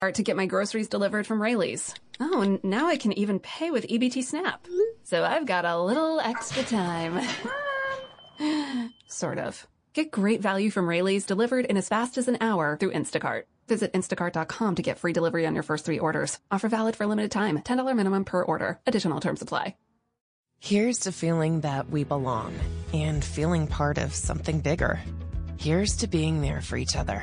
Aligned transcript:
to 0.00 0.22
get 0.22 0.34
my 0.36 0.46
groceries 0.46 0.88
delivered 0.88 1.26
from 1.26 1.42
Rayleigh's. 1.42 1.94
Oh, 2.20 2.40
and 2.40 2.64
now 2.64 2.86
I 2.86 2.96
can 2.96 3.12
even 3.12 3.38
pay 3.38 3.70
with 3.70 3.86
EBT 3.86 4.24
Snap. 4.24 4.66
So 5.02 5.24
I've 5.24 5.44
got 5.44 5.66
a 5.66 5.78
little 5.78 6.20
extra 6.20 6.62
time. 6.62 7.20
sort 9.08 9.36
of. 9.36 9.66
Get 9.92 10.10
great 10.10 10.40
value 10.40 10.70
from 10.70 10.88
Rayleigh's 10.88 11.26
delivered 11.26 11.66
in 11.66 11.76
as 11.76 11.88
fast 11.88 12.16
as 12.16 12.28
an 12.28 12.38
hour 12.40 12.78
through 12.80 12.92
Instacart. 12.92 13.42
Visit 13.68 13.92
instacart.com 13.92 14.76
to 14.76 14.82
get 14.82 14.98
free 14.98 15.12
delivery 15.12 15.44
on 15.46 15.52
your 15.52 15.62
first 15.62 15.84
three 15.84 15.98
orders. 15.98 16.38
Offer 16.50 16.70
valid 16.70 16.96
for 16.96 17.06
limited 17.06 17.30
time. 17.30 17.58
$10 17.58 17.94
minimum 17.94 18.24
per 18.24 18.42
order. 18.42 18.80
Additional 18.86 19.20
terms 19.20 19.42
apply. 19.42 19.74
Here's 20.62 21.00
to 21.00 21.12
feeling 21.12 21.60
that 21.60 21.90
we 21.90 22.04
belong 22.04 22.54
and 22.94 23.22
feeling 23.22 23.66
part 23.66 23.98
of 23.98 24.14
something 24.14 24.60
bigger. 24.60 25.00
Here's 25.58 25.96
to 25.96 26.06
being 26.06 26.40
there 26.40 26.60
for 26.60 26.76
each 26.76 26.96
other 26.96 27.22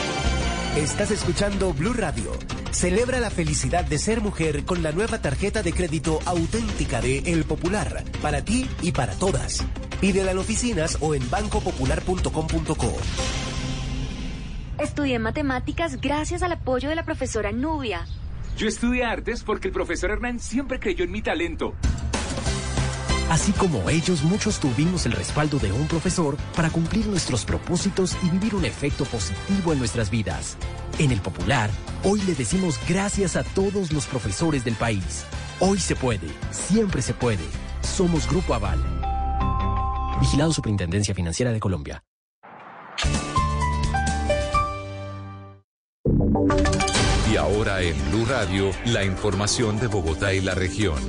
Estás 0.75 1.11
escuchando 1.11 1.73
Blue 1.73 1.91
Radio. 1.91 2.31
Celebra 2.71 3.19
la 3.19 3.29
felicidad 3.29 3.83
de 3.83 3.97
ser 3.97 4.21
mujer 4.21 4.63
con 4.63 4.81
la 4.81 4.93
nueva 4.93 5.21
tarjeta 5.21 5.61
de 5.61 5.73
crédito 5.73 6.19
auténtica 6.25 7.01
de 7.01 7.19
El 7.25 7.43
Popular, 7.43 8.05
para 8.21 8.45
ti 8.45 8.69
y 8.81 8.93
para 8.93 9.13
todas. 9.15 9.65
Pídela 9.99 10.31
en 10.31 10.37
oficinas 10.37 10.97
o 11.01 11.13
en 11.13 11.29
bancopopular.com.co. 11.29 12.93
Estudié 14.79 15.19
matemáticas 15.19 15.99
gracias 15.99 16.41
al 16.41 16.53
apoyo 16.53 16.87
de 16.87 16.95
la 16.95 17.03
profesora 17.03 17.51
Nubia. 17.51 18.05
Yo 18.55 18.69
estudié 18.69 19.03
artes 19.03 19.43
porque 19.43 19.67
el 19.67 19.73
profesor 19.73 20.11
Hernán 20.11 20.39
siempre 20.39 20.79
creyó 20.79 21.03
en 21.03 21.11
mi 21.11 21.21
talento. 21.21 21.73
Así 23.31 23.53
como 23.53 23.89
ellos, 23.89 24.23
muchos 24.23 24.59
tuvimos 24.59 25.05
el 25.05 25.13
respaldo 25.13 25.57
de 25.57 25.71
un 25.71 25.87
profesor 25.87 26.35
para 26.53 26.69
cumplir 26.69 27.07
nuestros 27.07 27.45
propósitos 27.45 28.17
y 28.23 28.29
vivir 28.29 28.55
un 28.55 28.65
efecto 28.65 29.05
positivo 29.05 29.71
en 29.71 29.79
nuestras 29.79 30.11
vidas. 30.11 30.57
En 30.99 31.13
el 31.13 31.21
Popular, 31.21 31.69
hoy 32.03 32.21
le 32.23 32.35
decimos 32.35 32.77
gracias 32.89 33.37
a 33.37 33.45
todos 33.45 33.93
los 33.93 34.05
profesores 34.05 34.65
del 34.65 34.75
país. 34.75 35.23
Hoy 35.61 35.79
se 35.79 35.95
puede, 35.95 36.27
siempre 36.51 37.01
se 37.01 37.13
puede. 37.13 37.45
Somos 37.81 38.27
Grupo 38.27 38.53
Aval. 38.53 38.83
Vigilado 40.19 40.51
Superintendencia 40.51 41.15
Financiera 41.15 41.53
de 41.53 41.61
Colombia. 41.61 42.03
Y 47.31 47.37
ahora 47.37 47.81
en 47.81 47.95
Blue 48.11 48.25
Radio, 48.25 48.71
la 48.87 49.05
información 49.05 49.79
de 49.79 49.87
Bogotá 49.87 50.33
y 50.33 50.41
la 50.41 50.53
región. 50.53 50.99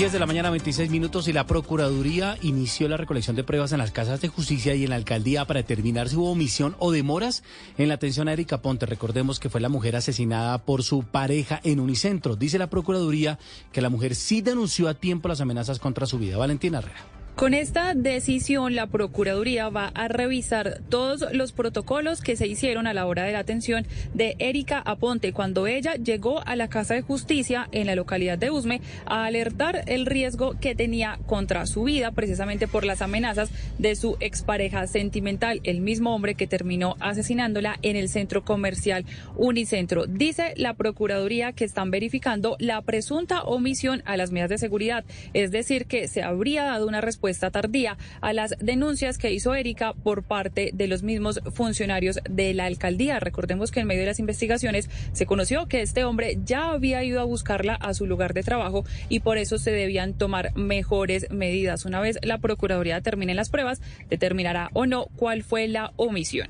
10 0.00 0.12
de 0.12 0.18
la 0.18 0.24
mañana, 0.24 0.48
26 0.48 0.90
minutos, 0.90 1.28
y 1.28 1.34
la 1.34 1.46
Procuraduría 1.46 2.38
inició 2.40 2.88
la 2.88 2.96
recolección 2.96 3.36
de 3.36 3.44
pruebas 3.44 3.72
en 3.72 3.78
las 3.80 3.90
casas 3.90 4.22
de 4.22 4.28
justicia 4.28 4.74
y 4.74 4.84
en 4.84 4.88
la 4.88 4.96
alcaldía 4.96 5.44
para 5.44 5.60
determinar 5.60 6.08
si 6.08 6.16
hubo 6.16 6.30
omisión 6.30 6.74
o 6.78 6.90
demoras 6.90 7.42
en 7.76 7.88
la 7.88 7.96
atención 7.96 8.26
a 8.26 8.32
Erika 8.32 8.62
Ponte. 8.62 8.86
Recordemos 8.86 9.38
que 9.38 9.50
fue 9.50 9.60
la 9.60 9.68
mujer 9.68 9.96
asesinada 9.96 10.56
por 10.64 10.84
su 10.84 11.02
pareja 11.02 11.60
en 11.64 11.80
Unicentro. 11.80 12.34
Dice 12.34 12.56
la 12.56 12.70
Procuraduría 12.70 13.38
que 13.72 13.82
la 13.82 13.90
mujer 13.90 14.14
sí 14.14 14.40
denunció 14.40 14.88
a 14.88 14.94
tiempo 14.94 15.28
las 15.28 15.42
amenazas 15.42 15.78
contra 15.78 16.06
su 16.06 16.18
vida. 16.18 16.38
Valentina 16.38 16.78
Herrera. 16.78 17.19
Con 17.40 17.54
esta 17.54 17.94
decisión, 17.94 18.74
la 18.74 18.88
Procuraduría 18.88 19.70
va 19.70 19.86
a 19.94 20.08
revisar 20.08 20.82
todos 20.90 21.24
los 21.32 21.52
protocolos 21.52 22.20
que 22.20 22.36
se 22.36 22.46
hicieron 22.46 22.86
a 22.86 22.92
la 22.92 23.06
hora 23.06 23.24
de 23.24 23.32
la 23.32 23.38
atención 23.38 23.86
de 24.12 24.36
Erika 24.38 24.78
Aponte 24.84 25.32
cuando 25.32 25.66
ella 25.66 25.94
llegó 25.94 26.46
a 26.46 26.54
la 26.54 26.68
Casa 26.68 26.92
de 26.92 27.00
Justicia 27.00 27.66
en 27.72 27.86
la 27.86 27.94
localidad 27.94 28.36
de 28.36 28.50
Usme 28.50 28.82
a 29.06 29.24
alertar 29.24 29.84
el 29.86 30.04
riesgo 30.04 30.60
que 30.60 30.74
tenía 30.74 31.18
contra 31.24 31.64
su 31.64 31.84
vida 31.84 32.10
precisamente 32.10 32.68
por 32.68 32.84
las 32.84 33.00
amenazas 33.00 33.48
de 33.78 33.96
su 33.96 34.18
expareja 34.20 34.86
sentimental, 34.86 35.62
el 35.64 35.80
mismo 35.80 36.14
hombre 36.14 36.34
que 36.34 36.46
terminó 36.46 36.96
asesinándola 37.00 37.78
en 37.80 37.96
el 37.96 38.10
centro 38.10 38.44
comercial 38.44 39.06
Unicentro. 39.36 40.04
Dice 40.04 40.52
la 40.56 40.74
Procuraduría 40.74 41.52
que 41.52 41.64
están 41.64 41.90
verificando 41.90 42.56
la 42.58 42.82
presunta 42.82 43.40
omisión 43.44 44.02
a 44.04 44.18
las 44.18 44.30
medidas 44.30 44.50
de 44.50 44.58
seguridad, 44.58 45.06
es 45.32 45.50
decir, 45.50 45.86
que 45.86 46.06
se 46.06 46.22
habría 46.22 46.64
dado 46.64 46.86
una 46.86 47.00
respuesta 47.00 47.29
tardía 47.38 47.96
a 48.20 48.32
las 48.32 48.56
denuncias 48.58 49.18
que 49.18 49.32
hizo 49.32 49.54
Erika 49.54 49.92
por 49.92 50.22
parte 50.22 50.70
de 50.74 50.88
los 50.88 51.02
mismos 51.02 51.40
funcionarios 51.52 52.18
de 52.28 52.54
la 52.54 52.66
alcaldía. 52.66 53.20
Recordemos 53.20 53.70
que 53.70 53.80
en 53.80 53.86
medio 53.86 54.00
de 54.00 54.08
las 54.08 54.18
investigaciones 54.18 54.90
se 55.12 55.26
conoció 55.26 55.66
que 55.66 55.82
este 55.82 56.04
hombre 56.04 56.38
ya 56.44 56.70
había 56.70 57.04
ido 57.04 57.20
a 57.20 57.24
buscarla 57.24 57.74
a 57.74 57.94
su 57.94 58.06
lugar 58.06 58.34
de 58.34 58.42
trabajo 58.42 58.84
y 59.08 59.20
por 59.20 59.38
eso 59.38 59.58
se 59.58 59.70
debían 59.70 60.14
tomar 60.14 60.54
mejores 60.56 61.30
medidas. 61.30 61.84
Una 61.84 62.00
vez 62.00 62.18
la 62.22 62.38
Procuraduría 62.38 63.00
termine 63.00 63.34
las 63.34 63.50
pruebas, 63.50 63.80
determinará 64.08 64.70
o 64.72 64.86
no 64.86 65.06
cuál 65.16 65.42
fue 65.42 65.68
la 65.68 65.92
omisión. 65.96 66.48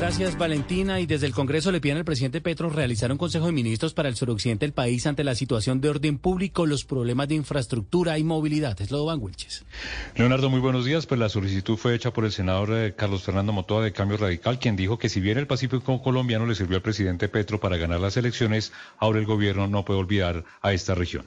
Gracias, 0.00 0.38
Valentina. 0.38 0.98
Y 0.98 1.04
desde 1.04 1.26
el 1.26 1.34
Congreso 1.34 1.70
le 1.70 1.78
piden 1.78 1.98
al 1.98 2.06
presidente 2.06 2.40
Petro 2.40 2.70
realizar 2.70 3.12
un 3.12 3.18
Consejo 3.18 3.44
de 3.44 3.52
Ministros 3.52 3.92
para 3.92 4.08
el 4.08 4.16
suroccidente 4.16 4.64
del 4.64 4.72
país 4.72 5.06
ante 5.06 5.24
la 5.24 5.34
situación 5.34 5.82
de 5.82 5.90
orden 5.90 6.16
público, 6.16 6.64
los 6.64 6.86
problemas 6.86 7.28
de 7.28 7.34
infraestructura 7.34 8.16
y 8.16 8.24
movilidad. 8.24 8.80
Es 8.80 8.90
lo 8.90 9.04
Van 9.04 9.20
Wilches. 9.20 9.66
Leonardo, 10.16 10.48
muy 10.48 10.60
buenos 10.60 10.86
días. 10.86 11.04
Pues 11.04 11.20
la 11.20 11.28
solicitud 11.28 11.76
fue 11.76 11.94
hecha 11.94 12.14
por 12.14 12.24
el 12.24 12.32
senador 12.32 12.72
eh, 12.72 12.94
Carlos 12.96 13.24
Fernando 13.24 13.52
Motoa 13.52 13.84
de 13.84 13.92
Cambio 13.92 14.16
Radical, 14.16 14.58
quien 14.58 14.74
dijo 14.74 14.98
que 14.98 15.10
si 15.10 15.20
bien 15.20 15.36
el 15.36 15.46
Pacífico 15.46 16.00
colombiano 16.00 16.46
le 16.46 16.54
sirvió 16.54 16.76
al 16.76 16.82
presidente 16.82 17.28
Petro 17.28 17.60
para 17.60 17.76
ganar 17.76 18.00
las 18.00 18.16
elecciones, 18.16 18.72
ahora 18.96 19.18
el 19.18 19.26
gobierno 19.26 19.68
no 19.68 19.84
puede 19.84 20.00
olvidar 20.00 20.44
a 20.62 20.72
esta 20.72 20.94
región. 20.94 21.26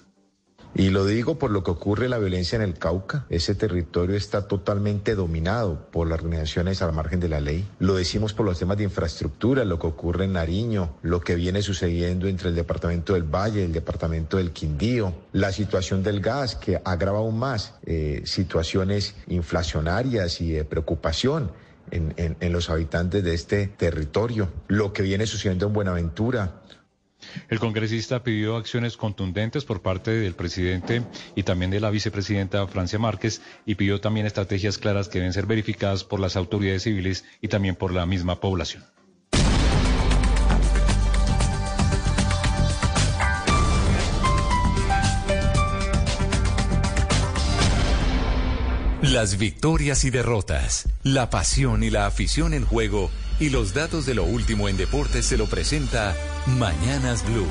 Y 0.75 0.89
lo 0.89 1.05
digo 1.05 1.37
por 1.37 1.51
lo 1.51 1.63
que 1.63 1.69
ocurre 1.69 2.09
la 2.09 2.17
violencia 2.17 2.55
en 2.55 2.63
el 2.63 2.79
Cauca. 2.79 3.25
Ese 3.29 3.53
territorio 3.53 4.15
está 4.15 4.47
totalmente 4.47 5.13
dominado 5.13 5.87
por 5.91 6.07
las 6.07 6.19
organizaciones 6.19 6.81
al 6.81 6.93
margen 6.93 7.19
de 7.19 7.29
la 7.29 7.41
ley. 7.41 7.67
Lo 7.77 7.93
decimos 7.93 8.33
por 8.33 8.45
los 8.45 8.57
temas 8.57 8.77
de 8.77 8.85
infraestructura, 8.85 9.65
lo 9.65 9.77
que 9.77 9.85
ocurre 9.85 10.25
en 10.25 10.33
Nariño, 10.33 10.97
lo 11.03 11.21
que 11.21 11.35
viene 11.35 11.61
sucediendo 11.61 12.27
entre 12.27 12.49
el 12.49 12.55
departamento 12.55 13.13
del 13.13 13.23
Valle 13.23 13.61
y 13.61 13.65
el 13.65 13.71
departamento 13.71 14.37
del 14.37 14.51
Quindío, 14.51 15.13
la 15.31 15.51
situación 15.51 16.01
del 16.01 16.21
gas 16.21 16.55
que 16.55 16.81
agrava 16.83 17.19
aún 17.19 17.37
más 17.37 17.75
eh, 17.85 18.23
situaciones 18.25 19.15
inflacionarias 19.27 20.41
y 20.41 20.63
preocupación. 20.63 21.51
En 21.91 22.51
los 22.51 22.71
habitantes 22.71 23.23
de 23.23 23.35
este 23.35 23.67
territorio, 23.67 24.49
lo 24.67 24.93
que 24.93 25.03
viene 25.03 25.27
sucediendo 25.27 25.67
en 25.67 25.73
Buenaventura, 25.73 26.62
el 27.49 27.59
congresista 27.59 28.23
pidió 28.23 28.55
acciones 28.55 28.97
contundentes 28.97 29.65
por 29.65 29.81
parte 29.81 30.11
del 30.11 30.35
presidente 30.35 31.03
y 31.35 31.43
también 31.43 31.71
de 31.71 31.79
la 31.79 31.89
vicepresidenta 31.89 32.67
Francia 32.67 32.99
Márquez 32.99 33.41
y 33.65 33.75
pidió 33.75 34.01
también 34.01 34.25
estrategias 34.25 34.77
claras 34.77 35.09
que 35.09 35.19
deben 35.19 35.33
ser 35.33 35.45
verificadas 35.45 36.03
por 36.03 36.19
las 36.19 36.35
autoridades 36.35 36.83
civiles 36.83 37.25
y 37.41 37.47
también 37.47 37.75
por 37.75 37.93
la 37.93 38.05
misma 38.05 38.39
población. 38.39 38.83
Las 49.03 49.37
victorias 49.37 50.05
y 50.05 50.09
derrotas, 50.09 50.87
la 51.03 51.29
pasión 51.29 51.83
y 51.83 51.89
la 51.89 52.05
afición 52.05 52.53
en 52.53 52.65
juego 52.65 53.11
y 53.39 53.49
los 53.49 53.73
datos 53.73 54.05
de 54.05 54.15
lo 54.15 54.23
último 54.23 54.69
en 54.69 54.77
deportes 54.77 55.25
se 55.25 55.37
lo 55.37 55.47
presenta 55.47 56.15
Mañanas 56.45 57.25
Blue. 57.25 57.47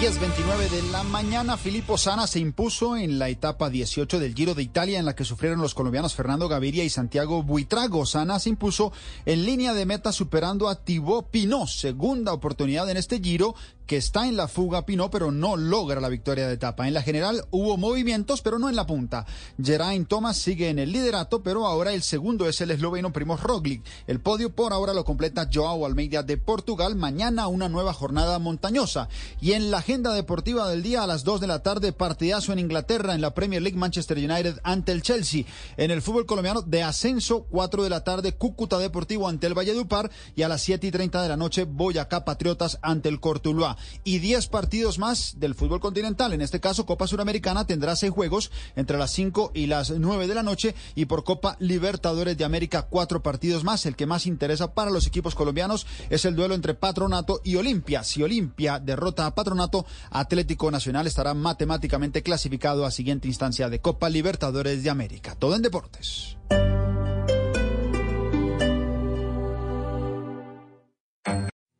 10.29 0.00 0.68
de 0.68 0.82
la 0.92 1.04
mañana, 1.04 1.56
Filippo 1.56 1.96
Sana 1.96 2.26
se 2.26 2.38
impuso 2.38 2.98
en 2.98 3.18
la 3.18 3.30
etapa 3.30 3.70
18 3.70 4.20
del 4.20 4.34
Giro 4.34 4.54
de 4.54 4.62
Italia 4.62 4.98
en 4.98 5.06
la 5.06 5.14
que 5.14 5.24
sufrieron 5.24 5.62
los 5.62 5.72
colombianos 5.72 6.14
Fernando 6.14 6.48
Gaviria 6.48 6.84
y 6.84 6.90
Santiago 6.90 7.42
Buitrago. 7.42 8.04
Sana 8.04 8.38
se 8.38 8.50
impuso 8.50 8.92
en 9.24 9.46
línea 9.46 9.72
de 9.72 9.86
meta 9.86 10.12
superando 10.12 10.68
a 10.68 10.84
Thibaut 10.84 11.30
Pinot, 11.30 11.66
segunda 11.68 12.34
oportunidad 12.34 12.90
en 12.90 12.98
este 12.98 13.20
Giro 13.20 13.54
que 13.86 13.96
está 13.96 14.26
en 14.26 14.36
la 14.36 14.48
fuga 14.48 14.84
Pinot, 14.84 15.10
pero 15.10 15.30
no 15.30 15.56
logra 15.56 16.00
la 16.00 16.08
victoria 16.08 16.48
de 16.48 16.54
etapa. 16.54 16.88
En 16.88 16.94
la 16.94 17.02
general 17.02 17.44
hubo 17.50 17.76
movimientos, 17.76 18.42
pero 18.42 18.58
no 18.58 18.68
en 18.68 18.76
la 18.76 18.86
punta. 18.86 19.26
Geraint 19.62 20.08
Thomas 20.08 20.36
sigue 20.36 20.68
en 20.68 20.78
el 20.78 20.92
liderato, 20.92 21.42
pero 21.42 21.66
ahora 21.66 21.92
el 21.92 22.02
segundo 22.02 22.48
es 22.48 22.60
el 22.60 22.72
esloveno 22.72 23.12
Primoz 23.12 23.42
Roglic. 23.42 23.82
El 24.06 24.20
podio 24.20 24.54
por 24.54 24.72
ahora 24.72 24.92
lo 24.92 25.04
completa 25.04 25.48
Joao 25.52 25.86
Almeida 25.86 26.22
de 26.22 26.36
Portugal. 26.36 26.96
Mañana 26.96 27.46
una 27.46 27.68
nueva 27.68 27.92
jornada 27.92 28.38
montañosa. 28.38 29.08
Y 29.40 29.52
en 29.52 29.70
la 29.70 29.78
agenda 29.78 30.12
deportiva 30.12 30.68
del 30.68 30.82
día 30.82 31.04
a 31.04 31.06
las 31.06 31.22
2 31.24 31.40
de 31.40 31.46
la 31.46 31.62
tarde, 31.62 31.92
partidazo 31.92 32.52
en 32.52 32.58
Inglaterra 32.58 33.14
en 33.14 33.20
la 33.20 33.34
Premier 33.34 33.62
League 33.62 33.78
Manchester 33.78 34.18
United 34.18 34.58
ante 34.64 34.92
el 34.92 35.02
Chelsea. 35.02 35.44
En 35.76 35.90
el 35.90 36.02
fútbol 36.02 36.26
colombiano 36.26 36.62
de 36.62 36.82
ascenso, 36.82 37.46
4 37.50 37.84
de 37.84 37.90
la 37.90 38.02
tarde, 38.02 38.32
Cúcuta 38.32 38.78
Deportivo 38.78 39.28
ante 39.28 39.46
el 39.46 39.54
Valledupar 39.54 40.10
y 40.34 40.42
a 40.42 40.48
las 40.48 40.62
7 40.62 40.86
y 40.86 40.90
30 40.90 41.22
de 41.22 41.28
la 41.28 41.36
noche, 41.36 41.64
Boyacá 41.64 42.24
Patriotas 42.24 42.78
ante 42.82 43.08
el 43.08 43.20
Cortuluá. 43.20 43.75
Y 44.04 44.18
10 44.18 44.48
partidos 44.48 44.98
más 44.98 45.34
del 45.38 45.54
fútbol 45.54 45.80
continental. 45.80 46.32
En 46.32 46.42
este 46.42 46.60
caso, 46.60 46.86
Copa 46.86 47.06
Suramericana 47.06 47.66
tendrá 47.66 47.96
seis 47.96 48.12
juegos 48.12 48.50
entre 48.74 48.98
las 48.98 49.12
5 49.12 49.52
y 49.54 49.66
las 49.66 49.90
9 49.90 50.26
de 50.26 50.34
la 50.34 50.42
noche 50.42 50.74
y 50.94 51.06
por 51.06 51.24
Copa 51.24 51.56
Libertadores 51.58 52.36
de 52.36 52.44
América 52.44 52.82
cuatro 52.82 53.22
partidos 53.22 53.64
más. 53.64 53.86
El 53.86 53.96
que 53.96 54.06
más 54.06 54.26
interesa 54.26 54.74
para 54.74 54.90
los 54.90 55.06
equipos 55.06 55.34
colombianos 55.34 55.86
es 56.10 56.24
el 56.24 56.36
duelo 56.36 56.54
entre 56.54 56.74
Patronato 56.74 57.40
y 57.44 57.56
Olimpia. 57.56 58.04
Si 58.04 58.22
Olimpia 58.22 58.78
derrota 58.78 59.26
a 59.26 59.34
Patronato, 59.34 59.86
Atlético 60.10 60.70
Nacional 60.70 61.06
estará 61.06 61.34
matemáticamente 61.34 62.22
clasificado 62.22 62.86
a 62.86 62.90
siguiente 62.90 63.28
instancia 63.28 63.68
de 63.68 63.80
Copa 63.80 64.08
Libertadores 64.08 64.82
de 64.82 64.90
América. 64.90 65.34
Todo 65.34 65.54
en 65.56 65.62
deportes. 65.62 66.36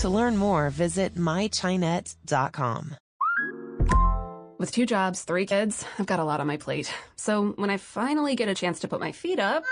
To 0.00 0.08
learn 0.08 0.38
more, 0.38 0.70
visit 0.70 1.14
mychinet.com. 1.14 2.96
With 4.58 4.72
two 4.72 4.86
jobs, 4.86 5.24
three 5.24 5.44
kids, 5.44 5.84
I've 5.98 6.06
got 6.06 6.18
a 6.18 6.24
lot 6.24 6.40
on 6.40 6.46
my 6.46 6.56
plate. 6.56 6.90
So 7.16 7.48
when 7.56 7.68
I 7.68 7.76
finally 7.76 8.34
get 8.34 8.48
a 8.48 8.54
chance 8.54 8.80
to 8.80 8.88
put 8.88 8.98
my 8.98 9.12
feet 9.12 9.38
up, 9.38 9.62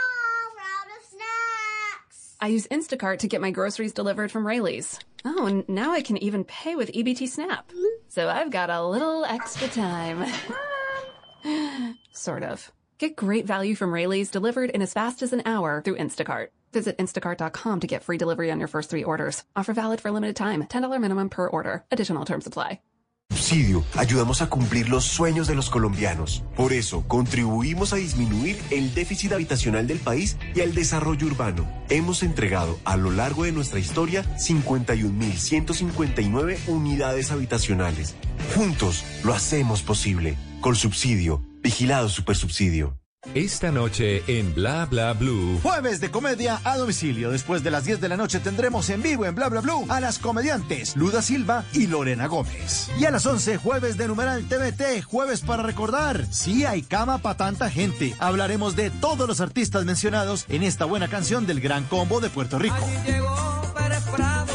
I 2.43 2.49
use 2.49 2.67
Instacart 2.67 3.21
to 3.21 3.29
get 3.29 3.41
my 3.41 3.51
groceries 3.51 3.95
delivered 3.95 4.31
from 4.31 4.47
Rayleigh's. 4.47 4.99
Oh, 5.25 5.47
and 5.47 5.67
now 5.67 5.93
I 5.93 6.03
can 6.03 6.19
even 6.19 6.45
pay 6.45 6.77
with 6.77 6.93
EBT 6.93 7.27
Snap. 7.27 7.73
So 8.09 8.29
I've 8.29 8.51
got 8.51 8.69
a 8.69 8.85
little 8.85 9.25
extra 9.25 9.69
time. 9.69 10.31
sort 12.13 12.43
of. 12.43 12.71
Get 12.99 13.15
great 13.15 13.47
value 13.47 13.77
from 13.77 13.93
Rayleigh's 13.93 14.29
delivered 14.29 14.71
in 14.71 14.83
as 14.83 14.93
fast 14.93 15.23
as 15.23 15.33
an 15.33 15.43
hour 15.47 15.81
through 15.85 15.99
Instacart. 15.99 16.49
Visit 16.73 16.99
instacart.com 16.99 17.79
to 17.81 17.87
get 17.87 18.03
free 18.03 18.19
delivery 18.19 18.51
on 18.51 18.59
your 18.59 18.67
first 18.67 18.91
three 18.91 19.05
orders. 19.05 19.45
Offer 19.55 19.73
valid 19.73 20.01
for 20.01 20.11
limited 20.11 20.35
time. 20.35 20.65
$10 20.65 21.01
minimum 21.01 21.29
per 21.29 21.47
order. 21.47 21.85
Additional 21.93 22.25
terms 22.25 22.49
apply. 22.49 22.81
Subsidio. 23.31 23.85
Ayudamos 23.97 24.43
a 24.43 24.49
cumplir 24.49 24.89
los 24.89 25.05
sueños 25.05 25.47
de 25.47 25.55
los 25.55 25.71
colombianos. 25.71 26.43
Por 26.57 26.73
eso, 26.73 27.05
contribuimos 27.07 27.93
a 27.93 27.97
disminuir 27.97 28.59
el 28.71 28.93
déficit 28.95 29.33
habitacional 29.33 29.87
del 29.87 29.99
país 29.99 30.39
y 30.55 30.63
al 30.63 30.75
desarrollo 30.75 31.27
urbano. 31.27 31.69
Hemos 31.91 32.23
entregado 32.23 32.79
a 32.85 32.97
lo 32.97 33.11
largo 33.13 33.45
de 33.45 33.53
nuestra 33.53 33.79
historia 33.79 34.25
51.159 34.39 36.59
unidades 36.69 37.31
habitacionales. 37.31 38.17
Juntos 38.57 39.05
lo 39.25 39.35
hacemos 39.35 39.83
posible. 39.83 40.39
Con 40.61 40.75
subsidio. 40.75 41.48
Vigilado 41.61 42.09
Supersubsidio. 42.09 42.99
Esta 43.35 43.73
noche 43.73 44.23
en 44.29 44.55
Bla 44.55 44.87
Bla 44.87 45.13
Blue. 45.13 45.59
Jueves 45.63 46.01
de 46.01 46.11
comedia 46.11 46.61
a 46.63 46.77
domicilio. 46.77 47.31
Después 47.31 47.65
de 47.65 47.71
las 47.73 47.85
10 47.85 48.01
de 48.01 48.09
la 48.09 48.17
noche 48.17 48.39
tendremos 48.39 48.89
en 48.91 49.03
vivo 49.03 49.27
en 49.27 49.35
Bla 49.35 49.49
Bla 49.49 49.61
Blue 49.61 49.85
a 49.89 49.99
las 50.01 50.19
comediantes 50.21 50.97
Luda 50.97 51.21
Silva 51.21 51.65
y 51.73 51.89
Lorena 51.89 52.29
Gómez. 52.29 52.89
Y 52.99 53.05
a 53.07 53.11
las 53.11 53.27
11, 53.27 53.57
jueves 53.59 53.97
de 53.97 54.07
numeral 54.07 54.45
TVT, 54.45 55.03
jueves 55.03 55.41
para 55.41 55.65
recordar. 55.65 56.27
Sí 56.31 56.65
hay 56.65 56.83
cama 56.83 57.19
para 57.19 57.37
tanta 57.37 57.69
gente. 57.69 58.15
Hablaremos 58.21 58.77
de 58.77 58.91
todos 58.91 59.27
los 59.29 59.41
artistas 59.41 59.85
mencionados 59.85 60.47
en 60.49 60.63
esta 60.63 60.85
buena 60.85 61.09
canción 61.09 61.45
del 61.45 61.61
Gran 61.61 61.85
Combo 61.85 62.21
de 62.21 62.31
Puerto 62.31 62.59
Rico. 62.59 62.77
Allí 62.77 63.13
llegó 63.13 63.75
Pérez 63.77 64.05
Prado, 64.15 64.53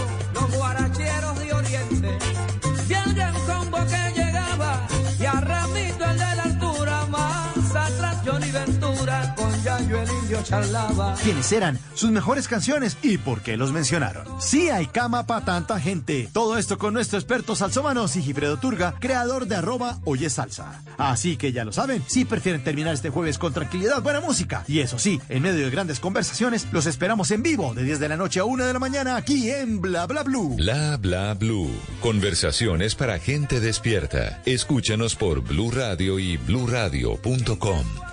Charlaba. 10.41 11.15
¿Quiénes 11.21 11.51
eran 11.51 11.77
sus 11.93 12.11
mejores 12.11 12.47
canciones 12.47 12.97
y 13.01 13.17
por 13.17 13.41
qué 13.41 13.57
los 13.57 13.71
mencionaron? 13.71 14.25
Sí 14.41 14.69
hay 14.69 14.87
cama 14.87 15.27
para 15.27 15.45
tanta 15.45 15.79
gente. 15.79 16.29
Todo 16.33 16.57
esto 16.57 16.77
con 16.77 16.93
nuestro 16.93 17.19
experto 17.19 17.55
salsómano 17.55 18.07
Sigifredo 18.07 18.57
Turga, 18.57 18.95
creador 18.99 19.47
de 19.47 19.55
arroba 19.55 19.99
Oye 20.05 20.29
Salsa. 20.29 20.81
Así 20.97 21.37
que 21.37 21.51
ya 21.51 21.65
lo 21.65 21.71
saben, 21.71 22.03
si 22.07 22.25
prefieren 22.25 22.63
terminar 22.63 22.93
este 22.93 23.09
jueves 23.09 23.37
con 23.37 23.53
tranquilidad, 23.53 24.01
buena 24.01 24.21
música. 24.21 24.63
Y 24.67 24.79
eso 24.79 24.97
sí, 24.97 25.21
en 25.29 25.43
medio 25.43 25.65
de 25.65 25.69
grandes 25.71 25.99
conversaciones, 25.99 26.67
los 26.71 26.85
esperamos 26.85 27.31
en 27.31 27.43
vivo 27.43 27.73
de 27.73 27.83
10 27.83 27.99
de 27.99 28.09
la 28.09 28.17
noche 28.17 28.39
a 28.39 28.45
1 28.45 28.65
de 28.65 28.73
la 28.73 28.79
mañana 28.79 29.15
aquí 29.15 29.51
en 29.51 29.81
Bla 29.81 30.05
Bla 30.07 30.23
Blue. 30.23 30.55
Bla 30.55 30.97
Bla 30.97 31.33
Blue. 31.33 31.71
Conversaciones 32.01 32.95
para 32.95 33.19
gente 33.19 33.59
despierta. 33.59 34.41
Escúchanos 34.45 35.15
por 35.15 35.41
Blue 35.41 35.71
Radio 35.71 36.19
y 36.19 36.37
bluradio.com. 36.37 38.12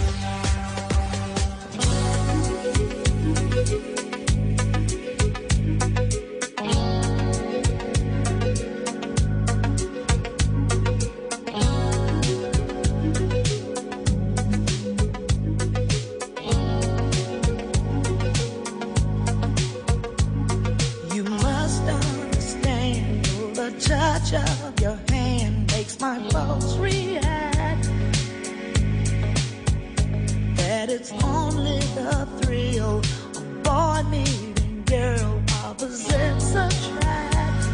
It's 31.13 31.23
only 31.23 31.79
the 31.95 32.27
thrill 32.41 32.99
of 32.99 33.63
boy 33.63 34.03
meeting 34.09 34.83
girl 34.85 35.41
opposites 35.63 36.51
attract. 36.51 37.67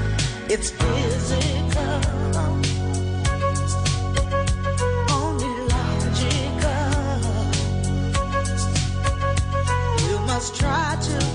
It's 0.49 0.71
physical. 0.71 2.01
Only 5.11 5.53
logical. 5.73 6.91
You 10.09 10.19
must 10.25 10.55
try 10.55 10.97
to 11.01 11.26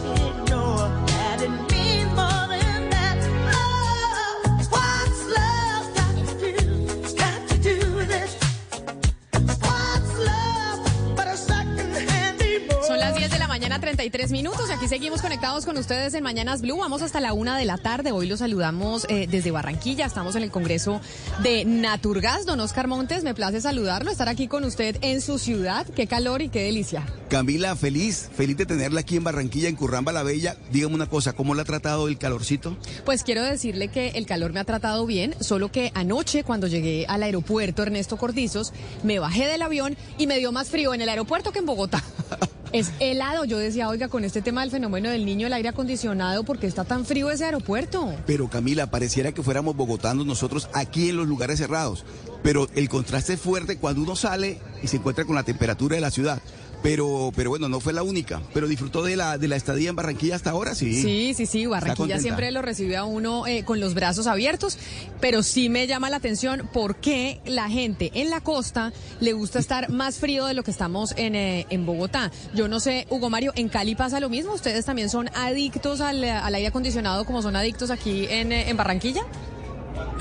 33 13.96 14.30
minutos. 14.30 14.70
Aquí 14.70 14.88
seguimos 14.88 15.20
conectados 15.20 15.66
con 15.66 15.76
ustedes 15.76 16.14
en 16.14 16.24
Mañanas 16.24 16.62
Blue. 16.62 16.78
Vamos 16.78 17.02
hasta 17.02 17.20
la 17.20 17.34
una 17.34 17.58
de 17.58 17.66
la 17.66 17.76
tarde. 17.76 18.10
Hoy 18.10 18.26
los 18.26 18.38
saludamos 18.38 19.04
eh, 19.10 19.26
desde 19.30 19.50
Barranquilla. 19.50 20.06
Estamos 20.06 20.34
en 20.34 20.42
el 20.42 20.50
Congreso 20.50 21.02
de 21.42 21.66
Naturgas. 21.66 22.46
Don 22.46 22.58
Oscar 22.60 22.88
Montes, 22.88 23.22
me 23.22 23.34
place 23.34 23.60
saludarlo, 23.60 24.10
estar 24.10 24.30
aquí 24.30 24.48
con 24.48 24.64
usted 24.64 24.96
en 25.02 25.20
su 25.20 25.38
ciudad. 25.38 25.86
Qué 25.86 26.06
calor 26.06 26.40
y 26.40 26.48
qué 26.48 26.62
delicia. 26.62 27.04
Camila, 27.28 27.76
feliz, 27.76 28.30
feliz 28.34 28.56
de 28.56 28.64
tenerla 28.64 29.00
aquí 29.00 29.16
en 29.16 29.24
Barranquilla, 29.24 29.68
en 29.68 29.76
Curramba 29.76 30.10
la 30.10 30.22
Bella. 30.22 30.56
Dígame 30.70 30.94
una 30.94 31.10
cosa, 31.10 31.34
¿cómo 31.34 31.54
le 31.54 31.60
ha 31.60 31.66
tratado 31.66 32.08
el 32.08 32.16
calorcito? 32.16 32.78
Pues 33.04 33.22
quiero 33.24 33.42
decirle 33.42 33.88
que 33.88 34.08
el 34.14 34.24
calor 34.24 34.54
me 34.54 34.60
ha 34.60 34.64
tratado 34.64 35.04
bien, 35.04 35.34
solo 35.40 35.70
que 35.70 35.92
anoche 35.94 36.44
cuando 36.44 36.66
llegué 36.66 37.04
al 37.08 37.22
aeropuerto 37.22 37.82
Ernesto 37.82 38.16
Cordizos, 38.16 38.72
me 39.02 39.18
bajé 39.18 39.46
del 39.46 39.60
avión 39.60 39.98
y 40.16 40.26
me 40.26 40.38
dio 40.38 40.50
más 40.50 40.70
frío 40.70 40.94
en 40.94 41.02
el 41.02 41.10
aeropuerto 41.10 41.52
que 41.52 41.58
en 41.58 41.66
Bogotá. 41.66 42.02
Es 42.72 42.90
helado, 43.00 43.44
yo 43.44 43.58
decía, 43.58 43.86
oiga, 43.90 44.08
con 44.08 44.24
este 44.24 44.40
tema 44.40 44.62
del 44.62 44.70
fenómeno 44.70 45.10
del 45.10 45.26
niño, 45.26 45.46
el 45.46 45.52
aire 45.52 45.68
acondicionado, 45.68 46.42
¿por 46.42 46.58
qué 46.58 46.66
está 46.66 46.84
tan 46.84 47.04
frío 47.04 47.30
ese 47.30 47.44
aeropuerto? 47.44 48.14
Pero 48.26 48.48
Camila, 48.48 48.90
pareciera 48.90 49.32
que 49.32 49.42
fuéramos 49.42 49.76
bogotanos 49.76 50.24
nosotros 50.24 50.70
aquí 50.72 51.10
en 51.10 51.18
los 51.18 51.28
lugares 51.28 51.58
cerrados. 51.58 52.06
Pero 52.42 52.68
el 52.74 52.88
contraste 52.88 53.34
es 53.34 53.40
fuerte 53.40 53.76
cuando 53.76 54.00
uno 54.00 54.16
sale 54.16 54.58
y 54.82 54.86
se 54.86 54.96
encuentra 54.96 55.26
con 55.26 55.34
la 55.34 55.42
temperatura 55.42 55.96
de 55.96 56.00
la 56.00 56.10
ciudad. 56.10 56.40
Pero, 56.82 57.32
pero 57.34 57.50
bueno, 57.50 57.68
no 57.68 57.80
fue 57.80 57.92
la 57.92 58.02
única. 58.02 58.42
Pero 58.52 58.66
disfrutó 58.66 59.02
de 59.02 59.16
la, 59.16 59.38
de 59.38 59.48
la 59.48 59.56
estadía 59.56 59.90
en 59.90 59.96
Barranquilla 59.96 60.36
hasta 60.36 60.50
ahora, 60.50 60.74
sí. 60.74 61.00
Sí, 61.00 61.34
sí, 61.34 61.46
sí, 61.46 61.66
Barranquilla 61.66 62.18
siempre 62.18 62.50
lo 62.50 62.62
recibe 62.62 62.96
a 62.96 63.04
uno 63.04 63.46
eh, 63.46 63.64
con 63.64 63.80
los 63.80 63.94
brazos 63.94 64.26
abiertos, 64.26 64.78
pero 65.20 65.42
sí 65.42 65.68
me 65.68 65.86
llama 65.86 66.10
la 66.10 66.16
atención 66.16 66.68
por 66.72 66.96
qué 66.96 67.40
la 67.44 67.68
gente 67.68 68.10
en 68.14 68.30
la 68.30 68.40
costa 68.40 68.92
le 69.20 69.32
gusta 69.32 69.58
estar 69.58 69.90
más 69.90 70.16
frío 70.16 70.46
de 70.46 70.54
lo 70.54 70.62
que 70.62 70.70
estamos 70.70 71.14
en, 71.16 71.36
eh, 71.36 71.66
en 71.70 71.86
Bogotá. 71.86 72.30
Yo 72.54 72.68
no 72.68 72.80
sé, 72.80 73.06
Hugo 73.10 73.30
Mario, 73.30 73.52
¿en 73.54 73.68
Cali 73.68 73.94
pasa 73.94 74.20
lo 74.20 74.28
mismo? 74.28 74.52
¿Ustedes 74.52 74.84
también 74.84 75.08
son 75.08 75.30
adictos 75.34 76.00
al, 76.00 76.24
al 76.24 76.54
aire 76.54 76.68
acondicionado 76.68 77.24
como 77.24 77.42
son 77.42 77.56
adictos 77.56 77.90
aquí 77.90 78.26
en, 78.28 78.52
eh, 78.52 78.68
en 78.68 78.76
Barranquilla? 78.76 79.22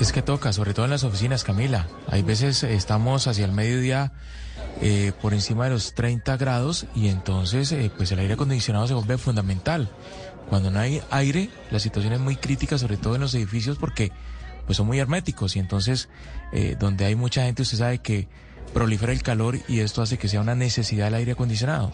Es 0.00 0.12
que 0.12 0.22
toca, 0.22 0.52
sobre 0.52 0.74
todo 0.74 0.84
en 0.84 0.90
las 0.90 1.04
oficinas, 1.04 1.44
Camila. 1.44 1.86
Hay 2.08 2.22
veces 2.22 2.62
estamos 2.62 3.26
hacia 3.26 3.44
el 3.44 3.52
mediodía 3.52 4.12
eh, 4.84 5.12
por 5.22 5.32
encima 5.32 5.64
de 5.64 5.70
los 5.70 5.94
30 5.94 6.36
grados 6.38 6.86
y 6.96 7.06
entonces 7.06 7.70
eh, 7.70 7.88
pues 7.96 8.10
el 8.10 8.18
aire 8.18 8.34
acondicionado 8.34 8.88
se 8.88 8.94
vuelve 8.94 9.16
fundamental. 9.16 9.88
Cuando 10.48 10.72
no 10.72 10.80
hay 10.80 11.00
aire, 11.10 11.50
la 11.70 11.78
situación 11.78 12.12
es 12.14 12.18
muy 12.18 12.34
crítica, 12.34 12.76
sobre 12.78 12.96
todo 12.96 13.14
en 13.14 13.20
los 13.20 13.32
edificios, 13.34 13.78
porque 13.78 14.10
pues 14.66 14.76
son 14.76 14.88
muy 14.88 14.98
herméticos 14.98 15.54
y 15.54 15.60
entonces 15.60 16.08
eh, 16.52 16.74
donde 16.80 17.04
hay 17.04 17.14
mucha 17.14 17.44
gente 17.44 17.62
usted 17.62 17.78
sabe 17.78 17.98
que 17.98 18.26
prolifera 18.74 19.12
el 19.12 19.22
calor 19.22 19.56
y 19.68 19.78
esto 19.78 20.02
hace 20.02 20.18
que 20.18 20.26
sea 20.26 20.40
una 20.40 20.56
necesidad 20.56 21.04
del 21.04 21.14
aire 21.14 21.32
acondicionado. 21.32 21.92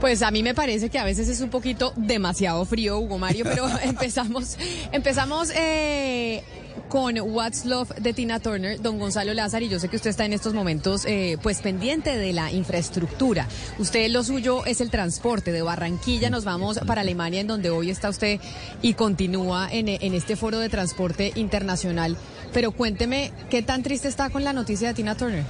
Pues 0.00 0.22
a 0.22 0.30
mí 0.30 0.42
me 0.42 0.54
parece 0.54 0.88
que 0.88 0.98
a 0.98 1.04
veces 1.04 1.28
es 1.28 1.42
un 1.42 1.50
poquito 1.50 1.92
demasiado 1.94 2.64
frío, 2.64 2.98
Hugo 2.98 3.18
Mario, 3.18 3.44
pero 3.44 3.68
empezamos, 3.82 4.56
empezamos 4.92 5.50
eh, 5.54 6.42
con 6.88 7.20
What's 7.20 7.66
Love 7.66 7.90
de 7.96 8.14
Tina 8.14 8.40
Turner, 8.40 8.80
don 8.80 8.98
Gonzalo 8.98 9.34
Lázaro, 9.34 9.66
y 9.66 9.68
yo 9.68 9.78
sé 9.78 9.88
que 9.88 9.96
usted 9.96 10.08
está 10.08 10.24
en 10.24 10.32
estos 10.32 10.54
momentos 10.54 11.04
eh, 11.04 11.36
pues 11.42 11.60
pendiente 11.60 12.16
de 12.16 12.32
la 12.32 12.50
infraestructura. 12.50 13.46
Usted 13.78 14.08
lo 14.08 14.24
suyo 14.24 14.64
es 14.64 14.80
el 14.80 14.90
transporte. 14.90 15.52
De 15.52 15.60
Barranquilla 15.60 16.30
nos 16.30 16.44
vamos 16.44 16.78
para 16.86 17.02
Alemania, 17.02 17.40
en 17.40 17.46
donde 17.46 17.68
hoy 17.68 17.90
está 17.90 18.08
usted 18.08 18.40
y 18.80 18.94
continúa 18.94 19.68
en, 19.70 19.88
en 19.88 20.14
este 20.14 20.34
foro 20.34 20.60
de 20.60 20.70
transporte 20.70 21.32
internacional. 21.34 22.16
Pero 22.54 22.72
cuénteme, 22.72 23.32
¿qué 23.50 23.60
tan 23.60 23.82
triste 23.82 24.08
está 24.08 24.30
con 24.30 24.44
la 24.44 24.54
noticia 24.54 24.88
de 24.88 24.94
Tina 24.94 25.14
Turner? 25.14 25.44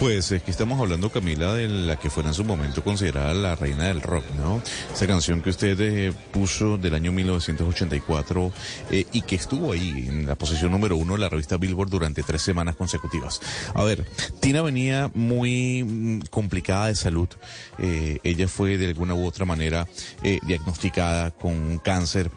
Pues 0.00 0.32
es 0.32 0.42
que 0.42 0.50
estamos 0.50 0.80
hablando, 0.80 1.10
Camila, 1.10 1.52
de 1.52 1.68
la 1.68 1.96
que 1.96 2.08
fuera 2.08 2.30
en 2.30 2.34
su 2.34 2.42
momento 2.42 2.82
considerada 2.82 3.34
la 3.34 3.54
reina 3.54 3.88
del 3.88 4.00
rock, 4.00 4.24
¿no? 4.38 4.62
Esa 4.94 5.06
canción 5.06 5.42
que 5.42 5.50
usted 5.50 5.78
eh, 5.78 6.14
puso 6.32 6.78
del 6.78 6.94
año 6.94 7.12
1984 7.12 8.50
eh, 8.92 9.04
y 9.12 9.20
que 9.20 9.36
estuvo 9.36 9.72
ahí 9.72 10.06
en 10.08 10.26
la 10.26 10.36
posición 10.36 10.72
número 10.72 10.96
uno 10.96 11.12
de 11.12 11.18
la 11.18 11.28
revista 11.28 11.58
Billboard 11.58 11.90
durante 11.90 12.22
tres 12.22 12.40
semanas 12.40 12.76
consecutivas. 12.76 13.42
A 13.74 13.84
ver, 13.84 14.06
Tina 14.40 14.62
venía 14.62 15.10
muy 15.12 15.84
mm, 15.84 16.20
complicada 16.30 16.86
de 16.86 16.94
salud. 16.94 17.28
Eh, 17.78 18.20
ella 18.24 18.48
fue 18.48 18.78
de 18.78 18.86
alguna 18.86 19.12
u 19.12 19.26
otra 19.26 19.44
manera 19.44 19.86
eh, 20.22 20.38
diagnosticada 20.46 21.30
con 21.30 21.76
cáncer 21.76 22.30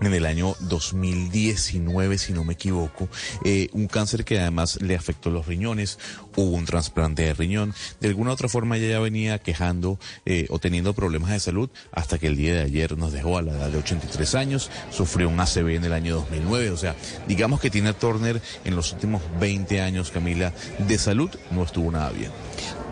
en 0.00 0.14
el 0.14 0.26
año 0.26 0.56
2019, 0.60 2.18
si 2.18 2.32
no 2.32 2.44
me 2.44 2.54
equivoco, 2.54 3.08
eh, 3.44 3.68
un 3.72 3.86
cáncer 3.86 4.24
que 4.24 4.38
además 4.38 4.80
le 4.80 4.96
afectó 4.96 5.30
los 5.30 5.46
riñones, 5.46 5.98
hubo 6.36 6.56
un 6.56 6.64
trasplante 6.64 7.22
de 7.22 7.34
riñón, 7.34 7.74
de 8.00 8.08
alguna 8.08 8.30
u 8.30 8.32
otra 8.32 8.48
forma 8.48 8.76
ella 8.76 8.88
ya 8.88 9.00
venía 9.00 9.38
quejando 9.38 9.98
eh, 10.24 10.46
o 10.50 10.58
teniendo 10.58 10.94
problemas 10.94 11.30
de 11.30 11.40
salud 11.40 11.70
hasta 11.92 12.18
que 12.18 12.28
el 12.28 12.36
día 12.36 12.54
de 12.54 12.62
ayer 12.62 12.96
nos 12.96 13.12
dejó 13.12 13.38
a 13.38 13.42
la 13.42 13.52
edad 13.52 13.68
de 13.70 13.78
83 13.78 14.34
años, 14.34 14.70
sufrió 14.90 15.28
un 15.28 15.40
ACV 15.40 15.68
en 15.70 15.84
el 15.84 15.92
año 15.92 16.14
2009, 16.16 16.70
o 16.70 16.76
sea, 16.76 16.96
digamos 17.28 17.60
que 17.60 17.70
Tina 17.70 17.92
Turner 17.92 18.40
en 18.64 18.76
los 18.76 18.92
últimos 18.92 19.22
20 19.38 19.80
años, 19.80 20.10
Camila, 20.10 20.52
de 20.78 20.98
salud 20.98 21.30
no 21.50 21.64
estuvo 21.64 21.90
nada 21.90 22.10
bien. 22.10 22.30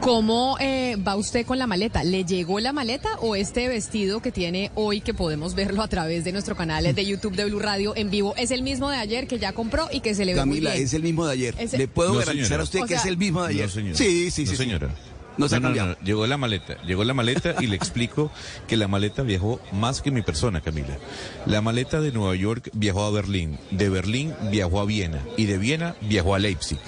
¿Cómo 0.00 0.56
eh, 0.60 0.96
va 0.96 1.16
usted 1.16 1.44
con 1.44 1.58
la 1.58 1.66
maleta? 1.66 2.02
¿Le 2.04 2.24
llegó 2.24 2.60
la 2.60 2.72
maleta 2.72 3.10
o 3.20 3.34
este 3.36 3.68
vestido 3.68 4.22
que 4.22 4.32
tiene 4.32 4.70
hoy, 4.74 5.00
que 5.00 5.12
podemos 5.12 5.54
verlo 5.54 5.82
a 5.82 5.88
través 5.88 6.24
de 6.24 6.32
nuestro 6.32 6.56
canal 6.56 6.94
de 6.94 7.04
YouTube 7.04 7.34
de 7.34 7.44
Blue 7.44 7.58
Radio 7.58 7.94
en 7.96 8.08
vivo, 8.10 8.34
es 8.36 8.50
el 8.50 8.62
mismo 8.62 8.90
de 8.90 8.96
ayer 8.96 9.26
que 9.26 9.38
ya 9.38 9.52
compró 9.52 9.88
y 9.92 10.00
que 10.00 10.14
se 10.14 10.24
le 10.24 10.34
ve 10.34 10.44
muy 10.44 10.56
Camila, 10.58 10.72
bien? 10.72 10.84
es 10.84 10.94
el 10.94 11.02
mismo 11.02 11.26
de 11.26 11.32
ayer. 11.32 11.54
Es- 11.58 11.72
Le 11.72 11.88
puedo 11.88 12.12
No, 12.14 12.18
garantizar 12.20 12.46
señora. 12.46 12.60
a 12.62 12.64
usted 12.64 12.80
O 12.82 12.86
que 12.86 12.94
es 12.94 13.04
el 13.06 13.16
mismo 13.18 13.42
de 13.42 13.48
ayer. 13.48 13.66
No, 13.66 13.72
señora. 13.72 13.96
Sí, 13.96 14.30
sí, 14.30 14.30
sí. 14.30 14.44
No, 14.44 14.50
sí. 14.52 14.56
señora. 14.56 14.88
No 15.36 15.48
se 15.48 15.60
no, 15.60 15.70
no, 15.70 15.96
llegó 16.02 16.26
la 16.26 16.36
maleta, 16.36 16.82
llegó 16.82 17.04
la 17.04 17.14
maleta 17.14 17.54
y 17.60 17.66
le 17.68 17.76
explico 17.76 18.32
que 18.66 18.76
la 18.76 18.88
maleta 18.88 19.22
viajó 19.22 19.60
más 19.72 20.00
que 20.02 20.10
mi 20.10 20.22
persona, 20.22 20.60
Camila. 20.60 20.98
La 21.46 21.60
maleta 21.60 22.00
de 22.00 22.10
Nueva 22.10 22.34
York 22.34 22.70
viajó 22.72 23.04
a 23.04 23.10
Berlín, 23.10 23.56
de 23.70 23.88
Berlín 23.88 24.34
viajó 24.50 24.80
a 24.80 24.84
Viena 24.84 25.22
y 25.36 25.44
de 25.44 25.58
Viena 25.58 25.94
viajó 26.00 26.34
a 26.34 26.40
Leipzig. 26.40 26.78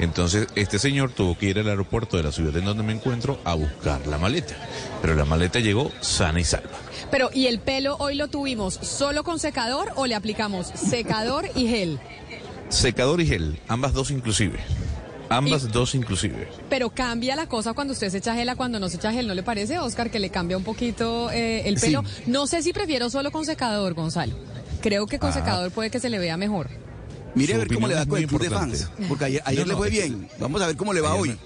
Entonces, 0.00 0.48
este 0.54 0.78
señor 0.78 1.12
tuvo 1.12 1.36
que 1.36 1.46
ir 1.46 1.58
al 1.58 1.68
aeropuerto 1.68 2.16
de 2.16 2.22
la 2.22 2.32
ciudad 2.32 2.56
en 2.56 2.64
donde 2.64 2.82
me 2.82 2.92
encuentro 2.92 3.38
a 3.44 3.54
buscar 3.54 4.06
la 4.06 4.18
maleta. 4.18 4.54
Pero 5.02 5.14
la 5.14 5.24
maleta 5.24 5.60
llegó 5.60 5.90
sana 6.00 6.40
y 6.40 6.44
salva. 6.44 6.70
Pero, 7.10 7.30
¿y 7.32 7.46
el 7.46 7.60
pelo 7.60 7.96
hoy 7.98 8.14
lo 8.14 8.28
tuvimos 8.28 8.74
solo 8.74 9.24
con 9.24 9.38
secador 9.38 9.92
o 9.96 10.06
le 10.06 10.14
aplicamos 10.14 10.66
secador 10.68 11.46
y 11.54 11.66
gel? 11.68 11.98
Secador 12.68 13.20
y 13.20 13.26
gel, 13.26 13.58
ambas 13.68 13.92
dos 13.92 14.10
inclusive. 14.10 14.58
Ambas 15.28 15.70
dos 15.70 15.94
inclusive. 15.94 16.48
Pero 16.68 16.90
cambia 16.90 17.36
la 17.36 17.46
cosa 17.46 17.72
cuando 17.72 17.92
usted 17.92 18.08
se 18.10 18.18
echa 18.18 18.34
gel 18.34 18.48
a 18.48 18.56
cuando 18.56 18.80
no 18.80 18.88
se 18.88 18.96
echa 18.96 19.12
gel, 19.12 19.28
¿no 19.28 19.34
le 19.34 19.42
parece, 19.44 19.78
Oscar, 19.78 20.10
que 20.10 20.18
le 20.18 20.30
cambia 20.30 20.56
un 20.56 20.64
poquito 20.64 21.30
eh, 21.30 21.68
el 21.68 21.78
Sí. 21.78 21.86
pelo? 21.86 22.02
No 22.26 22.46
sé 22.48 22.62
si 22.62 22.72
prefiero 22.72 23.10
solo 23.10 23.30
con 23.30 23.44
secador, 23.44 23.94
Gonzalo. 23.94 24.34
Creo 24.80 25.06
que 25.06 25.18
con 25.20 25.30
Ah. 25.30 25.34
secador 25.34 25.70
puede 25.70 25.90
que 25.90 26.00
se 26.00 26.10
le 26.10 26.18
vea 26.18 26.36
mejor. 26.36 26.68
Mire 27.34 27.52
a 27.52 27.56
Su 27.56 27.60
ver 27.60 27.74
cómo 27.74 27.86
le 27.88 27.94
va 27.94 28.06
con 28.06 28.18
el 28.18 28.26
club 28.26 28.40
de 28.42 28.50
fans. 28.50 28.88
Porque 29.08 29.24
ayer, 29.26 29.42
ayer 29.44 29.60
No, 29.60 29.66
le 29.66 29.72
no, 29.72 29.78
fue 29.78 29.90
bien. 29.90 30.28
Vamos 30.38 30.60
a 30.62 30.66
ver 30.66 30.76
cómo 30.76 30.92
le 30.92 31.00
va 31.00 31.14
hoy. 31.14 31.36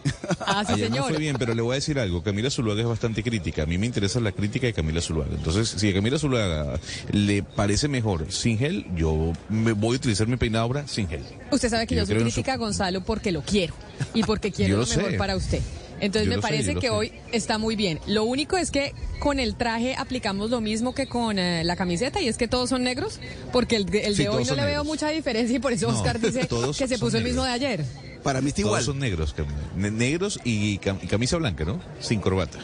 Ah, 0.40 0.64
sí, 0.66 0.72
Ayer 0.74 0.88
no 0.90 0.96
señor. 0.96 1.10
fue 1.10 1.18
bien, 1.18 1.36
pero 1.38 1.54
le 1.54 1.62
voy 1.62 1.72
a 1.72 1.74
decir 1.76 1.98
algo. 1.98 2.22
Camila 2.22 2.50
Zuluaga 2.50 2.80
es 2.80 2.86
bastante 2.88 3.22
crítica. 3.22 3.62
A 3.64 3.66
mí 3.66 3.76
me 3.78 3.86
interesa 3.86 4.18
la 4.20 4.32
crítica 4.32 4.66
de 4.66 4.72
Camila 4.72 5.00
Zuluaga. 5.00 5.34
Entonces, 5.34 5.68
si 5.68 5.90
a 5.90 5.94
Camila 5.94 6.18
Zuluaga 6.18 6.78
le 7.12 7.42
parece 7.42 7.88
mejor 7.88 8.30
sin 8.32 8.58
gel, 8.58 8.86
yo 8.96 9.32
me 9.48 9.72
voy 9.72 9.94
a 9.94 9.98
utilizar 9.98 10.26
mi 10.26 10.36
peinado 10.36 10.64
ahora 10.64 10.86
sin 10.88 11.08
gel. 11.08 11.22
Usted 11.50 11.68
sabe 11.68 11.86
que 11.86 11.94
Yo 11.94 12.02
yo, 12.02 12.06
soy 12.06 12.16
su- 12.18 12.22
crítica 12.22 12.54
a 12.54 12.56
Gonzalo 12.56 13.04
porque 13.04 13.30
lo 13.32 13.42
quiero 13.42 13.74
y 14.14 14.22
porque 14.22 14.50
quiero 14.52 14.70
Yo 14.70 14.76
lo, 14.76 14.82
lo 14.82 14.86
sé. 14.86 14.96
mejor 14.98 15.16
para 15.18 15.36
usted. 15.36 15.60
Entonces 16.04 16.24
Yo 16.26 16.30
me 16.30 16.36
sé, 16.36 16.42
parece 16.42 16.74
yo 16.74 16.80
que 16.80 16.86
sé. 16.88 16.92
hoy 16.92 17.12
está 17.32 17.58
muy 17.58 17.76
bien. 17.76 17.98
Lo 18.06 18.24
único 18.24 18.56
es 18.56 18.70
que 18.70 18.94
con 19.20 19.40
el 19.40 19.54
traje 19.56 19.94
aplicamos 19.96 20.50
lo 20.50 20.60
mismo 20.60 20.94
que 20.94 21.06
con 21.06 21.38
eh, 21.38 21.64
la 21.64 21.76
camiseta 21.76 22.20
y 22.20 22.28
es 22.28 22.36
que 22.36 22.46
todos 22.48 22.68
son 22.70 22.82
negros, 22.84 23.20
porque 23.52 23.76
el, 23.76 23.94
el 23.94 24.14
Sí, 24.16 24.22
de 24.24 24.28
hoy 24.28 24.44
todos 24.44 24.56
no 24.56 24.62
le 24.64 24.70
veo 24.70 24.84
mucha 24.84 25.08
diferencia 25.10 25.56
y 25.56 25.60
por 25.60 25.72
eso 25.72 25.90
No, 25.90 25.96
Oscar 25.96 26.20
dice 26.20 26.44
todos 26.48 26.76
que 26.78 26.86
se 26.88 26.98
puso 26.98 27.18
el 27.18 27.24
mismo 27.24 27.42
de 27.44 27.50
ayer. 27.50 27.84
Para 28.22 28.40
mí 28.40 28.48
está 28.48 28.62
Todos 28.62 28.70
igual. 28.70 28.82
son 28.84 28.98
negros, 29.00 29.34
negros 29.76 30.40
y, 30.44 30.78
cam- 30.78 30.98
y 31.02 31.06
camisa 31.06 31.36
blanca, 31.36 31.64
¿no? 31.64 31.80
Sin 32.00 32.20
corbata. 32.20 32.58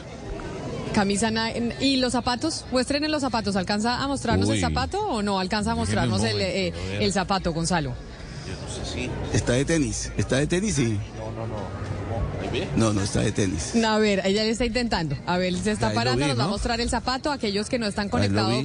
Camisa 0.95 1.31
y 1.81 1.97
los 1.99 2.13
zapatos, 2.13 2.65
muestren 2.73 3.05
en 3.05 3.13
los 3.13 3.21
zapatos. 3.21 3.55
¿Alcanza 3.57 4.03
a 4.03 4.09
mostrarnos 4.09 4.49
el 4.49 4.61
zapato 4.61 4.99
o 5.07 5.23
no 5.23 5.39
alcanza 5.39 5.73
a 5.73 5.75
mostrarnos 5.77 6.25
el, 6.25 6.41
eh, 6.41 6.73
el 6.99 7.13
zapato, 7.13 7.53
Gonzalo? 7.53 7.95
Está 9.33 9.53
de 9.53 9.65
tenis. 9.65 10.11
Está 10.17 10.37
de 10.39 10.47
tenis, 10.49 10.75
sí. 10.75 10.99
No, 11.17 11.47
no, 11.47 11.47
está 13.03 13.21
de 13.21 13.33
tenis. 13.33 13.75
A 13.85 13.99
ver, 13.99 14.23
ella 14.25 14.43
le 14.45 14.51
está 14.51 14.65
intentando. 14.65 15.17
A 15.27 15.39
ver, 15.39 15.57
se 15.57 15.73
está 15.73 15.89
Ahí 15.89 15.95
parando, 15.95 16.25
vi, 16.25 16.29
nos 16.29 16.39
va 16.39 16.45
a 16.45 16.47
¿no? 16.47 16.53
mostrar 16.53 16.81
el 16.81 16.91
zapato. 16.91 17.31
Aquellos 17.31 17.69
que 17.69 17.79
no 17.79 17.87
están 17.87 18.09
conectados. 18.09 18.65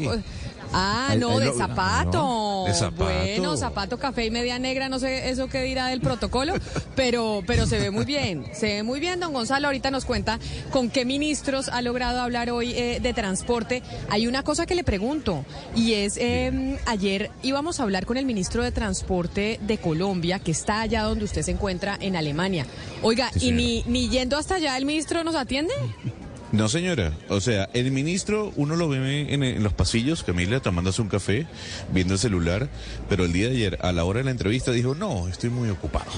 Ah, 0.77 1.07
Ahí- 1.11 1.19
no, 1.19 1.29
ahí 1.31 1.39
de 1.39 1.45
lo 1.45 1.53
zapato. 1.57 2.17
No, 2.17 2.63
de 2.67 2.73
zapato. 2.73 3.03
Bueno, 3.05 3.55
zapato 3.55 3.97
café 3.97 4.25
y 4.25 4.31
media 4.31 4.59
negra, 4.59 4.89
no 4.89 4.99
sé 4.99 5.29
eso 5.29 5.47
qué 5.47 5.61
dirá 5.63 5.87
del 5.87 6.01
protocolo, 6.01 6.53
pero, 6.95 7.43
pero 7.47 7.65
se 7.65 7.79
ve 7.79 7.91
muy 7.91 8.03
bien. 8.03 8.45
Se 8.53 8.65
ve 8.67 8.83
muy 8.83 8.99
bien, 8.99 9.19
don 9.21 9.31
Gonzalo. 9.31 9.67
Ahorita 9.67 9.89
nos 9.89 10.03
cuenta 10.03 10.37
con 10.71 10.89
qué 10.89 11.05
ministros 11.05 11.69
ha 11.69 11.81
logrado 11.81 12.19
hablar 12.19 12.49
hoy 12.49 12.73
eh, 12.73 12.99
de 13.01 13.13
transporte. 13.13 13.83
Hay 14.09 14.27
una 14.27 14.43
cosa 14.43 14.65
que 14.65 14.75
le 14.75 14.83
pregunto, 14.83 15.45
y 15.75 15.93
es, 15.93 16.17
eh, 16.17 16.77
ayer 16.85 17.31
íbamos 17.41 17.79
a 17.79 17.83
hablar 17.83 18.05
con 18.05 18.17
el 18.17 18.25
ministro 18.25 18.61
de 18.63 18.71
Transporte 18.71 19.59
de 19.61 19.77
Colombia, 19.77 20.39
que 20.39 20.51
está 20.51 20.81
allá 20.81 21.03
donde 21.03 21.23
usted 21.23 21.41
se 21.43 21.51
encuentra, 21.51 21.97
en 22.01 22.15
Alemania. 22.17 22.65
Oiga, 23.01 23.29
Sí, 23.33 23.47
¿y 23.47 23.51
ni, 23.51 23.83
ni 23.87 24.09
yendo 24.09 24.37
hasta 24.37 24.55
allá 24.55 24.75
el 24.77 24.85
ministro 24.85 25.23
nos 25.23 25.35
atiende? 25.35 25.73
No, 26.51 26.69
señora. 26.69 27.11
O 27.27 27.41
sea, 27.41 27.69
el 27.73 27.91
ministro, 27.91 28.53
uno 28.55 28.75
lo 28.75 28.87
ve 28.87 29.33
en, 29.33 29.43
en 29.43 29.63
los 29.63 29.73
pasillos, 29.73 30.23
Camila, 30.23 30.59
tomándose 30.61 31.01
un 31.01 31.09
café, 31.09 31.47
viendo 31.91 32.13
el 32.13 32.19
celular, 32.19 32.69
pero 33.09 33.25
el 33.25 33.33
día 33.33 33.47
de 33.49 33.55
ayer, 33.55 33.79
a 33.81 33.91
la 33.91 34.05
hora 34.05 34.19
de 34.19 34.25
la 34.25 34.31
entrevista, 34.31 34.71
dijo, 34.71 34.95
no, 34.95 35.27
estoy 35.27 35.49
muy 35.49 35.69
ocupado. 35.69 36.11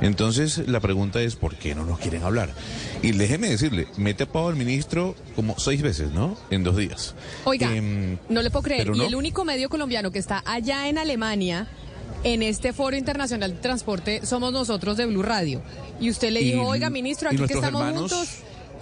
Entonces, 0.00 0.58
la 0.68 0.80
pregunta 0.80 1.20
es, 1.22 1.36
¿por 1.36 1.56
qué 1.56 1.74
no 1.74 1.84
nos 1.84 1.98
quieren 1.98 2.22
hablar? 2.22 2.50
Y 3.02 3.12
déjeme 3.12 3.48
decirle, 3.48 3.88
me 3.96 4.10
he 4.10 4.14
tapado 4.14 4.48
al 4.48 4.56
ministro 4.56 5.14
como 5.34 5.58
seis 5.58 5.82
veces, 5.82 6.12
¿no? 6.12 6.36
En 6.50 6.62
dos 6.64 6.76
días. 6.76 7.14
Oiga, 7.44 7.74
Em, 7.74 8.18
no 8.28 8.42
le 8.42 8.50
puedo 8.50 8.62
creer. 8.62 8.88
Y 8.88 8.98
no. 8.98 9.04
el 9.04 9.14
único 9.14 9.44
medio 9.44 9.68
colombiano 9.68 10.10
que 10.12 10.18
está 10.18 10.42
allá 10.46 10.88
en 10.88 10.98
Alemania, 10.98 11.66
en 12.24 12.42
este 12.42 12.72
Foro 12.72 12.96
Internacional 12.96 13.52
de 13.54 13.58
Transporte, 13.60 14.24
somos 14.26 14.52
nosotros 14.52 14.96
de 14.96 15.06
Blue 15.06 15.22
Radio. 15.22 15.62
Y 16.00 16.10
usted 16.10 16.30
le 16.30 16.40
dijo, 16.40 16.62
oiga, 16.62 16.88
ministro, 16.90 17.28
aquí 17.30 17.38
que 17.38 17.54
estamos 17.54 17.82
hermanos- 17.82 18.12
juntos. 18.12 18.28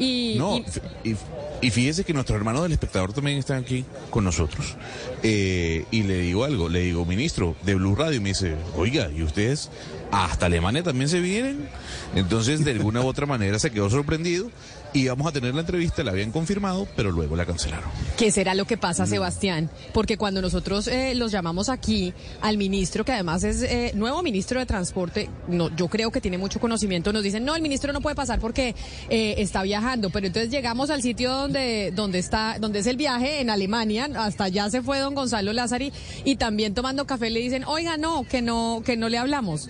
Y, 0.00 0.34
No, 0.38 0.56
y- 1.04 1.10
y, 1.10 1.16
y 1.60 1.70
fíjese 1.70 2.04
que 2.04 2.12
nuestros 2.14 2.36
hermanos 2.36 2.62
del 2.62 2.72
espectador 2.72 3.12
también 3.12 3.36
están 3.36 3.58
aquí 3.62 3.84
con 4.08 4.24
nosotros. 4.24 4.76
Eh, 5.22 5.84
y 5.90 6.02
le 6.04 6.20
digo 6.22 6.44
algo, 6.44 6.68
le 6.70 6.80
digo, 6.80 7.04
ministro, 7.04 7.54
de 7.64 7.74
Blue 7.74 7.94
Radio, 7.94 8.16
y 8.16 8.20
me 8.20 8.30
dice, 8.30 8.56
oiga, 8.76 9.10
¿y 9.14 9.22
ustedes 9.22 9.70
hasta 10.10 10.46
Alemania 10.46 10.82
también 10.82 11.08
se 11.08 11.20
vienen. 11.20 11.68
Entonces, 12.16 12.64
de 12.64 12.72
alguna 12.72 13.00
u 13.02 13.06
otra 13.06 13.26
manera 13.26 13.58
se 13.58 13.70
quedó 13.70 13.88
sorprendido 13.90 14.50
y 14.92 15.06
vamos 15.08 15.26
a 15.26 15.32
tener 15.32 15.54
la 15.54 15.60
entrevista, 15.60 16.02
la 16.02 16.10
habían 16.12 16.32
confirmado, 16.32 16.86
pero 16.96 17.10
luego 17.12 17.36
la 17.36 17.46
cancelaron. 17.46 17.88
¿Qué 18.16 18.30
será 18.30 18.54
lo 18.54 18.64
que 18.66 18.76
Mm. 18.76 18.80
pasa, 18.80 19.06
Sebastián? 19.06 19.70
Porque 19.92 20.16
cuando 20.16 20.42
nosotros 20.42 20.86
eh, 20.88 21.14
los 21.14 21.30
llamamos 21.32 21.68
aquí 21.68 22.12
al 22.40 22.56
ministro, 22.56 23.04
que 23.04 23.12
además 23.12 23.44
es 23.44 23.62
eh, 23.62 23.92
nuevo 23.94 24.22
ministro 24.22 24.58
de 24.60 24.66
Transporte, 24.66 25.28
no, 25.48 25.74
yo 25.76 25.88
creo 25.88 26.10
que 26.10 26.20
tiene 26.20 26.38
mucho 26.38 26.60
conocimiento, 26.60 27.12
nos 27.12 27.22
dicen, 27.22 27.44
no, 27.44 27.54
el 27.54 27.62
ministro 27.62 27.92
no 27.92 28.00
puede 28.00 28.16
pasar 28.16 28.40
porque 28.40 28.74
eh, 29.08 29.34
está 29.38 29.62
viajando, 29.62 30.10
pero 30.10 30.26
entonces 30.26 30.50
llegamos 30.50 30.90
al 30.90 31.02
sitio 31.02 31.30
donde, 31.32 31.92
donde 31.94 32.18
está, 32.18 32.56
donde 32.60 32.80
es 32.80 32.86
el 32.86 32.96
viaje, 32.96 33.40
en 33.40 33.50
Alemania, 33.50 34.08
hasta 34.16 34.44
allá 34.44 34.70
se 34.70 34.82
fue 34.82 34.98
don 34.98 35.14
Gonzalo 35.14 35.52
Lázari, 35.52 35.92
y 36.24 36.36
también 36.36 36.74
tomando 36.74 37.06
café 37.06 37.30
le 37.30 37.40
dicen, 37.40 37.64
oiga, 37.64 37.96
no, 37.96 38.24
que 38.28 38.42
no, 38.42 38.82
que 38.84 38.96
no 38.96 39.08
le 39.08 39.18
hablamos. 39.18 39.68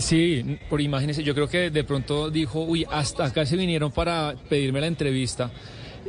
Sí, 0.00 0.58
por 0.70 0.80
imágenes, 0.80 1.18
yo 1.18 1.34
creo 1.34 1.46
que 1.46 1.70
de 1.70 1.84
pronto 1.84 2.30
dijo, 2.30 2.62
uy, 2.62 2.86
hasta 2.90 3.26
acá 3.26 3.44
se 3.44 3.54
vinieron 3.54 3.92
para 3.92 4.34
pedirme 4.48 4.80
la 4.80 4.86
entrevista. 4.86 5.50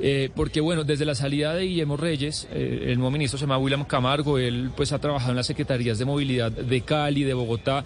Eh, 0.03 0.31
porque 0.35 0.61
bueno, 0.61 0.83
desde 0.83 1.05
la 1.05 1.13
salida 1.13 1.53
de 1.53 1.65
Guillermo 1.65 1.95
Reyes, 1.95 2.47
eh, 2.51 2.85
el 2.87 2.97
nuevo 2.97 3.11
ministro 3.11 3.37
se 3.37 3.43
llama 3.43 3.59
William 3.59 3.85
Camargo, 3.85 4.39
él 4.39 4.71
pues 4.75 4.91
ha 4.93 4.99
trabajado 4.99 5.31
en 5.31 5.37
las 5.37 5.45
secretarías 5.45 5.99
de 5.99 6.05
movilidad 6.05 6.51
de 6.51 6.81
Cali, 6.81 7.23
de 7.23 7.35
Bogotá, 7.35 7.83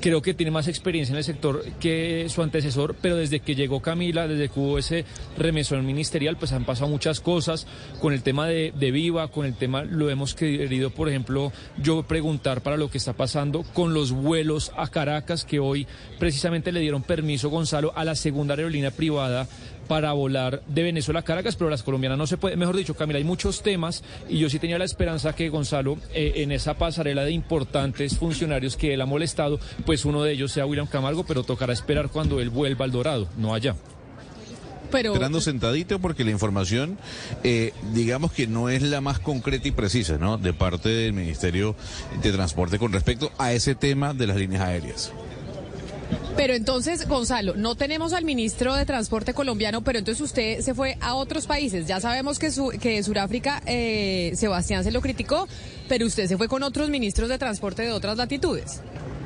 creo 0.00 0.22
que 0.22 0.32
tiene 0.32 0.50
más 0.50 0.66
experiencia 0.66 1.12
en 1.12 1.18
el 1.18 1.24
sector 1.24 1.62
que 1.78 2.26
su 2.30 2.42
antecesor, 2.42 2.96
pero 3.02 3.16
desde 3.16 3.40
que 3.40 3.54
llegó 3.54 3.80
Camila, 3.80 4.26
desde 4.26 4.48
que 4.48 4.58
hubo 4.58 4.78
ese 4.78 5.04
remesón 5.36 5.84
ministerial, 5.84 6.38
pues 6.38 6.52
han 6.52 6.64
pasado 6.64 6.88
muchas 6.88 7.20
cosas. 7.20 7.66
Con 8.00 8.14
el 8.14 8.22
tema 8.22 8.46
de, 8.46 8.72
de 8.74 8.90
Viva, 8.90 9.28
con 9.28 9.44
el 9.44 9.54
tema, 9.54 9.82
lo 9.84 10.08
hemos 10.08 10.34
querido, 10.34 10.88
por 10.88 11.10
ejemplo, 11.10 11.52
yo 11.82 12.02
preguntar 12.02 12.62
para 12.62 12.78
lo 12.78 12.90
que 12.90 12.96
está 12.96 13.12
pasando 13.12 13.62
con 13.74 13.92
los 13.92 14.12
vuelos 14.12 14.72
a 14.76 14.88
Caracas, 14.88 15.44
que 15.44 15.58
hoy 15.58 15.86
precisamente 16.18 16.72
le 16.72 16.80
dieron 16.80 17.02
permiso, 17.02 17.50
Gonzalo, 17.50 17.92
a 17.94 18.04
la 18.04 18.14
segunda 18.14 18.54
aerolínea 18.54 18.90
privada 18.90 19.46
para 19.88 20.12
volar 20.12 20.62
de 20.66 20.82
Venezuela 20.82 21.20
a 21.20 21.24
Caracas, 21.24 21.56
pero 21.56 21.70
las 21.70 21.82
colombianas 21.82 22.18
no 22.18 22.26
se 22.26 22.36
puede. 22.36 22.56
Mejor 22.56 22.76
dicho, 22.76 22.94
Camila, 22.94 23.18
hay 23.18 23.24
muchos 23.24 23.62
temas 23.62 24.04
y 24.28 24.38
yo 24.38 24.50
sí 24.50 24.58
tenía 24.58 24.78
la 24.78 24.84
esperanza 24.84 25.34
que 25.34 25.48
Gonzalo, 25.48 25.98
eh, 26.12 26.34
en 26.36 26.52
esa 26.52 26.74
pasarela 26.74 27.24
de 27.24 27.32
importantes 27.32 28.16
funcionarios 28.18 28.76
que 28.76 28.94
él 28.94 29.00
ha 29.00 29.06
molestado, 29.06 29.58
pues 29.86 30.04
uno 30.04 30.22
de 30.22 30.32
ellos 30.32 30.52
sea 30.52 30.66
William 30.66 30.86
Camargo, 30.86 31.24
pero 31.24 31.42
tocará 31.42 31.72
esperar 31.72 32.10
cuando 32.10 32.40
él 32.40 32.50
vuelva 32.50 32.84
al 32.84 32.92
Dorado, 32.92 33.28
no 33.36 33.54
allá. 33.54 33.74
Pero 34.90 35.12
Esperando 35.12 35.40
sentadito 35.40 35.98
porque 35.98 36.24
la 36.24 36.30
información, 36.30 36.98
eh, 37.44 37.72
digamos 37.92 38.32
que 38.32 38.46
no 38.46 38.70
es 38.70 38.82
la 38.82 39.00
más 39.00 39.18
concreta 39.18 39.68
y 39.68 39.70
precisa, 39.70 40.16
¿no? 40.16 40.38
De 40.38 40.54
parte 40.54 40.88
del 40.88 41.12
Ministerio 41.12 41.76
de 42.22 42.32
Transporte 42.32 42.78
con 42.78 42.92
respecto 42.92 43.30
a 43.38 43.52
ese 43.52 43.74
tema 43.74 44.14
de 44.14 44.26
las 44.26 44.36
líneas 44.36 44.62
aéreas. 44.62 45.12
Pero 46.36 46.54
entonces, 46.54 47.08
Gonzalo, 47.08 47.54
no 47.56 47.74
tenemos 47.74 48.12
al 48.12 48.24
ministro 48.24 48.74
de 48.74 48.86
Transporte 48.86 49.34
colombiano, 49.34 49.82
pero 49.82 49.98
entonces 49.98 50.22
usted 50.22 50.60
se 50.60 50.74
fue 50.74 50.96
a 51.00 51.14
otros 51.14 51.46
países. 51.46 51.86
Ya 51.86 52.00
sabemos 52.00 52.38
que, 52.38 52.50
su, 52.50 52.68
que 52.80 53.02
Suráfrica, 53.02 53.62
eh, 53.66 54.32
Sebastián 54.36 54.84
se 54.84 54.92
lo 54.92 55.00
criticó, 55.00 55.48
pero 55.88 56.06
usted 56.06 56.26
se 56.26 56.36
fue 56.36 56.48
con 56.48 56.62
otros 56.62 56.90
ministros 56.90 57.28
de 57.28 57.38
transporte 57.38 57.82
de 57.82 57.92
otras 57.92 58.16
latitudes. 58.16 58.80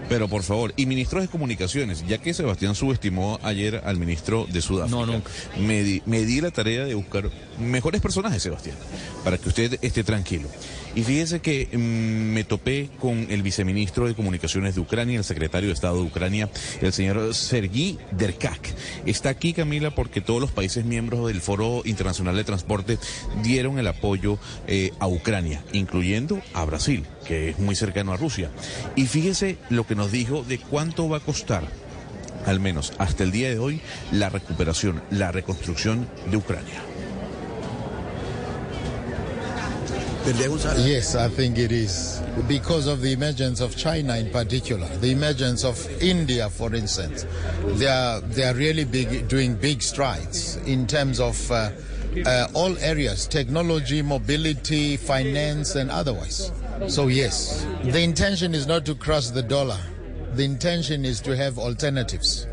Pero 0.09 0.29
por 0.29 0.43
favor, 0.43 0.75
y 0.77 0.87
ministros 0.87 1.23
de 1.23 1.29
comunicaciones, 1.29 2.05
ya 2.07 2.19
que 2.19 2.35
Sebastián 2.35 2.75
subestimó 2.75 3.39
ayer 3.43 3.83
al 3.85 3.99
ministro 3.99 4.47
de 4.51 4.61
Sudáfrica, 4.61 5.23
me, 5.59 5.83
di, 5.83 6.03
me 6.07 6.25
di 6.25 6.41
la 6.41 6.51
tarea 6.51 6.85
de 6.85 6.95
buscar 6.95 7.31
mejores 7.59 8.01
personajes, 8.01 8.43
Sebastián, 8.43 8.77
para 9.25 9.39
que 9.39 9.49
usted 9.49 9.79
esté 9.83 10.05
tranquilo. 10.05 10.49
Y 10.95 11.03
fíjese 11.03 11.41
que 11.41 11.69
mm, 11.73 12.35
me 12.35 12.45
topé 12.45 12.91
con 12.99 13.27
el 13.31 13.43
viceministro 13.43 14.07
de 14.07 14.15
Comunicaciones 14.15 14.75
de 14.75 14.83
Ucrania, 14.83 15.19
el 15.19 15.25
secretario 15.25 15.69
de 15.69 15.75
Estado 15.75 15.97
de 15.97 16.03
Ucrania, 16.03 16.51
el 16.81 16.93
señor 16.93 17.35
Sergi 17.35 17.99
Derkak. 18.11 18.75
Está 19.07 19.31
aquí, 19.31 19.55
Camila, 19.55 19.95
porque 19.95 20.21
todos 20.21 20.41
los 20.41 20.51
países 20.51 20.85
miembros 20.85 21.27
del 21.29 21.41
Foro 21.41 21.83
Internacional 21.85 22.37
de 22.37 22.45
Transporte 22.45 22.99
dieron 23.43 23.79
el 23.79 23.87
apoyo 23.87 24.39
eh, 24.67 24.93
a 24.99 25.09
Ucrania, 25.09 25.65
incluyendo 25.73 26.41
a 26.53 26.65
Brasil, 26.65 27.05
que 27.27 27.51
es 27.51 27.59
muy 27.59 27.75
cercano 27.75 28.13
a 28.13 28.17
Rusia. 28.17 28.51
Y 28.95 29.07
fíjese 29.07 29.57
lo 29.71 29.87
que 29.87 29.92
nos 29.95 30.13
dijo 30.13 30.45
de 30.45 30.59
cuánto 30.59 31.09
va 31.09 31.19
a 31.19 31.21
costar, 31.21 31.65
al 32.47 32.61
menos 32.61 32.93
hasta 32.99 33.23
el 33.25 33.31
día 33.31 33.51
de 33.51 33.59
hoy, 33.59 33.81
la 34.11 34.29
recuperación, 34.29 35.03
la 35.11 35.33
reconstrucción 35.33 36.09
de 36.31 36.37
Ucrania. 36.37 36.83
Yes, 40.25 41.17
I 41.17 41.27
think 41.29 41.59
it 41.59 41.73
is. 41.73 42.23
Because 42.47 42.87
of 42.87 43.01
the 43.01 43.13
emergence 43.13 43.61
of 43.61 43.77
China 43.77 44.17
in 44.17 44.31
particular, 44.31 44.87
the 45.01 45.11
emergence 45.11 45.65
of 45.65 45.77
India, 46.01 46.49
for 46.49 46.73
instance, 46.77 47.27
they 47.79 47.89
are, 47.89 48.21
they 48.21 48.45
are 48.45 48.55
really 48.55 48.85
big, 48.85 49.27
doing 49.27 49.57
big 49.57 49.83
strides 49.83 50.59
in 50.65 50.87
terms 50.87 51.19
of 51.19 51.51
uh, 51.51 51.71
uh, 52.25 52.47
all 52.55 52.79
areas 52.79 53.27
technology, 53.27 54.01
mobility, 54.01 54.97
finance, 54.97 55.75
and 55.75 55.91
otherwise. 55.91 56.53
So, 56.87 57.09
yes, 57.09 57.67
the 57.83 58.01
intention 58.01 58.55
is 58.55 58.69
not 58.69 58.87
to 58.87 58.95
cross 58.95 59.31
the 59.31 59.43
dollar, 59.43 59.79
the 60.35 60.45
intention 60.45 61.05
is 61.05 61.21
to 61.21 61.37
have 61.37 61.59
alternatives. 61.59 62.47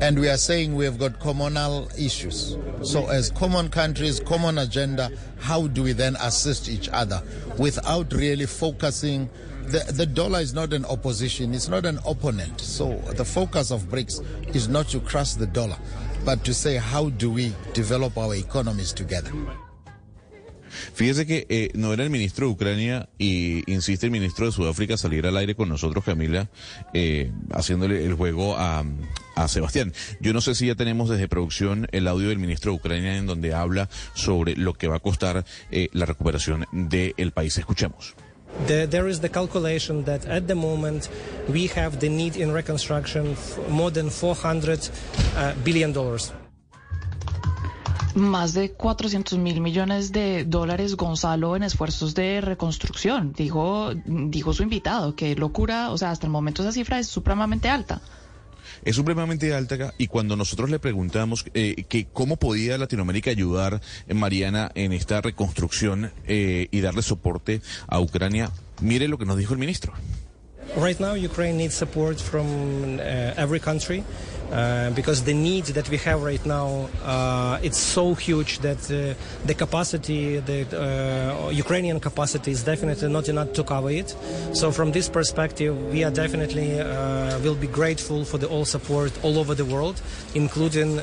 And 0.00 0.18
we 0.18 0.28
are 0.28 0.36
saying 0.36 0.74
we 0.74 0.84
have 0.84 0.98
got 0.98 1.20
communal 1.20 1.88
issues. 1.98 2.56
So, 2.82 3.08
as 3.08 3.30
common 3.30 3.70
countries, 3.70 4.20
common 4.20 4.58
agenda, 4.58 5.10
how 5.38 5.68
do 5.68 5.82
we 5.82 5.92
then 5.92 6.16
assist 6.16 6.68
each 6.68 6.88
other 6.90 7.22
without 7.58 8.12
really 8.12 8.44
focusing? 8.44 9.30
The, 9.64 9.90
the 9.92 10.06
dollar 10.06 10.40
is 10.40 10.52
not 10.52 10.72
an 10.74 10.84
opposition, 10.84 11.54
it's 11.54 11.68
not 11.68 11.86
an 11.86 11.98
opponent. 12.06 12.60
So, 12.60 12.96
the 13.16 13.24
focus 13.24 13.70
of 13.70 13.84
BRICS 13.84 14.54
is 14.54 14.68
not 14.68 14.88
to 14.88 15.00
crush 15.00 15.32
the 15.32 15.46
dollar, 15.46 15.76
but 16.24 16.44
to 16.44 16.52
say 16.52 16.76
how 16.76 17.08
do 17.08 17.30
we 17.30 17.54
develop 17.72 18.18
our 18.18 18.34
economies 18.34 18.92
together. 18.92 19.32
Fíjese 20.94 21.26
que 21.26 21.46
eh, 21.48 21.70
no 21.74 21.92
era 21.92 22.04
el 22.04 22.10
ministro 22.10 22.46
de 22.46 22.52
Ucrania 22.52 23.08
y 23.18 23.70
insiste 23.70 24.06
el 24.06 24.12
ministro 24.12 24.46
de 24.46 24.52
Sudáfrica 24.52 24.96
salir 24.96 25.26
al 25.26 25.36
aire 25.36 25.54
con 25.54 25.68
nosotros, 25.68 26.04
Camila, 26.04 26.48
eh, 26.94 27.32
haciéndole 27.52 28.04
el 28.04 28.14
juego 28.14 28.56
a, 28.56 28.84
Sebastián. 29.48 29.92
Yo 30.18 30.32
no 30.32 30.40
sé 30.40 30.54
si 30.54 30.68
ya 30.68 30.76
tenemos 30.76 31.10
desde 31.10 31.28
producción 31.28 31.88
el 31.92 32.08
audio 32.08 32.30
del 32.30 32.38
ministro 32.38 32.72
de 32.72 32.78
Ucrania 32.78 33.18
en 33.18 33.26
donde 33.26 33.52
habla 33.52 33.90
sobre 34.14 34.56
lo 34.56 34.72
que 34.72 34.88
va 34.88 34.96
a 34.96 35.00
costar 35.00 35.44
eh, 35.70 35.88
la 35.92 36.06
recuperación 36.06 36.64
del 36.72 37.32
país. 37.32 37.58
Escuchemos. 37.58 38.14
The, 38.66 38.86
there 38.86 39.06
is 39.06 39.20
the 39.20 39.28
calculation 39.28 40.04
that 40.04 40.24
at 40.26 40.46
the 40.46 40.54
moment 40.54 41.10
we 41.48 41.68
have 41.76 42.00
the 42.00 42.08
need 42.08 42.36
in 42.36 42.52
reconstruction 42.52 43.36
more 43.68 43.90
than 43.90 44.08
400 44.08 44.88
uh, 45.36 45.52
billion 45.62 45.92
dollars. 45.92 46.32
Más 48.16 48.54
de 48.54 48.72
400 48.72 49.38
mil 49.38 49.60
millones 49.60 50.10
de 50.10 50.44
dólares, 50.46 50.96
Gonzalo, 50.96 51.54
en 51.54 51.62
esfuerzos 51.62 52.14
de 52.14 52.40
reconstrucción. 52.40 53.34
Dijo, 53.34 53.92
dijo 54.06 54.54
su 54.54 54.62
invitado, 54.62 55.14
que 55.14 55.36
locura, 55.36 55.90
o 55.90 55.98
sea, 55.98 56.12
hasta 56.12 56.26
el 56.26 56.32
momento 56.32 56.62
esa 56.62 56.72
cifra 56.72 56.98
es 56.98 57.08
supremamente 57.08 57.68
alta. 57.68 58.00
Es 58.86 58.96
supremamente 58.96 59.52
alta 59.52 59.92
y 59.98 60.06
cuando 60.06 60.34
nosotros 60.34 60.70
le 60.70 60.78
preguntamos 60.78 61.44
eh, 61.52 61.84
que 61.90 62.06
cómo 62.06 62.38
podía 62.38 62.78
Latinoamérica 62.78 63.30
ayudar, 63.30 63.82
eh, 64.08 64.14
Mariana, 64.14 64.70
en 64.74 64.94
esta 64.94 65.20
reconstrucción 65.20 66.10
eh, 66.26 66.68
y 66.70 66.80
darle 66.80 67.02
soporte 67.02 67.60
a 67.86 68.00
Ucrania, 68.00 68.50
mire 68.80 69.08
lo 69.08 69.18
que 69.18 69.26
nos 69.26 69.36
dijo 69.36 69.52
el 69.52 69.58
ministro. 69.58 69.92
Right 70.74 70.98
now, 71.00 71.14
Ukraine 71.14 71.58
needs 71.58 71.74
support 71.74 72.18
from 72.18 72.46
uh, 72.98 73.34
every 73.36 73.60
country 73.60 74.02
uh, 74.52 74.90
because 74.90 75.24
the 75.24 75.34
needs 75.34 75.72
that 75.72 75.88
we 75.90 75.96
have 75.98 76.22
right 76.22 76.44
now 76.46 76.88
uh, 77.04 77.58
it's 77.62 77.78
so 77.78 78.14
huge 78.14 78.60
that 78.60 78.78
uh, 78.90 79.14
the 79.46 79.54
capacity, 79.54 80.38
the 80.38 80.60
uh, 80.70 81.50
Ukrainian 81.50 81.98
capacity, 82.00 82.50
is 82.50 82.62
definitely 82.62 83.08
not 83.08 83.28
enough 83.28 83.52
to 83.54 83.64
cover 83.64 83.90
it. 83.90 84.14
So, 84.52 84.70
from 84.70 84.92
this 84.92 85.08
perspective, 85.08 85.72
we 85.92 86.04
are 86.04 86.10
definitely 86.10 86.80
uh, 86.80 87.38
will 87.40 87.54
be 87.54 87.66
grateful 87.66 88.24
for 88.24 88.38
the 88.38 88.48
all 88.48 88.64
support 88.64 89.12
all 89.24 89.38
over 89.38 89.54
the 89.54 89.64
world, 89.64 90.00
including 90.34 90.96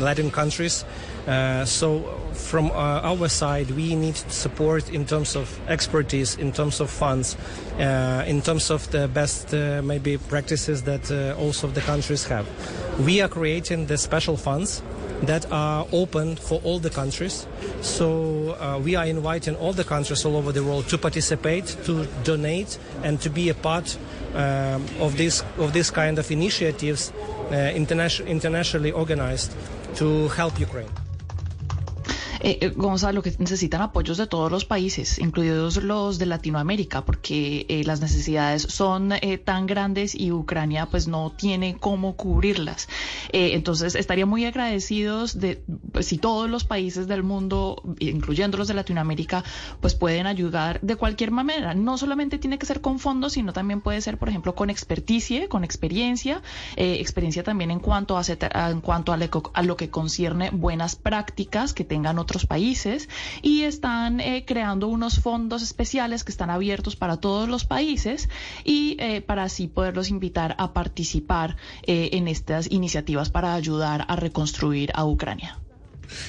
Latin 0.00 0.30
countries. 0.30 0.84
Uh, 1.26 1.64
so, 1.64 2.02
from 2.34 2.70
uh, 2.72 3.00
our 3.02 3.28
side, 3.28 3.70
we 3.70 3.94
need 3.94 4.16
support 4.16 4.90
in 4.90 5.06
terms 5.06 5.36
of 5.36 5.58
expertise, 5.68 6.36
in 6.36 6.52
terms 6.52 6.80
of 6.80 6.90
funds, 6.90 7.36
uh, 7.78 8.24
in 8.26 8.42
terms 8.42 8.70
of 8.70 8.90
the 8.90 9.08
best 9.08 9.54
uh, 9.54 9.80
maybe 9.82 10.18
practices 10.18 10.82
that 10.82 11.10
uh, 11.10 11.34
also 11.40 11.66
the 11.68 11.80
countries 11.80 12.26
have. 12.26 12.46
We 13.00 13.22
are 13.22 13.28
creating 13.28 13.86
the 13.86 13.96
special 13.96 14.36
funds 14.36 14.82
that 15.22 15.50
are 15.50 15.86
open 15.92 16.36
for 16.36 16.60
all 16.62 16.78
the 16.78 16.90
countries. 16.90 17.46
So 17.80 18.80
we 18.84 18.94
are 18.94 19.06
inviting 19.06 19.56
all 19.56 19.72
the 19.72 19.84
countries 19.84 20.24
all 20.26 20.36
over 20.36 20.52
the 20.52 20.62
world 20.62 20.88
to 20.88 20.98
participate, 20.98 21.66
to 21.84 22.06
donate, 22.24 22.78
and 23.02 23.18
to 23.22 23.30
be 23.30 23.48
a 23.48 23.54
part 23.54 23.96
um, 24.34 24.84
of 25.00 25.16
this 25.16 25.42
of 25.56 25.72
this 25.72 25.90
kind 25.90 26.18
of 26.18 26.30
initiatives, 26.30 27.12
internation, 27.50 28.26
internationally 28.26 28.92
organized, 28.92 29.54
to 29.94 30.28
help 30.28 30.60
Ukraine. 30.60 31.03
Eh, 32.46 32.58
eh, 32.60 32.68
Gonzalo, 32.76 33.22
que 33.22 33.32
necesitan 33.38 33.80
apoyos 33.80 34.18
de 34.18 34.26
todos 34.26 34.52
los 34.52 34.66
países, 34.66 35.18
incluidos 35.18 35.82
los 35.82 36.18
de 36.18 36.26
Latinoamérica, 36.26 37.02
porque 37.06 37.64
eh, 37.70 37.84
las 37.84 38.02
necesidades 38.02 38.62
son 38.68 39.12
eh, 39.12 39.38
tan 39.38 39.64
grandes 39.66 40.14
y 40.14 40.30
Ucrania 40.30 40.84
pues 40.90 41.08
no 41.08 41.32
tiene 41.34 41.78
cómo 41.80 42.16
cubrirlas. 42.16 42.86
Eh, 43.32 43.52
entonces 43.54 43.94
estaría 43.94 44.26
muy 44.26 44.44
agradecidos 44.44 45.40
de 45.40 45.64
pues, 45.90 46.06
si 46.08 46.18
todos 46.18 46.50
los 46.50 46.64
países 46.64 47.08
del 47.08 47.22
mundo, 47.22 47.82
incluyendo 47.98 48.58
los 48.58 48.68
de 48.68 48.74
Latinoamérica, 48.74 49.42
pues 49.80 49.94
pueden 49.94 50.26
ayudar 50.26 50.80
de 50.82 50.96
cualquier 50.96 51.30
manera. 51.30 51.72
No 51.72 51.96
solamente 51.96 52.36
tiene 52.38 52.58
que 52.58 52.66
ser 52.66 52.82
con 52.82 52.98
fondos, 52.98 53.32
sino 53.32 53.54
también 53.54 53.80
puede 53.80 54.02
ser, 54.02 54.18
por 54.18 54.28
ejemplo, 54.28 54.54
con 54.54 54.68
experticia, 54.68 55.48
con 55.48 55.64
experiencia, 55.64 56.42
experiencia 56.76 57.42
también 57.42 57.70
en 57.70 57.80
cuanto 57.80 58.18
a, 58.18 58.22
en 58.70 58.82
cuanto 58.82 59.14
a, 59.14 59.16
lo- 59.16 59.50
a 59.54 59.62
lo 59.62 59.76
que 59.78 59.88
concierne 59.88 60.50
buenas 60.50 60.94
prácticas 60.94 61.72
que 61.72 61.84
tengan 61.84 62.18
otros 62.18 62.33
países 62.46 63.08
y 63.42 63.62
están 63.62 64.20
eh, 64.20 64.44
creando 64.44 64.88
unos 64.88 65.20
fondos 65.20 65.62
especiales 65.62 66.24
que 66.24 66.32
están 66.32 66.50
abiertos 66.50 66.96
para 66.96 67.16
todos 67.16 67.48
los 67.48 67.64
países 67.64 68.28
y 68.64 68.96
eh, 68.98 69.20
para 69.20 69.44
así 69.44 69.68
poderlos 69.68 70.10
invitar 70.10 70.54
a 70.58 70.72
participar 70.72 71.56
eh, 71.84 72.10
en 72.12 72.28
estas 72.28 72.70
iniciativas 72.70 73.30
para 73.30 73.54
ayudar 73.54 74.04
a 74.08 74.16
reconstruir 74.16 74.90
a 74.94 75.04
Ucrania. 75.04 75.63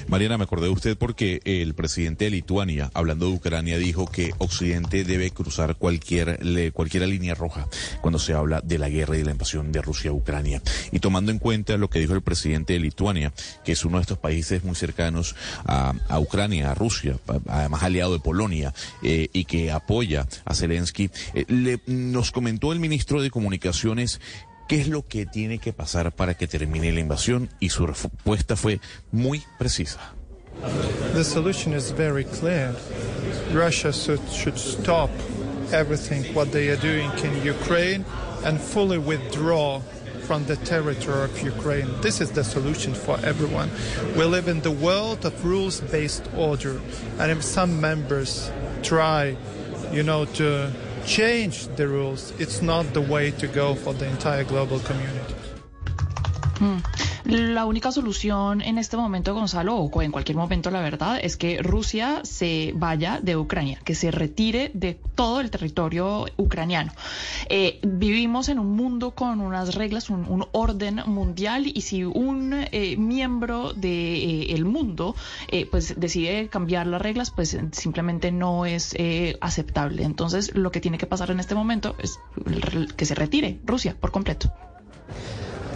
Mariana, 0.08 0.38
me 0.38 0.44
acordé 0.44 0.68
de 0.68 0.74
usted 0.74 0.98
porque 0.98 1.42
el 1.46 1.74
presidente 1.74 2.26
de 2.26 2.32
Lituania, 2.32 2.92
hablando 2.94 3.28
de 3.28 3.34
Ucrania, 3.34 3.78
dijo 3.78 4.06
que 4.10 4.34
Occidente 4.38 5.04
debe 5.04 5.32
cruzar 5.32 5.76
cualquier, 5.76 6.44
línea 6.46 7.36
roja 7.36 7.68
cuando 8.02 8.20
se 8.20 8.34
habla 8.34 8.62
de 8.62 8.78
la 8.78 8.90
guerra 8.90 9.16
y 9.16 9.20
de 9.20 9.26
la 9.26 9.32
invasión 9.32 9.72
de 9.72 9.82
Rusia 9.82 10.12
a 10.12 10.14
Ucrania. 10.14 10.62
Y 10.92 11.00
tomando 11.00 11.32
en 11.32 11.40
cuenta 11.40 11.78
lo 11.78 11.90
que 11.90 12.00
dijo 12.00 12.14
el 12.14 12.22
presidente 12.22 12.74
de 12.74 12.80
Lituania, 12.80 13.34
que 13.64 13.74
es 13.74 13.86
uno 13.86 13.98
de 13.98 14.02
estos 14.02 14.18
países 14.18 14.64
muy 14.64 14.76
cercanos 14.76 15.36
a, 15.66 15.94
Ucrania, 16.20 16.72
a 16.72 16.76
Rusia, 16.76 17.18
además 17.48 17.84
aliado 17.84 18.14
de 18.14 18.20
Polonia, 18.20 18.74
eh, 19.04 19.30
y 19.34 19.46
que 19.46 19.72
apoya 19.72 20.28
a 20.46 20.56
Zelensky, 20.56 21.10
eh, 21.34 21.46
le- 21.48 21.82
nos 21.88 22.32
comentó 22.32 22.72
el 22.74 22.80
ministro 22.80 23.22
de 23.22 23.30
Comunicaciones 23.32 24.20
¿Qué 24.68 24.82
es 24.82 24.88
lo 24.88 25.04
que 25.04 25.26
tiene 25.28 25.60
que 25.60 25.74
pasar 25.74 26.12
para 26.12 26.34
que 26.34 26.48
termine 26.48 26.92
la 26.92 27.00
invasión? 27.00 27.50
Y 27.60 27.70
su 27.70 27.86
respuesta 27.86 28.56
fue 28.56 28.80
muy 29.12 29.44
precisa. 29.60 30.00
The 31.14 31.24
solution 31.24 31.74
is 31.74 31.92
very 31.92 32.24
clear. 32.24 32.74
Russia 33.54 33.92
should, 33.92 34.58
stop 34.58 35.10
everything 35.72 36.24
what 36.34 36.52
they 36.52 36.70
are 36.70 36.78
doing 36.78 37.12
in 37.24 37.46
Ukraine 37.46 38.06
and 38.44 38.60
fully 38.60 38.98
withdraw 38.98 39.82
from 40.26 40.46
the 40.46 40.56
territory 40.58 41.26
of 41.26 41.44
Ukraine. 41.44 41.88
This 42.02 42.20
is 42.20 42.32
the 42.32 42.44
solution 42.44 42.94
for 42.94 43.20
everyone. 43.24 43.70
We 44.18 44.26
live 44.26 44.48
in 44.48 44.62
the 44.62 44.72
world 44.72 45.26
of 45.26 45.34
rules-based 45.46 46.28
order, 46.36 46.82
and 47.20 47.32
if 47.32 47.44
some 47.44 47.80
members 47.80 48.50
try, 48.82 49.38
you 49.92 50.02
know, 50.02 50.26
to 50.40 50.72
change 51.06 51.68
the 51.76 51.88
rules, 51.88 52.34
it's 52.40 52.62
not 52.62 52.94
the 52.94 53.02
way 53.02 53.32
to 53.32 53.48
go 53.48 53.76
for 53.76 53.94
the 53.94 54.08
entire 54.08 54.44
global 54.44 54.80
community. 54.80 55.36
Mm. 56.56 57.05
La 57.26 57.66
única 57.66 57.92
solución 57.92 58.62
en 58.62 58.78
este 58.78 58.98
momento, 58.98 59.34
Gonzalo, 59.34 59.78
o 59.78 60.02
en 60.04 60.12
cualquier 60.12 60.38
momento, 60.38 60.70
la 60.70 60.82
verdad, 60.82 61.18
es 61.22 61.38
que 61.38 61.62
Rusia 61.62 62.22
se 62.24 62.72
vaya 62.76 63.20
de 63.20 63.36
Ucrania, 63.36 63.80
que 63.84 63.96
se 63.96 64.12
retire 64.12 64.70
de 64.76 65.00
todo 65.16 65.42
el 65.42 65.50
territorio 65.50 66.26
ucraniano. 66.38 66.92
Eh, 67.50 67.80
vivimos 67.82 68.48
en 68.50 68.60
un 68.60 68.76
mundo 68.76 69.12
con 69.12 69.42
unas 69.42 69.74
reglas, 69.74 70.12
un, 70.12 70.46
orden 70.52 71.02
mundial, 71.08 71.66
y 71.66 71.82
si 71.82 72.04
un 72.04 72.54
eh, 72.54 72.96
miembro 72.98 73.74
del 73.74 73.82
de, 73.82 74.54
eh, 74.54 74.64
mundo 74.64 75.16
eh, 75.48 75.66
pues 75.66 76.00
decide 76.00 76.50
cambiar 76.50 76.86
las 76.86 77.02
reglas, 77.02 77.32
pues 77.32 77.58
simplemente 77.72 78.32
no 78.32 78.66
es 78.66 78.94
eh, 78.98 79.38
aceptable. 79.42 80.04
Entonces, 80.04 80.54
lo 80.56 80.72
que 80.72 80.82
tiene 80.82 80.98
que 80.98 81.08
pasar 81.08 81.32
en 81.32 81.40
este 81.40 81.56
momento 81.56 81.96
es 82.00 82.20
que 82.96 83.06
se 83.06 83.16
retire 83.16 83.60
Rusia 83.66 83.96
por 84.00 84.12
completo. 84.12 84.52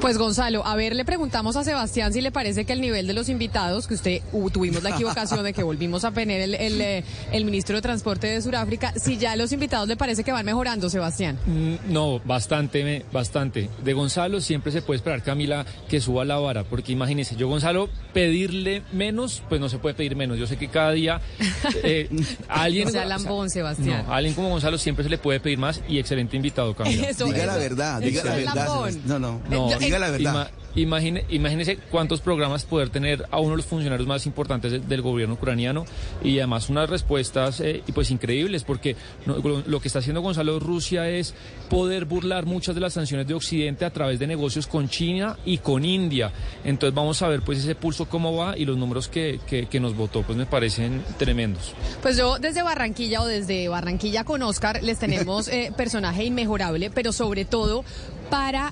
Pues 0.02 0.18
Gonzalo, 0.18 0.66
a 0.66 0.78
ver, 0.78 0.96
le 0.96 1.04
preguntamos 1.04 1.58
a 1.58 1.64
Sebastián 1.66 2.14
si 2.14 2.22
le 2.22 2.32
parece 2.32 2.64
que 2.64 2.72
el 2.72 2.80
nivel 2.80 3.06
de 3.06 3.12
los 3.14 3.28
invitados, 3.28 3.86
que 3.86 3.96
usted 3.96 4.22
uh, 4.32 4.50
tuvimos 4.50 4.82
la 4.82 4.92
equivocación 4.92 5.44
de 5.44 5.52
que 5.52 5.62
volvimos 5.62 6.06
a 6.06 6.12
tener 6.12 6.40
el, 6.40 6.56
el, 6.56 6.80
eh, 6.82 7.04
el 7.34 7.44
ministro 7.44 7.76
de 7.76 7.82
Transporte 7.82 8.28
de 8.28 8.42
Sudáfrica, 8.42 8.94
si 8.96 9.18
ya 9.18 9.36
los 9.36 9.52
invitados 9.52 9.90
le 9.90 9.98
parece 9.98 10.24
que 10.24 10.32
van 10.32 10.46
mejorando, 10.46 10.90
Sebastián. 10.90 11.38
Mm, 11.46 11.92
No, 11.94 12.20
bastante, 12.24 12.82
me- 12.86 13.04
bastante. 13.12 13.70
De 13.84 13.92
Gonzalo 13.94 14.40
siempre 14.40 14.72
se 14.72 14.82
puede 14.82 14.96
esperar, 14.98 15.22
Camila, 15.22 15.66
que 15.90 16.00
suba 16.00 16.24
la 16.24 16.38
vara, 16.38 16.64
porque 16.64 16.94
imagínese, 16.94 17.36
yo 17.36 17.50
Gonzalo, 17.50 17.90
pedirle 18.14 18.84
menos, 18.94 19.44
pues 19.50 19.60
no 19.60 19.68
se 19.68 19.80
puede 19.80 19.96
pedir 19.96 20.16
menos. 20.16 20.40
Yo 20.40 20.48
sé 20.48 20.56
que 20.56 20.70
cada 20.70 20.92
día 20.94 21.20
eh, 21.84 22.10
alguien... 22.48 22.88
O 22.88 22.92
sea, 22.92 23.04
lambón, 23.04 23.50
Sebastián. 23.50 24.06
No, 24.08 24.14
alguien 24.14 24.34
como 24.34 24.48
Gonzalo 24.50 24.78
siempre 24.78 25.04
se 25.04 25.10
le 25.10 25.18
puede 25.18 25.42
pedir 25.42 25.58
más 25.58 25.82
y 25.90 26.00
excelente 26.00 26.38
invitado, 26.38 26.74
Camila. 26.74 27.10
Eso, 27.10 27.26
Diga 27.26 27.38
eso. 27.40 27.48
la 27.48 27.58
verdad, 27.58 28.00
diga 28.02 28.24
la 28.24 28.36
verdad. 28.36 28.56
lambón. 28.56 29.02
No, 29.06 29.20
no, 29.20 29.42
No, 29.50 29.89
diga 29.90 30.00
la 30.00 30.12
verdad. 30.12 30.34
ima- 30.34 30.50
imagine, 30.76 31.26
imagínese 31.30 31.78
cuántos 31.78 32.22
programas 32.22 32.64
poder 32.64 32.90
tener 32.90 33.26
a 33.32 33.40
uno 33.40 33.52
de 33.52 33.58
los 33.58 33.66
funcionarios 33.66 34.08
más 34.08 34.26
importantes 34.28 34.72
de- 34.72 34.80
del 34.80 35.02
gobierno 35.02 35.34
ucraniano 35.34 35.86
y 36.24 36.38
además 36.40 36.70
unas 36.70 36.90
respuestas 36.90 37.60
eh, 37.60 37.82
y 37.88 37.92
pues 37.92 38.12
increíbles 38.12 38.64
porque 38.64 38.96
no- 39.26 39.38
lo, 39.38 39.64
lo 39.66 39.80
que 39.80 39.88
está 39.88 40.00
haciendo 40.00 40.22
Gonzalo 40.22 40.60
Rusia 40.60 41.10
es 41.10 41.34
poder 41.70 42.06
burlar 42.06 42.46
muchas 42.46 42.76
de 42.76 42.82
las 42.82 42.94
sanciones 42.94 43.28
de 43.28 43.34
Occidente 43.34 43.84
a 43.86 43.90
través 43.90 44.20
de 44.20 44.28
negocios 44.28 44.68
con 44.68 44.88
China 44.90 45.38
y 45.46 45.58
con 45.58 45.84
India. 45.86 46.32
Entonces 46.64 46.94
vamos 46.96 47.22
a 47.24 47.28
ver 47.30 47.42
pues 47.42 47.60
ese 47.60 47.74
pulso 47.76 48.08
cómo 48.08 48.36
va 48.36 48.56
y 48.58 48.66
los 48.66 48.78
números 48.78 49.08
que, 49.08 49.40
que, 49.48 49.66
que 49.68 49.80
nos 49.80 49.96
votó 49.96 50.22
pues 50.22 50.38
me 50.38 50.46
parecen 50.46 51.04
tremendos. 51.18 51.74
Pues 52.04 52.16
yo 52.16 52.38
desde 52.38 52.62
Barranquilla 52.62 53.22
o 53.22 53.26
desde 53.26 53.68
Barranquilla 53.70 54.24
con 54.24 54.44
Oscar 54.44 54.84
les 54.84 55.00
tenemos 55.00 55.48
eh, 55.50 55.72
personaje 55.76 56.24
inmejorable, 56.26 56.90
pero 56.92 57.12
sobre 57.12 57.44
todo 57.46 57.84
para 58.30 58.72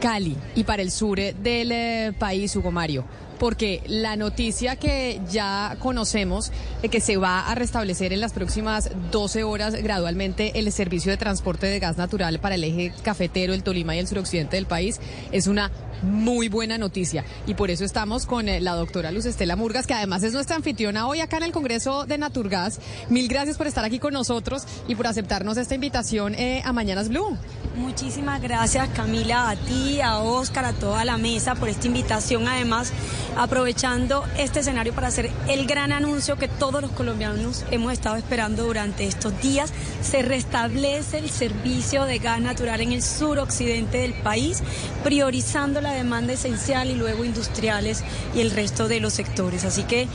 Cali 0.00 0.36
y 0.54 0.64
para 0.64 0.82
el 0.82 0.90
sur 0.90 1.18
eh, 1.18 1.34
del 1.42 1.72
eh, 1.72 2.12
país, 2.18 2.54
Hugo 2.56 2.70
Mario. 2.70 3.04
Porque 3.38 3.82
la 3.86 4.16
noticia 4.16 4.76
que 4.76 5.20
ya 5.30 5.76
conocemos 5.78 6.52
de 6.82 6.88
que 6.88 7.00
se 7.00 7.16
va 7.16 7.46
a 7.46 7.54
restablecer 7.54 8.12
en 8.12 8.20
las 8.20 8.32
próximas 8.32 8.90
12 9.10 9.44
horas 9.44 9.74
gradualmente 9.74 10.58
el 10.58 10.70
servicio 10.72 11.10
de 11.10 11.16
transporte 11.16 11.66
de 11.66 11.78
gas 11.78 11.96
natural 11.96 12.38
para 12.40 12.54
el 12.54 12.64
eje 12.64 12.92
cafetero, 13.02 13.54
el 13.54 13.62
Tolima 13.62 13.94
y 13.96 13.98
el 13.98 14.08
suroccidente 14.08 14.56
del 14.56 14.66
país 14.66 15.00
es 15.32 15.46
una 15.46 15.70
muy 16.02 16.48
buena 16.48 16.78
noticia. 16.78 17.24
Y 17.46 17.54
por 17.54 17.70
eso 17.70 17.84
estamos 17.84 18.26
con 18.26 18.48
eh, 18.48 18.60
la 18.60 18.74
doctora 18.74 19.10
Luz 19.10 19.26
Estela 19.26 19.56
Murgas, 19.56 19.86
que 19.86 19.94
además 19.94 20.22
es 20.22 20.32
nuestra 20.32 20.56
anfitriona 20.56 21.06
hoy 21.06 21.20
acá 21.20 21.38
en 21.38 21.44
el 21.44 21.52
Congreso 21.52 22.06
de 22.06 22.18
Naturgas. 22.18 22.80
Mil 23.08 23.28
gracias 23.28 23.56
por 23.56 23.66
estar 23.66 23.84
aquí 23.84 23.98
con 23.98 24.12
nosotros 24.12 24.64
y 24.88 24.94
por 24.94 25.06
aceptarnos 25.06 25.56
esta 25.56 25.74
invitación 25.74 26.34
eh, 26.34 26.62
a 26.64 26.72
Mañanas 26.72 27.08
Blue. 27.08 27.36
Muchísimas 27.76 28.40
gracias 28.40 28.88
Camila, 28.90 29.50
a 29.50 29.56
ti, 29.56 30.00
a 30.00 30.18
Oscar, 30.18 30.64
a 30.66 30.72
toda 30.72 31.04
la 31.04 31.18
mesa 31.18 31.54
por 31.54 31.68
esta 31.68 31.86
invitación. 31.86 32.48
Además, 32.48 32.92
aprovechando 33.36 34.24
este 34.38 34.60
escenario 34.60 34.92
para 34.94 35.08
hacer 35.08 35.30
el 35.48 35.66
gran 35.66 35.92
anuncio 35.92 36.36
que 36.36 36.48
todos 36.48 36.80
los 36.82 36.90
colombianos 36.92 37.64
hemos 37.70 37.92
estado 37.92 38.16
esperando 38.16 38.64
durante 38.64 39.06
estos 39.06 39.38
días. 39.40 39.72
Se 40.02 40.22
restablece 40.22 41.18
el 41.18 41.30
servicio 41.30 42.04
de 42.04 42.18
gas 42.18 42.40
natural 42.40 42.80
en 42.80 42.92
el 42.92 43.02
suroccidente 43.02 43.98
del 43.98 44.14
país, 44.14 44.62
priorizando 45.04 45.80
la 45.80 45.92
demanda 45.92 46.32
esencial 46.32 46.88
y 46.90 46.94
luego 46.94 47.24
industriales 47.24 48.02
y 48.34 48.40
el 48.40 48.50
resto 48.50 48.88
de 48.88 49.00
los 49.00 49.12
sectores. 49.12 49.64
Así 49.64 49.82
que, 49.84 50.08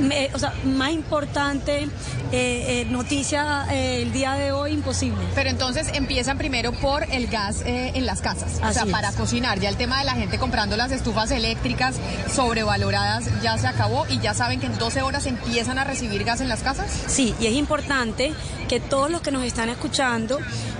me- 0.00 0.30
o 0.34 0.38
sea, 0.38 0.52
más 0.64 0.90
importante 0.92 1.84
eh, 1.84 1.88
eh, 2.32 2.86
noticia 2.90 3.66
eh, 3.70 4.02
el 4.02 4.12
día 4.12 4.32
de 4.34 4.52
hoy, 4.52 4.72
imposible. 4.72 5.18
Pero 5.34 5.50
entonces 5.50 5.88
empiezan 5.94 6.36
primero 6.38 6.72
por 6.72 7.04
el 7.10 7.26
gas 7.28 7.62
en 7.64 8.04
las 8.06 8.20
casas, 8.20 8.60
o 8.62 8.72
sea, 8.72 8.84
es. 8.84 8.90
para 8.90 9.12
cocinar. 9.12 9.58
Ya 9.60 9.68
el 9.68 9.76
tema 9.76 9.98
de 10.00 10.04
la 10.04 10.12
gente 10.12 10.38
comprando 10.38 10.76
las 10.76 10.92
estufas 10.92 11.30
eléctricas 11.30 11.96
sobrevaloradas 12.58 13.40
ya 13.40 13.56
se 13.56 13.68
acabó 13.68 14.04
y 14.08 14.18
ya 14.18 14.34
saben 14.34 14.58
que 14.58 14.66
en 14.66 14.76
12 14.78 15.02
horas 15.02 15.26
empiezan 15.26 15.78
a 15.78 15.84
recibir 15.84 16.24
gas 16.24 16.40
en 16.40 16.48
las 16.48 16.62
casas. 16.62 16.90
Sí, 17.06 17.34
y 17.40 17.46
es 17.46 17.54
importante 17.54 18.32
que 18.68 18.80
todos 18.80 19.10
los 19.10 19.20
que 19.20 19.30
nos 19.30 19.44
están 19.44 19.68
escuchando 19.68 20.38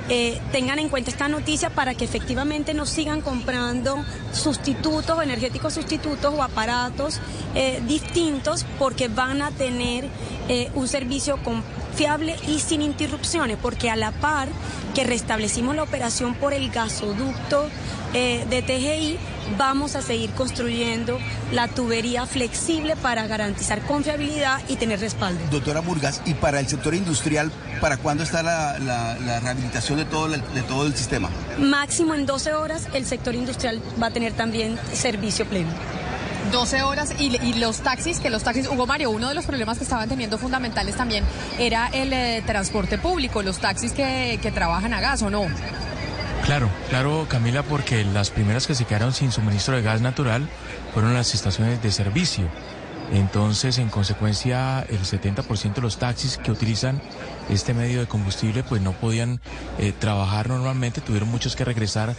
eh, 0.08 0.40
tengan 0.50 0.78
en 0.78 0.88
cuenta 0.88 1.10
esta 1.10 1.28
noticia 1.28 1.70
para 1.70 1.94
que 1.94 2.04
efectivamente 2.04 2.74
no 2.74 2.84
sigan 2.84 3.20
comprando 3.20 4.04
sustitutos, 4.32 5.22
energéticos 5.22 5.74
sustitutos 5.74 6.34
o 6.34 6.42
aparatos 6.42 7.20
eh, 7.54 7.80
distintos 7.86 8.66
porque 8.78 9.08
van 9.08 9.40
a 9.40 9.50
tener 9.52 10.08
eh, 10.48 10.70
un 10.74 10.88
servicio 10.88 11.38
confiable 11.44 12.36
y 12.48 12.58
sin 12.58 12.82
interrupciones, 12.82 13.56
porque 13.60 13.90
a 13.90 13.96
la 13.96 14.10
par 14.12 14.48
que 14.94 15.04
restablecimos 15.04 15.76
la 15.76 15.84
operación 15.84 16.34
por 16.34 16.52
el 16.54 16.70
gasoducto 16.70 17.68
de 18.12 18.62
TGI, 18.62 19.18
vamos 19.56 19.96
a 19.96 20.02
seguir 20.02 20.30
construyendo 20.30 21.18
la 21.52 21.68
tubería 21.68 22.26
flexible 22.26 22.96
para 22.96 23.26
garantizar 23.26 23.80
confiabilidad 23.82 24.60
y 24.68 24.76
tener 24.76 25.00
respaldo. 25.00 25.40
Doctora 25.50 25.80
Murgas, 25.80 26.20
y 26.26 26.34
para 26.34 26.60
el 26.60 26.68
sector 26.68 26.94
industrial, 26.94 27.50
¿para 27.80 27.96
cuándo 27.96 28.22
está 28.24 28.42
la, 28.42 28.78
la- 28.78 29.16
la 29.18 29.40
rehabilitación 29.40 29.98
de 29.98 30.04
todo, 30.04 30.34
el- 30.34 30.42
de 30.54 30.62
todo 30.62 30.86
el 30.86 30.94
sistema? 30.94 31.30
Máximo 31.58 32.14
en 32.14 32.26
12 32.26 32.52
horas 32.54 32.86
el 32.92 33.06
sector 33.06 33.34
industrial 33.34 33.80
va 34.00 34.08
a 34.08 34.10
tener 34.10 34.32
también 34.34 34.78
servicio 34.92 35.46
pleno. 35.46 35.70
12 36.52 36.82
horas 36.82 37.10
y, 37.18 37.36
y 37.44 37.54
los 37.54 37.78
taxis, 37.80 38.20
que 38.20 38.30
los 38.30 38.42
taxis, 38.42 38.68
Hugo 38.68 38.86
Mario, 38.86 39.10
uno 39.10 39.28
de 39.28 39.34
los 39.34 39.44
problemas 39.44 39.76
que 39.76 39.84
estaban 39.84 40.08
teniendo 40.08 40.38
fundamentales 40.38 40.96
también 40.96 41.22
era 41.58 41.88
el 41.92 42.10
eh, 42.14 42.42
transporte 42.46 42.96
público, 42.96 43.42
los 43.42 43.58
taxis 43.58 43.92
que, 43.92 44.38
que 44.40 44.50
trabajan 44.50 44.94
a 44.94 45.00
gas 45.00 45.20
o 45.20 45.28
no. 45.28 45.46
Claro, 46.48 46.70
claro, 46.88 47.26
Camila, 47.28 47.62
porque 47.62 48.04
las 48.04 48.30
primeras 48.30 48.66
que 48.66 48.74
se 48.74 48.86
quedaron 48.86 49.12
sin 49.12 49.32
suministro 49.32 49.76
de 49.76 49.82
gas 49.82 50.00
natural 50.00 50.48
fueron 50.94 51.12
las 51.12 51.34
estaciones 51.34 51.82
de 51.82 51.92
servicio. 51.92 52.48
Entonces, 53.12 53.76
en 53.76 53.90
consecuencia, 53.90 54.80
el 54.88 55.00
70% 55.00 55.74
de 55.74 55.82
los 55.82 55.98
taxis 55.98 56.38
que 56.38 56.50
utilizan 56.50 57.02
este 57.50 57.74
medio 57.74 58.00
de 58.00 58.06
combustible 58.06 58.62
pues 58.62 58.80
no 58.80 58.92
podían 58.92 59.42
eh, 59.78 59.92
trabajar 59.92 60.48
normalmente, 60.48 61.02
tuvieron 61.02 61.28
muchos 61.28 61.54
que 61.54 61.66
regresar 61.66 62.14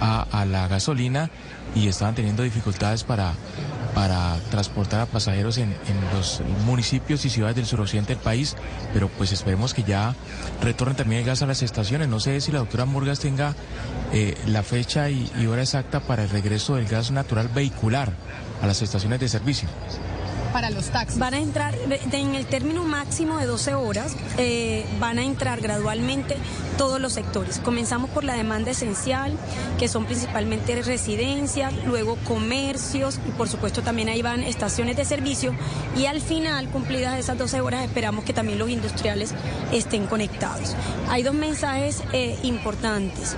a, 0.00 0.44
la 0.44 0.68
gasolina 0.68 1.30
y 1.74 1.88
estaban 1.88 2.14
teniendo 2.14 2.42
dificultades 2.42 3.04
para, 3.04 3.34
para 3.94 4.36
transportar 4.50 5.00
a 5.00 5.06
pasajeros 5.06 5.58
en, 5.58 5.70
en 5.70 6.16
los 6.16 6.42
municipios 6.64 7.24
y 7.24 7.30
ciudades 7.30 7.56
del 7.56 7.66
suroccidente 7.66 8.14
del 8.14 8.22
país, 8.22 8.56
pero 8.92 9.08
pues 9.08 9.32
esperemos 9.32 9.74
que 9.74 9.82
ya 9.82 10.14
retorne 10.62 10.94
también 10.94 11.20
el 11.20 11.26
gas 11.26 11.42
a 11.42 11.46
las 11.46 11.62
estaciones. 11.62 12.08
No 12.08 12.20
sé 12.20 12.40
si 12.40 12.52
la 12.52 12.60
doctora 12.60 12.84
Murgas 12.84 13.20
tenga 13.20 13.54
eh, 14.12 14.36
la 14.46 14.62
fecha 14.62 15.10
y 15.10 15.46
hora 15.46 15.62
exacta 15.62 16.00
para 16.00 16.22
el 16.24 16.30
regreso 16.30 16.76
del 16.76 16.86
gas 16.86 17.10
natural 17.10 17.48
vehicular 17.48 18.12
a 18.62 18.66
las 18.66 18.82
estaciones 18.82 19.20
de 19.20 19.28
servicio. 19.28 19.68
Para 20.52 20.70
los 20.70 20.90
taxis. 20.90 21.18
Van 21.18 21.34
a 21.34 21.38
entrar 21.38 21.74
en 22.12 22.34
el 22.34 22.46
término 22.46 22.84
máximo 22.84 23.38
de 23.38 23.46
12 23.46 23.74
horas, 23.74 24.16
eh, 24.38 24.84
van 24.98 25.18
a 25.18 25.24
entrar 25.24 25.60
gradualmente 25.60 26.36
todos 26.76 27.00
los 27.00 27.12
sectores. 27.12 27.58
Comenzamos 27.58 28.10
por 28.10 28.24
la 28.24 28.34
demanda 28.34 28.70
esencial, 28.70 29.32
que 29.78 29.88
son 29.88 30.04
principalmente 30.06 30.80
residencias, 30.82 31.72
luego 31.86 32.16
comercios 32.24 33.20
y 33.28 33.32
por 33.32 33.48
supuesto 33.48 33.82
también 33.82 34.08
ahí 34.08 34.22
van 34.22 34.42
estaciones 34.42 34.96
de 34.96 35.04
servicio 35.04 35.54
y 35.96 36.06
al 36.06 36.20
final, 36.20 36.68
cumplidas 36.68 37.18
esas 37.18 37.36
12 37.36 37.60
horas, 37.60 37.84
esperamos 37.84 38.24
que 38.24 38.32
también 38.32 38.58
los 38.58 38.70
industriales 38.70 39.34
estén 39.72 40.06
conectados. 40.06 40.76
Hay 41.10 41.22
dos 41.22 41.34
mensajes 41.34 42.02
eh, 42.12 42.38
importantes 42.42 43.36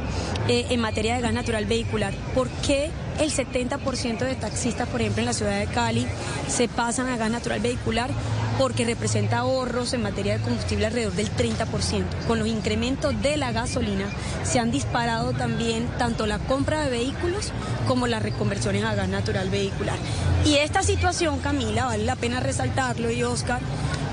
eh, 0.49 0.67
en 0.71 0.81
materia 0.81 1.17
de 1.17 1.23
gas 1.23 1.33
natural 1.33 1.65
vehicular. 1.65 2.15
¿Por 2.35 2.49
qué 2.49 2.91
el 3.21 3.31
70% 3.33 4.19
de 4.19 4.35
taxistas, 4.35 4.89
por 4.89 5.01
ejemplo, 5.01 5.21
en 5.21 5.27
la 5.27 5.33
ciudad 5.35 5.59
de 5.59 5.67
Cali, 5.67 6.07
se 6.49 6.69
pasan 6.69 7.09
a 7.09 7.17
gas 7.17 7.31
natural 7.31 7.61
vehicular 7.61 8.11
porque 8.59 8.85
representa 8.85 9.39
ahorros 9.39 9.93
en 9.95 10.03
materia 10.03 10.37
de 10.37 10.45
combustible 10.45 10.87
alrededor 10.87 11.13
del 11.13 11.31
30%. 11.35 12.05
Con 12.27 12.39
los 12.39 12.49
incrementos 12.49 13.21
de 13.23 13.37
la 13.37 13.53
gasolina 13.53 14.07
se 14.43 14.59
han 14.59 14.71
disparado 14.71 15.33
también 15.33 15.87
tanto 15.99 16.27
la 16.27 16.39
compra 16.39 16.83
de 16.83 16.91
vehículos 16.91 17.53
como 17.87 18.07
las 18.07 18.23
reconversiones 18.23 18.85
a 18.85 18.95
gas 18.95 19.09
natural 19.09 19.49
vehicular. 19.51 19.97
Y 20.45 20.57
esta 20.57 20.83
situación, 20.83 21.39
Camila, 21.39 21.87
vale 21.87 22.05
la 22.05 22.17
pena 22.17 22.41
resaltarlo 22.41 23.11
y 23.11 23.23
Oscar, 23.23 23.61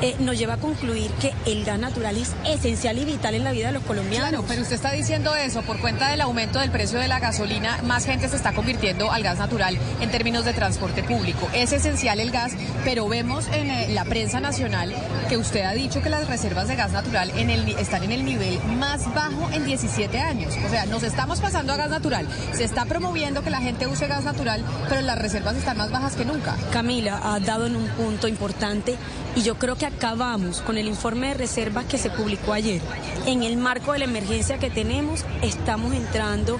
eh, 0.01 0.15
nos 0.19 0.37
lleva 0.37 0.55
a 0.55 0.57
concluir 0.57 1.11
que 1.13 1.33
el 1.45 1.65
gas 1.65 1.79
natural 1.79 2.17
es 2.17 2.33
esencial 2.45 2.97
y 2.99 3.05
vital 3.05 3.35
en 3.35 3.43
la 3.43 3.51
vida 3.51 3.67
de 3.67 3.73
los 3.73 3.83
colombianos. 3.83 4.29
Claro, 4.29 4.45
pero 4.47 4.61
usted 4.61 4.75
está 4.75 4.91
diciendo 4.91 5.35
eso, 5.35 5.61
por 5.63 5.79
cuenta 5.79 6.09
del 6.09 6.21
aumento 6.21 6.59
del 6.59 6.71
precio 6.71 6.99
de 6.99 7.07
la 7.07 7.19
gasolina, 7.19 7.79
más 7.83 8.05
gente 8.05 8.29
se 8.29 8.35
está 8.35 8.53
convirtiendo 8.53 9.11
al 9.11 9.23
gas 9.23 9.39
natural 9.39 9.77
en 9.99 10.11
términos 10.11 10.45
de 10.45 10.53
transporte 10.53 11.03
público. 11.03 11.49
Es 11.53 11.71
esencial 11.71 12.19
el 12.19 12.31
gas, 12.31 12.53
pero 12.83 13.07
vemos 13.07 13.47
en 13.47 13.69
eh, 13.69 13.87
la 13.89 14.05
prensa 14.05 14.39
nacional 14.39 14.93
que 15.29 15.37
usted 15.37 15.61
ha 15.61 15.73
dicho 15.73 16.01
que 16.01 16.09
las 16.09 16.27
reservas 16.27 16.67
de 16.67 16.75
gas 16.75 16.91
natural 16.91 17.31
en 17.35 17.49
el, 17.49 17.67
están 17.69 18.03
en 18.03 18.11
el 18.11 18.23
nivel 18.23 18.59
más 18.77 19.13
bajo 19.13 19.49
en 19.51 19.65
17 19.65 20.19
años. 20.19 20.53
O 20.65 20.69
sea, 20.69 20.85
nos 20.85 21.03
estamos 21.03 21.39
pasando 21.39 21.73
a 21.73 21.77
gas 21.77 21.89
natural. 21.89 22.27
Se 22.53 22.63
está 22.63 22.85
promoviendo 22.85 23.43
que 23.43 23.49
la 23.49 23.61
gente 23.61 23.87
use 23.87 24.07
gas 24.07 24.23
natural, 24.23 24.63
pero 24.89 25.01
las 25.01 25.17
reservas 25.17 25.55
están 25.55 25.77
más 25.77 25.91
bajas 25.91 26.15
que 26.15 26.25
nunca. 26.25 26.55
Camila 26.71 27.19
ha 27.23 27.39
dado 27.39 27.65
en 27.65 27.75
un 27.75 27.87
punto 27.89 28.27
importante 28.27 28.97
y 29.37 29.43
yo 29.43 29.55
creo 29.59 29.75
que 29.75 29.85
acabamos 29.85 30.61
con 30.61 30.79
el 30.79 30.87
informe 30.87 31.27
de 31.27 31.33
reservas 31.35 31.85
que 31.85 31.99
se 31.99 32.09
publicó 32.09 32.53
ayer. 32.53 32.81
En 33.27 33.43
el 33.43 33.55
marco 33.55 33.93
de 33.93 33.99
la 33.99 34.05
emergencia 34.05 34.57
que 34.57 34.71
tenemos, 34.71 35.23
estamos 35.43 35.93
entrando 35.93 36.57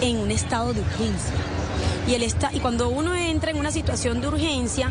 en 0.00 0.16
un 0.18 0.30
estado 0.30 0.72
de 0.72 0.80
urgencia. 0.80 1.34
Y, 2.06 2.14
el 2.14 2.22
esta- 2.22 2.50
y 2.52 2.60
cuando 2.60 2.88
uno 2.88 3.16
entra 3.16 3.50
en 3.50 3.58
una 3.58 3.72
situación 3.72 4.20
de 4.20 4.28
urgencia, 4.28 4.90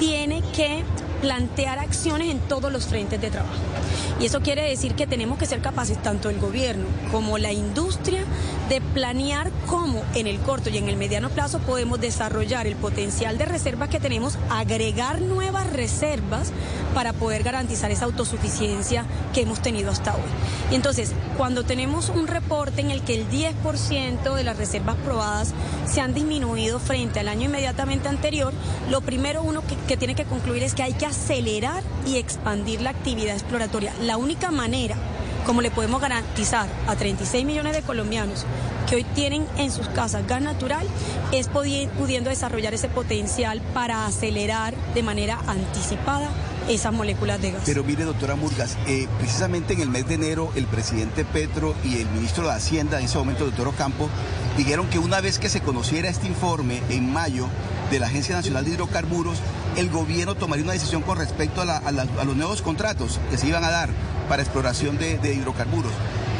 tiene 0.00 0.42
que 0.56 0.82
plantear 1.22 1.78
acciones 1.78 2.28
en 2.28 2.40
todos 2.40 2.70
los 2.70 2.84
frentes 2.84 3.20
de 3.20 3.30
trabajo. 3.30 3.54
Y 4.20 4.26
eso 4.26 4.40
quiere 4.40 4.68
decir 4.68 4.94
que 4.94 5.06
tenemos 5.06 5.38
que 5.38 5.46
ser 5.46 5.62
capaces, 5.62 6.02
tanto 6.02 6.28
el 6.28 6.38
gobierno 6.38 6.84
como 7.10 7.38
la 7.38 7.52
industria, 7.52 8.24
de 8.68 8.80
planear 8.80 9.50
cómo 9.66 10.02
en 10.14 10.26
el 10.26 10.38
corto 10.40 10.68
y 10.70 10.78
en 10.78 10.88
el 10.88 10.96
mediano 10.96 11.30
plazo 11.30 11.60
podemos 11.60 12.00
desarrollar 12.00 12.66
el 12.66 12.76
potencial 12.76 13.38
de 13.38 13.46
reservas 13.46 13.88
que 13.88 14.00
tenemos, 14.00 14.38
agregar 14.50 15.20
nuevas 15.20 15.72
reservas 15.72 16.52
para 16.94 17.12
poder 17.12 17.42
garantizar 17.42 17.90
esa 17.90 18.04
autosuficiencia 18.04 19.04
que 19.32 19.42
hemos 19.42 19.60
tenido 19.60 19.90
hasta 19.90 20.14
hoy. 20.14 20.22
Y 20.70 20.74
entonces, 20.74 21.12
cuando 21.36 21.64
tenemos 21.64 22.08
un 22.08 22.26
reporte 22.26 22.80
en 22.80 22.90
el 22.90 23.02
que 23.02 23.14
el 23.14 23.28
10% 23.28 24.34
de 24.34 24.44
las 24.44 24.56
reservas 24.56 24.96
probadas 25.04 25.52
se 25.86 26.00
han 26.00 26.14
disminuido 26.14 26.78
frente 26.78 27.20
al 27.20 27.28
año 27.28 27.46
inmediatamente 27.46 28.08
anterior, 28.08 28.52
lo 28.90 29.00
primero 29.00 29.42
uno 29.42 29.62
que, 29.86 29.96
tiene 29.96 30.14
que 30.14 30.24
concluir 30.24 30.62
es 30.62 30.74
que 30.74 30.82
hay 30.82 30.94
que 30.94 31.06
acelerar 31.12 31.82
y 32.06 32.16
expandir 32.16 32.80
la 32.80 32.90
actividad 32.90 33.34
exploratoria. 33.34 33.92
La 34.00 34.16
única 34.16 34.50
manera 34.50 34.96
como 35.46 35.60
le 35.60 35.72
podemos 35.72 36.00
garantizar 36.00 36.68
a 36.86 36.94
36 36.94 37.44
millones 37.44 37.72
de 37.72 37.82
colombianos 37.82 38.46
que 38.88 38.94
hoy 38.94 39.02
tienen 39.02 39.44
en 39.58 39.72
sus 39.72 39.88
casas 39.88 40.24
gas 40.28 40.40
natural, 40.40 40.86
es 41.32 41.50
pudi- 41.50 41.88
pudiendo 41.98 42.30
desarrollar 42.30 42.74
ese 42.74 42.88
potencial 42.88 43.60
para 43.74 44.06
acelerar 44.06 44.72
de 44.94 45.02
manera 45.02 45.40
anticipada 45.48 46.30
esas 46.68 46.92
moléculas 46.92 47.42
de 47.42 47.50
gas. 47.50 47.62
Pero 47.66 47.82
mire, 47.82 48.04
doctora 48.04 48.36
Murgas, 48.36 48.76
eh, 48.86 49.08
precisamente 49.18 49.74
en 49.74 49.80
el 49.80 49.88
mes 49.88 50.06
de 50.06 50.14
enero 50.14 50.52
el 50.54 50.66
presidente 50.66 51.24
Petro 51.24 51.74
y 51.82 51.96
el 52.00 52.08
ministro 52.10 52.44
de 52.46 52.52
Hacienda, 52.52 53.00
en 53.00 53.06
ese 53.06 53.18
momento, 53.18 53.44
doctor 53.44 53.66
Ocampo, 53.66 54.08
dijeron 54.56 54.86
que 54.90 55.00
una 55.00 55.20
vez 55.20 55.40
que 55.40 55.48
se 55.48 55.60
conociera 55.60 56.08
este 56.08 56.28
informe 56.28 56.82
en 56.88 57.12
mayo 57.12 57.48
de 57.90 57.98
la 57.98 58.06
Agencia 58.06 58.36
Nacional 58.36 58.64
de 58.64 58.70
Hidrocarburos, 58.70 59.38
el 59.76 59.90
gobierno 59.90 60.34
tomaría 60.34 60.64
una 60.64 60.72
decisión 60.74 61.02
con 61.02 61.18
respecto 61.18 61.62
a, 61.62 61.64
la- 61.64 61.76
a 61.78 61.92
la- 61.92 62.04
los 62.24 62.36
nuevos 62.36 62.62
contratos 62.62 63.18
que 63.30 63.38
se 63.38 63.46
iban 63.48 63.64
a 63.64 63.70
dar 63.70 63.90
para 64.28 64.42
exploración 64.42 64.98
de, 64.98 65.18
hidrocarburos. 65.34 65.92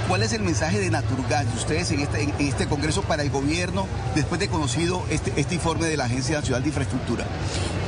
¿Cuál 0.08 0.22
es 0.24 0.32
el 0.32 0.42
mensaje 0.42 0.78
de 0.78 0.90
Naturgas 0.90 1.46
de 1.50 1.56
ustedes 1.58 1.90
en 1.92 2.00
este, 2.00 2.22
en 2.22 2.34
este 2.40 2.66
Congreso 2.66 3.02
para 3.02 3.22
el 3.22 3.30
gobierno 3.30 3.86
después 4.14 4.40
de 4.40 4.48
conocido 4.48 5.02
este, 5.08 5.32
este 5.36 5.54
informe 5.54 5.86
de 5.86 5.96
la 5.96 6.04
Agencia 6.04 6.36
Nacional 6.38 6.62
de 6.62 6.68
Infraestructura? 6.68 7.24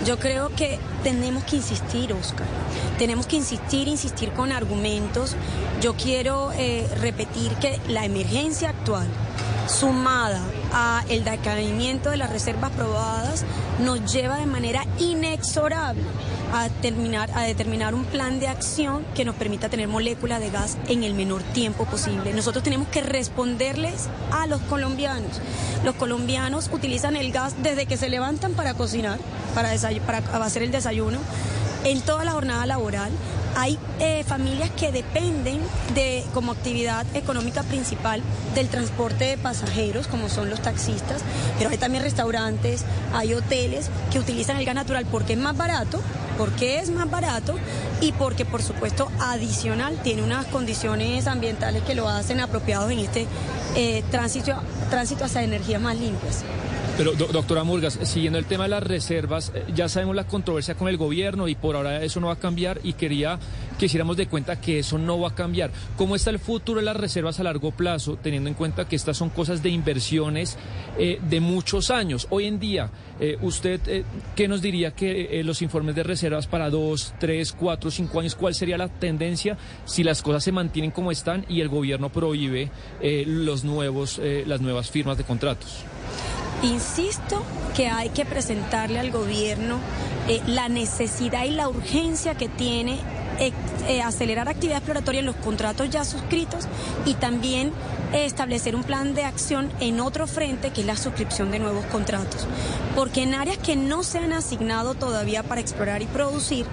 Yo 0.06 0.18
creo 0.18 0.48
que 0.54 0.78
tenemos 1.02 1.44
que 1.44 1.56
insistir, 1.56 2.12
Oscar. 2.12 2.46
Tenemos 2.98 3.26
que 3.26 3.36
insistir, 3.36 3.88
insistir 3.88 4.30
con 4.32 4.52
argumentos. 4.52 5.34
Yo 5.82 5.94
quiero 5.96 6.52
eh, 6.52 6.86
repetir 7.00 7.52
que 7.56 7.80
la 7.88 8.04
emergencia 8.04 8.70
actual, 8.70 9.08
sumada 9.66 10.40
a 10.74 11.04
el 11.08 11.24
decaimiento 11.24 12.10
de 12.10 12.16
las 12.16 12.30
reservas 12.30 12.72
probadas, 12.72 13.44
nos 13.80 14.12
lleva 14.12 14.36
de 14.36 14.46
manera 14.46 14.84
inexorable 14.98 16.02
a, 16.52 16.68
terminar, 16.68 17.30
a 17.34 17.42
determinar 17.42 17.94
un 17.94 18.04
plan 18.04 18.40
de 18.40 18.48
acción 18.48 19.04
que 19.14 19.24
nos 19.24 19.36
permita 19.36 19.68
tener 19.68 19.88
moléculas 19.88 20.40
de 20.40 20.50
gas 20.50 20.76
en 20.88 21.04
el 21.04 21.14
menor 21.14 21.42
tiempo 21.42 21.84
posible. 21.84 22.32
Nosotros 22.34 22.64
tenemos 22.64 22.88
que 22.88 23.02
responderles 23.02 24.08
a 24.32 24.46
los 24.46 24.60
colombianos. 24.62 25.40
Los 25.84 25.94
colombianos 25.94 26.68
utilizan 26.72 27.16
el 27.16 27.30
gas 27.32 27.54
desde 27.62 27.86
que 27.86 27.96
se 27.96 28.08
levantan 28.08 28.52
para 28.52 28.74
cocinar, 28.74 29.18
para, 29.54 29.70
hacer 29.72 30.62
el 30.62 30.72
desayuno, 30.72 31.18
en 31.84 32.00
toda 32.00 32.24
la 32.24 32.32
jornada 32.32 32.66
laboral. 32.66 33.12
Hay 33.56 33.78
eh, 34.00 34.24
familias 34.24 34.70
que 34.70 34.90
dependen 34.90 35.60
de, 35.94 36.24
como 36.34 36.52
actividad 36.52 37.06
económica 37.14 37.62
principal 37.62 38.20
del 38.54 38.68
transporte 38.68 39.24
de 39.24 39.36
pasajeros, 39.36 40.08
como 40.08 40.28
son 40.28 40.50
los 40.50 40.60
taxistas, 40.60 41.22
pero 41.58 41.70
hay 41.70 41.78
también 41.78 42.02
restaurantes, 42.02 42.84
hay 43.12 43.34
hoteles 43.34 43.90
que 44.10 44.18
utilizan 44.18 44.56
el 44.56 44.64
gas 44.64 44.74
natural 44.74 45.06
porque 45.10 45.34
es 45.34 45.38
más 45.38 45.56
barato, 45.56 46.00
porque 46.38 46.78
es 46.78 46.90
más 46.90 47.10
barato 47.10 47.54
y 48.00 48.12
porque, 48.12 48.44
por 48.44 48.62
supuesto, 48.62 49.10
adicional 49.20 49.96
tiene 50.02 50.22
unas 50.22 50.46
condiciones 50.46 51.26
ambientales 51.26 51.82
que 51.82 51.94
lo 51.94 52.08
hacen 52.08 52.40
apropiados 52.40 52.90
en 52.90 52.98
este 53.00 53.26
eh, 53.76 54.02
tránsito, 54.10 54.54
tránsito 54.90 55.24
hacia 55.24 55.42
energías 55.42 55.80
más 55.80 55.96
limpias. 55.98 56.44
Pero, 56.96 57.12
do- 57.14 57.26
doctora 57.26 57.64
Murgas, 57.64 57.98
siguiendo 58.04 58.38
el 58.38 58.44
tema 58.44 58.64
de 58.64 58.70
las 58.70 58.82
reservas, 58.84 59.50
eh, 59.54 59.64
ya 59.74 59.88
sabemos 59.88 60.14
la 60.14 60.24
controversia 60.28 60.76
con 60.76 60.86
el 60.88 60.96
gobierno 60.96 61.48
y 61.48 61.56
por 61.56 61.74
ahora 61.74 62.02
eso 62.04 62.20
no 62.20 62.28
va 62.28 62.34
a 62.34 62.36
cambiar 62.38 62.78
y 62.84 62.92
quería 62.92 63.38
que 63.78 63.86
hiciéramos 63.86 64.16
de 64.16 64.26
cuenta 64.26 64.60
que 64.60 64.78
eso 64.78 64.98
no 64.98 65.20
va 65.20 65.28
a 65.28 65.34
cambiar. 65.34 65.70
¿Cómo 65.96 66.16
está 66.16 66.30
el 66.30 66.38
futuro 66.38 66.80
de 66.80 66.86
las 66.86 66.96
reservas 66.96 67.40
a 67.40 67.42
largo 67.42 67.70
plazo, 67.72 68.18
teniendo 68.22 68.48
en 68.48 68.54
cuenta 68.54 68.86
que 68.86 68.96
estas 68.96 69.16
son 69.16 69.30
cosas 69.30 69.62
de 69.62 69.70
inversiones 69.70 70.56
eh, 70.98 71.18
de 71.28 71.40
muchos 71.40 71.90
años? 71.90 72.26
Hoy 72.30 72.46
en 72.46 72.58
día, 72.58 72.90
eh, 73.20 73.36
¿usted 73.40 73.80
eh, 73.86 74.04
qué 74.34 74.48
nos 74.48 74.62
diría 74.62 74.92
que 74.92 75.40
eh, 75.40 75.44
los 75.44 75.62
informes 75.62 75.94
de 75.94 76.02
reservas 76.02 76.46
para 76.46 76.70
dos, 76.70 77.14
tres, 77.18 77.52
cuatro, 77.52 77.90
cinco 77.90 78.20
años, 78.20 78.34
cuál 78.34 78.54
sería 78.54 78.78
la 78.78 78.88
tendencia 78.88 79.56
si 79.84 80.02
las 80.02 80.22
cosas 80.22 80.44
se 80.44 80.52
mantienen 80.52 80.90
como 80.90 81.10
están 81.10 81.44
y 81.48 81.60
el 81.60 81.68
gobierno 81.68 82.10
prohíbe 82.10 82.70
los 83.26 83.64
nuevos, 83.64 84.20
las 84.46 84.60
nuevas 84.60 84.90
firmas 84.90 85.16
de 85.16 85.24
contratos? 85.24 85.84
Insisto 86.62 87.42
que 87.76 87.88
hay 87.88 88.08
que 88.10 88.24
presentarle 88.24 88.98
al 88.98 89.10
gobierno 89.10 89.78
la 90.46 90.68
necesidad 90.68 91.44
y 91.44 91.50
la 91.50 91.68
urgencia 91.68 92.34
que 92.34 92.48
tiene 92.48 92.98
eh, 93.38 93.52
eh, 93.88 94.02
acelerar 94.02 94.48
actividad 94.48 94.78
exploratoria 94.78 95.20
en 95.20 95.26
los 95.26 95.36
contratos 95.36 95.90
ya 95.90 96.04
suscritos 96.04 96.66
y 97.04 97.14
también 97.14 97.72
eh, 98.12 98.24
establecer 98.24 98.76
un 98.76 98.84
plan 98.84 99.14
de 99.14 99.24
acción 99.24 99.70
en 99.80 100.00
otro 100.00 100.26
frente 100.26 100.70
que 100.70 100.82
es 100.82 100.86
la 100.86 100.96
suscripción 100.96 101.50
de 101.50 101.58
nuevos 101.58 101.84
contratos. 101.86 102.46
Porque 102.94 103.22
en 103.22 103.34
áreas 103.34 103.58
que 103.58 103.76
no 103.76 104.02
se 104.02 104.18
han 104.18 104.32
asignado 104.32 104.94
todavía 104.94 105.42
para 105.42 105.60
explorar 105.60 106.02
y 106.02 106.06
producir, 106.06 106.66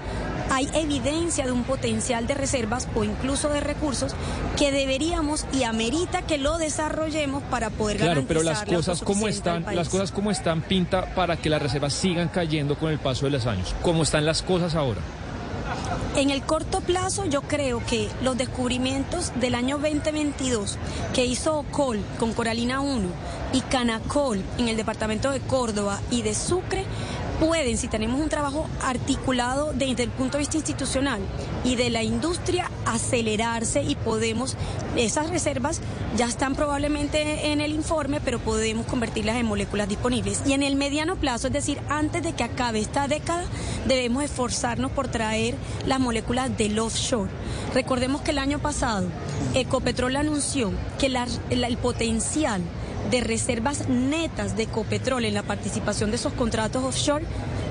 hay 0.50 0.68
evidencia 0.74 1.46
de 1.46 1.52
un 1.52 1.64
potencial 1.64 2.26
de 2.26 2.34
reservas 2.34 2.88
o 2.94 3.04
incluso 3.04 3.48
de 3.48 3.60
recursos 3.60 4.14
que 4.56 4.70
deberíamos 4.70 5.46
y 5.52 5.64
amerita 5.64 6.22
que 6.22 6.38
lo 6.38 6.58
desarrollemos 6.58 7.42
para 7.44 7.70
poder 7.70 7.96
Claro, 7.96 8.24
pero 8.28 8.42
las 8.42 8.62
cosas 8.64 9.00
como 9.00 9.28
están, 9.28 9.64
las 9.74 9.88
cosas 9.88 10.12
como 10.12 10.30
están 10.30 10.62
pinta 10.62 11.14
para 11.14 11.36
que 11.36 11.48
las 11.48 11.62
reservas 11.62 11.94
sigan 11.94 12.28
cayendo 12.28 12.76
con 12.78 12.90
el 12.90 12.98
paso 12.98 13.24
de 13.24 13.32
los 13.32 13.46
años. 13.46 13.74
Como 13.82 14.02
están 14.02 14.26
las 14.26 14.42
cosas 14.42 14.74
ahora. 14.74 15.00
En 16.16 16.30
el 16.30 16.42
corto 16.42 16.80
plazo 16.80 17.24
yo 17.24 17.42
creo 17.42 17.84
que 17.84 18.08
los 18.22 18.36
descubrimientos 18.36 19.32
del 19.40 19.54
año 19.54 19.78
2022 19.78 20.78
que 21.14 21.24
hizo 21.24 21.58
OCOL 21.58 22.00
con 22.18 22.32
Coralina 22.32 22.80
1 22.80 23.08
y 23.52 23.60
Canacol 23.62 24.42
en 24.58 24.68
el 24.68 24.76
departamento 24.76 25.30
de 25.30 25.40
Córdoba 25.40 26.00
y 26.10 26.22
de 26.22 26.34
Sucre 26.34 26.84
pueden, 27.46 27.76
si 27.76 27.88
tenemos 27.88 28.20
un 28.20 28.28
trabajo 28.28 28.68
articulado 28.84 29.72
desde 29.74 30.04
el 30.04 30.10
punto 30.10 30.36
de 30.36 30.42
vista 30.42 30.56
institucional 30.56 31.20
y 31.64 31.74
de 31.74 31.90
la 31.90 32.04
industria, 32.04 32.70
acelerarse 32.86 33.82
y 33.82 33.96
podemos, 33.96 34.56
esas 34.96 35.28
reservas 35.28 35.80
ya 36.16 36.26
están 36.26 36.54
probablemente 36.54 37.50
en 37.50 37.60
el 37.60 37.72
informe, 37.72 38.20
pero 38.20 38.38
podemos 38.38 38.86
convertirlas 38.86 39.36
en 39.36 39.46
moléculas 39.46 39.88
disponibles. 39.88 40.42
Y 40.46 40.52
en 40.52 40.62
el 40.62 40.76
mediano 40.76 41.16
plazo, 41.16 41.48
es 41.48 41.52
decir, 41.52 41.80
antes 41.88 42.22
de 42.22 42.32
que 42.32 42.44
acabe 42.44 42.78
esta 42.78 43.08
década, 43.08 43.44
debemos 43.88 44.22
esforzarnos 44.22 44.92
por 44.92 45.08
traer 45.08 45.56
las 45.86 45.98
moléculas 45.98 46.56
del 46.56 46.78
offshore. 46.78 47.30
Recordemos 47.74 48.20
que 48.20 48.30
el 48.30 48.38
año 48.38 48.60
pasado 48.60 49.08
Ecopetrol 49.54 50.14
anunció 50.14 50.70
que 51.00 51.06
el 51.06 51.76
potencial 51.78 52.62
de 53.12 53.20
reservas 53.20 53.90
netas 53.90 54.56
de 54.56 54.62
Ecopetrol 54.64 55.26
en 55.26 55.34
la 55.34 55.42
participación 55.42 56.10
de 56.10 56.16
esos 56.16 56.32
contratos 56.32 56.82
offshore 56.82 57.24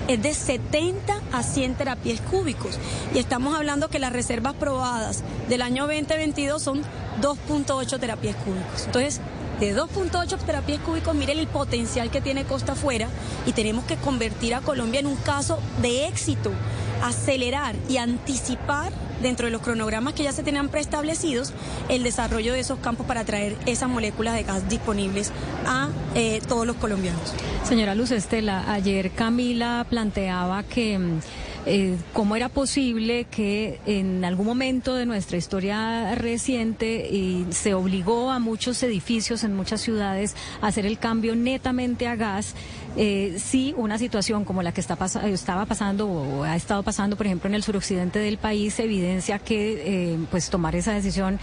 es 0.08 0.21
de 0.21 0.36
70 0.36 1.19
a 1.34 1.41
100 1.41 1.75
terapias 1.75 2.21
cúbicos. 2.21 2.77
Y 3.15 3.17
estamos 3.17 3.56
hablando 3.56 3.89
que 3.89 3.97
las 3.97 4.13
reservas 4.13 4.54
probadas 4.54 5.23
del 5.49 5.63
año 5.63 5.88
2022 5.88 6.62
son 6.62 6.84
2.8 7.21 7.99
terapias 7.99 8.36
cúbicos. 8.36 8.86
Entonces, 8.86 9.19
de 9.60 9.75
2.8 9.75 10.38
terapias 10.45 10.80
cúbicos, 10.82 11.15
miren 11.15 11.39
el 11.39 11.47
potencial 11.47 12.12
que 12.12 12.21
tiene 12.21 12.45
Costa 12.45 12.73
Afuera 12.73 13.08
y 13.47 13.54
tenemos 13.54 13.86
que 13.86 13.95
convertir 13.95 14.54
a 14.54 14.62
Colombia 14.62 14.99
en 14.99 15.08
un 15.08 15.15
caso 15.15 15.58
de 15.82 16.08
éxito, 16.08 16.51
acelerar 17.01 17.75
y 17.89 17.97
anticipar 17.97 18.91
dentro 19.21 19.45
de 19.45 19.51
los 19.51 19.61
cronogramas 19.61 20.13
que 20.13 20.23
ya 20.23 20.31
se 20.31 20.43
tenían 20.43 20.69
preestablecidos 20.69 21.53
el 21.89 22.03
desarrollo 22.03 22.53
de 22.53 22.59
esos 22.59 22.79
campos 22.79 23.05
para 23.05 23.23
traer 23.23 23.55
esas 23.65 23.89
moléculas 23.89 24.33
de 24.35 24.43
gas 24.43 24.67
disponibles 24.67 25.31
a 25.65 25.89
eh, 26.15 26.41
todos 26.47 26.65
los 26.65 26.75
colombianos. 26.77 27.33
Señora 27.63 27.95
Luz 27.95 28.11
Estela, 28.11 28.71
ayer 28.71 29.11
Camila 29.11 29.85
planteaba 29.89 30.63
que 30.63 30.97
mm, 30.97 31.19
eh, 31.67 31.95
cómo 32.13 32.35
era 32.35 32.49
posible 32.49 33.25
que 33.25 33.79
en 33.85 34.25
algún 34.25 34.47
momento 34.47 34.95
de 34.95 35.05
nuestra 35.05 35.37
historia 35.37 36.15
reciente 36.15 37.45
se 37.51 37.75
obligó 37.75 38.31
a 38.31 38.39
muchos 38.39 38.81
edificios 38.81 39.43
en 39.43 39.55
muchas 39.55 39.81
ciudades 39.81 40.35
a 40.61 40.67
hacer 40.67 40.87
el 40.87 40.97
cambio 40.97 41.35
netamente 41.35 42.07
a 42.07 42.15
gas. 42.15 42.55
Eh, 42.97 43.38
si 43.38 43.73
una 43.77 43.97
situación 43.97 44.43
como 44.43 44.62
la 44.63 44.73
que 44.73 44.82
está 44.82 44.97
estaba 45.25 45.65
pasando 45.65 46.08
o 46.08 46.43
ha 46.43 46.56
estado 46.56 46.84
pasando, 46.84 47.15
por 47.15 47.25
ejemplo, 47.25 47.47
en 47.47 47.56
el 47.56 47.63
suroccidente 47.63 48.19
del 48.19 48.38
país, 48.38 48.80
evidencia 48.80 49.39
que 49.39 50.13
eh, 50.13 50.19
pues 50.30 50.49
tomar 50.49 50.75
esa 50.75 50.93
decisión 50.93 51.39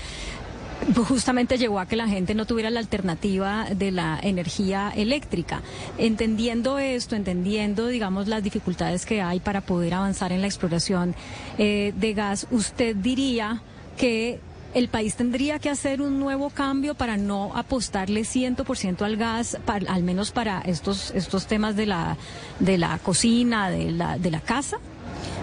justamente 1.06 1.58
llevó 1.58 1.80
a 1.80 1.86
que 1.86 1.96
la 1.96 2.08
gente 2.08 2.34
no 2.34 2.46
tuviera 2.46 2.70
la 2.70 2.80
alternativa 2.80 3.66
de 3.74 3.90
la 3.90 4.18
energía 4.22 4.92
eléctrica. 4.94 5.62
Entendiendo 5.96 6.78
esto, 6.78 7.16
entendiendo, 7.16 7.88
digamos, 7.88 8.28
las 8.28 8.42
dificultades 8.42 9.04
que 9.04 9.20
hay 9.20 9.40
para 9.40 9.60
poder 9.60 9.94
avanzar 9.94 10.32
en 10.32 10.40
la 10.40 10.46
exploración 10.46 11.14
eh, 11.58 11.92
de 11.96 12.14
gas, 12.14 12.46
¿usted 12.50 12.96
diría 12.96 13.62
que 13.96 14.40
el 14.74 14.88
país 14.88 15.16
tendría 15.16 15.58
que 15.58 15.70
hacer 15.70 16.02
un 16.02 16.18
nuevo 16.18 16.50
cambio 16.50 16.94
para 16.94 17.16
no 17.16 17.56
apostarle 17.56 18.22
100% 18.22 19.02
al 19.02 19.16
gas, 19.16 19.58
al 19.66 20.02
menos 20.02 20.30
para 20.30 20.60
estos, 20.60 21.10
estos 21.12 21.46
temas 21.46 21.76
de 21.76 21.86
la, 21.86 22.16
de 22.58 22.78
la 22.78 22.98
cocina, 22.98 23.70
de 23.70 23.90
la, 23.90 24.18
de 24.18 24.30
la 24.30 24.40
casa? 24.40 24.78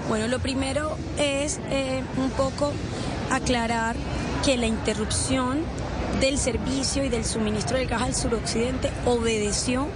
Bueno, 0.07 0.27
lo 0.27 0.39
primero 0.39 0.95
es 1.17 1.59
eh, 1.69 2.03
un 2.17 2.29
poco 2.31 2.71
aclarar 3.31 3.95
que 4.45 4.57
la 4.57 4.67
interrupción 4.67 5.59
del 6.21 6.37
servicio 6.37 7.03
y 7.03 7.09
del 7.09 7.25
suministro 7.25 7.77
del 7.77 7.87
gas 7.87 8.03
al 8.03 8.15
suroccidente 8.15 8.91
obedeció 9.05 9.87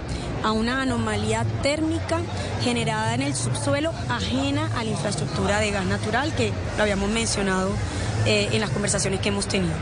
a 0.42 0.52
una 0.52 0.82
anomalía 0.82 1.44
térmica 1.62 2.20
generada 2.62 3.14
en 3.14 3.22
el 3.22 3.34
subsuelo 3.34 3.92
ajena 4.08 4.70
a 4.76 4.84
la 4.84 4.90
infraestructura 4.90 5.60
de 5.60 5.70
gas 5.70 5.86
natural 5.86 6.34
que 6.34 6.52
lo 6.76 6.82
habíamos 6.82 7.10
mencionado 7.10 7.70
eh, 8.26 8.48
en 8.52 8.60
las 8.60 8.70
conversaciones 8.70 9.20
que 9.20 9.28
hemos 9.28 9.46
tenido. 9.46 9.74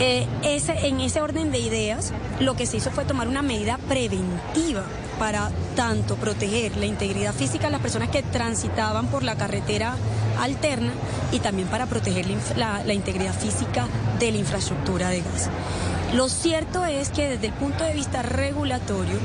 Eh, 0.00 0.26
en 0.42 1.00
ese 1.00 1.20
orden 1.20 1.50
de 1.50 1.58
ideas, 1.58 2.12
lo 2.38 2.54
que 2.54 2.66
se 2.66 2.76
hizo 2.76 2.90
fue 2.90 3.04
tomar 3.04 3.26
una 3.26 3.42
medida 3.42 3.78
preventiva 3.88 4.84
para 5.18 5.50
tanto 5.74 6.14
proteger 6.14 6.76
la 6.76 6.86
integridad 6.86 7.34
física 7.34 7.66
de 7.66 7.72
las 7.72 7.80
personas 7.80 8.08
que 8.08 8.22
transitaban 8.22 9.08
por 9.08 9.24
la 9.24 9.34
carretera 9.34 9.96
alterna 10.40 10.92
y 11.32 11.40
también 11.40 11.66
para 11.66 11.86
proteger 11.86 12.26
la 12.56 12.94
integridad 12.94 13.34
física 13.34 13.88
de 14.20 14.30
la 14.30 14.38
infraestructura 14.38 15.08
de 15.08 15.22
gas. 15.22 15.50
Lo 16.14 16.30
cierto 16.30 16.86
es 16.86 17.10
que 17.10 17.28
desde 17.28 17.48
el 17.48 17.52
punto 17.52 17.84
de 17.84 17.92
vista 17.92 18.22
regulatorio, 18.22 19.18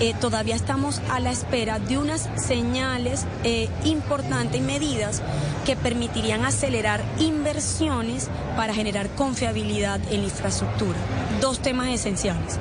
eh, 0.00 0.14
todavía 0.18 0.56
estamos 0.56 1.02
a 1.10 1.20
la 1.20 1.30
espera 1.30 1.78
de 1.78 1.98
unas 1.98 2.28
señales 2.36 3.26
eh, 3.44 3.68
importantes 3.84 4.58
y 4.58 4.62
medidas 4.62 5.22
que 5.66 5.76
permitirían 5.76 6.44
acelerar 6.46 7.02
inversiones 7.18 8.30
para 8.56 8.72
generar 8.72 9.10
confiabilidad 9.10 10.00
en 10.10 10.22
la 10.22 10.24
infraestructura. 10.24 10.98
Dos 11.42 11.58
temas 11.60 11.88
esenciales, 11.88 12.58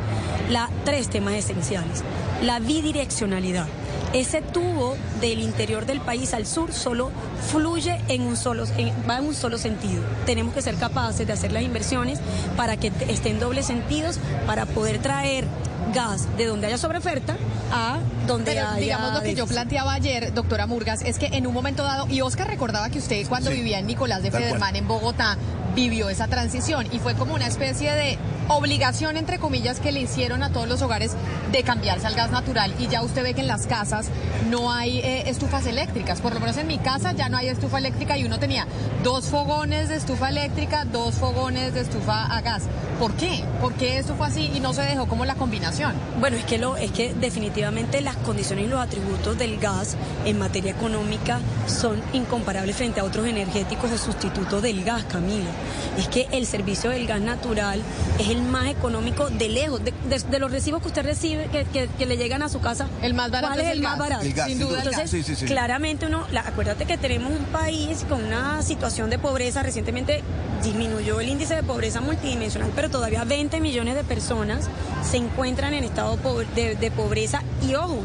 la, 0.49 0.69
tres 0.83 1.09
temas 1.09 1.33
esenciales. 1.35 2.03
La 2.43 2.59
bidireccionalidad. 2.59 3.67
Ese 4.13 4.41
tubo 4.41 4.97
del 5.21 5.39
interior 5.39 5.85
del 5.85 6.01
país 6.01 6.33
al 6.33 6.45
sur 6.45 6.73
solo 6.73 7.11
fluye 7.49 7.97
en 8.09 8.23
un 8.23 8.35
solo, 8.35 8.65
va 9.09 9.19
en 9.19 9.25
un 9.25 9.33
solo 9.33 9.57
sentido. 9.57 10.03
Tenemos 10.25 10.53
que 10.53 10.61
ser 10.61 10.75
capaces 10.75 11.25
de 11.25 11.31
hacer 11.31 11.53
las 11.53 11.63
inversiones 11.63 12.19
para 12.57 12.75
que 12.75 12.91
estén 13.07 13.39
dobles 13.39 13.67
sentidos, 13.67 14.19
para 14.45 14.65
poder 14.65 14.99
traer 14.99 15.45
gas 15.93 16.27
de 16.37 16.45
donde 16.45 16.67
haya 16.67 16.77
sobreoferta 16.77 17.35
a 17.71 17.99
donde 18.27 18.53
Pero 18.53 18.67
haya 18.69 18.79
digamos 18.79 19.13
lo 19.13 19.21
que 19.21 19.35
yo 19.35 19.47
planteaba 19.47 19.93
ayer, 19.93 20.33
doctora 20.33 20.67
Murgas, 20.67 21.01
es 21.01 21.17
que 21.17 21.27
en 21.27 21.47
un 21.47 21.53
momento 21.53 21.83
dado, 21.83 22.07
y 22.07 22.21
Oscar 22.21 22.47
recordaba 22.47 22.89
que 22.89 22.99
usted 22.99 23.27
cuando 23.27 23.49
Sí, 23.49 23.57
vivía 23.57 23.79
en 23.79 23.87
Nicolás 23.87 24.23
de. 24.23 24.31
Federman 24.31 24.75
en 24.75 24.87
Bogotá, 24.87 25.37
vivió 25.75 26.09
esa 26.09 26.27
transición 26.27 26.87
y 26.91 26.99
fue 26.99 27.15
como 27.15 27.33
una 27.33 27.47
especie 27.47 27.91
de 27.91 28.17
obligación, 28.47 29.17
entre 29.17 29.39
comillas, 29.39 29.79
que 29.79 29.91
le 29.91 30.01
hicieron 30.01 30.43
a 30.43 30.49
todos 30.51 30.67
los 30.67 30.81
hogares 30.81 31.13
de 31.51 31.63
cambiarse 31.63 32.07
al 32.07 32.15
gas 32.15 32.31
natural. 32.31 32.73
Y 32.79 32.87
ya 32.87 33.01
usted 33.01 33.23
ve 33.23 33.33
que 33.33 33.41
en 33.41 33.47
las 33.47 33.67
casas 33.67 34.07
no 34.49 34.71
hay 34.71 34.99
eh, 34.99 35.29
estufas 35.29 35.65
eléctricas. 35.65 36.21
Por 36.21 36.33
lo 36.33 36.39
menos 36.39 36.57
en 36.57 36.67
mi 36.67 36.77
casa 36.77 37.13
ya 37.13 37.29
no 37.29 37.37
hay 37.37 37.47
estufa 37.47 37.77
eléctrica 37.77 38.17
y 38.17 38.25
uno 38.25 38.39
tenía 38.39 38.67
dos 39.03 39.25
fogones 39.25 39.89
de 39.89 39.95
estufa 39.95 40.29
eléctrica, 40.29 40.85
dos 40.85 41.15
fogones 41.15 41.73
de 41.73 41.81
estufa 41.81 42.25
a 42.25 42.41
gas. 42.41 42.63
¿Por 42.99 43.13
qué? 43.13 43.43
¿Por 43.61 43.73
qué 43.73 43.97
esto 43.97 44.15
fue 44.15 44.27
así 44.27 44.51
y 44.53 44.59
no 44.59 44.73
se 44.73 44.81
dejó 44.81 45.07
como 45.07 45.25
la 45.25 45.35
combinación? 45.35 45.70
Bueno, 46.19 46.37
es 46.37 46.43
que, 46.45 46.57
lo, 46.57 46.77
es 46.77 46.91
que 46.91 47.13
definitivamente 47.13 48.01
las 48.01 48.15
condiciones 48.17 48.65
y 48.65 48.67
los 48.67 48.79
atributos 48.79 49.37
del 49.37 49.57
gas 49.59 49.95
en 50.25 50.37
materia 50.39 50.71
económica 50.71 51.39
son 51.67 52.01
incomparables 52.13 52.75
frente 52.75 52.99
a 52.99 53.03
otros 53.03 53.25
energéticos 53.27 53.91
o 53.91 53.97
sustitutos 53.97 54.61
del 54.61 54.83
gas, 54.83 55.03
Camila. 55.05 55.49
Es 55.97 56.07
que 56.07 56.27
el 56.31 56.45
servicio 56.45 56.89
del 56.89 57.07
gas 57.07 57.21
natural 57.21 57.81
es 58.19 58.29
el 58.29 58.41
más 58.41 58.67
económico 58.67 59.29
de 59.29 59.49
lejos, 59.49 59.83
de, 59.83 59.93
de- 60.09 60.19
de 60.19 60.39
los 60.39 60.51
recibos 60.51 60.81
que 60.81 60.87
usted 60.89 61.03
recibe, 61.03 61.47
que, 61.51 61.65
que- 61.65 61.87
que 61.97 62.05
le 62.05 62.17
llegan 62.17 62.41
a 62.43 62.49
su 62.49 62.59
casa. 62.59 62.87
El 63.01 63.13
más 63.13 63.31
barato 63.31 63.53
¿Cuál 63.53 63.59
es 63.61 63.65
es 63.67 63.71
el, 63.71 63.77
el 63.79 63.83
más 63.83 63.91
gas. 63.97 63.99
barato? 64.09 64.25
El 64.25 64.33
gas, 64.33 64.47
sin 64.47 64.59
duda 64.59 64.77
gas. 64.77 64.85
Entonces, 64.87 65.11
Sí, 65.11 65.23
sí, 65.23 65.35
sí. 65.35 65.45
claramente 65.45 66.05
uno, 66.05 66.25
la- 66.31 66.41
acuérdate 66.41 66.85
que 66.85 66.97
tenemos 66.97 67.31
un 67.31 67.45
país 67.45 68.05
con 68.07 68.23
una 68.23 68.61
situación 68.61 69.09
de 69.09 69.19
pobreza, 69.19 69.63
recientemente 69.63 70.21
disminuyó 70.63 71.19
el 71.19 71.29
índice 71.29 71.55
de 71.55 71.63
pobreza 71.63 72.01
multidimensional, 72.01 72.71
pero 72.75 72.89
todavía 72.89 73.23
20 73.23 73.59
millones 73.59 73.95
de 73.95 74.03
personas 74.03 74.69
se 75.09 75.17
encuentran 75.17 75.60
en 75.67 75.83
estado 75.83 76.17
de, 76.55 76.91
pobreza 76.91 77.43
y 77.61 77.75
ojo, 77.75 77.99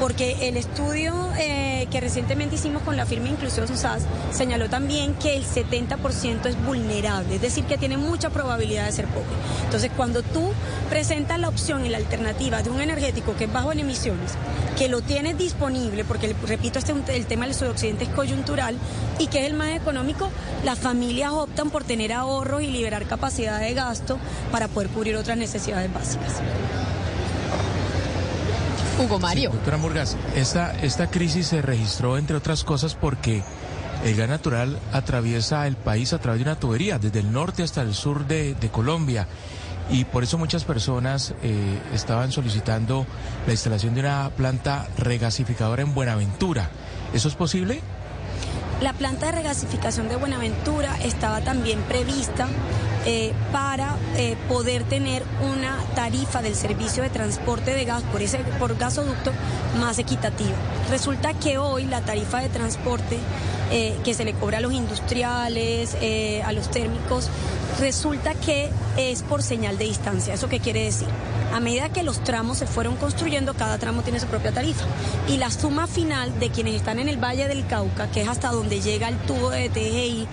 porque 0.00 0.48
el 0.48 0.56
estudio 0.56 1.14
eh, 1.38 1.86
que 1.90 2.00
recientemente 2.00 2.56
hicimos 2.56 2.82
con 2.82 2.96
la 2.96 3.06
firma 3.06 3.28
Inclusión 3.28 3.68
SUSAS 3.68 4.02
señaló 4.32 4.68
también 4.68 5.14
que 5.14 5.36
el 5.36 5.44
70% 5.44 6.46
es 6.46 6.64
vulnerable, 6.64 7.36
es 7.36 7.40
decir, 7.40 7.64
que 7.64 7.78
tiene 7.78 7.96
mucha 7.96 8.30
probabilidad 8.30 8.86
de 8.86 8.92
ser 8.92 9.06
pobre. 9.06 9.26
Entonces, 9.64 9.90
cuando 9.96 10.22
tú 10.22 10.50
presenta 10.90 11.38
la 11.38 11.48
opción 11.48 11.86
y 11.86 11.88
la 11.88 11.98
alternativa 11.98 12.62
de 12.62 12.70
un 12.70 12.80
energético 12.80 13.36
que 13.36 13.44
es 13.44 13.52
bajo 13.52 13.72
en 13.72 13.80
emisiones, 13.80 14.32
que 14.76 14.88
lo 14.88 15.00
tiene 15.00 15.34
disponible, 15.34 16.04
porque 16.04 16.34
repito, 16.46 16.78
este, 16.78 16.92
el 17.16 17.26
tema 17.26 17.46
del 17.46 17.54
suroccidente 17.54 18.04
es 18.04 18.10
coyuntural 18.10 18.76
y 19.18 19.28
que 19.28 19.40
es 19.40 19.46
el 19.46 19.54
más 19.54 19.70
económico, 19.70 20.28
las 20.64 20.78
familias 20.78 21.30
optan 21.32 21.70
por 21.70 21.84
tener 21.84 22.12
ahorros 22.12 22.62
y 22.62 22.66
liberar 22.66 23.06
capacidad 23.06 23.60
de 23.60 23.72
gasto 23.74 24.18
para 24.50 24.68
poder 24.68 24.88
cubrir 24.90 25.16
otras 25.16 25.38
necesidades 25.38 25.92
básicas. 25.92 26.42
Hugo 28.98 29.18
Mario. 29.18 29.50
Sí, 29.50 29.56
doctora 29.56 29.76
Murgas, 29.76 30.16
esta, 30.34 30.74
esta 30.80 31.10
crisis 31.10 31.48
se 31.48 31.62
registró, 31.62 32.18
entre 32.18 32.36
otras 32.36 32.64
cosas, 32.64 32.94
porque 32.94 33.42
el 34.04 34.16
gas 34.16 34.28
natural 34.28 34.78
atraviesa 34.92 35.66
el 35.66 35.76
país 35.76 36.12
a 36.12 36.18
través 36.18 36.40
de 36.40 36.50
una 36.50 36.58
tubería, 36.58 36.98
desde 36.98 37.20
el 37.20 37.32
norte 37.32 37.62
hasta 37.62 37.82
el 37.82 37.94
sur 37.94 38.26
de, 38.26 38.54
de 38.54 38.68
Colombia. 38.70 39.26
Y 39.90 40.04
por 40.04 40.24
eso 40.24 40.36
muchas 40.38 40.64
personas 40.64 41.34
eh, 41.42 41.78
estaban 41.94 42.32
solicitando 42.32 43.06
la 43.46 43.52
instalación 43.52 43.94
de 43.94 44.00
una 44.00 44.30
planta 44.30 44.88
regasificadora 44.98 45.82
en 45.82 45.94
Buenaventura. 45.94 46.70
¿Eso 47.14 47.28
es 47.28 47.34
posible? 47.34 47.80
La 48.80 48.92
planta 48.92 49.26
de 49.26 49.32
regasificación 49.32 50.08
de 50.10 50.16
Buenaventura 50.16 50.98
estaba 51.02 51.40
también 51.40 51.80
prevista 51.82 52.46
eh, 53.06 53.32
para 53.50 53.96
eh, 54.16 54.36
poder 54.48 54.84
tener 54.84 55.22
una 55.40 55.78
tarifa 55.94 56.42
del 56.42 56.54
servicio 56.54 57.02
de 57.02 57.08
transporte 57.08 57.72
de 57.72 57.86
gas 57.86 58.02
por, 58.02 58.20
ese, 58.20 58.38
por 58.58 58.76
gasoducto 58.76 59.32
más 59.80 59.98
equitativa. 59.98 60.54
Resulta 60.90 61.32
que 61.32 61.56
hoy 61.56 61.84
la 61.84 62.02
tarifa 62.02 62.40
de 62.40 62.50
transporte 62.50 63.18
eh, 63.70 63.96
que 64.04 64.14
se 64.14 64.24
le 64.24 64.32
cobra 64.32 64.58
a 64.58 64.60
los 64.60 64.72
industriales, 64.72 65.96
eh, 66.00 66.42
a 66.42 66.52
los 66.52 66.70
térmicos, 66.70 67.28
resulta 67.80 68.34
que 68.34 68.70
es 68.96 69.22
por 69.22 69.42
señal 69.42 69.76
de 69.78 69.84
distancia. 69.86 70.34
¿Eso 70.34 70.48
qué 70.48 70.60
quiere 70.60 70.84
decir? 70.84 71.08
A 71.52 71.60
medida 71.60 71.88
que 71.88 72.02
los 72.02 72.22
tramos 72.22 72.58
se 72.58 72.66
fueron 72.66 72.96
construyendo, 72.96 73.54
cada 73.54 73.78
tramo 73.78 74.02
tiene 74.02 74.20
su 74.20 74.26
propia 74.26 74.52
tarifa. 74.52 74.84
Y 75.28 75.38
la 75.38 75.50
suma 75.50 75.86
final 75.86 76.38
de 76.38 76.50
quienes 76.50 76.74
están 76.74 76.98
en 76.98 77.08
el 77.08 77.16
Valle 77.16 77.48
del 77.48 77.66
Cauca, 77.66 78.10
que 78.10 78.22
es 78.22 78.28
hasta 78.28 78.50
donde 78.50 78.80
llega 78.80 79.08
el 79.08 79.16
tubo 79.18 79.50
de 79.50 79.68
TGI, 79.68 80.26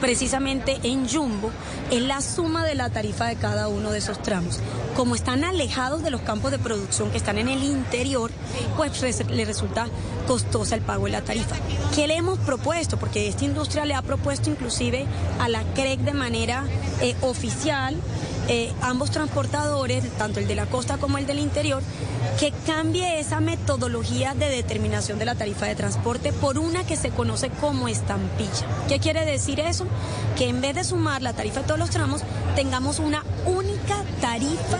precisamente 0.00 0.78
en 0.82 1.08
Jumbo, 1.08 1.50
es 1.90 2.02
la 2.02 2.20
suma 2.20 2.64
de 2.64 2.74
la 2.74 2.90
tarifa 2.90 3.26
de 3.26 3.36
cada 3.36 3.68
uno 3.68 3.90
de 3.90 3.98
esos 3.98 4.20
tramos. 4.22 4.60
Como 4.96 5.14
están 5.14 5.44
alejados 5.44 6.02
de 6.02 6.10
los 6.10 6.22
campos 6.22 6.50
de 6.50 6.58
producción 6.58 7.10
que 7.10 7.18
están 7.18 7.38
en 7.38 7.48
el 7.48 7.62
interior, 7.62 8.30
pues 8.76 9.20
le 9.30 9.44
resulta 9.44 9.86
costosa 10.26 10.74
el 10.74 10.82
pago 10.82 11.04
de 11.04 11.12
la 11.12 11.22
tarifa. 11.22 11.56
¿Qué 11.94 12.06
le 12.06 12.16
hemos 12.16 12.38
propuesto? 12.38 12.98
Porque 12.98 13.28
esta 13.28 13.44
industria 13.44 13.84
le 13.84 13.94
ha 13.94 14.02
propuesto 14.02 14.50
inclusive 14.50 15.06
a 15.40 15.48
la 15.48 15.62
CREC 15.74 16.00
de 16.00 16.12
manera 16.12 16.64
eh, 17.00 17.14
oficial 17.20 17.96
eh, 18.48 18.72
ambos 18.80 19.10
transportadores, 19.10 20.08
tanto 20.16 20.40
el 20.40 20.46
de 20.46 20.54
la 20.54 20.66
costa 20.66 20.98
como 20.98 21.18
el 21.18 21.26
del 21.26 21.38
interior, 21.38 21.82
que 22.38 22.52
cambie 22.66 23.18
esa 23.18 23.40
metodología 23.40 24.34
de 24.34 24.48
determinación 24.48 25.18
de 25.18 25.24
la 25.24 25.34
tarifa 25.34 25.66
de 25.66 25.74
transporte 25.74 26.32
por 26.32 26.58
una 26.58 26.84
que 26.84 26.96
se 26.96 27.10
conoce 27.10 27.50
como 27.50 27.88
estampilla. 27.88 28.66
¿Qué 28.88 29.00
quiere 29.00 29.24
decir 29.24 29.60
eso? 29.60 29.86
Que 30.36 30.48
en 30.48 30.60
vez 30.60 30.74
de 30.74 30.84
sumar 30.84 31.22
la 31.22 31.32
tarifa 31.32 31.60
de 31.60 31.66
todos 31.66 31.80
los 31.80 31.90
tramos, 31.90 32.22
tengamos 32.54 32.98
una 32.98 33.24
única 33.46 34.04
tarifa 34.20 34.78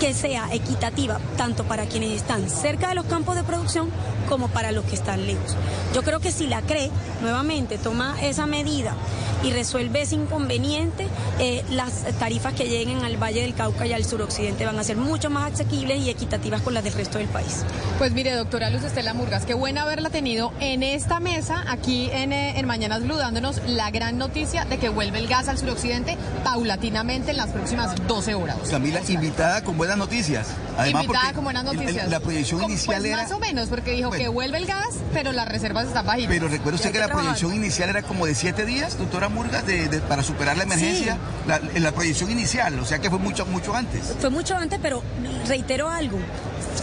que 0.00 0.14
sea 0.14 0.48
equitativa 0.52 1.18
tanto 1.36 1.64
para 1.64 1.86
quienes 1.86 2.12
están 2.12 2.48
cerca 2.48 2.88
de 2.88 2.94
los 2.94 3.06
campos 3.06 3.34
de 3.36 3.44
producción 3.44 3.90
como 4.28 4.48
para 4.48 4.72
los 4.72 4.84
que 4.84 4.94
están 4.94 5.26
lejos. 5.26 5.56
Yo 5.94 6.02
creo 6.02 6.20
que 6.20 6.32
si 6.32 6.46
la 6.46 6.62
CRE 6.62 6.90
nuevamente 7.22 7.78
toma 7.78 8.16
esa 8.22 8.46
medida 8.46 8.94
y 9.42 9.50
resuelve 9.52 10.02
ese 10.02 10.16
inconveniente, 10.16 11.06
eh, 11.38 11.64
las 11.70 12.04
tarifas 12.18 12.54
que 12.54 12.68
lleguen 12.68 13.04
al 13.04 13.16
Valle 13.16 13.42
del 13.42 13.54
Cauca 13.54 13.86
y 13.86 13.92
al 13.92 14.04
suroccidente 14.04 14.66
van 14.66 14.78
a 14.78 14.84
ser 14.84 14.96
mucho 14.96 15.30
más 15.30 15.52
asequibles 15.52 16.00
y 16.00 16.10
equitativas 16.10 16.60
con 16.62 16.74
las 16.74 16.84
del 16.84 16.92
resto 16.92 17.18
del 17.18 17.28
país. 17.28 17.64
Pues 17.98 18.12
mire, 18.12 18.34
doctora 18.34 18.70
Luz 18.70 18.84
Estela 18.84 19.14
Murgas, 19.14 19.46
qué 19.46 19.54
buena 19.54 19.82
haberla 19.82 20.10
tenido 20.10 20.52
en 20.60 20.82
esta 20.82 21.20
mesa, 21.20 21.64
aquí 21.68 22.10
en, 22.12 22.32
eh, 22.32 22.58
en 22.58 22.66
Mañanas 22.66 23.04
Blue, 23.04 23.16
dándonos 23.16 23.62
la 23.66 23.90
gran 23.90 24.18
noticia 24.18 24.64
de 24.64 24.78
que 24.78 24.88
vuelve 24.88 25.18
el 25.18 25.28
gas 25.28 25.48
al 25.48 25.58
suroccidente 25.58 26.18
paulatinamente 26.44 27.30
en 27.30 27.36
las 27.36 27.50
próximas 27.50 27.94
12 28.06 28.34
horas. 28.34 28.56
Camila, 28.70 29.00
invitada 29.08 29.62
con 29.62 29.76
buenas 29.76 29.96
noticias. 29.96 30.48
Además, 30.78 31.04
Invitada 31.04 31.30
el- 31.30 31.34
el- 31.70 31.76
noticias. 31.76 32.08
La 32.08 32.20
proyección 32.20 32.60
Como, 32.60 32.72
inicial 32.72 33.00
pues, 33.02 33.12
era... 33.12 33.22
Más 33.22 33.32
o 33.32 33.38
menos, 33.38 33.68
porque 33.68 33.92
dijo 33.92 34.08
Bueno. 34.08 34.22
que 34.22 34.28
vuelve 34.28 34.58
el 34.58 34.66
gas, 34.66 34.86
pero 35.12 35.32
las 35.32 35.48
reservas 35.48 35.86
están 35.88 36.06
bajitas. 36.06 36.30
Pero 36.30 36.48
recuerda 36.48 36.76
usted 36.76 36.92
que 36.92 36.98
la 36.98 37.06
trabajar. 37.06 37.32
proyección 37.34 37.54
inicial 37.54 37.90
era 37.90 38.02
como 38.02 38.26
de 38.26 38.34
siete 38.34 38.64
días, 38.64 38.96
doctora 38.96 39.28
Murgas, 39.28 39.66
de- 39.66 39.88
de- 39.88 40.00
para 40.00 40.22
superar 40.22 40.56
la 40.56 40.62
emergencia. 40.62 41.18
La, 41.46 41.60
la 41.80 41.92
proyección 41.92 42.30
inicial, 42.30 42.78
o 42.78 42.84
sea 42.84 42.98
que 43.00 43.10
fue 43.10 43.18
mucho, 43.18 43.44
mucho 43.46 43.74
antes. 43.74 44.14
Fue 44.20 44.30
mucho 44.30 44.56
antes, 44.56 44.78
pero 44.80 45.02
reitero 45.46 45.88
algo. 45.90 46.18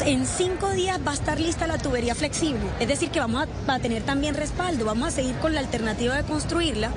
En 0.03 0.25
cinco 0.25 0.71
días 0.71 0.99
va 1.05 1.11
a 1.11 1.13
estar 1.13 1.39
lista 1.39 1.67
la 1.67 1.77
tubería 1.77 2.15
flexible. 2.15 2.61
Es 2.79 2.87
decir, 2.87 3.09
que 3.09 3.19
vamos 3.19 3.47
a, 3.67 3.79
tener 3.79 4.03
también 4.03 4.35
respaldo. 4.35 4.85
Vamos 4.85 5.07
a 5.07 5.11
seguir 5.11 5.35
con 5.35 5.53
la 5.53 5.59
alternativa 5.59 6.15
de 6.15 6.23
construirla 6.23 6.91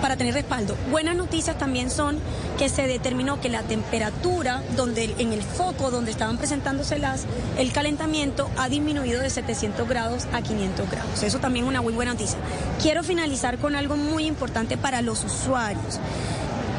para 0.00 0.16
tener 0.16 0.34
respaldo. 0.34 0.76
Buenas 0.90 1.16
noticias 1.16 1.58
también 1.58 1.90
son 1.90 2.18
que 2.58 2.68
se 2.68 2.86
determinó 2.86 3.40
que 3.40 3.48
la 3.48 3.62
temperatura 3.62 4.62
donde 4.76 5.14
en 5.18 5.32
el 5.32 5.42
foco 5.42 5.90
donde 5.90 6.10
estaban 6.10 6.38
presentándose 6.38 6.98
las, 6.98 7.24
el 7.58 7.72
calentamiento 7.72 8.50
ha 8.56 8.68
disminuido 8.68 9.20
de 9.20 9.30
700 9.30 9.88
grados 9.88 10.26
a 10.32 10.42
500 10.42 10.90
grados. 10.90 11.22
Eso 11.22 11.38
también 11.38 11.64
es 11.64 11.68
una 11.70 11.82
muy 11.82 11.92
buena 11.92 12.12
noticia. 12.12 12.38
Quiero 12.80 13.02
finalizar 13.02 13.58
con 13.58 13.74
algo 13.74 13.96
muy 13.96 14.26
importante 14.26 14.76
para 14.76 15.02
los 15.02 15.24
usuarios. 15.24 15.98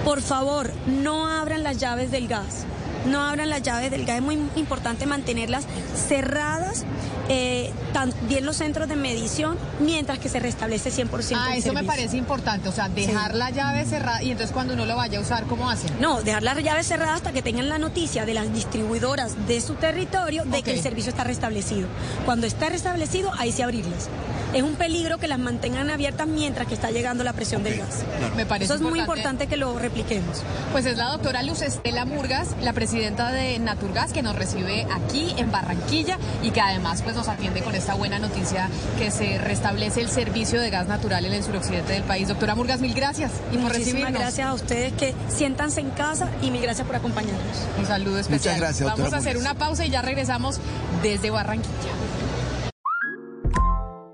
Por 0.03 0.21
favor, 0.21 0.71
no 0.86 1.28
abran 1.28 1.63
las 1.63 1.78
llaves 1.78 2.11
del 2.11 2.28
gas. 2.28 2.65
No 3.08 3.22
abran 3.24 3.49
las 3.49 3.62
llaves 3.62 3.91
del 3.91 4.06
gas. 4.06 4.18
Es 4.18 4.22
muy 4.24 4.39
importante 4.56 5.06
mantenerlas 5.06 5.66
cerradas, 6.08 6.84
eh, 7.30 7.72
también 7.93 8.45
los 8.45 8.58
centros 8.58 8.88
de 8.88 8.95
medición, 8.95 9.58
mientras 9.80 10.20
que 10.20 10.30
se 10.30 10.39
restablece 10.39 10.91
100% 10.91 11.36
Ah, 11.39 11.53
el 11.53 11.60
eso 11.60 11.74
me 11.74 11.84
parece 11.84 12.18
importante, 12.18 12.70
o 12.70 12.72
sea, 12.72 12.89
dejar 12.89 13.32
Sí. 13.32 13.38
la 13.38 13.49
llave 13.49 13.86
cerrada 13.86 14.22
y 14.22 14.32
entonces 14.32 14.53
cuando 14.53 14.74
uno 14.74 14.86
lo 14.86 14.95
vaya 14.95 15.20
a 15.20 15.22
usar, 15.22 15.45
¿cómo 15.45 15.70
hacen? 15.70 15.91
No, 15.99 16.22
dejar 16.22 16.43
las 16.43 16.58
llaves 16.64 16.88
cerradas 16.88 17.16
hasta 17.18 17.32
que 17.32 17.41
tengan 17.41 17.70
la 17.70 17.78
noticia 17.80 18.26
de 18.26 18.34
las 18.34 18.51
distribuidoras 18.53 19.47
de 19.47 19.62
su 19.62 19.74
territorio 19.76 20.43
de 20.45 20.62
que 20.62 20.72
el 20.72 20.82
servicio 20.82 21.10
está 21.10 21.24
restablecido. 21.24 21.88
Cuando 22.26 22.45
está 22.47 22.70
restablecido, 22.70 23.32
ahí 23.38 23.51
sí 23.51 23.62
abrirlas. 23.62 24.10
Es 24.53 24.64
un 24.64 24.76
peligro 24.76 25.18
que 25.18 25.28
las 25.28 25.39
mantengan 25.39 25.89
abiertas 25.89 26.28
mientras 26.28 26.68
que 26.68 26.76
está 26.76 26.89
llegando 26.89 27.24
la 27.26 27.34
presión 27.34 27.64
del 27.64 27.78
gas. 27.80 28.03
Me 28.38 28.45
parece 28.45 28.66
Eso 28.66 28.76
es 28.76 28.82
muy 28.89 28.99
importante 28.99 29.47
que 29.47 29.58
lo 29.58 29.78
repliquemos. 29.80 30.43
Pues 30.72 30.86
es 30.86 30.97
la 30.97 31.10
doctora 31.12 31.43
Luz 31.43 31.62
Estela 31.62 32.06
Murgas, 32.06 32.49
la 32.62 32.72
presidenta 32.72 32.94
de 32.99 33.59
Naturgas, 33.59 34.13
que 34.13 34.21
nos 34.21 34.35
recibe 34.35 34.87
aquí 34.89 35.33
en 35.37 35.51
Barranquilla 35.51 36.17
y 36.41 36.51
que 36.51 36.61
además 36.61 37.01
pues 37.01 37.15
nos 37.15 37.27
atiende 37.27 37.61
con 37.61 37.75
esta 37.75 37.93
buena 37.93 38.19
noticia 38.19 38.69
que 38.97 39.11
se 39.11 39.37
restablece 39.37 39.99
el 40.01 40.09
servicio 40.09 40.61
de 40.61 40.69
gas 40.69 40.87
natural 40.87 41.25
en 41.25 41.33
el 41.33 41.43
suroccidente 41.43 41.91
del 41.93 42.03
país. 42.03 42.29
Doctora 42.29 42.55
Murgas, 42.55 42.79
mil 42.79 42.93
gracias 42.93 43.31
y 43.51 43.57
por 43.57 43.63
Muchísimas 43.63 43.77
recibirnos. 43.77 44.19
gracias 44.21 44.47
a 44.47 44.53
ustedes 44.53 44.93
que 44.93 45.13
siéntanse 45.27 45.81
en 45.81 45.89
casa 45.91 46.29
y 46.41 46.51
mil 46.51 46.61
gracias 46.61 46.87
por 46.87 46.95
acompañarnos. 46.95 47.67
Un 47.77 47.85
saludo 47.85 48.17
especial. 48.19 48.55
Muchas 48.55 48.59
gracias, 48.79 48.89
Vamos 48.89 49.13
a 49.13 49.17
hacer 49.17 49.35
Murgas. 49.35 49.51
una 49.51 49.59
pausa 49.59 49.85
y 49.85 49.89
ya 49.89 50.01
regresamos 50.01 50.59
desde 51.03 51.31
Barranquilla. 51.31 51.91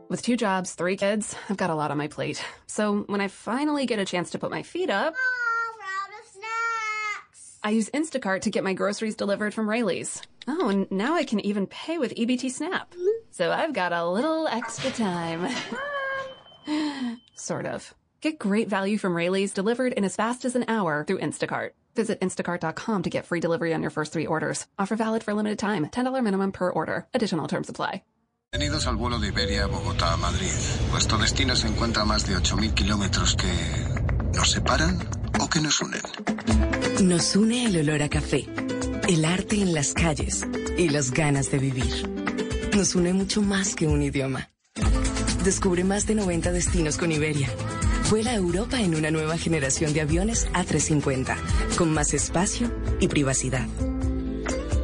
With 0.09 0.21
two 0.23 0.35
jobs, 0.35 0.73
three 0.75 0.97
kids, 0.97 1.35
I've 1.49 1.55
got 1.57 1.69
a 1.69 1.75
lot 1.75 1.91
on 1.91 1.97
my 1.97 2.07
plate. 2.09 2.41
So 2.67 3.05
when 3.07 3.21
I 3.21 3.27
finally 3.29 3.85
get 3.85 3.97
a 3.99 4.05
chance 4.05 4.31
to 4.31 4.39
put 4.39 4.49
my 4.51 4.63
feet 4.63 4.89
up, 4.89 5.13
I 7.63 7.71
use 7.71 7.89
Instacart 7.91 8.41
to 8.41 8.49
get 8.49 8.63
my 8.63 8.73
groceries 8.73 9.15
delivered 9.15 9.53
from 9.53 9.69
Rayleigh's. 9.69 10.21
Oh, 10.47 10.69
and 10.69 10.89
now 10.89 11.13
I 11.13 11.23
can 11.23 11.39
even 11.41 11.67
pay 11.67 11.99
with 11.99 12.15
EBT 12.15 12.49
Snap. 12.49 12.93
So 13.29 13.51
I've 13.51 13.73
got 13.73 13.93
a 13.93 14.07
little 14.07 14.47
extra 14.47 14.89
time. 14.89 15.47
sort 17.35 17.65
of. 17.67 17.93
Get 18.21 18.39
great 18.39 18.67
value 18.67 18.97
from 18.97 19.15
Rayleigh's 19.15 19.53
delivered 19.53 19.93
in 19.93 20.03
as 20.03 20.15
fast 20.15 20.43
as 20.45 20.55
an 20.55 20.65
hour 20.67 21.03
through 21.07 21.19
Instacart. 21.19 21.71
Visit 21.95 22.19
instacart.com 22.21 23.03
to 23.03 23.09
get 23.09 23.25
free 23.25 23.39
delivery 23.39 23.73
on 23.73 23.81
your 23.81 23.91
first 23.91 24.11
three 24.11 24.25
orders. 24.25 24.65
Offer 24.79 24.95
valid 24.95 25.23
for 25.23 25.33
limited 25.33 25.59
time. 25.59 25.85
$10 25.87 26.23
minimum 26.23 26.51
per 26.51 26.69
order. 26.71 27.05
Additional 27.13 27.47
terms 27.47 27.69
apply. 27.69 28.01
Bienvenidos 28.53 28.85
al 28.85 28.97
vuelo 28.97 29.17
de 29.17 29.27
Iberia 29.27 29.65
Bogotá-Madrid. 29.65 30.51
Vuestro 30.89 31.17
destino 31.17 31.55
se 31.55 31.67
encuentra 31.67 32.03
a 32.03 32.05
más 32.05 32.27
de 32.27 32.35
8.000 32.35 32.73
kilómetros 32.73 33.35
que 33.37 33.47
nos 34.35 34.51
separan 34.51 34.99
o 35.39 35.47
que 35.47 35.61
nos 35.61 35.79
unen. 35.81 36.01
Nos 37.01 37.35
une 37.35 37.65
el 37.65 37.77
olor 37.77 38.03
a 38.03 38.09
café, 38.09 38.47
el 39.09 39.25
arte 39.25 39.59
en 39.59 39.73
las 39.73 39.93
calles 39.93 40.45
y 40.77 40.87
las 40.89 41.09
ganas 41.09 41.49
de 41.49 41.57
vivir. 41.57 42.07
Nos 42.75 42.93
une 42.93 43.11
mucho 43.11 43.41
más 43.41 43.73
que 43.73 43.87
un 43.87 44.03
idioma. 44.03 44.51
Descubre 45.43 45.83
más 45.83 46.05
de 46.05 46.13
90 46.13 46.51
destinos 46.51 46.99
con 46.99 47.11
Iberia. 47.11 47.49
Vuela 48.11 48.31
a 48.31 48.35
Europa 48.35 48.79
en 48.79 48.93
una 48.93 49.09
nueva 49.09 49.37
generación 49.39 49.93
de 49.93 50.01
aviones 50.01 50.47
A350, 50.51 51.35
con 51.75 51.91
más 51.91 52.13
espacio 52.13 52.71
y 52.99 53.07
privacidad. 53.07 53.67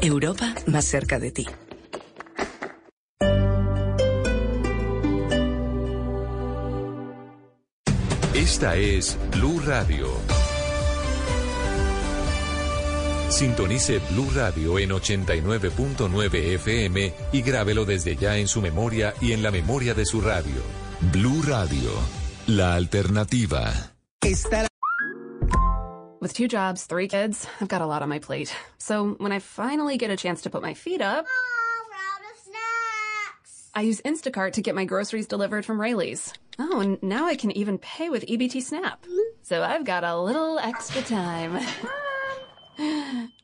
Europa 0.01 0.55
más 0.65 0.85
cerca 0.85 1.19
de 1.19 1.31
ti. 1.31 1.45
Esta 8.33 8.75
es 8.75 9.17
Blue 9.33 9.61
Radio. 9.65 10.07
Sintonice 13.29 13.99
Blue 14.11 14.29
Radio 14.33 14.79
en 14.79 14.89
89.9 14.89 16.33
FM 16.55 17.13
y 17.33 17.41
grábelo 17.41 17.85
desde 17.85 18.15
ya 18.15 18.37
en 18.37 18.47
su 18.47 18.61
memoria 18.61 19.13
y 19.21 19.33
en 19.33 19.43
la 19.43 19.51
memoria 19.51 19.93
de 19.93 20.05
su 20.05 20.21
radio. 20.21 20.61
Blue 21.11 21.41
Radio, 21.45 21.91
la 22.47 22.75
alternativa. 22.75 23.71
With 26.19 26.33
two 26.33 26.47
jobs, 26.47 26.85
three 26.85 27.07
kids, 27.07 27.47
I've 27.61 27.67
got 27.67 27.81
a 27.81 27.85
lot 27.85 28.01
on 28.01 28.09
my 28.09 28.19
plate. 28.19 28.51
So 28.79 29.15
when 29.19 29.31
I 29.31 29.39
finally 29.39 29.97
get 29.97 30.09
a 30.09 30.17
chance 30.17 30.41
to 30.43 30.49
put 30.49 30.61
my 30.63 30.73
feet 30.73 31.01
up, 31.01 31.25
I 33.75 33.81
use 33.81 34.01
Instacart 34.01 34.53
to 34.53 34.61
get 34.61 34.73
my 34.73 34.85
groceries 34.85 35.27
delivered 35.27 35.63
from 35.63 35.79
Rayleigh's. 35.79 36.33
Oh, 36.57 36.79
and 36.79 36.97
now 37.03 37.27
I 37.27 37.35
can 37.35 37.51
even 37.51 37.77
pay 37.77 38.09
with 38.09 38.25
EBT 38.25 38.63
Snap. 38.63 39.05
So 39.43 39.61
I've 39.61 39.85
got 39.85 40.03
a 40.03 40.17
little 40.17 40.57
extra 40.57 41.03
time. 41.03 41.59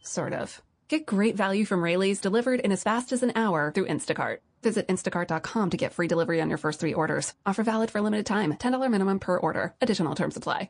sort 0.02 0.34
of. 0.34 0.62
Get 0.90 1.06
great 1.06 1.36
value 1.36 1.66
from 1.66 1.82
Rayleigh's 1.82 2.22
delivered 2.22 2.60
in 2.60 2.72
as 2.72 2.84
fast 2.84 3.12
as 3.12 3.24
an 3.24 3.32
hour 3.36 3.72
through 3.74 3.88
Instacart. 3.88 4.40
Visit 4.62 4.88
instacart.com 4.88 5.70
to 5.72 5.78
get 5.78 5.94
free 5.94 6.08
delivery 6.08 6.40
on 6.42 6.50
your 6.50 6.58
first 6.58 6.80
three 6.80 6.94
orders. 6.94 7.34
Offer 7.46 7.64
valid 7.64 7.90
for 7.90 8.02
limited 8.02 8.26
time. 8.26 8.54
$10 8.54 8.92
minimum 8.92 9.20
per 9.20 9.38
order. 9.38 9.74
Additional 9.82 10.16
terms 10.16 10.38
apply. 10.38 10.70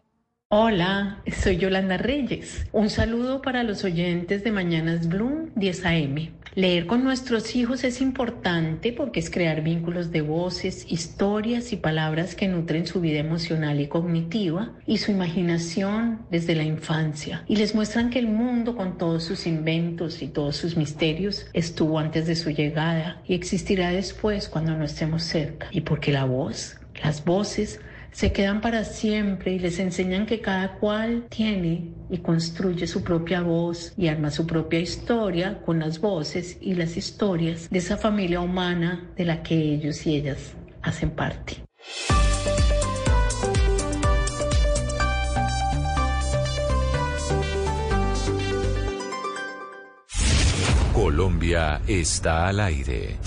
Hola, 0.53 1.17
soy 1.31 1.57
Yolanda 1.57 1.97
Reyes. 1.97 2.63
Un 2.73 2.87
saludo 2.87 3.41
para 3.41 3.63
los 3.63 3.83
oyentes 3.83 4.43
de 4.43 4.51
Mañanas 4.51 5.09
Bloom 5.09 5.49
10 5.55 5.83
AM. 5.83 6.27
Leer 6.55 6.85
con 6.85 7.03
nuestros 7.03 7.55
hijos 7.55 7.83
es 7.83 7.99
importante 7.99 8.93
porque 8.93 9.19
es 9.19 9.31
crear 9.31 9.63
vínculos 9.63 10.11
de 10.11 10.21
voces, 10.21 10.85
historias 10.87 11.73
y 11.73 11.77
palabras 11.77 12.35
que 12.35 12.47
nutren 12.47 12.85
su 12.85 13.01
vida 13.01 13.19
emocional 13.19 13.81
y 13.81 13.87
cognitiva 13.87 14.73
y 14.85 14.99
su 14.99 15.11
imaginación 15.11 16.19
desde 16.29 16.53
la 16.53 16.63
infancia. 16.63 17.43
Y 17.47 17.55
les 17.55 17.73
muestran 17.73 18.11
que 18.11 18.19
el 18.19 18.27
mundo 18.27 18.75
con 18.75 18.99
todos 18.99 19.23
sus 19.23 19.47
inventos 19.47 20.21
y 20.21 20.27
todos 20.27 20.55
sus 20.55 20.77
misterios 20.77 21.47
estuvo 21.53 21.97
antes 21.97 22.27
de 22.27 22.35
su 22.35 22.51
llegada 22.51 23.21
y 23.25 23.33
existirá 23.33 23.91
después 23.91 24.47
cuando 24.47 24.77
no 24.77 24.85
estemos 24.85 25.23
cerca. 25.23 25.67
Y 25.71 25.81
porque 25.81 26.11
la 26.11 26.25
voz, 26.25 26.77
las 27.03 27.25
voces, 27.25 27.79
se 28.13 28.31
quedan 28.31 28.61
para 28.61 28.85
siempre 28.85 29.53
y 29.53 29.59
les 29.59 29.79
enseñan 29.79 30.25
que 30.25 30.39
cada 30.39 30.75
cual 30.75 31.25
tiene 31.29 31.91
y 32.09 32.19
construye 32.19 32.87
su 32.87 33.03
propia 33.03 33.41
voz 33.41 33.93
y 33.97 34.07
arma 34.07 34.31
su 34.31 34.47
propia 34.47 34.79
historia 34.79 35.61
con 35.65 35.79
las 35.79 35.99
voces 35.99 36.57
y 36.61 36.75
las 36.75 36.95
historias 36.95 37.69
de 37.69 37.79
esa 37.79 37.97
familia 37.97 38.39
humana 38.39 39.11
de 39.17 39.25
la 39.25 39.43
que 39.43 39.55
ellos 39.55 40.05
y 40.05 40.15
ellas 40.15 40.53
hacen 40.81 41.11
parte. 41.11 41.57
Colombia 50.93 51.81
está 51.87 52.47
al 52.47 52.59
aire. 52.59 53.17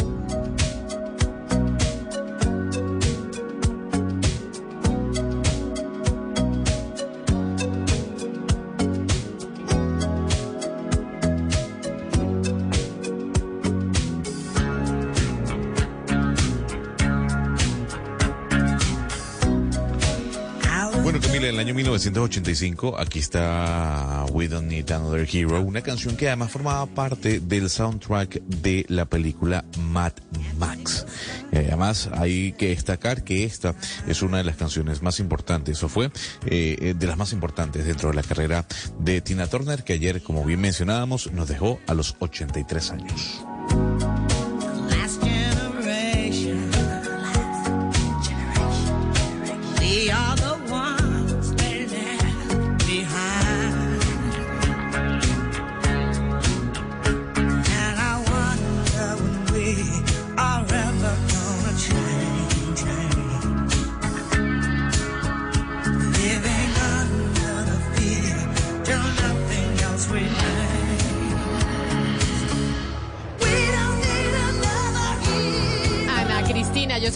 Bueno, 21.06 21.20
Camila, 21.20 21.46
en 21.46 21.54
el 21.54 21.60
año 21.60 21.72
1985, 21.72 22.98
aquí 22.98 23.20
está 23.20 24.26
We 24.32 24.48
Don't 24.48 24.66
Need 24.66 24.90
Another 24.90 25.28
Hero, 25.32 25.62
una 25.62 25.80
canción 25.80 26.16
que 26.16 26.26
además 26.26 26.50
formaba 26.50 26.84
parte 26.86 27.38
del 27.38 27.70
soundtrack 27.70 28.40
de 28.42 28.84
la 28.88 29.04
película 29.04 29.64
Mad 29.78 30.14
Max. 30.58 31.06
Y 31.52 31.58
además 31.58 32.10
hay 32.12 32.54
que 32.54 32.70
destacar 32.70 33.22
que 33.22 33.44
esta 33.44 33.76
es 34.08 34.20
una 34.22 34.38
de 34.38 34.42
las 34.42 34.56
canciones 34.56 35.00
más 35.00 35.20
importantes, 35.20 35.80
o 35.84 35.88
fue 35.88 36.10
eh, 36.46 36.92
de 36.98 37.06
las 37.06 37.16
más 37.16 37.32
importantes 37.32 37.86
dentro 37.86 38.08
de 38.08 38.16
la 38.16 38.24
carrera 38.24 38.66
de 38.98 39.20
Tina 39.20 39.46
Turner, 39.46 39.84
que 39.84 39.92
ayer, 39.92 40.20
como 40.24 40.44
bien 40.44 40.60
mencionábamos, 40.60 41.30
nos 41.30 41.46
dejó 41.46 41.78
a 41.86 41.94
los 41.94 42.16
83 42.18 42.90
años. 42.90 43.46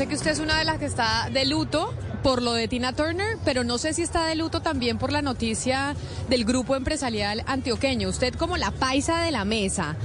Sé 0.01 0.07
que 0.07 0.15
usted 0.15 0.31
es 0.31 0.39
una 0.39 0.59
de 0.59 0.65
las 0.65 0.79
que 0.79 0.87
está 0.87 1.29
de 1.31 1.45
luto 1.45 1.93
por 2.23 2.41
lo 2.41 2.55
de 2.55 2.69
Tina 2.69 2.95
Turner, 2.95 3.37
pero 3.45 3.65
no 3.65 3.77
sé 3.77 3.93
si 3.93 4.01
está 4.01 4.25
de 4.25 4.35
luto 4.35 4.63
también 4.63 4.97
por 4.97 5.13
la 5.13 5.21
noticia 5.21 5.95
del 6.31 6.47
grupo 6.47 6.75
empresarial 6.75 7.43
antioqueño. 7.47 8.09
Usted 8.09 8.33
como 8.33 8.57
la 8.57 8.71
paisa 8.71 9.21
de 9.21 9.31
la 9.31 9.45
mesa, 9.45 9.97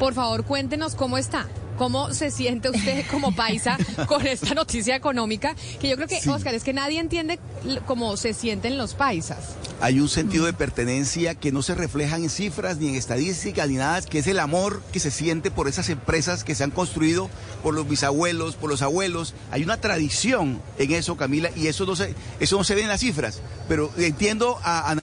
por 0.00 0.12
favor 0.12 0.44
cuéntenos 0.44 0.96
cómo 0.96 1.18
está. 1.18 1.46
¿Cómo 1.78 2.14
se 2.14 2.30
siente 2.30 2.70
usted 2.70 3.04
como 3.10 3.34
paisa 3.34 3.76
con 4.06 4.26
esta 4.26 4.54
noticia 4.54 4.94
económica? 4.94 5.56
Que 5.80 5.88
yo 5.88 5.96
creo 5.96 6.06
que, 6.08 6.20
Sí. 6.20 6.28
Oscar, 6.28 6.54
es 6.54 6.62
que 6.62 6.72
nadie 6.72 7.00
entiende 7.00 7.38
cómo 7.86 8.16
se 8.16 8.32
sienten 8.32 8.78
los 8.78 8.94
paisas. 8.94 9.56
Hay 9.80 9.98
un 10.00 10.08
sentido 10.08 10.46
de 10.46 10.52
pertenencia 10.52 11.34
que 11.34 11.50
no 11.52 11.62
se 11.62 11.74
refleja 11.74 12.16
en 12.16 12.30
cifras 12.30 12.78
ni 12.78 12.88
en 12.88 12.94
estadísticas 12.94 13.68
ni 13.68 13.74
nada, 13.74 14.00
que 14.02 14.20
es 14.20 14.26
el 14.28 14.38
amor 14.38 14.82
que 14.92 15.00
se 15.00 15.10
siente 15.10 15.50
por 15.50 15.66
esas 15.68 15.88
empresas 15.90 16.44
que 16.44 16.54
se 16.54 16.62
han 16.64 16.70
construido 16.70 17.28
por 17.62 17.74
los 17.74 17.88
bisabuelos, 17.88 18.54
por 18.54 18.70
los 18.70 18.80
abuelos. 18.82 19.34
Hay 19.50 19.64
una 19.64 19.78
tradición 19.80 20.62
en 20.78 20.92
eso, 20.92 21.16
Camila, 21.16 21.50
y 21.56 21.66
eso 21.66 21.84
no 21.86 21.96
se, 21.96 22.14
eso 22.40 22.56
no 22.56 22.64
se 22.64 22.74
ve 22.76 22.82
en 22.82 22.88
las 22.88 23.00
cifras. 23.00 23.40
Pero 23.68 23.90
entiendo 23.98 24.58
a, 24.62 24.92
a- 24.92 24.96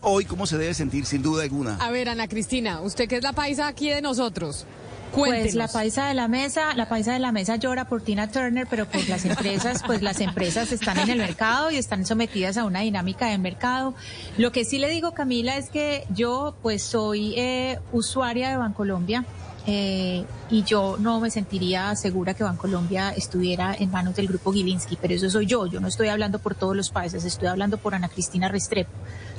hoy 0.00 0.24
cómo 0.24 0.46
se 0.46 0.56
debe 0.56 0.72
sentir, 0.74 1.04
sin 1.04 1.22
duda 1.22 1.42
alguna. 1.42 1.76
A 1.76 1.90
ver, 1.90 2.08
Ana 2.08 2.28
Cristina, 2.28 2.80
usted 2.80 3.08
que 3.08 3.16
es 3.16 3.22
la 3.22 3.32
paisa 3.32 3.66
aquí 3.66 3.90
de 3.90 4.00
nosotros, 4.02 4.66
Pues 5.14 5.54
la 5.54 5.68
paisa 5.68 6.06
de 6.06 6.14
la 6.14 6.26
mesa, 6.28 6.74
la 6.74 6.88
paisa 6.88 7.12
de 7.12 7.18
la 7.18 7.32
mesa 7.32 7.56
llora 7.56 7.86
por 7.86 8.00
Tina 8.02 8.30
Turner, 8.30 8.66
pero 8.68 8.86
pues 8.86 9.08
las 9.08 9.24
empresas, 9.24 9.82
pues 9.86 10.00
las 10.02 10.20
empresas 10.20 10.72
están 10.72 10.98
en 10.98 11.10
el 11.10 11.18
mercado 11.18 11.70
y 11.70 11.76
están 11.76 12.06
sometidas 12.06 12.56
a 12.56 12.64
una 12.64 12.80
dinámica 12.80 13.26
del 13.26 13.40
mercado. 13.40 13.94
Lo 14.38 14.52
que 14.52 14.64
sí 14.64 14.78
le 14.78 14.88
digo, 14.88 15.12
Camila, 15.12 15.56
es 15.56 15.68
que 15.68 16.04
yo 16.14 16.54
pues 16.62 16.82
soy 16.82 17.34
eh, 17.36 17.78
usuaria 17.92 18.50
de 18.50 18.56
Bancolombia. 18.56 19.24
eh, 19.66 20.24
y 20.50 20.64
yo 20.64 20.96
no 20.98 21.20
me 21.20 21.30
sentiría 21.30 21.94
segura 21.94 22.34
que 22.34 22.42
Bancolombia 22.42 23.10
estuviera 23.10 23.74
en 23.78 23.90
manos 23.90 24.16
del 24.16 24.26
grupo 24.26 24.52
Gilinski, 24.52 24.98
pero 25.00 25.14
eso 25.14 25.30
soy 25.30 25.46
yo, 25.46 25.66
yo 25.66 25.78
no 25.80 25.86
estoy 25.88 26.08
hablando 26.08 26.40
por 26.40 26.54
todos 26.54 26.74
los 26.74 26.90
países, 26.90 27.24
estoy 27.24 27.48
hablando 27.48 27.78
por 27.78 27.94
Ana 27.94 28.08
Cristina 28.08 28.48
Restrepo. 28.48 28.90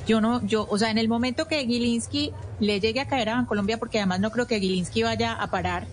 Yo 0.06 0.20
no, 0.20 0.44
yo, 0.46 0.66
o 0.68 0.78
sea, 0.78 0.90
en 0.90 0.98
el 0.98 1.08
momento 1.08 1.46
que 1.46 1.64
Gilinski 1.64 2.32
le 2.60 2.80
llegue 2.80 3.00
a 3.00 3.06
caer 3.06 3.30
a 3.30 3.34
Bancolombia, 3.36 3.78
porque 3.78 3.98
además 3.98 4.20
no 4.20 4.30
creo 4.30 4.46
que 4.46 4.60
Gilinski 4.60 5.02
vaya 5.02 5.32
a 5.32 5.50
parar, 5.50 5.86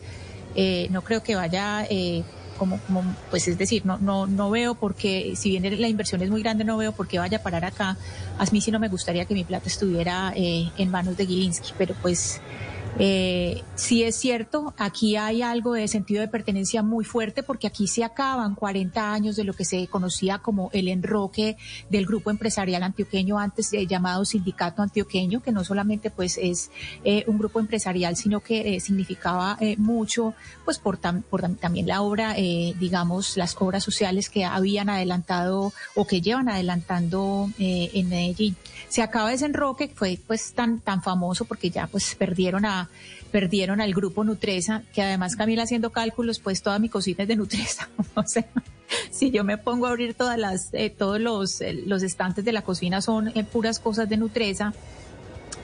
eh, 0.56 0.88
no 0.92 1.02
creo 1.02 1.24
que 1.24 1.36
vaya, 1.36 1.86
eh, 1.90 2.24
como, 2.58 2.80
como, 2.80 3.04
pues 3.30 3.48
es 3.48 3.58
decir, 3.58 3.86
no, 3.86 3.98
no, 3.98 4.28
no 4.28 4.50
veo 4.50 4.76
por 4.76 4.96
qué, 4.96 5.34
si 5.36 5.50
bien 5.50 5.82
la 5.82 5.88
inversión 5.88 6.22
es 6.22 6.30
muy 6.30 6.44
grande, 6.44 6.64
no 6.64 6.78
veo 6.78 6.92
por 6.92 7.08
qué 7.08 7.20
vaya 7.20 7.38
a 7.38 7.42
parar 7.42 7.66
acá. 7.66 7.98
A 8.38 8.46
mí 8.52 8.62
sí 8.62 8.70
no 8.70 8.80
me 8.80 8.90
gustaría 8.90 9.26
que 9.26 9.34
mi 9.34 9.44
plata 9.44 9.68
estuviera 9.68 10.34
eh, 10.36 10.70
en 10.78 10.92
manos 10.92 11.18
de 11.18 11.26
Gilinski, 11.26 11.74
pero 11.78 11.96
pues 12.02 12.42
eh, 13.00 13.64
sí 13.76 14.04
es 14.04 14.16
cierto, 14.16 14.74
aquí 14.78 15.16
hay 15.16 15.42
algo 15.42 15.74
de 15.74 15.88
sentido 15.88 16.22
de 16.22 16.28
pertenencia 16.28 16.84
muy 16.84 17.04
fuerte 17.06 17.42
porque 17.42 17.68
aquí 17.68 17.88
se 17.88 18.04
acaban 18.04 18.54
40 18.56 19.14
años 19.14 19.36
de 19.36 19.44
lo 19.44 19.54
que 19.54 19.66
se 19.66 19.88
conocía 19.88 20.38
como 20.40 20.70
el 20.74 20.88
enroque 20.88 21.58
del 21.90 22.06
grupo 22.06 22.30
empresarial 22.32 22.84
antioqueño, 22.84 23.40
antes 23.40 23.72
eh, 23.74 23.88
llamado 23.88 24.26
Sindicato 24.26 24.82
Antioqueño, 24.82 25.42
que 25.42 25.52
no 25.52 25.64
solamente 25.64 26.10
pues 26.12 26.38
es 26.42 26.70
eh, 27.04 27.24
un 27.28 27.38
grupo 27.38 27.60
empresarial, 27.60 28.16
sino 28.18 28.40
que 28.42 28.76
eh, 28.76 28.80
significaba 28.80 29.58
eh, 29.62 29.76
mucho 29.78 30.34
pues 30.66 30.78
por, 30.78 31.00
tam- 31.00 31.24
por 31.24 31.42
tam- 31.42 31.58
también 31.58 31.88
la 31.88 32.02
obra, 32.02 32.34
digamos, 32.36 33.38
las 33.38 33.56
obras 33.60 33.84
sociales 33.84 34.30
que 34.30 34.46
habían 34.46 34.90
adelantado 34.90 35.74
o 35.96 36.06
que 36.06 36.22
llevan 36.22 36.50
adelantando 36.50 37.50
en 37.58 38.10
Medellín. 38.10 38.56
Se 38.92 39.02
acaba 39.02 39.32
ese 39.32 39.46
enroque 39.46 39.88
que 39.88 39.96
fue 39.96 40.20
pues 40.28 40.52
tan, 40.52 40.82
tan 40.82 41.02
famoso 41.02 41.46
porque 41.46 41.70
ya 41.70 41.88
pues 41.88 42.14
perdieron 42.16 42.66
a 42.66 42.90
perdieron 43.32 43.80
al 43.80 43.94
grupo 43.94 44.26
Nutresa, 44.26 44.84
que 44.94 45.02
además 45.02 45.38
Camila 45.38 45.64
haciendo 45.64 45.92
cálculos, 45.92 46.40
pues 46.40 46.62
toda 46.62 46.78
mi 46.80 46.90
cocina 46.90 47.24
es 47.24 47.30
de 47.30 47.38
Nutresa. 47.38 47.88
o 48.16 48.24
sea, 48.28 48.46
si 49.10 49.32
yo 49.32 49.46
me 49.46 49.58
pongo 49.58 49.88
a 49.88 49.92
abrir 49.92 50.14
todas 50.14 50.38
las, 50.38 50.74
eh, 50.74 50.90
todos 50.90 51.22
los, 51.22 51.62
eh, 51.62 51.82
los 51.86 52.04
estantes 52.04 52.44
de 52.44 52.52
la 52.52 52.64
cocina 52.64 53.02
son 53.02 53.30
eh, 53.30 53.46
puras 53.46 53.80
cosas 53.80 54.10
de 54.10 54.18
Nutresa. 54.18 54.74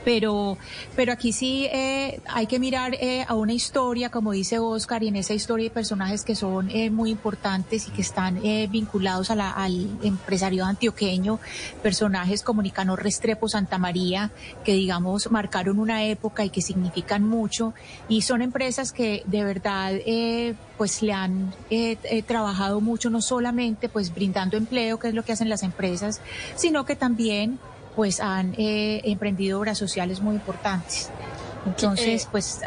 Pero, 0.04 0.58
pero 0.96 1.12
aquí 1.12 1.34
sí 1.34 1.66
eh, 1.72 2.22
hay 2.28 2.48
que 2.48 2.60
mirar 2.60 2.94
eh, 2.96 3.26
a 3.28 3.36
una 3.36 3.52
historia, 3.54 4.10
como 4.10 4.32
dice 4.32 4.58
Oscar, 4.58 5.04
y 5.04 5.10
en 5.10 5.18
esa 5.18 5.34
historia 5.34 5.66
hay 5.66 5.70
personajes 5.70 6.24
que 6.24 6.34
son 6.36 6.70
eh, 6.72 6.90
muy 6.90 7.10
importantes 7.12 7.88
y 7.88 7.92
que 7.92 8.02
están 8.04 8.38
eh, 8.38 8.68
vinculados 8.72 9.32
a 9.32 9.36
la- 9.36 9.52
al 9.52 9.90
empresario 10.04 10.64
antioqueño, 10.66 11.40
personajes 11.84 12.42
como 12.44 12.62
Nicanor 12.62 13.04
Restrepo 13.04 13.50
Santa 13.50 13.78
María, 13.78 14.32
que 14.64 14.74
digamos 14.74 15.30
marcaron 15.30 15.78
una 15.80 16.06
época 16.06 16.46
y 16.46 16.50
que 16.52 16.62
significan 16.62 17.24
mucho, 17.28 17.74
y 18.08 18.22
son 18.22 18.42
empresas 18.42 18.94
que 18.94 19.24
de 19.26 19.44
verdad 19.44 19.92
eh, 20.06 20.56
pues 20.78 21.02
le 21.02 21.12
han 21.12 21.54
eh, 21.70 21.98
trabajado 22.26 22.80
mucho, 22.82 23.10
no 23.10 23.22
solamente 23.22 23.90
pues 23.90 24.14
brindando 24.14 24.56
empleo, 24.56 25.00
que 25.00 25.10
es 25.10 25.14
lo 25.14 25.24
que 25.24 25.34
hacen 25.34 25.50
las 25.50 25.64
empresas, 25.64 26.22
sino 26.56 26.86
que 26.86 26.96
también 26.96 27.60
pues 27.98 28.20
han 28.20 28.54
eh, 28.60 29.02
emprendido 29.06 29.60
obras 29.60 29.76
sociales 29.76 30.22
muy 30.22 30.36
importantes. 30.36 31.10
Entonces, 31.66 32.26
Eh, 32.26 32.28
pues... 32.32 32.60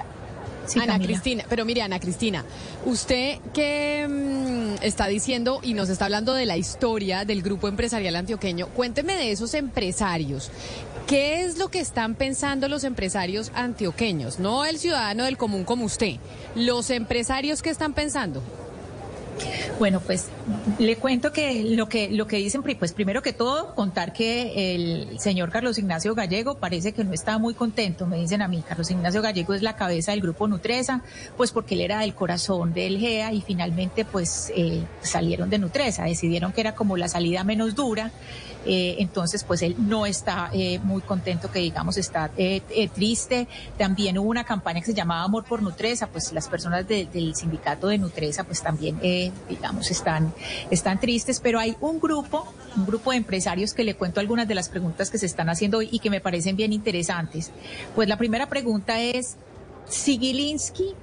sí, 0.67 0.81
Ana 0.81 0.95
Camila. 0.95 1.07
Cristina, 1.07 1.45
pero 1.49 1.65
mire, 1.65 1.83
Ana 1.83 2.01
Cristina, 2.01 2.45
usted 2.85 3.39
que 3.55 4.09
mm, 4.09 4.83
está 4.83 5.07
diciendo 5.07 5.61
y 5.63 5.75
nos 5.75 5.89
está 5.89 6.07
hablando 6.07 6.35
de 6.35 6.47
la 6.47 6.57
historia 6.57 7.25
del 7.25 7.43
grupo 7.43 7.69
empresarial 7.69 8.17
antioqueño, 8.17 8.67
cuénteme 8.71 9.15
de 9.15 9.31
esos 9.31 9.55
empresarios. 9.55 10.51
¿Qué 11.07 11.45
es 11.45 11.59
lo 11.59 11.69
que 11.69 11.79
están 11.79 12.17
pensando 12.17 12.67
los 12.67 12.83
empresarios 12.83 13.53
antioqueños? 13.55 14.41
No 14.41 14.65
el 14.65 14.79
ciudadano 14.79 15.25
del 15.27 15.37
común 15.37 15.63
como 15.63 15.85
usted. 15.85 16.17
Los 16.57 16.91
empresarios 16.91 17.63
que 17.63 17.71
están 17.71 17.93
pensando. 17.95 18.43
Bueno, 19.79 20.01
pues 20.01 20.29
le 20.79 20.97
cuento 20.97 21.33
que 21.33 21.65
lo 21.65 21.89
que 21.89 22.11
lo 22.11 22.27
que 22.27 22.37
dicen, 22.37 22.63
pues 22.63 22.93
primero 22.93 23.23
que 23.23 23.33
todo 23.33 23.75
contar 23.75 24.13
que 24.13 24.75
el 24.75 25.19
señor 25.19 25.51
Carlos 25.51 25.79
Ignacio 25.79 26.15
Gallego 26.15 26.57
parece 26.57 26.93
que 26.93 27.05
no 27.05 27.13
está 27.13 27.39
muy 27.39 27.55
contento, 27.55 28.07
me 28.07 28.19
dicen 28.19 28.43
a 28.43 28.49
mí. 28.49 28.63
Carlos 28.67 28.91
Ignacio 28.91 29.23
Gallego 29.23 29.55
es 29.55 29.63
la 29.63 29.77
cabeza 29.77 30.13
del 30.13 30.21
grupo 30.21 30.49
Nutresa, 30.49 31.03
pues 31.37 31.53
porque 31.53 31.75
él 31.75 31.83
era 31.83 32.01
del 32.01 32.15
corazón 32.15 32.73
del 32.73 32.99
GEA 32.99 33.33
y 33.33 33.41
finalmente 33.41 34.05
pues 34.05 34.53
eh, 34.55 34.83
salieron 35.01 35.51
de 35.51 35.59
Nutresa, 35.59 36.05
decidieron 36.05 36.53
que 36.53 36.61
era 36.61 36.75
como 36.75 36.97
la 36.97 37.09
salida 37.09 37.45
menos 37.45 37.75
dura. 37.75 38.11
Eh, 38.67 38.97
entonces, 38.99 39.43
pues 39.45 39.63
él 39.63 39.75
no 39.79 40.07
está 40.07 40.51
eh, 40.53 40.79
muy 40.81 41.03
contento, 41.03 41.51
que 41.51 41.59
digamos 41.61 41.97
está 41.97 42.31
eh, 42.37 42.61
triste. 42.95 43.49
También 43.79 44.19
hubo 44.19 44.29
una 44.29 44.45
campaña 44.45 44.81
que 44.81 44.87
se 44.87 44.95
llamaba 44.95 45.23
Amor 45.25 45.45
por 45.45 45.63
Nutresa, 45.63 46.07
pues 46.09 46.33
las 46.33 46.49
personas 46.49 46.87
de- 46.87 47.07
del 47.07 47.35
sindicato 47.35 47.89
de 47.89 47.99
Nutresa, 47.99 48.45
pues 48.45 48.63
también, 48.63 48.99
digamos, 49.49 49.91
están, 49.91 50.33
están 50.71 51.01
tristes. 51.01 51.41
Pero 51.41 51.59
hay 51.59 51.77
un 51.81 52.01
grupo, 52.01 52.47
un 52.77 52.87
grupo 52.87 53.11
de 53.13 53.17
empresarios 53.17 53.73
que 53.75 53.85
le 53.85 53.95
cuento 53.95 54.21
algunas 54.21 54.47
de 54.47 54.55
las 54.55 54.69
preguntas 54.69 55.11
que 55.11 55.19
se 55.19 55.27
están 55.27 55.49
haciendo 55.49 55.79
hoy 55.79 55.89
y 55.91 55.99
que 55.99 56.11
me 56.11 56.21
parecen 56.21 56.57
bien 56.57 56.73
interesantes. 56.73 57.51
Pues 57.95 58.09
la 58.09 58.17
primera 58.17 58.49
pregunta 58.49 59.01
es, 59.01 59.37
¿Sigilinski 59.89 60.95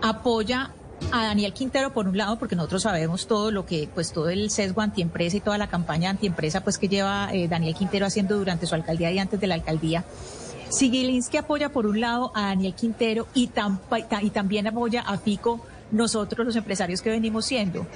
apoya 0.00 0.70
a 1.12 1.24
Daniel 1.24 1.52
Quintero 1.52 1.92
por 1.92 2.08
un 2.08 2.16
lado, 2.16 2.38
porque 2.38 2.56
nosotros 2.56 2.82
sabemos 2.82 3.26
todo 3.26 3.50
lo 3.50 3.64
que, 3.66 3.88
pues 3.94 4.12
todo 4.12 4.28
el 4.28 4.50
sesgo 4.50 4.80
antiempresa 4.80 5.36
y 5.36 5.40
toda 5.40 5.58
la 5.58 5.68
campaña 5.68 6.10
antiempresa 6.10 6.62
pues 6.62 6.78
que 6.78 6.88
lleva 6.88 7.30
eh, 7.32 7.48
Daniel 7.48 7.74
Quintero 7.74 8.06
haciendo 8.06 8.38
durante 8.38 8.66
su 8.66 8.74
alcaldía 8.74 9.10
y 9.10 9.18
antes 9.18 9.40
de 9.40 9.46
la 9.46 9.54
alcaldía. 9.54 10.04
Sigilinski 10.68 11.38
apoya 11.38 11.70
por 11.70 11.86
un 11.86 12.00
lado 12.00 12.30
a 12.34 12.42
Daniel 12.42 12.74
Quintero 12.74 13.26
y, 13.34 13.48
también 13.48 14.66
apoya 14.66 15.00
a 15.00 15.16
Fico, 15.18 15.64
nosotros 15.90 16.46
los 16.46 16.56
empresarios 16.56 17.00
que 17.00 17.10
venimos 17.10 17.46
siendo. 17.46 17.86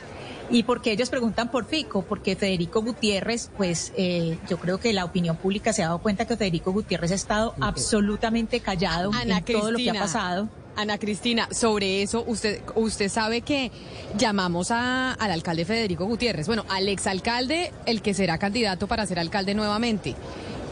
Y 0.51 0.65
porque 0.65 0.93
ellos 0.93 1.09
preguntan 1.11 1.51
por 1.51 1.67
Fico, 1.67 2.03
porque 2.03 2.37
Federico 2.37 2.83
Gutiérrez, 2.83 3.51
pues 3.57 3.93
eh, 3.97 4.39
yo 4.49 4.59
creo 4.59 4.79
que 4.79 4.93
la 4.93 5.05
opinión 5.05 5.37
pública 5.37 5.73
se 5.73 5.83
ha 5.83 5.87
dado 5.87 5.99
cuenta 5.99 6.27
que 6.27 6.37
Federico 6.37 6.73
Gutiérrez 6.73 7.13
ha 7.13 7.15
estado 7.15 7.55
absolutamente 7.61 8.61
callado 8.61 9.11
Ana 9.13 9.39
en 9.39 9.45
todo 9.45 9.71
lo 9.71 9.79
que 9.79 9.91
ha 9.91 9.95
pasado. 9.95 10.49
Ana 10.77 10.99
Cristina, 10.99 11.49
sobre 11.53 12.03
eso, 12.03 12.25
usted, 12.27 12.63
usted 12.75 13.09
sabe 13.09 13.43
que 13.43 13.71
llamamos 14.17 14.71
al 14.71 15.31
alcalde 15.31 15.65
Federico 15.65 16.07
Gutiérrez, 16.07 16.47
bueno, 16.47 16.65
al 16.69 16.89
exalcalde, 16.89 17.73
el 17.87 18.03
que 18.03 18.15
será 18.15 18.39
candidato 18.39 18.87
para 18.87 19.07
ser 19.07 19.19
alcalde 19.19 19.55
nuevamente. 19.55 20.15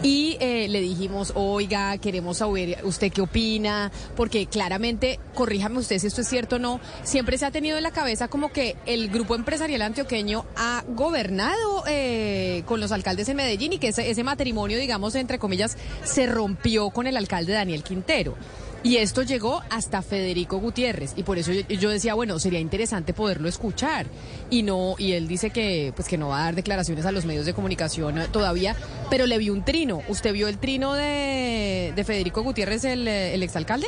Y 0.03 0.39
eh, 0.41 0.67
le 0.69 0.81
dijimos, 0.81 1.33
oiga, 1.35 1.99
queremos 1.99 2.39
saber 2.39 2.79
usted 2.85 3.13
qué 3.13 3.21
opina, 3.21 3.93
porque 4.17 4.47
claramente, 4.47 5.21
corríjame 5.35 5.79
usted 5.79 5.99
si 5.99 6.07
esto 6.07 6.23
es 6.23 6.29
cierto 6.29 6.57
o 6.57 6.59
no, 6.59 6.81
siempre 7.03 7.37
se 7.37 7.45
ha 7.45 7.51
tenido 7.51 7.77
en 7.77 7.83
la 7.83 7.91
cabeza 7.91 8.29
como 8.29 8.51
que 8.51 8.77
el 8.87 9.11
grupo 9.11 9.35
empresarial 9.35 9.83
antioqueño 9.83 10.47
ha 10.57 10.85
gobernado 10.89 11.85
eh, 11.87 12.63
con 12.65 12.81
los 12.81 12.93
alcaldes 12.93 13.29
en 13.29 13.37
Medellín 13.37 13.75
y 13.75 13.79
que 13.79 13.89
ese, 13.89 14.11
ese 14.11 14.25
matrimonio, 14.25 14.79
digamos, 14.79 15.15
entre 15.17 15.39
comillas, 15.39 15.77
se 16.03 16.25
rompió 16.27 16.89
con 16.89 17.07
el 17.07 17.19
alcalde 17.19 17.53
Daniel 17.53 17.83
Quintero. 17.83 18.37
Y 18.83 18.97
esto 18.97 19.23
llegó 19.23 19.63
hasta 19.69 20.01
Federico 20.01 20.59
Gutiérrez 20.59 21.13
y 21.17 21.23
por 21.23 21.39
eso 21.39 21.53
yo, 21.53 21.91
decía, 21.91 22.15
bueno, 22.15 22.39
sería 22.39 22.61
interesante 22.61 23.13
poderlo 23.13 23.49
escuchar. 23.49 24.07
Y 24.49 24.63
no 24.63 24.95
y 24.99 25.13
él 25.13 25.29
dice 25.29 25.51
que 25.51 25.93
pues 25.95 26.09
que 26.09 26.17
no 26.17 26.29
va 26.29 26.41
a 26.41 26.45
dar 26.45 26.55
declaraciones 26.55 27.05
a 27.05 27.13
los 27.13 27.25
medios 27.27 27.47
de 27.47 27.53
comunicación 27.53 28.19
eh, 28.19 28.29
todavía, 28.33 28.75
pero 29.11 29.27
le 29.27 29.37
vi 29.39 29.51
un 29.51 29.65
trino. 29.65 30.03
¿Usted 30.09 30.33
vio 30.33 30.49
el 30.49 30.59
trino 30.59 30.95
de, 30.95 31.93
de 31.95 32.05
Federico 32.05 32.43
Gutiérrez 32.43 32.85
el, 32.85 33.07
eh, 33.07 33.35
el 33.35 33.43
exalcalde? 33.43 33.87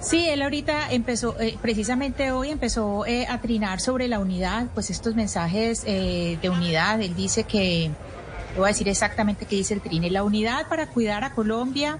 Sí, 0.00 0.28
él 0.28 0.42
ahorita 0.42 0.92
empezó, 0.92 1.38
eh, 1.40 1.58
precisamente 1.60 2.30
hoy 2.30 2.50
empezó 2.50 3.04
eh, 3.04 3.26
a 3.28 3.40
trinar 3.40 3.80
sobre 3.80 4.06
la 4.06 4.20
unidad, 4.20 4.66
pues 4.72 4.90
estos 4.90 5.16
mensajes 5.16 5.82
eh, 5.86 6.38
de 6.40 6.50
unidad. 6.50 7.00
Él 7.02 7.16
dice 7.16 7.42
que, 7.42 7.90
voy 8.56 8.66
a 8.66 8.68
decir 8.68 8.88
exactamente 8.88 9.44
qué 9.44 9.56
dice 9.56 9.74
el 9.74 9.80
trine, 9.80 10.08
la 10.10 10.22
unidad 10.22 10.68
para 10.68 10.86
cuidar 10.86 11.24
a 11.24 11.34
Colombia 11.34 11.98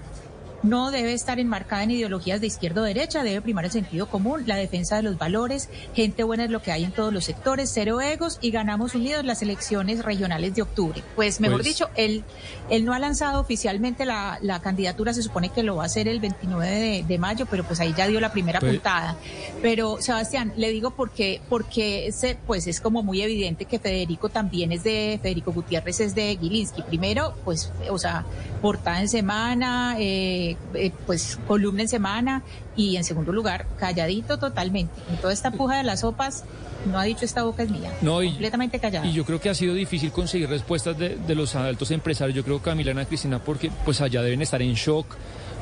no 0.63 0.91
debe 0.91 1.13
estar 1.13 1.39
enmarcada 1.39 1.83
en 1.83 1.91
ideologías 1.91 2.41
de 2.41 2.47
izquierda 2.47 2.81
o 2.81 2.83
derecha, 2.83 3.23
debe 3.23 3.41
primar 3.41 3.65
el 3.65 3.71
sentido 3.71 4.07
común, 4.09 4.43
la 4.45 4.55
defensa 4.55 4.97
de 4.97 5.03
los 5.03 5.17
valores, 5.17 5.69
gente 5.93 6.23
buena 6.23 6.43
es 6.45 6.49
lo 6.49 6.61
que 6.61 6.71
hay 6.71 6.83
en 6.83 6.91
todos 6.91 7.13
los 7.13 7.25
sectores, 7.25 7.71
cero 7.73 8.01
egos 8.01 8.37
y 8.41 8.51
ganamos 8.51 8.95
unidos 8.95 9.23
las 9.25 9.41
elecciones 9.41 10.03
regionales 10.03 10.55
de 10.55 10.61
octubre. 10.61 11.01
Pues 11.15 11.39
mejor 11.39 11.57
Pues- 11.61 11.67
dicho, 11.67 11.89
él, 11.95 12.23
él 12.69 12.85
no 12.85 12.93
ha 12.93 12.99
lanzado 12.99 13.39
oficialmente 13.39 14.05
la, 14.05 14.37
la 14.41 14.61
candidatura, 14.61 15.13
se 15.13 15.23
supone 15.23 15.49
que 15.49 15.63
lo 15.63 15.77
va 15.77 15.83
a 15.83 15.85
hacer 15.85 16.07
el 16.07 16.19
29 16.19 16.67
de, 16.67 17.03
de 17.07 17.17
mayo, 17.17 17.45
pero 17.45 17.63
pues 17.63 17.79
ahí 17.79 17.93
ya 17.97 18.07
dio 18.07 18.19
la 18.19 18.31
primera 18.31 18.59
Pues- 18.59 18.73
puntada. 18.73 19.15
Pero 19.61 20.01
Sebastián, 20.01 20.53
le 20.55 20.71
digo 20.71 20.91
porque, 20.91 21.41
porque 21.49 22.11
se, 22.11 22.37
pues 22.47 22.67
es 22.67 22.79
como 22.81 23.03
muy 23.03 23.21
evidente 23.21 23.65
que 23.65 23.79
Federico 23.79 24.29
también 24.29 24.71
es 24.71 24.83
de, 24.83 25.19
Federico 25.21 25.51
Gutiérrez 25.51 25.99
es 25.99 26.15
de 26.15 26.37
Gilinski. 26.37 26.81
Primero, 26.83 27.33
pues, 27.45 27.71
o 27.89 27.97
sea, 27.97 28.25
portada 28.61 29.01
en 29.01 29.09
semana, 29.09 29.95
eh, 29.99 30.48
eh, 30.73 30.91
pues 31.05 31.37
columna 31.47 31.81
en 31.83 31.87
semana 31.89 32.43
y 32.75 32.95
en 32.97 33.03
segundo 33.03 33.31
lugar, 33.31 33.65
calladito 33.77 34.37
totalmente. 34.39 34.93
En 35.09 35.17
toda 35.17 35.33
esta 35.33 35.51
puja 35.51 35.77
de 35.77 35.83
las 35.83 36.01
sopas, 36.01 36.43
no 36.89 36.97
ha 36.97 37.03
dicho 37.03 37.25
esta 37.25 37.43
boca 37.43 37.63
es 37.63 37.69
mía. 37.69 37.91
No, 38.01 38.23
y- 38.23 38.29
completamente 38.29 38.79
callada. 38.79 39.05
Y 39.05 39.13
yo 39.13 39.25
creo 39.25 39.39
que 39.41 39.49
ha 39.49 39.53
sido 39.53 39.73
difícil 39.73 40.11
conseguir 40.11 40.49
respuestas 40.49 40.97
de, 40.97 41.15
de 41.17 41.35
los 41.35 41.55
altos 41.55 41.91
empresarios. 41.91 42.35
Yo 42.35 42.43
creo, 42.43 42.59
Camila, 42.61 42.91
Ana 42.91 43.05
Cristina, 43.05 43.39
porque 43.39 43.69
pues 43.85 43.99
allá 44.01 44.21
deben 44.21 44.41
estar 44.41 44.61
en 44.61 44.73
shock. 44.75 45.05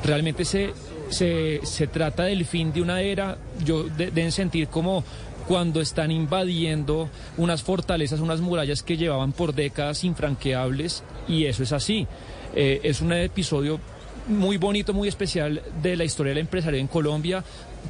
Realmente 0.04 0.44
se, 0.44 0.72
se, 1.10 1.60
se 1.64 1.86
trata 1.88 2.24
del 2.24 2.44
fin 2.46 2.72
de 2.72 2.82
una 2.82 3.00
era. 3.00 3.36
Yo 3.64 3.82
de- 3.84 4.10
deben 4.12 4.30
sentir 4.32 4.68
como 4.68 5.02
cuando 5.48 5.80
están 5.80 6.10
invadiendo 6.10 7.08
unas 7.38 7.62
fortalezas, 7.62 8.20
unas 8.20 8.40
murallas 8.40 8.82
que 8.82 8.96
llevaban 8.98 9.32
por 9.32 9.54
décadas 9.54 10.04
infranqueables, 10.04 11.02
y 11.26 11.46
eso 11.46 11.62
es 11.62 11.72
así. 11.72 12.06
Eh, 12.54 12.80
es 12.84 13.00
un 13.00 13.12
episodio 13.14 13.80
muy 14.28 14.56
bonito, 14.58 14.92
muy 14.92 15.08
especial 15.08 15.62
de 15.82 15.96
la 15.96 16.04
historia 16.04 16.30
del 16.30 16.38
empresario 16.38 16.78
en 16.78 16.86
Colombia, 16.86 17.42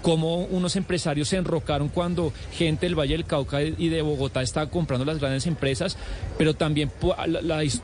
cómo 0.03 0.45
unos 0.45 0.77
empresarios 0.77 1.29
se 1.29 1.37
enrocaron 1.37 1.89
cuando 1.89 2.33
gente 2.53 2.87
del 2.87 2.99
Valle 2.99 3.15
del 3.15 3.25
Cauca 3.25 3.63
y 3.63 3.89
de 3.89 4.03
Bogotá 4.03 4.43
estaba 4.43 4.71
comprando 4.71 5.05
las 5.05 5.19
grandes 5.19 5.47
empresas, 5.47 5.97
pero 6.37 6.55
también 6.55 6.91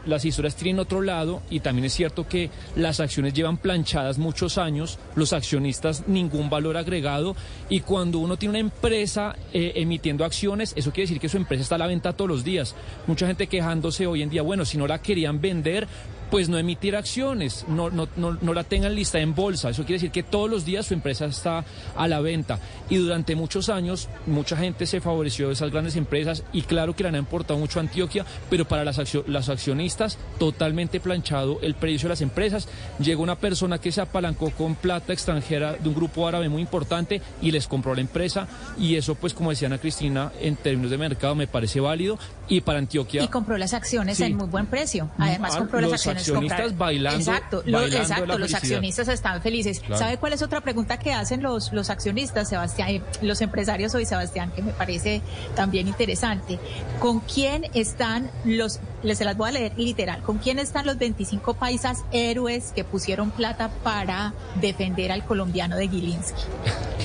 las 0.07 0.25
historias 0.25 0.55
tienen 0.55 0.79
otro 0.79 1.03
lado 1.03 1.43
y 1.51 1.61
también 1.61 1.87
es 1.87 1.95
cierto 1.95 2.29
que 2.29 2.51
las 2.77 3.01
acciones 3.01 3.35
llevan 3.35 3.57
planchadas 3.57 4.19
muchos 4.19 4.59
años, 4.59 4.99
los 5.17 5.33
accionistas 5.33 6.07
ningún 6.07 6.51
valor 6.51 6.77
agregado 6.77 7.35
y 7.69 7.81
cuando 7.81 8.19
uno 8.19 8.37
tiene 8.37 8.51
una 8.51 8.61
empresa 8.61 9.37
eh, 9.53 9.73
emitiendo 9.77 10.25
acciones, 10.25 10.73
eso 10.77 10.93
quiere 10.93 11.09
decir 11.09 11.21
que 11.21 11.29
su 11.29 11.37
empresa 11.37 11.63
está 11.63 11.75
a 11.75 11.79
la 11.79 11.87
venta 11.87 12.13
todos 12.13 12.29
los 12.29 12.45
días. 12.45 12.75
Mucha 13.07 13.27
gente 13.27 13.47
quejándose 13.47 14.07
hoy 14.07 14.23
en 14.23 14.31
día, 14.31 14.43
bueno, 14.43 14.65
si 14.65 14.79
no 14.79 14.87
la 14.87 15.03
querían 15.03 15.41
vender, 15.41 15.89
pues 16.31 16.49
no 16.49 16.59
emitir 16.59 16.97
acciones, 16.97 17.65
no, 17.69 17.91
no, 17.91 18.09
no, 18.17 18.37
no 18.41 18.55
la 18.55 18.65
tengan 18.65 18.95
lista 18.95 19.19
en 19.21 19.35
bolsa. 19.35 19.71
Eso 19.71 19.83
quiere 19.83 19.95
decir 19.95 20.11
que 20.11 20.23
todos 20.23 20.51
los 20.51 20.65
días 20.65 20.87
su 20.87 20.95
empresa 20.95 21.27
está 21.27 21.65
a 21.97 22.09
la 22.09 22.21
venta. 22.21 22.59
Y 22.91 22.97
durante 22.97 23.37
muchos 23.37 23.69
años 23.69 24.09
mucha 24.27 24.57
gente 24.57 24.87
se 24.87 25.01
favoreció 25.01 25.47
de 25.49 25.53
esas 25.55 25.71
grandes 25.71 25.97
empresas 25.97 26.43
y 26.53 26.63
claro 26.63 26.95
que 26.97 27.03
le 27.05 27.11
han 27.11 27.17
importado 27.17 27.59
mucho 27.59 27.79
a 27.79 27.83
Antioquia, 27.83 28.25
pero 28.51 28.65
para 28.67 28.85
las, 28.85 28.99
accio- 28.99 29.25
las 29.27 29.49
accionistas 29.49 30.19
totalmente 30.39 31.01
planchado 31.01 31.59
el 31.63 31.75
precio 31.75 32.09
de 32.09 32.15
las 32.15 32.21
empresas. 32.21 32.69
Llegó 32.99 33.23
una 33.23 33.37
persona 33.37 33.79
que 33.79 33.93
se 33.93 34.01
apalancó 34.01 34.51
con 34.51 34.75
plata 34.75 35.13
extranjera 35.13 35.75
de 35.75 35.89
un 35.89 35.95
grupo 35.95 36.27
árabe 36.27 36.49
muy 36.49 36.63
importante 36.63 37.21
y 37.41 37.51
les 37.51 37.67
compró 37.69 37.95
la 37.95 38.01
empresa 38.01 38.47
y 38.79 38.97
eso 38.97 39.15
pues 39.15 39.35
como 39.35 39.51
decía 39.51 39.67
Ana 39.67 39.79
Cristina 39.79 40.33
en 40.41 40.57
términos 40.57 40.91
de 40.91 40.99
mercado 40.99 41.35
me 41.35 41.47
parece 41.47 41.81
válido 41.81 42.19
y 42.49 42.61
para 42.61 42.79
Antioquia... 42.79 43.23
Y 43.23 43.29
compró 43.29 43.57
las 43.57 43.73
acciones 43.75 44.19
Sí. 44.19 44.25
en 44.25 44.37
muy 44.37 44.47
buen 44.47 44.67
precio. 44.67 45.11
Además 45.19 45.53
Ah, 45.55 45.59
compró 45.59 45.81
las 45.81 45.93
acciones 45.93 46.14
accionistas 46.17 46.77
bailando- 46.79 47.19
Exacto, 47.19 47.63
lo- 47.67 47.79
bailando 47.81 47.97
exacto 48.03 48.39
los 48.39 48.55
accionistas 48.55 49.09
están 49.09 49.43
felices. 49.43 49.81
Claro. 49.81 49.99
¿Sabe 49.99 50.19
cuál 50.19 50.33
es 50.33 50.43
otra 50.43 50.61
pregunta 50.61 50.99
que 50.99 51.13
hacen 51.13 51.43
los, 51.43 51.73
los 51.73 51.91
accionistas, 51.91 52.49
Sebastián, 52.49 52.89
eh, 52.91 53.03
los 53.23 53.41
empresarios 53.41 53.95
hoy, 53.95 54.07
Sebastián, 54.07 54.51
que 54.55 54.63
me 54.63 54.73
parece 54.73 55.23
también 55.55 55.89
interesante? 55.89 56.59
¿Con 57.01 57.21
quién 57.21 57.67
están 57.75 58.31
los, 58.45 58.81
les 59.03 59.19
se 59.19 59.25
las 59.25 59.37
voy 59.37 59.49
a 59.51 59.53
leer 59.53 59.73
literal, 59.77 60.23
con 60.23 60.39
quién 60.39 60.59
están 60.59 60.87
los 60.87 60.99
25 60.99 61.55
paisas 61.55 62.05
héroes 62.13 62.73
que 62.75 62.85
pusieron 62.85 63.31
plata 63.31 63.71
para 63.83 64.33
defender 64.61 65.13
al 65.13 65.25
colombiano 65.25 65.77
de 65.77 65.89
Gilinski? 65.89 66.43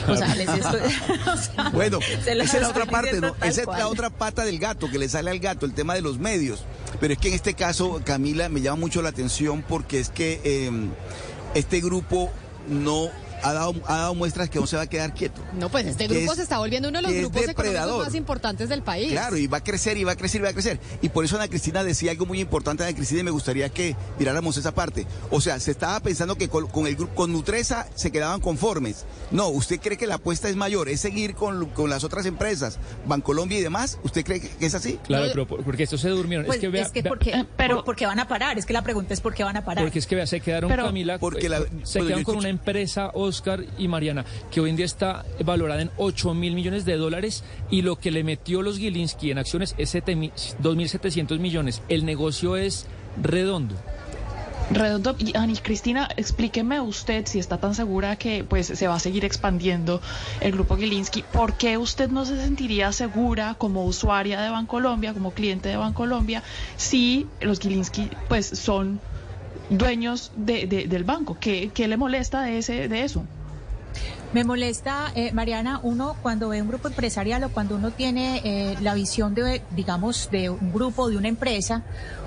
O 0.08 0.16
sea, 0.16 0.34
les 0.36 0.48
estoy, 0.50 0.80
o 1.34 1.38
sea, 1.38 1.70
Bueno, 1.72 2.00
se 2.24 2.32
esa 2.32 2.44
es 2.58 2.62
la 2.62 2.70
otra 2.70 2.86
parte, 2.86 3.18
Esa 3.42 3.62
es 3.62 3.68
la 3.68 3.88
otra 3.88 4.10
pata 4.10 4.44
del 4.44 4.58
gato 4.60 4.90
que 4.90 4.98
le 4.98 5.10
sale 5.10 5.30
al 5.30 5.40
gato, 5.40 5.66
el 5.66 5.74
tema 5.74 5.94
de 5.94 6.02
los 6.02 6.18
medios. 6.20 6.64
Pero 7.00 7.14
es 7.14 7.20
que 7.20 7.28
en 7.30 7.36
este 7.36 7.54
caso, 7.54 8.02
Camila, 8.04 8.50
me 8.50 8.62
llama 8.62 8.78
mucho 8.80 8.99
la 9.02 9.10
atención 9.10 9.64
porque 9.68 10.00
es 10.00 10.10
que 10.10 10.42
eh, 10.44 10.72
este 11.54 11.82
grupo 11.82 12.32
no 12.68 13.10
ha 13.44 13.54
dado, 13.54 13.74
ha 13.86 13.98
dado 13.98 14.16
muestras 14.16 14.50
que 14.50 14.60
no 14.60 14.68
se 14.68 14.76
va 14.76 14.84
a 14.84 14.88
quedar 14.88 15.14
quieto. 15.14 15.42
No, 15.54 15.70
pues 15.70 15.86
este 15.86 16.08
Que 16.08 16.16
grupo 16.16 16.32
es- 16.32 16.38
se 16.38 16.44
está 16.44 16.58
volviendo 16.60 16.90
uno 16.90 17.00
de 17.00 17.02
los 17.04 17.12
que 17.12 17.18
es 17.18 17.24
grupos 17.24 17.50
económicos 17.50 18.06
más 18.06 18.16
importantes 18.16 18.70
del 18.70 18.82
país. 18.84 19.12
Claro, 19.12 19.38
y 19.38 19.48
va 19.48 19.58
a 19.58 19.64
crecer 19.64 19.98
y 19.98 20.04
va 20.04 20.14
a 20.14 20.16
crecer 20.16 20.42
y 20.42 20.44
va 20.44 20.50
a 20.50 20.54
crecer. 20.54 20.80
Y 21.02 21.10
por 21.10 21.26
eso 21.26 21.36
Ana 21.36 21.48
Cristina 21.48 21.84
decía 21.84 22.12
algo 22.12 22.26
muy 22.26 22.40
importante, 22.40 22.84
Ana 22.84 22.96
Cristina, 22.96 23.22
y 23.22 23.24
me 23.24 23.32
gustaría 23.32 23.70
que 23.70 23.96
miráramos 24.18 24.58
esa 24.58 24.74
parte. 24.74 25.06
O 25.32 25.42
sea, 25.42 25.60
se 25.60 25.72
estaba 25.72 26.00
pensando 26.00 26.36
que 26.36 26.50
con, 26.50 26.68
con 26.68 26.88
el 26.88 26.96
grupo, 26.96 27.16
con 27.16 27.32
Nutresa 27.32 27.88
se 27.96 28.12
quedaban 28.12 28.42
conformes. 28.42 29.06
No, 29.32 29.50
¿usted 29.50 29.80
cree 29.80 29.98
que 29.98 30.08
la 30.08 30.16
apuesta 30.16 30.50
es 30.50 30.56
mayor? 30.56 30.90
¿Es 30.90 31.00
seguir 31.02 31.36
con, 31.36 31.66
con 31.70 31.90
las 31.90 32.04
otras 32.04 32.26
empresas, 32.26 32.80
Bancolombia 33.06 33.60
y 33.60 33.62
demás? 33.62 34.00
¿Usted 34.04 34.24
cree 34.24 34.42
que 34.42 34.66
es 34.66 34.74
así? 34.76 35.00
Claro, 35.06 35.28
pero 35.32 35.48
por- 35.48 35.64
porque 35.64 35.84
estos 35.84 36.02
se 36.02 36.10
durmieron. 36.10 36.46
Pues 36.46 36.58
es 36.58 36.62
que 36.62 36.70
vea, 36.70 36.90
vea- 36.94 37.04
porque, 37.08 37.46
por- 37.58 37.84
porque 37.86 38.06
van 38.06 38.20
a 38.20 38.28
parar, 38.28 38.58
es 38.58 38.66
que 38.66 38.74
la 38.74 38.82
pregunta 38.84 39.14
es 39.14 39.22
por 39.22 39.34
qué 39.34 39.44
van 39.44 39.58
a 39.58 39.66
parar. 39.66 39.84
Porque 39.84 40.00
es 40.00 40.08
que 40.08 40.16
vea, 40.16 40.28
se 40.28 40.40
quedaron 40.42 40.70
Pero- 40.70 40.86
Camila, 40.86 41.18
Porque 41.20 41.50
la- 41.50 41.60
se 41.84 42.00
quedaron 42.00 42.10
yo 42.10 42.14
con 42.14 42.20
escucho- 42.20 42.38
una 42.40 42.50
empresa, 42.50 43.12
Oscar 43.30 43.64
y 43.78 43.88
Mariana, 43.88 44.26
que 44.52 44.60
hoy 44.60 44.70
en 44.70 44.76
día 44.76 44.86
está 44.86 45.26
valorada 45.44 45.82
en 45.82 45.92
8 45.98 46.34
mil 46.34 46.56
millones 46.56 46.86
de 46.86 46.98
dólares 46.98 47.44
y 47.70 47.82
lo 47.82 47.96
que 47.96 48.12
le 48.12 48.24
metió 48.24 48.62
los 48.62 48.78
Gilinski 48.78 49.32
en 49.32 49.38
acciones 49.38 49.76
es 49.78 49.96
2.700 49.96 51.40
millones. 51.40 51.82
El 51.90 52.06
negocio 52.06 52.58
es 52.58 52.86
redondo. 53.22 53.76
Redondo, 54.72 55.16
y 55.18 55.36
Ani 55.36 55.56
Cristina, 55.56 56.08
explíqueme 56.16 56.80
usted 56.80 57.26
si 57.26 57.40
está 57.40 57.58
tan 57.58 57.74
segura 57.74 58.18
que 58.18 58.44
pues 58.44 58.68
se 58.68 58.88
va 58.88 58.96
a 58.96 59.00
seguir 59.00 59.26
expandiendo 59.26 60.00
el 60.42 60.52
grupo 60.52 60.78
Gilinski, 60.78 61.24
¿por 61.24 61.54
qué 61.54 61.80
usted 61.80 62.10
no 62.12 62.24
se 62.24 62.40
sentiría 62.40 62.92
segura 62.92 63.56
como 63.58 63.84
usuaria 63.86 64.40
de 64.42 64.52
Bancolombia, 64.52 65.14
como 65.14 65.32
cliente 65.32 65.70
de 65.70 65.78
Bancolombia, 65.78 66.44
si 66.78 67.26
los 67.42 67.60
Gilinski 67.60 68.10
pues 68.28 68.46
son 68.46 69.00
dueños 69.70 70.32
de, 70.36 70.68
de- 70.68 70.88
del 70.88 71.04
banco? 71.04 71.38
¿Qué, 71.40 71.72
qué 71.74 71.88
le 71.88 71.98
molesta 71.98 72.42
de 72.44 72.58
ese 72.60 72.88
de 72.88 73.04
eso? 73.04 73.24
Me 74.32 74.44
molesta, 74.44 75.12
eh, 75.16 75.32
Mariana, 75.34 75.80
uno 75.82 76.16
cuando 76.22 76.50
ve 76.50 76.62
un 76.62 76.68
grupo 76.68 76.88
empresarial 76.88 77.44
o 77.46 77.50
cuando 77.50 77.76
uno 77.76 77.90
tiene 77.90 78.42
eh, 78.44 78.78
la 78.80 78.94
visión 78.94 79.34
de, 79.34 79.64
digamos, 79.76 80.30
de 80.30 80.52
un 80.52 80.72
grupo, 80.72 81.10
de 81.10 81.18
una 81.18 81.30
empresa, 81.30 81.82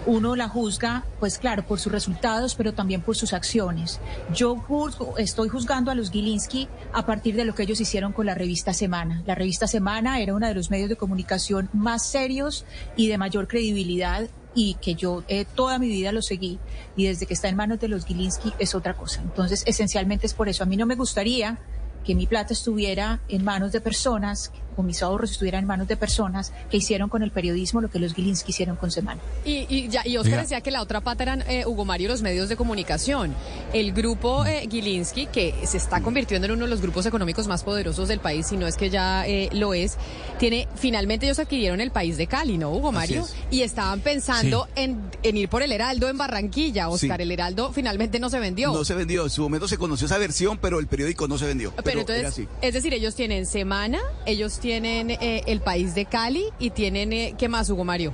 uno 0.04 0.34
la 0.34 0.48
juzga, 0.48 1.04
pues 1.20 1.38
claro, 1.38 1.64
por 1.64 1.78
sus 1.78 1.92
resultados, 1.92 2.56
pero 2.56 2.74
también 2.74 3.02
por 3.02 3.14
sus 3.14 3.32
acciones. 3.32 4.00
Yo 4.34 4.56
juzgo, 4.56 5.16
estoy 5.16 5.48
juzgando 5.48 5.92
a 5.92 5.94
los 5.94 6.10
Gilinski 6.10 6.66
a 6.92 7.06
partir 7.06 7.36
de 7.36 7.44
lo 7.44 7.54
que 7.54 7.62
ellos 7.62 7.80
hicieron 7.80 8.12
con 8.12 8.26
la 8.26 8.34
revista 8.34 8.72
Semana. 8.72 9.22
La 9.24 9.36
revista 9.36 9.68
Semana 9.68 10.18
era 10.18 10.34
uno 10.34 10.48
de 10.48 10.54
los 10.54 10.72
medios 10.72 10.88
de 10.88 10.96
comunicación 10.96 11.68
más 11.72 12.04
serios 12.04 12.64
y 12.96 13.06
de 13.06 13.16
mayor 13.16 13.46
credibilidad 13.46 14.28
y 14.54 14.74
que 14.74 14.94
yo 14.94 15.24
eh, 15.28 15.44
toda 15.44 15.78
mi 15.78 15.88
vida 15.88 16.12
lo 16.12 16.22
seguí 16.22 16.58
y 16.96 17.06
desde 17.06 17.26
que 17.26 17.34
está 17.34 17.48
en 17.48 17.56
manos 17.56 17.80
de 17.80 17.88
los 17.88 18.04
Gilinski 18.04 18.52
es 18.58 18.74
otra 18.74 18.94
cosa. 18.94 19.20
Entonces, 19.22 19.62
esencialmente 19.66 20.26
es 20.26 20.34
por 20.34 20.48
eso. 20.48 20.62
A 20.62 20.66
mí 20.66 20.76
no 20.76 20.86
me 20.86 20.94
gustaría 20.94 21.58
que 22.04 22.14
mi 22.14 22.26
plata 22.26 22.52
estuviera 22.52 23.20
en 23.28 23.44
manos 23.44 23.72
de 23.72 23.80
personas, 23.80 24.52
o 24.76 24.82
mis 24.82 25.02
ahorros 25.02 25.32
estuvieran 25.32 25.62
en 25.62 25.66
manos 25.66 25.88
de 25.88 25.96
personas 25.96 26.52
que 26.70 26.78
hicieron 26.78 27.08
con 27.08 27.22
el 27.22 27.30
periodismo 27.30 27.80
lo 27.80 27.90
que 27.90 27.98
los 27.98 28.14
Gilinski 28.14 28.50
hicieron 28.50 28.76
con 28.76 28.90
Semana. 28.90 29.20
Y, 29.44 29.66
y, 29.68 29.88
ya, 29.88 30.02
y 30.06 30.16
Oscar 30.16 30.40
decía 30.40 30.60
que 30.60 30.70
la 30.70 30.82
otra 30.82 31.00
pata 31.00 31.22
eran 31.22 31.42
eh, 31.48 31.64
Hugo 31.66 31.84
Mario 31.84 32.06
y 32.06 32.08
los 32.08 32.22
medios 32.22 32.48
de 32.48 32.56
comunicación. 32.56 33.34
El 33.72 33.92
grupo 33.92 34.44
eh, 34.44 34.68
Gilinski, 34.70 35.26
que 35.26 35.54
se 35.66 35.76
está 35.76 36.00
convirtiendo 36.00 36.46
en 36.46 36.52
uno 36.52 36.64
de 36.64 36.70
los 36.70 36.80
grupos 36.80 37.06
económicos 37.06 37.46
más 37.46 37.62
poderosos 37.64 38.08
del 38.08 38.20
país, 38.20 38.46
si 38.46 38.56
no 38.56 38.66
es 38.66 38.76
que 38.76 38.90
ya 38.90 39.26
eh, 39.26 39.48
lo 39.52 39.74
es, 39.74 39.96
tiene, 40.38 40.68
finalmente 40.74 41.26
ellos 41.26 41.38
adquirieron 41.38 41.80
el 41.80 41.90
país 41.90 42.16
de 42.16 42.26
Cali, 42.26 42.58
¿no, 42.58 42.70
Hugo 42.70 42.92
Mario? 42.92 43.22
es. 43.22 43.34
Y 43.50 43.62
estaban 43.62 44.00
pensando 44.00 44.68
en, 44.74 45.00
en 45.22 45.36
ir 45.36 45.48
por 45.48 45.62
el 45.62 45.72
Heraldo 45.72 46.08
en 46.08 46.18
Barranquilla, 46.18 46.88
Oscar. 46.88 47.18
Sí. 47.18 47.22
El 47.22 47.30
Heraldo 47.32 47.72
finalmente 47.72 48.18
no 48.18 48.30
se 48.30 48.38
vendió. 48.38 48.72
No 48.72 48.84
se 48.84 48.94
vendió. 48.94 49.24
En 49.24 49.30
su 49.30 49.42
momento 49.42 49.68
se 49.68 49.78
conoció 49.78 50.06
esa 50.06 50.18
versión, 50.18 50.58
pero 50.58 50.78
el 50.78 50.86
periódico 50.86 51.28
no 51.28 51.38
se 51.38 51.46
vendió. 51.46 51.70
Pero, 51.70 51.82
Pero, 51.84 52.00
entonces, 52.00 52.20
era 52.20 52.28
así. 52.28 52.48
es 52.60 52.74
decir, 52.74 52.94
ellos 52.94 53.14
tienen 53.14 53.46
Semana, 53.46 54.00
ellos 54.26 54.58
tienen 54.62 55.10
eh, 55.10 55.42
el 55.46 55.60
país 55.60 55.94
de 55.94 56.06
Cali 56.06 56.44
y 56.58 56.70
tienen, 56.70 57.12
eh, 57.12 57.34
¿qué 57.36 57.48
más, 57.48 57.68
Hugo 57.68 57.84
Mario? 57.84 58.12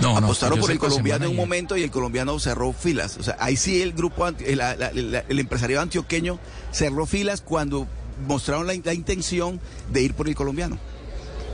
No, 0.00 0.12
no, 0.20 0.26
Apostaron 0.26 0.58
por 0.58 0.70
el 0.70 0.78
colombiano 0.78 1.26
en 1.26 1.30
un 1.30 1.36
momento 1.36 1.76
y 1.76 1.82
el 1.82 1.90
colombiano 1.90 2.38
cerró 2.40 2.72
filas. 2.72 3.16
O 3.18 3.22
sea, 3.22 3.36
ahí 3.38 3.56
sí 3.56 3.80
el 3.80 3.92
grupo, 3.92 4.24
anti- 4.24 4.44
el, 4.46 4.58
la- 4.58 4.74
la- 4.76 4.90
la- 4.92 5.24
el 5.28 5.38
empresariado 5.38 5.82
antioqueño 5.82 6.38
cerró 6.72 7.06
filas 7.06 7.40
cuando 7.42 7.86
mostraron 8.26 8.66
la, 8.66 8.74
la 8.82 8.94
intención 8.94 9.60
de 9.92 10.02
ir 10.02 10.14
por 10.14 10.26
el 10.28 10.34
colombiano. 10.34 10.78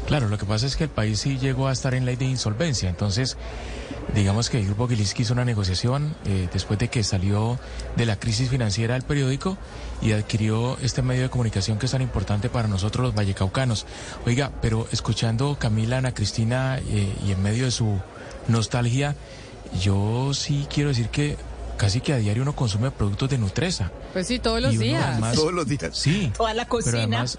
Claro, 0.07 0.28
lo 0.28 0.38
que 0.38 0.46
pasa 0.46 0.66
es 0.66 0.76
que 0.76 0.84
el 0.84 0.90
país 0.90 1.20
sí 1.20 1.38
llegó 1.38 1.68
a 1.68 1.72
estar 1.72 1.94
en 1.94 2.05
ley 2.07 2.16
de 2.16 2.24
insolvencia, 2.24 2.88
entonces 2.88 3.36
digamos 4.14 4.50
que 4.50 4.58
el 4.58 4.66
Grupo 4.66 4.88
Gilinski 4.88 5.22
hizo 5.22 5.32
una 5.34 5.44
negociación 5.44 6.14
eh, 6.24 6.48
después 6.52 6.78
de 6.78 6.88
que 6.88 7.02
salió 7.04 7.58
de 7.96 8.06
la 8.06 8.16
crisis 8.18 8.50
financiera 8.50 8.94
del 8.94 9.02
periódico 9.04 9.56
y 10.02 10.12
adquirió 10.12 10.76
este 10.82 11.02
medio 11.02 11.22
de 11.22 11.30
comunicación 11.30 11.78
que 11.78 11.86
es 11.86 11.92
tan 11.92 12.02
importante 12.02 12.48
para 12.48 12.66
nosotros 12.68 13.04
los 13.06 13.14
vallecaucanos. 13.14 13.86
Oiga, 14.26 14.50
pero 14.61 14.88
escuchando 14.92 15.56
Camila, 15.58 15.98
Ana 15.98 16.12
Cristina 16.12 16.78
eh, 16.78 17.14
y 17.26 17.32
en 17.32 17.42
medio 17.42 17.64
de 17.66 17.70
su 17.70 18.00
nostalgia, 18.48 19.14
yo 19.80 20.32
sí 20.34 20.66
quiero 20.72 20.88
decir 20.88 21.08
que 21.08 21.36
casi 21.76 22.00
que 22.00 22.12
a 22.12 22.16
diario 22.16 22.42
uno 22.42 22.54
consume 22.56 22.90
productos 22.90 23.30
de 23.30 23.38
Nutresa. 23.38 23.90
Pues 24.12 24.26
sí, 24.26 24.38
todos 24.38 24.61
los 24.61 24.76
días. 24.78 25.02
además- 25.04 25.34
Todos 25.36 25.52
los 25.54 25.66
días. 25.66 25.96
Sí. 25.96 26.32
Toda 26.36 26.52
la 26.52 26.64
Pero 26.64 26.68
cocina. 26.68 26.98
además 26.98 27.38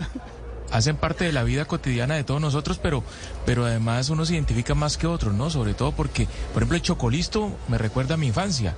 hacen 0.72 0.96
parte 0.96 1.26
de 1.26 1.32
la 1.32 1.44
vida 1.44 1.66
cotidiana 1.66 2.16
de 2.16 2.24
todos 2.24 2.42
nosotros, 2.42 2.80
pero, 2.82 3.04
pero 3.46 3.66
además 3.66 4.10
uno 4.10 4.26
se 4.26 4.34
identifica 4.34 4.74
más 4.74 4.98
que 4.98 5.08
otros, 5.08 5.34
¿no? 5.34 5.50
Sobre 5.50 5.74
todo 5.74 5.92
porque, 5.92 6.28
por 6.54 6.64
ejemplo, 6.64 6.78
el 6.78 6.82
chocolisto 6.82 7.52
me 7.68 7.78
recuerda 7.78 8.16
a 8.16 8.18
mi 8.18 8.28
infancia. 8.28 8.76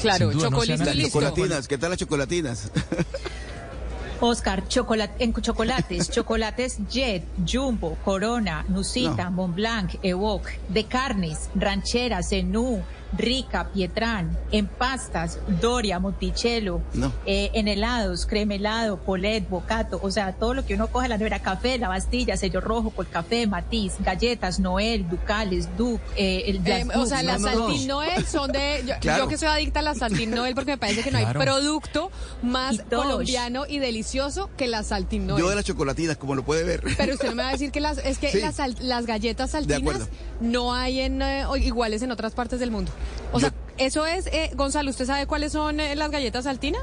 Claro, 0.00 0.30
duda, 0.30 0.50
no 0.50 0.60
sé, 0.60 0.66
chocolisto 0.66 0.82
Ana, 0.82 0.92
y 0.92 0.96
listo. 0.96 1.20
Chocolatinas, 1.20 1.68
¿qué 1.68 1.78
tal 1.78 1.90
las 1.90 1.98
chocolatinas? 1.98 2.70
Oscar, 4.20 4.66
chocolate, 4.68 5.22
en 5.22 5.34
chocolates, 5.34 6.10
chocolates 6.10 6.78
Jet, 6.88 7.24
Jumbo, 7.46 7.98
Corona, 8.04 8.64
Nusita, 8.68 9.28
Mont 9.28 9.54
Blanc, 9.54 9.96
Evoque, 10.02 10.58
de 10.68 10.84
carnes, 10.86 11.50
ranchera, 11.54 12.22
Zenú, 12.22 12.82
Rica, 13.16 13.68
Pietrán, 13.72 14.36
en 14.52 14.66
pastas, 14.66 15.38
Doria, 15.60 15.98
Monticello, 15.98 16.80
No. 16.94 17.12
eh, 17.26 17.50
en 17.54 17.68
helados, 17.68 18.26
crema 18.26 18.54
helado, 18.54 18.98
Polet, 18.98 19.48
Bocato, 19.48 20.00
o 20.02 20.10
sea, 20.10 20.32
todo 20.32 20.54
lo 20.54 20.64
que 20.66 20.74
uno 20.74 20.88
coge 20.88 21.06
en 21.06 21.10
la 21.10 21.18
nevera, 21.18 21.40
café, 21.40 21.78
la 21.78 21.88
Bastilla, 21.88 22.36
sello 22.36 22.60
rojo, 22.60 22.92
café, 23.10 23.46
matiz, 23.46 23.92
galletas, 24.00 24.58
Noel, 24.60 25.08
Ducales, 25.08 25.68
Duc, 25.76 26.00
eh, 26.16 26.44
el 26.46 26.64
Eh, 26.66 26.86
o 26.96 27.06
sea, 27.06 27.22
las 27.22 27.40
no, 27.40 27.48
no, 27.50 27.54
no. 27.54 27.66
Saltín 27.68 27.88
Noel 27.88 28.26
son 28.26 28.50
de. 28.52 28.82
Yo, 28.86 28.94
Claro. 29.00 29.24
yo 29.24 29.28
que 29.28 29.38
soy 29.38 29.48
adicta 29.48 29.80
a 29.80 29.82
las 29.82 29.98
Saltín 29.98 30.30
Noel 30.30 30.54
porque 30.54 30.72
me 30.72 30.78
parece 30.78 31.02
que 31.02 31.10
no 31.10 31.18
Claro. 31.18 31.40
hay 31.40 31.46
producto 31.46 32.10
más 32.42 32.74
Y 32.76 32.78
colombiano 32.78 33.64
y 33.68 33.78
delicioso 33.78 34.50
que 34.56 34.66
las 34.66 34.88
Saltín 34.88 35.26
Noel. 35.26 35.42
Yo 35.42 35.48
de 35.50 35.56
las 35.56 35.64
chocolatinas, 35.64 36.16
como 36.16 36.34
lo 36.34 36.44
puede 36.44 36.64
ver. 36.64 36.82
Pero 36.96 37.14
usted 37.14 37.28
no 37.28 37.34
me 37.36 37.42
va 37.42 37.50
a 37.50 37.52
decir 37.52 37.70
que 37.70 37.80
las 37.80 37.98
es 37.98 38.18
que 38.18 38.30
Sí. 38.30 38.40
las, 38.40 38.58
las 38.80 39.06
galletas 39.06 39.50
saltinas 39.52 40.08
no 40.40 40.74
hay 40.74 41.00
en 41.00 41.22
eh, 41.22 41.44
iguales 41.62 42.02
en 42.02 42.10
otras 42.10 42.32
partes 42.32 42.58
del 42.60 42.70
mundo. 42.70 42.90
O 43.32 43.40
sea, 43.40 43.52
eso 43.78 44.06
es 44.06 44.26
eh, 44.28 44.50
Gonzalo, 44.54 44.90
¿usted 44.90 45.06
sabe 45.06 45.26
cuáles 45.26 45.52
son 45.52 45.80
eh, 45.80 45.94
las 45.96 46.10
galletas 46.10 46.44
saltinas? 46.44 46.82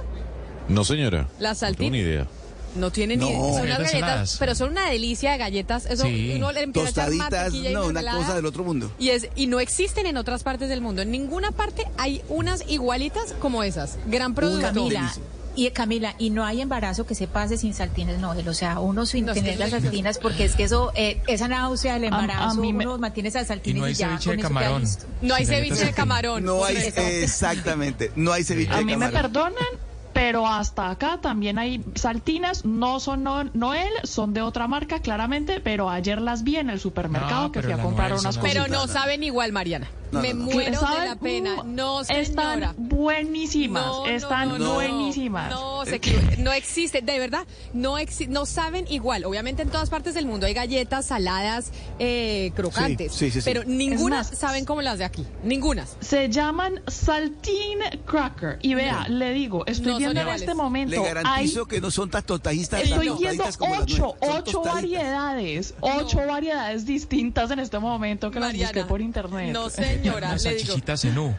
No, 0.68 0.84
señora. 0.84 1.28
Las 1.40 1.62
No 1.62 1.68
tengo 1.68 1.78
saltinas. 1.78 1.92
ni 1.92 1.98
idea. 2.00 2.28
No 2.76 2.90
tienen 2.90 3.20
ni 3.20 3.30
No. 3.30 3.54
son 3.54 3.64
unas 3.64 3.80
Galletas 3.80 3.92
saladas. 3.92 4.36
pero 4.40 4.56
son 4.56 4.70
una 4.72 4.90
delicia 4.90 5.34
de 5.34 5.38
galletas. 5.38 5.86
Eso 5.88 6.04
Sí. 6.06 6.34
uno 6.38 6.54
le 6.54 6.62
empieza 6.62 6.88
a 6.88 6.92
echar 6.92 7.10
Tostaditas, 7.10 7.54
y 7.54 7.74
no, 7.74 7.86
una 7.88 8.02
cosa 8.16 8.34
del 8.36 8.46
otro 8.46 8.64
mundo. 8.64 8.90
Y, 8.98 9.10
es, 9.10 9.28
y 9.36 9.48
no 9.48 9.60
existen 9.60 10.06
en 10.06 10.16
otras 10.16 10.44
partes 10.44 10.70
del 10.70 10.80
mundo. 10.80 11.02
En 11.02 11.12
ninguna 11.12 11.52
parte 11.52 11.86
hay 11.98 12.22
unas 12.30 12.64
igualitas 12.70 13.34
como 13.42 13.64
esas. 13.64 13.98
Gran 14.08 14.34
producto. 14.36 14.68
Camila, 14.68 15.14
y 15.56 15.70
Camila, 15.72 16.16
y 16.18 16.30
no 16.30 16.46
hay 16.46 16.62
embarazo 16.62 17.06
que 17.06 17.16
se 17.16 17.28
pase 17.28 17.58
sin 17.58 17.74
saltines 17.74 18.20
Noel, 18.20 18.48
o 18.48 18.54
sea, 18.54 18.80
uno 18.80 19.06
sin 19.06 19.26
No, 19.26 19.32
es 19.34 19.38
tener 19.38 19.54
que- 19.54 19.60
las 19.60 19.70
saltinas, 19.72 20.18
porque 20.18 20.46
es 20.46 20.56
que 20.56 20.64
eso, 20.64 20.92
eh, 20.96 21.22
esa 21.28 21.48
náusea 21.48 21.94
del 22.00 22.06
A- 22.14 22.18
a 22.18 22.22
embarazo, 22.22 22.62
mí 22.62 22.74
me- 22.74 22.86
uno 22.88 22.98
mantiene 22.98 23.30
esas 23.30 23.48
saltines 23.48 23.78
Y 23.78 23.80
no 23.80 23.86
hay 23.86 23.94
ya, 23.94 24.08
ceviche 24.10 24.32
de 24.32 24.38
camarón. 24.42 24.84
No 25.22 25.36
hay 25.36 25.46
ceviche 25.46 25.86
de 25.86 25.92
camarón. 25.94 26.44
No 26.46 26.64
hay, 26.64 26.78
exactamente, 26.78 28.12
no 28.16 28.32
hay 28.32 28.44
ceviche 28.44 28.72
A 28.74 28.78
de 28.78 28.86
mí 28.86 28.96
me 28.96 29.06
camarón. 29.10 29.22
perdonan, 29.32 29.68
pero 30.14 30.48
hasta 30.48 30.90
acá 30.90 31.20
también 31.22 31.58
hay 31.60 31.84
saltinas, 31.96 32.66
no 32.66 33.00
son 33.00 33.24
no- 33.24 33.44
Noel, 33.54 33.90
son 34.04 34.34
de 34.34 34.42
otra 34.42 34.68
marca 34.68 35.00
claramente, 35.00 35.60
pero 35.60 35.90
ayer 35.90 36.22
las 36.22 36.44
vi 36.44 36.58
en 36.58 36.70
el 36.70 36.80
supermercado 36.80 37.44
No, 37.44 37.52
que 37.52 37.62
fui 37.62 37.72
a 37.72 37.78
comprar 37.82 38.12
unas 38.12 38.38
cosas. 38.38 38.44
Pero 38.44 38.68
no 38.68 38.88
saben 38.88 39.24
igual, 39.24 39.52
Mariana. 39.52 39.88
No, 40.12 40.22
Me 40.22 40.34
no, 40.34 40.44
no. 40.46 40.52
muero 40.52 40.72
de 40.72 40.76
¿Saben? 40.78 41.06
la 41.08 41.16
pena. 41.16 41.56
No, 41.64 42.04
señora. 42.04 42.22
Están 42.22 42.76
buenísimas, 42.78 43.86
están 44.10 44.50
no, 44.50 44.58
no. 44.60 44.74
buenísimas. 44.74 45.50
No, 45.52 45.86
se 45.86 46.02
no 46.38 46.52
existe, 46.52 47.02
de 47.02 47.18
verdad, 47.18 47.46
no 47.74 47.98
exi- 47.98 48.28
no 48.28 48.46
saben 48.46 48.86
igual. 48.90 49.24
Obviamente 49.24 49.62
en 49.62 49.70
todas 49.70 49.90
partes 49.90 50.14
del 50.14 50.26
mundo 50.26 50.46
hay 50.48 50.54
galletas 50.54 51.06
saladas 51.06 51.72
eh, 51.98 52.52
crocantes, 52.58 53.14
Sí, 53.14 53.28
sí, 53.28 53.32
sí, 53.32 53.42
sí. 53.42 53.46
pero 53.50 53.64
ninguna 53.64 54.20
Es 54.22 54.32
más, 54.32 54.38
saben 54.38 54.66
como 54.66 54.82
las 54.82 54.98
de 54.98 55.06
aquí, 55.06 55.26
ninguna. 55.46 55.86
Se 56.02 56.28
llaman 56.30 56.82
Saltine 56.88 58.00
Cracker. 58.06 58.60
Y 58.62 58.74
vea, 58.74 59.08
le 59.08 59.32
digo, 59.34 59.66
estoy 59.66 60.01
viendo 60.02 60.22
en 60.22 60.28
este 60.30 60.54
momento. 60.54 60.96
Le 60.96 61.02
garantizo 61.14 61.62
hay- 61.62 61.68
que 61.68 61.82
no 61.82 61.92
son 61.92 62.10
tan 62.10 62.24
tostadistas. 62.24 62.82
Estoy 62.84 63.08
tan 63.08 63.18
viendo 63.18 63.44
las 63.44 63.58
ocho, 63.60 64.16
ocho 64.20 64.62
variedades, 64.64 65.74
ocho 65.82 66.18
variedades 66.26 66.86
distintas 66.86 67.52
en 67.52 67.60
este 67.60 67.80
momento 67.80 68.32
que 68.32 68.40
las 68.40 68.50
Mariana, 68.50 68.72
busqué 68.74 68.86
por 68.88 69.02
internet. 69.02 69.52
no, 69.54 69.70
señora, 69.70 70.28
Una 70.28 70.36
le 70.36 70.54
digo. 70.54 70.60
salchichita 70.60 70.98
cenú 70.98 71.36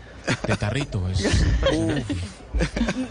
de 0.47 0.57
tarrito. 0.57 1.09
Es 1.09 1.19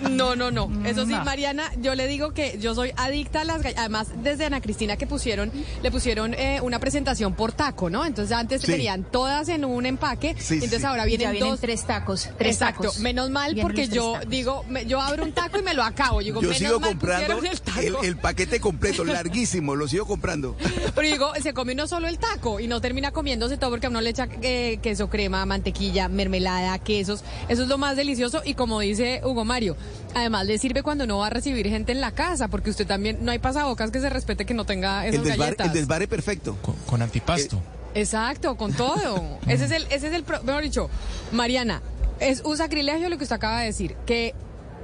No, 0.10 0.36
no, 0.36 0.52
no. 0.52 0.70
Eso 0.86 1.06
sí. 1.06 1.14
Mariana, 1.14 1.72
yo 1.82 1.96
le 1.96 2.08
digo 2.08 2.32
que 2.34 2.58
yo 2.60 2.76
soy 2.76 2.92
adicta 2.98 3.42
a 3.42 3.44
las 3.44 3.62
galletas. 3.62 3.82
Además, 3.82 4.08
desde 4.24 4.46
Ana 4.46 4.62
Cristina 4.62 4.98
que 4.98 5.08
pusieron, 5.08 5.52
le 5.82 5.92
pusieron 5.92 6.34
eh, 6.34 6.60
una 6.62 6.80
presentación 6.80 7.34
por 7.34 7.52
taco, 7.52 7.90
¿no? 7.90 8.06
Entonces 8.06 8.36
antes 8.36 8.62
Sí. 8.62 8.72
venían 8.72 9.04
todas 9.04 9.50
en 9.50 9.66
un 9.66 9.86
empaque. 9.86 10.36
Sí, 10.38 10.56
entonces 10.56 10.80
sí. 10.82 10.86
ahora 10.86 11.06
vienen 11.06 11.28
Ya 11.28 11.32
vienen 11.32 11.50
dos. 11.52 11.60
tres 11.60 11.86
tacos, 11.86 12.30
tres 12.38 12.56
Exacto. 12.56 12.84
tacos. 12.84 13.00
Menos 13.00 13.30
mal 13.30 13.54
Vienen 13.54 13.64
porque 13.64 13.88
yo 13.88 14.14
tacos. 14.14 14.30
digo, 14.30 14.64
me- 14.70 14.86
yo 14.86 15.02
abro 15.02 15.24
un 15.24 15.32
taco 15.32 15.58
y 15.58 15.62
me 15.64 15.74
lo 15.74 15.84
acabo. 15.84 16.22
Yo 16.22 16.26
digo, 16.26 16.42
Yo 16.42 16.48
menos 16.50 16.58
sigo 16.58 16.80
mal 16.80 16.90
comprando 16.92 17.40
el, 17.44 17.62
taco. 17.62 18.04
el 18.04 18.18
paquete 18.18 18.60
completo, 18.60 19.04
larguísimo, 19.04 19.76
lo 19.76 19.88
sigo 19.88 20.06
comprando. 20.06 20.56
Pero 20.96 21.08
digo, 21.08 21.32
se 21.42 21.54
come 21.54 21.74
uno 21.74 21.88
solo 21.88 22.08
el 22.08 22.18
taco 22.20 22.60
y 22.60 22.68
no 22.68 22.82
termina 22.82 23.12
comiéndose 23.12 23.58
todo 23.58 23.70
porque 23.72 23.88
a 23.88 23.90
uno 23.90 24.02
le 24.02 24.10
echa 24.12 24.28
eh, 24.42 24.80
queso, 24.82 25.10
crema, 25.10 25.46
mantequilla, 25.46 26.08
mermelada, 26.08 26.78
quesos. 26.80 27.24
Eso 27.50 27.64
es 27.64 27.68
lo 27.70 27.78
más 27.78 27.96
delicioso 27.96 28.42
y 28.46 28.54
como 28.54 28.80
dice 28.80 29.22
Hugo 29.32 29.44
Mario, 29.46 29.76
además 30.14 30.46
le 30.46 30.58
sirve 30.58 30.84
cuando 30.84 31.08
no 31.08 31.18
va 31.20 31.28
a 31.28 31.30
recibir 31.32 31.68
gente 31.68 31.92
en 31.92 32.02
la 32.02 32.12
casa 32.12 32.48
porque 32.48 32.70
usted 32.70 32.86
también, 32.88 33.18
no 33.22 33.32
hay 33.32 33.40
pasabocas 33.40 33.92
que 33.92 34.00
se 34.00 34.10
respete 34.10 34.46
que 34.46 34.54
no 34.54 34.66
tenga 34.66 35.06
esas 35.08 35.16
El 35.20 35.24
desvare, 35.26 35.40
galletas. 35.52 35.68
el 35.68 35.74
desvare 35.74 36.08
perfecto. 36.08 36.58
Con, 36.86 37.02
antipasto. 37.02 37.62
Exacto, 37.96 38.56
con 38.56 38.74
todo. 38.74 39.40
ese 39.48 39.66
es 39.66 39.72
el, 39.72 39.84
ese 39.90 40.08
es 40.08 40.14
el, 40.14 40.24
pro- 40.24 40.42
mejor 40.44 40.64
dicho, 40.64 40.90
Mariana, 41.32 41.82
es 42.20 42.42
un 42.42 42.56
sacrilegio 42.58 43.10
lo 43.10 43.18
que 43.18 43.24
usted 43.24 43.36
acaba 43.36 43.60
de 43.62 43.66
decir, 43.68 43.96
que 44.06 44.34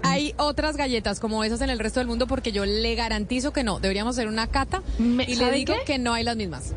hay 0.04 0.34
otras 0.38 0.78
galletas 0.78 1.20
como 1.20 1.44
esas 1.44 1.62
en 1.62 1.70
el 1.70 1.80
resto 1.80 2.00
del 2.00 2.08
mundo 2.08 2.28
porque 2.28 2.52
yo 2.52 2.66
le 2.66 2.96
garantizo 2.96 3.52
que 3.54 3.64
no. 3.64 3.80
Deberíamos 3.80 4.16
hacer 4.16 4.28
una 4.28 4.48
cata 4.48 4.82
y 5.00 5.04
le 5.26 5.36
¿sabe 5.36 5.56
digo 5.58 5.74
qué? 5.74 5.84
que 5.94 5.98
no 6.00 6.14
hay 6.14 6.24
las 6.24 6.36
mismas. 6.36 6.74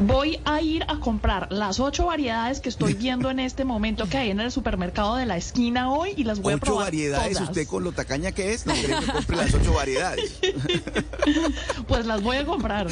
Voy 0.00 0.40
a 0.44 0.60
ir 0.60 0.84
a 0.88 0.98
comprar 0.98 1.52
las 1.52 1.78
ocho 1.78 2.06
variedades 2.06 2.60
que 2.60 2.68
estoy 2.68 2.94
viendo 2.94 3.30
en 3.30 3.38
este 3.38 3.64
momento 3.64 4.08
que 4.08 4.16
hay 4.16 4.30
en 4.30 4.40
el 4.40 4.50
supermercado 4.50 5.16
de 5.16 5.26
la 5.26 5.36
esquina 5.36 5.92
hoy 5.92 6.14
y 6.16 6.24
las 6.24 6.40
voy 6.40 6.54
a 6.54 6.56
Ocho 6.56 6.64
probar 6.64 6.86
variedades, 6.86 7.34
todas. 7.34 7.48
usted 7.50 7.66
con 7.68 7.84
lo 7.84 7.92
tacaña 7.92 8.32
que 8.32 8.52
es, 8.52 8.66
no 8.66 8.72
que 8.74 9.12
compre 9.12 9.36
las 9.36 9.54
ocho 9.54 9.74
variedades. 9.74 10.38
Pues 11.86 12.06
las 12.06 12.22
voy 12.22 12.38
a 12.38 12.44
comprar 12.46 12.88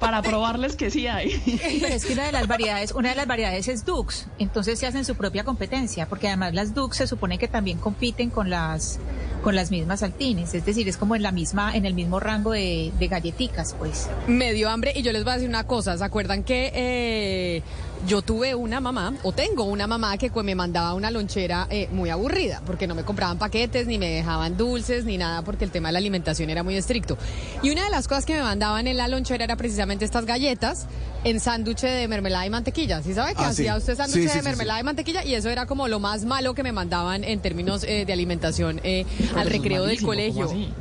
para 0.00 0.22
probarles 0.22 0.74
que 0.74 0.90
sí 0.90 1.06
hay. 1.06 1.40
Pero 1.80 1.94
es 1.94 2.06
que 2.06 2.14
una 2.14 2.24
de 2.24 2.32
las 2.32 2.46
variedades, 2.48 2.92
una 2.92 3.10
de 3.10 3.14
las 3.14 3.26
variedades 3.26 3.68
es 3.68 3.84
Dux, 3.84 4.26
entonces 4.38 4.78
se 4.78 4.86
hacen 4.86 5.04
su 5.04 5.14
propia 5.14 5.44
competencia, 5.44 6.08
porque 6.08 6.28
además 6.28 6.54
las 6.54 6.74
Dux 6.74 6.96
se 6.96 7.06
supone 7.06 7.38
que 7.38 7.46
también 7.48 7.78
compiten 7.78 8.30
con 8.30 8.50
las 8.50 8.98
con 9.48 9.54
las 9.54 9.70
mismas 9.70 10.00
saltines, 10.00 10.52
es 10.52 10.66
decir, 10.66 10.86
es 10.90 10.98
como 10.98 11.16
en 11.16 11.22
la 11.22 11.32
misma, 11.32 11.74
en 11.74 11.86
el 11.86 11.94
mismo 11.94 12.20
rango 12.20 12.52
de, 12.52 12.92
galleticas, 13.00 13.74
pues. 13.78 14.10
Me 14.26 14.52
dio 14.52 14.68
hambre 14.68 14.92
y 14.94 15.00
yo 15.00 15.10
les 15.10 15.24
voy 15.24 15.30
a 15.30 15.34
decir 15.36 15.48
una 15.48 15.64
cosa. 15.64 15.96
¿Se 15.96 16.04
acuerdan 16.04 16.44
que 16.44 16.70
eh, 16.74 17.62
yo 18.06 18.22
tuve 18.22 18.54
una 18.54 18.80
mamá, 18.80 19.14
o 19.22 19.32
tengo 19.32 19.64
una 19.64 19.86
mamá 19.86 20.16
que 20.18 20.30
me 20.42 20.54
mandaba 20.54 20.94
una 20.94 21.10
lonchera 21.10 21.66
eh, 21.70 21.88
muy 21.92 22.10
aburrida, 22.10 22.62
porque 22.64 22.86
no 22.86 22.94
me 22.94 23.02
compraban 23.04 23.38
paquetes, 23.38 23.86
ni 23.86 23.98
me 23.98 24.08
dejaban 24.10 24.56
dulces, 24.56 25.04
ni 25.04 25.18
nada, 25.18 25.42
porque 25.42 25.64
el 25.64 25.70
tema 25.70 25.88
de 25.88 25.92
la 25.94 25.98
alimentación 25.98 26.50
era 26.50 26.62
muy 26.62 26.76
estricto. 26.76 27.18
Y 27.62 27.70
una 27.70 27.84
de 27.84 27.90
las 27.90 28.06
cosas 28.08 28.24
que 28.24 28.34
me 28.34 28.42
mandaban 28.42 28.86
en 28.86 28.96
la 28.96 29.08
lonchera 29.08 29.44
era 29.44 29.56
precisamente 29.56 30.04
estas 30.04 30.24
galletas 30.26 30.86
en 31.24 31.40
sándwich 31.40 31.80
de 31.80 32.06
mermelada 32.08 32.46
y 32.46 32.50
mantequilla. 32.50 33.02
¿Sí 33.02 33.14
sabe 33.14 33.34
que 33.34 33.42
Ah, 33.42 33.48
hacía 33.48 33.72
sí. 33.74 33.78
usted 33.78 33.96
sándwich 33.96 34.22
Sí, 34.22 34.28
sí, 34.28 34.34
de 34.34 34.42
sí, 34.42 34.48
mermelada 34.48 34.80
y 34.80 34.84
mantequilla? 34.84 35.24
Y 35.24 35.34
eso 35.34 35.48
era 35.48 35.66
como 35.66 35.88
lo 35.88 35.98
más 35.98 36.24
malo 36.24 36.54
que 36.54 36.62
me 36.62 36.72
mandaban 36.72 37.24
en 37.24 37.40
términos 37.40 37.82
eh, 37.84 38.04
de 38.06 38.12
alimentación 38.12 38.80
eh, 38.84 39.04
al 39.36 39.48
recreo 39.50 39.84
del 39.86 40.00
malísimo, 40.00 40.12
¿cómo 40.36 40.46
colegio. 40.48 40.74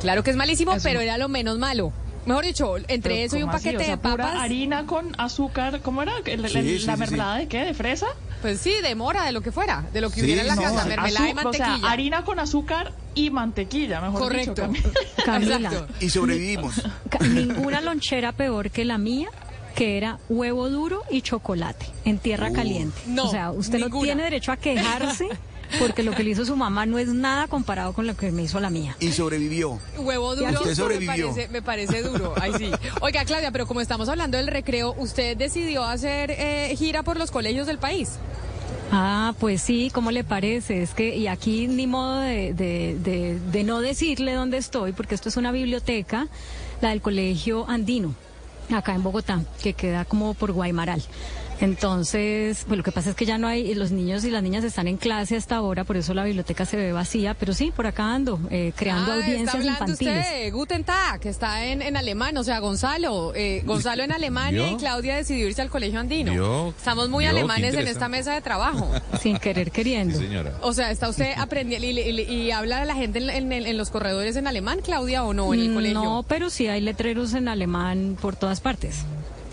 Claro 0.00 0.22
que 0.22 0.30
es 0.30 0.36
malísimo, 0.36 0.72
Eso- 0.72 0.82
pero 0.84 1.00
era 1.00 1.18
lo 1.18 1.28
menos 1.28 1.58
malo. 1.58 1.92
Mejor 2.26 2.44
dicho, 2.44 2.76
entre 2.76 3.00
Pero 3.00 3.14
eso 3.14 3.38
y 3.38 3.42
un 3.42 3.50
paquete 3.50 3.76
O 3.76 3.80
sea, 3.80 3.88
de 3.90 3.96
pura 3.96 4.16
papas. 4.16 4.40
harina 4.42 4.86
con 4.86 5.14
azúcar, 5.18 5.80
¿cómo 5.80 6.02
era? 6.02 6.12
¿El- 6.24 6.44
el- 6.44 6.50
Sí, 6.50 6.58
el- 6.58 6.80
sí, 6.80 6.86
¿La 6.86 6.94
sí, 6.94 7.00
mermelada 7.00 7.36
de 7.36 7.48
qué? 7.48 7.64
¿De 7.64 7.74
fresa? 7.74 8.06
Pues 8.42 8.60
sí, 8.60 8.72
de 8.82 8.94
mora, 8.94 9.24
de 9.24 9.32
lo 9.32 9.40
que 9.42 9.52
fuera, 9.52 9.84
de 9.92 10.00
lo 10.00 10.08
que 10.10 10.16
Sí, 10.20 10.22
hubiera 10.26 10.42
en 10.42 10.48
la 10.48 10.56
no, 10.56 10.62
casa, 10.62 10.84
mermelada 10.86 11.28
y 11.28 11.34
mantequilla. 11.34 11.74
O 11.76 11.78
sea, 11.80 11.90
harina 11.90 12.24
con 12.24 12.38
azúcar 12.38 12.92
y 13.14 13.30
mantequilla, 13.30 14.00
mejor 14.00 14.20
Correcto. 14.20 14.68
dicho. 14.68 14.90
Camila. 15.24 15.58
Camila. 15.60 15.86
Y 16.00 16.08
sobrevivimos. 16.10 16.82
Ninguna 17.20 17.80
lonchera 17.80 18.32
peor 18.32 18.70
que 18.70 18.84
la 18.84 18.98
mía, 18.98 19.28
que 19.74 19.96
era 19.96 20.18
huevo 20.28 20.68
duro 20.70 21.02
y 21.10 21.22
chocolate 21.22 21.86
en 22.04 22.18
tierra 22.18 22.48
Uh. 22.50 22.54
caliente. 22.54 22.98
No, 23.06 23.24
o 23.24 23.30
sea, 23.30 23.50
usted 23.50 23.78
no 23.78 23.88
tiene 24.00 24.22
derecho 24.24 24.52
a 24.52 24.56
quejarse 24.56 25.28
porque 25.78 26.02
lo 26.02 26.12
que 26.12 26.22
le 26.24 26.30
hizo 26.30 26.44
su 26.44 26.56
mamá 26.56 26.86
no 26.86 26.98
es 26.98 27.08
nada 27.08 27.48
comparado 27.48 27.92
con 27.92 28.06
lo 28.06 28.16
que 28.16 28.30
me 28.32 28.42
hizo 28.42 28.60
la 28.60 28.70
mía. 28.70 28.96
Y 29.00 29.12
sobrevivió. 29.12 29.78
Huevo 29.98 30.36
duro 30.36 30.50
usted 30.52 30.66
me 30.70 30.74
sobrevivió. 30.74 31.28
parece, 31.28 31.48
me 31.48 31.62
parece 31.62 32.02
duro. 32.02 32.34
Ay, 32.40 32.52
sí. 32.58 32.70
Oiga, 33.00 33.24
Claudia, 33.24 33.50
pero 33.50 33.66
como 33.66 33.80
estamos 33.80 34.08
hablando 34.08 34.36
del 34.36 34.48
recreo, 34.48 34.94
¿usted 34.98 35.36
decidió 35.36 35.84
hacer 35.84 36.30
eh, 36.32 36.74
gira 36.76 37.02
por 37.02 37.18
los 37.18 37.30
colegios 37.30 37.66
del 37.66 37.78
país? 37.78 38.18
Ah, 38.92 39.34
pues 39.38 39.62
sí, 39.62 39.90
¿cómo 39.94 40.10
le 40.10 40.24
parece? 40.24 40.82
Es 40.82 40.94
que, 40.94 41.16
y 41.16 41.28
aquí 41.28 41.68
ni 41.68 41.86
modo 41.86 42.18
de, 42.20 42.52
de, 42.54 42.98
de, 42.98 43.38
de 43.52 43.64
no 43.64 43.80
decirle 43.80 44.34
dónde 44.34 44.56
estoy, 44.56 44.92
porque 44.92 45.14
esto 45.14 45.28
es 45.28 45.36
una 45.36 45.52
biblioteca, 45.52 46.26
la 46.80 46.88
del 46.90 47.00
Colegio 47.00 47.68
Andino, 47.68 48.14
acá 48.74 48.94
en 48.94 49.04
Bogotá, 49.04 49.44
que 49.62 49.74
queda 49.74 50.04
como 50.04 50.34
por 50.34 50.50
Guaymaral. 50.50 51.02
Entonces, 51.60 52.64
pues 52.66 52.76
lo 52.78 52.82
que 52.82 52.92
pasa 52.92 53.10
es 53.10 53.16
que 53.16 53.26
ya 53.26 53.38
no 53.38 53.46
hay, 53.46 53.74
los 53.74 53.90
niños 53.90 54.24
y 54.24 54.30
las 54.30 54.42
niñas 54.42 54.64
están 54.64 54.88
en 54.88 54.96
clase 54.96 55.36
hasta 55.36 55.56
ahora, 55.56 55.84
por 55.84 55.96
eso 55.96 56.14
la 56.14 56.24
biblioteca 56.24 56.64
se 56.64 56.76
ve 56.76 56.92
vacía, 56.92 57.34
pero 57.34 57.52
sí, 57.54 57.72
por 57.74 57.86
acá 57.86 58.14
ando, 58.14 58.38
eh, 58.50 58.72
creando 58.76 59.12
Ah, 59.12 59.16
está 59.16 59.26
audiencias 59.26 59.54
hablando 59.54 59.84
infantiles. 59.84 60.18
usted, 60.24 60.52
Guten 60.52 60.84
Tag, 60.84 61.20
que 61.20 61.28
está 61.28 61.64
en, 61.66 61.82
en 61.82 61.96
alemán, 61.96 62.36
o 62.36 62.44
sea, 62.44 62.58
Gonzalo. 62.60 63.32
eh, 63.34 63.62
Gonzalo 63.64 64.02
en 64.02 64.12
Alemania 64.12 64.64
¿Vio? 64.64 64.72
y 64.72 64.76
Claudia 64.76 65.16
decidió 65.16 65.46
irse 65.48 65.62
al 65.62 65.70
colegio 65.70 66.00
andino. 66.00 66.32
¿Vio? 66.32 66.68
Estamos 66.70 67.08
muy. 67.08 67.24
Qué 67.24 67.30
alemanes 67.30 67.74
en 67.74 67.86
esta 67.88 68.08
mesa 68.08 68.34
de 68.34 68.40
trabajo. 68.40 68.90
Sin 69.20 69.38
querer 69.38 69.70
queriendo. 69.70 70.18
señora. 70.18 70.52
O 70.62 70.72
sea, 70.72 70.90
¿está 70.90 71.08
usted 71.08 71.32
aprendiendo 71.36 71.86
y, 71.86 71.90
y- 71.98 72.20
y 72.20 72.50
habla 72.50 72.82
a 72.82 72.84
la 72.84 72.94
gente 72.94 73.18
en, 73.18 73.52
en- 73.52 73.66
en 73.66 73.76
los 73.76 73.90
corredores 73.90 74.36
en 74.36 74.46
alemán, 74.46 74.80
Claudia, 74.84 75.24
o 75.24 75.34
no, 75.34 75.52
en 75.54 75.60
el 75.60 75.74
colegio? 75.74 76.02
No, 76.02 76.24
pero 76.26 76.50
sí 76.50 76.68
hay 76.68 76.80
letreros 76.80 77.34
en 77.34 77.48
alemán 77.48 78.16
por 78.20 78.36
todas 78.36 78.60
partes, 78.60 78.98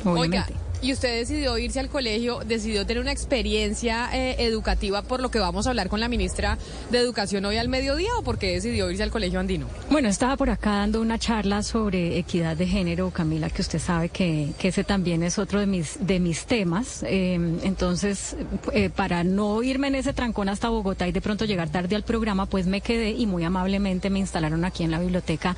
Oiga, 0.05 0.22
obviamente. 0.22 0.53
Y 0.82 0.93
usted 0.93 1.19
decidió 1.19 1.57
irse 1.57 1.80
al 1.80 1.89
colegio, 1.89 2.39
decidió 2.45 2.86
tener 2.86 3.01
una 3.01 3.11
experiencia 3.11 4.09
eh, 4.13 4.36
educativa 4.39 5.01
por 5.01 5.21
lo 5.21 5.30
que 5.30 5.39
vamos 5.39 5.67
a 5.67 5.69
hablar 5.69 5.89
con 5.89 5.99
la 5.99 6.07
ministra 6.07 6.57
de 6.91 6.99
Educación 6.99 7.45
hoy 7.45 7.57
al 7.57 7.69
mediodía 7.69 8.09
o 8.17 8.23
por 8.23 8.38
qué 8.38 8.53
decidió 8.53 8.89
irse 8.89 9.03
al 9.03 9.11
colegio 9.11 9.39
andino? 9.39 9.67
Bueno, 9.89 10.09
estaba 10.09 10.38
por 10.38 10.49
acá 10.49 10.71
dando 10.71 11.01
una 11.01 11.17
charla 11.17 11.63
sobre 11.63 12.17
equidad 12.17 12.57
de 12.57 12.67
género, 12.67 13.11
Camila, 13.11 13.49
que 13.49 13.61
usted 13.61 13.80
sabe 13.80 14.09
que, 14.09 14.49
que 14.57 14.69
ese 14.69 14.84
también 14.84 15.23
es 15.23 15.39
otro 15.39 15.59
de 15.59 15.67
mis, 15.67 15.97
de 16.05 16.19
mis 16.19 16.45
temas. 16.45 17.03
Eh, 17.03 17.36
entonces, 17.63 18.36
eh, 18.73 18.89
para 18.89 19.23
no 19.23 19.63
irme 19.63 19.88
en 19.88 19.95
ese 19.95 20.13
trancón 20.13 20.49
hasta 20.49 20.69
Bogotá 20.69 21.07
y 21.07 21.11
de 21.11 21.21
pronto 21.21 21.45
llegar 21.45 21.69
tarde 21.69 21.95
al 21.95 22.03
programa, 22.03 22.45
pues 22.45 22.67
me 22.67 22.82
quedé 22.82 23.11
y 23.11 23.25
muy 23.25 23.43
amablemente 23.43 24.09
me 24.09 24.19
instalaron 24.19 24.65
aquí 24.65 24.84
en 24.84 24.91
la 24.91 24.99
biblioteca 24.99 25.55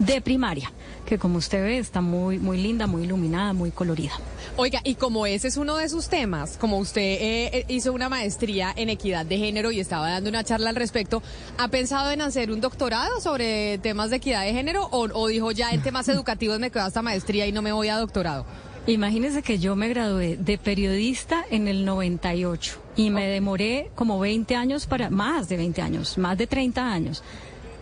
de 0.00 0.20
primaria, 0.22 0.72
que 1.06 1.18
como 1.18 1.38
usted 1.38 1.62
ve 1.62 1.78
está 1.78 2.00
muy, 2.00 2.38
muy 2.38 2.60
linda, 2.60 2.86
muy 2.86 3.04
iluminada, 3.04 3.52
muy 3.52 3.70
colorida. 3.70 4.12
Oiga, 4.56 4.80
y 4.82 4.94
como 4.94 5.26
ese 5.26 5.48
es 5.48 5.58
uno 5.58 5.76
de 5.76 5.88
sus 5.88 6.08
temas, 6.08 6.56
como 6.56 6.78
usted 6.78 7.02
eh, 7.02 7.50
eh, 7.52 7.64
hizo 7.68 7.92
una 7.92 8.08
maestría 8.08 8.72
en 8.74 8.88
equidad 8.88 9.26
de 9.26 9.36
género 9.36 9.70
y 9.70 9.78
estaba 9.78 10.10
dando 10.10 10.30
una 10.30 10.42
charla 10.42 10.70
al 10.70 10.76
respecto, 10.76 11.22
¿ha 11.58 11.68
pensado 11.68 12.10
en 12.10 12.22
hacer 12.22 12.50
un 12.50 12.62
doctorado 12.62 13.20
sobre 13.20 13.78
temas 13.78 14.10
de 14.10 14.16
equidad 14.16 14.42
de 14.42 14.52
género 14.52 14.86
o, 14.86 15.06
o 15.12 15.28
dijo 15.28 15.52
ya 15.52 15.70
en 15.70 15.82
temas 15.82 16.08
educativos 16.10 16.58
me 16.58 16.70
quedo 16.70 16.84
hasta 16.84 17.02
maestría 17.02 17.46
y 17.46 17.52
no 17.52 17.60
me 17.60 17.72
voy 17.72 17.88
a 17.88 17.98
doctorado? 17.98 18.46
Imagínese 18.86 19.42
que 19.42 19.58
yo 19.58 19.76
me 19.76 19.88
gradué 19.88 20.38
de 20.38 20.56
periodista 20.56 21.44
en 21.50 21.68
el 21.68 21.84
98 21.84 22.80
y 22.96 23.10
me 23.10 23.26
demoré 23.26 23.90
como 23.94 24.18
20 24.18 24.56
años 24.56 24.86
para, 24.86 25.10
más 25.10 25.50
de 25.50 25.58
20 25.58 25.82
años, 25.82 26.16
más 26.16 26.38
de 26.38 26.46
30 26.46 26.90
años, 26.90 27.22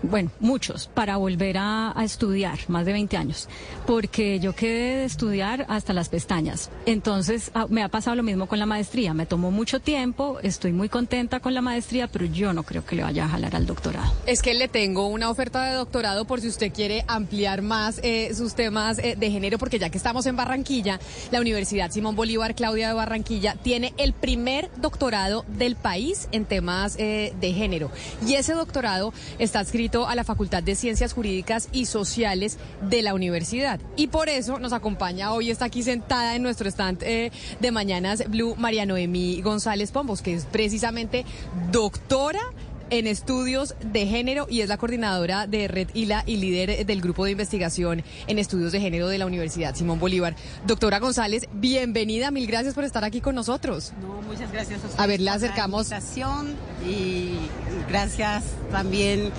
bueno, 0.02 0.30
muchos, 0.40 0.88
para 0.88 1.16
volver 1.16 1.56
a, 1.58 1.94
estudiar, 1.98 2.58
más 2.68 2.86
de 2.86 2.92
20 2.92 3.16
años, 3.16 3.48
porque 3.86 4.38
yo 4.38 4.54
quedé 4.54 4.98
de 4.98 5.04
estudiar 5.04 5.66
hasta 5.68 5.92
las 5.92 6.08
pestañas. 6.08 6.70
Entonces, 6.86 7.50
ah, 7.54 7.66
me 7.68 7.82
ha 7.82 7.88
pasado 7.88 8.16
lo 8.16 8.22
mismo 8.22 8.46
con 8.46 8.58
la 8.58 8.66
maestría. 8.66 9.14
Me 9.14 9.26
tomó 9.26 9.50
mucho 9.50 9.80
tiempo, 9.80 10.38
estoy 10.42 10.72
muy 10.72 10.88
contenta 10.88 11.40
con 11.40 11.54
la 11.54 11.60
maestría, 11.60 12.06
pero 12.06 12.24
yo 12.24 12.52
no 12.52 12.62
creo 12.62 12.84
que 12.84 12.96
le 12.96 13.02
vaya 13.02 13.24
a 13.24 13.28
jalar 13.28 13.56
al 13.56 13.66
doctorado. 13.66 14.12
Es 14.26 14.42
que 14.42 14.54
le 14.54 14.68
tengo 14.68 15.08
una 15.08 15.30
oferta 15.30 15.64
de 15.64 15.74
doctorado 15.74 16.24
por 16.24 16.40
si 16.40 16.48
usted 16.48 16.72
quiere 16.72 17.04
ampliar 17.08 17.62
más 17.62 18.00
eh, 18.02 18.32
sus 18.34 18.54
temas 18.54 18.98
eh, 18.98 19.16
de 19.18 19.30
género, 19.30 19.58
porque 19.58 19.78
ya 19.78 19.90
que 19.90 19.98
estamos 19.98 20.26
en 20.26 20.36
Barranquilla, 20.36 21.00
la 21.30 21.40
Universidad 21.40 21.90
Simón 21.90 22.16
Bolívar 22.16 22.54
Claudia 22.54 22.88
de 22.88 22.94
Barranquilla 22.94 23.56
tiene 23.62 23.92
el 23.96 24.12
primer 24.12 24.70
doctorado 24.76 25.44
del 25.48 25.76
país 25.76 26.28
en 26.32 26.44
temas 26.44 26.96
eh, 26.98 27.32
de 27.40 27.52
género. 27.52 27.90
Y 28.26 28.34
ese 28.34 28.54
doctorado 28.54 29.12
está 29.38 29.60
escrito 29.60 29.87
a 29.88 30.14
la 30.14 30.22
Facultad 30.22 30.62
de 30.62 30.74
Ciencias 30.74 31.14
Jurídicas 31.14 31.68
y 31.72 31.86
Sociales 31.86 32.58
de 32.82 33.00
la 33.00 33.14
universidad. 33.14 33.80
Y 33.96 34.08
por 34.08 34.28
eso 34.28 34.58
nos 34.58 34.72
acompaña 34.72 35.32
hoy, 35.32 35.50
está 35.50 35.64
aquí 35.64 35.82
sentada 35.82 36.36
en 36.36 36.42
nuestro 36.42 36.68
stand 36.68 37.02
eh, 37.02 37.32
de 37.58 37.70
Mañanas 37.70 38.28
Blue, 38.28 38.54
María 38.56 38.84
Noemí 38.84 39.40
González 39.40 39.90
Pombos, 39.90 40.20
que 40.20 40.34
es 40.34 40.44
precisamente 40.44 41.24
doctora 41.72 42.40
en 42.90 43.06
estudios 43.06 43.74
de 43.80 44.06
género 44.06 44.46
y 44.48 44.60
es 44.60 44.68
la 44.68 44.76
coordinadora 44.76 45.46
de 45.46 45.68
Red 45.68 45.88
ILA 45.94 46.22
y 46.26 46.36
líder 46.36 46.86
del 46.86 47.00
grupo 47.00 47.24
de 47.24 47.32
investigación 47.32 48.02
en 48.26 48.38
estudios 48.38 48.72
de 48.72 48.80
género 48.80 49.08
de 49.08 49.18
la 49.18 49.26
Universidad 49.26 49.74
Simón 49.74 49.98
Bolívar. 49.98 50.36
Doctora 50.66 50.98
González, 50.98 51.48
bienvenida, 51.52 52.30
mil 52.30 52.46
gracias 52.46 52.74
por 52.74 52.84
estar 52.84 53.04
aquí 53.04 53.20
con 53.20 53.34
nosotros. 53.34 53.92
No, 54.00 54.22
muchas 54.22 54.50
gracias 54.52 54.80
a 54.96 55.02
A 55.02 55.06
ver, 55.06 55.20
le 55.20 55.30
acercamos. 55.30 55.90
La 55.90 56.00
y 56.86 57.38
gracias 57.88 58.44
también 58.70 59.32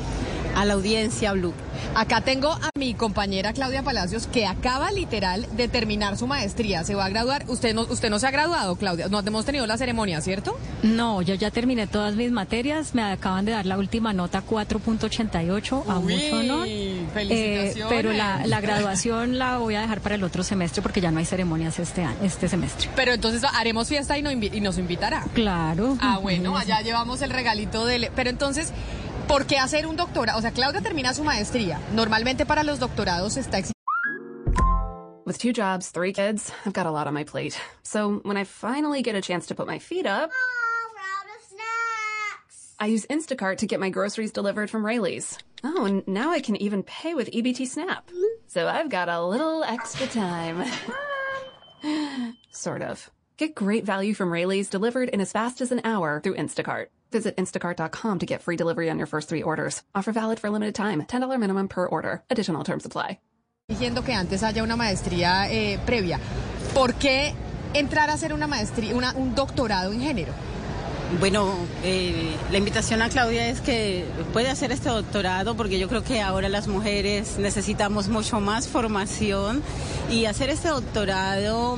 a 0.56 0.66
la 0.66 0.74
audiencia 0.74 1.34
Blue. 1.34 1.54
Acá 1.96 2.22
tengo 2.22 2.52
a 2.52 2.70
mi 2.78 2.94
compañera 2.94 3.54
Claudia 3.54 3.84
Palacios 3.84 4.28
que 4.28 4.46
acaba 4.46 4.92
literal 4.92 5.48
de 5.54 5.68
terminar 5.68 6.18
su 6.18 6.28
maestría. 6.28 6.84
Se 6.84 6.96
va 6.96 7.06
a 7.06 7.10
graduar. 7.10 7.46
Usted 7.48 7.74
no, 7.74 7.82
usted 7.82 8.10
no 8.10 8.20
se 8.20 8.28
ha 8.28 8.32
graduado, 8.32 8.76
Claudia. 8.76 9.08
No 9.08 9.20
hemos 9.20 9.46
tenido 9.46 9.66
la 9.66 9.78
ceremonia, 9.78 10.22
¿cierto? 10.22 10.58
No, 10.84 11.22
yo 11.22 11.36
ya 11.36 11.52
terminé 11.52 11.88
todas 11.88 12.16
mis 12.16 12.32
materias. 12.32 12.94
Me 12.94 13.02
acaban 13.02 13.46
de 13.46 13.54
dar 13.54 13.66
la 13.66 13.78
última 13.78 14.14
nota 14.14 14.44
4.88 14.46 15.84
a 15.88 16.00
mucho 16.00 16.38
honor. 16.38 16.68
Felicitaciones. 17.14 17.76
Eh, 17.78 17.86
pero 17.90 18.14
la, 18.14 18.46
la, 18.46 18.62
graduación 18.62 19.38
la 19.38 19.58
voy 19.58 19.76
a 19.76 19.82
dejar 19.82 20.02
para 20.02 20.16
el 20.16 20.24
otro 20.24 20.44
semestre 20.44 20.82
porque 20.82 21.02
ya 21.02 21.12
no 21.12 21.20
hay 21.20 21.26
ceremonias 21.26 21.80
este 21.80 22.04
año, 22.04 22.18
este 22.24 22.48
semestre. 22.48 22.90
Pero 22.96 23.14
entonces 23.14 23.44
haremos 23.56 23.88
fiesta 23.88 24.18
y, 24.18 24.22
no 24.22 24.32
y 24.32 24.62
nos 24.62 24.78
invitará. 24.78 25.26
Claro. 25.34 25.98
Ah, 26.02 26.20
bueno, 26.22 26.56
allá 26.56 26.82
llevamos 26.82 27.22
el 27.22 27.32
regalito 27.32 27.86
del. 27.86 28.10
Pero 28.16 28.30
entonces. 28.40 28.72
¿Por 29.28 29.46
qué 29.46 29.58
hacer 29.58 29.86
un 29.86 29.96
doctorado? 29.96 30.40
O 30.40 30.42
sea, 30.42 30.52
Claudia 30.52 30.82
termina 30.82 31.14
su 31.14 31.24
maestría. 31.24 31.80
Normalmente 31.94 32.46
para 32.46 32.64
los 32.64 32.80
doctorados 32.80 33.38
está 33.38 33.62
With 35.26 35.38
two 35.38 35.54
jobs, 35.54 35.92
three 35.92 36.14
kids, 36.14 36.52
I've 36.66 36.74
got 36.74 36.88
a 36.88 36.92
lot 36.92 37.06
on 37.06 37.14
my 37.14 37.24
plate. 37.24 37.56
So 37.84 38.22
when 38.24 38.38
I 38.38 38.46
finally 38.46 39.04
get 39.04 39.16
a 39.16 39.22
chance 39.22 39.48
to 39.48 39.56
put 39.56 39.68
my 39.68 39.78
feet 39.78 40.08
up, 40.08 40.32
I 42.80 42.88
use 42.88 43.06
Instacart 43.08 43.58
to 43.58 43.68
get 43.68 43.80
my 43.80 43.90
groceries 43.90 44.32
delivered 44.32 44.70
from 44.70 44.86
Rayleigh's. 44.86 45.38
Oh, 45.64 45.86
and 45.86 46.08
now 46.08 46.32
I 46.32 46.40
can 46.40 46.56
even 46.56 46.82
pay 46.82 47.14
with 47.14 47.30
EBT 47.30 47.68
Snap. 47.68 48.10
So 48.48 48.68
I've 48.68 48.90
got 48.90 49.10
a 49.10 49.22
little 49.22 49.64
extra 49.64 50.08
time. 50.08 50.64
sort 52.52 52.82
of. 52.82 53.12
Get 53.38 53.54
great 53.54 53.86
value 53.86 54.14
from 54.14 54.32
Rayleigh's 54.32 54.70
delivered 54.70 55.10
in 55.10 55.22
as 55.22 55.34
fast 55.34 55.62
as 55.62 55.72
an 55.72 55.82
hour 55.84 56.22
through 56.24 56.36
Instacart. 56.36 56.88
Visit 57.12 57.36
instacart.com 57.38 58.20
to 58.20 58.26
get 58.26 58.42
free 58.42 58.56
delivery 58.56 58.90
on 58.90 58.98
your 58.98 59.08
first 59.08 59.28
three 59.28 59.44
orders. 59.44 59.82
Offer 59.96 60.12
valid 60.12 60.40
for 60.40 60.48
a 60.48 60.52
limited 60.52 60.76
time. 60.76 61.04
$10 61.04 61.40
minimum 61.40 61.68
per 61.68 61.88
order. 61.88 62.22
Additional 62.30 62.64
terms 62.64 62.86
apply. 62.86 63.20
Diciendo 63.70 64.04
que 64.04 64.14
antes 64.14 64.42
haya 64.42 64.64
una 64.64 64.76
maestría 64.76 65.48
eh, 65.52 65.78
previa. 65.86 66.20
¿Por 66.74 66.96
qué 66.96 67.36
entrar 67.76 68.10
a 68.10 68.14
hacer 68.14 68.34
una 68.34 68.48
maestría, 68.48 68.96
una, 68.96 69.14
un 69.14 69.36
doctorado 69.36 69.92
en 69.94 70.02
género? 70.02 70.34
Bueno, 71.20 71.54
eh, 71.84 72.36
la 72.52 72.58
invitación 72.58 73.02
a 73.02 73.10
Claudia 73.10 73.48
es 73.48 73.62
que 73.62 74.06
puede 74.32 74.50
hacer 74.50 74.72
este 74.72 74.90
doctorado 74.90 75.56
porque 75.56 75.80
yo 75.80 75.88
creo 75.88 76.04
que 76.04 76.22
ahora 76.22 76.50
las 76.50 76.68
mujeres 76.68 77.38
necesitamos 77.40 78.10
mucho 78.10 78.40
más 78.40 78.68
formación 78.68 79.64
y 80.12 80.26
hacer 80.26 80.50
este 80.50 80.70
doctorado 80.70 81.78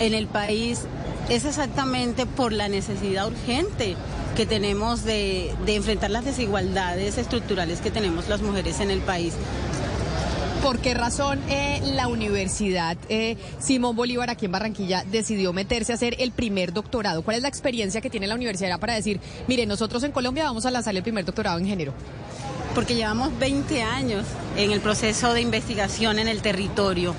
en 0.00 0.14
el 0.14 0.26
país 0.26 0.86
es 1.28 1.44
exactamente 1.44 2.26
por 2.26 2.52
la 2.52 2.68
necesidad 2.68 3.26
urgente 3.26 3.96
que 4.36 4.46
tenemos 4.46 5.04
de, 5.04 5.54
de, 5.66 5.76
enfrentar 5.76 6.10
las 6.10 6.24
desigualdades 6.24 7.18
estructurales 7.18 7.80
que 7.80 7.90
tenemos 7.90 8.28
las 8.28 8.40
mujeres 8.40 8.80
en 8.80 8.90
el 8.90 9.00
país. 9.00 9.34
¿Por 10.62 10.78
qué 10.78 10.94
razón 10.94 11.40
eh, 11.48 11.80
la 11.82 12.06
Universidad 12.06 12.96
eh, 13.08 13.36
Simón 13.58 13.96
Bolívar 13.96 14.30
aquí 14.30 14.46
en 14.46 14.52
Barranquilla 14.52 15.04
decidió 15.10 15.52
meterse 15.52 15.90
a 15.90 15.96
hacer 15.96 16.14
el 16.20 16.30
primer 16.30 16.72
doctorado? 16.72 17.22
¿Cuál 17.22 17.38
es 17.38 17.42
la 17.42 17.48
experiencia 17.48 18.00
que 18.00 18.08
tiene 18.08 18.28
la 18.28 18.36
universidad 18.36 18.78
para 18.78 18.94
decir, 18.94 19.20
mire, 19.48 19.66
nosotros 19.66 20.04
en 20.04 20.12
Colombia 20.12 20.44
vamos 20.44 20.64
a 20.64 20.70
lanzar 20.70 20.94
el 20.94 21.02
primer 21.02 21.24
doctorado 21.24 21.58
en 21.58 21.66
género? 21.66 21.92
Porque 22.76 22.94
llevamos 22.94 23.36
20 23.40 23.82
años 23.82 24.24
en 24.56 24.70
el 24.70 24.80
proceso 24.80 25.34
de 25.34 25.40
investigación 25.40 26.20
en 26.20 26.28
el 26.28 26.40
territorio 26.42 27.16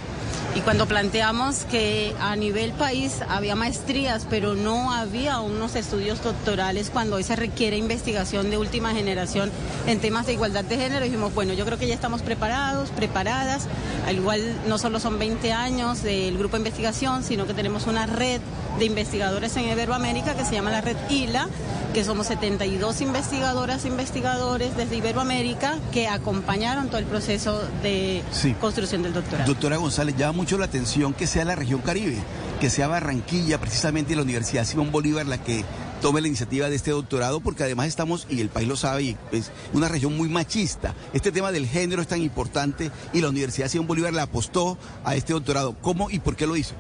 y 0.56 0.62
cuando 0.62 0.86
planteamos 0.88 1.66
que 1.66 2.14
a 2.20 2.36
nivel 2.36 2.72
país 2.74 3.22
había 3.28 3.56
maestrías, 3.56 4.28
pero 4.30 4.56
no 4.56 4.92
había 4.92 5.40
unos 5.40 5.76
estudios 5.76 6.24
doctorales 6.24 6.92
cuando 6.92 7.16
hoy 7.16 7.24
se 7.24 7.36
requiere 7.36 7.78
investigación 7.78 8.50
de 8.50 8.58
última 8.58 8.94
generación 8.94 9.52
en 9.88 10.00
temas 10.00 10.28
de 10.28 10.34
igualdad 10.34 10.64
de 10.64 10.78
género, 10.78 11.06
dijimos, 11.06 11.34
bueno, 11.34 11.54
yo 11.54 11.66
creo 11.66 11.80
que 11.80 11.88
ya 11.88 11.96
estamos 11.96 12.22
preparados, 12.22 12.90
preparadas, 12.92 13.68
al 14.08 14.18
igual 14.18 14.42
no 14.68 14.78
solo 14.78 15.00
son 15.00 15.18
20 15.18 15.52
años 15.52 16.04
del 16.04 16.38
grupo 16.38 16.58
de 16.58 16.62
investigación, 16.62 17.24
sino 17.24 17.48
que 17.48 17.54
tenemos 17.54 17.88
una 17.88 18.06
red 18.06 18.42
de 18.78 18.86
investigadores 18.86 19.56
en 19.58 19.70
Iberoamérica 19.70 20.36
que 20.36 20.46
se 20.46 20.54
llama 20.54 20.72
la 20.72 20.82
red 20.82 20.98
ILA, 21.10 21.48
que 21.94 22.04
somos 22.04 22.28
72 22.28 23.02
investigadoras 23.02 23.86
e 23.86 23.88
investigadores 23.88 24.76
desde 24.76 24.98
Iberoamérica 24.98 25.78
que 25.92 26.08
acompañaron 26.08 26.88
todo 26.88 26.98
el 26.98 27.06
proceso 27.06 27.62
de 27.84 28.24
sí. 28.32 28.54
construcción 28.54 29.04
del 29.04 29.14
doctorado. 29.14 29.48
Doctora 29.48 29.78
González, 29.78 30.16
mucho 30.34 30.58
la 30.58 30.66
atención 30.66 31.14
que 31.14 31.28
sea 31.28 31.46
la 31.46 31.56
región 31.56 31.82
Caribe, 31.82 32.18
que 32.60 32.70
sea 32.70 32.88
Barranquilla, 32.88 33.60
precisamente 33.60 34.16
la 34.16 34.24
Universidad 34.24 34.66
Simón 34.66 34.92
Bolívar, 34.92 35.26
la 35.26 35.42
que 35.42 35.64
tome 36.02 36.20
la 36.20 36.28
iniciativa 36.28 36.70
de 36.70 36.76
este 36.76 36.92
doctorado, 36.92 37.40
porque 37.40 37.64
además 37.64 37.88
estamos, 37.88 38.28
y 38.30 38.42
el 38.42 38.50
país 38.50 38.68
lo 38.68 38.76
sabe, 38.76 39.16
es 39.32 39.52
una 39.72 39.88
región 39.88 40.18
muy 40.18 40.28
machista. 40.28 40.94
Este 41.14 41.32
tema 41.32 41.52
del 41.52 41.66
género 41.66 42.02
es 42.02 42.08
tan 42.10 42.22
importante 42.22 42.92
y 43.14 43.22
la 43.22 43.30
Universidad 43.30 43.70
Simón 43.70 43.88
Bolívar 43.88 44.14
le 44.14 44.22
apostó 44.22 44.78
a 45.06 45.16
este 45.16 45.32
doctorado. 45.32 45.76
¿Cómo 45.82 46.10
y 46.10 46.20
por 46.20 46.36
qué 46.36 46.46
lo 46.46 46.58
hizo? 46.58 46.76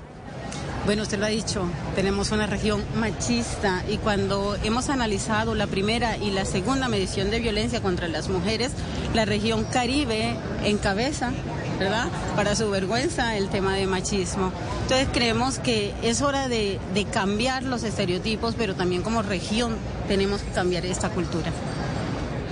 Bueno, 0.85 1.03
usted 1.03 1.17
lo 1.17 1.25
ha 1.25 1.29
dicho, 1.29 1.63
tenemos 1.95 2.31
una 2.31 2.45
región 2.45 2.83
machista 2.97 3.85
y 3.89 3.95
cuando 3.99 4.57
hemos 4.63 4.89
analizado 4.89 5.55
la 5.55 5.65
primera 5.67 6.17
y 6.17 6.31
la 6.31 6.43
segunda 6.43 6.89
medición 6.89 7.31
de 7.31 7.39
violencia 7.39 7.81
contra 7.81 8.09
las 8.09 8.27
mujeres, 8.27 8.73
la 9.13 9.23
región 9.23 9.63
Caribe 9.63 10.35
encabeza, 10.65 11.31
Para 12.35 12.55
su 12.55 12.69
vergüenza 12.69 13.35
el 13.37 13.49
tema 13.49 13.75
de 13.75 13.87
machismo. 13.87 14.51
Entonces 14.83 15.07
creemos 15.11 15.59
que 15.59 15.93
es 16.01 16.21
hora 16.21 16.47
de, 16.47 16.79
cambiar 17.11 17.63
los 17.63 17.83
estereotipos, 17.83 18.55
pero 18.57 18.75
también 18.75 19.01
como 19.01 19.21
región 19.21 19.75
tenemos 20.07 20.41
que 20.41 20.51
cambiar 20.51 20.85
esta 20.85 21.09
cultura. 21.09 21.51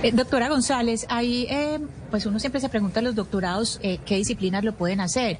Eh, 0.02 0.12
doctora 0.12 0.48
González, 0.48 1.06
ahí 1.08 1.46
eh, 1.48 1.78
pues 2.12 2.26
uno 2.26 2.38
siempre 2.38 2.60
se 2.60 2.68
pregunta 2.68 3.00
a 3.00 3.02
los 3.02 3.14
doctorados 3.14 3.80
eh, 3.82 3.98
qué 4.04 4.16
disciplinas 4.16 4.62
lo 4.62 4.74
pueden 4.74 5.00
hacer. 5.00 5.38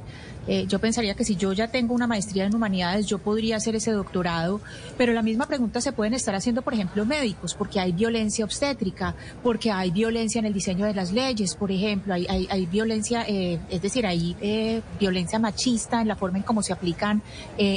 Eh, 0.48 0.66
yo 0.66 0.78
pensaría 0.80 1.14
que 1.14 1.24
si 1.24 1.36
yo 1.36 1.52
ya 1.52 1.68
tengo 1.68 1.94
una 1.94 2.06
maestría 2.06 2.46
en 2.46 2.54
humanidades, 2.54 3.06
yo 3.06 3.18
podría 3.18 3.56
hacer 3.56 3.76
ese 3.76 3.92
doctorado, 3.92 4.60
pero 4.96 5.12
la 5.12 5.22
misma 5.22 5.46
pregunta 5.46 5.80
se 5.80 5.92
pueden 5.92 6.14
estar 6.14 6.34
haciendo, 6.34 6.62
por 6.62 6.74
ejemplo, 6.74 7.04
médicos, 7.04 7.54
porque 7.54 7.78
hay 7.78 7.92
violencia 7.92 8.44
obstétrica, 8.44 9.14
porque 9.42 9.70
hay 9.70 9.90
violencia 9.90 10.38
en 10.38 10.46
el 10.46 10.52
diseño 10.52 10.86
de 10.86 10.94
las 10.94 11.12
leyes, 11.12 11.54
por 11.54 11.70
ejemplo, 11.70 12.14
hay, 12.14 12.66
violencia, 12.72 13.24
eh, 13.28 13.60
es 13.70 13.82
decir, 13.82 14.06
hay 14.06 14.34
eh, 14.40 14.80
violencia 14.98 15.38
machista 15.38 16.00
en 16.00 16.08
la 16.08 16.16
forma 16.16 16.38
en 16.38 16.44
cómo 16.44 16.62
se 16.62 16.72
aplican 16.72 17.22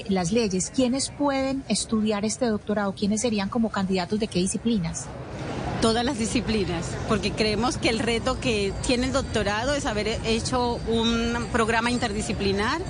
las 0.10 0.32
leyes. 0.32 0.72
¿Quiénes 0.74 1.10
pueden 1.10 1.64
estudiar 1.68 2.24
este 2.24 2.46
doctorado? 2.46 2.94
¿Quiénes 2.94 3.22
serían 3.22 3.50
como 3.50 3.70
candidatos 3.70 4.20
de 4.20 4.28
qué 4.28 4.40
disciplinas? 4.40 5.08
Todas 5.82 6.06
las 6.06 6.18
disciplinas, 6.18 6.86
porque 7.08 7.32
creemos 7.32 7.78
que 7.78 7.90
el 7.90 8.00
reto 8.00 8.40
que 8.40 8.74
tiene 8.86 9.08
el 9.08 9.14
doctorado 9.14 9.74
es 9.74 9.86
haber 9.86 10.08
hecho 10.26 10.80
un 10.88 11.48
programa 11.52 11.92
interdisciplinar. 11.92 12.82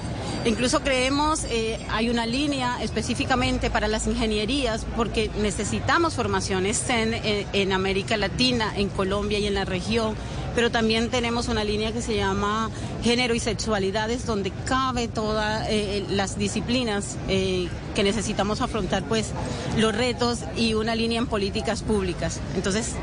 Incluso 0.45 0.81
creemos 0.81 1.43
eh, 1.45 1.79
hay 1.89 2.09
una 2.09 2.25
línea 2.25 2.77
específicamente 2.83 3.69
para 3.69 3.87
las 3.87 4.05
ingenierías, 4.05 4.85
porque 4.95 5.31
necesitamos 5.41 6.13
formaciones 6.13 6.87
en, 6.89 7.15
en 7.51 7.73
América 7.73 8.15
Latina, 8.17 8.71
en 8.75 8.89
Colombia 8.89 9.39
y 9.39 9.47
en 9.47 9.55
la 9.55 9.65
región 9.65 10.15
pero 10.55 10.71
también 10.71 11.09
tenemos 11.09 11.49
una 11.49 11.63
línea 11.63 11.91
que 11.91 12.01
se 12.01 12.15
llama 12.15 12.71
género 13.03 13.35
y 13.35 13.39
sexualidades, 13.39 14.25
donde 14.25 14.51
cabe 14.65 15.07
todas 15.07 15.67
eh, 15.69 16.05
las 16.09 16.37
disciplinas 16.39 17.17
eh, 17.27 17.67
que 17.93 18.03
necesitamos 18.03 18.61
afrontar, 18.61 19.03
pues 19.03 19.31
los 19.77 19.95
retos 19.95 20.39
y 20.55 20.73
una 20.73 20.95
línea 20.95 21.19
en 21.19 21.27
políticas 21.27 21.83
públicas. 21.83 22.39
Entonces, 22.55 22.93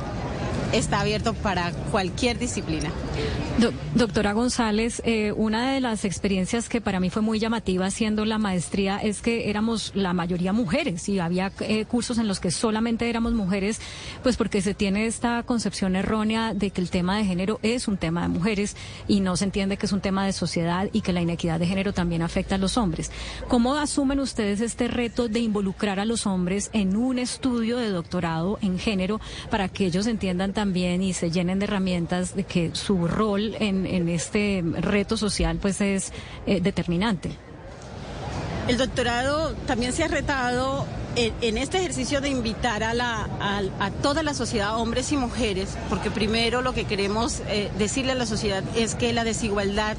está 0.72 1.00
abierto 1.00 1.34
para 1.34 1.72
cualquier 1.90 2.38
disciplina. 2.38 2.90
Do- 3.58 3.72
doctora 3.94 4.32
González, 4.32 5.02
eh, 5.04 5.32
una 5.32 5.72
de 5.72 5.80
las 5.80 6.06
experiencias 6.06 6.68
que 6.70 6.80
para 6.80 7.00
mí 7.00 7.10
fue 7.10 7.20
muy 7.20 7.38
llamativa 7.38 7.84
haciendo 7.86 8.24
la 8.24 8.38
maestría 8.38 8.96
es 8.98 9.20
que 9.20 9.50
éramos 9.50 9.92
la 9.94 10.14
mayoría 10.14 10.54
mujeres 10.54 11.08
y 11.10 11.18
había 11.18 11.52
eh, 11.60 11.84
cursos 11.84 12.16
en 12.16 12.26
los 12.28 12.40
que 12.40 12.50
solamente 12.50 13.10
éramos 13.10 13.34
mujeres, 13.34 13.80
pues 14.22 14.38
porque 14.38 14.62
se 14.62 14.72
tiene 14.72 15.04
esta 15.06 15.42
concepción 15.42 15.94
errónea 15.96 16.54
de 16.54 16.70
que 16.70 16.80
el 16.80 16.88
tema 16.88 17.18
de 17.18 17.24
género 17.26 17.60
es 17.62 17.88
un 17.88 17.98
tema 17.98 18.22
de 18.22 18.28
mujeres 18.28 18.74
y 19.06 19.20
no 19.20 19.36
se 19.36 19.44
entiende 19.44 19.76
que 19.76 19.84
es 19.84 19.92
un 19.92 20.00
tema 20.00 20.24
de 20.24 20.32
sociedad 20.32 20.88
y 20.92 21.02
que 21.02 21.12
la 21.12 21.20
inequidad 21.20 21.60
de 21.60 21.66
género 21.66 21.92
también 21.92 22.22
afecta 22.22 22.54
a 22.54 22.58
los 22.58 22.78
hombres. 22.78 23.10
¿Cómo 23.48 23.74
asumen 23.74 24.18
ustedes 24.20 24.62
este 24.62 24.88
reto 24.88 25.28
de 25.28 25.40
involucrar 25.40 26.00
a 26.00 26.06
los 26.06 26.26
hombres 26.26 26.70
en 26.72 26.96
un 26.96 27.18
estudio 27.18 27.76
de 27.76 27.90
doctorado 27.90 28.58
en 28.62 28.78
género 28.78 29.20
para 29.50 29.68
que 29.68 29.84
ellos 29.84 30.06
entiendan 30.06 30.54
también 30.54 30.61
y 31.02 31.12
se 31.12 31.30
llenen 31.30 31.58
de 31.58 31.64
herramientas 31.64 32.34
de 32.36 32.44
que 32.44 32.70
su 32.74 33.06
rol 33.08 33.56
en, 33.60 33.86
en 33.86 34.08
este 34.08 34.62
reto 34.78 35.16
social 35.16 35.58
pues 35.60 35.80
es 35.80 36.12
eh, 36.46 36.60
determinante? 36.60 37.30
El 38.68 38.76
doctorado 38.78 39.54
también 39.66 39.92
se 39.92 40.04
ha 40.04 40.08
retado 40.08 40.86
en, 41.16 41.32
en 41.40 41.58
este 41.58 41.78
ejercicio 41.78 42.20
de 42.20 42.28
invitar 42.28 42.84
a, 42.84 42.94
la, 42.94 43.28
a, 43.40 43.60
a 43.80 43.90
toda 43.90 44.22
la 44.22 44.34
sociedad, 44.34 44.78
hombres 44.78 45.10
y 45.10 45.16
mujeres, 45.16 45.70
porque 45.90 46.10
primero 46.10 46.62
lo 46.62 46.72
que 46.72 46.84
queremos 46.84 47.40
eh, 47.48 47.70
decirle 47.78 48.12
a 48.12 48.14
la 48.14 48.24
sociedad 48.26 48.62
es 48.76 48.94
que 48.94 49.12
la 49.12 49.24
desigualdad 49.24 49.96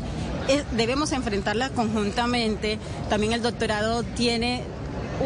es- 0.47 0.63
debemos 0.77 1.11
enfrentarla 1.11 1.69
conjuntamente. 1.71 2.79
También 3.09 3.33
el 3.33 3.41
doctorado 3.41 4.03
tiene 4.03 4.63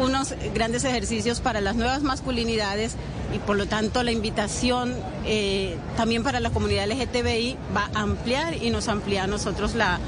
unos 0.00 0.34
grandes 0.52 0.84
ejercicios 0.84 1.40
para 1.40 1.60
las 1.60 1.76
nuevas 1.76 2.02
masculinidades 2.02 2.96
y 3.34 3.38
por 3.38 3.56
lo 3.56 3.66
tanto 3.66 4.02
la 4.02 4.12
invitación 4.12 4.94
eh, 5.26 5.76
también 5.96 6.22
para 6.22 6.40
la 6.40 6.50
comunidad 6.50 6.86
LGTBI 6.88 7.56
va 7.76 7.90
a 7.94 8.00
ampliar 8.00 8.62
y 8.62 8.70
nos 8.70 8.88
amplía 8.88 9.24
a 9.24 9.26
nosotros 9.26 9.74
la, 9.74 9.98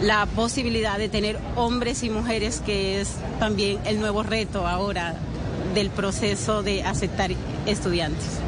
la 0.00 0.26
posibilidad 0.26 0.98
de 0.98 1.08
tener 1.08 1.38
hombres 1.56 2.02
y 2.02 2.10
mujeres, 2.10 2.60
que 2.64 3.00
es 3.00 3.14
también 3.38 3.78
el 3.84 4.00
nuevo 4.00 4.22
reto 4.22 4.66
ahora 4.66 5.14
del 5.74 5.90
proceso 5.90 6.62
de 6.62 6.82
aceptar 6.82 7.30
estudiantes. 7.66 8.40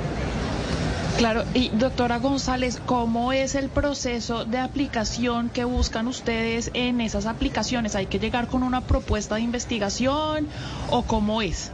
Claro, 1.18 1.44
y 1.54 1.70
doctora 1.70 2.18
González, 2.18 2.78
¿cómo 2.84 3.32
es 3.32 3.54
el 3.54 3.70
proceso 3.70 4.44
de 4.44 4.58
aplicación 4.58 5.48
que 5.48 5.64
buscan 5.64 6.08
ustedes 6.08 6.70
en 6.74 7.00
esas 7.00 7.24
aplicaciones? 7.24 7.94
¿Hay 7.94 8.04
que 8.04 8.18
llegar 8.18 8.48
con 8.48 8.62
una 8.62 8.82
propuesta 8.82 9.36
de 9.36 9.40
investigación 9.40 10.46
o 10.90 11.04
cómo 11.04 11.40
es? 11.40 11.70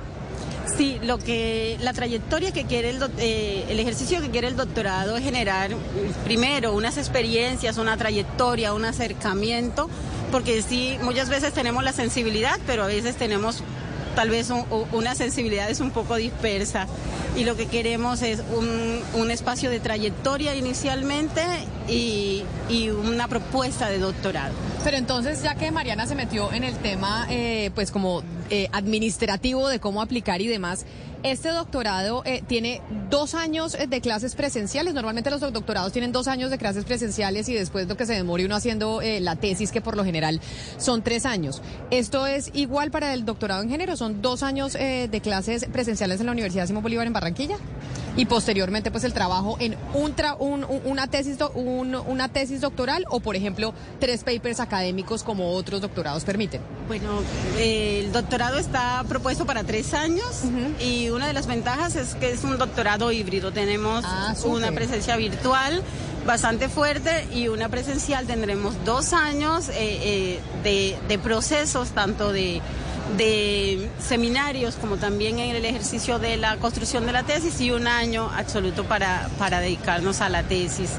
Sí, 0.77 0.99
lo 1.03 1.19
que 1.19 1.77
la 1.81 1.93
trayectoria 1.93 2.53
que 2.53 2.65
quiere 2.65 2.91
el, 2.91 3.03
eh, 3.19 3.67
el 3.69 3.79
ejercicio 3.79 4.21
que 4.21 4.31
quiere 4.31 4.49
el 4.49 4.57
doctorado 4.57 5.17
es 5.17 5.25
generar 5.25 5.71
primero 6.25 6.73
unas 6.73 6.97
experiencias, 6.99 7.79
una 7.79 7.97
trayectoria, 7.97 8.73
un 8.73 8.85
acercamiento, 8.85 9.91
porque 10.31 10.63
sí 10.63 10.97
muchas 11.03 11.29
veces 11.29 11.53
tenemos 11.53 11.85
la 11.85 11.93
sensibilidad, 11.93 12.59
pero 12.67 12.85
a 12.85 12.87
veces 12.87 13.17
tenemos 13.17 13.63
tal 14.15 14.31
vez 14.31 14.51
un- 14.51 14.65
una 14.93 15.15
sensibilidad 15.15 15.71
es 15.71 15.81
un 15.81 15.91
poco 15.91 16.17
dispersa 16.17 16.87
y 17.37 17.45
lo 17.45 17.57
que 17.57 17.67
queremos 17.67 18.21
es 18.23 18.43
un, 18.57 19.01
un 19.15 19.31
espacio 19.31 19.71
de 19.71 19.81
trayectoria 19.81 20.55
inicialmente 20.55 21.43
y, 21.89 22.45
y 22.69 22.91
una 22.91 23.27
propuesta 23.29 23.89
de 23.89 23.99
doctorado. 23.99 24.53
Pero 24.85 24.97
entonces, 24.97 25.43
ya 25.43 25.55
que 25.55 25.71
Mariana 25.71 26.07
se 26.07 26.15
metió 26.15 26.53
en 26.53 26.65
el 26.65 26.75
tema, 26.77 27.27
eh, 27.31 27.71
pues 27.75 27.91
como 27.91 28.23
eh, 28.51 28.69
administrativo 28.73 29.69
de 29.69 29.79
cómo 29.81 30.03
aplicar 30.03 30.41
y 30.43 30.47
demás, 30.47 30.85
este 31.23 31.51
doctorado 31.51 32.23
eh, 32.25 32.43
tiene 32.47 32.81
dos 33.11 33.35
años 33.35 33.75
eh, 33.75 33.87
de 33.87 34.01
clases 34.01 34.35
presenciales. 34.35 34.95
Normalmente 34.95 35.31
los 35.31 35.41
doc- 35.41 35.53
doctorados 35.53 35.93
tienen 35.93 36.13
dos 36.13 36.29
años 36.29 36.51
de 36.51 36.59
clases 36.59 36.85
presenciales 36.85 37.49
y 37.49 37.55
después 37.55 37.87
lo 37.89 37.97
que 37.97 38.07
se 38.07 38.15
demore 38.15 38.45
uno 38.45 38.57
haciendo 38.57 39.01
eh, 39.03 39.21
la 39.21 39.37
tesis, 39.37 39.71
que 39.73 39.81
por 39.81 39.97
lo 39.97 40.05
general 40.05 40.41
son 40.79 41.03
tres 41.03 41.25
años. 41.27 41.63
¿Esto 41.91 42.27
es 42.27 42.51
igual 42.55 42.91
para 42.91 43.15
el 43.15 43.25
doctorado 43.25 43.63
en 43.63 43.69
género? 43.71 43.97
¿Son 43.97 44.23
dos 44.23 44.43
años 44.43 44.75
eh, 44.75 45.09
de 45.11 45.21
clases 45.21 45.67
presenciales 45.73 46.21
en 46.21 46.27
la 46.27 46.33
Universidad 46.33 46.67
Simón 46.67 46.83
Bolívar 46.83 47.07
en 47.07 47.13
Barranquilla? 47.13 47.57
Y 48.15 48.27
posteriormente, 48.27 48.91
pues 48.91 49.05
el 49.05 49.15
trabajo 49.15 49.57
en 49.59 49.75
un 49.95 50.15
tra- 50.15 50.37
un- 50.39 50.65
un- 50.65 50.83
una, 50.85 51.07
tesis 51.07 51.39
un- 51.55 51.95
una 51.95 52.29
tesis 52.29 52.61
doctoral 52.61 53.05
o, 53.09 53.21
por 53.21 53.37
ejemplo, 53.37 53.73
tres 54.01 54.23
papers 54.23 54.61
académicos 54.61 55.23
como 55.23 55.53
otros 55.53 55.81
doctorados 55.81 56.23
permiten. 56.25 56.61
Bueno, 56.89 57.09
eh, 57.57 58.03
el 58.05 58.13
doctorado 58.13 58.59
está 58.59 59.03
propuesto 59.09 59.47
para 59.47 59.65
tres 59.65 59.95
años 59.95 60.43
y 60.79 61.09
una 61.09 61.27
de 61.27 61.33
las 61.33 61.47
ventajas 61.47 61.97
es 61.97 62.15
que 62.15 62.31
es 62.33 62.45
un 62.45 62.59
doctorado 62.59 63.11
híbrido. 63.13 63.51
Tenemos 63.51 64.05
Ah, 64.07 64.35
una 64.45 64.73
presencia 64.73 65.17
virtual 65.17 65.83
bastante 66.27 66.69
fuerte 66.69 67.27
y 67.33 67.49
una 67.49 67.71
presencial. 67.71 68.27
Tendremos 68.27 68.75
dos 68.85 69.15
años 69.15 69.71
eh, 69.71 69.75
eh, 69.79 70.41
de, 70.63 70.99
de 71.09 71.19
procesos, 71.19 71.91
tanto 71.93 72.31
de, 72.31 72.61
de 73.17 73.89
seminarios 73.99 74.77
como 74.77 74.97
también 74.97 75.39
en 75.39 75.55
el 75.55 75.65
ejercicio 75.65 76.19
de 76.19 76.37
la 76.37 76.57
construcción 76.57 77.07
de 77.07 77.13
la 77.13 77.23
tesis 77.23 77.61
y 77.61 77.71
un 77.71 77.87
año 77.87 78.31
absoluto 78.35 78.85
para, 78.85 79.29
para 79.39 79.61
dedicarnos 79.61 80.21
a 80.21 80.29
la 80.29 80.43
tesis. 80.43 80.91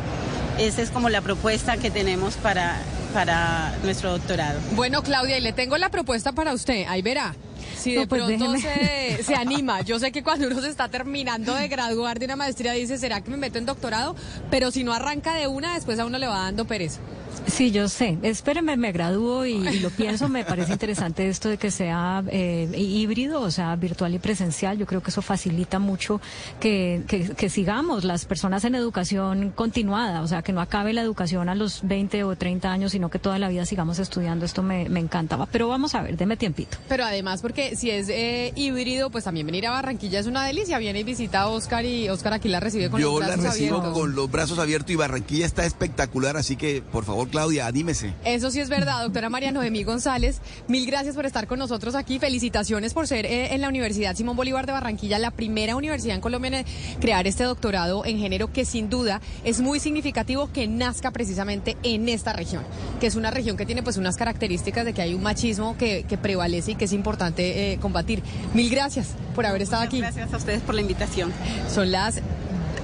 Esa 0.60 0.82
es 0.82 0.92
como 0.92 1.10
la 1.10 1.22
propuesta 1.22 1.78
que 1.78 1.90
tenemos 1.90 2.36
para, 2.36 2.80
para 3.14 3.76
nuestro 3.84 4.12
doctorado. 4.12 4.60
Bueno, 4.76 5.02
Claudia, 5.02 5.38
y 5.38 5.42
le 5.42 5.54
tengo 5.54 5.78
la 5.78 5.90
propuesta 5.90 6.32
para 6.32 6.54
usted. 6.54 6.86
Ahí 6.88 7.02
verá. 7.02 7.36
Si 7.76 7.94
de 7.94 8.02
No, 8.02 8.08
pues 8.08 8.24
pronto 8.24 8.54
se, 8.60 9.24
se 9.24 9.36
anima. 9.36 9.82
Yo 9.82 10.00
sé 10.00 10.12
que 10.12 10.24
cuando 10.24 10.48
uno 10.48 10.62
se 10.62 10.70
está 10.70 10.90
terminando 10.90 11.56
de 11.56 11.68
graduar 11.68 12.20
de 12.20 12.26
una 12.26 12.36
maestría 12.36 12.74
dice, 12.74 12.98
¿será 12.98 13.22
que 13.22 13.32
me 13.32 13.38
meto 13.38 13.58
en 13.58 13.66
doctorado? 13.66 14.16
Pero 14.52 14.72
si 14.72 14.84
no 14.84 14.94
arranca 14.94 15.34
de 15.36 15.48
una, 15.48 15.74
después 15.74 16.00
a 16.00 16.06
uno 16.06 16.18
le 16.18 16.28
va 16.28 16.40
dando 16.40 16.66
pereza. 16.66 17.00
Sí, 17.48 17.72
yo 17.72 17.88
sé. 17.90 18.18
Espérenme, 18.24 18.78
me 18.78 18.92
gradúo 18.92 19.46
y, 19.46 19.54
y 19.68 19.80
lo 19.80 19.90
pienso. 19.90 20.30
Me 20.30 20.44
parece 20.46 20.72
interesante 20.74 21.28
esto 21.28 21.50
de 21.50 21.58
que 21.58 21.72
sea 21.72 22.24
eh, 22.30 22.70
híbrido, 22.76 23.42
o 23.42 23.52
sea, 23.52 23.76
virtual 23.76 24.14
y 24.16 24.20
presencial. 24.20 24.78
Yo 24.78 24.86
creo 24.86 25.02
que 25.04 25.12
eso 25.12 25.22
facilita 25.22 25.80
mucho 25.80 26.20
que, 26.60 27.04
que, 27.08 27.30
que 27.36 27.50
sigamos 27.50 28.04
las 28.04 28.26
personas 28.26 28.64
en 28.66 28.76
educación 28.76 29.52
continuada, 29.52 30.22
o 30.22 30.28
sea, 30.28 30.42
que 30.42 30.54
no 30.54 30.62
acabe 30.62 30.94
la 30.94 31.02
educación 31.02 31.50
a 31.50 31.56
los 31.56 31.82
20 31.84 32.24
o 32.24 32.36
30 32.36 32.72
años, 32.72 32.92
sino 32.94 33.10
que 33.10 33.20
toda 33.20 33.38
la 33.40 33.50
vida 33.50 33.66
sigamos 33.66 34.00
estudiando. 34.00 34.46
Esto 34.46 34.64
me, 34.64 34.90
me 34.90 35.00
encantaba. 35.00 35.48
Pero 35.52 35.68
vamos 35.68 35.96
a 35.96 36.02
ver, 36.02 36.18
deme 36.18 36.38
tiempito. 36.38 36.78
Pero 36.88 37.04
además, 37.06 37.42
porque 37.42 37.76
si 37.76 37.90
es 37.92 38.08
eh, 38.10 38.52
híbrido, 38.56 39.10
pues 39.10 39.26
también 39.26 39.46
venir 39.46 39.68
a 39.68 39.72
Barranquilla 39.72 40.20
es 40.20 40.28
una 40.28 40.46
delicia. 40.46 40.78
Viene 40.80 41.00
y 41.02 41.04
visita 41.04 41.42
a 41.42 41.48
Oscar 41.48 41.86
y 41.86 42.10
Oscar 42.10 42.34
aquí 42.34 42.50
la 42.50 42.60
recibe 42.60 42.90
con 42.90 43.00
Yo 43.02 43.12
los 43.12 43.20
la 43.20 43.28
brazos 43.28 43.44
recibo 43.46 43.78
abiertos. 43.78 44.00
con 44.00 44.16
los 44.16 44.32
brazos 44.32 44.60
abiertos 44.60 44.92
y 44.92 44.96
Barranquilla 44.96 45.46
está 45.46 45.66
espectacular, 45.66 46.38
así 46.38 46.56
que 46.56 46.82
por 46.82 47.04
favor, 47.06 47.23
Claudia, 47.28 47.68
anímese. 47.68 48.14
Eso 48.26 48.52
sí 48.52 48.60
es 48.60 48.70
verdad, 48.70 49.04
doctora 49.04 49.30
María 49.30 49.52
Noemí 49.52 49.84
González. 49.84 50.42
Mil 50.68 50.86
gracias 50.86 51.16
por 51.16 51.26
estar 51.26 51.48
con 51.48 51.60
nosotros 51.60 51.96
aquí. 51.96 52.20
Felicitaciones 52.20 52.94
por 52.94 53.08
ser 53.08 53.26
eh, 53.26 53.54
en 53.54 53.62
la 53.62 53.70
Universidad 53.70 54.16
Simón 54.16 54.36
Bolívar 54.36 54.66
de 54.66 54.74
Barranquilla 54.74 55.20
la 55.20 55.32
primera 55.32 55.76
universidad 55.76 56.16
en 56.16 56.22
Colombia 56.22 56.60
en 56.60 56.66
crear 57.00 57.28
este 57.28 57.44
doctorado 57.44 58.06
en 58.06 58.18
género 58.20 58.52
que 58.52 58.66
sin 58.66 58.90
duda 58.90 59.22
es 59.44 59.62
muy 59.62 59.80
significativo 59.80 60.52
que 60.52 60.68
nazca 60.68 61.12
precisamente 61.12 61.78
en 61.84 62.10
esta 62.10 62.34
región, 62.34 62.64
que 63.00 63.08
es 63.08 63.16
una 63.16 63.32
región 63.32 63.58
que 63.58 63.66
tiene 63.66 63.84
pues 63.84 63.98
unas 63.98 64.18
características 64.18 64.86
de 64.86 64.94
que 64.94 65.02
hay 65.02 65.14
un 65.14 65.24
machismo 65.24 65.78
que, 65.78 66.06
que 66.08 66.18
prevalece 66.18 66.72
y 66.72 66.76
que 66.76 66.86
es 66.86 66.94
importante 66.94 67.74
eh, 67.74 67.80
combatir. 67.80 68.24
Mil 68.54 68.70
gracias 68.70 69.10
por 69.36 69.46
haber 69.46 69.62
estado 69.62 69.84
aquí. 69.84 70.00
Gracias 70.00 70.34
a 70.34 70.38
ustedes 70.38 70.62
por 70.62 70.76
la 70.76 70.82
invitación. 70.82 71.32
Son 71.74 71.92
las 71.92 72.22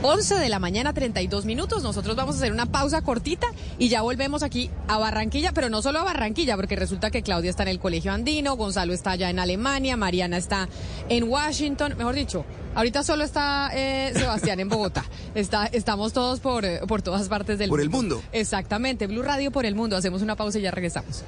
11 0.02 0.36
de 0.36 0.48
la 0.50 0.60
mañana, 0.60 0.94
32 0.94 1.46
minutos. 1.46 1.84
Nosotros 1.84 2.16
vamos 2.16 2.36
a 2.36 2.38
hacer 2.38 2.54
una 2.54 2.66
pausa 2.68 3.02
cortita 3.02 3.48
y 3.78 3.90
ya 3.90 4.02
volvemos 4.02 4.44
aquí 4.44 4.70
a 4.88 4.98
Barranquilla, 4.98 5.52
pero 5.52 5.70
no 5.70 5.82
solo 5.82 6.00
a 6.00 6.04
Barranquilla, 6.04 6.56
porque 6.56 6.78
resulta 6.78 7.12
que 7.12 7.22
Claudia 7.22 7.50
está 7.50 7.64
en 7.64 7.70
el 7.70 7.80
Colegio 7.80 8.14
Andino, 8.14 8.56
Gonzalo 8.56 8.94
está 8.94 9.12
allá 9.12 9.30
en 9.30 9.40
Alemania, 9.40 9.98
Mariana 9.98 10.38
está 10.38 10.70
en 11.10 11.26
Washington, 11.26 11.96
mejor 11.98 12.16
dicho. 12.16 12.46
Ahorita 12.76 13.04
solo 13.04 13.24
está 13.26 13.72
eh, 13.74 14.14
Sebastián 14.16 14.60
en 14.60 14.70
Bogotá. 14.70 15.04
Está, 15.36 15.66
estamos 15.66 16.14
todos 16.14 16.40
por, 16.40 16.66
eh, 16.66 16.82
por 16.88 17.02
todas 17.02 17.28
partes 17.28 17.60
del 17.60 17.70
Por 17.70 17.82
el 17.82 17.90
mundo. 17.90 18.16
mundo. 18.18 18.30
Exactamente. 18.32 19.08
Blue 19.08 19.22
Radio 19.24 19.52
por 19.52 19.66
el 19.66 19.76
mundo. 19.76 19.96
Hacemos 19.98 20.22
una 20.22 20.36
pausa 20.36 20.60
y 20.60 20.62
ya 20.62 20.72
regresamos. 20.72 21.24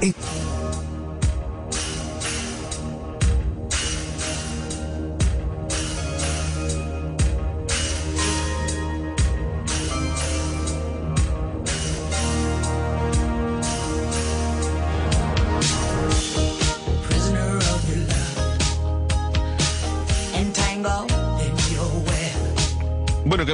prisoner 0.00 0.93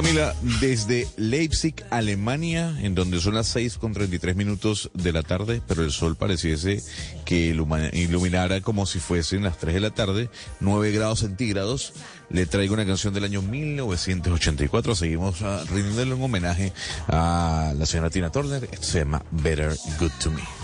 Camila, 0.01 0.33
desde 0.59 1.07
Leipzig, 1.15 1.75
Alemania, 1.91 2.75
en 2.81 2.95
donde 2.95 3.21
son 3.21 3.35
las 3.35 3.47
6 3.49 3.77
con 3.77 3.93
33 3.93 4.35
minutos 4.35 4.89
de 4.95 5.13
la 5.13 5.21
tarde, 5.21 5.61
pero 5.67 5.83
el 5.83 5.91
sol 5.91 6.15
pareciese 6.15 6.81
que 7.23 7.53
iluminara 7.93 8.61
como 8.61 8.87
si 8.87 8.97
fuesen 8.97 9.43
las 9.43 9.59
3 9.59 9.75
de 9.75 9.79
la 9.79 9.91
tarde, 9.91 10.31
9 10.59 10.91
grados 10.91 11.19
centígrados, 11.19 11.93
le 12.31 12.47
traigo 12.47 12.73
una 12.73 12.85
canción 12.87 13.13
del 13.13 13.25
año 13.25 13.43
1984. 13.43 14.95
Seguimos 14.95 15.43
ah, 15.43 15.63
rindiéndole 15.69 16.15
un 16.15 16.23
homenaje 16.23 16.73
a 17.07 17.71
la 17.77 17.85
señora 17.85 18.09
Tina 18.09 18.31
Turner. 18.31 18.67
Esto 18.71 18.87
se 18.87 18.99
llama 18.99 19.23
Better 19.29 19.77
Good 19.99 20.11
to 20.19 20.31
Me. 20.31 20.60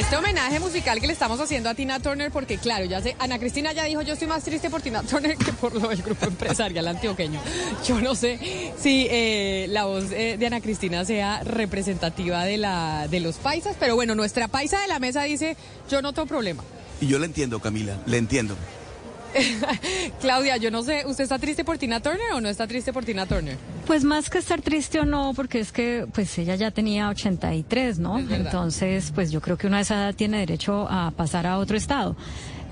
Este 0.00 0.16
homenaje 0.16 0.58
musical 0.60 0.98
que 0.98 1.06
le 1.06 1.12
estamos 1.12 1.38
haciendo 1.40 1.68
a 1.68 1.74
Tina 1.74 2.00
Turner, 2.00 2.30
porque 2.30 2.56
claro, 2.56 2.86
ya 2.86 3.02
sé, 3.02 3.16
Ana 3.18 3.38
Cristina 3.38 3.74
ya 3.74 3.84
dijo, 3.84 4.00
yo 4.00 4.14
estoy 4.14 4.28
más 4.28 4.42
triste 4.42 4.70
por 4.70 4.80
Tina 4.80 5.02
Turner 5.02 5.36
que 5.36 5.52
por 5.52 5.74
lo 5.74 5.88
del 5.88 6.00
grupo 6.00 6.24
empresarial 6.24 6.88
antioqueño. 6.88 7.38
Yo 7.86 8.00
no 8.00 8.14
sé 8.14 8.72
si 8.78 9.06
eh, 9.10 9.66
la 9.68 9.84
voz 9.84 10.04
eh, 10.12 10.36
de 10.38 10.46
Ana 10.46 10.62
Cristina 10.62 11.04
sea 11.04 11.44
representativa 11.44 12.44
de, 12.44 12.56
la, 12.56 13.08
de 13.08 13.20
los 13.20 13.36
paisas, 13.36 13.76
pero 13.78 13.94
bueno, 13.94 14.14
nuestra 14.14 14.48
paisa 14.48 14.80
de 14.80 14.88
la 14.88 14.98
mesa 15.00 15.24
dice, 15.24 15.58
yo 15.90 16.00
no 16.00 16.14
tengo 16.14 16.26
problema. 16.26 16.64
Y 17.02 17.06
yo 17.06 17.18
le 17.18 17.26
entiendo, 17.26 17.60
Camila, 17.60 17.98
le 18.06 18.16
entiendo. 18.16 18.56
Claudia, 20.20 20.56
yo 20.56 20.70
no 20.70 20.82
sé, 20.82 21.04
¿usted 21.06 21.24
está 21.24 21.38
triste 21.38 21.64
por 21.64 21.78
Tina 21.78 22.00
Turner 22.00 22.32
o 22.34 22.40
no 22.40 22.48
está 22.48 22.66
triste 22.66 22.92
por 22.92 23.04
Tina 23.04 23.26
Turner? 23.26 23.56
Pues 23.86 24.04
más 24.04 24.30
que 24.30 24.38
estar 24.38 24.60
triste 24.62 25.00
o 25.00 25.04
no, 25.04 25.32
porque 25.34 25.60
es 25.60 25.72
que 25.72 26.06
pues 26.12 26.36
ella 26.38 26.54
ya 26.54 26.70
tenía 26.70 27.08
83, 27.08 27.98
¿no? 27.98 28.18
Entonces, 28.18 29.12
pues 29.14 29.30
yo 29.30 29.40
creo 29.40 29.56
que 29.56 29.66
una 29.66 29.78
de 29.78 29.82
esa 29.82 29.94
edad 29.96 30.14
tiene 30.14 30.38
derecho 30.38 30.86
a 30.88 31.10
pasar 31.10 31.46
a 31.46 31.58
otro 31.58 31.76
estado. 31.76 32.16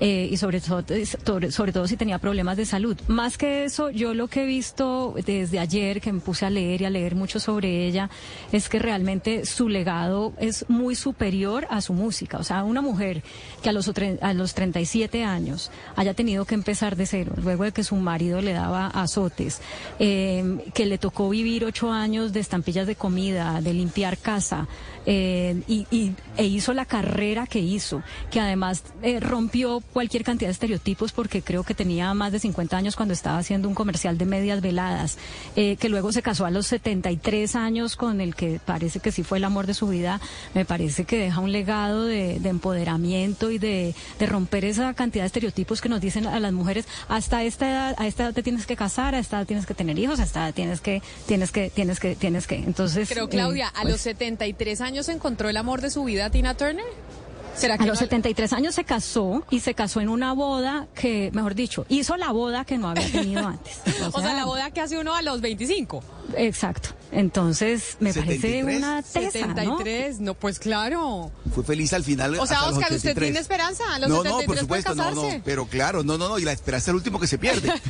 Eh, 0.01 0.29
y 0.31 0.37
sobre 0.37 0.61
todo, 0.61 0.83
sobre, 1.49 1.73
todo 1.73 1.87
si 1.87 1.97
tenía 1.97 2.19
problemas 2.19 2.55
de 2.55 2.65
salud. 2.65 2.97
Más 3.07 3.37
que 3.37 3.65
eso, 3.65 3.89
yo 3.89 4.13
lo 4.13 4.27
que 4.27 4.43
he 4.43 4.45
visto 4.45 5.13
desde 5.25 5.59
ayer, 5.59 5.99
que 5.99 6.13
me 6.13 6.21
puse 6.21 6.45
a 6.45 6.49
leer 6.49 6.81
y 6.81 6.85
a 6.85 6.89
leer 6.89 7.15
mucho 7.15 7.39
sobre 7.39 7.85
ella, 7.85 8.09
es 8.51 8.69
que 8.69 8.79
realmente 8.79 9.45
su 9.45 9.67
legado 9.67 10.33
es 10.39 10.65
muy 10.69 10.95
superior 10.95 11.67
a 11.69 11.81
su 11.81 11.93
música. 11.93 12.37
O 12.37 12.43
sea, 12.43 12.63
una 12.63 12.81
mujer 12.81 13.23
que 13.61 13.69
a 13.69 13.73
los, 13.73 13.91
a 14.21 14.33
los 14.33 14.53
37 14.53 15.23
años 15.23 15.71
haya 15.95 16.13
tenido 16.13 16.45
que 16.45 16.55
empezar 16.55 16.95
de 16.95 17.05
cero, 17.05 17.33
luego 17.43 17.65
de 17.65 17.73
que 17.73 17.83
su 17.83 17.95
marido 17.95 18.41
le 18.41 18.53
daba 18.53 18.87
azotes, 18.87 19.61
eh, 19.99 20.71
que 20.73 20.85
le 20.85 20.97
tocó 20.97 21.29
vivir 21.29 21.65
ocho 21.65 21.91
años 21.91 22.31
de 22.31 22.39
estampillas 22.39 22.87
de 22.87 22.95
comida, 22.95 23.59
de 23.61 23.73
limpiar 23.73 24.17
casa, 24.17 24.67
eh, 25.11 25.59
y, 25.67 25.87
y- 25.89 26.13
e 26.37 26.45
hizo 26.45 26.71
la 26.73 26.85
carrera 26.85 27.47
que 27.47 27.57
hizo, 27.59 28.03
que 28.29 28.39
además 28.39 28.83
eh, 29.01 29.19
rompió 29.19 29.81
cualquier 29.91 30.23
cantidad 30.23 30.49
de 30.49 30.53
estereotipos 30.53 31.11
porque 31.13 31.41
creo 31.41 31.63
que 31.63 31.73
tenía 31.73 32.13
más 32.13 32.31
de 32.31 32.37
50 32.39 32.77
años 32.77 32.95
cuando 32.95 33.13
estaba 33.15 33.39
haciendo 33.39 33.67
un 33.67 33.73
comercial 33.73 34.19
de 34.19 34.25
medias 34.25 34.61
veladas, 34.61 35.17
eh, 35.55 35.77
que 35.77 35.89
luego 35.89 36.11
se 36.11 36.21
casó 36.21 36.45
a 36.45 36.51
los 36.51 36.67
73 36.67 37.55
años 37.55 37.95
con 37.95 38.21
el 38.21 38.35
que 38.35 38.59
parece 38.63 38.99
que 38.99 39.11
sí 39.11 39.23
fue 39.23 39.39
el 39.39 39.45
amor 39.45 39.65
de 39.65 39.73
su 39.73 39.87
vida, 39.87 40.21
me 40.53 40.63
parece 40.63 41.05
que 41.05 41.17
deja 41.17 41.39
un 41.39 41.51
legado 41.51 42.05
de, 42.05 42.39
de 42.39 42.49
empoderamiento 42.49 43.49
y 43.49 43.57
de, 43.57 43.95
de 44.19 44.25
romper 44.27 44.63
esa 44.63 44.93
cantidad 44.93 45.23
de 45.23 45.27
estereotipos 45.27 45.81
que 45.81 45.89
nos 45.89 46.01
dicen 46.01 46.27
a 46.27 46.39
las 46.39 46.53
mujeres, 46.53 46.85
hasta 47.07 47.43
esta 47.43 47.67
edad, 47.69 47.95
a 47.97 48.05
esta 48.05 48.25
edad 48.25 48.33
te 48.33 48.43
tienes 48.43 48.67
que 48.67 48.75
casar, 48.75 49.15
a 49.15 49.19
esta 49.19 49.37
edad 49.39 49.47
tienes 49.47 49.65
que 49.65 49.73
tener 49.73 49.97
hijos, 49.97 50.19
a 50.19 50.23
esta 50.23 50.45
edad 50.45 50.53
tienes 50.53 50.81
que, 50.81 51.01
tienes 51.25 51.51
que, 51.51 51.71
tienes 51.71 51.99
que, 51.99 52.15
tienes 52.15 52.45
que. 52.45 52.55
Entonces, 52.57 53.09
Pero 53.09 53.25
eh, 53.25 53.29
Claudia, 53.29 53.69
¿a 53.69 53.81
pues, 53.81 53.93
los 53.93 54.01
73 54.01 54.81
años 54.81 54.98
encontró 55.07 55.47
el 55.47 55.55
amor 55.55 55.79
de 55.79 55.89
su 55.89 56.03
vida 56.03 56.29
Tina 56.29 56.55
Turner? 56.57 56.83
¿Será 57.55 57.77
que 57.77 57.83
A 57.83 57.87
los 57.87 57.95
no- 57.95 58.05
73 58.05 58.53
años 58.53 58.75
se 58.75 58.83
casó 58.83 59.43
y 59.49 59.59
se 59.61 59.73
casó 59.73 59.99
en 60.01 60.09
una 60.09 60.33
boda 60.33 60.87
que, 60.93 61.29
mejor 61.33 61.55
dicho, 61.55 61.85
hizo 61.89 62.15
la 62.17 62.31
boda 62.31 62.63
que 62.65 62.77
no 62.77 62.89
había 62.89 63.09
tenido 63.11 63.45
antes. 63.47 63.79
O 64.13 64.19
sea, 64.21 64.33
la 64.33 64.45
boda 64.45 64.71
que 64.71 64.81
hace 64.81 64.97
uno 64.97 65.13
a 65.15 65.21
los 65.21 65.41
25. 65.41 66.01
Exacto. 66.37 66.89
Entonces, 67.11 67.97
me 67.99 68.13
parece 68.13 68.63
73. 68.63 68.77
una 68.77 69.01
tesa, 69.01 69.47
¿no? 69.47 69.77
73, 69.77 70.19
no, 70.19 70.33
pues 70.35 70.59
claro. 70.59 71.31
Fue 71.53 71.63
feliz 71.63 71.93
al 71.93 72.03
final. 72.03 72.35
O 72.35 72.45
sea, 72.45 72.57
hasta 72.57 72.69
los 72.69 72.77
Oscar, 72.77 72.93
¿usted 72.93 73.09
83. 73.11 73.27
tiene 73.27 73.39
esperanza? 73.39 73.83
A 73.95 73.99
los 73.99 74.09
no, 74.09 74.17
73 74.17 74.39
no, 74.39 74.45
por 74.45 74.57
supuesto, 74.57 74.95
no, 74.95 75.11
no, 75.11 75.41
pero 75.43 75.65
claro, 75.65 76.03
no, 76.03 76.17
no, 76.17 76.29
no, 76.29 76.39
y 76.39 76.43
la 76.43 76.51
esperanza 76.51 76.85
es 76.85 76.87
el 76.89 76.95
último 76.95 77.19
que 77.19 77.27
se 77.27 77.37
pierde. 77.37 77.71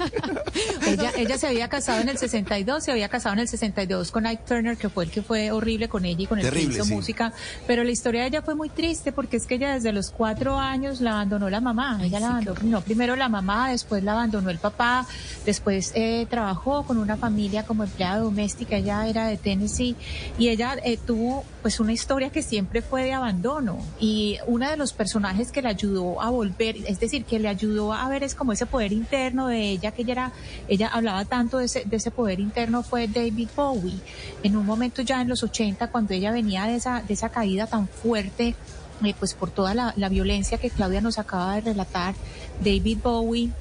Ella, 0.87 1.11
ella 1.17 1.37
se 1.37 1.47
había 1.47 1.67
casado 1.69 2.01
en 2.01 2.09
el 2.09 2.17
62, 2.17 2.83
se 2.83 2.91
había 2.91 3.09
casado 3.09 3.33
en 3.33 3.39
el 3.39 3.47
62 3.47 4.11
con 4.11 4.25
Ike 4.25 4.43
Turner, 4.47 4.77
que 4.77 4.89
fue 4.89 5.03
el 5.03 5.11
que 5.11 5.21
fue 5.21 5.51
horrible 5.51 5.87
con 5.87 6.03
ella 6.05 6.23
y 6.23 6.25
con 6.25 6.39
el 6.39 6.45
Terrible, 6.45 6.69
que 6.69 6.75
hizo 6.75 6.85
sí. 6.85 6.93
música. 6.93 7.33
Pero 7.67 7.83
la 7.83 7.91
historia 7.91 8.21
de 8.21 8.27
ella 8.27 8.41
fue 8.41 8.55
muy 8.55 8.69
triste 8.69 9.11
porque 9.11 9.37
es 9.37 9.45
que 9.45 9.55
ella 9.55 9.73
desde 9.73 9.91
los 9.91 10.09
cuatro 10.09 10.57
años 10.57 11.01
la 11.01 11.11
abandonó 11.11 11.49
la 11.49 11.61
mamá. 11.61 11.99
Ella 12.01 12.19
la 12.19 12.29
abandonó 12.29 12.81
primero 12.81 13.15
la 13.15 13.29
mamá, 13.29 13.69
después 13.69 14.03
la 14.03 14.13
abandonó 14.13 14.49
el 14.49 14.57
papá, 14.57 15.05
después 15.45 15.91
eh, 15.95 16.25
trabajó 16.29 16.83
con 16.83 16.97
una 16.97 17.17
familia 17.17 17.65
como 17.65 17.83
empleada 17.83 18.19
doméstica. 18.19 18.77
Ella 18.77 19.08
era 19.09 19.27
de 19.27 19.37
Tennessee 19.37 19.95
y 20.37 20.49
ella 20.49 20.77
eh, 20.83 20.97
tuvo 20.97 21.43
pues 21.61 21.79
una 21.79 21.91
historia 21.91 22.29
que 22.29 22.41
siempre 22.41 22.81
fue 22.81 23.03
de 23.03 23.13
abandono 23.13 23.79
y 23.99 24.37
uno 24.47 24.69
de 24.69 24.77
los 24.77 24.93
personajes 24.93 25.51
que 25.51 25.61
le 25.61 25.69
ayudó 25.69 26.21
a 26.21 26.29
volver, 26.29 26.77
es 26.87 26.99
decir, 26.99 27.25
que 27.25 27.39
le 27.39 27.47
ayudó 27.47 27.93
a 27.93 28.07
ver 28.09 28.23
es 28.23 28.35
como 28.35 28.53
ese 28.53 28.65
poder 28.65 28.91
interno 28.91 29.47
de 29.47 29.69
ella, 29.69 29.91
que 29.91 30.03
ella 30.03 30.13
era, 30.13 30.31
ella 30.67 30.87
hablaba 30.87 31.25
tanto 31.25 31.57
de 31.57 31.65
ese, 31.65 31.83
de 31.85 31.97
ese 31.97 32.11
poder 32.11 32.39
interno 32.39 32.83
fue 32.83 33.07
David 33.07 33.49
Bowie. 33.55 33.99
En 34.43 34.55
un 34.55 34.65
momento 34.65 35.01
ya 35.01 35.21
en 35.21 35.29
los 35.29 35.43
80, 35.43 35.91
cuando 35.91 36.13
ella 36.13 36.31
venía 36.31 36.65
de 36.65 36.75
esa, 36.75 37.01
de 37.01 37.13
esa 37.13 37.29
caída 37.29 37.67
tan 37.67 37.87
fuerte, 37.87 38.55
eh, 39.03 39.15
pues 39.17 39.33
por 39.33 39.51
toda 39.51 39.73
la, 39.73 39.93
la 39.95 40.09
violencia 40.09 40.57
que 40.57 40.69
Claudia 40.69 41.01
nos 41.01 41.19
acaba 41.19 41.55
de 41.55 41.61
relatar, 41.61 42.15
David 42.63 42.97
Bowie 43.03 43.51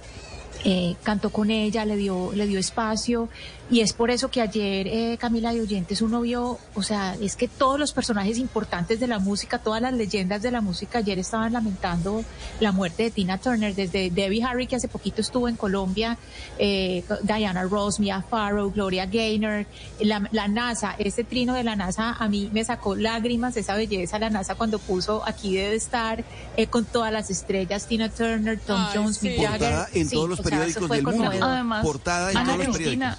eh, 0.65 0.97
cantó 1.05 1.31
con 1.31 1.51
ella, 1.51 1.85
le 1.85 1.97
dio, 1.97 2.33
le 2.35 2.47
dio 2.47 2.59
espacio 2.59 3.29
y 3.71 3.81
es 3.81 3.93
por 3.93 4.11
eso 4.11 4.31
que 4.31 4.41
ayer 4.41 4.87
eh, 4.87 5.19
Camila 5.19 5.53
de 5.53 5.61
Oyentes 5.61 6.01
uno 6.01 6.23
vio, 6.23 6.59
o 6.75 6.83
sea, 6.83 7.15
es 7.21 7.37
que 7.37 7.49
todos 7.49 7.79
los 7.79 7.93
personajes 7.93 8.39
importantes 8.39 8.99
de 8.99 9.07
la 9.07 9.19
música, 9.19 9.59
todas 9.59 9.83
las 9.83 9.93
leyendas 9.93 10.43
de 10.43 10.51
la 10.51 10.61
música 10.61 10.99
ayer 10.99 11.19
estaban 11.19 11.53
lamentando 11.53 12.25
la 12.61 12.73
muerte 12.73 13.05
de 13.05 13.11
Tina 13.11 13.39
Turner, 13.39 13.75
desde 13.75 14.11
Debbie 14.11 14.43
Harry 14.43 14.67
que 14.67 14.77
hace 14.77 14.89
poquito 14.89 15.21
estuvo 15.21 15.49
en 15.49 15.57
Colombia, 15.57 16.17
eh, 16.59 17.05
Diana 17.23 17.63
Ross, 17.65 18.01
Mia 18.01 18.23
Farrow, 18.23 18.71
Gloria 18.71 19.07
Gaynor, 19.07 19.67
la, 20.01 20.27
la 20.33 20.49
NASA, 20.49 20.95
ese 20.99 21.25
trino 21.25 21.55
de 21.55 21.65
la 21.65 21.77
NASA 21.77 22.13
a 22.19 22.29
mí 22.29 22.49
me 22.53 22.65
sacó 22.65 22.97
lágrimas, 22.97 23.57
esa 23.57 23.75
belleza, 23.75 24.19
la 24.19 24.31
NASA 24.31 24.55
cuando 24.55 24.79
puso 24.79 25.23
aquí 25.27 25.57
debe 25.57 25.77
estar 25.77 26.25
eh, 26.57 26.67
con 26.69 26.85
todas 26.85 27.13
las 27.13 27.31
estrellas, 27.31 27.87
Tina 27.87 28.09
Turner, 28.09 28.59
Tom 28.59 28.81
Ay, 28.81 28.93
Jones, 28.97 29.17
sí. 29.19 29.29
Mick 29.29 29.43
Jagger. 29.43 29.59
Portada 29.59 29.89
en 29.93 30.09
Sí, 30.09 30.15
todos 30.15 30.29
los 30.31 30.39
sea, 30.39 30.45
periódicos 30.45 30.87
fue 30.87 30.97
del 30.97 31.07
mundo. 31.07 31.31
Además, 31.43 31.85
Portada 31.85 32.31
en 32.31 32.37
Ana 32.39 32.53
todos 32.55 32.67
los 32.67 32.77
periódicos. 32.77 33.19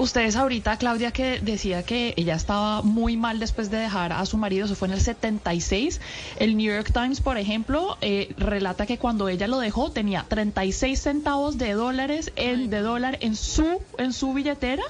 Ustedes 0.00 0.34
ahorita, 0.36 0.78
Claudia, 0.78 1.12
que 1.12 1.40
decía 1.40 1.82
que 1.82 2.14
ella 2.16 2.34
estaba 2.34 2.82
muy 2.82 3.16
mal 3.16 3.38
después 3.38 3.70
de 3.70 3.76
dejar 3.76 4.12
a 4.12 4.24
su 4.24 4.38
marido, 4.38 4.64
eso 4.64 4.74
fue 4.74 4.88
en 4.88 4.94
el 4.94 5.00
76. 5.00 6.00
El 6.38 6.56
New 6.56 6.74
York 6.74 6.90
Times, 6.92 7.20
por 7.20 7.36
ejemplo, 7.36 7.98
eh, 8.00 8.34
relata 8.38 8.86
que 8.86 8.98
cuando 8.98 9.28
ella 9.28 9.46
lo 9.46 9.58
dejó 9.58 9.90
tenía 9.90 10.24
36 10.26 10.98
centavos 11.00 11.58
de 11.58 11.74
dólares 11.74 12.32
en, 12.36 12.70
de 12.70 12.80
dólar 12.80 13.18
en 13.20 13.36
su, 13.36 13.80
en 13.98 14.12
su 14.12 14.32
billetera 14.32 14.84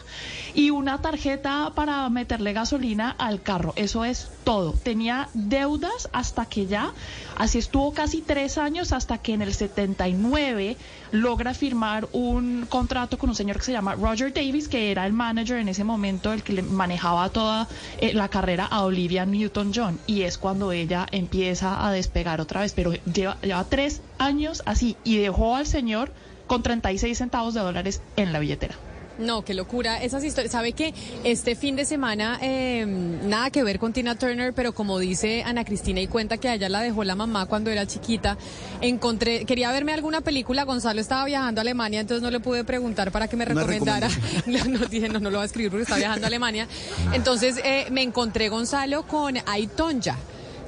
y 0.54 0.70
una 0.70 1.02
tarjeta 1.02 1.72
para 1.74 2.08
meterle 2.08 2.52
gasolina 2.52 3.10
al 3.18 3.42
carro. 3.42 3.72
Eso 3.76 4.04
es 4.04 4.28
todo. 4.50 4.72
Tenía 4.72 5.28
deudas 5.32 6.08
hasta 6.12 6.44
que 6.44 6.66
ya, 6.66 6.92
así 7.36 7.58
estuvo 7.58 7.92
casi 7.92 8.20
tres 8.20 8.58
años 8.58 8.92
hasta 8.92 9.18
que 9.18 9.32
en 9.32 9.42
el 9.42 9.54
79 9.54 10.76
logra 11.12 11.54
firmar 11.54 12.08
un 12.10 12.66
contrato 12.68 13.16
con 13.16 13.30
un 13.30 13.36
señor 13.36 13.58
que 13.58 13.62
se 13.66 13.70
llama 13.70 13.94
Roger 13.94 14.34
Davis, 14.34 14.66
que 14.66 14.90
era 14.90 15.06
el 15.06 15.12
manager 15.12 15.58
en 15.58 15.68
ese 15.68 15.84
momento, 15.84 16.32
el 16.32 16.42
que 16.42 16.54
le 16.54 16.62
manejaba 16.62 17.28
toda 17.28 17.68
eh, 18.00 18.12
la 18.12 18.26
carrera 18.26 18.64
a 18.64 18.82
Olivia 18.82 19.24
Newton-John. 19.24 20.00
Y 20.08 20.22
es 20.22 20.36
cuando 20.36 20.72
ella 20.72 21.06
empieza 21.12 21.86
a 21.86 21.92
despegar 21.92 22.40
otra 22.40 22.62
vez. 22.62 22.72
Pero 22.72 22.92
lleva, 23.04 23.40
lleva 23.42 23.62
tres 23.62 24.02
años 24.18 24.64
así 24.66 24.96
y 25.04 25.18
dejó 25.18 25.54
al 25.54 25.68
señor 25.68 26.10
con 26.48 26.64
36 26.64 27.16
centavos 27.16 27.54
de 27.54 27.60
dólares 27.60 28.02
en 28.16 28.32
la 28.32 28.40
billetera. 28.40 28.74
No, 29.20 29.42
qué 29.42 29.54
locura 29.54 30.02
esas 30.02 30.24
historias. 30.24 30.52
¿Sabe 30.52 30.72
que 30.72 30.94
este 31.24 31.54
fin 31.54 31.76
de 31.76 31.84
semana 31.84 32.38
eh, 32.42 32.86
nada 32.86 33.50
que 33.50 33.62
ver 33.62 33.78
con 33.78 33.92
Tina 33.92 34.16
Turner, 34.16 34.54
pero 34.54 34.72
como 34.72 34.98
dice 34.98 35.42
Ana 35.42 35.64
Cristina 35.64 36.00
y 36.00 36.06
cuenta 36.06 36.38
que 36.38 36.48
a 36.48 36.54
ella 36.54 36.68
la 36.68 36.80
dejó 36.80 37.04
la 37.04 37.14
mamá 37.14 37.46
cuando 37.46 37.70
era 37.70 37.86
chiquita, 37.86 38.38
encontré, 38.80 39.44
quería 39.44 39.70
verme 39.72 39.92
alguna 39.92 40.22
película, 40.22 40.64
Gonzalo 40.64 41.00
estaba 41.00 41.24
viajando 41.26 41.60
a 41.60 41.62
Alemania, 41.62 42.00
entonces 42.00 42.22
no 42.22 42.30
le 42.30 42.40
pude 42.40 42.64
preguntar 42.64 43.12
para 43.12 43.28
que 43.28 43.36
me 43.36 43.44
recomendara. 43.44 44.08
No, 44.46 44.64
no, 44.64 44.86
dije, 44.86 45.08
no, 45.08 45.20
no 45.20 45.30
lo 45.30 45.38
voy 45.38 45.42
a 45.42 45.46
escribir 45.46 45.70
porque 45.70 45.82
está 45.82 45.96
viajando 45.96 46.26
a 46.26 46.28
Alemania. 46.28 46.66
Entonces 47.12 47.60
eh, 47.62 47.86
me 47.90 48.02
encontré 48.02 48.48
Gonzalo 48.48 49.06
con 49.06 49.36
Aitonja. 49.46 50.16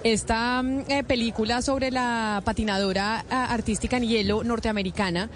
Esta 0.05 0.63
mm, 0.63 0.85
eh, 0.89 1.05
película 1.05 1.63
sobre 1.63 1.91
la 1.91 2.43
patinadora 2.45 3.25
ah, 3.31 3.47
artística 3.53 3.97
en 3.97 4.05
hielo 4.05 4.45
norteamericana 4.45 5.31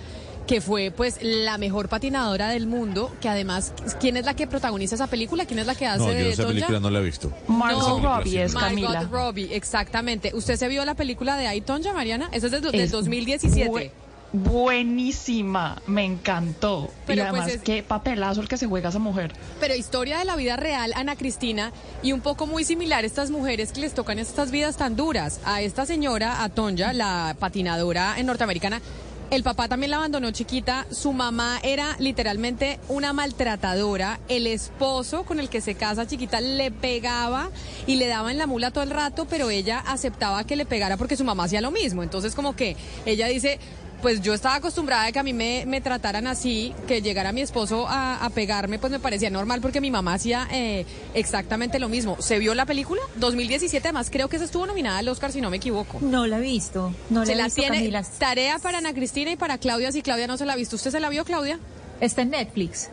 que 0.47 0.61
fue 0.61 0.93
pues 0.97 1.19
la 1.23 1.59
mejor 1.59 1.89
patinadora 1.89 2.49
del 2.51 2.67
mundo, 2.67 3.13
que 3.21 3.29
además, 3.29 3.73
¿quién 3.99 4.17
es 4.17 4.25
la 4.25 4.35
que 4.35 4.47
protagoniza 4.47 4.95
esa 4.95 5.09
película? 5.09 5.45
¿Quién 5.45 5.59
es 5.59 5.67
la 5.67 5.75
que 5.75 5.87
hace 5.87 5.99
No, 5.99 6.07
yo 6.13 6.15
de 6.15 6.31
esa 6.31 6.47
película 6.47 6.79
no 6.81 6.89
la 6.91 7.01
he 7.01 7.03
visto. 7.03 7.33
Margot 7.49 7.85
película 7.85 8.19
Robbie 8.19 8.43
es 8.43 8.55
no. 8.55 8.61
Camila. 8.61 8.89
Margot 8.93 9.11
Robbie, 9.13 9.55
exactamente. 9.57 10.31
¿Usted 10.35 10.57
se 10.57 10.69
vio 10.69 10.85
la 10.85 10.95
película 10.95 11.37
de 11.37 11.55
I, 11.55 11.61
Tonja, 11.63 11.93
Mariana? 11.93 12.29
Esa 12.33 12.47
es 12.47 12.53
del, 12.53 12.63
del 12.63 12.75
Es 12.81 12.91
2017. 12.93 13.69
bue- 13.71 13.91
buenísima, 14.33 15.81
me 15.87 16.05
encantó. 16.05 16.91
Pero 17.07 17.19
y 17.19 17.25
además, 17.25 17.43
pues 17.45 17.55
es- 17.57 17.63
qué 17.63 17.83
papelazo 17.83 18.41
el 18.41 18.49
que 18.49 18.57
se 18.57 18.67
juega 18.67 18.91
esa 18.91 18.99
mujer. 18.99 19.33
Pero 19.61 19.75
historia 19.75 20.19
de 20.19 20.25
la 20.25 20.37
vida 20.37 20.57
real, 20.57 20.93
Ana 20.95 21.17
Cristina, 21.17 21.73
y 22.03 22.13
un 22.13 22.21
poco 22.21 22.47
muy 22.47 22.63
similar 22.65 23.05
a 23.05 23.07
estas 23.07 23.31
mujeres 23.31 23.73
que 23.73 23.81
les 23.81 23.95
tocan 23.95 24.19
estas 24.19 24.51
vidas 24.51 24.77
tan 24.77 24.95
duras. 24.97 25.41
A 25.45 25.63
esta 25.63 25.87
señora, 25.87 26.43
a 26.45 26.49
Tonja, 26.51 26.93
la 26.93 27.35
patinadora 27.39 28.15
en 28.19 28.27
norteamericana, 28.27 28.81
el 29.31 29.43
papá 29.43 29.69
también 29.69 29.91
la 29.91 29.97
abandonó 29.97 30.31
chiquita, 30.31 30.87
su 30.91 31.13
mamá 31.13 31.59
era 31.63 31.97
literalmente 31.99 32.79
una 32.89 33.13
maltratadora, 33.13 34.21
el 34.29 34.47
esposo 34.47 35.25
con 35.25 35.41
el 35.41 35.49
que 35.49 35.61
se 35.61 35.75
casa 35.75 36.07
chiquita 36.07 36.41
le 36.41 36.71
pegaba 36.71 37.51
y 37.87 37.97
le 37.97 38.07
daba 38.07 38.31
en 38.31 38.39
la 38.39 38.47
mula 38.47 38.71
todo 38.71 38.85
el 38.85 38.91
rato, 38.91 39.27
pero 39.29 39.51
ella 39.51 39.79
aceptaba 39.81 40.45
que 40.45 40.57
le 40.57 40.67
pegara 40.67 40.97
porque 40.97 41.17
su 41.17 41.25
mamá 41.25 41.45
hacía 41.45 41.61
lo 41.61 41.71
mismo. 41.71 42.03
Entonces 42.03 42.35
como 42.35 42.55
que 42.55 42.77
ella 43.05 43.27
dice, 43.27 43.59
pues 44.03 44.21
yo 44.21 44.35
estaba 44.35 44.57
acostumbrada 44.57 45.07
a 45.07 45.13
que 45.13 45.19
a 45.19 45.23
mí 45.23 45.33
me, 45.33 45.65
me 45.67 45.81
trataran 45.81 46.27
así, 46.27 46.75
que 46.87 47.03
llegara 47.03 47.33
mi 47.33 47.41
esposo 47.41 47.87
a, 47.89 48.25
a 48.25 48.31
pegarme, 48.31 48.79
pues 48.79 48.91
me 48.91 48.99
parecía 48.99 49.31
normal 49.31 49.61
porque 49.61 49.81
mi 49.81 49.91
mamá 49.91 50.15
hacía 50.15 50.47
eh, 50.53 50.85
exactamente 51.15 51.79
lo 51.79 51.89
mismo. 51.89 52.17
¿Se 52.21 52.39
vio 52.39 52.55
la 52.55 52.67
película? 52.67 53.01
2017, 53.17 53.89
además 53.89 54.09
creo 54.11 54.29
que 54.29 54.39
se 54.39 54.45
estuvo 54.45 54.67
nominada 54.67 54.99
al 54.99 55.09
Oscar, 55.09 55.33
si 55.33 55.41
no 55.41 55.51
me 55.51 55.57
equivoco. 55.57 55.99
No 56.01 56.27
la 56.27 56.39
he 56.39 56.41
visto, 56.43 56.93
no 57.11 57.21
la 57.21 57.27
se 57.27 57.33
he 57.33 57.37
la 57.37 57.45
visto, 57.45 57.61
tiene 57.61 57.77
Camila. 57.79 58.05
tarea 58.19 58.59
para 58.59 58.79
Ana 58.79 58.93
Cristina 58.93 59.31
y 59.33 59.37
para 59.37 59.59
Claudia, 59.59 59.93
si 59.93 60.03
Claudia 60.03 60.27
no 60.27 60.37
se 60.37 60.47
la 60.47 60.53
ha 60.53 60.57
visto. 60.57 60.77
¿Usted 60.77 60.91
se 60.91 61.01
la 61.01 61.09
vio, 61.09 61.25
Claudia? 61.25 61.59
Está 62.01 62.23
en 62.23 62.31
Netflix. 62.31 62.91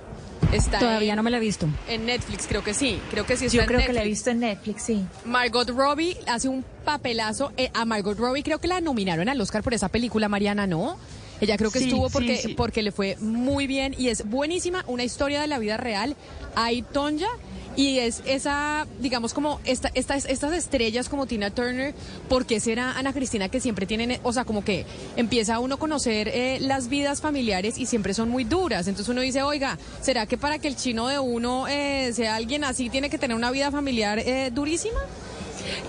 Está 0.54 0.80
Todavía 0.80 1.12
en, 1.14 1.18
no 1.18 1.24
me 1.24 1.32
la 1.32 1.38
he 1.38 1.40
visto. 1.40 1.68
en 1.88 2.06
Netflix, 2.06 2.46
creo 2.48 2.64
que 2.64 2.74
sí. 2.74 3.00
Creo 3.12 3.26
que 3.26 3.38
sí 3.38 3.46
está 3.46 3.56
Yo 3.58 3.62
en 3.64 3.68
creo 3.68 3.86
que 3.86 3.94
la 3.94 4.04
he 4.04 4.08
visto 4.08 4.30
en 4.30 4.40
Netflix, 4.40 4.84
sí. 4.84 5.06
Margot 5.26 5.70
Robbie 5.70 6.18
hace 6.28 6.48
un 6.48 6.64
papelazo. 6.86 7.52
Eh, 7.58 7.70
a 7.74 7.86
Margot 7.86 8.18
Robbie 8.18 8.44
creo 8.44 8.60
que 8.60 8.68
la 8.68 8.82
nominaron 8.82 9.30
al 9.30 9.40
Oscar 9.42 9.64
por 9.64 9.74
esa 9.74 9.90
película, 9.90 10.30
Mariana, 10.30 10.68
¿no? 10.68 10.98
Ella 11.42 11.58
creo 11.58 11.72
que 11.72 11.80
Sí, 11.80 11.86
estuvo 11.86 12.08
sí, 12.08 12.14
porque, 12.14 12.38
sí. 12.38 12.54
porque 12.54 12.82
le 12.84 12.92
fue 12.92 13.18
muy 13.20 13.68
bien 13.68 13.94
y 13.98 14.10
es 14.10 14.24
buenísima, 14.30 14.84
una 14.88 15.04
historia 15.04 15.42
de 15.42 15.48
la 15.48 15.60
vida 15.60 15.78
real. 15.78 16.16
Hay 16.56 16.84
Tonja 16.84 17.28
y 17.76 18.00
es 18.00 18.22
esa, 18.26 18.88
digamos, 19.00 19.34
como 19.34 19.60
esta, 19.66 19.92
estas, 19.94 20.26
estas 20.26 20.54
estrellas 20.54 21.10
como 21.10 21.26
Tina 21.26 21.50
Turner, 21.50 21.94
porque 22.30 22.60
será 22.60 22.98
Ana 22.98 23.14
Cristina 23.14 23.50
que 23.50 23.60
siempre 23.60 23.86
tienen, 23.86 24.20
o 24.24 24.34
sea, 24.34 24.46
como 24.46 24.64
que 24.64 24.86
empieza 25.16 25.60
uno 25.60 25.76
a 25.76 25.80
conocer 25.80 26.28
eh, 26.28 26.60
las 26.62 26.88
vidas 26.88 27.22
familiares 27.22 27.78
y 27.78 27.86
siempre 27.86 28.14
son 28.14 28.30
muy 28.30 28.44
duras. 28.44 28.88
Entonces 28.88 29.10
uno 29.10 29.22
dice, 29.22 29.44
oiga, 29.44 29.78
¿será 30.02 30.26
que 30.26 30.38
para 30.38 30.60
que 30.60 30.68
el 30.68 30.76
chino 30.76 31.08
de 31.08 31.20
uno 31.20 31.68
eh, 31.68 32.12
sea 32.14 32.36
alguien 32.36 32.64
así 32.64 32.90
tiene 32.90 33.10
que 33.10 33.18
tener 33.18 33.36
una 33.36 33.52
vida 33.52 33.72
familiar 33.72 34.20
eh, 34.20 34.52
durísima? 34.54 35.00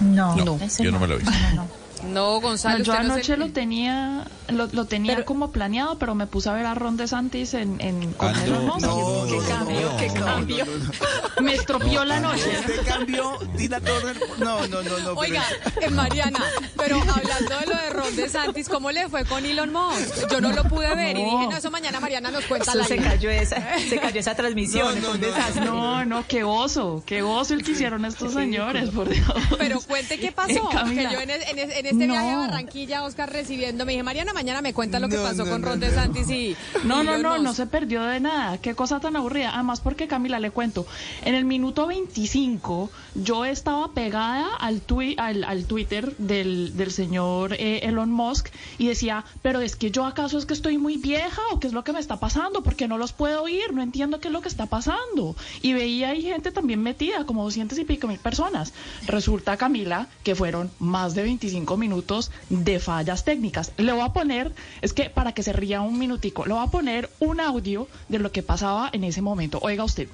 No, 0.00 0.34
No, 0.36 0.58
Yo 0.78 0.90
no 0.90 0.98
me 0.98 1.06
lo 1.06 1.14
he 1.14 1.18
visto. 1.18 1.32
No, 1.54 1.68
Gonzalo. 2.02 2.78
No, 2.78 2.84
yo 2.84 2.92
usted 2.92 3.04
no 3.06 3.12
anoche 3.14 3.26
se- 3.32 3.36
lo 3.36 3.50
tenía, 3.52 4.24
lo, 4.48 4.66
lo 4.66 4.84
tenía 4.86 5.24
como 5.24 5.50
planeado, 5.52 5.98
pero 5.98 6.14
me 6.14 6.26
puse 6.26 6.48
a 6.48 6.52
ver 6.52 6.66
a 6.66 6.74
Ron 6.74 6.96
DeSantis 6.96 7.54
en, 7.54 7.80
en 7.80 8.12
con 8.14 8.34
Ah, 8.34 8.44
Elon 8.44 8.66
no, 8.66 8.74
Musk. 8.74 8.86
no, 8.86 9.24
qué 9.26 9.36
no, 9.36 9.48
cambio, 9.48 9.80
no, 9.92 9.96
qué 9.96 10.08
no, 10.08 10.24
cambio. 10.26 10.64
no, 10.66 11.42
Me 11.42 11.54
estropeó 11.54 12.04
la 12.04 12.20
noche. 12.20 12.44
Este 12.52 12.78
cambio, 12.88 13.38
Tina 13.56 13.80
Turner. 13.80 14.16
No, 14.38 14.66
no, 14.66 14.82
no, 14.82 14.82
no. 14.82 14.96
pero- 14.98 15.14
Oiga, 15.16 15.44
eh, 15.80 15.90
Mariana, 15.90 16.40
pero 16.76 16.96
hablando 17.00 17.58
de 17.60 17.66
lo 17.66 17.76
de 17.76 17.90
Ron 17.90 18.16
DeSantis, 18.16 18.68
¿cómo 18.68 18.90
le 18.90 19.08
fue 19.08 19.24
con 19.24 19.44
Elon 19.46 19.72
Musk? 19.72 20.28
Yo 20.30 20.40
no 20.40 20.52
lo 20.52 20.64
pude 20.64 20.94
ver 20.94 21.16
y 21.16 21.22
No. 21.22 21.30
dije, 21.38 21.50
no, 21.50 21.56
eso 21.56 21.70
mañana 21.70 22.00
Mariana 22.00 22.30
nos 22.30 22.44
cuenta 22.46 22.70
Eso 22.70 22.78
la 22.78 22.84
se 22.84 22.96
cayó 22.96 23.30
esa, 23.30 23.78
se 23.78 23.98
cayó 23.98 24.18
esa 24.20 24.34
transmisión. 24.36 25.04
un 25.04 25.20
desastre. 25.20 25.64
No, 25.64 26.04
no, 26.04 26.26
qué 26.26 26.42
oso, 26.44 27.02
qué 27.06 27.22
oso 27.22 27.54
el 27.54 27.62
que 27.62 27.72
hicieron 27.72 28.04
estos 28.04 28.32
señores, 28.32 28.90
por 28.90 29.08
Dios. 29.08 29.26
Pero 29.58 29.80
cuente 29.80 30.18
qué 30.18 30.32
pasó. 30.32 30.68
Que 30.70 31.02
yo 31.04 31.20
en, 31.20 31.30
en 31.30 31.86
en 31.86 31.91
este 31.92 32.06
No. 32.06 32.14
viaje 32.14 32.30
a 32.30 32.36
Barranquilla, 32.38 33.04
Oscar 33.04 33.30
recibiendo, 33.32 33.84
me 33.86 33.92
dije, 33.92 34.02
Mariana, 34.02 34.32
mañana 34.32 34.60
me 34.62 34.74
cuenta 34.74 34.98
lo 35.00 35.08
que 35.08 35.16
No, 35.16 35.22
pasó 35.22 35.44
no, 35.44 35.50
con 35.50 35.60
no, 35.62 35.68
Ron 35.68 35.80
no. 35.80 35.86
DeSantis 35.86 36.28
y. 36.30 36.56
No, 36.84 37.02
y 37.02 37.06
no, 37.06 37.18
no, 37.18 37.38
no 37.38 37.52
se 37.54 37.66
perdió 37.66 38.02
de 38.02 38.20
nada. 38.20 38.58
Qué 38.58 38.74
cosa 38.74 39.00
tan 39.00 39.16
aburrida. 39.16 39.52
Además, 39.54 39.80
porque 39.80 40.08
Camila, 40.08 40.38
le 40.40 40.50
cuento, 40.50 40.86
en 41.24 41.34
el 41.34 41.44
minuto 41.44 41.86
25 41.86 42.90
yo 43.14 43.44
estaba 43.44 43.92
pegada 43.92 44.54
al, 44.58 44.80
tui- 44.86 45.14
al, 45.18 45.44
al 45.44 45.64
Twitter 45.64 46.16
del, 46.18 46.76
del 46.76 46.90
señor 46.92 47.54
eh, 47.54 47.80
Elon 47.84 48.10
Musk 48.10 48.48
y 48.78 48.88
decía, 48.88 49.24
pero 49.42 49.60
es 49.60 49.76
que 49.76 49.90
yo 49.90 50.04
acaso 50.06 50.38
es 50.38 50.46
que 50.46 50.54
estoy 50.54 50.78
muy 50.78 50.96
vieja 50.96 51.40
o 51.52 51.60
qué 51.60 51.66
es 51.66 51.72
lo 51.72 51.84
que 51.84 51.92
me 51.92 52.00
está 52.00 52.18
pasando, 52.20 52.62
porque 52.62 52.88
no 52.88 52.98
los 52.98 53.12
puedo 53.12 53.42
oír, 53.42 53.72
no 53.72 53.82
entiendo 53.82 54.20
qué 54.20 54.28
es 54.28 54.32
lo 54.32 54.40
que 54.40 54.48
está 54.48 54.66
pasando. 54.66 55.36
Y 55.60 55.72
veía 55.72 56.08
ahí 56.10 56.22
gente 56.22 56.50
también 56.52 56.82
metida, 56.82 57.24
como 57.26 57.44
200 57.44 57.78
y 57.78 57.84
pico 57.84 58.06
mil 58.08 58.18
personas. 58.18 58.72
Resulta, 59.06 59.56
Camila, 59.56 60.08
que 60.24 60.34
fueron 60.34 60.70
más 60.78 61.14
de 61.14 61.22
25 61.22 61.76
minutos 61.82 62.30
de 62.48 62.78
fallas 62.78 63.24
técnicas. 63.24 63.72
Le 63.76 63.92
voy 63.92 64.02
a 64.02 64.12
poner, 64.12 64.52
es 64.82 64.92
que 64.92 65.10
para 65.10 65.32
que 65.32 65.42
se 65.42 65.52
ría 65.52 65.80
un 65.80 65.98
minutico, 65.98 66.46
le 66.46 66.54
voy 66.54 66.62
a 66.62 66.70
poner 66.70 67.10
un 67.18 67.40
audio 67.40 67.88
de 68.08 68.20
lo 68.20 68.30
que 68.30 68.42
pasaba 68.42 68.88
en 68.92 69.02
ese 69.02 69.20
momento. 69.20 69.58
Oiga 69.62 69.82
usted. 69.82 70.08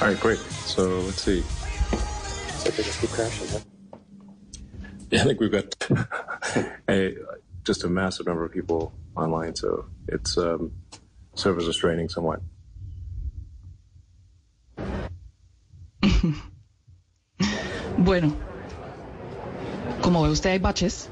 All 0.00 0.08
right, 0.08 0.20
great. 0.20 0.38
So 0.64 1.02
let's 1.06 1.20
see. 1.22 1.42
So 2.60 2.70
they 2.70 2.82
just 2.82 3.00
keep 3.00 3.10
crashing, 3.10 3.48
huh? 3.48 3.60
Yeah, 5.10 5.22
I 5.22 5.24
think 5.24 5.40
we've 5.40 5.52
got 5.52 5.74
a, 6.88 7.16
just 7.64 7.84
a 7.84 7.88
massive 7.88 8.26
number 8.26 8.44
of 8.44 8.52
people 8.52 8.92
online, 9.14 9.54
so 9.56 9.84
it's 10.08 10.38
um, 10.38 10.72
servers 11.34 11.68
are 11.68 11.72
straining 11.72 12.08
somewhat. 12.08 12.40
Bueno, 18.02 18.34
como 20.02 20.22
ve 20.22 20.30
usted 20.30 20.50
hay 20.50 20.58
baches, 20.58 21.08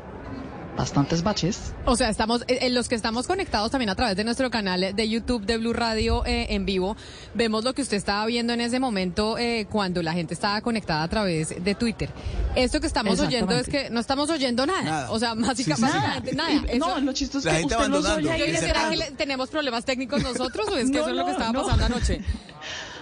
bastantes 0.75 1.23
baches. 1.23 1.75
O 1.85 1.97
sea, 1.97 2.09
estamos, 2.09 2.43
eh, 2.49 2.61
eh, 2.63 2.71
los 2.71 2.89
que 2.89 2.95
estamos 2.95 3.27
conectados 3.27 3.71
también 3.71 3.91
a 3.91 3.95
través 3.95 4.17
de 4.17 4.25
nuestro 4.25 4.51
canal 4.51 4.95
de 4.95 5.09
YouTube 5.09 5.45
de 5.45 5.59
Blue 5.59 5.75
Radio 5.75 6.25
eh, 6.25 6.47
en 6.55 6.65
vivo, 6.65 6.97
vemos 7.35 7.63
lo 7.65 7.75
que 7.75 7.83
usted 7.83 7.97
estaba 7.99 8.25
viendo 8.25 8.55
en 8.55 8.63
ese 8.63 8.81
momento 8.81 9.37
eh, 9.37 9.67
cuando 9.71 10.03
la 10.03 10.15
gente 10.15 10.33
estaba 10.33 10.61
conectada 10.63 11.03
a 11.03 11.09
través 11.09 11.63
de 11.63 11.75
Twitter. 11.75 12.09
Esto 12.55 12.81
que 12.81 12.87
estamos 12.87 13.21
oyendo 13.21 13.53
es 13.55 13.69
que 13.69 13.91
no 13.91 14.01
estamos 14.01 14.31
oyendo 14.31 14.65
nada. 14.65 14.83
Nada. 14.83 15.11
O 15.11 15.19
sea, 15.19 15.35
básica- 15.35 15.77
Sí, 15.77 15.83
sí. 15.83 15.89
básicamente 15.93 16.35
Nada. 16.35 16.63
no, 16.79 17.01
lo 17.01 17.13
chistoso 17.13 17.51
es 17.51 17.59
que 17.59 17.65
usted 17.67 17.89
los 17.89 18.07
oye 18.09 18.31
ahí 18.31 18.41
Yo 18.41 18.47
dije, 18.47 18.59
¿será 18.59 18.89
que 18.89 18.97
le- 18.97 19.11
tenemos 19.11 19.51
problemas 19.51 19.85
técnicos 19.85 20.23
nosotros 20.23 20.69
o 20.69 20.77
es 20.77 20.91
que 20.91 20.97
No, 20.97 21.01
eso 21.01 21.11
es 21.11 21.17
lo 21.17 21.25
que 21.27 21.33
estaba 21.33 21.53
no. 21.53 21.63
pasando 21.65 21.85
anoche? 21.85 22.21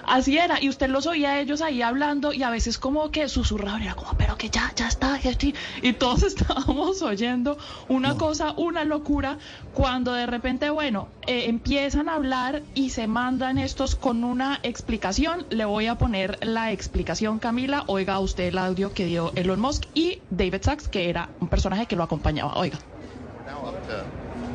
Así 0.07 0.39
era, 0.39 0.63
y 0.63 0.69
usted 0.69 0.89
los 0.89 1.07
oía 1.07 1.31
a 1.31 1.41
ellos 1.41 1.61
ahí 1.61 1.83
hablando 1.83 2.33
y 2.33 2.43
a 2.43 2.51
veces 2.51 2.79
como 2.79 3.11
que 3.11 3.29
susurraban, 3.29 3.83
era 3.83 3.95
como, 3.95 4.17
pero 4.17 4.37
que 4.37 4.51
ya, 4.51 4.73
ya 4.75 4.89
está, 4.89 5.19
ya 5.19 5.31
estoy. 5.31 5.55
Y 5.83 5.93
todos 5.95 6.23
estábamos 6.23 7.03
oyendo 7.03 7.59
una 7.89 8.17
cosa, 8.17 8.53
una 8.57 8.85
locura, 8.85 9.39
cuando 9.75 10.13
de 10.13 10.27
repente, 10.27 10.71
bueno, 10.71 11.09
eh, 11.27 11.47
empiezan 11.47 12.09
a 12.09 12.15
hablar 12.15 12.63
y 12.75 12.91
se 12.91 13.07
mandan 13.07 13.59
estos 13.59 13.97
con 13.97 14.25
una 14.25 14.61
explicación. 14.63 15.47
Le 15.51 15.65
voy 15.65 15.87
a 15.87 15.97
poner 15.97 16.39
la 16.47 16.73
explicación, 16.73 17.39
Camila. 17.39 17.85
Oiga 17.87 18.19
usted 18.21 18.45
el 18.45 18.59
audio 18.59 18.93
que 18.93 19.07
dio 19.07 19.33
Elon 19.35 19.61
Musk 19.61 19.85
y 19.95 20.21
David 20.31 20.63
Sachs, 20.63 20.89
que 20.89 21.11
era 21.11 21.29
un 21.41 21.49
personaje 21.49 21.87
que 21.87 21.97
lo 21.97 22.05
acompañaba. 22.05 22.57
Oiga. 22.57 22.79
now 23.47 23.67
up 23.67 23.87
to 23.87 24.07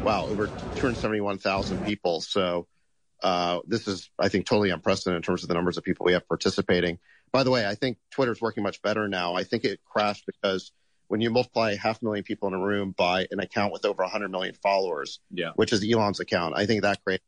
wow 0.03 0.25
over 0.25 0.47
271,000 0.75 1.85
people. 1.85 2.21
So 2.21 2.67
uh, 3.21 3.59
this 3.67 3.87
is, 3.87 4.09
I 4.17 4.29
think, 4.29 4.45
totally 4.45 4.69
unprecedented 4.69 5.17
in 5.17 5.21
terms 5.23 5.43
of 5.43 5.49
the 5.49 5.53
numbers 5.55 5.77
of 5.77 5.83
people 5.83 6.05
we 6.05 6.13
have 6.13 6.27
participating. 6.27 6.99
By 7.31 7.43
the 7.43 7.51
way, 7.51 7.65
I 7.65 7.75
think 7.75 7.97
Twitter's 8.11 8.41
working 8.41 8.63
much 8.63 8.81
better 8.81 9.07
now. 9.07 9.35
I 9.35 9.43
think 9.43 9.63
it 9.63 9.79
crashed 9.85 10.25
because 10.25 10.71
when 11.07 11.21
you 11.21 11.29
multiply 11.29 11.75
half 11.75 12.01
a 12.01 12.05
million 12.05 12.23
people 12.23 12.47
in 12.47 12.53
a 12.53 12.59
room 12.59 12.93
by 12.97 13.27
an 13.31 13.39
account 13.39 13.73
with 13.73 13.85
over 13.85 14.01
100 14.03 14.29
million 14.29 14.55
followers, 14.55 15.19
Yeah. 15.29 15.51
which 15.55 15.73
is 15.73 15.83
Elon's 15.83 16.19
account, 16.19 16.55
I 16.57 16.65
think 16.65 16.81
that 16.83 17.03
created 17.03 17.23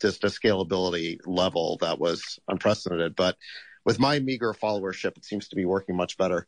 just 0.00 0.24
a 0.24 0.28
scalability 0.28 1.18
level 1.26 1.78
that 1.80 1.98
was 1.98 2.38
unprecedented. 2.48 3.16
But 3.16 3.36
with 3.84 3.98
my 3.98 4.20
meager 4.20 4.52
followership, 4.52 5.16
it 5.16 5.24
seems 5.24 5.48
to 5.48 5.56
be 5.56 5.64
working 5.64 5.96
much 5.96 6.16
better. 6.16 6.46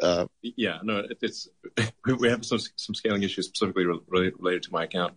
Uh, 0.00 0.26
Yeah, 0.42 0.78
no, 0.82 1.02
it's 1.20 1.48
we, 2.20 2.28
have 2.28 2.44
some 2.44 2.60
some 2.76 2.94
scaling 2.94 3.22
issues 3.22 3.46
specifically 3.48 3.86
related, 3.86 4.34
related 4.38 4.62
to 4.64 4.72
my 4.72 4.84
account. 4.84 5.14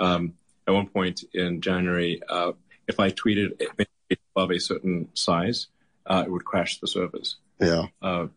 Um, 0.00 0.34
at 0.66 0.74
one 0.74 0.88
point 0.88 1.24
in 1.32 1.60
January, 1.60 2.20
uh, 2.28 2.52
if 2.88 3.00
I 3.00 3.10
tweeted 3.10 3.60
above 4.34 4.50
a 4.50 4.58
certain 4.58 5.08
size, 5.14 5.68
uh, 6.06 6.24
it 6.26 6.30
would 6.30 6.44
crash 6.44 6.80
the 6.80 6.86
servers. 6.86 7.36
Yeah. 7.60 7.86
Uh, 8.02 8.28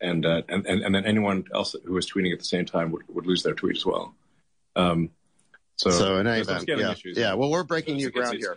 and, 0.00 0.24
uh, 0.24 0.42
and 0.48 0.66
and 0.66 0.82
and 0.82 0.94
then 0.94 1.04
anyone 1.04 1.44
else 1.54 1.76
who 1.84 1.92
was 1.92 2.10
tweeting 2.10 2.32
at 2.32 2.38
the 2.38 2.44
same 2.44 2.64
time 2.64 2.90
would, 2.92 3.02
would 3.08 3.26
lose 3.26 3.42
their 3.42 3.54
tweet 3.54 3.76
as 3.76 3.84
well. 3.84 4.14
Um, 4.76 5.10
so 5.80 5.90
So, 5.90 6.20
in 6.20 6.26
any 6.26 6.40
event, 6.40 6.64
yeah. 6.68 6.92
issues. 6.92 7.16
Yeah, 7.16 7.34
well, 7.34 7.50
we're 7.50 7.64
breaking 7.64 7.96
new 7.96 8.10
ground 8.10 8.36
here. 8.36 8.54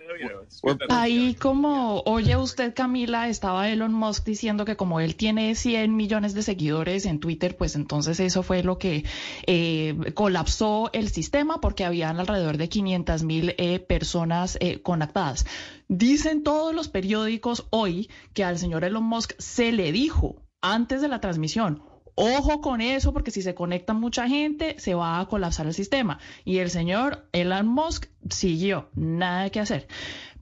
Ahí 0.90 1.36
como 1.36 2.02
oye 2.06 2.36
usted 2.36 2.74
Camila, 2.74 3.30
estaba 3.30 3.70
Elon 3.70 3.94
Musk 3.94 4.26
diciendo 4.26 4.66
que 4.66 4.76
como 4.76 5.00
él 5.00 5.16
tiene 5.16 5.56
100 5.56 5.96
millones 5.96 6.34
de 6.34 6.42
seguidores 6.44 7.06
en 7.06 7.20
Twitter, 7.20 7.56
pues 7.56 7.76
entonces 7.76 8.20
eso 8.20 8.44
fue 8.44 8.64
lo 8.64 8.78
que 8.78 9.06
eh, 9.48 9.96
colapsó 10.14 10.90
el 10.92 11.10
sistema 11.10 11.62
porque 11.62 11.86
habían 11.86 12.20
alrededor 12.20 12.58
de 12.58 12.68
500 12.68 13.24
mil 13.24 13.56
eh, 13.58 13.80
personas 13.80 14.58
eh, 14.60 14.82
conectadas. 14.82 15.46
Dicen 15.88 16.44
todos 16.44 16.76
los 16.76 16.90
periódicos 16.90 17.68
hoy 17.70 18.10
que 18.34 18.44
al 18.44 18.58
señor 18.58 18.84
Elon 18.84 19.04
Musk 19.04 19.34
se 19.38 19.72
le 19.72 19.94
dijo 19.94 20.44
antes 20.62 21.02
de 21.02 21.08
la 21.08 21.22
transmisión, 21.22 21.84
Ojo 22.16 22.62
con 22.62 22.82
eso, 22.82 23.12
porque 23.12 23.32
si 23.32 23.42
se 23.42 23.56
conecta 23.56 23.94
mucha 23.94 24.28
gente, 24.28 24.76
se 24.80 24.94
va 24.94 25.20
a 25.20 25.28
colapsar 25.28 25.66
el 25.66 25.74
sistema. 25.74 26.20
Y 26.46 26.60
el 26.60 26.70
señor 26.70 27.28
Elon 27.32 27.68
Musk 27.68 28.06
siguió, 28.30 28.90
nada 28.94 29.50
que 29.50 29.60
hacer. 29.60 29.88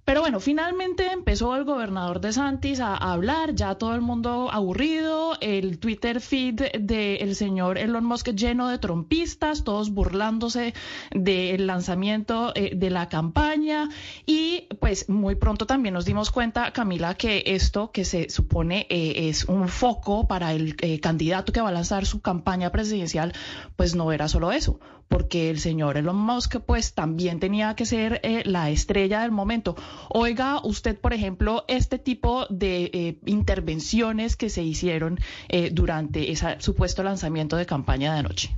Pero 0.04 0.22
bueno, 0.22 0.40
finalmente 0.40 1.12
empezó 1.12 1.56
el 1.56 1.64
gobernador 1.64 2.22
de 2.22 2.34
Santis 2.34 2.80
a, 2.80 2.96
hablar, 2.96 3.54
ya 3.54 3.76
todo 3.76 3.94
el 3.94 4.02
mundo 4.02 4.50
aburrido, 4.52 5.38
el 5.42 5.78
Twitter 5.78 6.22
feed 6.22 6.62
del 6.80 7.36
señor 7.36 7.78
Elon 7.78 8.06
Musk 8.06 8.30
lleno 8.30 8.68
de 8.70 8.80
trompistas, 8.80 9.64
todos 9.64 9.92
burlándose 9.92 10.74
del 11.12 11.68
lanzamiento 11.68 12.52
eh, 12.56 12.72
de 12.76 12.90
la 12.90 13.10
campaña. 13.10 13.90
Y 14.26 14.68
pues 14.80 15.08
muy 15.08 15.36
pronto 15.36 15.66
también 15.68 15.94
nos 15.94 16.06
dimos 16.06 16.32
cuenta, 16.32 16.74
Camila, 16.74 17.14
que 17.14 17.44
esto 17.46 17.92
que 17.92 18.04
se 18.04 18.30
supone 18.30 18.88
eh, 18.90 19.30
es 19.30 19.46
un 19.46 19.68
foco 19.68 20.28
para 20.28 20.54
el 20.54 20.76
eh, 20.82 21.00
candidato 21.00 21.54
que 21.54 21.62
va 21.62 21.70
a 21.70 21.74
lanzar 21.74 22.06
su 22.06 22.22
campaña 22.22 22.72
presidencial, 22.72 23.34
pues 23.76 23.96
no 23.96 24.12
era 24.12 24.28
solo 24.28 24.52
eso, 24.52 24.80
porque 25.12 25.50
el 25.50 25.60
señor 25.60 25.98
Elon 25.98 26.16
Musk 26.16 26.62
pues 26.66 26.94
también 26.94 27.42
tenía 27.42 27.76
que 27.76 27.86
ser 27.86 28.22
eh, 28.24 28.44
la 28.46 28.72
estrella 28.72 29.24
del 29.24 29.32
momento. 29.32 29.76
Oiga, 30.08 30.62
usted, 30.64 30.98
por 30.98 31.12
ejemplo, 31.14 31.66
este 31.68 32.00
tipo 32.00 32.46
de 32.50 32.90
eh, 32.94 33.20
intervenciones 33.26 34.38
que 34.38 34.50
se 34.50 34.64
hicieron 34.64 35.20
eh, 35.50 35.70
durante 35.70 36.32
ese 36.32 36.56
supuesto 36.60 37.04
lanzamiento 37.04 37.58
de 37.58 37.66
campaña 37.66 38.14
de 38.14 38.20
anoche. 38.20 38.56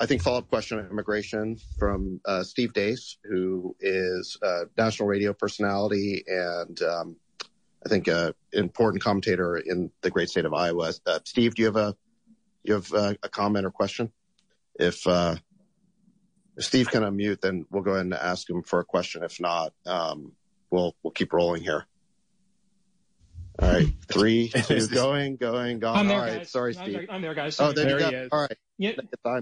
I 0.00 0.06
think 0.06 0.22
follow-up 0.22 0.48
question 0.50 0.80
on 0.80 0.90
immigration 0.90 1.56
from 1.78 2.20
uh, 2.24 2.42
Steve 2.42 2.72
Dace, 2.72 3.18
who 3.22 3.76
is 3.78 4.36
a 4.42 4.64
national 4.76 5.08
radio 5.08 5.32
personality 5.32 6.24
and 6.26 6.82
um, 6.82 7.16
I 7.86 7.88
think 7.88 8.08
an 8.08 8.32
important 8.52 9.04
commentator 9.04 9.56
in 9.56 9.92
the 10.00 10.10
great 10.10 10.30
state 10.30 10.46
of 10.46 10.52
Iowa. 10.52 10.94
Uh, 11.06 11.20
Steve, 11.24 11.54
do 11.54 11.62
you 11.62 11.66
have 11.66 11.76
a 11.76 11.94
you 12.64 12.74
have 12.74 12.92
uh, 12.92 13.14
a 13.22 13.28
comment 13.28 13.64
or 13.64 13.70
question? 13.70 14.10
If, 14.74 15.06
uh, 15.06 15.36
if 16.56 16.64
Steve 16.64 16.90
can 16.90 17.02
unmute, 17.02 17.40
then 17.40 17.66
we'll 17.70 17.82
go 17.82 17.92
ahead 17.92 18.04
and 18.04 18.14
ask 18.14 18.48
him 18.48 18.62
for 18.62 18.80
a 18.80 18.84
question. 18.84 19.22
If 19.22 19.40
not, 19.40 19.72
um, 19.86 20.32
we'll 20.70 20.94
we'll 21.02 21.12
keep 21.12 21.32
rolling 21.32 21.62
here. 21.62 21.86
All 23.60 23.70
right, 23.70 23.86
three, 24.08 24.48
two, 24.66 24.86
going, 24.88 25.36
going, 25.36 25.78
going. 25.78 25.96
I'm 25.96 26.08
there, 26.08 26.16
All 26.18 26.22
right, 26.24 26.38
guys. 26.38 26.50
sorry, 26.50 26.74
I'm 26.76 26.82
Steve. 26.84 26.94
there- 26.94 27.06
I'm 27.10 27.20
there, 27.22 27.34
guys. 27.34 27.60
Oh, 27.60 27.72
there, 27.72 27.84
There 27.84 28.00
you 28.00 28.04
he 28.06 28.10
go. 28.10 28.18
is. 28.24 28.28
All 28.32 28.40
right. 28.40 28.56
Yeah, 28.78 28.92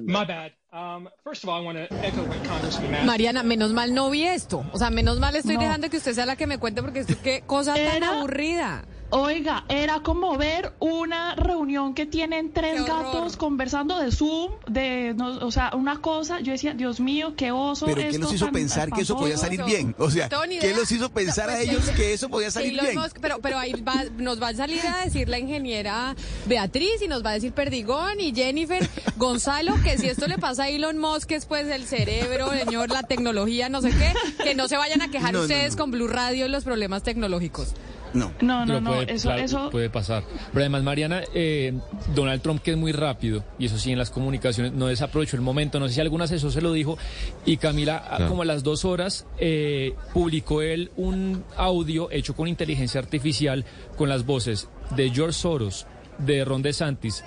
my 0.03 0.25
bad. 0.25 0.53
Um, 0.73 1.09
first 1.25 1.43
of 1.45 1.49
all, 1.49 1.61
I 1.61 1.65
want 1.65 1.79
to 1.79 1.91
echo 2.05 2.23
what 2.25 2.45
Congressman 2.45 2.91
Matt. 2.91 3.07
Mariana, 3.07 3.43
menos 3.43 3.73
mal 3.73 3.95
no 3.95 4.11
vi 4.11 4.25
esto. 4.25 4.67
O 4.73 4.79
sea, 4.79 4.91
menos 4.91 5.19
mal 5.19 5.35
estoy 5.35 5.55
No. 5.55 5.61
dejando 5.61 5.89
que 5.89 5.97
usted 5.97 6.13
sea 6.13 6.27
la 6.27 6.37
que 6.37 6.47
me 6.47 6.59
cuente 6.59 6.83
porque 6.83 7.01
es 7.01 7.17
qué 7.23 7.43
cosa 7.47 7.75
tan 7.75 8.03
aburrida. 8.03 8.85
Oiga, 9.13 9.65
era 9.69 10.01
como 10.01 10.37
ver 10.37 10.73
una 10.79 11.35
reunión 11.35 11.95
que 11.95 12.07
tienen 12.07 12.53
tres 12.53 12.83
Qué 12.83 12.89
gatos 12.89 13.37
conversando 13.37 13.99
de 13.99 14.13
Zoom, 14.13 14.53
de, 14.69 15.15
no, 15.17 15.39
o 15.47 15.51
sea, 15.51 15.73
una 15.75 16.01
cosa, 16.01 16.41
yo 16.41 16.53
decía, 16.53 16.75
Dios 16.75 17.01
mío, 17.01 17.35
qué 17.37 17.51
oso. 17.51 17.87
Pero 17.87 18.01
¿qué 18.01 18.09
esto 18.09 18.21
los 18.23 18.35
hizo 18.35 18.45
tan 18.47 18.55
pensar 18.55 18.91
que 18.93 19.03
eso 19.03 19.17
podía 19.17 19.37
salir 19.37 19.65
bien? 19.65 19.95
O 19.99 20.11
sea, 20.11 20.29
¿qué 20.29 20.55
idea. 20.55 20.77
los 20.77 20.91
hizo 20.93 21.11
pensar 21.11 21.51
a 21.51 21.55
Pues, 21.55 21.69
ellos 21.69 21.85
sí. 21.87 21.93
que 21.95 22.13
eso 22.13 22.29
podía 22.29 22.51
salir 22.51 22.81
bien? 22.81 22.95
Musk, 22.99 23.19
pero, 23.21 23.39
pero 23.41 23.59
ahí 23.59 23.73
va- 23.83 24.05
nos 24.17 24.41
va 24.41 24.49
a 24.49 24.55
salir 24.55 24.81
a 24.87 25.05
decir 25.05 25.29
la 25.29 25.39
ingeniera 25.39 26.15
Beatriz 26.47 27.03
y 27.05 27.09
nos 27.09 27.25
va 27.25 27.31
a 27.31 27.35
decir 27.35 27.53
Perdigón 27.53 28.21
y 28.21 28.33
Jennifer 28.35 28.89
Gonzalo 29.17 29.75
que 29.83 29.99
si 29.99 30.07
esto 30.09 30.27
le 30.29 30.39
pasa 30.39 30.65
a 30.65 30.69
Elon 30.69 30.99
Musk 30.99 31.33
es 31.33 31.47
pues 31.47 31.67
el 31.69 31.85
cerebro, 31.87 32.51
señor, 32.53 32.91
la 32.91 33.03
tecnología, 33.03 33.69
no 33.69 33.81
sé 33.81 33.91
qué, 33.91 34.15
que 34.45 34.55
no 34.55 34.69
se 34.69 34.77
vayan 34.77 35.03
a 35.03 35.11
quejar 35.11 35.33
No, 35.33 35.41
ustedes 35.43 35.73
no. 35.73 35.79
con 35.83 35.91
Blue 35.91 36.09
Radio 36.09 36.47
los 36.49 36.65
problemas 36.65 37.03
tecnológicos. 37.03 37.75
No. 38.13 38.33
No, 38.41 38.61
no, 38.61 38.67
Pero 38.67 38.81
no, 38.81 38.91
puede, 38.93 39.13
eso, 39.15 39.29
claro, 39.29 39.43
eso, 39.43 39.71
puede 39.71 39.91
pasar. 39.91 40.25
Pero 40.53 40.61
además, 40.61 40.83
Mariana, 40.83 41.23
eh, 41.35 41.73
Donald 42.15 42.43
Trump, 42.43 42.63
que 42.63 42.73
es 42.73 42.77
muy 42.77 42.93
rápido, 42.93 43.45
y 43.59 43.67
eso 43.67 43.79
sí, 43.79 43.93
en 43.93 43.99
las 43.99 44.11
comunicaciones, 44.11 44.73
no 44.73 44.87
desaprovechó 44.89 45.37
el 45.37 45.43
momento. 45.43 45.79
No 45.79 45.89
sé 45.89 45.95
si 45.95 46.01
algún 46.01 46.23
asesor 46.23 46.51
se 46.53 46.61
lo 46.61 46.73
dijo. 46.73 46.99
Y 47.47 47.57
Camila, 47.59 48.03
Claro. 48.09 48.29
como 48.29 48.43
a 48.43 48.45
las 48.45 48.63
dos 48.63 48.85
horas, 48.85 49.27
eh, 49.39 49.95
publicó 50.13 50.63
él 50.63 50.91
un 50.97 51.45
audio 51.57 52.11
hecho 52.11 52.35
con 52.35 52.49
inteligencia 52.49 53.01
artificial 53.01 53.65
con 53.97 54.09
las 54.09 54.27
voces 54.27 54.69
de 54.97 55.11
George 55.11 55.35
Soros, 55.35 55.87
de 56.19 56.45
Ron 56.45 56.63
DeSantis, 56.63 57.25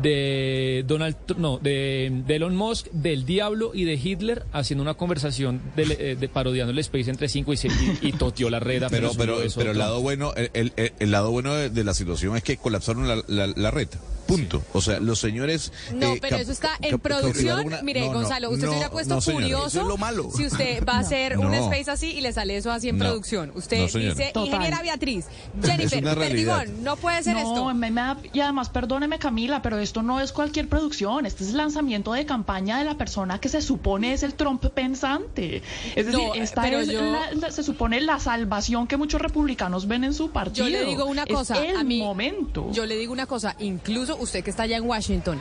de 0.00 0.84
Donald 0.86 1.16
no 1.36 1.58
de, 1.58 2.22
de 2.26 2.36
Elon 2.36 2.56
Musk 2.56 2.86
del 2.92 3.24
diablo 3.26 3.72
y 3.74 3.84
de 3.84 3.94
Hitler 3.94 4.44
haciendo 4.52 4.82
una 4.82 4.94
conversación 4.94 5.60
de, 5.76 5.96
eh, 5.98 6.16
de 6.16 6.28
parodiando 6.28 6.72
el 6.72 6.78
Space 6.80 7.10
entre 7.10 7.28
cinco 7.28 7.52
y, 7.52 7.56
se- 7.56 7.68
y, 7.68 7.98
y 8.08 8.12
toteó 8.12 8.50
la 8.50 8.60
red 8.60 8.82
Pero, 8.90 9.12
pero, 9.16 9.38
pero 9.56 9.70
el 9.70 9.78
lado 9.78 10.00
bueno, 10.00 10.32
el, 10.36 10.50
el- 10.76 10.92
el 10.98 11.10
lado 11.10 11.30
bueno 11.30 11.54
de, 11.54 11.70
de 11.70 11.84
la 11.84 11.94
situación 11.94 12.36
es 12.36 12.42
que 12.42 12.56
colapsaron 12.56 13.06
la, 13.08 13.22
la, 13.28 13.46
la 13.46 13.70
red. 13.70 13.88
Punto. 14.26 14.62
O 14.72 14.80
sea, 14.80 15.00
los 15.00 15.18
señores. 15.18 15.72
No, 15.94 16.14
eh, 16.14 16.18
pero 16.20 16.36
eso 16.36 16.52
está 16.52 16.70
en 16.80 16.98
producción. 16.98 17.66
Mire, 17.82 18.06
no, 18.06 18.12
Gonzalo, 18.14 18.50
usted 18.50 18.64
no, 18.66 18.70
se 18.72 18.76
hubiera 18.78 18.90
puesto 18.90 19.14
no, 19.16 19.20
furioso 19.20 19.66
Eso 19.66 19.80
es 19.82 19.86
lo 19.86 19.96
malo. 19.96 20.30
si 20.36 20.46
usted 20.46 20.84
va 20.88 20.94
a 20.94 20.98
hacer 21.00 21.38
un 21.38 21.50
No. 21.50 21.54
space 21.54 21.90
así 21.90 22.10
y 22.12 22.20
le 22.20 22.32
sale 22.32 22.56
eso 22.56 22.70
así 22.72 22.88
en 22.88 22.98
No. 22.98 23.04
producción. 23.04 23.52
Usted 23.54 23.84
dice, 23.84 24.30
Total. 24.32 24.46
ingeniera 24.46 24.82
Beatriz, 24.82 25.26
Jennifer. 25.62 26.02
Perdigón, 26.14 26.82
no 26.84 26.96
puede 26.96 27.22
ser 27.22 27.34
no, 27.34 27.40
esto. 27.40 27.74
me- 27.74 27.90
me 27.90 28.00
da- 28.00 28.18
y 28.32 28.40
además, 28.40 28.68
perdóneme 28.70 29.18
Camila, 29.18 29.60
pero 29.62 29.78
esto 29.78 30.02
no 30.02 30.20
es 30.20 30.32
cualquier 30.32 30.68
producción, 30.68 31.26
este 31.26 31.44
es 31.44 31.50
el 31.50 31.56
lanzamiento 31.58 32.12
de 32.12 32.24
campaña 32.26 32.78
de 32.78 32.84
la 32.84 32.96
persona 32.96 33.40
que 33.40 33.48
se 33.48 33.60
supone 33.62 34.12
es 34.12 34.22
el 34.22 34.34
Trump 34.34 34.64
pensante. 34.66 35.62
Es 35.94 36.06
decir, 36.06 36.20
No, 36.28 36.34
esta 36.34 36.62
pero 36.62 36.80
es 36.80 36.88
yo- 36.88 37.00
la- 37.02 37.32
la- 37.32 37.50
se 37.52 37.62
supone 37.62 38.00
la 38.00 38.18
salvación 38.20 38.86
que 38.86 38.96
muchos 38.96 39.20
republicanos 39.20 39.86
ven 39.88 40.04
en 40.04 40.14
su 40.14 40.30
partido. 40.30 40.66
Yo 40.66 40.72
le 40.72 40.84
digo 40.84 41.04
una 41.04 41.24
Es 41.24 41.34
cosa, 41.34 41.62
el 41.64 41.76
a 41.76 41.84
mí, 41.84 41.98
momento. 42.00 42.68
yo 42.72 42.86
le 42.86 42.96
digo 42.96 43.12
una 43.12 43.26
cosa, 43.26 43.56
incluso 43.58 44.13
usted 44.16 44.42
que 44.44 44.50
está 44.50 44.64
allá 44.64 44.76
en 44.76 44.84
Washington, 44.84 45.40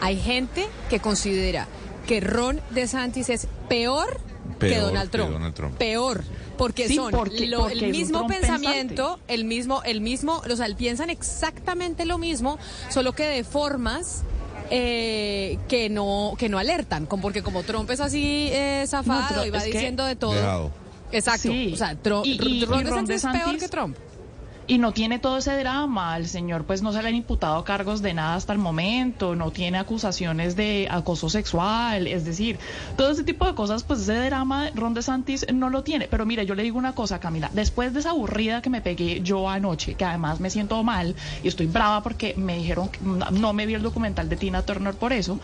hay 0.00 0.18
gente 0.20 0.66
que 0.90 1.00
considera 1.00 1.66
que 2.06 2.20
Ron 2.20 2.60
DeSantis 2.70 3.28
es 3.30 3.46
peor, 3.68 4.20
que 4.60 4.78
Donald 4.78 5.10
que 5.10 5.18
Trump. 5.18 5.32
Donald 5.32 5.54
Trump. 5.54 5.76
Peor, 5.78 6.22
porque 6.58 6.86
Sí, 6.88 6.96
son 6.96 7.10
porque- 7.12 7.46
lo- 7.46 7.60
porque 7.60 7.74
el 7.86 7.90
mismo 7.90 8.26
pensamiento, 8.26 9.18
el 9.28 9.44
mismo, 9.44 9.82
el 9.84 10.00
mismo, 10.00 10.42
o 10.50 10.56
sea, 10.56 10.66
piensan 10.76 11.10
exactamente 11.10 12.04
lo 12.04 12.18
mismo, 12.18 12.58
solo 12.90 13.12
que 13.12 13.24
de 13.24 13.44
formas 13.44 14.22
eh, 14.70 15.58
que 15.68 15.90
no 15.90 16.34
que 16.38 16.48
no 16.48 16.58
alertan, 16.58 17.04
como 17.06 17.22
porque 17.22 17.42
como 17.42 17.62
Trump 17.64 17.90
es 17.90 18.00
así 18.00 18.48
eh, 18.50 18.84
zafado 18.88 19.28
Trump 19.34 19.46
y 19.46 19.50
va 19.50 19.60
que- 19.60 19.66
diciendo 19.72 20.04
de 20.06 20.16
todo. 20.16 20.32
Dejado. 20.32 20.70
Exacto. 21.12 21.48
Sí. 21.48 21.70
O 21.72 21.76
sea, 21.76 21.92
Y- 22.24 22.30
y- 22.30 22.38
Ron 22.38 22.48
y 22.50 22.64
Ron 22.64 23.04
DeSantis 23.04 23.24
es 23.24 23.30
peor 23.30 23.58
que 23.58 23.68
Trump. 23.68 23.96
Y 24.66 24.78
no 24.78 24.92
tiene 24.92 25.18
todo 25.18 25.38
ese 25.38 25.56
drama. 25.56 26.16
El 26.16 26.28
señor 26.28 26.64
pues 26.64 26.82
no 26.82 26.92
se 26.92 27.02
le 27.02 27.08
han 27.08 27.14
imputado 27.14 27.64
cargos 27.64 28.02
de 28.02 28.14
nada 28.14 28.34
hasta 28.34 28.52
el 28.52 28.58
momento, 28.58 29.34
no 29.34 29.50
tiene 29.50 29.78
acusaciones 29.78 30.56
de 30.56 30.88
acoso 30.90 31.28
sexual, 31.28 32.06
es 32.06 32.24
decir, 32.24 32.58
todo 32.96 33.10
ese 33.10 33.24
tipo 33.24 33.46
de 33.46 33.54
cosas, 33.54 33.84
pues 33.84 34.00
ese 34.00 34.14
drama 34.14 34.70
Ron 34.74 34.94
DeSantis 34.94 35.46
no 35.52 35.70
lo 35.70 35.82
tiene. 35.82 36.08
Pero 36.08 36.26
mira, 36.26 36.42
yo 36.42 36.54
le 36.54 36.62
digo 36.62 36.78
una 36.78 36.94
cosa, 36.94 37.20
Camila, 37.20 37.50
después 37.52 37.92
de 37.92 38.00
esa 38.00 38.10
aburrida 38.10 38.62
que 38.62 38.70
me 38.70 38.80
pegué 38.80 39.20
yo 39.22 39.48
anoche, 39.48 39.94
que 39.94 40.04
además 40.04 40.40
me 40.40 40.50
siento 40.50 40.82
mal 40.82 41.14
y 41.42 41.48
estoy 41.48 41.66
brava 41.66 42.02
porque 42.02 42.34
me 42.36 42.56
dijeron 42.56 42.88
que 42.88 42.98
no 43.02 43.52
me 43.52 43.66
vi 43.66 43.74
el 43.74 43.82
documental 43.82 44.28
de 44.28 44.36
Tina 44.36 44.62
Turner 44.62 44.94
por 44.94 45.12
eso, 45.12 45.38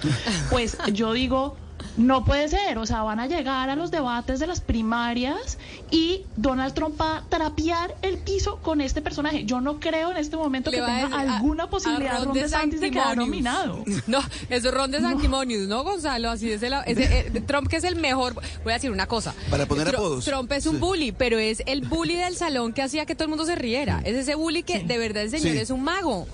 pues 0.50 0.76
yo 0.92 1.12
digo... 1.12 1.56
No 1.96 2.24
puede 2.24 2.48
ser, 2.48 2.78
o 2.78 2.86
sea, 2.86 3.02
van 3.02 3.20
a 3.20 3.26
llegar 3.26 3.68
a 3.70 3.76
los 3.76 3.90
debates 3.90 4.40
de 4.40 4.46
las 4.46 4.60
primarias 4.60 5.58
y 5.90 6.22
Donald 6.36 6.74
Trump 6.74 7.00
va 7.00 7.18
a 7.18 7.24
trapear 7.28 7.94
el 8.02 8.18
piso 8.18 8.56
con 8.62 8.80
este 8.80 9.02
personaje. 9.02 9.44
Yo 9.44 9.60
no 9.60 9.80
creo 9.80 10.10
en 10.10 10.16
este 10.16 10.36
momento 10.36 10.70
Le 10.70 10.78
que 10.78 10.82
a 10.82 10.86
tenga 10.86 11.16
a- 11.16 11.36
alguna 11.36 11.64
a 11.64 11.70
posibilidad 11.70 12.16
Ron 12.18 12.24
Ron 12.26 12.34
DeSantis 12.34 12.80
de 12.80 12.90
quedar 12.90 13.16
nominado. 13.16 13.84
No, 14.06 14.18
eso 14.48 14.68
es 14.68 14.74
Ron 14.74 14.90
de 14.90 15.00
Sanctimonious, 15.00 15.66
¿no, 15.68 15.82
Gonzalo? 15.84 16.30
Así 16.30 16.50
es 16.50 16.62
el, 16.62 16.72
ese, 16.86 17.28
eh, 17.34 17.40
Trump 17.46 17.68
que 17.68 17.76
es 17.76 17.84
el 17.84 17.96
mejor. 17.96 18.34
Voy 18.64 18.72
a 18.72 18.74
decir 18.74 18.90
una 18.90 19.06
cosa. 19.06 19.34
Para 19.50 19.66
poner 19.66 19.88
Tru- 19.88 19.94
apodos. 19.96 20.24
Trump 20.24 20.50
es 20.52 20.66
un 20.66 20.74
Sí. 20.76 20.80
bully, 20.80 21.12
pero 21.12 21.38
es 21.38 21.62
el 21.66 21.82
bully 21.82 22.14
del 22.16 22.36
salón 22.36 22.72
que 22.72 22.82
hacía 22.82 23.06
que 23.06 23.14
todo 23.14 23.24
el 23.24 23.30
mundo 23.30 23.44
se 23.46 23.54
riera. 23.56 24.00
Es 24.04 24.14
ese 24.16 24.34
bully 24.34 24.62
que 24.62 24.80
de 24.84 24.98
verdad 24.98 25.22
el 25.22 25.30
señor 25.30 25.52
Sí. 25.52 25.58
es 25.58 25.70
un 25.70 25.82
mago. 25.82 26.26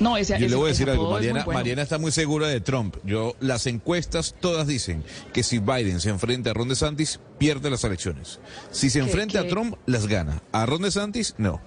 No, 0.00 0.16
ese, 0.16 0.38
Yo 0.38 0.48
le 0.48 0.54
voy 0.56 0.66
a 0.66 0.68
decir 0.68 0.88
algo, 0.88 1.04
apodo 1.04 1.18
es 1.18 1.22
Mariana, 1.26 1.44
bueno. 1.44 1.58
Mariana 1.58 1.82
está 1.82 1.98
muy 1.98 2.12
segura 2.12 2.46
de 2.48 2.60
Trump. 2.60 2.96
Yo, 3.04 3.34
las 3.40 3.66
encuestas 3.66 4.34
todas 4.40 4.66
dicen 4.66 5.02
que 5.32 5.42
si 5.42 5.58
Biden 5.58 6.00
se 6.00 6.10
enfrenta 6.10 6.50
a 6.50 6.54
Ron 6.54 6.68
DeSantis, 6.68 7.18
pierde 7.38 7.68
las 7.70 7.82
elecciones. 7.84 8.38
Si 8.70 8.90
se 8.90 9.00
¿Qué- 9.00 9.04
enfrenta 9.06 9.40
qué? 9.40 9.46
a 9.46 9.50
Trump, 9.50 9.74
las 9.86 10.06
gana. 10.06 10.42
A 10.52 10.66
Ron 10.66 10.82
DeSantis, 10.82 11.34
no. 11.38 11.60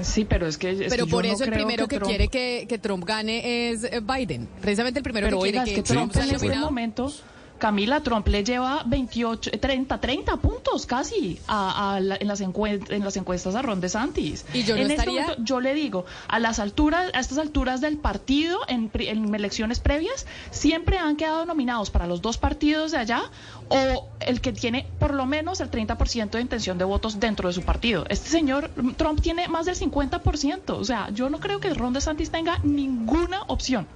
Sí, 0.00 0.24
pero 0.24 0.46
es 0.46 0.56
que. 0.56 0.70
es 0.70 0.78
pero 0.90 1.04
que 1.04 1.10
por 1.10 1.22
yo 1.24 1.28
no 1.30 1.34
eso 1.34 1.44
el 1.44 1.50
primero 1.52 1.86
que, 1.86 1.96
Trump- 1.96 2.08
quiere 2.08 2.28
que, 2.28 2.64
que 2.66 2.78
Trump 2.78 3.04
gane 3.04 3.70
es 3.70 3.84
eh, 3.84 4.00
Biden. 4.00 4.48
Precisamente 4.60 5.00
el 5.00 5.02
primero 5.04 5.26
Pero 5.26 5.36
que 5.38 5.42
oiga, 5.42 5.64
quiere 5.64 5.80
es 5.80 5.84
que 5.86 5.92
Trump 5.94 6.16
en 6.16 6.30
este 6.34 6.56
momento, 6.58 7.12
Camila 7.62 8.02
Trump 8.02 8.26
le 8.26 8.42
lleva 8.42 8.82
28, 8.86 9.52
30, 9.60 10.00
30 10.00 10.36
puntos 10.38 10.84
casi 10.84 11.38
a, 11.46 11.94
a 11.94 12.00
la- 12.00 12.16
en, 12.16 12.26
las 12.26 12.40
en 12.40 13.04
las 13.04 13.16
encuestas 13.16 13.54
a 13.54 13.62
Ron 13.62 13.80
DeSantis. 13.80 14.44
Y 14.52 14.64
yo 14.64 14.74
no 14.74 14.82
en 14.82 14.90
este 14.90 15.06
momento, 15.08 15.36
yo 15.44 15.60
le 15.60 15.72
digo, 15.72 16.04
a 16.26 16.40
las 16.40 16.58
alturas, 16.58 17.12
a 17.14 17.20
estas 17.20 17.38
alturas 17.38 17.80
del 17.80 17.98
partido, 17.98 18.58
en, 18.66 18.90
en 18.94 19.32
elecciones 19.32 19.78
previas, 19.78 20.26
siempre 20.50 20.98
han 20.98 21.14
quedado 21.14 21.44
nominados 21.46 21.90
para 21.90 22.08
los 22.08 22.20
dos 22.20 22.36
partidos 22.36 22.90
de 22.90 22.98
allá 22.98 23.22
o 23.68 24.08
el 24.18 24.40
que 24.40 24.52
tiene 24.52 24.86
por 24.98 25.14
lo 25.14 25.24
menos 25.26 25.60
el 25.60 25.70
30% 25.70 26.30
de 26.30 26.40
intención 26.40 26.78
de 26.78 26.84
votos 26.84 27.20
dentro 27.20 27.46
de 27.48 27.54
su 27.54 27.62
partido. 27.62 28.04
Este 28.08 28.28
señor 28.28 28.72
mm, 28.74 28.94
Trump 28.94 29.20
tiene 29.20 29.46
más 29.46 29.66
del 29.66 29.76
50%. 29.76 30.70
O 30.70 30.84
sea, 30.84 31.10
yo 31.10 31.30
no 31.30 31.38
creo 31.38 31.60
que 31.60 31.72
Ron 31.74 31.92
DeSantis 31.92 32.30
tenga 32.32 32.58
ninguna 32.64 33.42
opción. 33.46 33.86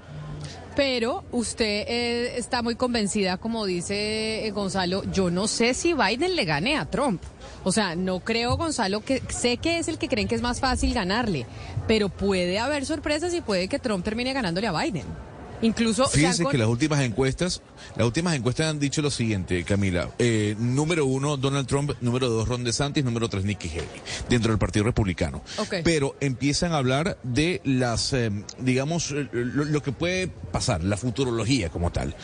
Pero 0.76 1.24
usted 1.32 1.86
eh, 1.88 2.36
está 2.36 2.60
muy 2.60 2.74
convencida, 2.74 3.38
como 3.38 3.64
dice 3.64 4.46
eh, 4.46 4.50
Gonzalo, 4.50 5.10
yo 5.10 5.30
no 5.30 5.48
sé 5.48 5.72
si 5.72 5.94
Biden 5.94 6.36
le 6.36 6.44
gane 6.44 6.76
a 6.76 6.84
Trump. 6.84 7.22
O 7.64 7.72
sea, 7.72 7.96
no 7.96 8.20
creo, 8.20 8.58
Gonzalo, 8.58 9.00
que 9.00 9.22
sé 9.28 9.56
que 9.56 9.78
es 9.78 9.88
el 9.88 9.96
que 9.96 10.08
creen 10.08 10.28
que 10.28 10.34
es 10.34 10.42
más 10.42 10.60
fácil 10.60 10.92
ganarle, 10.92 11.46
pero 11.88 12.10
puede 12.10 12.58
haber 12.58 12.84
sorpresas 12.84 13.32
y 13.32 13.40
puede 13.40 13.68
que 13.68 13.78
Trump 13.78 14.04
termine 14.04 14.34
ganándole 14.34 14.66
a 14.66 14.72
Biden. 14.72 15.06
Incluso 15.62 16.06
Fíjense 16.08 16.42
con- 16.42 16.52
que 16.52 16.58
las 16.58 16.68
últimas 16.68 17.00
encuestas, 17.00 17.62
las 17.96 18.06
últimas 18.06 18.34
encuestas 18.34 18.66
han 18.68 18.78
dicho 18.78 19.00
lo 19.02 19.10
siguiente, 19.10 19.64
Camila. 19.64 20.10
Eh, 20.18 20.54
número 20.58 21.06
uno, 21.06 21.36
Donald 21.36 21.66
Trump. 21.66 21.92
Número 22.00 22.28
dos, 22.28 22.46
Ron 22.48 22.62
DeSantis. 22.64 23.04
Número 23.04 23.28
tres, 23.28 23.44
Nikki 23.44 23.68
Haley, 23.70 23.88
dentro 24.28 24.52
del 24.52 24.58
Partido 24.58 24.84
Republicano. 24.84 25.42
Pero 25.84 26.16
empiezan 26.20 26.72
a 26.72 26.78
hablar 26.78 27.18
de 27.22 27.60
las, 27.64 28.12
eh, 28.12 28.30
digamos, 28.58 29.10
eh, 29.12 29.28
lo, 29.32 29.64
lo 29.64 29.82
que 29.82 29.92
puede 29.92 30.28
pasar, 30.28 30.84
la 30.84 30.96
futurología 30.96 31.68
como 31.70 31.90
tal. 31.90 32.14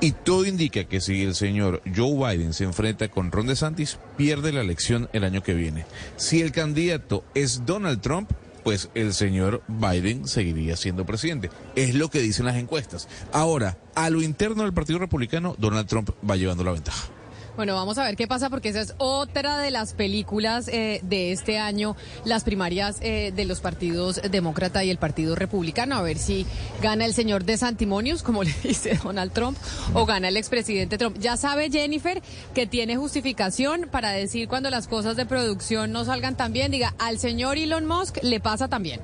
Y 0.00 0.10
todo 0.12 0.44
indica 0.46 0.82
que 0.84 1.00
si 1.00 1.22
el 1.22 1.36
señor 1.36 1.80
Joe 1.94 2.36
Biden 2.36 2.52
se 2.54 2.64
enfrenta 2.64 3.08
con 3.08 3.30
Ron 3.30 3.46
DeSantis, 3.46 3.98
pierde 4.16 4.50
la 4.52 4.60
elección 4.60 5.08
el 5.12 5.22
año 5.22 5.44
que 5.44 5.54
viene. 5.54 5.86
Si 6.16 6.40
el 6.42 6.50
candidato 6.50 7.22
es 7.34 7.64
Donald 7.64 8.00
Trump, 8.00 8.28
pues 8.62 8.90
el 8.94 9.14
señor 9.14 9.62
Biden 9.68 10.26
seguiría 10.26 10.76
siendo 10.76 11.06
presidente. 11.06 11.50
Es 11.76 11.94
lo 11.94 12.08
que 12.08 12.20
dicen 12.20 12.46
las 12.46 12.56
encuestas. 12.56 13.08
Ahora, 13.32 13.78
a 13.94 14.10
lo 14.10 14.22
interno 14.22 14.62
del 14.62 14.72
Partido 14.72 14.98
Republicano, 14.98 15.54
Donald 15.58 15.88
Trump 15.88 16.10
va 16.28 16.36
llevando 16.36 16.64
la 16.64 16.72
ventaja. 16.72 17.08
Bueno, 17.54 17.74
vamos 17.74 17.98
a 17.98 18.04
ver 18.04 18.16
qué 18.16 18.26
pasa 18.26 18.48
porque 18.48 18.70
esa 18.70 18.80
es 18.80 18.94
otra 18.96 19.58
de 19.58 19.70
las 19.70 19.92
películas 19.92 20.68
eh, 20.68 21.00
de 21.02 21.32
este 21.32 21.58
año, 21.58 21.96
las 22.24 22.44
primarias 22.44 22.96
eh, 23.02 23.30
de 23.36 23.44
los 23.44 23.60
partidos 23.60 24.22
demócrata 24.30 24.82
y 24.84 24.90
el 24.90 24.96
partido 24.96 25.34
republicano, 25.34 25.96
a 25.96 26.02
ver 26.02 26.16
si 26.16 26.46
gana 26.80 27.04
el 27.04 27.12
señor 27.12 27.44
de 27.44 27.58
Santimonius, 27.58 28.22
como 28.22 28.42
le 28.44 28.54
dice 28.62 28.98
Donald 29.04 29.32
Trump, 29.32 29.58
o 29.92 30.06
gana 30.06 30.28
el 30.28 30.38
expresidente 30.38 30.96
Trump. 30.96 31.18
Ya 31.18 31.36
sabe 31.36 31.70
Jennifer 31.70 32.22
que 32.54 32.66
tiene 32.66 32.96
justificación 32.96 33.86
para 33.90 34.12
decir 34.12 34.48
cuando 34.48 34.70
las 34.70 34.88
cosas 34.88 35.16
de 35.16 35.26
producción 35.26 35.92
no 35.92 36.06
salgan 36.06 36.36
tan 36.36 36.54
bien, 36.54 36.72
diga, 36.72 36.94
al 36.98 37.18
señor 37.18 37.58
Elon 37.58 37.84
Musk 37.84 38.16
le 38.22 38.40
pasa 38.40 38.68
también. 38.68 39.00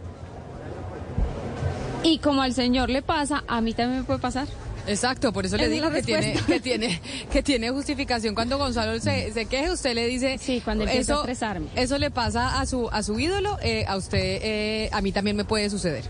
Y 2.02 2.18
como 2.18 2.40
al 2.40 2.54
señor 2.54 2.88
le 2.88 3.02
pasa, 3.02 3.44
a 3.46 3.60
mí 3.60 3.74
también 3.74 4.00
me 4.00 4.04
puede 4.04 4.20
pasar. 4.20 4.48
Exacto, 4.88 5.32
por 5.32 5.46
eso 5.46 5.56
le 5.56 5.68
digo 5.68 5.90
que 5.90 6.02
tiene, 6.02 6.34
que 6.46 6.60
tiene 6.60 7.00
que 7.30 7.42
tiene 7.42 7.70
justificación 7.70 8.34
cuando 8.34 8.58
Gonzalo 8.58 8.98
se, 9.00 9.32
se 9.32 9.46
queje, 9.46 9.70
usted 9.70 9.94
le 9.94 10.06
dice 10.06 10.38
Sí, 10.38 10.60
cuando 10.64 10.84
empieza 10.84 11.12
a 11.12 11.14
eso, 11.16 11.20
estresarme. 11.22 11.68
eso 11.76 11.98
le 11.98 12.10
pasa 12.10 12.58
a 12.60 12.66
su 12.66 12.88
a 12.90 13.02
su 13.02 13.18
ídolo, 13.20 13.58
eh, 13.62 13.84
a 13.86 13.96
usted 13.96 14.18
eh, 14.42 14.88
a 14.92 15.00
mí 15.02 15.12
también 15.12 15.36
me 15.36 15.44
puede 15.44 15.68
suceder. 15.70 16.04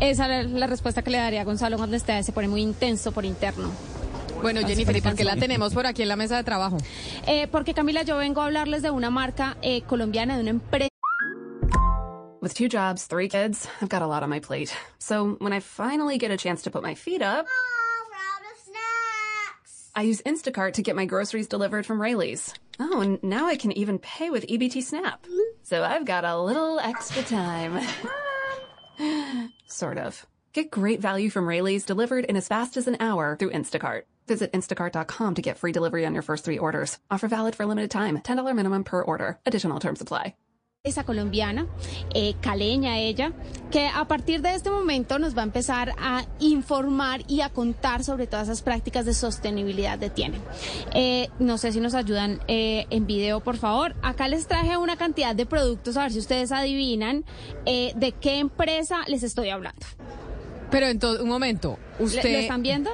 Esa 0.00 0.40
es 0.40 0.50
la 0.50 0.66
respuesta 0.66 1.02
que 1.02 1.10
le 1.10 1.18
daría 1.18 1.42
a 1.42 1.44
Gonzalo 1.44 1.76
cuando 1.76 1.96
esté, 1.96 2.22
se 2.22 2.32
pone 2.32 2.48
muy 2.48 2.62
intenso 2.62 3.12
por 3.12 3.24
interno. 3.24 3.70
Bueno, 4.40 4.60
Jennifer, 4.66 4.96
¿y 4.96 5.02
por 5.02 5.14
qué 5.14 5.24
la 5.24 5.36
tenemos 5.36 5.74
por 5.74 5.86
aquí 5.86 6.00
en 6.00 6.08
la 6.08 6.16
mesa 6.16 6.36
de 6.36 6.44
trabajo? 6.44 6.78
Eh, 7.26 7.46
porque 7.52 7.74
Camila, 7.74 8.02
yo 8.04 8.16
vengo 8.16 8.40
a 8.40 8.46
hablarles 8.46 8.80
de 8.80 8.90
una 8.90 9.10
marca 9.10 9.58
eh, 9.60 9.82
colombiana, 9.82 10.36
de 10.36 10.40
una 10.40 10.50
empresa. 10.50 10.88
With 12.40 12.54
two 12.54 12.68
jobs, 12.68 13.06
three 13.06 13.28
kids, 13.28 13.68
I've 13.82 13.90
got 13.90 14.00
a 14.00 14.06
lot 14.06 14.22
on 14.22 14.30
my 14.30 14.40
plate. 14.40 14.72
So 14.98 15.36
when 15.40 15.52
I 15.52 15.60
finally 15.60 16.16
get 16.16 16.30
a 16.30 16.38
chance 16.38 16.62
to 16.62 16.70
put 16.70 16.82
my 16.82 16.94
feet 16.94 17.20
up, 17.20 17.44
I 19.94 20.02
use 20.02 20.22
Instacart 20.22 20.74
to 20.74 20.82
get 20.82 20.96
my 20.96 21.04
groceries 21.04 21.48
delivered 21.48 21.84
from 21.84 22.00
Rayleigh's. 22.00 22.54
Oh, 22.78 23.00
and 23.00 23.22
now 23.22 23.46
I 23.46 23.56
can 23.56 23.72
even 23.72 23.98
pay 23.98 24.30
with 24.30 24.46
EBT 24.46 24.82
Snap. 24.82 25.26
So 25.62 25.82
I've 25.82 26.04
got 26.04 26.24
a 26.24 26.40
little 26.40 26.78
extra 26.80 27.22
time. 27.22 27.80
sort 29.66 29.98
of. 29.98 30.26
Get 30.52 30.70
great 30.70 31.00
value 31.00 31.30
from 31.30 31.46
Rayleigh's 31.46 31.84
delivered 31.84 32.24
in 32.24 32.36
as 32.36 32.48
fast 32.48 32.76
as 32.76 32.88
an 32.88 32.96
hour 33.00 33.36
through 33.36 33.50
Instacart. 33.52 34.02
Visit 34.26 34.52
instacart.com 34.52 35.34
to 35.34 35.42
get 35.42 35.58
free 35.58 35.72
delivery 35.72 36.06
on 36.06 36.14
your 36.14 36.22
first 36.22 36.44
three 36.44 36.58
orders. 36.58 36.98
Offer 37.10 37.28
valid 37.28 37.54
for 37.54 37.64
a 37.64 37.66
limited 37.66 37.90
time. 37.90 38.18
$10 38.18 38.54
minimum 38.54 38.84
per 38.84 39.02
order. 39.02 39.38
Additional 39.44 39.80
terms 39.80 40.00
apply. 40.00 40.34
Esa 40.82 41.04
colombiana, 41.04 41.66
eh, 42.14 42.32
caleña 42.40 42.98
ella, 42.98 43.32
que 43.70 43.86
a 43.88 44.06
partir 44.08 44.40
de 44.40 44.54
este 44.54 44.70
momento 44.70 45.18
nos 45.18 45.36
va 45.36 45.42
a 45.42 45.44
empezar 45.44 45.92
a 45.98 46.24
informar 46.38 47.20
y 47.28 47.42
a 47.42 47.50
contar 47.50 48.02
sobre 48.02 48.26
todas 48.26 48.48
esas 48.48 48.62
prácticas 48.62 49.04
de 49.04 49.12
sostenibilidad 49.12 49.98
que 49.98 50.08
tienen. 50.08 50.40
Eh, 50.94 51.28
no 51.38 51.58
sé 51.58 51.72
si 51.72 51.80
nos 51.80 51.92
ayudan 51.92 52.40
eh, 52.48 52.86
en 52.88 53.06
video, 53.06 53.40
por 53.40 53.58
favor. 53.58 53.94
Acá 54.00 54.26
les 54.28 54.46
traje 54.46 54.78
una 54.78 54.96
cantidad 54.96 55.34
de 55.34 55.44
productos, 55.44 55.98
a 55.98 56.04
ver 56.04 56.12
si 56.12 56.18
ustedes 56.18 56.50
adivinan 56.50 57.26
eh, 57.66 57.92
de 57.96 58.12
qué 58.12 58.38
empresa 58.38 59.00
les 59.06 59.22
estoy 59.22 59.50
hablando. 59.50 59.84
Pero 60.70 60.86
entonces, 60.86 61.20
un 61.22 61.28
momento, 61.28 61.78
¿Le- 61.98 62.04
usted... 62.06 62.32
¿Lo 62.32 62.38
están 62.38 62.62
viendo? 62.62 62.90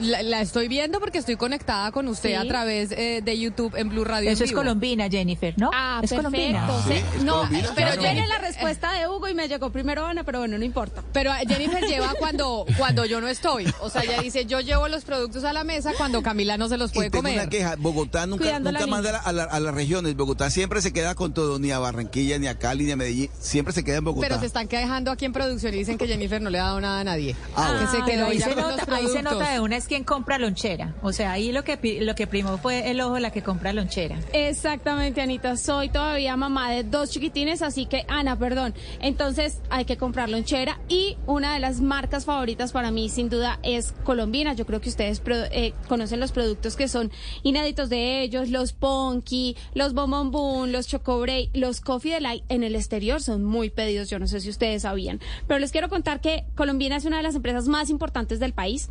La, 0.00 0.22
la 0.22 0.40
estoy 0.40 0.68
viendo 0.68 0.98
porque 1.00 1.18
estoy 1.18 1.36
conectada 1.36 1.90
con 1.92 2.08
usted 2.08 2.30
Sí. 2.30 2.34
a 2.34 2.44
través 2.46 2.92
eh, 2.92 3.20
de 3.24 3.38
YouTube 3.38 3.74
en 3.76 3.88
Blue 3.88 4.04
Radio. 4.04 4.30
Eso 4.30 4.44
es 4.44 4.52
colombina, 4.52 5.08
Jennifer, 5.08 5.54
¿no? 5.58 5.70
Ah, 5.74 6.00
es 6.02 6.10
perfecto. 6.10 6.30
colombina. 6.30 6.68
Sí, 6.86 6.92
es 7.16 7.24
no, 7.24 7.34
colombina, 7.36 7.68
pero 7.74 7.86
claro. 7.92 8.02
viene 8.02 8.26
la 8.26 8.38
respuesta 8.38 8.92
de 8.92 9.08
Hugo 9.08 9.28
y 9.28 9.34
me 9.34 9.48
llegó 9.48 9.70
primero 9.70 10.06
Ana, 10.06 10.24
pero 10.24 10.38
bueno, 10.40 10.58
no 10.58 10.64
importa. 10.64 11.02
Pero 11.12 11.32
eh, 11.34 11.44
Jennifer 11.48 11.82
lleva 11.86 12.14
cuando, 12.18 12.64
cuando 12.78 13.04
yo 13.04 13.20
no 13.20 13.28
estoy. 13.28 13.72
O 13.80 13.90
sea, 13.90 14.02
ella 14.02 14.20
dice, 14.22 14.46
yo 14.46 14.60
llevo 14.60 14.88
los 14.88 15.04
productos 15.04 15.44
a 15.44 15.52
la 15.52 15.64
mesa 15.64 15.92
cuando 15.96 16.22
Camila 16.22 16.56
no 16.56 16.68
se 16.68 16.76
los 16.76 16.92
puede 16.92 17.08
y 17.08 17.10
tengo 17.10 17.22
comer. 17.22 17.38
una 17.40 17.48
queja, 17.50 17.76
Bogotá 17.78 18.26
nunca, 18.26 18.44
Cuidando 18.44 18.70
nunca 18.72 18.84
la 18.86 18.90
manda 18.90 19.18
a, 19.18 19.32
la- 19.32 19.44
a 19.44 19.60
las 19.60 19.74
regiones, 19.74 20.14
Bogotá 20.16 20.50
siempre 20.50 20.80
se 20.82 20.92
queda 20.92 21.14
con 21.14 21.32
todo, 21.34 21.58
ni 21.58 21.70
a 21.72 21.78
Barranquilla, 21.78 22.38
ni 22.38 22.46
a 22.46 22.58
Cali, 22.58 22.84
ni 22.84 22.92
a 22.92 22.96
Medellín, 22.96 23.30
siempre 23.38 23.72
se 23.74 23.84
queda 23.84 23.96
en 23.98 24.04
Bogotá. 24.04 24.28
Pero 24.28 24.40
se 24.40 24.46
están 24.46 24.68
quedando 24.68 25.10
aquí 25.10 25.24
en 25.24 25.32
producción 25.32 25.74
y 25.74 25.78
dicen 25.78 25.98
que 25.98 26.06
Jennifer 26.06 26.40
no 26.40 26.50
le 26.50 26.58
ha 26.58 26.64
dado 26.64 26.80
nada 26.80 27.00
a 27.00 27.04
nadie. 27.04 27.36
Ah, 27.56 27.76
que 27.80 27.86
se 27.86 28.02
Pero 28.04 28.06
quedó 28.06 28.26
ahí 28.26 28.40
se, 28.40 28.54
nota, 28.54 28.94
ahí 28.94 29.08
se 29.08 29.22
nota 29.22 29.50
de 29.52 29.60
una 29.60 29.76
es 29.90 29.96
quien 29.96 30.04
compra 30.04 30.38
lonchera. 30.38 30.94
O 31.02 31.12
sea, 31.12 31.32
ahí 31.32 31.50
lo 31.50 31.64
que 31.64 31.98
lo 32.00 32.14
que 32.14 32.28
primó 32.28 32.58
fue 32.58 32.90
el 32.92 33.00
ojo 33.00 33.18
la 33.18 33.32
que 33.32 33.42
compra 33.42 33.72
lonchera. 33.72 34.20
Exactamente, 34.32 35.20
Anita. 35.20 35.56
Soy 35.56 35.88
todavía 35.88 36.36
mamá 36.36 36.70
de 36.70 36.84
dos 36.84 37.10
chiquitines, 37.10 37.60
así 37.60 37.86
que, 37.86 38.04
Ana, 38.06 38.38
perdón. 38.38 38.72
Entonces 39.00 39.60
hay 39.68 39.86
que 39.86 39.96
comprar 39.96 40.28
lonchera 40.28 40.78
y 40.88 41.16
una 41.26 41.54
de 41.54 41.58
las 41.58 41.80
marcas 41.80 42.24
favoritas 42.24 42.70
para 42.70 42.92
mí, 42.92 43.08
sin 43.08 43.28
duda, 43.28 43.58
es 43.64 43.92
Colombina. 44.04 44.54
Yo 44.54 44.64
creo 44.64 44.80
que 44.80 44.90
ustedes 44.90 45.20
eh, 45.26 45.72
conocen 45.88 46.20
los 46.20 46.30
productos 46.30 46.76
que 46.76 46.86
son 46.86 47.10
inéditos 47.42 47.88
de 47.88 48.22
ellos, 48.22 48.48
los 48.48 48.72
Ponky, 48.72 49.56
los 49.74 49.92
Bonbon 49.92 50.30
Boom, 50.30 50.70
los 50.70 50.86
Chocobray, 50.86 51.50
los 51.52 51.80
Coffee 51.80 52.12
Delight 52.12 52.44
en 52.48 52.62
el 52.62 52.76
exterior 52.76 53.20
son 53.20 53.42
muy 53.44 53.70
pedidos. 53.70 54.08
Yo 54.08 54.20
no 54.20 54.28
sé 54.28 54.40
si 54.40 54.50
ustedes 54.50 54.82
sabían, 54.82 55.20
pero 55.48 55.58
les 55.58 55.72
quiero 55.72 55.88
contar 55.88 56.20
que 56.20 56.44
Colombina 56.54 56.94
es 56.94 57.06
una 57.06 57.16
de 57.16 57.24
las 57.24 57.34
empresas 57.34 57.66
más 57.66 57.90
importantes 57.90 58.38
del 58.38 58.52
país. 58.52 58.88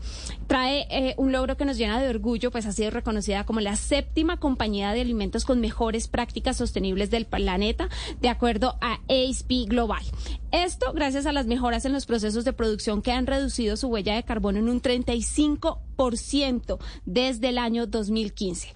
Trae 0.48 0.89
eh, 0.90 1.14
un 1.18 1.32
logro 1.32 1.56
que 1.58 1.66
nos 1.66 1.78
llena 1.78 2.02
de 2.02 2.10
orgullo, 2.10 2.52
pues 2.52 2.66
ha 2.66 2.72
sido 2.72 2.90
reconocida 2.92 3.46
como 3.46 3.60
la 3.60 3.76
séptima 3.76 4.38
compañía 4.40 4.92
de 4.94 5.02
alimentos 5.02 5.46
con 5.46 5.60
mejores 5.62 6.08
prácticas 6.08 6.58
sostenibles 6.58 7.10
del 7.12 7.26
planeta, 7.26 7.90
de 8.22 8.30
acuerdo 8.30 8.78
a 8.82 9.00
ASP 9.08 9.68
Global. 9.68 10.04
Esto 10.52 10.92
gracias 10.94 11.26
a 11.26 11.32
las 11.32 11.46
mejoras 11.48 11.86
en 11.86 11.94
los 11.94 12.06
procesos 12.06 12.46
de 12.46 12.54
producción 12.54 13.02
que 13.02 13.12
han 13.12 13.28
reducido 13.28 13.78
su 13.78 13.88
huella 13.88 14.16
de 14.16 14.24
carbono 14.24 14.60
en 14.60 14.70
un 14.70 14.82
35% 14.82 16.80
desde 17.06 17.50
el 17.50 17.58
año 17.58 17.88
2015. 17.88 18.74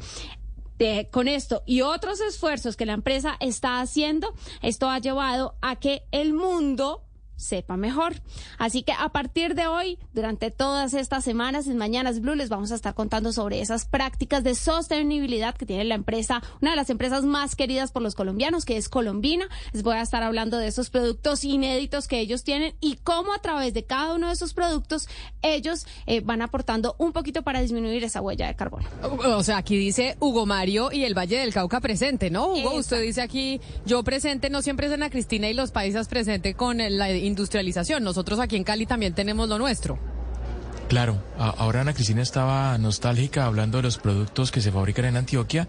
De- 0.80 1.08
con 1.12 1.28
esto 1.28 1.62
y 1.66 1.82
otros 1.82 2.20
esfuerzos 2.22 2.76
que 2.76 2.86
la 2.86 2.94
empresa 2.94 3.36
está 3.40 3.80
haciendo, 3.80 4.34
esto 4.62 4.90
ha 4.90 5.00
llevado 5.00 5.56
a 5.62 5.76
que 5.76 6.04
el 6.12 6.34
mundo 6.34 7.04
sepa 7.44 7.78
mejor. 7.78 8.16
Así 8.58 8.84
que 8.84 8.94
a 8.94 9.10
partir 9.10 9.56
de 9.56 9.68
hoy, 9.68 10.00
durante 10.14 10.52
todas 10.52 10.94
estas 10.94 11.24
semanas 11.24 11.68
en 11.68 11.78
Mañanas 11.78 12.22
Blue, 12.22 12.36
les 12.36 12.50
vamos 12.50 12.72
a 12.72 12.76
estar 12.76 12.94
contando 12.94 13.32
sobre 13.32 13.62
esas 13.62 13.86
prácticas 13.86 14.44
de 14.44 14.56
sostenibilidad 14.56 15.56
que 15.56 15.66
tiene 15.66 15.84
la 15.84 15.96
empresa, 15.96 16.42
una 16.62 16.72
de 16.72 16.78
las 16.78 16.90
empresas 16.90 17.24
más 17.24 17.56
queridas 17.56 17.92
por 17.92 18.02
los 18.02 18.16
colombianos, 18.16 18.66
que 18.66 18.78
es 18.78 18.90
Colombina. 18.90 19.48
Les 19.74 19.84
voy 19.84 19.96
a 19.96 20.02
estar 20.02 20.24
hablando 20.24 20.58
de 20.58 20.68
esos 20.68 20.90
productos 20.90 21.44
inéditos 21.44 22.08
que 22.08 22.20
ellos 22.20 22.44
tienen 22.44 22.74
y 22.80 22.96
cómo 23.04 23.34
a 23.34 23.40
través 23.40 23.74
de 23.74 23.84
cada 23.84 24.14
uno 24.16 24.28
de 24.28 24.34
esos 24.34 24.54
productos 24.54 25.08
ellos 25.42 25.86
eh, 26.06 26.22
van 26.22 26.42
aportando 26.42 26.96
un 26.98 27.12
poquito 27.12 27.44
para 27.44 27.62
disminuir 27.62 28.04
esa 28.04 28.22
huella 28.22 28.48
de 28.48 28.56
carbono. 28.56 28.88
O 29.38 29.44
sea, 29.44 29.58
aquí 29.58 29.78
dice 29.78 30.16
Hugo 30.20 30.46
Mario 30.46 30.92
y 30.92 31.04
el 31.04 31.18
Valle 31.18 31.40
del 31.40 31.54
Cauca 31.54 31.82
presente, 31.82 32.30
¿no? 32.30 32.54
Hugo, 32.54 32.76
usted 32.76 33.02
dice 33.02 33.22
aquí, 33.22 33.60
yo 33.86 34.04
presente, 34.04 34.50
no 34.50 34.62
siempre 34.62 34.88
es 34.88 34.94
Ana 34.94 35.10
Cristina 35.10 35.50
y 35.50 35.54
los 35.54 35.72
países 35.72 36.08
presente 36.08 36.54
con 36.54 36.78
la 36.78 37.10
industrialización. 37.34 38.04
Nosotros 38.04 38.40
aquí 38.40 38.56
en 38.56 38.64
Cali 38.64 38.86
también 38.86 39.14
tenemos 39.14 39.50
lo 39.50 39.58
nuestro. 39.58 40.00
Claro, 40.94 41.24
ahora 41.40 41.82
Ana 41.82 41.94
Cristina 41.94 42.22
estaba 42.22 42.78
nostálgica 42.78 43.46
hablando 43.46 43.78
de 43.78 43.84
los 43.84 43.98
productos 43.98 44.52
que 44.52 44.62
se 44.62 44.72
fabrican 44.72 45.06
en 45.06 45.18
Antioquia 45.18 45.68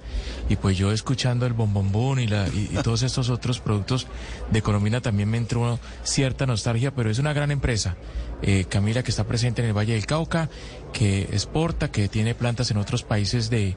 y 0.50 0.56
pues 0.56 0.76
yo 0.76 0.92
escuchando 0.92 1.46
el 1.46 1.54
bombombón 1.54 2.20
y, 2.20 2.24
y 2.24 2.78
todos 2.82 3.02
estos 3.02 3.30
otros 3.30 3.60
productos 3.60 4.06
de 4.50 4.60
Colombina 4.60 5.00
también 5.00 5.30
me 5.30 5.38
entró 5.38 5.78
cierta 6.02 6.44
nostalgia, 6.44 6.94
pero 6.94 7.10
es 7.10 7.18
una 7.18 7.32
gran 7.32 7.50
empresa. 7.52 7.96
Eh, 8.42 8.66
Camila 8.68 9.02
que 9.02 9.10
está 9.10 9.24
presente 9.24 9.62
en 9.62 9.68
el 9.68 9.74
Valle 9.74 9.94
del 9.94 10.04
Cauca, 10.04 10.50
que 10.92 11.22
exporta, 11.22 11.90
que 11.90 12.08
tiene 12.08 12.34
plantas 12.34 12.70
en 12.70 12.76
otros 12.76 13.02
países 13.02 13.48
de, 13.48 13.76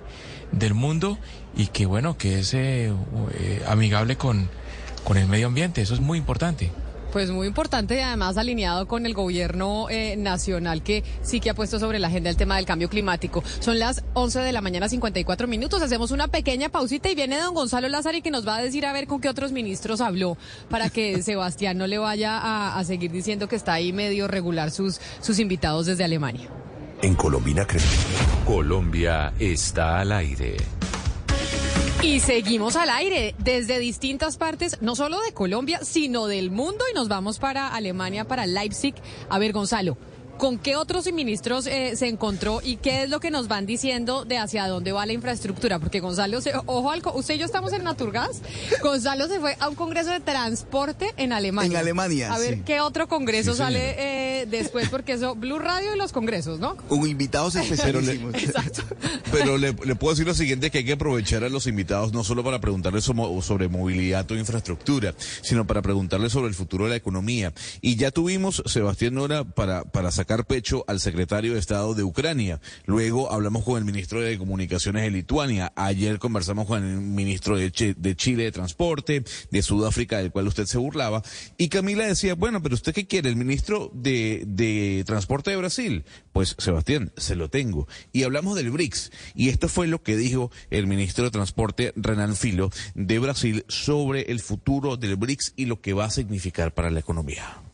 del 0.51 0.73
mundo 0.73 1.17
y 1.55 1.67
que 1.67 1.85
bueno, 1.85 2.17
que 2.17 2.39
es 2.39 2.53
eh, 2.55 2.91
eh, 3.31 3.63
amigable 3.67 4.17
con, 4.17 4.49
con 5.05 5.15
el 5.15 5.27
medio 5.27 5.47
ambiente, 5.47 5.81
eso 5.81 5.93
es 5.93 6.01
muy 6.01 6.17
importante. 6.17 6.71
Pues 7.17 7.31
muy 7.31 7.47
importante 7.47 7.95
y 7.95 7.99
además 7.99 8.37
alineado 8.37 8.87
con 8.87 9.07
el 9.07 9.15
gobierno 9.15 9.89
eh, 9.89 10.15
nacional 10.17 10.83
que 10.83 11.03
sí 11.23 11.39
que 11.39 11.49
ha 11.49 11.55
puesto 11.55 11.79
sobre 11.79 11.97
la 11.97 12.09
agenda 12.09 12.29
el 12.29 12.37
tema 12.37 12.57
del 12.57 12.67
cambio 12.67 12.89
climático. 12.89 13.43
Son 13.59 13.79
las 13.79 14.03
11 14.13 14.41
de 14.41 14.51
la 14.51 14.61
mañana 14.61 14.87
54 14.87 15.47
minutos. 15.47 15.81
Hacemos 15.81 16.11
una 16.11 16.27
pequeña 16.27 16.69
pausita 16.69 17.09
y 17.09 17.15
viene 17.15 17.39
don 17.39 17.55
Gonzalo 17.55 17.89
Lázaro 17.89 18.21
que 18.21 18.29
nos 18.29 18.47
va 18.47 18.57
a 18.57 18.61
decir 18.61 18.85
a 18.85 18.93
ver 18.93 19.07
con 19.07 19.19
qué 19.19 19.29
otros 19.29 19.51
ministros 19.51 19.99
habló 19.99 20.37
para 20.69 20.91
que 20.91 21.23
Sebastián 21.23 21.79
no 21.79 21.87
le 21.87 21.97
vaya 21.97 22.37
a, 22.37 22.77
a 22.77 22.83
seguir 22.83 23.11
diciendo 23.11 23.47
que 23.47 23.55
está 23.55 23.73
ahí 23.73 23.91
medio 23.93 24.27
regular 24.27 24.69
sus, 24.69 25.01
sus 25.19 25.39
invitados 25.39 25.87
desde 25.87 26.03
Alemania. 26.03 26.47
En 27.01 27.15
Colombina 27.15 27.65
Colombia 28.45 29.33
está 29.39 30.01
al 30.01 30.11
aire. 30.11 30.76
Y 32.03 32.19
seguimos 32.19 32.75
al 32.75 32.91
aire 32.91 33.33
desde 33.39 33.79
distintas 33.79 34.37
partes, 34.37 34.77
no 34.81 34.95
solo 34.95 35.19
de 35.21 35.33
Colombia, 35.33 35.79
sino 35.83 36.27
del 36.27 36.51
mundo. 36.51 36.85
Y 36.91 36.95
nos 36.95 37.07
vamos 37.07 37.39
para 37.39 37.69
Alemania, 37.69 38.25
para 38.25 38.45
Leipzig. 38.45 38.93
A 39.29 39.39
ver, 39.39 39.51
Gonzalo, 39.51 39.97
¿con 40.37 40.57
qué 40.57 40.75
otros 40.75 41.11
ministros 41.11 41.67
eh, 41.67 41.95
se 41.95 42.07
encontró 42.07 42.61
y 42.63 42.77
qué 42.77 43.03
es 43.03 43.09
lo 43.09 43.19
que 43.19 43.31
nos 43.31 43.47
van 43.47 43.65
diciendo 43.65 44.25
de 44.25 44.37
hacia 44.37 44.67
dónde 44.67 44.91
va 44.91 45.05
la 45.05 45.13
infraestructura? 45.13 45.79
Porque 45.79 45.99
Gonzalo, 45.99 46.41
se- 46.41 46.53
ojo, 46.65 46.91
al, 46.91 47.01
usted 47.15 47.35
y 47.35 47.37
yo 47.37 47.45
estamos 47.45 47.73
en 47.73 47.83
Naturgas. 47.83 48.41
Gonzalo 48.81 49.27
se 49.27 49.39
fue 49.39 49.55
a 49.59 49.69
un 49.69 49.75
congreso 49.75 50.11
de 50.11 50.19
transporte 50.19 51.13
en 51.17 51.33
Alemania. 51.33 51.71
En 51.71 51.77
Alemania, 51.77 52.33
A 52.33 52.37
ver, 52.39 52.55
sí. 52.55 52.61
¿qué 52.65 52.79
otro 52.81 53.07
congreso 53.07 53.51
Sí, 53.53 53.57
sale 53.59 53.95
eh, 54.41 54.45
después? 54.47 54.89
Porque 54.89 55.13
eso, 55.13 55.35
Blue 55.35 55.59
Radio 55.59 55.95
y 55.95 55.97
los 55.97 56.11
congresos, 56.11 56.59
¿no? 56.59 56.75
Con 56.75 57.07
invitados 57.07 57.55
especialísimos. 57.55 58.33
Pero 59.31 59.57
le, 59.57 59.73
le 59.73 59.95
puedo 59.95 60.13
decir 60.13 60.27
lo 60.27 60.33
siguiente, 60.33 60.71
que 60.71 60.79
hay 60.79 60.85
que 60.85 60.93
aprovechar 60.93 61.43
a 61.43 61.49
los 61.49 61.67
invitados 61.67 62.13
no 62.13 62.23
solo 62.23 62.43
para 62.43 62.59
preguntarles 62.59 63.03
sobre 63.03 63.67
movilidad 63.67 64.29
o 64.31 64.35
infraestructura, 64.35 65.13
sino 65.41 65.65
para 65.65 65.81
preguntarles 65.81 66.31
sobre 66.31 66.47
el 66.49 66.53
futuro 66.53 66.83
de 66.85 66.91
la 66.91 66.95
economía. 66.95 67.53
Y 67.81 67.95
ya 67.95 68.11
tuvimos, 68.11 68.61
Sebastián 68.65 69.15
Nora, 69.15 69.43
para, 69.43 69.83
para 69.83 70.11
sacar 70.11 70.26
pecho 70.45 70.83
al 70.87 70.99
secretario 70.99 71.53
de 71.53 71.59
Estado 71.59 71.95
de 71.95 72.03
Ucrania. 72.03 72.59
Luego 72.85 73.31
hablamos 73.31 73.63
con 73.63 73.77
el 73.77 73.85
ministro 73.85 74.21
de 74.21 74.37
Comunicaciones 74.37 75.03
de 75.03 75.11
Lituania. 75.11 75.71
Ayer 75.75 76.19
conversamos 76.19 76.67
con 76.67 76.83
el 76.83 76.97
ministro 76.97 77.57
de 77.57 77.71
Chile 77.71 78.43
de 78.43 78.51
Transporte, 78.51 79.23
de 79.49 79.61
Sudáfrica, 79.61 80.17
del 80.17 80.31
cual 80.31 80.47
usted 80.47 80.65
se 80.65 80.77
burlaba. 80.77 81.23
Y 81.57 81.69
Camila 81.69 82.05
decía, 82.05 82.35
bueno, 82.35 82.61
pero 82.61 82.75
¿usted 82.75 82.93
qué 82.93 83.07
quiere? 83.07 83.29
¿El 83.29 83.35
ministro 83.35 83.89
de, 83.93 84.43
de 84.45 85.03
Transporte 85.05 85.51
de 85.51 85.57
Brasil? 85.57 86.05
Pues, 86.33 86.55
Sebastián, 86.59 87.11
se 87.17 87.35
lo 87.35 87.49
tengo. 87.49 87.87
Y 88.11 88.23
hablamos 88.23 88.55
del 88.55 88.71
BRICS. 88.71 89.11
Y 89.33 89.49
esto 89.49 89.69
fue 89.69 89.87
lo 89.87 90.03
que 90.03 90.17
dijo 90.17 90.51
el 90.69 90.87
ministro 90.87 91.23
de 91.23 91.31
Transporte, 91.31 91.93
Renan 91.95 92.35
Filo, 92.35 92.69
de 92.95 93.19
Brasil, 93.19 93.65
sobre 93.67 94.31
el 94.31 94.39
futuro 94.39 94.97
del 94.97 95.15
BRICS 95.15 95.53
y 95.55 95.65
lo 95.65 95.81
que 95.81 95.93
va 95.93 96.05
a 96.05 96.11
significar 96.11 96.73
para 96.73 96.91
la 96.91 96.99
economía. 96.99 97.66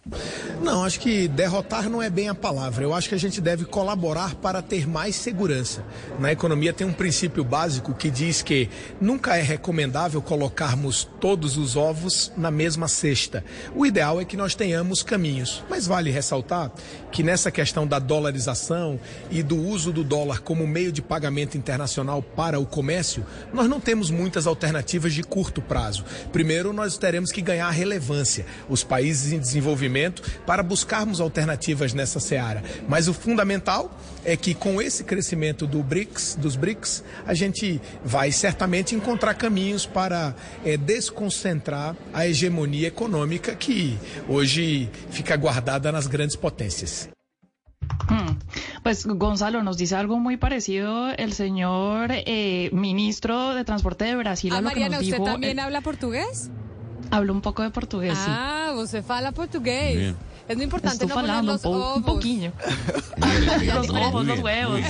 Não, 0.62 0.84
acho 0.84 1.00
que 1.00 1.30
derrotar 1.30 1.90
não 1.90 2.02
é 2.02 2.10
bem 2.10 2.28
a 2.28 2.36
palavra. 2.36 2.84
Eu 2.84 2.94
acho 2.94 3.08
que 3.08 3.16
a 3.16 3.20
gente 3.20 3.40
deve 3.40 3.64
colaborar 3.64 4.36
para 4.36 4.62
ter 4.62 4.86
mais 4.86 5.16
segurança. 5.16 5.84
Na 6.20 6.32
economia 6.32 6.74
tem 6.74 6.86
um 6.86 6.92
princípio 6.92 7.44
básico 7.44 7.94
que 7.94 8.10
diz 8.10 8.42
que 8.42 8.70
nunca 9.00 9.38
é 9.38 9.42
recomendável 9.42 10.22
colocarmos 10.22 11.08
todos 11.22 11.58
os 11.58 11.78
ovos 11.78 12.34
na 12.36 12.52
mesma 12.52 12.90
cesta. 12.90 13.46
O 13.74 13.86
ideal 13.86 14.20
é 14.20 14.26
que 14.26 14.36
nós 14.36 14.56
tenhamos 14.56 15.04
caminhos. 15.04 15.64
Mas 15.70 15.88
vale 15.88 16.12
ressaltar 16.12 16.72
que 17.10 17.24
nessa 17.24 17.50
questão 17.50 17.88
da 17.88 17.98
dolarização 17.98 19.00
e 19.32 19.42
do 19.42 19.58
uso 19.58 19.94
do 19.94 20.04
dólar 20.04 20.42
como 20.42 20.68
meio 20.68 20.92
de 20.92 21.02
pagamento 21.02 21.58
internacional 21.58 22.22
para 22.22 22.60
o 22.60 22.66
comércio, 22.66 23.26
nós 23.54 23.70
não 23.70 23.80
temos 23.80 24.10
muitas 24.10 24.48
alternativas 24.48 25.14
de 25.14 25.24
curto 25.24 25.62
prazo. 25.62 26.04
Primeiro, 26.32 26.74
nós 26.74 26.98
teremos 26.98 27.32
que 27.32 27.42
ganhar 27.42 27.70
relevância, 27.70 28.46
os 28.68 28.84
países 28.84 29.32
em 29.32 29.40
desenvolvimento, 29.40 29.93
para 30.46 30.64
buscarmos 30.64 31.20
alternativas 31.22 31.94
nessa 31.94 32.20
seara. 32.20 32.64
Mas 32.88 33.08
o 33.08 33.14
fundamental 33.14 33.96
é 34.26 34.36
que 34.38 34.54
com 34.54 34.82
esse 34.82 35.04
crescimento 35.04 35.68
do 35.68 35.84
BRICS, 35.84 36.36
dos 36.40 36.56
BRICS, 36.56 37.04
a 37.26 37.34
gente 37.34 37.80
vai 38.04 38.32
certamente 38.32 38.96
encontrar 38.96 39.34
caminhos 39.36 39.86
para 39.86 40.34
eh, 40.66 40.78
desconcentrar 40.78 41.96
a 42.14 42.26
hegemonia 42.28 42.88
econômica 42.88 43.56
que 43.56 43.98
hoje 44.28 44.90
fica 45.12 45.36
guardada 45.38 45.92
nas 45.92 46.08
grandes 46.08 46.36
potências. 46.36 47.10
Mm, 48.10 48.38
Pues 48.82 49.06
Gonzalo 49.06 49.62
nos 49.64 49.78
dice 49.78 49.96
algo 49.96 50.20
muy 50.20 50.38
parecido 50.38 51.10
el 51.18 51.34
señor 51.34 52.10
eh, 52.12 52.70
ministro 52.74 53.54
de 53.56 53.64
Transporte 53.64 54.06
de 54.06 54.16
Brasil 54.16 54.54
a 54.54 54.58
Ah, 54.58 54.62
lo 54.62 54.70
que 54.70 54.76
Mariana, 54.76 54.98
nos 54.98 55.04
¿usted 55.06 55.18
dijo. 55.18 55.26
también 55.26 55.60
eh, 55.60 55.62
habla 55.62 55.82
portugués? 55.82 56.50
Hablo 57.16 57.34
un 57.34 57.42
poco 57.42 57.62
de 57.64 57.70
portugués, 57.70 58.18
sí. 58.18 58.26
Ah, 58.28 58.72
você 58.76 59.02
fala 59.02 59.32
português. 59.32 59.96
Bien. 59.98 60.16
Es 60.48 60.58
muy 60.58 60.66
importante 60.66 61.06
Estoy 61.06 61.08
no 61.08 61.16
poner 61.16 61.44
los 61.46 61.64
un, 61.64 61.72
po- 61.72 61.78
un 61.78 61.82
ovos. 61.84 62.04
poquillo. 62.04 62.52
Los 63.74 63.90
huevos, 63.90 64.26
los 64.26 64.40
huevos. 64.44 64.82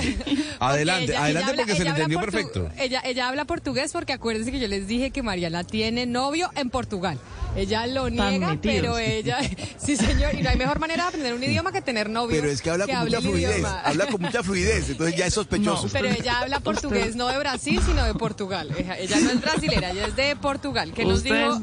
Adelante, 0.58 1.12
Ella- 1.12 1.22
adelante 1.22 1.28
ella 1.30 1.38
habla- 1.50 1.62
porque 1.62 1.76
se 1.76 1.84
le 1.84 1.90
habla 1.90 2.04
entendió 2.04 2.20
perfecto. 2.20 2.68
Ella, 2.76 3.00
ella 3.04 3.28
habla 3.28 3.44
portugués 3.44 3.92
porque 3.92 4.12
acuérdense 4.12 4.50
que 4.50 4.58
yo 4.58 4.66
les 4.66 4.88
dije 4.88 5.10
que 5.12 5.22
Mariana 5.22 5.62
tiene 5.62 6.06
novio 6.06 6.50
en 6.56 6.70
Portugal. 6.70 7.18
Ella 7.56 7.86
lo 7.86 8.04
Tan 8.04 8.14
niega, 8.30 8.48
metidos. 8.48 8.74
pero 8.76 8.98
ella, 8.98 9.38
sí 9.78 9.96
señor, 9.96 10.34
y 10.34 10.42
no 10.42 10.50
hay 10.50 10.56
mejor 10.56 10.78
manera 10.78 11.04
de 11.04 11.08
aprender 11.08 11.34
un 11.34 11.42
idioma 11.44 11.72
que 11.72 11.80
tener 11.82 12.10
novio. 12.10 12.36
Pero 12.40 12.50
es 12.52 12.60
que 12.62 12.70
habla 12.70 12.86
con 12.86 12.96
mucha 13.04 13.20
fluidez, 13.20 13.58
idioma. 13.58 13.80
habla 13.80 14.06
con 14.06 14.20
mucha 14.20 14.42
fluidez, 14.42 14.90
entonces 14.90 15.16
ya 15.16 15.26
es 15.26 15.34
sospechoso. 15.34 15.88
Pero 15.92 16.08
ella 16.08 16.40
habla 16.40 16.60
portugués 16.60 17.16
no 17.16 17.28
de 17.28 17.38
Brasil, 17.38 17.80
sino 17.84 18.04
de 18.04 18.14
Portugal. 18.14 18.70
Ella, 18.98 19.20
no 19.20 19.30
es 19.30 19.40
brasilera, 19.40 19.90
ella 19.90 20.06
es 20.06 20.16
de 20.16 20.36
Portugal. 20.36 20.92
Que 20.92 21.04
nos 21.04 21.22
dijo? 21.22 21.62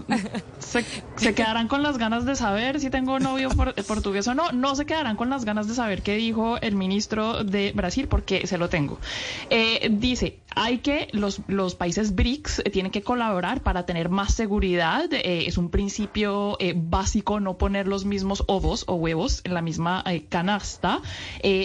se, 0.60 0.86
se 1.18 1.34
quedarán 1.36 1.68
con 1.68 1.84
las 1.84 1.98
ganas 1.98 2.26
de 2.26 2.36
saber 2.36 2.80
si 2.80 2.90
tengo 2.90 3.20
novio 3.20 3.50
por- 3.50 3.74
portugués 3.86 4.28
o 4.28 4.34
no. 4.36 4.52
No 4.52 4.76
se 4.76 4.86
quedarán 4.86 5.16
con 5.16 5.30
las 5.30 5.46
ganas 5.46 5.68
de 5.68 5.76
saber 5.76 6.02
qué 6.02 6.16
dijo 6.16 6.58
el 6.62 6.76
ministro 6.76 7.44
de 7.44 7.72
Brasil, 7.74 8.08
porque 8.08 8.48
se 8.48 8.58
lo 8.58 8.70
tengo. 8.70 9.00
Eh, 9.50 9.90
dice, 9.92 10.38
hay 10.56 10.80
que, 10.80 11.08
los, 11.14 11.42
los 11.48 11.76
países 11.76 12.16
BRICS 12.16 12.60
eh, 12.60 12.70
tienen 12.70 12.92
que 12.92 13.02
colaborar 13.02 13.62
para 13.62 13.86
tener 13.86 14.10
más 14.10 14.34
seguridad. 14.34 15.12
Eh, 15.12 15.46
es 15.48 15.58
un 15.58 15.70
principio 15.70 16.58
eh, 16.60 16.74
básico 16.76 17.40
no 17.40 17.58
poner 17.58 17.88
los 17.88 18.06
mismos 18.06 18.44
ovos 18.48 18.84
o 18.88 18.96
huevos 18.96 19.42
en 19.44 19.54
la 19.54 19.62
misma 19.62 20.04
canasta. 20.30 21.02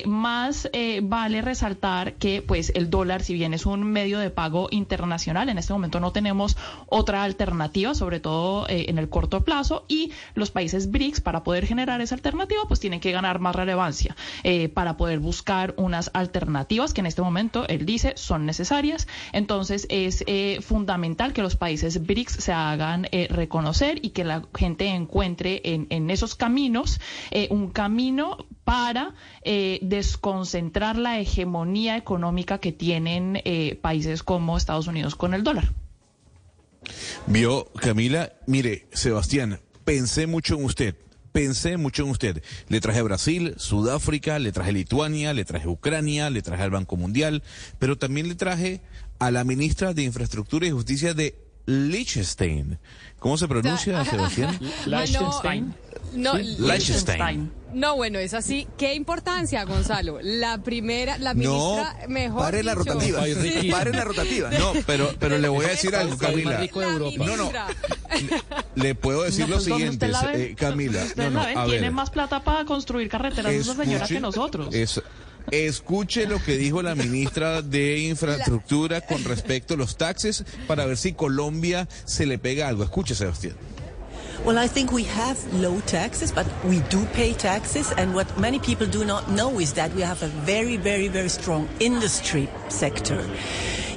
Más 0.06 0.68
vale 1.02 1.42
resaltar 1.42 2.14
que 2.14 2.42
pues 2.42 2.72
el 2.74 2.90
dólar, 2.90 3.22
si 3.22 3.34
bien 3.34 3.54
es 3.54 3.66
un 3.66 3.82
medio 3.84 4.18
de 4.18 4.30
pago 4.30 4.68
internacional, 4.70 5.48
en 5.48 5.58
este 5.58 5.72
momento 5.72 6.00
no 6.00 6.12
tenemos 6.12 6.56
otra 6.86 7.24
alternativa, 7.24 7.94
sobre 7.94 8.20
todo 8.20 8.66
en 8.68 8.98
el 8.98 9.08
corto 9.08 9.44
plazo, 9.44 9.84
y 9.88 10.12
los 10.34 10.50
países 10.50 10.90
BRICS, 10.90 11.20
para 11.20 11.42
poder 11.42 11.66
generar 11.66 12.00
esa 12.00 12.14
alternativa, 12.14 12.62
pues 12.68 12.80
tienen 12.80 13.00
que 13.00 13.12
ganar 13.12 13.38
más 13.38 13.54
relevancia 13.54 14.16
para 14.74 14.96
poder 14.96 15.18
buscar 15.18 15.74
unas 15.76 16.10
alternativas 16.14 16.94
que 16.94 17.00
en 17.00 17.06
este 17.06 17.22
momento, 17.22 17.66
él 17.68 17.86
dice, 17.86 18.12
son 18.16 18.46
necesarias. 18.46 18.75
Entonces 19.32 19.86
es 19.90 20.22
eh, 20.26 20.60
fundamental 20.60 21.32
que 21.32 21.42
los 21.42 21.56
países 21.56 22.04
BRICS 22.06 22.32
se 22.32 22.52
hagan 22.52 23.06
eh, 23.10 23.26
reconocer 23.30 23.98
y 24.02 24.10
que 24.10 24.24
la 24.24 24.42
gente 24.54 24.86
encuentre 24.86 25.62
en, 25.64 25.86
en 25.90 26.10
esos 26.10 26.34
caminos 26.34 27.00
eh, 27.30 27.48
un 27.50 27.70
camino 27.70 28.46
para 28.64 29.14
desconcentrar 29.80 30.96
la 30.98 31.20
hegemonía 31.20 31.96
económica 31.96 32.58
que 32.58 32.72
tienen 32.72 33.40
países 33.80 34.24
como 34.24 34.56
Estados 34.56 34.88
Unidos 34.88 35.14
con 35.14 35.34
el 35.34 35.44
dólar. 35.44 35.72
Vio, 37.28 37.66
Camila, 37.76 38.32
mire, 38.46 38.88
Sebastián, 38.92 39.60
pensé 39.84 40.26
mucho 40.26 40.56
en 40.56 40.64
usted. 40.64 40.96
Pensé 41.36 41.76
mucho 41.76 42.02
en 42.02 42.08
usted. 42.08 42.42
Le 42.68 42.80
traje 42.80 43.02
Brasil, 43.02 43.52
Sudáfrica, 43.58 44.38
le 44.38 44.52
traje 44.52 44.72
Lituania, 44.72 45.34
le 45.34 45.44
traje 45.44 45.68
Ucrania, 45.68 46.30
le 46.30 46.40
traje 46.40 46.62
al 46.62 46.70
Banco 46.70 46.96
Mundial, 46.96 47.42
pero 47.78 47.98
también 47.98 48.26
le 48.26 48.36
traje 48.36 48.80
a 49.18 49.30
la 49.30 49.44
ministra 49.44 49.92
de 49.92 50.02
Infraestructura 50.04 50.66
y 50.66 50.70
Justicia 50.70 51.12
de 51.12 51.34
Liechtenstein. 51.66 52.78
¿Cómo 53.18 53.36
se 53.36 53.48
pronuncia, 53.48 54.02
Sebastián? 54.06 54.58
Liechtenstein. 54.86 55.74
No, 56.14 56.36
Sí. 56.36 56.56
Liechtenstein. 56.58 57.52
No, 57.74 57.94
bueno, 57.96 58.18
es 58.18 58.32
así. 58.32 58.66
¿Qué 58.78 58.94
importancia, 58.94 59.64
Gonzalo? 59.64 60.18
La 60.22 60.58
primera, 60.62 61.18
la 61.18 61.34
ministra, 61.34 61.94
mejor 62.08 62.40
pare 62.40 62.62
la 62.62 62.72
dicho. 62.74 62.84
rotativa. 62.84 63.24
Sí. 63.26 63.68
Pare 63.70 63.92
la 63.92 64.04
rotativa. 64.04 64.50
No, 64.50 64.72
pero, 64.86 65.10
pero 65.18 65.36
le 65.38 65.48
voy 65.48 65.66
a 65.66 65.68
decir 65.70 65.94
algo, 65.94 66.16
Camila. 66.16 66.58
de 66.58 66.66
Europa. 66.72 67.24
No, 67.26 67.36
no. 67.36 67.50
Le 68.76 68.94
puedo 68.94 69.22
decir 69.24 69.46
No, 69.48 69.56
lo 69.56 69.60
siguiente, 69.60 70.10
eh, 70.34 70.54
Camila. 70.56 71.04
No, 71.16 71.30
no, 71.30 71.40
a 71.42 71.66
tiene 71.66 71.80
ver. 71.82 71.92
más 71.92 72.08
plata 72.10 72.42
para 72.42 72.64
construir 72.64 73.08
carreteras 73.10 73.52
esa 73.52 73.74
señora 73.74 74.06
que 74.06 74.20
nosotros. 74.20 74.74
Es- 74.74 75.02
escuche 75.50 76.26
lo 76.26 76.42
que 76.42 76.56
dijo 76.56 76.82
la 76.82 76.94
ministra 76.94 77.62
de 77.62 77.98
Infraestructura 78.00 79.00
con 79.02 79.22
respecto 79.24 79.74
a 79.74 79.76
los 79.76 79.96
taxes 79.96 80.44
para 80.66 80.86
ver 80.86 80.96
si 80.96 81.12
Colombia 81.12 81.88
se 82.04 82.26
le 82.26 82.38
pega 82.38 82.68
algo. 82.68 82.84
Escuche, 82.84 83.14
Sebastián. 83.14 83.54
Well, 84.44 84.58
I 84.58 84.68
think 84.68 84.92
we 84.92 85.02
have 85.04 85.38
low 85.54 85.80
taxes, 85.80 86.30
but 86.30 86.46
we 86.64 86.80
do 86.82 87.04
pay 87.06 87.32
taxes. 87.32 87.92
And 87.96 88.14
what 88.14 88.38
many 88.38 88.58
people 88.58 88.86
do 88.86 89.04
not 89.04 89.30
know 89.30 89.58
is 89.58 89.72
that 89.72 89.92
we 89.94 90.02
have 90.02 90.22
a 90.22 90.28
very, 90.28 90.76
very, 90.76 91.08
very 91.08 91.28
strong 91.28 91.68
industry 91.80 92.48
sector. 92.68 93.26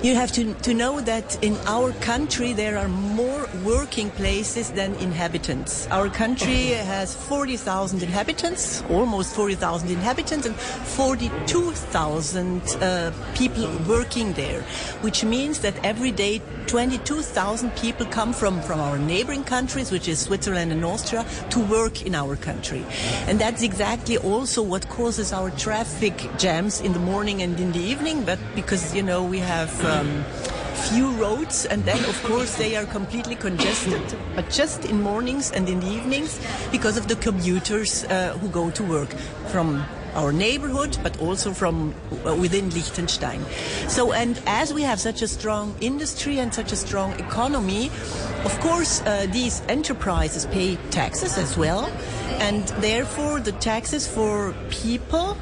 You 0.01 0.15
have 0.15 0.31
to, 0.31 0.53
to 0.53 0.73
know 0.73 1.01
that 1.01 1.43
in 1.43 1.57
our 1.67 1.91
country 1.91 2.53
there 2.53 2.77
are 2.77 2.87
more 2.87 3.49
working 3.65 4.09
places 4.11 4.71
than 4.71 4.95
inhabitants. 4.95 5.89
Our 5.91 6.07
country 6.07 6.67
has 6.67 7.13
40,000 7.13 8.01
inhabitants, 8.01 8.81
almost 8.89 9.35
40,000 9.35 9.89
inhabitants, 9.89 10.47
and 10.47 10.55
42,000 10.55 12.61
uh, 12.61 13.11
people 13.35 13.69
working 13.89 14.31
there, 14.33 14.61
which 15.01 15.25
means 15.25 15.59
that 15.59 15.75
every 15.83 16.11
day 16.11 16.41
22,000 16.67 17.75
people 17.75 18.05
come 18.05 18.31
from, 18.31 18.61
from 18.61 18.79
our 18.79 18.97
neighboring 18.97 19.43
countries, 19.43 19.91
which 19.91 20.07
is 20.07 20.19
Switzerland 20.19 20.71
and 20.71 20.85
Austria, 20.85 21.25
to 21.49 21.59
work 21.59 22.05
in 22.05 22.15
our 22.15 22.37
country. 22.37 22.85
And 23.27 23.37
that's 23.37 23.63
exactly 23.63 24.17
also 24.17 24.61
what 24.61 24.87
causes 24.87 25.33
our 25.33 25.51
traffic 25.51 26.13
jams 26.37 26.79
in 26.79 26.93
the 26.93 26.99
morning 26.99 27.41
and 27.41 27.59
in 27.59 27.73
the 27.73 27.79
evening, 27.79 28.23
but 28.23 28.39
because, 28.55 28.95
you 28.95 29.03
know, 29.03 29.25
we 29.25 29.39
have 29.39 29.88
um, 29.89 30.23
few 30.89 31.11
roads 31.11 31.65
and 31.65 31.83
then 31.83 32.03
of 32.05 32.23
course 32.23 32.55
they 32.55 32.75
are 32.75 32.85
completely 32.85 33.35
congested 33.35 34.01
but 34.35 34.49
just 34.49 34.85
in 34.85 35.01
mornings 35.01 35.51
and 35.51 35.67
in 35.67 35.79
the 35.81 35.87
evenings 35.87 36.39
because 36.71 36.97
of 36.97 37.07
the 37.07 37.15
commuters 37.17 38.05
uh, 38.05 38.37
who 38.39 38.47
go 38.49 38.71
to 38.71 38.83
work 38.83 39.09
from 39.51 39.83
our 40.15 40.31
neighborhood 40.31 40.97
but 41.03 41.19
also 41.19 41.51
from 41.51 41.93
uh, 42.25 42.35
within 42.35 42.69
Liechtenstein. 42.71 43.43
So 43.87 44.13
and 44.13 44.41
as 44.47 44.73
we 44.73 44.81
have 44.81 44.99
such 44.99 45.21
a 45.21 45.27
strong 45.27 45.75
industry 45.81 46.39
and 46.39 46.53
such 46.53 46.71
a 46.71 46.75
strong 46.75 47.11
economy 47.19 47.87
of 48.43 48.59
course 48.61 49.01
uh, 49.01 49.27
these 49.31 49.61
enterprises 49.67 50.45
pay 50.47 50.77
taxes 50.89 51.37
as 51.37 51.57
well 51.57 51.85
and 52.39 52.67
therefore 52.81 53.39
the 53.39 53.51
taxes 53.53 54.07
for 54.07 54.55
people 54.69 55.37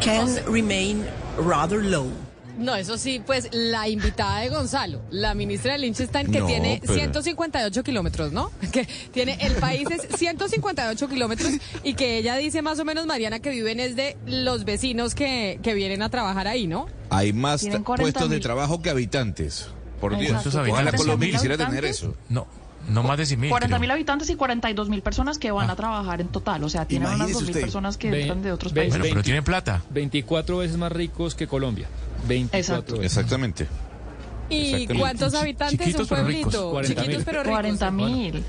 can 0.00 0.44
remain 0.44 1.04
rather 1.36 1.82
low 1.82 2.12
No, 2.58 2.74
eso 2.74 2.98
sí, 2.98 3.22
pues 3.24 3.48
la 3.52 3.88
invitada 3.88 4.40
de 4.40 4.48
Gonzalo, 4.48 5.00
la 5.10 5.34
ministra 5.34 5.72
de 5.72 5.78
Liechtenstein, 5.78 6.30
que 6.30 6.40
No, 6.40 6.46
tiene 6.46 6.78
pero- 6.82 6.94
158 6.94 7.82
kilómetros, 7.84 8.32
¿no? 8.32 8.50
Que 8.72 8.86
tiene, 9.12 9.38
el 9.40 9.54
país 9.54 9.88
es 9.90 10.08
158 10.18 11.08
kilómetros 11.08 11.52
y 11.84 11.94
que 11.94 12.18
ella 12.18 12.36
dice 12.36 12.60
más 12.62 12.78
o 12.80 12.84
menos, 12.84 13.06
Mariana, 13.06 13.38
que 13.40 13.50
viven 13.50 13.80
es 13.80 13.96
de 13.96 14.16
los 14.26 14.64
vecinos 14.64 15.14
que, 15.14 15.60
que 15.62 15.74
vienen 15.74 16.02
a 16.02 16.08
trabajar 16.10 16.46
ahí, 16.48 16.66
¿no? 16.66 16.86
Hay 17.10 17.32
más 17.32 17.60
Tienen 17.60 17.82
ta- 17.82 17.86
40 17.86 18.02
puestos 18.12 18.30
de 18.30 18.40
trabajo 18.40 18.82
que 18.82 18.90
habitantes. 18.90 19.68
Por 20.00 20.16
Dios. 20.18 20.46
Ojalá 20.46 20.68
40 20.68 20.96
Colombia 20.96 21.26
mil 21.26 21.34
quisiera 21.34 21.56
tener 21.56 21.84
habitantes. 21.84 21.96
eso. 22.02 22.14
No, 22.28 22.46
no 22.88 23.02
más 23.02 23.18
de 23.18 23.26
100 23.26 23.40
mil. 23.40 23.50
40 23.50 23.78
mil 23.80 23.90
habitantes 23.90 24.30
y 24.30 24.36
42 24.36 24.88
mil 24.88 25.02
personas 25.02 25.38
que 25.38 25.50
van 25.50 25.70
a 25.70 25.74
trabajar 25.76 26.20
en 26.20 26.28
total. 26.28 26.62
O 26.64 26.68
sea, 26.68 26.84
tienen 26.86 27.08
unas 27.08 27.18
Imagínese 27.30 27.44
2 27.46 27.54
mil 27.54 27.60
personas 27.62 27.96
que 27.96 28.08
entran 28.20 28.42
de 28.42 28.52
otros 28.52 28.72
países. 28.72 28.90
Bueno, 28.98 29.04
pero 29.12 29.22
tienen 29.24 29.42
plata. 29.42 29.82
24 29.90 30.58
veces 30.58 30.76
más 30.76 30.92
ricos 30.92 31.34
que 31.34 31.46
Colombia. 31.48 31.88
24 32.26 32.58
Exacto. 32.58 32.92
veces. 32.98 33.06
Exactamente. 33.16 33.66
¿Y 34.50 34.56
Exactamente. 34.60 34.94
cuántos 34.98 35.34
habitantes 35.34 35.78
Chiquitos, 35.78 36.00
un 36.02 36.08
pero 36.16 36.26
ricos. 36.28 36.42
pueblito? 36.54 36.70
40 36.70 36.94
Chiquitos 37.02 37.16
mil. 37.18 37.24
pero 37.24 37.42
ricos. 37.42 37.54
40 37.54 37.90
mil. 37.90 38.44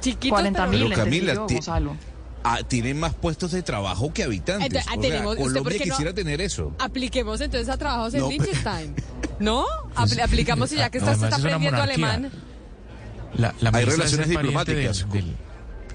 Chiquitos 0.00 0.30
40 0.30 0.58
pero 0.66 0.70
mil, 0.78 0.88
Pero 0.90 1.04
Camila, 1.04 1.34
Gonzalo. 1.34 1.96
ah, 2.44 2.58
tienen 2.66 2.98
más 3.00 3.14
puestos 3.14 3.52
de 3.52 3.62
trabajo 3.62 4.12
que 4.12 4.24
habitantes. 4.24 4.66
Entonces, 4.66 4.88
ah, 4.90 4.94
O 4.98 5.00
sea, 5.02 5.10
tenemos- 5.10 5.32
¿usted 5.32 5.42
por 5.44 5.52
Colombia 5.52 5.78
qué 5.78 5.86
no- 5.86 5.94
quisiera 5.94 6.12
tener 6.14 6.40
eso. 6.40 6.72
Apliquemos 6.78 7.40
entonces 7.40 7.68
a 7.68 7.76
trabajos 7.76 8.14
en 8.14 8.20
No, 8.20 8.28
Liechtenstein. 8.30 8.94
¿No? 9.38 9.64
Apl- 9.94 10.20
aplicamos 10.22 10.72
y 10.72 10.76
ya 10.76 10.90
que 10.90 10.98
No, 10.98 11.10
estás 11.10 11.22
está 11.22 11.36
aprendiendo 11.36 11.80
alemán. 11.82 12.30
La, 13.36 13.54
la 13.60 13.70
Hay 13.72 13.84
relaciones 13.84 14.28
diplomáticas. 14.28 15.06
del- 15.12 15.36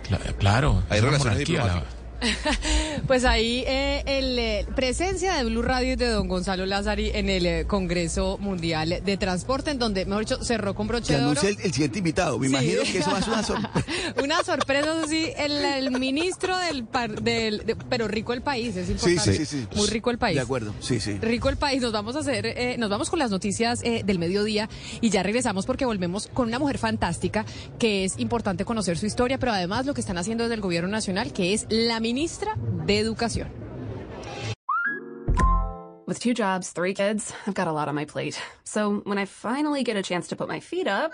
cla- 0.09 0.35
claro, 0.37 0.83
Hay 0.89 1.01
relaciones 1.01 1.39
diplomáticas. 1.39 1.92
Pues 3.07 3.25
ahí 3.25 3.63
eh, 3.67 4.03
el, 4.05 4.39
eh, 4.39 4.65
presencia 4.75 5.35
de 5.35 5.43
Blue 5.43 5.61
Radio 5.61 5.93
y 5.93 5.95
de 5.95 6.07
don 6.07 6.27
Gonzalo 6.27 6.65
Lázari 6.65 7.11
en 7.13 7.29
el 7.29 7.45
eh, 7.45 7.65
Congreso 7.67 8.37
Mundial 8.39 9.01
de 9.03 9.17
Transporte, 9.17 9.71
en 9.71 9.79
donde, 9.79 10.05
mejor 10.05 10.23
dicho, 10.25 10.43
cerró 10.43 10.73
con 10.73 10.87
broche 10.87 11.13
Se 11.13 11.19
de 11.19 11.25
oro. 11.25 11.41
el, 11.41 11.57
el 11.61 11.73
siguiente 11.73 11.97
invitado. 11.99 12.39
Me 12.39 12.47
Sí. 12.47 12.53
imagino 12.53 12.81
que 12.83 12.97
eso 12.99 13.11
va 13.11 13.17
a 13.17 13.21
ser 13.21 13.33
una 13.33 13.43
sorpresa. 13.43 13.83
Una 14.23 14.43
sorpresa, 14.43 14.97
eso 14.99 15.07
sí, 15.07 15.27
el, 15.37 15.51
el 15.65 15.91
ministro 15.91 16.57
del, 16.57 16.85
par- 16.85 17.21
del 17.21 17.65
de- 17.65 17.75
pero 17.75 18.07
rico 18.07 18.31
el 18.33 18.41
país, 18.41 18.75
es 18.77 18.89
importante. 18.89 19.33
sí, 19.37 19.45
sí, 19.45 19.57
sí. 19.59 19.67
Muy 19.75 19.87
rico 19.87 20.09
el 20.11 20.17
país. 20.17 20.35
De 20.35 20.41
acuerdo, 20.41 20.73
sí, 20.79 20.99
sí. 20.99 21.17
Rico 21.21 21.49
el 21.49 21.57
país, 21.57 21.81
nos 21.81 21.91
vamos 21.91 22.15
a 22.15 22.19
hacer, 22.19 22.45
eh, 22.45 22.75
nos 22.77 22.89
vamos 22.89 23.09
con 23.09 23.19
las 23.19 23.31
noticias 23.31 23.81
del 23.81 24.19
mediodía 24.19 24.69
y 25.01 25.09
ya 25.09 25.23
regresamos 25.23 25.65
porque 25.65 25.85
volvemos 25.85 26.27
con 26.33 26.47
una 26.47 26.59
mujer 26.59 26.77
fantástica 26.77 27.45
que 27.79 28.05
es 28.05 28.17
importante 28.19 28.63
conocer 28.65 28.97
su 28.97 29.05
historia, 29.07 29.37
pero 29.39 29.51
además 29.51 29.85
lo 29.85 29.93
que 29.93 30.01
están 30.01 30.17
haciendo 30.17 30.43
desde 30.45 30.55
el 30.55 30.61
gobierno 30.61 30.89
nacional, 30.89 31.33
que 31.33 31.53
es 31.53 31.65
la 31.69 31.99
ministra 31.99 32.12
de 32.85 32.99
Educación. 32.99 33.49
With 36.05 36.19
two 36.19 36.33
jobs, 36.33 36.71
three 36.71 36.93
kids, 36.93 37.33
I've 37.47 37.53
got 37.53 37.67
a 37.67 37.71
lot 37.71 37.87
on 37.87 37.95
my 37.95 38.05
plate. 38.05 38.39
So 38.63 39.01
when 39.05 39.17
I 39.17 39.25
finally 39.25 39.83
get 39.83 39.97
a 39.97 40.03
chance 40.03 40.27
to 40.27 40.35
put 40.35 40.47
my 40.47 40.59
feet 40.59 40.87
up, 40.87 41.11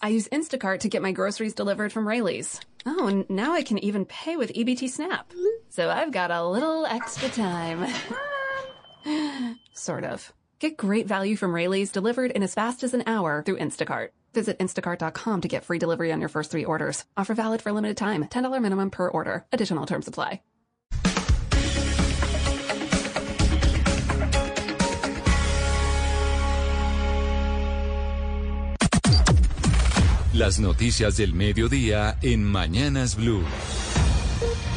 I 0.00 0.08
use 0.08 0.28
Instacart 0.28 0.80
to 0.80 0.88
get 0.88 1.02
my 1.02 1.12
groceries 1.12 1.54
delivered 1.54 1.90
from 1.90 2.06
Rayleigh's. 2.06 2.60
Oh, 2.86 3.06
and 3.06 3.28
now 3.30 3.54
I 3.54 3.62
can 3.62 3.78
even 3.78 4.04
pay 4.04 4.36
with 4.36 4.52
EBT 4.52 4.90
Snap. 4.90 5.32
So 5.70 5.88
I've 5.88 6.12
got 6.12 6.30
a 6.30 6.46
little 6.46 6.84
extra 6.84 7.30
time. 7.30 7.86
sort 9.72 10.04
of. 10.04 10.32
Get 10.58 10.76
great 10.76 11.06
value 11.06 11.36
from 11.36 11.54
Rayleigh's 11.54 11.90
delivered 11.90 12.30
in 12.30 12.42
as 12.42 12.54
fast 12.54 12.84
as 12.84 12.94
an 12.94 13.02
hour 13.06 13.42
through 13.44 13.58
Instacart. 13.58 14.10
Visit 14.34 14.58
instacart.com 14.58 15.40
to 15.42 15.48
get 15.48 15.64
free 15.64 15.78
delivery 15.78 16.12
on 16.12 16.20
your 16.20 16.28
first 16.28 16.50
three 16.50 16.64
orders. 16.64 17.04
Offer 17.16 17.34
valid 17.34 17.62
for 17.62 17.72
limited 17.72 17.96
time. 17.96 18.24
$10 18.24 18.60
minimum 18.60 18.90
per 18.90 19.08
order. 19.08 19.46
Additional 19.52 19.86
terms 19.86 20.08
apply. 20.08 20.40
Las 30.34 30.58
noticias 30.58 31.16
del 31.16 31.32
mediodía 31.32 32.18
en 32.20 32.42
Mañanas 32.42 33.14
Blue. 33.14 33.44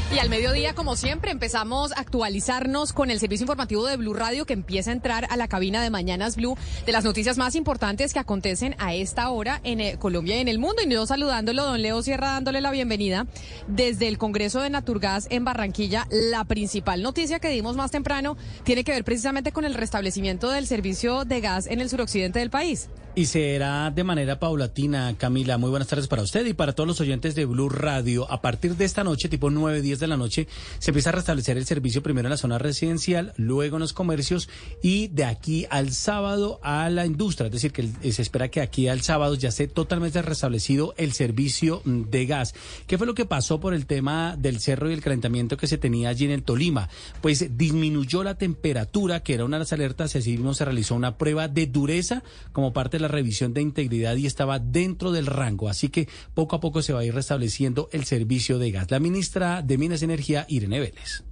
Y 0.09 0.19
al 0.19 0.29
mediodía, 0.29 0.73
como 0.73 0.95
siempre, 0.95 1.31
empezamos 1.31 1.91
a 1.91 1.99
actualizarnos 1.99 2.93
con 2.93 3.11
el 3.11 3.19
servicio 3.19 3.43
informativo 3.43 3.85
de 3.85 3.97
Blue 3.97 4.13
Radio 4.13 4.45
que 4.45 4.53
empieza 4.53 4.89
a 4.89 4.93
entrar 4.93 5.27
a 5.29 5.35
la 5.35 5.49
cabina 5.49 5.84
de 5.84 5.89
Mañanas 5.89 6.38
Blue 6.38 6.57
de 6.85 6.91
las 6.93 7.03
noticias 7.03 7.38
más 7.38 7.55
importantes 7.55 8.13
que 8.13 8.19
acontecen 8.19 8.75
a 8.79 8.95
esta 8.95 9.29
hora 9.29 9.59
en 9.65 9.81
eh, 9.81 9.97
Colombia 9.99 10.38
y 10.38 10.39
en 10.39 10.47
el 10.47 10.59
mundo. 10.59 10.81
Y 10.81 10.89
yo 10.89 11.05
saludándolo, 11.05 11.65
don 11.65 11.81
Leo 11.81 12.01
Sierra, 12.01 12.27
dándole 12.27 12.61
la 12.61 12.71
bienvenida 12.71 13.27
desde 13.67 14.07
el 14.07 14.17
Congreso 14.17 14.61
de 14.61 14.69
Naturgas 14.69 15.27
en 15.29 15.43
Barranquilla. 15.43 16.07
La 16.09 16.45
principal 16.45 17.03
noticia 17.03 17.39
que 17.39 17.49
dimos 17.49 17.75
más 17.75 17.91
temprano 17.91 18.38
tiene 18.63 18.85
que 18.85 18.93
ver 18.93 19.03
precisamente 19.03 19.51
con 19.51 19.65
el 19.65 19.73
restablecimiento 19.73 20.49
del 20.49 20.67
servicio 20.67 21.25
de 21.25 21.41
gas 21.41 21.67
en 21.67 21.81
el 21.81 21.89
suroccidente 21.89 22.39
del 22.39 22.49
país. 22.49 22.88
Y 23.18 23.26
será 23.26 23.89
de 23.89 24.03
manera 24.03 24.38
paulatina, 24.38 25.15
Camila. 25.18 25.57
Muy 25.57 25.72
buenas 25.72 25.88
tardes 25.88 26.07
para 26.07 26.22
usted 26.22 26.45
y 26.45 26.53
para 26.53 26.73
todos 26.73 26.85
los 26.85 27.02
oyentes 27.02 27.34
de 27.34 27.45
Blue 27.45 27.68
Radio. 27.68 28.31
A 28.31 28.41
partir 28.41 28.76
de 28.76 28.85
esta 28.85 29.03
noche, 29.03 29.27
tipo 29.27 29.49
9, 29.49 29.81
10 29.81 29.99
de 29.99 30.06
la 30.06 30.18
noche, 30.18 30.48
se 30.77 30.91
empieza 30.91 31.10
a 31.10 31.14
restablecer 31.14 31.57
el 31.57 31.65
servicio 31.65 32.03
primero 32.03 32.27
en 32.27 32.30
la 32.30 32.38
zona 32.38 32.60
residencial, 32.60 33.34
luego 33.35 33.77
en 33.77 33.80
los 33.80 33.94
comercios 33.94 34.49
y 34.84 35.07
de 35.07 35.26
aquí 35.26 35.65
al 35.72 35.94
sábado 35.94 36.60
a 36.61 36.91
la 36.91 37.07
industria. 37.07 37.48
Es 37.48 37.53
decir, 37.53 37.72
que 37.72 37.89
se 38.11 38.22
espera 38.22 38.49
que 38.49 38.61
aquí 38.61 38.88
al 38.88 39.02
sábado 39.02 39.34
ya 39.34 39.49
esté 39.49 39.68
totalmente 39.68 40.22
restablecido 40.22 40.94
el 40.98 41.11
servicio 41.14 41.81
de 41.85 42.27
gas. 42.27 42.53
¿Qué 42.85 42.99
fue 42.99 43.07
lo 43.07 43.15
que 43.15 43.26
pasó 43.26 43.60
por 43.60 43.73
el 43.73 43.88
tema 43.88 44.35
del 44.38 44.60
cerro 44.60 44.91
y 44.91 44.94
el 44.94 45.02
calentamiento 45.02 45.57
que 45.57 45.65
se 45.65 45.80
tenía 45.80 46.10
allí 46.10 46.26
en 46.26 46.31
el 46.31 46.44
Tolima? 46.44 46.88
Pues 47.23 47.57
disminuyó 47.57 48.23
la 48.23 48.38
temperatura, 48.38 49.23
que 49.23 49.34
era 49.34 49.44
una 49.44 49.57
de 49.57 49.61
las 49.61 49.73
alertas, 49.73 50.15
así 50.15 50.34
mismo 50.34 50.53
se 50.53 50.65
realizó 50.65 50.94
una 50.94 51.18
prueba 51.18 51.48
de 51.48 51.65
dureza 51.65 52.22
como 52.52 52.73
parte 52.73 52.98
de 52.98 53.02
la 53.02 53.06
revisión 53.07 53.53
de 53.53 53.61
integridad 53.61 54.15
y 54.15 54.25
estaba 54.25 54.59
dentro 54.59 55.11
del 55.11 55.25
rango. 55.25 55.69
Así 55.69 55.89
que 55.89 56.07
poco 56.34 56.55
a 56.55 56.59
poco 56.59 56.81
se 56.81 56.93
va 56.93 57.01
a 57.01 57.05
ir 57.05 57.13
restableciendo 57.13 57.89
el 57.91 58.05
servicio 58.05 58.59
de 58.59 58.71
gas. 58.71 58.91
La 58.91 58.99
ministra 58.99 59.61
de 59.61 59.77
Minas 59.77 60.01
y 60.01 60.05
Energía, 60.05 60.45
Irene 60.49 60.79
Vélez. 60.79 61.23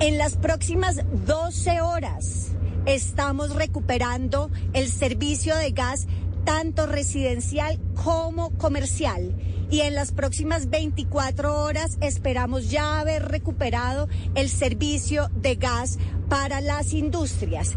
En 0.00 0.18
las 0.18 0.36
próximas 0.36 1.00
12 1.26 1.80
horas 1.80 2.52
estamos 2.86 3.54
recuperando 3.54 4.50
el 4.72 4.88
servicio 4.88 5.56
de 5.56 5.70
gas 5.70 6.06
tanto 6.44 6.86
residencial 6.86 7.78
como 8.02 8.50
comercial. 8.50 9.34
Y 9.70 9.80
en 9.80 9.94
las 9.94 10.12
próximas 10.12 10.68
24 10.68 11.62
horas 11.62 11.96
esperamos 12.00 12.70
ya 12.70 13.00
haber 13.00 13.24
recuperado 13.28 14.08
el 14.34 14.48
servicio 14.48 15.30
de 15.34 15.56
gas 15.56 15.98
para 16.28 16.60
las 16.60 16.92
industrias. 16.92 17.76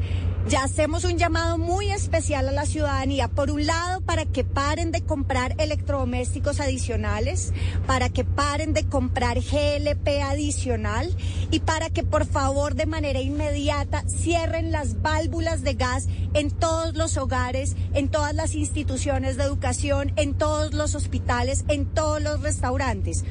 Ya 0.50 0.64
hacemos 0.64 1.04
un 1.04 1.18
llamado 1.18 1.58
muy 1.58 1.92
especial 1.92 2.48
a 2.48 2.54
la 2.54 2.66
ciudadanía, 2.66 3.28
por 3.28 3.52
un 3.52 3.66
lado, 3.66 4.00
para 4.00 4.24
que 4.24 4.46
paren 4.46 4.94
de 4.94 5.02
comprar 5.02 5.54
electrodomésticos 5.58 6.62
adicionales, 6.62 7.52
para 7.86 8.08
que 8.08 8.24
paren 8.24 8.72
de 8.72 8.88
comprar 8.88 9.42
GLP 9.42 10.22
adicional 10.24 11.14
y 11.52 11.60
para 11.60 11.90
que 11.90 12.04
por 12.04 12.26
favor 12.26 12.76
de 12.76 12.86
manera 12.86 13.20
inmediata 13.20 14.06
cierren 14.08 14.72
las 14.72 15.02
válvulas 15.02 15.64
de 15.64 15.74
gas 15.74 16.08
en 16.34 16.50
todos 16.50 16.96
los 16.96 17.18
hogares, 17.18 17.76
en 17.94 18.08
todas 18.08 18.34
las 18.34 18.56
instituciones 18.56 19.36
de 19.36 19.44
educación, 19.44 20.14
en 20.16 20.34
todos 20.34 20.74
los 20.74 20.96
hospitales, 20.96 21.66
en 21.68 21.88
todos 21.88 22.22
los 22.22 22.42
restaurantes. 22.42 23.26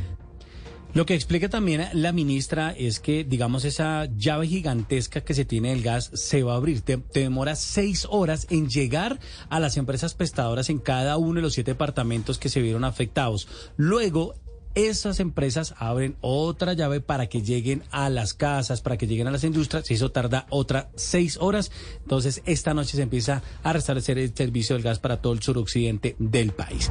Lo 0.97 1.05
que 1.05 1.12
explica 1.12 1.51
también 1.51 1.89
la 1.93 2.10
ministra 2.12 2.70
es 2.70 3.01
que, 3.01 3.23
digamos, 3.23 3.66
esa 3.66 4.06
llave 4.16 4.47
gigantesca 4.47 5.20
que 5.20 5.35
se 5.35 5.44
tiene 5.44 5.68
del 5.68 5.82
gas 5.82 6.10
se 6.14 6.43
va 6.43 6.55
a 6.55 6.56
abrir. 6.56 6.81
Te, 6.81 6.97
te, 6.97 7.20
demora 7.20 7.55
seis 7.55 8.06
horas 8.09 8.47
en 8.48 8.70
llegar 8.70 9.20
a 9.51 9.60
las 9.60 9.77
empresas 9.77 10.14
prestadoras 10.14 10.70
en 10.70 10.78
cada 10.78 11.18
uno 11.18 11.35
de 11.35 11.43
los 11.43 11.52
siete 11.52 11.73
departamentos 11.73 12.39
que 12.39 12.48
se 12.48 12.62
vieron 12.62 12.82
afectados. 12.82 13.47
Luego, 13.77 14.36
esas 14.76 15.20
empresas 15.20 15.74
abren 15.78 16.16
otra 16.20 16.74
llave 16.74 17.00
para 17.00 17.28
que 17.28 17.42
lleguen 17.42 17.82
a 17.90 18.10
las 18.10 18.34
casas, 18.34 18.82
para 18.82 18.98
que 18.98 19.06
lleguen 19.06 19.26
a 19.26 19.30
las 19.30 19.42
industrias, 19.42 19.90
eso 19.90 20.12
tarda 20.12 20.46
otra 20.50 20.90
seis 20.94 21.38
horas. 21.40 21.72
Entonces, 22.02 22.42
esta 22.44 22.74
noche 22.74 22.96
se 22.96 23.02
empieza 23.02 23.42
a 23.62 23.72
restablecer 23.72 24.18
el 24.18 24.34
servicio 24.36 24.76
del 24.76 24.82
gas 24.84 24.98
para 24.98 25.22
todo 25.22 25.32
el 25.32 25.42
suroccidente 25.42 26.14
del 26.18 26.52
país. 26.52 26.90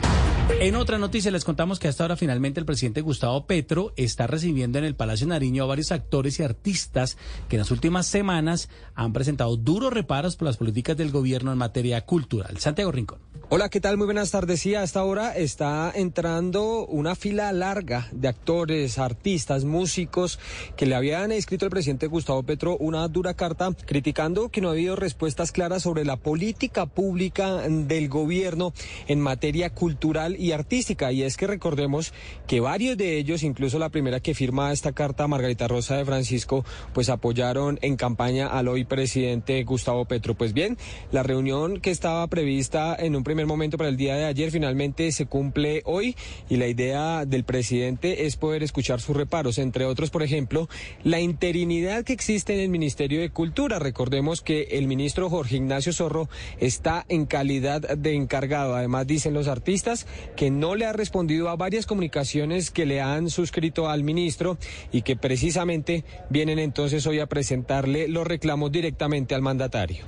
En 0.59 0.75
otra 0.75 0.97
noticia 0.97 1.29
les 1.29 1.45
contamos 1.45 1.77
que 1.77 1.87
hasta 1.87 2.03
ahora 2.03 2.17
finalmente 2.17 2.59
el 2.59 2.65
presidente 2.65 3.01
Gustavo 3.01 3.45
Petro 3.45 3.93
está 3.97 4.25
recibiendo 4.25 4.79
en 4.79 4.85
el 4.85 4.95
Palacio 4.95 5.27
Nariño 5.27 5.63
a 5.63 5.67
varios 5.67 5.91
actores 5.91 6.39
y 6.39 6.43
artistas 6.43 7.17
que 7.49 7.55
en 7.55 7.59
las 7.59 7.71
últimas 7.71 8.07
semanas 8.07 8.67
han 8.95 9.13
presentado 9.13 9.57
duros 9.57 9.93
reparos 9.93 10.35
por 10.37 10.47
las 10.47 10.57
políticas 10.57 10.97
del 10.97 11.11
gobierno 11.11 11.51
en 11.51 11.59
materia 11.59 12.01
cultural. 12.01 12.57
Santiago 12.57 12.91
Rincón. 12.91 13.19
Hola, 13.57 13.69
¿qué 13.69 13.79
tal? 13.79 13.95
Muy 13.95 14.03
buenas 14.03 14.31
tardes. 14.31 14.59
Sí, 14.59 14.75
a 14.75 14.83
esta 14.83 15.01
hora 15.05 15.33
está 15.33 15.89
entrando 15.95 16.85
una 16.87 17.15
fila 17.15 17.53
larga 17.53 18.09
de 18.11 18.27
actores, 18.27 18.99
artistas, 18.99 19.63
músicos 19.63 20.39
que 20.75 20.85
le 20.85 20.93
habían 20.93 21.31
escrito 21.31 21.63
al 21.63 21.71
presidente 21.71 22.07
Gustavo 22.07 22.43
Petro 22.43 22.75
una 22.75 23.07
dura 23.07 23.33
carta 23.33 23.71
criticando 23.85 24.49
que 24.49 24.59
no 24.59 24.67
ha 24.67 24.71
habido 24.71 24.97
respuestas 24.97 25.53
claras 25.53 25.83
sobre 25.83 26.03
la 26.03 26.17
política 26.17 26.85
pública 26.85 27.61
del 27.69 28.09
gobierno 28.09 28.73
en 29.07 29.21
materia 29.21 29.69
cultural 29.69 30.35
y 30.37 30.51
artística. 30.51 31.13
Y 31.13 31.23
es 31.23 31.37
que 31.37 31.47
recordemos 31.47 32.11
que 32.47 32.59
varios 32.59 32.97
de 32.97 33.17
ellos, 33.17 33.41
incluso 33.41 33.79
la 33.79 33.87
primera 33.87 34.19
que 34.19 34.35
firma 34.35 34.73
esta 34.73 34.91
carta, 34.91 35.29
Margarita 35.29 35.69
Rosa 35.69 35.95
de 35.95 36.03
Francisco, 36.03 36.65
pues 36.93 37.07
apoyaron 37.07 37.79
en 37.81 37.95
campaña 37.95 38.47
al 38.47 38.67
hoy 38.67 38.83
presidente 38.83 39.63
Gustavo 39.63 40.03
Petro. 40.03 40.33
Pues 40.33 40.51
bien, 40.51 40.77
la 41.13 41.23
reunión 41.23 41.79
que 41.79 41.91
estaba 41.91 42.27
prevista 42.27 42.93
en 42.99 43.15
un 43.15 43.23
primer 43.23 43.44
momento 43.47 43.77
para 43.77 43.89
el 43.89 43.97
día 43.97 44.15
de 44.15 44.25
ayer 44.25 44.51
finalmente 44.51 45.11
se 45.11 45.25
cumple 45.25 45.81
hoy 45.85 46.15
y 46.49 46.57
la 46.57 46.67
idea 46.67 47.25
del 47.25 47.43
presidente 47.43 48.25
es 48.25 48.35
poder 48.35 48.63
escuchar 48.63 49.01
sus 49.01 49.15
reparos, 49.15 49.57
entre 49.57 49.85
otros, 49.85 50.09
por 50.09 50.23
ejemplo, 50.23 50.69
la 51.03 51.19
interinidad 51.19 52.03
que 52.03 52.13
existe 52.13 52.53
en 52.53 52.59
el 52.59 52.69
Ministerio 52.69 53.21
de 53.21 53.29
Cultura. 53.29 53.79
Recordemos 53.79 54.41
que 54.41 54.63
el 54.71 54.87
ministro 54.87 55.29
Jorge 55.29 55.57
Ignacio 55.57 55.93
Zorro 55.93 56.29
está 56.59 57.05
en 57.09 57.25
calidad 57.25 57.81
de 57.81 58.15
encargado. 58.15 58.75
Además, 58.75 59.07
dicen 59.07 59.33
los 59.33 59.47
artistas 59.47 60.07
que 60.35 60.51
no 60.51 60.75
le 60.75 60.85
ha 60.85 60.93
respondido 60.93 61.49
a 61.49 61.55
varias 61.55 61.85
comunicaciones 61.85 62.71
que 62.71 62.85
le 62.85 63.01
han 63.01 63.29
suscrito 63.29 63.89
al 63.89 64.03
ministro 64.03 64.57
y 64.91 65.01
que 65.01 65.15
precisamente 65.15 66.03
vienen 66.29 66.59
entonces 66.59 67.05
hoy 67.07 67.19
a 67.19 67.27
presentarle 67.27 68.07
los 68.07 68.25
reclamos 68.25 68.71
directamente 68.71 69.35
al 69.35 69.41
mandatario. 69.41 70.05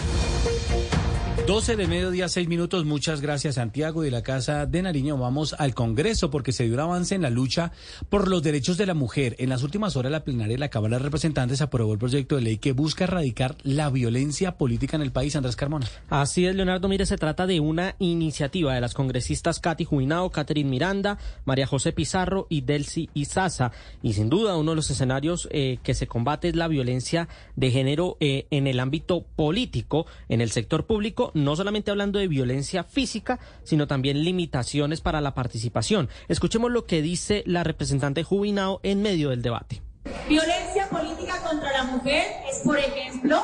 12 1.46 1.78
de 1.78 1.88
mediodía, 1.88 2.28
6 2.28 2.48
minutos. 2.50 2.84
Muchas 2.84 3.22
gracias, 3.22 3.56
Santiago 3.56 4.02
de 4.02 4.12
la 4.12 4.22
Casa 4.22 4.66
de 4.66 4.82
Nariño. 4.82 5.18
Vamos 5.18 5.56
al 5.58 5.74
Congreso 5.74 6.30
porque 6.30 6.52
se 6.52 6.66
dio 6.66 6.74
un 6.74 6.80
avance 6.82 7.16
en 7.16 7.22
la 7.22 7.30
lucha 7.30 7.72
por 8.10 8.28
los 8.28 8.44
derechos 8.44 8.78
de 8.78 8.86
la 8.86 8.94
mujer. 8.94 9.36
En 9.40 9.50
las 9.50 9.64
últimas 9.64 9.96
horas, 9.96 10.12
la 10.12 10.26
plenaria 10.26 10.56
de 10.56 10.60
la 10.60 10.70
Cámara 10.70 10.98
de 10.98 11.04
Representantes 11.04 11.62
aprobó 11.62 11.94
el 11.94 12.00
proyecto 12.00 12.36
de 12.36 12.42
ley 12.42 12.58
que 12.58 12.74
busca 12.74 13.06
erradicar 13.06 13.56
la 13.64 13.90
violencia 13.90 14.58
política 14.58 14.98
en 14.98 15.04
el 15.04 15.12
país. 15.12 15.36
Andrés 15.36 15.56
Carmona. 15.56 15.88
Así 16.10 16.46
es, 16.46 16.56
Leonardo. 16.56 16.90
Mire, 16.90 17.06
se 17.06 17.18
trata 17.18 17.48
de 17.48 17.62
una 17.62 17.96
iniciativa 18.00 18.74
de 18.74 18.82
las 18.82 18.94
congresistas 18.94 19.60
Katy 19.60 19.86
Juinao, 19.86 20.32
Catherine 20.32 20.70
Miranda, 20.70 21.18
María 21.46 21.68
José 21.68 21.94
Pizarro 21.94 22.48
y 22.50 22.62
Delcy 22.62 23.10
Izaza. 23.14 23.72
Y 24.02 24.14
sin 24.14 24.30
duda, 24.30 24.58
uno 24.58 24.72
de 24.72 24.76
los 24.76 24.90
escenarios 24.90 25.48
eh, 25.52 25.78
que 25.84 25.94
se 25.94 26.08
combate 26.08 26.50
es 26.50 26.56
la 26.56 26.68
violencia 26.68 27.30
de 27.56 27.72
género 27.72 28.18
eh, 28.20 28.48
en 28.52 28.68
el 28.68 28.80
ámbito 28.80 29.26
político, 29.36 30.08
en 30.28 30.42
el 30.42 30.52
sector 30.52 30.86
público 30.86 31.27
no 31.34 31.56
solamente 31.56 31.92
hablando 31.92 32.20
de 32.20 32.28
violencia 32.28 32.84
física, 32.84 33.40
sino 33.64 33.88
también 33.88 34.24
limitaciones 34.24 35.02
para 35.02 35.22
la 35.22 35.34
participación. 35.34 36.10
Escuchemos 36.28 36.72
lo 36.72 36.86
que 36.86 37.02
dice 37.02 37.44
la 37.46 37.64
representante 37.64 38.24
Jubinao 38.24 38.80
en 38.84 39.02
medio 39.02 39.30
del 39.30 39.42
debate. 39.42 39.82
Violencia 40.28 40.90
política 40.90 41.42
contra 41.42 41.72
la 41.72 41.84
mujer 41.84 42.26
es, 42.50 42.60
por 42.64 42.78
ejemplo, 42.78 43.42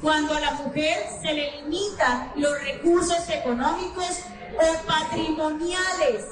cuando 0.00 0.34
a 0.34 0.40
la 0.40 0.52
mujer 0.54 0.98
se 1.22 1.32
le 1.32 1.62
limitan 1.62 2.32
los 2.36 2.52
recursos 2.62 3.28
económicos 3.30 4.20
o 4.54 4.86
patrimoniales 4.86 6.26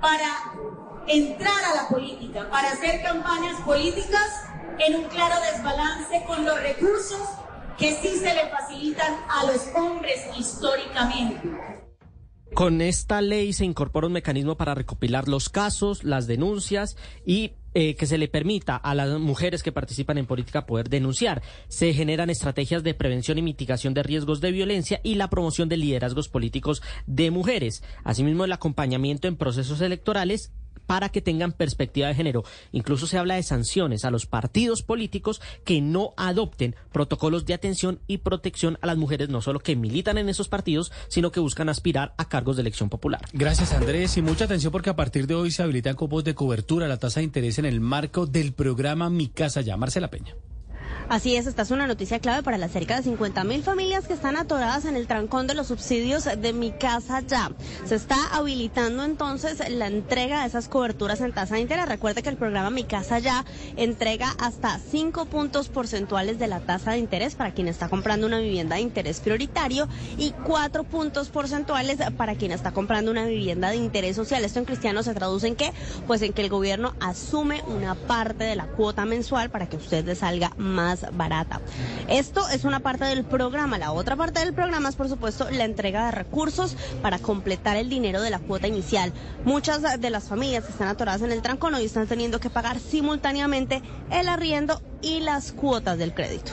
para 0.00 0.52
entrar 1.06 1.64
a 1.64 1.82
la 1.82 1.88
política, 1.88 2.48
para 2.50 2.72
hacer 2.72 3.02
campañas 3.02 3.60
políticas 3.62 4.44
en 4.78 4.96
un 4.96 5.04
claro 5.04 5.34
desbalance 5.52 6.24
con 6.26 6.44
los 6.44 6.60
recursos 6.60 7.20
que 7.78 7.94
sí 7.94 8.16
se 8.18 8.34
le 8.34 8.48
facilitan 8.50 9.14
a 9.28 9.44
los 9.46 9.68
hombres 9.74 10.20
históricamente. 10.38 11.50
Con 12.54 12.80
esta 12.80 13.20
ley 13.20 13.52
se 13.52 13.64
incorpora 13.64 14.06
un 14.06 14.12
mecanismo 14.12 14.56
para 14.56 14.74
recopilar 14.74 15.26
los 15.26 15.48
casos, 15.48 16.04
las 16.04 16.28
denuncias 16.28 16.96
y 17.26 17.54
eh, 17.76 17.96
que 17.96 18.06
se 18.06 18.16
le 18.18 18.28
permita 18.28 18.76
a 18.76 18.94
las 18.94 19.18
mujeres 19.18 19.64
que 19.64 19.72
participan 19.72 20.18
en 20.18 20.26
política 20.26 20.64
poder 20.64 20.88
denunciar. 20.88 21.42
Se 21.66 21.92
generan 21.92 22.30
estrategias 22.30 22.84
de 22.84 22.94
prevención 22.94 23.38
y 23.38 23.42
mitigación 23.42 23.94
de 23.94 24.04
riesgos 24.04 24.40
de 24.40 24.52
violencia 24.52 25.00
y 25.02 25.16
la 25.16 25.28
promoción 25.28 25.68
de 25.68 25.78
liderazgos 25.78 26.28
políticos 26.28 26.80
de 27.08 27.32
mujeres. 27.32 27.82
Asimismo, 28.04 28.44
el 28.44 28.52
acompañamiento 28.52 29.26
en 29.26 29.34
procesos 29.34 29.80
electorales 29.80 30.52
para 30.86 31.08
que 31.08 31.20
tengan 31.20 31.52
perspectiva 31.52 32.08
de 32.08 32.14
género. 32.14 32.44
Incluso 32.72 33.06
se 33.06 33.18
habla 33.18 33.36
de 33.36 33.42
sanciones 33.42 34.04
a 34.04 34.10
los 34.10 34.26
partidos 34.26 34.82
políticos 34.82 35.40
que 35.64 35.80
no 35.80 36.14
adopten 36.16 36.76
protocolos 36.92 37.46
de 37.46 37.54
atención 37.54 38.00
y 38.06 38.18
protección 38.18 38.78
a 38.80 38.86
las 38.86 38.96
mujeres, 38.96 39.28
no 39.28 39.42
solo 39.42 39.60
que 39.60 39.76
militan 39.76 40.18
en 40.18 40.28
esos 40.28 40.48
partidos, 40.48 40.92
sino 41.08 41.30
que 41.32 41.40
buscan 41.40 41.68
aspirar 41.68 42.14
a 42.16 42.28
cargos 42.28 42.56
de 42.56 42.62
elección 42.62 42.88
popular. 42.88 43.20
Gracias 43.32 43.72
Andrés 43.72 44.16
y 44.16 44.22
mucha 44.22 44.44
atención 44.44 44.72
porque 44.72 44.90
a 44.90 44.96
partir 44.96 45.26
de 45.26 45.34
hoy 45.34 45.50
se 45.50 45.62
habilitan 45.62 45.96
cupos 45.96 46.24
de 46.24 46.34
cobertura 46.34 46.86
a 46.86 46.88
la 46.88 46.98
tasa 46.98 47.20
de 47.20 47.24
interés 47.24 47.58
en 47.58 47.64
el 47.64 47.80
marco 47.80 48.26
del 48.26 48.52
programa 48.52 49.10
Mi 49.10 49.28
Casa 49.28 49.60
Ya. 49.60 49.76
Marcela 49.76 50.08
Peña. 50.08 50.34
Así 51.08 51.36
es, 51.36 51.46
esta 51.46 51.62
es 51.62 51.70
una 51.70 51.86
noticia 51.86 52.18
clave 52.18 52.42
para 52.42 52.56
las 52.56 52.72
cerca 52.72 52.96
de 52.96 53.02
50 53.02 53.44
mil 53.44 53.62
familias 53.62 54.06
que 54.06 54.14
están 54.14 54.36
atoradas 54.36 54.86
en 54.86 54.96
el 54.96 55.06
trancón 55.06 55.46
de 55.46 55.54
los 55.54 55.66
subsidios 55.66 56.24
de 56.24 56.52
Mi 56.52 56.72
Casa 56.72 57.20
Ya. 57.20 57.52
Se 57.84 57.94
está 57.94 58.16
habilitando 58.32 59.04
entonces 59.04 59.62
la 59.70 59.86
entrega 59.86 60.40
de 60.40 60.48
esas 60.48 60.68
coberturas 60.68 61.20
en 61.20 61.32
tasa 61.32 61.58
interés. 61.58 61.86
Recuerde 61.86 62.22
que 62.22 62.30
el 62.30 62.36
programa 62.36 62.70
Mi 62.70 62.84
Casa 62.84 63.18
Ya 63.18 63.44
entrega 63.76 64.34
hasta 64.38 64.78
5 64.78 65.26
puntos 65.26 65.68
porcentuales 65.68 66.38
de 66.38 66.48
la 66.48 66.60
tasa 66.60 66.92
de 66.92 66.98
interés 66.98 67.34
para 67.34 67.52
quien 67.52 67.68
está 67.68 67.88
comprando 67.88 68.26
una 68.26 68.38
vivienda 68.38 68.76
de 68.76 68.82
interés 68.82 69.20
prioritario 69.20 69.88
y 70.16 70.30
4 70.30 70.84
puntos 70.84 71.28
porcentuales 71.28 71.98
para 72.16 72.34
quien 72.34 72.50
está 72.50 72.72
comprando 72.72 73.10
una 73.10 73.26
vivienda 73.26 73.70
de 73.70 73.76
interés 73.76 74.16
social. 74.16 74.44
Esto 74.44 74.58
en 74.58 74.64
cristiano 74.64 75.02
se 75.02 75.14
traduce 75.14 75.48
en 75.48 75.54
qué? 75.54 75.72
Pues 76.06 76.22
en 76.22 76.32
que 76.32 76.42
el 76.42 76.48
gobierno 76.48 76.94
asume 77.00 77.62
una 77.66 77.94
parte 77.94 78.44
de 78.44 78.56
la 78.56 78.66
cuota 78.66 79.04
mensual 79.04 79.50
para 79.50 79.68
que 79.68 79.76
usted 79.76 80.04
le 80.06 80.14
salga 80.14 80.52
más 80.56 80.93
barata. 81.12 81.60
Esto 82.08 82.48
es 82.48 82.64
una 82.64 82.80
parte 82.80 83.04
del 83.04 83.24
programa. 83.24 83.78
La 83.78 83.92
otra 83.92 84.16
parte 84.16 84.40
del 84.40 84.54
programa 84.54 84.88
es, 84.88 84.96
por 84.96 85.08
supuesto, 85.08 85.50
la 85.50 85.64
entrega 85.64 86.06
de 86.06 86.12
recursos 86.12 86.76
para 87.02 87.18
completar 87.18 87.76
el 87.76 87.88
dinero 87.88 88.20
de 88.22 88.30
la 88.30 88.38
cuota 88.38 88.68
inicial. 88.68 89.12
Muchas 89.44 90.00
de 90.00 90.10
las 90.10 90.28
familias 90.28 90.68
están 90.68 90.88
atoradas 90.88 91.22
en 91.22 91.32
el 91.32 91.42
trancón 91.42 91.74
hoy 91.74 91.84
están 91.84 92.06
teniendo 92.06 92.40
que 92.40 92.50
pagar 92.50 92.78
simultáneamente 92.78 93.82
el 94.10 94.28
arriendo 94.28 94.82
y 95.02 95.20
las 95.20 95.52
cuotas 95.52 95.98
del 95.98 96.14
crédito. 96.14 96.52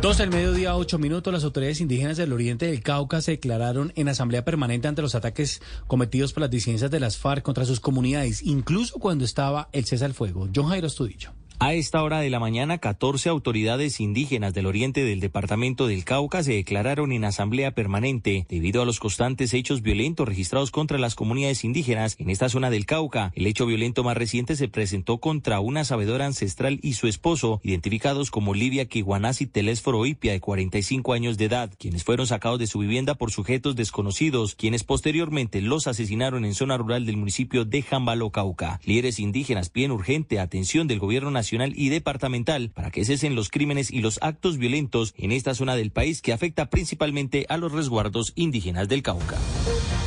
Dos 0.00 0.16
del 0.16 0.30
mediodía, 0.30 0.76
ocho 0.76 0.98
minutos, 0.98 1.30
las 1.30 1.44
autoridades 1.44 1.80
indígenas 1.80 2.16
del 2.16 2.32
oriente 2.32 2.66
del 2.66 2.82
Cauca 2.82 3.20
se 3.20 3.32
declararon 3.32 3.92
en 3.96 4.08
asamblea 4.08 4.44
permanente 4.44 4.88
ante 4.88 5.02
los 5.02 5.14
ataques 5.14 5.60
cometidos 5.86 6.32
por 6.32 6.40
las 6.40 6.50
disidencias 6.50 6.90
de 6.90 7.00
las 7.00 7.18
FARC 7.18 7.42
contra 7.42 7.66
sus 7.66 7.80
comunidades, 7.80 8.42
incluso 8.42 8.98
cuando 8.98 9.26
estaba 9.26 9.68
el 9.72 9.84
cese 9.84 10.06
al 10.06 10.14
fuego. 10.14 10.48
John 10.54 10.68
Jairo 10.68 10.86
Estudillo. 10.86 11.32
A 11.62 11.74
esta 11.74 12.02
hora 12.02 12.20
de 12.20 12.30
la 12.30 12.40
mañana, 12.40 12.78
14 12.78 13.28
autoridades 13.28 14.00
indígenas 14.00 14.54
del 14.54 14.64
oriente 14.64 15.04
del 15.04 15.20
departamento 15.20 15.86
del 15.86 16.04
Cauca 16.04 16.42
se 16.42 16.54
declararon 16.54 17.12
en 17.12 17.26
asamblea 17.26 17.72
permanente 17.72 18.46
debido 18.48 18.80
a 18.80 18.86
los 18.86 18.98
constantes 18.98 19.52
hechos 19.52 19.82
violentos 19.82 20.26
registrados 20.26 20.70
contra 20.70 20.96
las 20.96 21.14
comunidades 21.14 21.62
indígenas 21.62 22.16
en 22.18 22.30
esta 22.30 22.48
zona 22.48 22.70
del 22.70 22.86
Cauca. 22.86 23.30
El 23.34 23.46
hecho 23.46 23.66
violento 23.66 24.02
más 24.02 24.16
reciente 24.16 24.56
se 24.56 24.68
presentó 24.68 25.18
contra 25.18 25.60
una 25.60 25.84
sabedora 25.84 26.24
ancestral 26.24 26.80
y 26.82 26.94
su 26.94 27.08
esposo, 27.08 27.60
identificados 27.62 28.30
como 28.30 28.54
Livia 28.54 28.86
Kiwanasi 28.86 29.46
Telésforo 29.46 30.06
Ipia, 30.06 30.32
de 30.32 30.40
45 30.40 31.12
años 31.12 31.36
de 31.36 31.44
edad, 31.44 31.70
quienes 31.78 32.04
fueron 32.04 32.26
sacados 32.26 32.58
de 32.58 32.68
su 32.68 32.78
vivienda 32.78 33.16
por 33.16 33.32
sujetos 33.32 33.76
desconocidos, 33.76 34.54
quienes 34.54 34.82
posteriormente 34.82 35.60
los 35.60 35.86
asesinaron 35.88 36.46
en 36.46 36.54
zona 36.54 36.78
rural 36.78 37.04
del 37.04 37.18
municipio 37.18 37.66
de 37.66 37.82
Jambalo, 37.82 38.30
Cauca. 38.30 38.80
Líderes 38.86 39.18
indígenas 39.18 39.68
piden 39.68 39.90
urgente 39.90 40.40
atención 40.40 40.88
del 40.88 41.00
gobierno 41.00 41.30
nacional 41.30 41.49
y 41.52 41.88
departamental 41.88 42.70
para 42.70 42.90
que 42.90 43.04
cesen 43.04 43.34
los 43.34 43.48
crímenes 43.48 43.90
y 43.90 44.00
los 44.00 44.18
actos 44.22 44.56
violentos 44.56 45.14
en 45.16 45.32
esta 45.32 45.54
zona 45.54 45.74
del 45.74 45.90
país 45.90 46.22
que 46.22 46.32
afecta 46.32 46.70
principalmente 46.70 47.44
a 47.48 47.56
los 47.56 47.72
resguardos 47.72 48.32
indígenas 48.36 48.88
del 48.88 49.02
Cauca. 49.02 49.36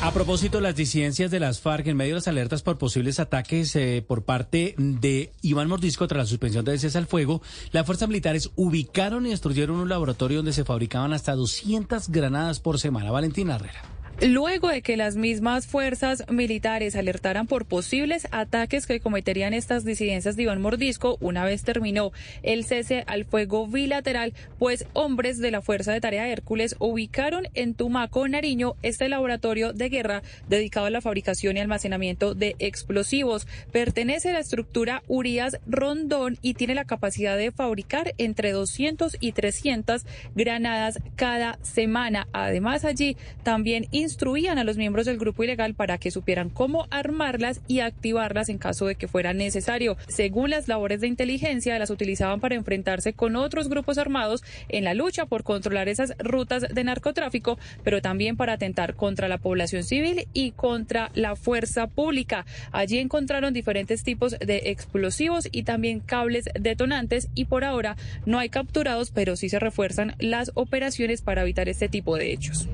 A 0.02 0.12
propósito 0.12 0.58
de 0.58 0.64
las 0.64 0.76
disidencias 0.76 1.32
de 1.32 1.40
las 1.40 1.60
FARC, 1.60 1.88
en 1.88 1.98
medio 1.98 2.14
de 2.14 2.20
las 2.20 2.28
alertas 2.28 2.62
por 2.62 2.78
posibles 2.78 3.20
ataques 3.20 3.76
eh, 3.76 4.04
por 4.06 4.24
parte 4.24 4.76
de 4.78 5.32
Iván 5.42 5.68
Mordisco 5.68 6.08
tras 6.08 6.24
la 6.24 6.26
suspensión 6.26 6.66
del 6.66 6.80
cese 6.80 6.98
al 6.98 7.08
fuego, 7.08 7.42
las 7.72 7.86
fuerzas 7.86 8.08
militares 8.08 8.52
ubicaron 8.56 9.26
y 9.26 9.30
destruyeron 9.30 9.78
un 9.78 9.90
laboratorio 9.90 10.38
donde 10.38 10.54
se 10.54 10.66
fabricaban 10.66 11.14
hasta 11.14 11.36
200 11.36 12.10
granadas 12.10 12.60
por 12.60 12.80
semana. 12.80 13.12
Valentina 13.12 13.56
Herrera. 13.56 13.82
Luego 14.26 14.70
de 14.70 14.82
que 14.82 14.96
las 14.96 15.18
mismas 15.18 15.68
fuerzas 15.68 16.24
militares 16.32 16.96
alertaran 16.96 17.46
por 17.46 17.66
posibles 17.66 18.26
ataques 18.32 18.88
que 18.88 19.02
cometerían 19.02 19.54
estas 19.54 19.84
disidencias 19.84 20.38
de 20.38 20.44
Iván 20.44 20.62
Mordisco, 20.62 21.18
una 21.20 21.44
vez 21.44 21.64
terminó 21.64 22.14
el 22.42 22.64
cese 22.64 23.04
al 23.08 23.26
fuego 23.26 23.68
bilateral, 23.68 24.34
pues 24.60 24.86
hombres 24.94 25.40
de 25.40 25.52
la 25.52 25.62
Fuerza 25.62 25.92
de 25.92 26.00
Tarea 26.00 26.30
Hércules 26.30 26.78
ubicaron 26.80 27.50
en 27.54 27.74
Tumaco, 27.74 28.26
Nariño, 28.26 28.76
este 28.82 29.10
laboratorio 29.10 29.74
de 29.74 29.90
guerra 29.90 30.24
dedicado 30.48 30.86
a 30.86 30.90
la 30.90 31.02
fabricación 31.02 31.58
y 31.58 31.60
almacenamiento 31.60 32.34
de 32.34 32.56
explosivos. 32.60 33.46
Pertenece 33.74 34.30
a 34.30 34.34
la 34.34 34.40
estructura 34.40 35.04
Urias 35.10 35.60
Rondón 35.68 36.38
y 36.42 36.54
tiene 36.54 36.76
la 36.76 36.86
capacidad 36.86 37.36
de 37.36 37.52
fabricar 37.52 38.14
entre 38.18 38.54
200 38.54 39.18
y 39.20 39.34
300 39.34 40.06
granadas 40.34 41.00
cada 41.18 41.60
semana. 41.62 42.30
Además, 42.32 42.86
allí 42.86 43.18
también 43.44 43.90
instruían 44.14 44.60
a 44.60 44.64
los 44.64 44.78
miembros 44.78 45.08
del 45.08 45.18
grupo 45.18 45.44
ilegal 45.44 45.74
para 45.74 45.98
que 45.98 46.12
supieran 46.12 46.52
cómo 46.52 46.86
armarlas 46.92 47.62
y 47.68 47.80
activarlas 47.80 48.48
en 48.50 48.60
caso 48.60 48.86
de 48.86 48.94
que 48.94 49.08
fuera 49.08 49.34
necesario. 49.34 49.98
Según 50.08 50.52
las 50.52 50.68
labores 50.68 51.02
de 51.02 51.08
inteligencia, 51.08 51.80
las 51.80 51.90
utilizaban 51.90 52.40
para 52.40 52.54
enfrentarse 52.54 53.14
con 53.14 53.36
otros 53.36 53.70
grupos 53.70 53.98
armados 53.98 54.44
en 54.70 54.84
la 54.84 54.94
lucha 54.94 55.26
por 55.26 55.44
controlar 55.44 55.90
esas 55.90 56.14
rutas 56.20 56.62
de 56.72 56.84
narcotráfico, 56.84 57.58
pero 57.84 58.04
también 58.04 58.38
para 58.38 58.54
atentar 58.54 58.94
contra 58.94 59.28
la 59.28 59.40
población 59.40 59.84
civil 59.84 60.28
y 60.32 60.52
contra 60.52 61.10
la 61.16 61.36
fuerza 61.36 61.88
pública. 61.88 62.46
Allí 62.72 63.00
encontraron 63.00 63.52
diferentes 63.52 64.04
tipos 64.04 64.38
de 64.40 64.62
explosivos 64.66 65.50
y 65.52 65.64
también 65.64 66.02
cables 66.02 66.46
detonantes 66.54 67.30
y 67.34 67.46
por 67.46 67.64
ahora 67.64 67.98
no 68.28 68.38
hay 68.38 68.50
capturados, 68.50 69.10
pero 69.10 69.36
sí 69.36 69.50
se 69.50 69.58
refuerzan 69.58 70.16
las 70.20 70.52
operaciones 70.54 71.24
para 71.24 71.42
evitar 71.42 71.68
este 71.68 71.90
tipo 71.90 72.16
de 72.16 72.32
hechos. 72.32 72.68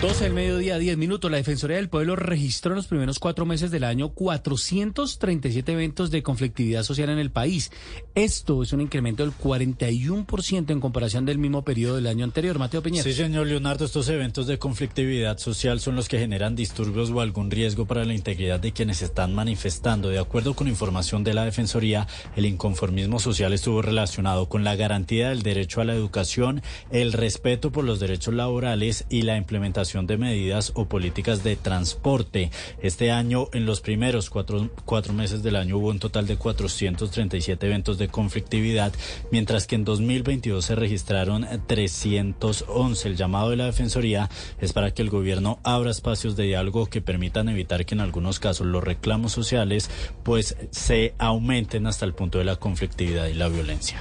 12 0.00 0.24
del 0.24 0.32
mediodía, 0.32 0.78
10 0.78 0.96
minutos. 0.96 1.28
La 1.28 1.38
Defensoría 1.38 1.76
del 1.76 1.88
Pueblo 1.88 2.14
registró 2.14 2.70
en 2.70 2.76
los 2.76 2.86
primeros 2.86 3.18
cuatro 3.18 3.44
meses 3.44 3.72
del 3.72 3.82
año 3.82 4.10
437 4.10 5.72
eventos 5.72 6.12
de 6.12 6.22
conflictividad 6.22 6.84
social 6.84 7.10
en 7.10 7.18
el 7.18 7.32
país. 7.32 7.72
Esto 8.14 8.62
es 8.62 8.72
un 8.72 8.80
incremento 8.80 9.24
del 9.24 9.36
41% 9.36 10.70
en 10.70 10.78
comparación 10.80 11.26
del 11.26 11.38
mismo 11.38 11.64
periodo 11.64 11.96
del 11.96 12.06
año 12.06 12.24
anterior. 12.24 12.60
Mateo 12.60 12.80
Peña. 12.80 13.02
Sí, 13.02 13.12
señor 13.12 13.48
Leonardo, 13.48 13.84
estos 13.84 14.08
eventos 14.08 14.46
de 14.46 14.58
conflictividad 14.58 15.36
social 15.38 15.80
son 15.80 15.96
los 15.96 16.08
que 16.08 16.20
generan 16.20 16.54
disturbios 16.54 17.10
o 17.10 17.20
algún 17.20 17.50
riesgo 17.50 17.84
para 17.84 18.04
la 18.04 18.14
integridad 18.14 18.60
de 18.60 18.72
quienes 18.72 19.02
están 19.02 19.34
manifestando. 19.34 20.10
De 20.10 20.20
acuerdo 20.20 20.54
con 20.54 20.68
información 20.68 21.24
de 21.24 21.34
la 21.34 21.44
Defensoría, 21.44 22.06
el 22.36 22.46
inconformismo 22.46 23.18
social 23.18 23.52
estuvo 23.52 23.82
relacionado 23.82 24.48
con 24.48 24.62
la 24.62 24.76
garantía 24.76 25.30
del 25.30 25.42
derecho 25.42 25.80
a 25.80 25.84
la 25.84 25.94
educación, 25.94 26.62
el 26.92 27.12
respeto 27.12 27.72
por 27.72 27.82
los 27.82 27.98
derechos 27.98 28.32
laborales 28.32 29.04
y 29.10 29.22
la 29.22 29.36
implementación 29.36 29.57
de 29.58 30.16
medidas 30.16 30.72
o 30.74 30.86
políticas 30.86 31.42
de 31.42 31.56
transporte. 31.56 32.50
Este 32.80 33.10
año, 33.10 33.48
en 33.52 33.66
los 33.66 33.80
primeros 33.80 34.30
cuatro, 34.30 34.70
cuatro 34.84 35.12
meses 35.12 35.42
del 35.42 35.56
año, 35.56 35.78
hubo 35.78 35.88
un 35.88 35.98
total 35.98 36.26
de 36.26 36.36
437 36.36 37.66
eventos 37.66 37.98
de 37.98 38.08
conflictividad, 38.08 38.92
mientras 39.30 39.66
que 39.66 39.74
en 39.74 39.84
2022 39.84 40.64
se 40.64 40.74
registraron 40.74 41.46
311. 41.66 43.08
El 43.08 43.16
llamado 43.16 43.50
de 43.50 43.56
la 43.56 43.66
Defensoría 43.66 44.30
es 44.60 44.72
para 44.72 44.92
que 44.92 45.02
el 45.02 45.10
gobierno 45.10 45.58
abra 45.64 45.90
espacios 45.90 46.36
de 46.36 46.44
diálogo 46.44 46.86
que 46.86 47.02
permitan 47.02 47.48
evitar 47.48 47.84
que 47.84 47.94
en 47.94 48.00
algunos 48.00 48.38
casos 48.38 48.66
los 48.66 48.84
reclamos 48.84 49.32
sociales 49.32 49.90
pues 50.22 50.56
se 50.70 51.14
aumenten 51.18 51.86
hasta 51.86 52.04
el 52.04 52.14
punto 52.14 52.38
de 52.38 52.44
la 52.44 52.56
conflictividad 52.56 53.26
y 53.26 53.34
la 53.34 53.48
violencia. 53.48 54.00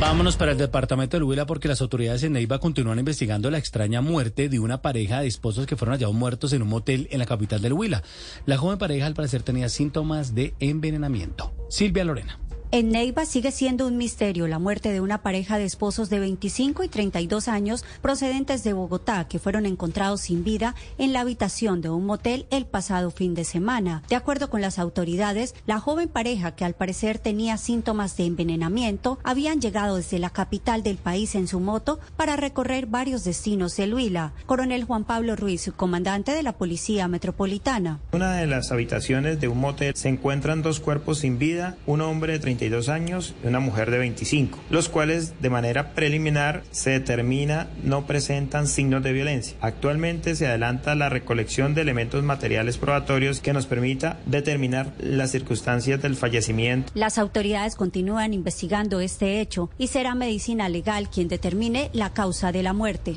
Vámonos 0.00 0.36
para 0.36 0.52
el 0.52 0.58
departamento 0.58 1.16
de 1.16 1.24
Huila 1.24 1.46
porque 1.46 1.68
las 1.68 1.80
autoridades 1.80 2.22
en 2.24 2.32
Neiva 2.32 2.58
continúan 2.58 2.98
investigando 2.98 3.50
la 3.50 3.58
extraña 3.58 4.00
muerte 4.00 4.48
de 4.48 4.58
una 4.58 4.82
pareja 4.82 5.20
de 5.20 5.28
esposos 5.28 5.66
que 5.66 5.76
fueron 5.76 5.94
hallados 5.94 6.14
muertos 6.14 6.52
en 6.52 6.62
un 6.62 6.68
motel 6.68 7.08
en 7.10 7.20
la 7.20 7.26
capital 7.26 7.62
del 7.62 7.72
Huila. 7.72 8.02
La 8.44 8.58
joven 8.58 8.78
pareja 8.78 9.06
al 9.06 9.14
parecer 9.14 9.42
tenía 9.42 9.68
síntomas 9.68 10.34
de 10.34 10.54
envenenamiento. 10.60 11.52
Silvia 11.70 12.04
Lorena. 12.04 12.38
En 12.74 12.88
Neiva 12.88 13.24
sigue 13.24 13.52
siendo 13.52 13.86
un 13.86 13.96
misterio 13.96 14.48
la 14.48 14.58
muerte 14.58 14.92
de 14.92 15.00
una 15.00 15.22
pareja 15.22 15.58
de 15.58 15.64
esposos 15.64 16.10
de 16.10 16.18
25 16.18 16.82
y 16.82 16.88
32 16.88 17.46
años 17.46 17.84
procedentes 18.02 18.64
de 18.64 18.72
Bogotá 18.72 19.28
que 19.28 19.38
fueron 19.38 19.64
encontrados 19.64 20.22
sin 20.22 20.42
vida 20.42 20.74
en 20.98 21.12
la 21.12 21.20
habitación 21.20 21.80
de 21.82 21.90
un 21.90 22.04
motel 22.04 22.46
el 22.50 22.66
pasado 22.66 23.12
fin 23.12 23.36
de 23.36 23.44
semana. 23.44 24.02
De 24.08 24.16
acuerdo 24.16 24.50
con 24.50 24.60
las 24.60 24.80
autoridades, 24.80 25.54
la 25.66 25.78
joven 25.78 26.08
pareja 26.08 26.56
que 26.56 26.64
al 26.64 26.74
parecer 26.74 27.20
tenía 27.20 27.58
síntomas 27.58 28.16
de 28.16 28.26
envenenamiento 28.26 29.20
habían 29.22 29.60
llegado 29.60 29.94
desde 29.94 30.18
la 30.18 30.30
capital 30.30 30.82
del 30.82 30.96
país 30.96 31.36
en 31.36 31.46
su 31.46 31.60
moto 31.60 32.00
para 32.16 32.34
recorrer 32.34 32.86
varios 32.86 33.22
destinos 33.22 33.76
de 33.76 33.94
Huila. 33.94 34.32
Coronel 34.46 34.82
Juan 34.82 35.04
Pablo 35.04 35.36
Ruiz, 35.36 35.70
comandante 35.76 36.32
de 36.32 36.42
la 36.42 36.54
Policía 36.54 37.06
Metropolitana. 37.06 38.00
Una 38.10 38.32
de 38.32 38.48
las 38.48 38.72
habitaciones 38.72 39.38
de 39.38 39.46
un 39.46 39.60
motel 39.60 39.94
se 39.94 40.08
encuentran 40.08 40.62
dos 40.62 40.80
cuerpos 40.80 41.20
sin 41.20 41.38
vida, 41.38 41.76
un 41.86 42.00
hombre 42.00 42.32
de 42.32 42.40
32 42.64 42.88
años 42.88 43.34
y 43.42 43.46
una 43.46 43.60
mujer 43.60 43.90
de 43.90 43.98
25, 43.98 44.58
los 44.70 44.88
cuales 44.88 45.34
de 45.40 45.50
manera 45.50 45.92
preliminar 45.94 46.62
se 46.70 46.90
determina 46.90 47.68
no 47.82 48.06
presentan 48.06 48.66
signos 48.66 49.02
de 49.02 49.12
violencia. 49.12 49.56
Actualmente 49.60 50.34
se 50.34 50.46
adelanta 50.46 50.94
la 50.94 51.08
recolección 51.08 51.74
de 51.74 51.82
elementos 51.82 52.22
materiales 52.22 52.78
probatorios 52.78 53.40
que 53.40 53.52
nos 53.52 53.66
permita 53.66 54.18
determinar 54.26 54.92
las 54.98 55.32
circunstancias 55.32 56.00
del 56.00 56.16
fallecimiento. 56.16 56.90
Las 56.94 57.18
autoridades 57.18 57.76
continúan 57.76 58.32
investigando 58.32 59.00
este 59.00 59.40
hecho 59.40 59.70
y 59.76 59.88
será 59.88 60.14
medicina 60.14 60.68
legal 60.68 61.10
quien 61.10 61.28
determine 61.28 61.90
la 61.92 62.14
causa 62.14 62.50
de 62.52 62.62
la 62.62 62.72
muerte. 62.72 63.16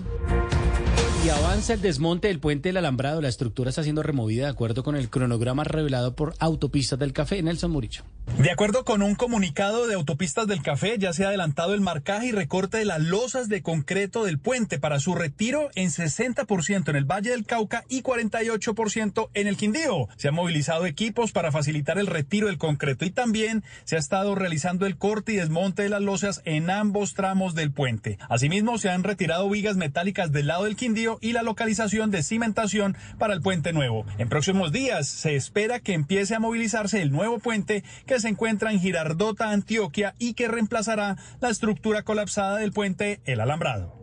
Y 1.25 1.29
avanza 1.29 1.73
el 1.73 1.81
desmonte 1.81 2.27
del 2.27 2.39
puente 2.39 2.69
del 2.69 2.77
alambrado. 2.77 3.21
La 3.21 3.27
estructura 3.27 3.69
está 3.69 3.83
siendo 3.83 4.03
removida 4.03 4.45
de 4.45 4.51
acuerdo 4.51 4.83
con 4.83 4.95
el 4.95 5.09
cronograma 5.09 5.63
revelado 5.63 6.15
por 6.15 6.35
Autopistas 6.39 6.99
del 6.99 7.11
Café. 7.11 7.41
Nelson 7.41 7.71
Muricho. 7.71 8.03
De 8.37 8.51
acuerdo 8.51 8.85
con 8.85 9.01
un 9.01 9.15
comunicado 9.15 9.87
de 9.87 9.95
Autopistas 9.95 10.45
del 10.45 10.61
Café, 10.61 10.97
ya 10.99 11.11
se 11.11 11.25
ha 11.25 11.29
adelantado 11.29 11.73
el 11.73 11.81
marcaje 11.81 12.27
y 12.27 12.31
recorte 12.31 12.77
de 12.77 12.85
las 12.85 13.01
losas 13.01 13.49
de 13.49 13.63
concreto 13.63 14.25
del 14.25 14.37
puente 14.37 14.77
para 14.77 14.99
su 14.99 15.15
retiro 15.15 15.69
en 15.73 15.89
60% 15.89 16.89
en 16.89 16.95
el 16.95 17.05
Valle 17.05 17.31
del 17.31 17.45
Cauca 17.45 17.83
y 17.89 18.03
48% 18.03 19.29
en 19.33 19.47
el 19.47 19.57
Quindío. 19.57 20.07
Se 20.17 20.27
han 20.27 20.35
movilizado 20.35 20.85
equipos 20.85 21.31
para 21.31 21.51
facilitar 21.51 21.97
el 21.97 22.05
retiro 22.05 22.47
del 22.47 22.59
concreto 22.59 23.05
y 23.05 23.11
también 23.11 23.63
se 23.85 23.95
ha 23.95 23.99
estado 23.99 24.35
realizando 24.35 24.85
el 24.85 24.97
corte 24.97 25.33
y 25.33 25.37
desmonte 25.37 25.81
de 25.83 25.89
las 25.89 26.01
losas 26.01 26.41
en 26.45 26.69
ambos 26.69 27.15
tramos 27.15 27.55
del 27.55 27.71
puente. 27.71 28.19
Asimismo, 28.29 28.77
se 28.77 28.89
han 28.89 29.03
retirado 29.03 29.49
vigas 29.49 29.77
metálicas 29.77 30.31
del 30.31 30.47
lado 30.47 30.65
del 30.65 30.75
Quindío 30.75 31.16
y 31.21 31.33
la 31.33 31.43
localización 31.43 32.11
de 32.11 32.23
cimentación 32.23 32.95
para 33.17 33.33
el 33.33 33.41
puente 33.41 33.73
nuevo. 33.73 34.05
En 34.17 34.29
próximos 34.29 34.71
días 34.71 35.07
se 35.07 35.35
espera 35.35 35.79
que 35.79 35.93
empiece 35.93 36.35
a 36.35 36.39
movilizarse 36.39 37.01
el 37.01 37.11
nuevo 37.11 37.39
puente 37.39 37.83
que 38.05 38.19
se 38.19 38.29
encuentra 38.29 38.71
en 38.71 38.79
Girardota, 38.79 39.51
Antioquia 39.51 40.15
y 40.19 40.33
que 40.33 40.47
reemplazará 40.47 41.17
la 41.39 41.49
estructura 41.49 42.03
colapsada 42.03 42.57
del 42.57 42.71
puente 42.71 43.21
El 43.25 43.41
Alambrado. 43.41 43.97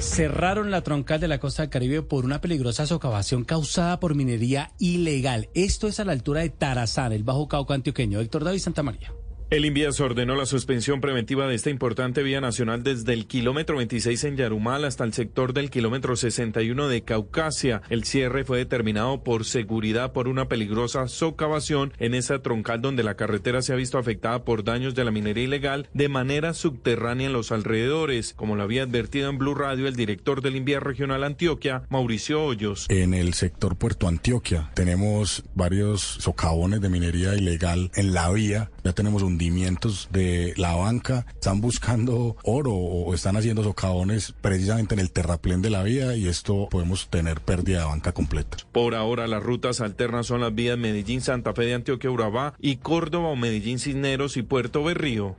Cerraron 0.00 0.70
la 0.70 0.82
troncal 0.82 1.20
de 1.20 1.28
la 1.28 1.38
costa 1.38 1.62
del 1.62 1.70
Caribe 1.70 2.02
por 2.02 2.24
una 2.24 2.40
peligrosa 2.40 2.86
socavación 2.86 3.44
causada 3.44 4.00
por 4.00 4.14
minería 4.14 4.72
ilegal. 4.78 5.48
Esto 5.54 5.88
es 5.88 6.00
a 6.00 6.04
la 6.04 6.12
altura 6.12 6.40
de 6.40 6.50
Tarazán, 6.50 7.12
el 7.12 7.22
Bajo 7.22 7.48
Cauca 7.48 7.74
antioqueño. 7.74 8.20
Héctor 8.20 8.44
David 8.44 8.58
Santamaría. 8.58 9.12
El 9.50 9.66
INVIAS 9.66 10.00
ordenó 10.00 10.36
la 10.36 10.46
suspensión 10.46 11.02
preventiva 11.02 11.46
de 11.46 11.54
esta 11.54 11.68
importante 11.68 12.22
vía 12.22 12.40
nacional 12.40 12.82
desde 12.82 13.12
el 13.12 13.26
kilómetro 13.26 13.76
26 13.76 14.24
en 14.24 14.36
Yarumal 14.36 14.86
hasta 14.86 15.04
el 15.04 15.12
sector 15.12 15.52
del 15.52 15.70
kilómetro 15.70 16.16
61 16.16 16.88
de 16.88 17.02
Caucasia. 17.02 17.82
El 17.90 18.04
cierre 18.04 18.44
fue 18.44 18.58
determinado 18.58 19.22
por 19.22 19.44
seguridad 19.44 20.12
por 20.12 20.28
una 20.28 20.48
peligrosa 20.48 21.06
socavación 21.08 21.92
en 21.98 22.14
esa 22.14 22.40
troncal 22.40 22.80
donde 22.80 23.04
la 23.04 23.16
carretera 23.16 23.60
se 23.60 23.74
ha 23.74 23.76
visto 23.76 23.98
afectada 23.98 24.44
por 24.44 24.64
daños 24.64 24.94
de 24.94 25.04
la 25.04 25.10
minería 25.10 25.44
ilegal 25.44 25.88
de 25.92 26.08
manera 26.08 26.54
subterránea 26.54 27.26
en 27.26 27.34
los 27.34 27.52
alrededores, 27.52 28.32
como 28.32 28.56
lo 28.56 28.62
había 28.62 28.84
advertido 28.84 29.28
en 29.28 29.36
Blue 29.36 29.54
Radio 29.54 29.86
el 29.86 29.94
director 29.94 30.40
del 30.40 30.56
INVIAS 30.56 30.82
regional 30.82 31.22
Antioquia, 31.22 31.82
Mauricio 31.90 32.42
Hoyos. 32.42 32.86
En 32.88 33.12
el 33.12 33.34
sector 33.34 33.76
Puerto 33.76 34.08
Antioquia 34.08 34.70
tenemos 34.74 35.44
varios 35.54 36.00
socavones 36.00 36.80
de 36.80 36.88
minería 36.88 37.34
ilegal 37.34 37.90
en 37.94 38.14
la 38.14 38.30
vía. 38.30 38.70
Ya 38.82 38.94
tenemos 38.94 39.22
un 39.22 39.33
hundimientos 39.34 40.08
de 40.12 40.54
la 40.56 40.74
banca, 40.74 41.26
están 41.34 41.60
buscando 41.60 42.36
oro 42.44 42.72
o 42.72 43.12
están 43.14 43.36
haciendo 43.36 43.64
socavones 43.64 44.32
precisamente 44.40 44.94
en 44.94 45.00
el 45.00 45.10
terraplén 45.10 45.60
de 45.60 45.70
la 45.70 45.82
vía 45.82 46.16
y 46.16 46.28
esto 46.28 46.68
podemos 46.70 47.08
tener 47.08 47.40
pérdida 47.40 47.80
de 47.80 47.84
banca 47.86 48.12
completa. 48.12 48.58
Por 48.70 48.94
ahora 48.94 49.26
las 49.26 49.42
rutas 49.42 49.80
alternas 49.80 50.26
son 50.26 50.40
las 50.40 50.54
vías 50.54 50.78
Medellín, 50.78 51.20
Santa 51.20 51.52
Fe 51.52 51.64
de 51.64 51.74
Antioquia, 51.74 52.10
Urabá 52.10 52.54
y 52.60 52.76
Córdoba 52.76 53.28
o 53.28 53.36
Medellín, 53.36 53.78
Cisneros 53.78 54.36
y 54.36 54.42
Puerto 54.42 54.84
Berrío. 54.84 55.36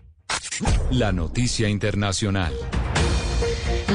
La 0.91 1.11
noticia 1.11 1.69
internacional. 1.69 2.53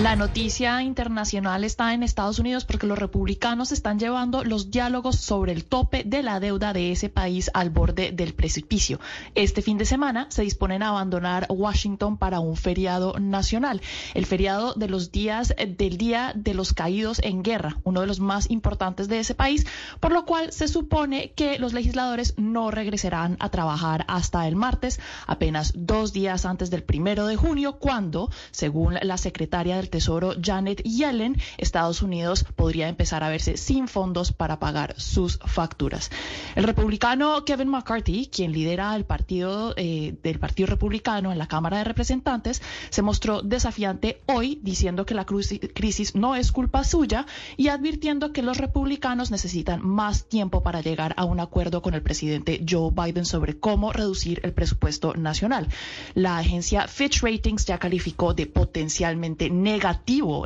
La 0.03 0.17
noticia 0.17 0.83
internacional 0.83 1.63
está 1.63 1.93
en 1.93 2.03
Estados 2.03 2.39
Unidos 2.39 2.65
porque 2.65 2.87
los 2.87 2.99
republicanos 2.99 3.71
están 3.71 3.99
llevando 3.99 4.45
los 4.45 4.71
diálogos 4.71 5.17
sobre 5.17 5.53
el 5.53 5.67
tope 5.67 6.05
de 6.05 6.23
la 6.23 6.41
deuda 6.41 6.73
de 6.73 6.91
ese 6.91 7.11
país 7.11 7.51
al 7.53 7.69
borde 7.69 8.11
del 8.11 8.33
precipicio. 8.33 8.99
Este 9.35 9.61
fin 9.61 9.77
de 9.77 9.85
semana 9.85 10.27
se 10.31 10.41
disponen 10.41 10.83
a 10.83 10.89
abandonar 10.89 11.47
Washington 11.51 12.17
para 12.17 12.41
un 12.41 12.57
feriado 12.57 13.19
nacional, 13.19 13.83
el 14.15 14.25
feriado 14.25 14.73
de 14.73 14.89
los 14.89 15.13
días 15.13 15.55
del 15.59 15.99
Día 15.99 16.33
de 16.35 16.55
los 16.55 16.73
Caídos 16.73 17.21
en 17.23 17.43
Guerra, 17.43 17.77
uno 17.85 18.01
de 18.01 18.07
los 18.07 18.21
más 18.21 18.49
importantes 18.51 19.07
de 19.07 19.19
ese 19.19 19.35
país, 19.35 19.67
por 20.01 20.13
lo 20.13 20.25
cual 20.25 20.51
se 20.51 20.69
supone 20.69 21.33
que 21.33 21.59
los 21.59 21.75
legisladores 21.75 22.33
no 22.39 22.71
regresarán 22.71 23.37
a 23.39 23.51
trabajar 23.51 24.07
hasta 24.09 24.49
el 24.49 24.57
martes, 24.57 24.99
apenas 25.27 25.75
dos 25.77 26.15
días 26.15 26.47
antes 26.47 26.71
del 26.71 26.85
primero 26.85 27.27
de 27.27 27.37
junio, 27.37 27.75
cuando, 27.79 28.31
según 28.51 28.95
la 29.03 29.19
secretaria 29.19 29.77
del 29.77 29.90
Tesoro 29.91 30.35
Janet 30.41 30.83
Yellen, 30.83 31.37
Estados 31.59 32.03
Unidos 32.03 32.45
podría 32.57 32.89
empezar 32.89 33.25
a 33.25 33.29
verse 33.29 33.57
sin 33.57 33.89
fondos 33.89 34.33
para 34.33 34.59
pagar 34.59 34.95
sus 34.99 35.39
facturas. 35.45 36.11
El 36.55 36.65
republicano 36.65 37.45
Kevin 37.45 37.69
McCarthy, 37.69 38.27
quien 38.27 38.53
lidera 38.53 38.95
el 38.97 39.05
partido 39.05 39.75
eh, 39.77 40.15
del 40.23 40.39
Partido 40.39 40.69
Republicano 40.69 41.33
en 41.33 41.39
la 41.39 41.49
Cámara 41.49 41.79
de 41.79 41.85
Representantes, 41.85 42.63
se 42.91 43.03
mostró 43.03 43.43
desafiante 43.43 44.23
hoy 44.27 44.59
diciendo 44.63 45.05
que 45.05 45.15
la 45.15 45.27
crisis 45.27 46.15
no 46.15 46.37
es 46.37 46.53
culpa 46.53 46.85
suya 46.85 47.27
y 47.57 47.69
advirtiendo 47.69 48.33
que 48.33 48.43
los 48.43 48.57
republicanos 48.57 49.31
necesitan 49.31 49.87
más 49.87 50.27
tiempo 50.27 50.63
para 50.63 50.81
llegar 50.81 51.15
a 51.17 51.25
un 51.25 51.41
acuerdo 51.41 51.83
con 51.83 51.95
el 51.95 52.03
presidente 52.03 52.65
Joe 52.69 52.93
Biden 52.93 53.25
sobre 53.25 53.59
cómo 53.59 53.93
reducir 53.93 54.41
el 54.45 54.53
presupuesto 54.53 55.15
nacional. 55.15 55.69
La 56.15 56.39
agencia 56.39 56.89
Fitch 56.89 57.23
Ratings 57.23 57.67
ya 57.67 57.79
calificó 57.79 58.35
de 58.35 58.47
potencialmente 58.47 59.51
negativo 59.51 59.80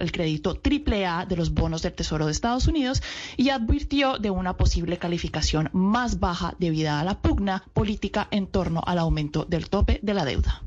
el 0.01 0.13
crédito 0.13 0.59
AAA 0.63 1.27
de 1.27 1.37
los 1.37 1.53
bonos 1.53 1.83
del 1.83 1.93
Tesoro 1.93 2.27
de 2.27 2.33
Estados 2.33 2.69
Unidos 2.69 3.03
y 3.37 3.51
advirtió 3.51 4.19
de 4.19 4.31
una 4.31 4.57
posible 4.57 4.99
calificación 4.99 5.71
más 5.73 6.21
baja 6.21 6.55
debido 6.59 6.93
a 6.93 7.05
la 7.05 7.21
pugna 7.21 7.65
política 7.73 8.29
en 8.31 8.47
torno 8.47 8.83
al 8.87 8.99
aumento 8.99 9.45
del 9.45 9.69
tope 9.69 9.99
de 10.03 10.15
la 10.15 10.25
deuda. 10.25 10.63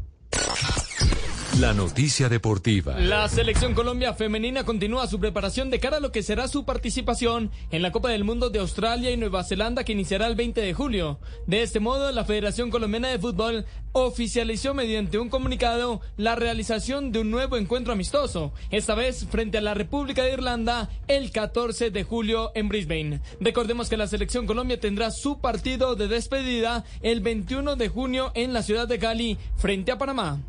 La 1.59 1.73
noticia 1.73 2.29
deportiva. 2.29 2.99
La 2.99 3.27
selección 3.27 3.73
Colombia 3.73 4.13
femenina 4.13 4.63
continúa 4.63 5.07
su 5.07 5.19
preparación 5.19 5.71
de 5.71 5.79
cara 5.79 5.97
a 5.97 5.99
lo 5.99 6.11
que 6.11 6.21
será 6.21 6.47
su 6.47 6.65
participación 6.65 7.49
en 7.71 7.81
la 7.81 7.91
Copa 7.91 8.09
del 8.09 8.23
Mundo 8.23 8.51
de 8.51 8.59
Australia 8.59 9.09
y 9.09 9.17
Nueva 9.17 9.43
Zelanda 9.43 9.84
que 9.84 9.93
iniciará 9.93 10.27
el 10.27 10.35
20 10.35 10.61
de 10.61 10.73
julio. 10.75 11.19
De 11.47 11.63
este 11.63 11.79
modo, 11.79 12.11
la 12.11 12.25
Federación 12.25 12.69
Colombiana 12.69 13.07
de 13.07 13.17
Fútbol 13.17 13.65
oficializó 13.91 14.75
mediante 14.75 15.17
un 15.17 15.29
comunicado 15.29 16.01
la 16.15 16.35
realización 16.35 17.11
de 17.11 17.21
un 17.21 17.31
nuevo 17.31 17.57
encuentro 17.57 17.91
amistoso, 17.91 18.53
esta 18.69 18.93
vez 18.93 19.25
frente 19.25 19.57
a 19.57 19.61
la 19.61 19.73
República 19.73 20.23
de 20.23 20.34
Irlanda 20.34 20.91
el 21.07 21.31
14 21.31 21.89
de 21.89 22.03
julio 22.03 22.51
en 22.53 22.69
Brisbane. 22.69 23.21
Recordemos 23.39 23.89
que 23.89 23.97
la 23.97 24.05
selección 24.05 24.45
Colombia 24.45 24.79
tendrá 24.79 25.09
su 25.09 25.39
partido 25.39 25.95
de 25.95 26.07
despedida 26.07 26.84
el 27.01 27.21
21 27.21 27.77
de 27.77 27.89
junio 27.89 28.31
en 28.35 28.53
la 28.53 28.61
ciudad 28.61 28.88
de 28.88 28.99
Cali 28.99 29.39
frente 29.55 29.91
a 29.91 29.97
Panamá. 29.97 30.39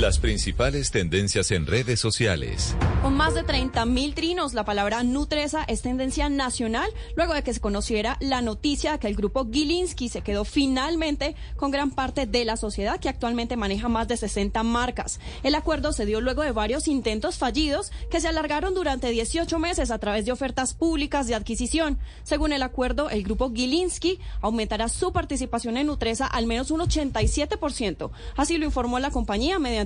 Las 0.00 0.18
principales 0.18 0.90
tendencias 0.90 1.50
en 1.50 1.64
redes 1.64 1.98
sociales. 1.98 2.76
Con 3.00 3.16
más 3.16 3.32
de 3.32 3.44
30 3.44 3.86
mil 3.86 4.14
trinos, 4.14 4.52
la 4.52 4.66
palabra 4.66 5.02
Nutresa 5.02 5.64
es 5.66 5.80
tendencia 5.80 6.28
nacional 6.28 6.90
luego 7.16 7.32
de 7.32 7.42
que 7.42 7.54
se 7.54 7.60
conociera 7.60 8.18
la 8.20 8.42
noticia 8.42 8.92
de 8.92 8.98
que 8.98 9.06
el 9.06 9.16
grupo 9.16 9.48
Gilinski 9.50 10.10
se 10.10 10.20
quedó 10.20 10.44
finalmente 10.44 11.34
con 11.56 11.70
gran 11.70 11.92
parte 11.92 12.26
de 12.26 12.44
la 12.44 12.58
sociedad 12.58 13.00
que 13.00 13.08
actualmente 13.08 13.56
maneja 13.56 13.88
más 13.88 14.06
de 14.06 14.18
60 14.18 14.62
marcas. 14.64 15.18
El 15.42 15.54
acuerdo 15.54 15.94
se 15.94 16.04
dio 16.04 16.20
luego 16.20 16.42
de 16.42 16.52
varios 16.52 16.88
intentos 16.88 17.38
fallidos 17.38 17.90
que 18.10 18.20
se 18.20 18.28
alargaron 18.28 18.74
durante 18.74 19.08
18 19.08 19.58
meses 19.58 19.90
a 19.90 19.98
través 19.98 20.26
de 20.26 20.32
ofertas 20.32 20.74
públicas 20.74 21.26
de 21.26 21.36
adquisición. 21.36 21.98
Según 22.22 22.52
el 22.52 22.62
acuerdo, 22.62 23.08
el 23.08 23.22
grupo 23.22 23.50
Gilinski 23.50 24.18
aumentará 24.42 24.90
su 24.90 25.14
participación 25.14 25.78
en 25.78 25.86
Nutresa 25.86 26.26
al 26.26 26.46
menos 26.46 26.70
un 26.70 26.80
87%. 26.80 28.10
Así 28.36 28.58
lo 28.58 28.66
informó 28.66 28.98
la 28.98 29.10
compañía 29.10 29.58
mediante 29.58 29.85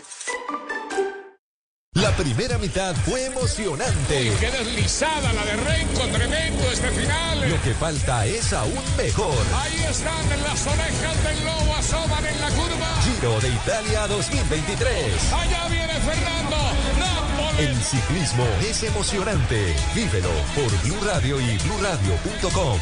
La 1.95 2.15
primera 2.15 2.57
mitad 2.57 2.95
fue 2.95 3.25
emocionante. 3.25 4.31
Qué 4.39 4.49
deslizada 4.49 5.33
la 5.33 5.43
de 5.43 5.57
Renko, 5.57 6.07
tremendo 6.07 6.71
este 6.71 6.89
final. 6.89 7.49
Lo 7.49 7.61
que 7.61 7.73
falta 7.73 8.25
es 8.25 8.53
aún 8.53 8.81
mejor. 8.95 9.35
Ahí 9.53 9.83
están 9.89 10.29
las 10.41 10.65
orejas 10.67 11.23
del 11.23 11.43
lobo, 11.43 11.75
asoman 11.75 12.25
en 12.25 12.39
la 12.39 12.49
curva. 12.51 13.01
Giro 13.03 13.39
de 13.41 13.49
Italia 13.49 14.07
2023. 14.07 15.33
Allá 15.33 15.67
viene 15.67 15.93
Fernando. 15.99 16.57
Nápoles. 16.97 17.69
El 17.69 17.75
ciclismo 17.83 18.45
es 18.61 18.83
emocionante. 18.83 19.75
Vívelo 19.93 20.31
por 20.55 20.71
Blue 20.83 21.05
Radio 21.05 21.41
y 21.41 21.57
BlueRadio.com. 21.57 22.79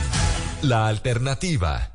La 0.61 0.87
alternativa. 0.87 1.89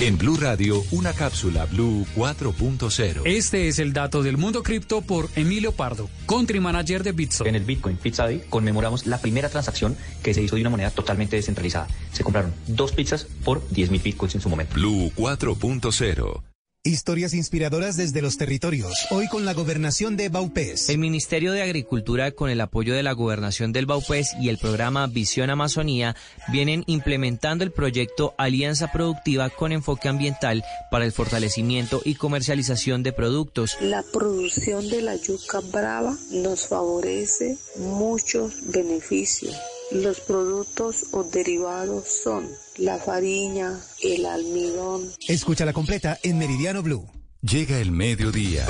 En 0.00 0.16
Blue 0.16 0.36
Radio, 0.36 0.84
una 0.92 1.12
cápsula 1.12 1.64
Blue 1.66 2.06
4.0. 2.14 3.22
Este 3.24 3.66
es 3.66 3.80
el 3.80 3.92
dato 3.92 4.22
del 4.22 4.36
mundo 4.36 4.62
cripto 4.62 5.02
por 5.02 5.28
Emilio 5.34 5.72
Pardo, 5.72 6.08
country 6.28 6.60
manager 6.60 7.02
de 7.02 7.10
Bitso. 7.10 7.44
En 7.46 7.56
el 7.56 7.64
Bitcoin 7.64 7.96
Pizza 7.96 8.22
Day 8.22 8.44
conmemoramos 8.48 9.06
la 9.06 9.20
primera 9.20 9.48
transacción 9.48 9.96
que 10.22 10.34
se 10.34 10.42
hizo 10.42 10.54
de 10.54 10.60
una 10.60 10.70
moneda 10.70 10.90
totalmente 10.90 11.34
descentralizada. 11.34 11.88
Se 12.12 12.22
compraron 12.22 12.54
dos 12.68 12.92
pizzas 12.92 13.26
por 13.44 13.60
10.000 13.70 14.00
Bitcoins 14.00 14.36
en 14.36 14.40
su 14.40 14.48
momento. 14.48 14.74
Blue 14.74 15.10
4.0. 15.16 16.42
Historias 16.88 17.34
inspiradoras 17.34 17.98
desde 17.98 18.22
los 18.22 18.38
territorios. 18.38 19.08
Hoy 19.10 19.28
con 19.28 19.44
la 19.44 19.52
gobernación 19.52 20.16
de 20.16 20.30
Baupés. 20.30 20.88
El 20.88 20.96
Ministerio 20.96 21.52
de 21.52 21.60
Agricultura, 21.60 22.30
con 22.30 22.48
el 22.48 22.62
apoyo 22.62 22.94
de 22.94 23.02
la 23.02 23.12
gobernación 23.12 23.74
del 23.74 23.84
Baupés 23.84 24.30
y 24.40 24.48
el 24.48 24.56
programa 24.56 25.06
Visión 25.06 25.50
Amazonía, 25.50 26.16
vienen 26.50 26.84
implementando 26.86 27.62
el 27.62 27.72
proyecto 27.72 28.34
Alianza 28.38 28.90
Productiva 28.90 29.50
con 29.50 29.72
enfoque 29.72 30.08
ambiental 30.08 30.64
para 30.90 31.04
el 31.04 31.12
fortalecimiento 31.12 32.00
y 32.06 32.14
comercialización 32.14 33.02
de 33.02 33.12
productos. 33.12 33.76
La 33.82 34.02
producción 34.02 34.88
de 34.88 35.02
la 35.02 35.16
yuca 35.16 35.60
brava 35.60 36.16
nos 36.30 36.68
favorece 36.68 37.58
muchos 37.76 38.54
beneficios. 38.72 39.54
Los 39.92 40.20
productos 40.20 41.04
o 41.12 41.22
derivados 41.22 42.08
son 42.24 42.48
la 42.78 42.98
farina, 42.98 43.78
el 44.02 44.26
almidón. 44.26 45.02
Escucha 45.26 45.64
la 45.64 45.72
completa 45.72 46.18
en 46.22 46.38
Meridiano 46.38 46.82
Blue. 46.82 47.06
Llega 47.42 47.78
el 47.78 47.92
mediodía. 47.92 48.66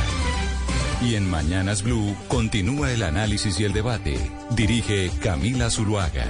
Y 1.01 1.15
en 1.15 1.31
Mañanas 1.31 1.83
Blue 1.83 2.17
continúa 2.29 2.93
el 2.93 3.03
análisis 3.03 3.61
y 3.61 3.65
el 3.65 3.73
debate. 3.73 4.19
Dirige 4.51 5.11
Camila 5.23 5.71
Zuluaga. 5.71 6.27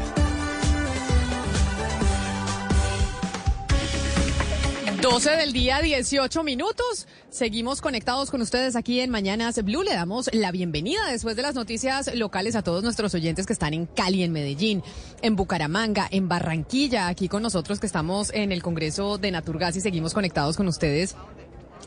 12 5.00 5.30
del 5.36 5.52
día, 5.52 5.80
18 5.80 6.42
minutos. 6.42 7.06
Seguimos 7.30 7.80
conectados 7.80 8.32
con 8.32 8.42
ustedes 8.42 8.74
aquí 8.74 8.98
en 9.00 9.10
Mañanas 9.10 9.62
Blue. 9.62 9.84
Le 9.84 9.94
damos 9.94 10.28
la 10.32 10.50
bienvenida 10.50 10.98
después 11.08 11.36
de 11.36 11.42
las 11.42 11.54
noticias 11.54 12.12
locales 12.16 12.56
a 12.56 12.62
todos 12.62 12.82
nuestros 12.82 13.14
oyentes 13.14 13.46
que 13.46 13.52
están 13.52 13.74
en 13.74 13.86
Cali, 13.86 14.24
en 14.24 14.32
Medellín, 14.32 14.82
en 15.22 15.36
Bucaramanga, 15.36 16.08
en 16.10 16.28
Barranquilla, 16.28 17.06
aquí 17.06 17.28
con 17.28 17.42
nosotros 17.42 17.78
que 17.78 17.86
estamos 17.86 18.32
en 18.34 18.50
el 18.50 18.60
Congreso 18.60 19.18
de 19.18 19.30
Naturgas 19.30 19.76
y 19.76 19.80
seguimos 19.80 20.14
conectados 20.14 20.56
con 20.56 20.66
ustedes 20.66 21.14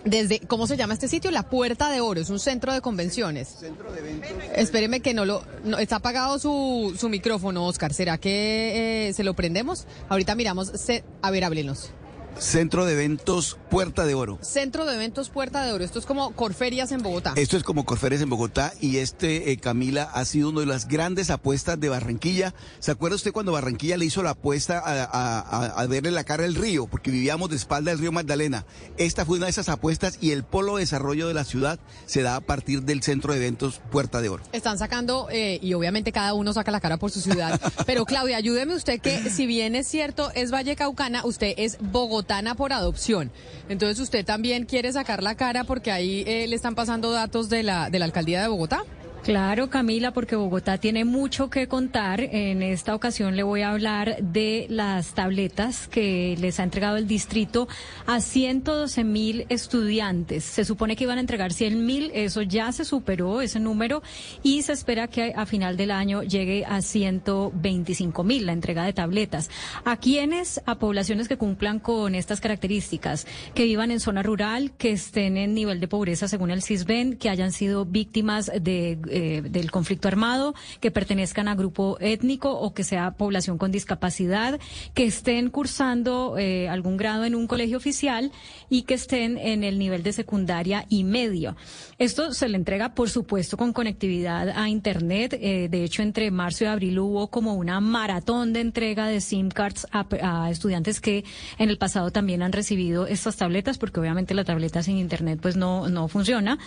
desde, 0.05 0.39
¿cómo 0.39 0.65
se 0.65 0.77
llama 0.77 0.93
este 0.93 1.07
sitio? 1.07 1.31
La 1.31 1.43
Puerta 1.43 1.89
de 1.89 2.01
Oro, 2.01 2.21
es 2.21 2.29
un 2.29 2.39
centro 2.39 2.73
de 2.73 2.81
convenciones. 2.81 3.49
Centro 3.59 3.91
de 3.91 3.99
eventos. 3.99 4.31
Espéreme 4.55 5.01
que 5.01 5.13
no 5.13 5.25
lo, 5.25 5.43
no, 5.63 5.77
está 5.77 5.97
apagado 5.97 6.39
su, 6.39 6.95
su 6.97 7.09
micrófono, 7.09 7.67
Oscar. 7.67 7.93
¿Será 7.93 8.17
que 8.17 9.09
eh, 9.09 9.13
se 9.13 9.23
lo 9.23 9.35
prendemos? 9.35 9.85
Ahorita 10.09 10.33
miramos, 10.33 10.69
se, 10.69 11.03
a 11.21 11.29
ver, 11.29 11.43
háblenos. 11.43 11.91
Centro 12.37 12.85
de 12.85 12.93
Eventos 12.93 13.57
Puerta 13.69 14.05
de 14.05 14.15
Oro. 14.15 14.39
Centro 14.41 14.85
de 14.85 14.95
Eventos 14.95 15.29
Puerta 15.29 15.63
de 15.63 15.71
Oro. 15.71 15.83
Esto 15.83 15.99
es 15.99 16.05
como 16.05 16.31
Corferias 16.31 16.91
en 16.91 17.03
Bogotá. 17.03 17.33
Esto 17.35 17.57
es 17.57 17.63
como 17.63 17.85
Corferias 17.85 18.21
en 18.21 18.29
Bogotá 18.29 18.73
y 18.81 18.97
este, 18.97 19.51
eh, 19.51 19.57
Camila, 19.57 20.09
ha 20.13 20.25
sido 20.25 20.49
una 20.49 20.61
de 20.61 20.65
las 20.65 20.87
grandes 20.87 21.29
apuestas 21.29 21.79
de 21.79 21.89
Barranquilla. 21.89 22.53
¿Se 22.79 22.91
acuerda 22.91 23.15
usted 23.15 23.31
cuando 23.31 23.51
Barranquilla 23.51 23.97
le 23.97 24.05
hizo 24.05 24.23
la 24.23 24.31
apuesta 24.31 24.79
a, 24.79 25.03
a, 25.03 25.65
a, 25.67 25.87
verle 25.87 26.11
la 26.11 26.23
cara 26.23 26.45
al 26.45 26.55
río? 26.55 26.87
Porque 26.87 27.11
vivíamos 27.11 27.49
de 27.49 27.55
espalda 27.55 27.91
del 27.91 27.99
río 27.99 28.11
Magdalena. 28.11 28.65
Esta 28.97 29.25
fue 29.25 29.37
una 29.37 29.45
de 29.45 29.51
esas 29.51 29.69
apuestas 29.69 30.17
y 30.21 30.31
el 30.31 30.43
polo 30.43 30.75
de 30.75 30.81
desarrollo 30.81 31.27
de 31.27 31.33
la 31.33 31.43
ciudad 31.43 31.79
se 32.05 32.23
da 32.23 32.35
a 32.35 32.41
partir 32.41 32.83
del 32.83 33.03
Centro 33.03 33.33
de 33.33 33.39
Eventos 33.39 33.81
Puerta 33.91 34.21
de 34.21 34.29
Oro. 34.29 34.43
Están 34.51 34.77
sacando, 34.77 35.27
eh, 35.31 35.59
y 35.61 35.73
obviamente 35.73 36.11
cada 36.11 36.33
uno 36.33 36.53
saca 36.53 36.71
la 36.71 36.79
cara 36.79 36.97
por 36.97 37.11
su 37.11 37.21
ciudad. 37.21 37.59
Pero 37.85 38.05
Claudia, 38.05 38.37
ayúdeme 38.37 38.75
usted 38.75 38.99
que 38.99 39.29
si 39.29 39.45
bien 39.45 39.75
es 39.75 39.87
cierto, 39.87 40.31
es 40.33 40.51
Valle 40.51 40.75
Caucana, 40.75 41.25
usted 41.25 41.53
es 41.57 41.77
Bogotá 41.79 42.20
por 42.55 42.73
adopción. 42.73 43.31
Entonces, 43.69 43.99
¿usted 43.99 44.25
también 44.25 44.65
quiere 44.65 44.91
sacar 44.91 45.23
la 45.23 45.35
cara 45.35 45.63
porque 45.63 45.91
ahí 45.91 46.23
eh, 46.27 46.47
le 46.47 46.55
están 46.55 46.75
pasando 46.75 47.11
datos 47.11 47.49
de 47.49 47.63
la, 47.63 47.89
de 47.89 47.99
la 47.99 48.05
alcaldía 48.05 48.41
de 48.41 48.47
Bogotá? 48.47 48.83
Claro, 49.23 49.69
Camila, 49.69 50.13
porque 50.13 50.35
Bogotá 50.35 50.79
tiene 50.79 51.05
mucho 51.05 51.51
que 51.51 51.67
contar. 51.67 52.21
En 52.21 52.63
esta 52.63 52.95
ocasión 52.95 53.35
le 53.35 53.43
voy 53.43 53.61
a 53.61 53.69
hablar 53.69 54.17
de 54.19 54.65
las 54.67 55.13
tabletas 55.13 55.87
que 55.87 56.35
les 56.39 56.59
ha 56.59 56.63
entregado 56.63 56.97
el 56.97 57.05
distrito 57.05 57.67
a 58.07 58.19
112 58.19 59.03
mil 59.03 59.45
estudiantes. 59.49 60.43
Se 60.43 60.65
supone 60.65 60.95
que 60.95 61.03
iban 61.03 61.19
a 61.19 61.21
entregar 61.21 61.53
100 61.53 61.85
mil, 61.85 62.09
eso 62.15 62.41
ya 62.41 62.71
se 62.71 62.83
superó 62.83 63.41
ese 63.41 63.59
número 63.59 64.01
y 64.41 64.63
se 64.63 64.73
espera 64.73 65.07
que 65.07 65.33
a 65.35 65.45
final 65.45 65.77
del 65.77 65.91
año 65.91 66.23
llegue 66.23 66.65
a 66.65 66.81
125 66.81 68.23
mil 68.23 68.47
la 68.47 68.53
entrega 68.53 68.85
de 68.85 68.93
tabletas. 68.93 69.51
¿A 69.85 69.97
quiénes? 69.97 70.61
A 70.65 70.79
poblaciones 70.79 71.27
que 71.27 71.37
cumplan 71.37 71.77
con 71.79 72.15
estas 72.15 72.41
características, 72.41 73.27
que 73.53 73.65
vivan 73.65 73.91
en 73.91 73.99
zona 73.99 74.23
rural, 74.23 74.71
que 74.79 74.93
estén 74.93 75.37
en 75.37 75.53
nivel 75.53 75.79
de 75.79 75.87
pobreza 75.87 76.27
según 76.27 76.49
el 76.49 76.63
CISBEN, 76.63 77.17
que 77.17 77.29
hayan 77.29 77.51
sido 77.51 77.85
víctimas 77.85 78.51
de 78.59 78.97
eh, 79.11 79.41
del 79.41 79.71
conflicto 79.71 80.07
armado, 80.07 80.55
que 80.79 80.91
pertenezcan 80.91 81.47
a 81.47 81.55
grupo 81.55 81.97
étnico 81.99 82.51
o 82.51 82.73
que 82.73 82.83
sea 82.83 83.11
población 83.11 83.57
con 83.57 83.71
discapacidad, 83.71 84.59
que 84.93 85.05
estén 85.05 85.49
cursando 85.49 86.37
eh, 86.37 86.69
algún 86.69 86.97
grado 86.97 87.25
en 87.25 87.35
un 87.35 87.47
colegio 87.47 87.77
oficial 87.77 88.31
y 88.69 88.83
que 88.83 88.95
estén 88.95 89.37
en 89.37 89.63
el 89.63 89.77
nivel 89.79 90.03
de 90.03 90.13
secundaria 90.13 90.85
y 90.89 91.03
medio. 91.03 91.55
Esto 91.97 92.33
se 92.33 92.49
le 92.49 92.57
entrega, 92.57 92.95
por 92.95 93.09
supuesto, 93.09 93.57
con 93.57 93.73
conectividad 93.73 94.49
a 94.49 94.69
Internet. 94.69 95.37
Eh, 95.39 95.67
de 95.69 95.83
hecho, 95.83 96.01
entre 96.01 96.31
marzo 96.31 96.63
y 96.63 96.67
abril 96.67 96.99
hubo 96.99 97.27
como 97.27 97.55
una 97.55 97.79
maratón 97.79 98.53
de 98.53 98.61
entrega 98.61 99.07
de 99.07 99.21
SIM 99.21 99.49
cards 99.49 99.87
a, 99.91 100.49
estudiantes 100.49 101.01
que 101.01 101.23
en 101.57 101.69
el 101.69 101.77
pasado 101.77 102.11
también 102.11 102.41
han 102.43 102.51
recibido 102.51 103.07
estas 103.07 103.37
tabletas, 103.37 103.77
porque 103.77 103.99
obviamente 103.99 104.33
la 104.33 104.43
tableta 104.43 104.83
sin 104.83 104.97
Internet 104.97 105.39
pues 105.41 105.55
no, 105.55 105.89
no 105.89 106.07
funciona, 106.07 106.57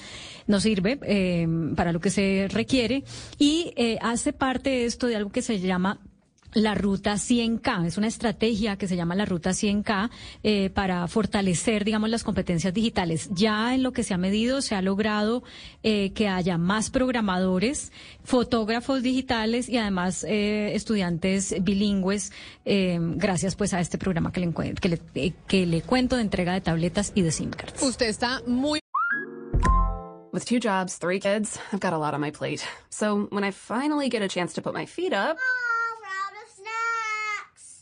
no 0.46 0.60
sirve 0.60 0.98
eh, 1.02 1.46
para 1.76 1.92
lo 1.92 2.00
que 2.00 2.10
se 2.10 2.33
requiere 2.48 3.04
y 3.38 3.72
eh, 3.76 3.98
hace 4.00 4.32
parte 4.32 4.84
esto 4.84 5.06
de 5.06 5.16
algo 5.16 5.30
que 5.30 5.42
se 5.42 5.60
llama 5.60 6.00
la 6.54 6.74
ruta 6.74 7.14
100K. 7.14 7.86
Es 7.86 7.98
una 7.98 8.06
estrategia 8.06 8.76
que 8.76 8.88
se 8.88 8.96
llama 8.96 9.14
la 9.14 9.24
ruta 9.24 9.50
100K 9.50 10.10
eh, 10.42 10.70
para 10.70 11.06
fortalecer, 11.08 11.84
digamos, 11.84 12.08
las 12.10 12.24
competencias 12.24 12.72
digitales. 12.72 13.28
Ya 13.32 13.74
en 13.74 13.82
lo 13.82 13.92
que 13.92 14.02
se 14.02 14.14
ha 14.14 14.18
medido 14.18 14.62
se 14.62 14.74
ha 14.74 14.82
logrado 14.82 15.42
eh, 15.82 16.12
que 16.14 16.28
haya 16.28 16.56
más 16.56 16.90
programadores, 16.90 17.92
fotógrafos 18.22 19.02
digitales 19.02 19.68
y 19.68 19.76
además 19.76 20.24
eh, 20.26 20.74
estudiantes 20.74 21.54
bilingües, 21.62 22.32
eh, 22.64 22.98
gracias 23.00 23.56
pues 23.56 23.74
a 23.74 23.80
este 23.80 23.98
programa 23.98 24.32
que 24.32 24.40
le, 24.40 24.52
que, 24.80 24.88
le, 24.88 25.00
eh, 25.14 25.32
que 25.46 25.66
le 25.66 25.82
cuento 25.82 26.16
de 26.16 26.22
entrega 26.22 26.52
de 26.54 26.60
tabletas 26.60 27.12
y 27.14 27.22
de 27.22 27.32
SIM 27.32 27.50
cards. 27.50 27.82
Usted 27.82 28.06
está 28.06 28.42
muy 28.46 28.83
With 30.34 30.46
two 30.46 30.58
jobs, 30.58 30.96
three 30.96 31.20
kids, 31.20 31.60
I've 31.72 31.78
got 31.78 31.92
a 31.92 31.98
lot 31.98 32.12
on 32.12 32.20
my 32.20 32.32
plate. 32.32 32.66
So 32.90 33.26
when 33.26 33.44
I 33.44 33.52
finally 33.52 34.08
get 34.08 34.20
a 34.20 34.26
chance 34.26 34.54
to 34.54 34.62
put 34.62 34.74
my 34.74 34.84
feet 34.84 35.12
up, 35.12 35.38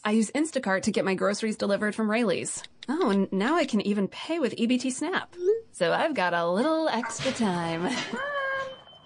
I 0.04 0.10
use 0.10 0.30
Instacart 0.32 0.82
to 0.82 0.92
get 0.92 1.06
my 1.06 1.14
groceries 1.14 1.56
delivered 1.56 1.94
from 1.94 2.10
Rayleigh's. 2.10 2.62
Oh, 2.90 3.08
and 3.08 3.32
now 3.32 3.54
I 3.54 3.64
can 3.64 3.80
even 3.80 4.06
pay 4.06 4.38
with 4.38 4.54
EBT 4.54 4.92
Snap. 4.92 5.34
So 5.70 5.94
I've 5.94 6.12
got 6.12 6.34
a 6.34 6.46
little 6.46 6.90
extra 6.90 7.32
time. 7.32 7.88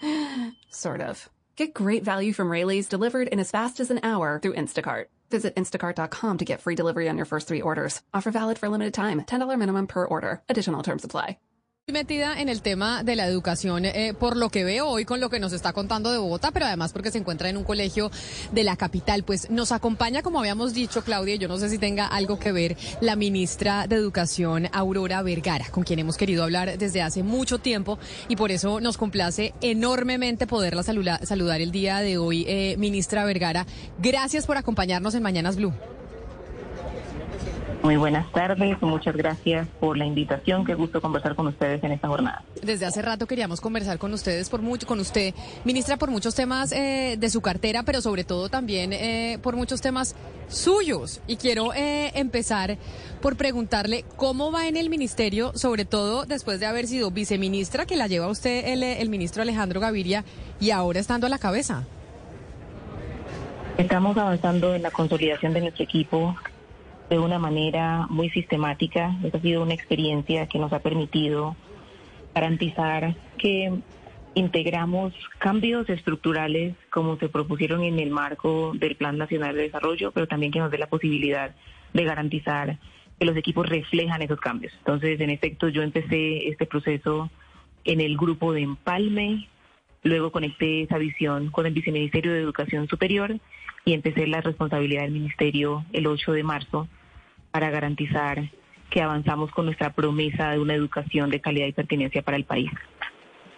sort 0.71 1.01
of. 1.01 1.31
Get 1.55 1.73
great 1.73 2.03
value 2.03 2.33
from 2.33 2.51
Rayleigh's 2.51 2.89
delivered 2.89 3.29
in 3.29 3.39
as 3.39 3.53
fast 3.53 3.79
as 3.79 3.93
an 3.93 4.01
hour 4.03 4.41
through 4.43 4.55
Instacart. 4.55 5.05
Visit 5.31 5.55
instacart.com 5.55 6.39
to 6.39 6.45
get 6.45 6.63
free 6.63 6.75
delivery 6.75 7.09
on 7.09 7.17
your 7.17 7.27
first 7.27 7.47
three 7.47 7.63
orders. 7.63 8.03
Offer 8.13 8.33
valid 8.33 8.59
for 8.59 8.69
limited 8.69 8.93
time. 8.93 9.21
$10 9.21 9.57
minimum 9.57 9.87
per 9.87 10.05
order. 10.05 10.43
Additional 10.49 10.83
terms 10.83 11.05
apply. 11.05 11.39
Metida 11.93 12.41
en 12.41 12.49
el 12.49 12.63
tema 12.63 13.05
de 13.05 13.15
la 13.15 13.29
educación 13.29 13.85
eh, 13.85 14.13
por 14.19 14.37
lo 14.37 14.51
que 14.51 14.65
veo 14.65 14.89
hoy 14.89 15.05
con 15.05 15.21
lo 15.21 15.31
que 15.31 15.39
nos 15.39 15.53
está 15.53 15.73
contando 15.73 16.11
de 16.11 16.19
Bogotá, 16.19 16.51
pero 16.51 16.67
además 16.67 16.93
porque 16.93 17.13
se 17.13 17.19
encuentra 17.19 17.49
en 17.49 17.57
un 17.57 17.63
colegio 17.63 18.11
de 18.51 18.65
la 18.65 18.77
capital. 18.77 19.23
Pues 19.23 19.51
nos 19.51 19.71
acompaña, 19.71 20.21
como 20.21 20.41
habíamos 20.41 20.75
dicho, 20.75 21.05
Claudia, 21.05 21.37
yo 21.37 21.47
no 21.47 21.59
sé 21.59 21.69
si 21.69 21.79
tenga 21.79 22.09
algo 22.09 22.41
que 22.41 22.51
ver 22.51 22.77
la 23.01 23.15
ministra 23.15 23.87
de 23.87 23.95
Educación, 23.95 24.69
Aurora 24.73 25.23
Vergara, 25.23 25.67
con 25.71 25.85
quien 25.85 26.01
hemos 26.01 26.17
querido 26.17 26.43
hablar 26.43 26.77
desde 26.77 27.03
hace 27.03 27.23
mucho 27.23 27.61
tiempo 27.61 28.01
y 28.27 28.35
por 28.35 28.51
eso 28.51 28.81
nos 28.81 28.99
complace 28.99 29.55
enormemente 29.61 30.49
poderla 30.49 30.83
saludar 30.83 31.61
el 31.61 31.71
día 31.71 32.01
de 32.01 32.19
hoy, 32.19 32.45
eh, 32.49 32.75
ministra 32.79 33.25
Vergara. 33.25 33.65
Gracias 34.01 34.45
por 34.45 34.57
acompañarnos 34.57 35.15
en 35.15 35.23
Mañanas 35.23 35.55
Blue. 35.55 35.73
Muy 37.83 37.97
buenas 37.97 38.31
tardes, 38.33 38.81
muchas 38.83 39.15
gracias 39.15 39.69
por 39.79 39.97
la 39.97 40.07
invitación. 40.07 40.65
Qué 40.65 40.75
gusto 40.75 41.01
conversar 41.01 41.37
con 41.37 41.47
ustedes 41.47 41.83
en 41.85 41.93
esta 41.93 42.09
jornada. 42.09 42.43
Desde 42.63 42.87
hace 42.87 43.03
rato 43.03 43.27
queríamos 43.27 43.61
conversar 43.61 43.99
con 43.99 44.13
ustedes 44.13 44.49
por 44.49 44.61
mucho, 44.61 44.87
con 44.87 44.99
usted, 44.99 45.35
ministra, 45.65 45.97
por 45.97 46.11
muchos 46.11 46.35
temas 46.35 46.73
eh, 46.73 47.17
de 47.19 47.31
su 47.31 47.41
cartera, 47.41 47.85
pero 47.85 48.01
sobre 48.01 48.25
todo 48.25 48.49
también 48.49 48.93
eh, 48.93 49.39
por 49.43 49.57
muchos 49.57 49.81
temas 49.81 50.17
suyos. 50.49 51.21
Y 51.27 51.37
quiero 51.37 51.73
eh, 51.75 52.11
empezar 52.15 52.77
por 53.21 53.37
preguntarle 53.37 54.05
cómo 54.17 54.51
va 54.51 54.67
en 54.67 54.77
el 54.77 54.91
ministerio, 54.91 55.53
sobre 55.55 55.85
todo 55.85 56.25
después 56.25 56.59
de 56.61 56.67
haber 56.67 56.87
sido 56.87 57.11
viceministra, 57.11 57.87
que 57.87 57.97
la 57.97 58.09
lleva 58.09 58.27
usted 58.29 58.69
el, 58.69 58.83
el 58.83 59.09
ministro 59.09 59.43
Alejandro 59.43 59.81
Gaviria, 59.81 60.25
y 60.61 60.71
ahora 60.71 60.99
estando 60.99 61.27
a 61.27 61.31
la 61.31 61.39
cabeza. 61.39 61.85
Estamos 63.79 64.17
avanzando 64.17 64.75
en 64.75 64.83
la 64.83 64.91
consolidación 64.91 65.53
de 65.53 65.61
nuestro 65.61 65.85
equipo 65.85 66.35
de 67.09 67.19
una 67.19 67.39
manera 67.39 68.07
muy 68.09 68.31
sistemática. 68.31 69.17
Esta 69.23 69.39
ha 69.39 69.41
sido 69.41 69.63
una 69.63 69.75
experiencia 69.75 70.47
que 70.47 70.59
nos 70.59 70.73
ha 70.73 70.81
permitido 70.81 71.57
garantizar 72.35 73.15
que 73.39 73.73
integramos 74.35 75.15
cambios 75.39 75.89
estructurales 75.89 76.75
como 76.91 77.17
se 77.17 77.29
propusieron 77.29 77.83
en 77.83 77.99
el 77.99 78.11
marco 78.11 78.73
del 78.75 78.97
Plan 78.97 79.17
Nacional 79.17 79.57
de 79.57 79.63
Desarrollo, 79.63 80.13
pero 80.13 80.29
también 80.29 80.53
que 80.53 80.59
nos 80.59 80.71
dé 80.71 80.79
la 80.79 80.89
posibilidad 80.89 81.55
de 81.95 82.05
garantizar 82.05 82.79
que 83.19 83.25
los 83.25 83.37
equipos 83.37 83.67
reflejan 83.67 84.21
esos 84.21 84.39
cambios. 84.39 84.75
Entonces, 84.79 85.19
en 85.21 85.31
efecto, 85.31 85.69
yo 85.69 85.83
empecé 85.83 86.49
este 86.49 86.67
proceso 86.67 87.31
en 87.85 88.03
el 88.03 88.17
grupo 88.19 88.53
de 88.53 88.61
Empalme, 88.63 89.49
luego 90.03 90.33
conecté 90.33 90.83
esa 90.83 90.99
visión 90.99 91.51
con 91.51 91.65
el 91.65 91.73
Viceministerio 91.73 92.33
de 92.35 92.41
Educación 92.41 92.89
Superior 92.89 93.39
y 93.87 93.95
empecé 93.95 94.27
la 94.27 94.43
responsabilidad 94.43 95.03
del 95.03 95.13
Ministerio 95.13 95.87
el 95.93 96.07
8 96.07 96.33
de 96.33 96.43
marzo 96.43 96.89
para 97.57 97.71
garantizar 97.71 98.51
que 98.91 99.01
avanzamos 99.01 99.51
con 99.51 99.65
nuestra 99.65 99.95
promesa 99.95 100.51
de 100.51 100.59
una 100.59 100.75
educación 100.75 101.31
de 101.31 101.41
calidad 101.41 101.67
y 101.67 101.73
pertinencia 101.73 102.21
para 102.21 102.37
el 102.37 102.45
país. 102.45 102.71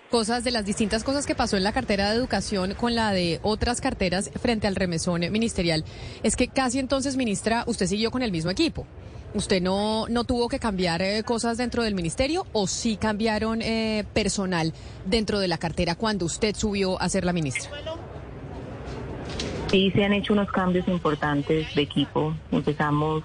Cosas 0.09 0.45
de 0.45 0.53
las 0.53 0.65
distintas 0.65 1.03
cosas 1.03 1.27
que 1.27 1.35
pasó 1.35 1.57
en 1.57 1.65
la 1.65 1.73
cartera 1.73 2.09
de 2.09 2.17
educación 2.17 2.75
con 2.75 2.95
la 2.95 3.11
de 3.11 3.41
otras 3.43 3.81
carteras 3.81 4.31
frente 4.41 4.69
al 4.69 4.77
remesón 4.77 5.23
ministerial. 5.33 5.85
Es 6.23 6.37
que 6.37 6.47
casi 6.47 6.79
entonces, 6.79 7.17
ministra, 7.17 7.65
usted 7.67 7.87
siguió 7.87 8.13
con 8.13 8.23
el 8.23 8.31
mismo 8.31 8.53
equipo. 8.53 8.87
¿Usted 9.35 9.61
no, 9.61 10.07
no 10.09 10.23
tuvo 10.23 10.49
que 10.49 10.61
cambiar 10.61 11.03
eh, 11.03 11.25
cosas 11.25 11.59
dentro 11.59 11.83
del 11.83 11.97
ministerio 11.97 12.47
o 12.53 12.69
sí 12.69 12.97
cambiaron 12.99 13.63
eh, 13.63 14.05
personal 14.15 14.75
dentro 15.07 15.41
de 15.41 15.49
la 15.49 15.59
cartera 15.59 15.97
cuando 15.97 16.25
usted 16.25 16.55
subió 16.55 17.03
a 17.03 17.09
ser 17.09 17.25
la 17.25 17.33
ministra? 17.33 17.73
Sí, 19.73 19.91
se 19.91 20.05
han 20.05 20.13
hecho 20.13 20.35
unos 20.35 20.53
cambios 20.53 20.87
importantes 20.87 21.75
de 21.75 21.83
equipo. 21.83 22.35
Empezamos 22.53 23.25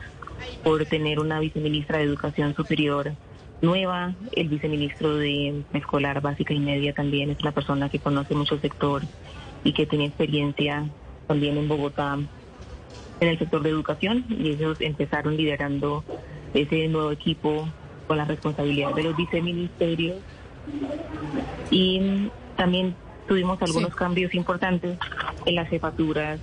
por 0.63 0.85
tener 0.85 1.19
una 1.19 1.39
viceministra 1.39 1.97
de 1.97 2.05
Educación 2.05 2.55
Superior 2.55 3.13
nueva, 3.61 4.13
el 4.33 4.49
viceministro 4.49 5.15
de 5.17 5.63
Escolar 5.73 6.21
Básica 6.21 6.53
y 6.53 6.59
Media 6.59 6.93
también 6.93 7.29
es 7.29 7.39
una 7.39 7.53
persona 7.53 7.89
que 7.89 7.99
conoce 7.99 8.35
mucho 8.35 8.55
el 8.55 8.61
sector 8.61 9.03
y 9.63 9.73
que 9.73 9.85
tiene 9.85 10.05
experiencia 10.05 10.85
también 11.27 11.57
en 11.57 11.67
Bogotá 11.67 12.19
en 13.19 13.27
el 13.27 13.39
sector 13.39 13.63
de 13.63 13.69
educación. 13.69 14.25
Y 14.29 14.49
ellos 14.49 14.77
empezaron 14.81 15.37
liderando 15.37 16.03
ese 16.53 16.87
nuevo 16.87 17.11
equipo 17.11 17.67
con 18.07 18.17
la 18.17 18.25
responsabilidad 18.25 18.93
de 18.93 19.03
los 19.03 19.15
viceministerios. 19.15 20.17
Y 21.71 22.29
también 22.57 22.95
tuvimos 23.27 23.61
algunos 23.61 23.95
cambios 23.95 24.33
importantes 24.33 24.97
en 25.45 25.55
las 25.55 25.69
jefaturas 25.69 26.39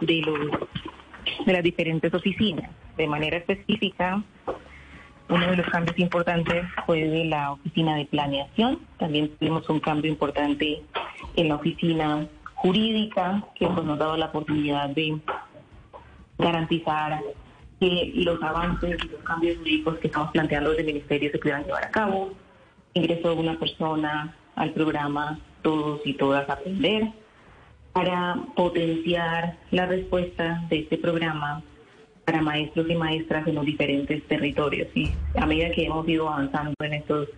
de 0.00 0.20
los 0.22 0.50
de 1.46 1.52
las 1.52 1.62
diferentes 1.62 2.12
oficinas. 2.14 2.70
De 2.96 3.06
manera 3.06 3.38
específica, 3.38 4.22
uno 5.28 5.50
de 5.50 5.56
los 5.56 5.66
cambios 5.66 5.98
importantes 5.98 6.64
fue 6.86 7.04
de 7.04 7.24
la 7.24 7.52
oficina 7.52 7.96
de 7.96 8.06
planeación. 8.06 8.78
También 8.98 9.30
tuvimos 9.36 9.68
un 9.68 9.80
cambio 9.80 10.10
importante 10.10 10.82
en 11.36 11.48
la 11.48 11.56
oficina 11.56 12.26
jurídica, 12.54 13.44
que 13.54 13.66
pues, 13.66 13.84
nos 13.84 13.96
ha 13.96 14.04
dado 14.04 14.16
la 14.16 14.26
oportunidad 14.26 14.90
de 14.90 15.18
garantizar 16.38 17.20
que 17.80 18.12
los 18.14 18.42
avances 18.42 18.98
y 19.04 19.08
los 19.08 19.22
cambios 19.22 19.58
jurídicos 19.58 19.98
que 19.98 20.06
estamos 20.06 20.30
planteando 20.30 20.70
desde 20.70 20.82
el 20.82 20.86
Ministerio 20.88 21.30
se 21.30 21.38
puedan 21.38 21.64
llevar 21.64 21.84
a 21.84 21.90
cabo. 21.90 22.32
Ingresó 22.92 23.34
una 23.34 23.58
persona 23.58 24.34
al 24.54 24.70
programa 24.70 25.38
Todos 25.62 26.00
y 26.04 26.14
Todas 26.14 26.48
Aprender 26.48 27.08
para 27.92 28.36
potenciar 28.56 29.56
la 29.70 29.86
respuesta 29.86 30.62
de 30.68 30.80
este 30.80 30.98
programa 30.98 31.62
para 32.24 32.42
maestros 32.42 32.88
y 32.88 32.94
maestras 32.94 33.46
en 33.46 33.56
los 33.56 33.66
diferentes 33.66 34.22
territorios. 34.24 34.88
Y 34.94 35.12
a 35.36 35.46
medida 35.46 35.70
que 35.70 35.84
hemos 35.84 36.08
ido 36.08 36.28
avanzando 36.28 36.74
en 36.80 36.94
estos 36.94 37.28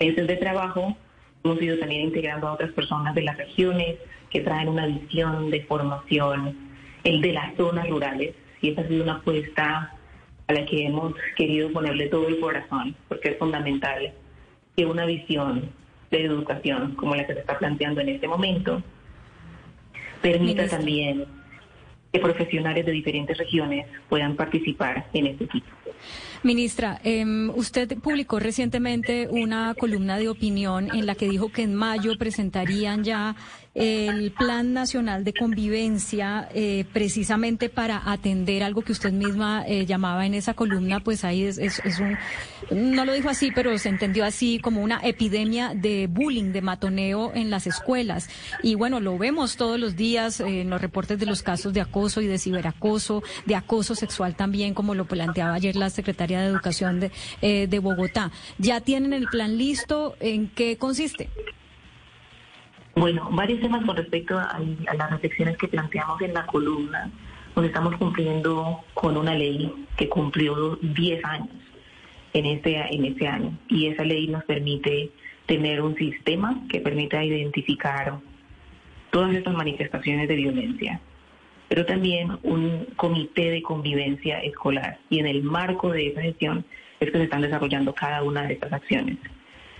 meses 0.00 0.26
de 0.26 0.36
trabajo, 0.36 0.96
hemos 1.44 1.62
ido 1.62 1.78
también 1.78 2.02
integrando 2.02 2.48
a 2.48 2.52
otras 2.52 2.72
personas 2.72 3.14
de 3.14 3.22
las 3.22 3.36
regiones 3.36 3.96
que 4.30 4.40
traen 4.40 4.68
una 4.68 4.86
visión 4.86 5.50
de 5.50 5.62
formación, 5.62 6.56
el 7.04 7.20
de 7.20 7.32
las 7.32 7.56
zonas 7.56 7.88
rurales. 7.88 8.34
Y 8.60 8.70
esa 8.70 8.82
ha 8.82 8.88
sido 8.88 9.04
una 9.04 9.14
apuesta 9.14 9.94
a 10.46 10.52
la 10.52 10.64
que 10.64 10.86
hemos 10.86 11.14
querido 11.36 11.72
ponerle 11.72 12.08
todo 12.08 12.28
el 12.28 12.40
corazón, 12.40 12.94
porque 13.08 13.30
es 13.30 13.38
fundamental 13.38 14.12
que 14.76 14.86
una 14.86 15.06
visión 15.06 15.70
de 16.10 16.24
educación 16.24 16.94
como 16.94 17.14
la 17.14 17.26
que 17.26 17.34
se 17.34 17.40
está 17.40 17.58
planteando 17.58 18.00
en 18.00 18.08
este 18.10 18.28
momento 18.28 18.82
permita 20.22 20.66
también 20.68 21.26
que 22.12 22.18
profesionales 22.20 22.86
de 22.86 22.92
diferentes 22.92 23.36
regiones 23.36 23.86
puedan 24.08 24.36
participar 24.36 25.06
en 25.12 25.26
este 25.26 25.44
equipo. 25.44 25.68
Ministra, 26.42 27.00
em, 27.02 27.50
usted 27.50 27.98
publicó 27.98 28.38
recientemente 28.38 29.28
una 29.28 29.74
columna 29.74 30.18
de 30.18 30.28
opinión 30.28 30.88
en 30.94 31.06
la 31.06 31.14
que 31.14 31.28
dijo 31.28 31.50
que 31.50 31.62
en 31.62 31.74
mayo 31.74 32.16
presentarían 32.16 33.02
ya 33.02 33.34
el 33.78 34.32
Plan 34.32 34.72
Nacional 34.72 35.22
de 35.22 35.32
Convivencia 35.32 36.48
eh, 36.52 36.84
precisamente 36.92 37.68
para 37.68 38.10
atender 38.10 38.64
algo 38.64 38.82
que 38.82 38.90
usted 38.90 39.12
misma 39.12 39.64
eh, 39.68 39.86
llamaba 39.86 40.26
en 40.26 40.34
esa 40.34 40.54
columna, 40.54 40.98
pues 40.98 41.22
ahí 41.22 41.44
es, 41.44 41.58
es, 41.58 41.80
un, 42.00 42.18
no 42.70 43.04
lo 43.04 43.12
dijo 43.12 43.28
así, 43.28 43.52
pero 43.54 43.78
se 43.78 43.88
entendió 43.88 44.24
así 44.24 44.58
como 44.58 44.82
una 44.82 44.98
epidemia 45.04 45.74
de 45.74 46.08
bullying, 46.08 46.50
de 46.50 46.60
matoneo 46.60 47.32
en 47.34 47.50
las 47.50 47.68
escuelas. 47.68 48.28
Y 48.64 48.74
bueno, 48.74 48.98
lo 48.98 49.16
vemos 49.16 49.56
todos 49.56 49.78
los 49.78 49.94
días 49.94 50.40
eh, 50.40 50.62
en 50.62 50.70
los 50.70 50.80
reportes 50.80 51.20
de 51.20 51.26
los 51.26 51.44
casos 51.44 51.72
de 51.72 51.80
acoso 51.80 52.20
y 52.20 52.26
de 52.26 52.38
ciberacoso, 52.38 53.22
de 53.46 53.54
acoso 53.54 53.94
sexual 53.94 54.34
también, 54.34 54.74
como 54.74 54.96
lo 54.96 55.04
planteaba 55.06 55.54
ayer 55.54 55.76
la 55.76 55.90
secretaria 55.90 56.40
de 56.40 56.48
Educación 56.48 56.98
de, 56.98 57.12
de 57.40 57.78
Bogotá. 57.78 58.32
¿Ya 58.58 58.80
tienen 58.80 59.12
el 59.12 59.28
plan 59.28 59.56
listo? 59.56 60.16
¿En 60.18 60.48
qué 60.48 60.76
consiste? 60.78 61.28
Bueno, 62.98 63.28
varios 63.30 63.60
temas 63.60 63.84
con 63.84 63.96
respecto 63.96 64.36
a, 64.36 64.58
las 64.96 65.10
reflexiones 65.10 65.56
que 65.56 65.68
planteamos 65.68 66.20
en 66.20 66.34
la 66.34 66.44
columna. 66.46 67.08
Nos 67.54 67.64
estamos 67.64 67.96
cumpliendo 67.96 68.84
con 68.92 69.16
una 69.16 69.34
ley 69.34 69.72
que 69.96 70.08
cumplió 70.08 70.76
10 70.82 71.24
años 71.24 71.48
en 72.32 72.46
este, 72.46 72.76
en 72.92 73.04
este 73.04 73.28
año 73.28 73.56
y 73.68 73.86
esa 73.86 74.02
ley 74.02 74.26
nos 74.26 74.42
permite 74.44 75.10
tener 75.46 75.80
un 75.80 75.94
sistema 75.94 76.60
que 76.68 76.80
permita 76.80 77.22
identificar 77.24 78.18
todas 79.10 79.32
estas 79.32 79.54
manifestaciones 79.54 80.26
de 80.26 80.34
violencia, 80.34 81.00
pero 81.68 81.86
también 81.86 82.36
un 82.42 82.84
comité 82.96 83.50
de 83.52 83.62
convivencia 83.62 84.40
escolar 84.40 84.98
y 85.08 85.20
en 85.20 85.28
el 85.28 85.44
marco 85.44 85.92
de 85.92 86.08
esa 86.08 86.22
gestión 86.22 86.64
es 86.98 87.12
que 87.12 87.18
se 87.18 87.24
están 87.24 87.42
desarrollando 87.42 87.94
cada 87.94 88.24
una 88.24 88.42
de 88.42 88.54
estas 88.54 88.72
acciones. 88.72 89.18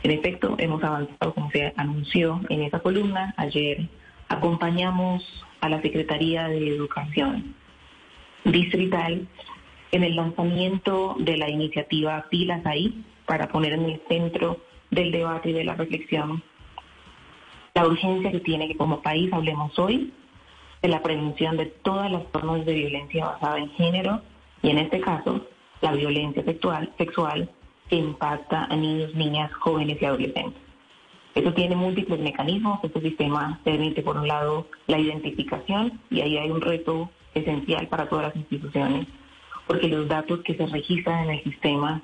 En 0.02 0.10
efecto, 0.12 0.54
hemos 0.58 0.82
avanzado, 0.82 1.34
como 1.34 1.50
se 1.50 1.72
anunció 1.76 2.40
en 2.48 2.62
esa 2.62 2.80
columna. 2.80 3.34
Ayer 3.36 3.88
acompañamos 4.28 5.24
a 5.60 5.68
la 5.68 5.82
Secretaría 5.82 6.48
de 6.48 6.68
Educación 6.68 7.54
Distrital 8.44 9.26
en 9.90 10.04
el 10.04 10.16
lanzamiento 10.16 11.16
de 11.18 11.36
la 11.36 11.50
iniciativa 11.50 12.26
Pilas 12.30 12.64
ahí, 12.66 13.04
para 13.26 13.48
poner 13.48 13.74
en 13.74 13.84
el 13.84 14.00
centro 14.08 14.58
del 14.90 15.10
debate 15.10 15.50
y 15.50 15.52
de 15.52 15.64
la 15.64 15.74
reflexión 15.74 16.42
la 17.74 17.86
urgencia 17.86 18.32
que 18.32 18.40
tiene 18.40 18.66
que 18.66 18.76
como 18.76 19.02
país 19.02 19.32
hablemos 19.32 19.78
hoy 19.78 20.12
de 20.82 20.88
la 20.88 21.02
prevención 21.02 21.56
de 21.56 21.66
todas 21.66 22.10
las 22.10 22.22
formas 22.32 22.64
de 22.64 22.74
violencia 22.74 23.26
basada 23.26 23.58
en 23.58 23.70
género 23.70 24.22
y 24.62 24.70
en 24.70 24.78
este 24.78 25.00
caso 25.00 25.46
la 25.80 25.92
violencia 25.92 26.42
sexual, 26.42 26.92
sexual 26.98 27.50
que 27.89 27.97
impacta 27.97 28.65
a 28.65 28.77
niños, 28.77 29.15
niñas, 29.15 29.52
jóvenes 29.55 29.98
y 30.01 30.05
adolescentes. 30.05 30.62
Eso 31.35 31.52
tiene 31.55 31.77
múltiples 31.77 32.19
mecanismos. 32.20 32.81
Este 32.82 33.01
sistema 33.01 33.60
permite, 33.65 34.02
por 34.02 34.16
un 34.16 34.27
lado, 34.27 34.66
la 34.86 34.98
identificación 34.98 36.01
y 36.10 36.20
ahí 36.20 36.36
hay 36.36 36.51
un 36.51 36.60
reto 36.60 37.10
esencial 37.35 37.86
para 37.89 38.09
todas 38.09 38.27
las 38.27 38.36
instituciones, 38.36 39.06
porque 39.66 39.89
los 39.89 40.09
datos 40.09 40.40
que 40.40 40.55
se 40.55 40.66
registran 40.66 41.24
en 41.24 41.31
el 41.31 41.44
sistema 41.44 42.02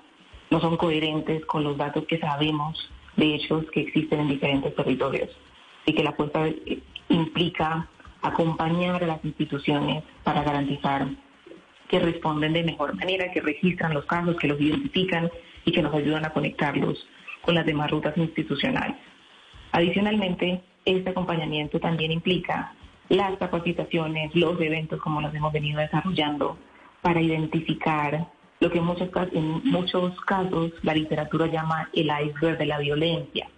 no 0.51 0.61
son 0.61 0.77
coherentes 0.77 1.44
con 1.47 1.65
los 1.65 1.77
datos 1.77 2.05
que 2.06 2.19
sabemos 2.19 2.78
de 3.16 3.35
hechos 3.35 3.65
que 3.73 3.81
existen 3.81 4.20
en 4.20 4.28
diferentes 4.28 4.74
territorios 4.74 5.31
y 5.86 5.93
que 5.94 6.02
la 6.02 6.11
apuesta 6.11 6.47
eh, 6.47 6.81
implica 7.09 7.89
acompañar 8.23 9.02
a 9.02 9.06
las 9.06 9.24
instituciones 9.24 10.02
para 10.23 10.43
garantizar 10.43 11.09
que 11.89 11.98
responden 11.98 12.55
de 12.55 12.62
mejor 12.65 12.94
manera, 12.94 13.31
que 13.32 13.40
registran 13.40 13.94
los 13.94 14.06
casos, 14.06 14.36
que 14.36 14.48
los 14.48 14.61
identifican 14.61 15.31
y 15.65 15.73
que 15.73 15.82
nos 15.82 15.95
ayudan 15.95 16.24
a 16.24 16.31
conectarlos 16.31 17.07
con 17.43 17.55
las 17.55 17.66
demás 17.66 17.91
rutas 17.91 18.16
institucionales. 18.16 18.97
Adicionalmente, 19.73 20.62
este 20.85 21.11
acompañamiento 21.11 21.81
también 21.81 22.12
implica 22.12 22.73
las 23.09 23.36
capacitaciones, 23.39 24.35
los 24.35 24.61
eventos 24.61 25.01
como 25.01 25.20
los 25.20 25.35
hemos 25.35 25.53
venido 25.53 25.81
desarrollando 25.81 26.57
para 27.03 27.20
identificar 27.20 28.27
lo 28.61 28.70
que 28.70 28.78
en 28.78 28.85
muchos, 28.85 29.09
en 29.32 29.65
muchos 29.65 30.19
casos 30.23 30.73
la 30.82 30.95
literatura 30.95 31.47
llama 31.47 31.91
el 31.93 32.07
iceberg 32.07 32.59
de 32.59 32.66
la 32.66 32.78
violencia. 32.78 33.49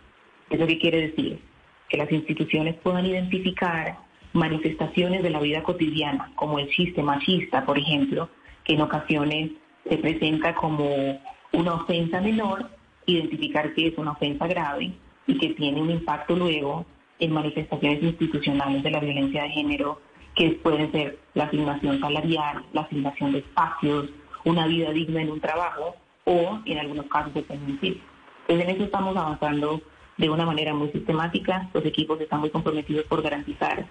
¿Eso 0.51 0.67
qué 0.67 0.79
quiere 0.79 1.09
decir? 1.09 1.41
Que 1.89 1.97
las 1.97 2.11
instituciones 2.11 2.75
puedan 2.77 3.07
identificar 3.07 3.99
manifestaciones 4.33 5.23
de 5.23 5.31
la 5.31 5.41
vida 5.41 5.63
cotidiana, 5.63 6.33
como 6.35 6.59
el 6.59 6.69
chiste 6.71 7.03
machista, 7.03 7.65
por 7.65 7.79
ejemplo, 7.79 8.29
que 8.65 8.75
en 8.75 8.81
ocasiones 8.81 9.51
se 9.89 9.99
presenta 9.99 10.55
como 10.55 11.21
una 11.57 11.75
ofensa 11.75 12.21
menor, 12.21 12.69
identificar 13.07 13.73
que 13.75 13.89
es 13.89 13.99
una 13.99 14.13
ofensa 14.13 14.47
grave 14.47 14.93
y 15.27 15.39
que 15.39 15.55
tiene 15.55 15.81
un 15.81 15.91
impacto 15.91 16.37
luego 16.37 16.85
en 17.19 17.33
manifestaciones 17.33 18.03
institucionales 18.03 18.83
de 18.83 18.91
la 18.91 19.01
violencia 19.01 19.45
de 19.45 19.49
género, 19.51 20.01
que 20.35 20.51
pueden 20.63 20.93
ser 20.93 21.19
la 21.33 21.45
asignación 21.45 21.99
salarial, 21.99 22.63
la 22.75 22.83
asignación 22.83 23.33
de 23.33 23.39
espacios, 23.39 24.11
una 24.45 24.67
vida 24.67 24.91
digna 24.91 25.23
en 25.23 25.31
un 25.31 25.41
trabajo 25.41 25.97
o 26.25 26.61
en 26.67 26.79
algunos 26.79 27.07
casos 27.07 27.33
de 27.33 27.43
feminicidio. 27.45 28.03
Entonces 28.43 28.69
en 28.69 28.75
eso 28.75 28.85
estamos 28.85 29.17
avanzando 29.17 29.81
de 30.19 30.29
una 30.29 30.45
manera 30.45 30.75
muy 30.75 30.91
sistemática, 30.91 31.71
los 31.73 31.87
equipos 31.87 32.21
están 32.21 32.41
muy 32.41 32.51
comprometidos 32.51 33.07
por 33.07 33.23
garantizar 33.23 33.87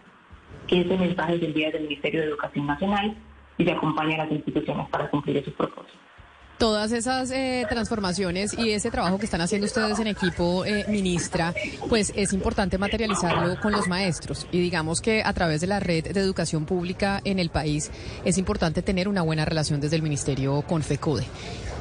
que 0.67 0.81
ese 0.81 0.97
mensaje 0.97 1.39
se 1.39 1.45
envía 1.47 1.71
del 1.71 1.83
Ministerio 1.83 2.21
de 2.21 2.27
Educación 2.27 2.67
Nacional 2.67 3.17
y 3.57 3.65
se 3.65 3.71
acompaña 3.71 4.15
a 4.15 4.25
las 4.25 4.31
instituciones 4.31 4.87
para 4.89 5.09
cumplir 5.09 5.37
esos 5.37 5.53
propósitos. 5.55 6.14
Todas 6.57 6.93
esas 6.93 7.31
eh, 7.31 7.65
transformaciones 7.67 8.57
y 8.57 8.71
ese 8.71 8.89
trabajo 8.89 9.17
que 9.17 9.25
están 9.25 9.41
haciendo 9.41 9.67
ustedes 9.67 9.99
en 9.99 10.07
equipo, 10.07 10.63
eh, 10.63 10.85
ministra, 10.87 11.53
pues 11.89 12.13
es 12.15 12.31
importante 12.31 12.77
materializarlo 12.77 13.59
con 13.59 13.73
los 13.73 13.89
maestros. 13.89 14.47
Y 14.53 14.59
digamos 14.59 15.01
que 15.01 15.21
a 15.21 15.33
través 15.33 15.59
de 15.59 15.67
la 15.67 15.81
red 15.81 16.13
de 16.13 16.19
educación 16.21 16.65
pública 16.65 17.19
en 17.25 17.39
el 17.39 17.49
país 17.49 17.91
es 18.23 18.37
importante 18.37 18.81
tener 18.81 19.09
una 19.09 19.21
buena 19.21 19.43
relación 19.43 19.81
desde 19.81 19.97
el 19.97 20.01
ministerio 20.01 20.61
con 20.61 20.81
FECODE. 20.81 21.25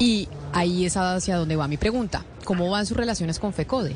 Y 0.01 0.28
ahí 0.52 0.86
es 0.86 0.96
hacia 0.96 1.36
donde 1.36 1.55
va 1.55 1.68
mi 1.68 1.76
pregunta. 1.76 2.24
¿Cómo 2.44 2.68
van 2.68 2.84
sus 2.84 2.96
relaciones 2.96 3.38
con 3.38 3.52
FECODE? 3.52 3.94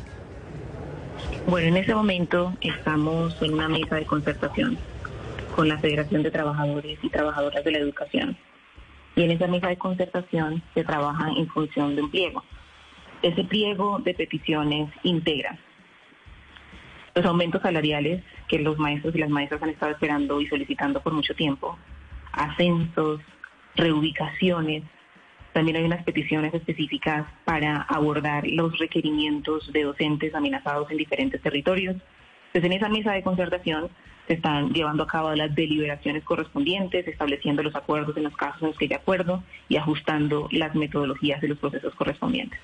Bueno, 1.48 1.68
en 1.68 1.76
ese 1.76 1.92
momento 1.92 2.54
estamos 2.60 3.34
en 3.42 3.54
una 3.54 3.68
mesa 3.68 3.96
de 3.96 4.06
concertación 4.06 4.78
con 5.56 5.66
la 5.68 5.76
Federación 5.78 6.22
de 6.22 6.30
Trabajadores 6.30 7.00
y 7.02 7.10
Trabajadoras 7.10 7.64
de 7.64 7.72
la 7.72 7.78
Educación 7.78 8.36
y 9.18 9.24
en 9.24 9.32
esa 9.32 9.48
mesa 9.48 9.66
de 9.66 9.76
concertación 9.76 10.62
se 10.74 10.84
trabaja 10.84 11.28
en 11.36 11.48
función 11.48 11.96
de 11.96 12.02
un 12.02 12.10
pliego. 12.10 12.44
Ese 13.20 13.42
pliego 13.42 13.98
de 13.98 14.14
peticiones 14.14 14.90
integra 15.02 15.58
los 17.16 17.26
aumentos 17.26 17.60
salariales 17.62 18.22
que 18.46 18.60
los 18.60 18.78
maestros 18.78 19.16
y 19.16 19.18
las 19.18 19.28
maestras 19.28 19.60
han 19.60 19.70
estado 19.70 19.90
esperando 19.90 20.40
y 20.40 20.46
solicitando 20.46 21.02
por 21.02 21.12
mucho 21.12 21.34
tiempo, 21.34 21.76
ascensos, 22.30 23.20
reubicaciones. 23.74 24.84
También 25.52 25.78
hay 25.78 25.84
unas 25.84 26.04
peticiones 26.04 26.54
específicas 26.54 27.26
para 27.44 27.82
abordar 27.88 28.46
los 28.46 28.78
requerimientos 28.78 29.72
de 29.72 29.82
docentes 29.82 30.32
amenazados 30.32 30.92
en 30.92 30.96
diferentes 30.96 31.42
territorios. 31.42 31.96
Entonces, 32.52 32.70
en 32.70 32.72
esa 32.72 32.88
mesa 32.88 33.10
de 33.10 33.24
concertación 33.24 33.90
se 34.28 34.34
están 34.34 34.72
llevando 34.72 35.02
a 35.02 35.06
cabo 35.06 35.34
las 35.34 35.52
deliberaciones 35.54 36.22
correspondientes, 36.22 37.08
estableciendo 37.08 37.62
los 37.62 37.74
acuerdos 37.74 38.16
en 38.16 38.24
los 38.24 38.36
casos 38.36 38.62
en 38.62 38.68
los 38.68 38.78
que 38.78 38.84
hay 38.84 38.92
acuerdo 38.92 39.42
y 39.68 39.76
ajustando 39.76 40.48
las 40.52 40.74
metodologías 40.74 41.40
de 41.40 41.48
los 41.48 41.58
procesos 41.58 41.94
correspondientes. 41.94 42.60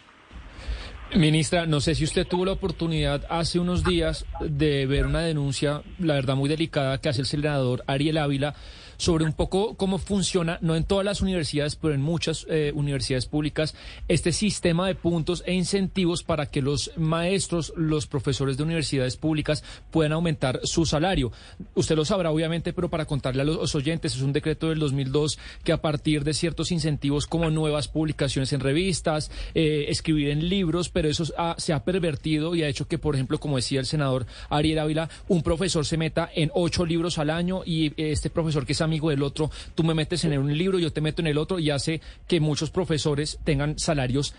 Ministra, 1.16 1.66
no 1.66 1.80
sé 1.80 1.94
si 1.94 2.04
usted 2.04 2.26
tuvo 2.26 2.44
la 2.44 2.52
oportunidad 2.52 3.24
hace 3.30 3.58
unos 3.58 3.84
días 3.84 4.26
de 4.40 4.86
ver 4.86 5.06
una 5.06 5.20
denuncia, 5.20 5.82
la 5.98 6.14
verdad 6.14 6.34
muy 6.34 6.48
delicada, 6.48 7.00
que 7.00 7.08
hace 7.08 7.20
el 7.20 7.26
senador 7.26 7.84
Ariel 7.86 8.18
Ávila 8.18 8.54
sobre 8.96 9.24
un 9.24 9.32
poco 9.32 9.74
cómo 9.76 9.98
funciona, 9.98 10.58
no 10.60 10.76
en 10.76 10.84
todas 10.84 11.04
las 11.04 11.20
universidades, 11.20 11.76
pero 11.76 11.94
en 11.94 12.02
muchas 12.02 12.46
eh, 12.48 12.72
universidades 12.74 13.26
públicas, 13.26 13.74
este 14.08 14.32
sistema 14.32 14.86
de 14.86 14.94
puntos 14.94 15.42
e 15.46 15.52
incentivos 15.52 16.22
para 16.22 16.46
que 16.46 16.62
los 16.62 16.90
maestros, 16.96 17.72
los 17.76 18.06
profesores 18.06 18.56
de 18.56 18.62
universidades 18.62 19.16
públicas 19.16 19.64
puedan 19.90 20.12
aumentar 20.12 20.60
su 20.64 20.86
salario. 20.86 21.32
Usted 21.74 21.96
lo 21.96 22.04
sabrá, 22.04 22.30
obviamente, 22.30 22.72
pero 22.72 22.88
para 22.88 23.06
contarle 23.06 23.42
a 23.42 23.44
los 23.44 23.74
oyentes, 23.74 24.14
es 24.14 24.22
un 24.22 24.32
decreto 24.32 24.68
del 24.68 24.78
2002 24.78 25.38
que 25.62 25.72
a 25.72 25.80
partir 25.80 26.24
de 26.24 26.34
ciertos 26.34 26.72
incentivos 26.72 27.26
como 27.26 27.50
nuevas 27.50 27.88
publicaciones 27.88 28.52
en 28.52 28.60
revistas, 28.60 29.30
eh, 29.54 29.86
escribir 29.88 30.30
en 30.30 30.48
libros, 30.48 30.88
pero 30.88 31.08
eso 31.08 31.24
se 31.56 31.72
ha 31.72 31.84
pervertido 31.84 32.54
y 32.54 32.62
ha 32.62 32.68
hecho 32.68 32.86
que, 32.86 32.98
por 32.98 33.14
ejemplo, 33.14 33.38
como 33.38 33.56
decía 33.56 33.80
el 33.80 33.86
senador 33.86 34.26
Ariel 34.48 34.78
Ávila, 34.78 35.08
un 35.28 35.42
profesor 35.42 35.86
se 35.86 35.96
meta 35.96 36.30
en 36.34 36.50
ocho 36.54 36.84
libros 36.84 37.18
al 37.18 37.30
año 37.30 37.62
y 37.64 37.92
este 37.96 38.30
profesor 38.30 38.66
que 38.66 38.72
es 38.72 38.80
amigo 38.84 39.10
del 39.10 39.22
otro, 39.22 39.50
tú 39.74 39.82
me 39.84 39.94
metes 39.94 40.24
en 40.24 40.38
un 40.38 40.56
libro, 40.56 40.78
yo 40.78 40.92
te 40.92 41.00
meto 41.00 41.22
en 41.22 41.28
el 41.28 41.38
otro 41.38 41.58
y 41.58 41.70
hace 41.70 42.00
que 42.28 42.40
muchos 42.40 42.70
profesores 42.70 43.38
tengan 43.44 43.78
salarios 43.78 44.34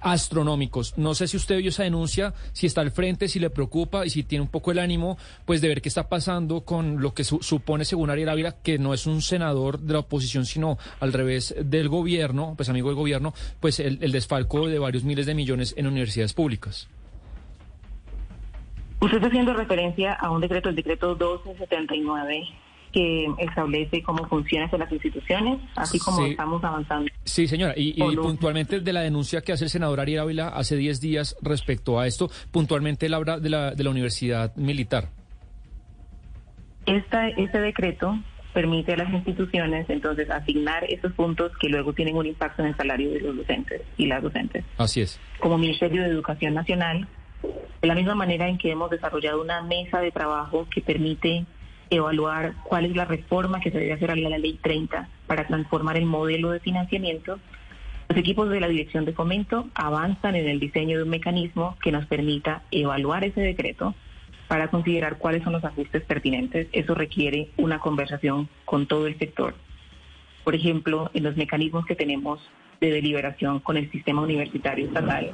astronómicos. 0.00 0.96
No 0.96 1.14
sé 1.14 1.28
si 1.28 1.36
usted 1.36 1.58
vio 1.58 1.70
esa 1.70 1.82
denuncia, 1.82 2.34
si 2.52 2.66
está 2.66 2.80
al 2.80 2.90
frente, 2.90 3.28
si 3.28 3.38
le 3.38 3.50
preocupa 3.50 4.06
y 4.06 4.10
si 4.10 4.22
tiene 4.22 4.42
un 4.42 4.48
poco 4.48 4.70
el 4.70 4.78
ánimo, 4.78 5.18
pues 5.44 5.60
de 5.60 5.68
ver 5.68 5.82
qué 5.82 5.88
está 5.88 6.08
pasando 6.08 6.62
con 6.62 7.00
lo 7.00 7.14
que 7.14 7.24
supone, 7.24 7.84
según 7.84 8.10
Ariel 8.10 8.28
Ávila, 8.28 8.56
que 8.62 8.78
no 8.78 8.94
es 8.94 9.06
un 9.06 9.22
senador 9.22 9.78
de 9.78 9.92
la 9.92 10.00
oposición, 10.00 10.46
sino 10.46 10.78
al 11.00 11.12
revés 11.12 11.54
del 11.62 11.88
gobierno, 11.88 12.54
pues 12.56 12.68
amigo 12.68 12.88
del 12.88 12.96
gobierno, 12.96 13.34
pues 13.60 13.80
el, 13.80 13.98
el 14.02 14.12
desfalco 14.12 14.68
de 14.68 14.78
varios 14.78 15.04
miles 15.04 15.26
de 15.26 15.34
millones 15.34 15.74
en 15.76 15.86
universidades 15.86 16.32
públicas. 16.32 16.88
Usted 19.00 19.16
está 19.16 19.28
haciendo 19.28 19.54
referencia 19.54 20.12
a 20.12 20.30
un 20.30 20.42
decreto, 20.42 20.68
el 20.68 20.76
decreto 20.76 21.16
1279 21.16 22.48
que 22.92 23.26
establece 23.38 24.02
cómo 24.02 24.26
funcionan 24.26 24.68
las 24.78 24.90
instituciones, 24.92 25.60
así 25.76 25.98
como 25.98 26.26
estamos 26.26 26.62
avanzando. 26.64 27.10
Sí, 27.24 27.46
señora, 27.46 27.74
y, 27.76 27.94
puntualmente 28.16 28.80
de 28.80 28.92
la 28.92 29.00
denuncia 29.00 29.40
que 29.42 29.52
hace 29.52 29.64
el 29.64 29.70
senador 29.70 30.00
Ariel 30.00 30.20
Ávila 30.20 30.48
hace 30.48 30.76
10 30.76 31.00
días 31.00 31.36
respecto 31.42 32.00
a 32.00 32.06
esto, 32.06 32.30
puntualmente 32.50 33.06
él 33.06 33.14
habla 33.14 33.38
de 33.38 33.50
la, 33.50 33.74
de 33.74 33.84
la 33.84 33.90
Universidad 33.90 34.54
Militar. 34.56 35.10
Esta, 36.86 37.28
este 37.28 37.60
decreto 37.60 38.18
permite 38.52 38.94
a 38.94 38.96
las 38.96 39.12
instituciones 39.12 39.88
entonces 39.88 40.28
asignar 40.30 40.84
esos 40.84 41.12
puntos 41.12 41.52
que 41.60 41.68
luego 41.68 41.92
tienen 41.92 42.16
un 42.16 42.26
impacto 42.26 42.62
en 42.62 42.68
el 42.68 42.76
salario 42.76 43.10
de 43.12 43.20
los 43.20 43.36
docentes 43.36 43.82
y 43.96 44.06
las 44.06 44.22
docentes. 44.22 44.64
Así 44.76 45.00
es. 45.00 45.20
Como 45.38 45.58
Ministerio 45.58 46.02
de 46.02 46.08
Educación 46.08 46.54
Nacional, 46.54 47.06
de 47.80 47.88
la 47.88 47.94
misma 47.94 48.14
manera 48.14 48.48
en 48.48 48.58
que 48.58 48.70
hemos 48.70 48.90
desarrollado 48.90 49.40
una 49.40 49.62
mesa 49.62 50.00
de 50.00 50.10
trabajo 50.10 50.66
que 50.72 50.80
permite 50.80 51.46
evaluar 51.90 52.54
cuál 52.64 52.86
es 52.86 52.96
la 52.96 53.04
reforma 53.04 53.60
que 53.60 53.70
se 53.70 53.78
debe 53.78 53.92
hacer 53.92 54.10
a 54.10 54.16
la 54.16 54.38
ley 54.38 54.58
30 54.62 55.08
para 55.26 55.46
transformar 55.46 55.96
el 55.96 56.06
modelo 56.06 56.50
de 56.50 56.60
financiamiento. 56.60 57.38
Los 58.08 58.18
equipos 58.18 58.48
de 58.48 58.60
la 58.60 58.68
Dirección 58.68 59.04
de 59.04 59.12
Fomento 59.12 59.68
avanzan 59.74 60.36
en 60.36 60.48
el 60.48 60.60
diseño 60.60 60.96
de 60.96 61.04
un 61.04 61.10
mecanismo 61.10 61.76
que 61.82 61.92
nos 61.92 62.06
permita 62.06 62.62
evaluar 62.70 63.24
ese 63.24 63.40
decreto 63.40 63.94
para 64.48 64.68
considerar 64.68 65.18
cuáles 65.18 65.44
son 65.44 65.52
los 65.52 65.64
ajustes 65.64 66.02
pertinentes. 66.02 66.68
Eso 66.72 66.94
requiere 66.94 67.50
una 67.56 67.78
conversación 67.78 68.48
con 68.64 68.86
todo 68.86 69.06
el 69.06 69.18
sector. 69.18 69.54
Por 70.42 70.54
ejemplo, 70.54 71.10
en 71.14 71.22
los 71.22 71.36
mecanismos 71.36 71.86
que 71.86 71.94
tenemos 71.94 72.40
de 72.80 72.90
deliberación 72.90 73.60
con 73.60 73.76
el 73.76 73.90
sistema 73.92 74.22
universitario 74.22 74.86
estatal, 74.86 75.32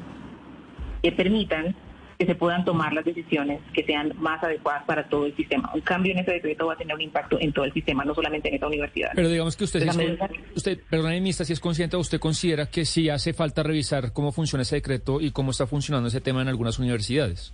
que 1.02 1.12
permitan 1.12 1.74
que 2.18 2.26
se 2.26 2.34
puedan 2.34 2.64
tomar 2.64 2.92
las 2.92 3.04
decisiones 3.04 3.60
que 3.74 3.84
sean 3.84 4.12
más 4.18 4.42
adecuadas 4.42 4.84
para 4.84 5.08
todo 5.08 5.26
el 5.26 5.36
sistema. 5.36 5.70
Un 5.74 5.82
cambio 5.82 6.12
en 6.12 6.20
ese 6.20 6.32
decreto 6.32 6.66
va 6.66 6.74
a 6.74 6.76
tener 6.76 6.94
un 6.94 7.02
impacto 7.02 7.38
en 7.38 7.52
todo 7.52 7.64
el 7.64 7.72
sistema, 7.72 8.04
no 8.04 8.14
solamente 8.14 8.48
en 8.48 8.54
esta 8.54 8.66
universidad. 8.66 9.10
Pero 9.14 9.28
digamos 9.28 9.56
que 9.56 9.64
usted, 9.64 9.82
es, 9.82 9.98
usted 10.54 10.80
perdón, 10.88 11.12
ministra, 11.12 11.44
si 11.44 11.52
es 11.52 11.60
consciente, 11.60 11.96
usted 11.96 12.18
considera 12.18 12.66
que 12.66 12.84
sí 12.84 13.10
hace 13.10 13.34
falta 13.34 13.62
revisar 13.62 14.12
cómo 14.12 14.32
funciona 14.32 14.62
ese 14.62 14.76
decreto 14.76 15.20
y 15.20 15.30
cómo 15.30 15.50
está 15.50 15.66
funcionando 15.66 16.08
ese 16.08 16.20
tema 16.20 16.42
en 16.42 16.48
algunas 16.48 16.78
universidades. 16.78 17.52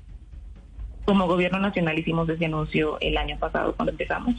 Como 1.05 1.27
gobierno 1.27 1.59
nacional 1.59 1.99
hicimos 1.99 2.29
ese 2.29 2.45
anuncio 2.47 2.99
el 3.01 3.17
año 3.17 3.37
pasado 3.39 3.75
cuando 3.75 3.91
empezamos. 3.91 4.37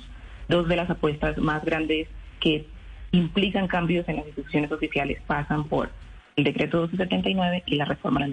Dos 0.47 0.67
de 0.69 0.77
las 0.77 0.89
apuestas 0.89 1.37
más 1.37 1.63
grandes 1.65 2.07
que 2.39 2.65
implican 3.11 3.67
cambios 3.67 4.07
en 4.07 4.17
las 4.17 4.27
instituciones 4.27 4.71
oficiales 4.71 5.21
pasan 5.27 5.65
por 5.65 5.89
el 6.35 6.43
decreto 6.45 6.79
279 6.79 7.63
y 7.65 7.75
la 7.75 7.85
reforma 7.85 8.19
a 8.19 8.21
la 8.21 8.27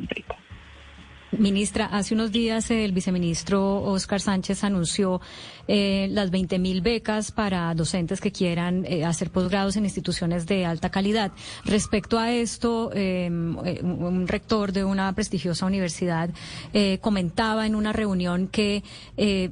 Ministra, 1.39 1.87
hace 1.87 2.15
unos 2.15 2.33
días 2.33 2.71
el 2.73 2.91
viceministro 2.91 3.83
Oscar 3.83 4.21
Sánchez 4.21 4.65
anunció 4.65 5.21
eh, 5.69 6.09
las 6.11 6.33
20 6.33 6.59
mil 6.59 6.81
becas 6.81 7.31
para 7.31 7.73
docentes 7.75 8.21
que 8.21 8.33
quieran 8.33 8.85
eh, 8.85 9.05
hacer 9.05 9.31
posgrados 9.31 9.77
en 9.77 9.85
instituciones 9.85 10.47
de 10.47 10.67
alta 10.67 10.91
calidad. 10.91 11.31
Respecto 11.65 12.19
a 12.19 12.33
esto, 12.33 12.91
em, 12.93 13.57
eh, 13.65 13.81
un 13.81 14.27
rector 14.27 14.73
de 14.73 14.83
una 14.83 15.13
prestigiosa 15.15 15.67
universidad 15.67 16.31
comentaba 17.01 17.67
en 17.67 17.75
una 17.75 17.93
reunión 17.93 18.49
que 18.49 18.83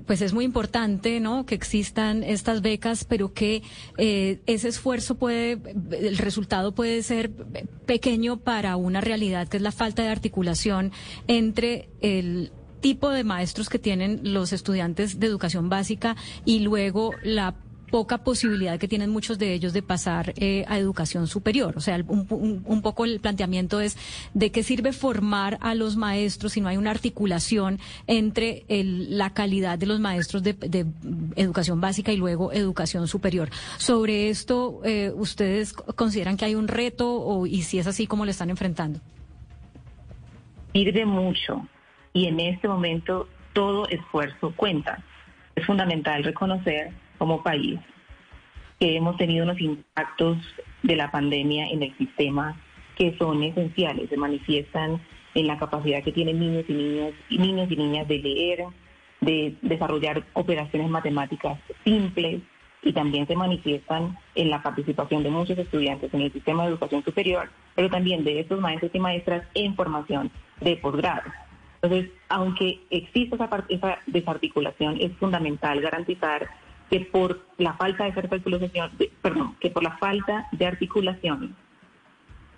pues 0.07 0.23
es 0.23 0.33
muy 0.33 0.45
importante 0.45 1.21
¿no? 1.21 1.47
que 1.47 1.55
existan 1.55 2.23
estas 2.23 2.63
becas, 2.63 3.05
pero 3.05 3.33
que 3.33 3.63
ese 3.97 4.69
esfuerzo 4.69 5.17
puede, 5.17 5.59
el 5.93 6.19
resultado 6.19 6.73
puede 6.73 7.03
ser 7.03 7.31
pequeño 7.87 8.39
para 8.39 8.77
una 8.77 9.01
realidad 9.01 9.49
que 9.49 9.57
es 9.59 9.63
la 9.63 9.73
falta 9.73 10.03
de 10.03 10.09
articulación 10.09 10.93
entre 11.27 11.68
el 12.01 12.53
tipo 12.81 13.11
de 13.11 13.25
maestros 13.25 13.69
que 13.69 13.79
tienen 13.79 14.21
los 14.23 14.53
estudiantes 14.53 15.19
de 15.19 15.27
educación 15.27 15.69
básica 15.69 16.17
y 16.45 16.61
luego 16.61 17.13
la 17.23 17.55
poca 17.91 18.19
posibilidad 18.19 18.79
que 18.79 18.89
tienen 18.89 19.11
muchos 19.11 19.39
de 19.39 19.53
ellos 19.55 19.73
de 19.73 19.83
pasar 19.83 20.35
eh, 20.37 20.65
a 20.69 20.79
educación 20.79 21.27
superior. 21.27 21.75
O 21.77 21.81
sea, 21.81 21.97
un, 22.07 22.83
poco 22.83 23.05
el 23.05 23.21
planteamiento 23.21 23.81
es 23.81 23.97
de 24.35 24.51
qué 24.51 24.63
sirve 24.63 24.93
formar 24.93 25.59
a 25.61 25.75
los 25.75 25.97
maestros 25.97 26.53
si 26.53 26.61
no 26.61 26.69
hay 26.69 26.77
una 26.77 26.91
articulación 26.91 27.79
entre 28.07 28.65
la 28.69 29.33
calidad 29.33 29.79
de 29.79 29.87
los 29.87 30.01
maestros 30.01 30.43
de, 30.43 30.87
educación 31.37 31.81
básica 31.81 32.13
y 32.13 32.17
luego 32.17 32.53
educación 32.53 33.09
superior. 33.09 33.51
Sobre 33.79 34.29
esto, 34.29 34.81
eh, 34.85 35.13
¿ustedes 35.15 35.73
consideran 35.73 36.37
que 36.37 36.45
hay 36.45 36.55
un 36.55 36.69
reto 36.69 37.11
o, 37.11 37.47
y 37.47 37.63
si 37.63 37.79
es 37.79 37.87
así, 37.87 38.07
cómo 38.07 38.25
lo 38.25 38.31
están 38.31 38.51
enfrentando? 38.51 39.01
Sirve 40.73 41.05
mucho 41.05 41.67
y 42.13 42.27
en 42.27 42.41
este 42.41 42.69
momento 42.69 43.29
todo 43.53 43.89
esfuerzo 43.89 44.53
cuenta. 44.57 45.03
Es 45.57 45.67
fundamental 45.67 46.23
reconocer 46.25 46.91
como 47.19 47.43
país 47.43 47.81
que 48.79 48.97
hemos 48.97 49.17
tenido 49.17 49.45
unos 49.45 49.61
impactos 49.61 50.39
de 50.83 50.97
la 50.97 51.11
pandemia 51.11 51.69
en 51.69 51.83
el 51.83 51.97
sistema 51.97 52.57
que 52.97 53.17
son 53.19 53.43
esenciales, 53.43 54.09
se 54.09 54.17
manifiestan 54.17 55.01
en 55.35 55.47
la 55.47 55.59
capacidad 55.59 56.03
que 56.03 56.13
tienen 56.13 56.41
niños 56.41 56.65
y 56.69 56.73
niñas 56.73 57.13
niños 57.31 57.71
y 57.71 57.77
niñas 57.77 58.09
de 58.09 58.19
leer, 58.19 58.65
de 59.21 59.55
desarrollar 59.63 60.25
operaciones 60.33 60.89
matemáticas 60.91 61.59
simples 61.85 62.41
y 62.83 62.93
también 62.93 63.27
se 63.27 63.37
manifiestan 63.37 64.17
en 64.35 64.51
la 64.51 64.63
participación 64.63 65.23
de 65.23 65.31
muchos 65.31 65.59
estudiantes 65.59 66.13
en 66.15 66.23
el 66.23 66.33
sistema 66.33 66.63
de 66.63 66.71
educación 66.71 67.03
superior, 67.05 67.51
pero 67.75 67.91
también 67.91 68.25
de 68.25 68.41
estos 68.41 68.61
maestros 68.61 68.91
y 68.95 69.01
maestras 69.01 69.43
en 69.55 69.75
formación 69.75 70.31
de 70.61 70.77
posgrado. 70.77 71.23
Entonces, 71.81 72.11
aunque 72.29 72.81
exista 72.91 73.37
esa, 73.37 73.65
esa 73.69 73.99
desarticulación, 74.07 74.99
es 75.01 75.13
fundamental 75.17 75.81
garantizar 75.81 76.49
que 76.91 77.01
por 77.01 77.45
la 77.59 77.75
falta 77.75 78.05
de 78.05 78.11
articulación, 78.11 78.91
perdón, 79.23 79.57
que 79.61 79.71
por 79.71 79.83
la 79.83 79.97
falta 79.99 80.49
de 80.53 80.67
articulación 80.67 81.55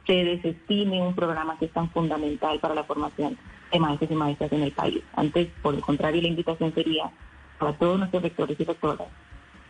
se 0.06 0.24
desestime 0.24 1.02
un 1.02 1.14
programa 1.14 1.58
que 1.58 1.66
es 1.66 1.72
tan 1.72 1.90
fundamental 1.90 2.58
para 2.60 2.74
la 2.74 2.84
formación 2.84 3.36
de 3.72 3.78
maestros 3.78 4.10
y 4.10 4.14
maestras 4.14 4.52
en 4.52 4.62
el 4.62 4.72
país. 4.72 5.02
Antes, 5.14 5.48
por 5.62 5.74
el 5.74 5.80
contrario, 5.80 6.22
la 6.22 6.28
invitación 6.28 6.72
sería 6.74 7.10
para 7.58 7.72
todos 7.74 7.98
nuestros 7.98 8.22
rectores 8.22 8.58
y 8.58 8.64
rectoras 8.64 9.08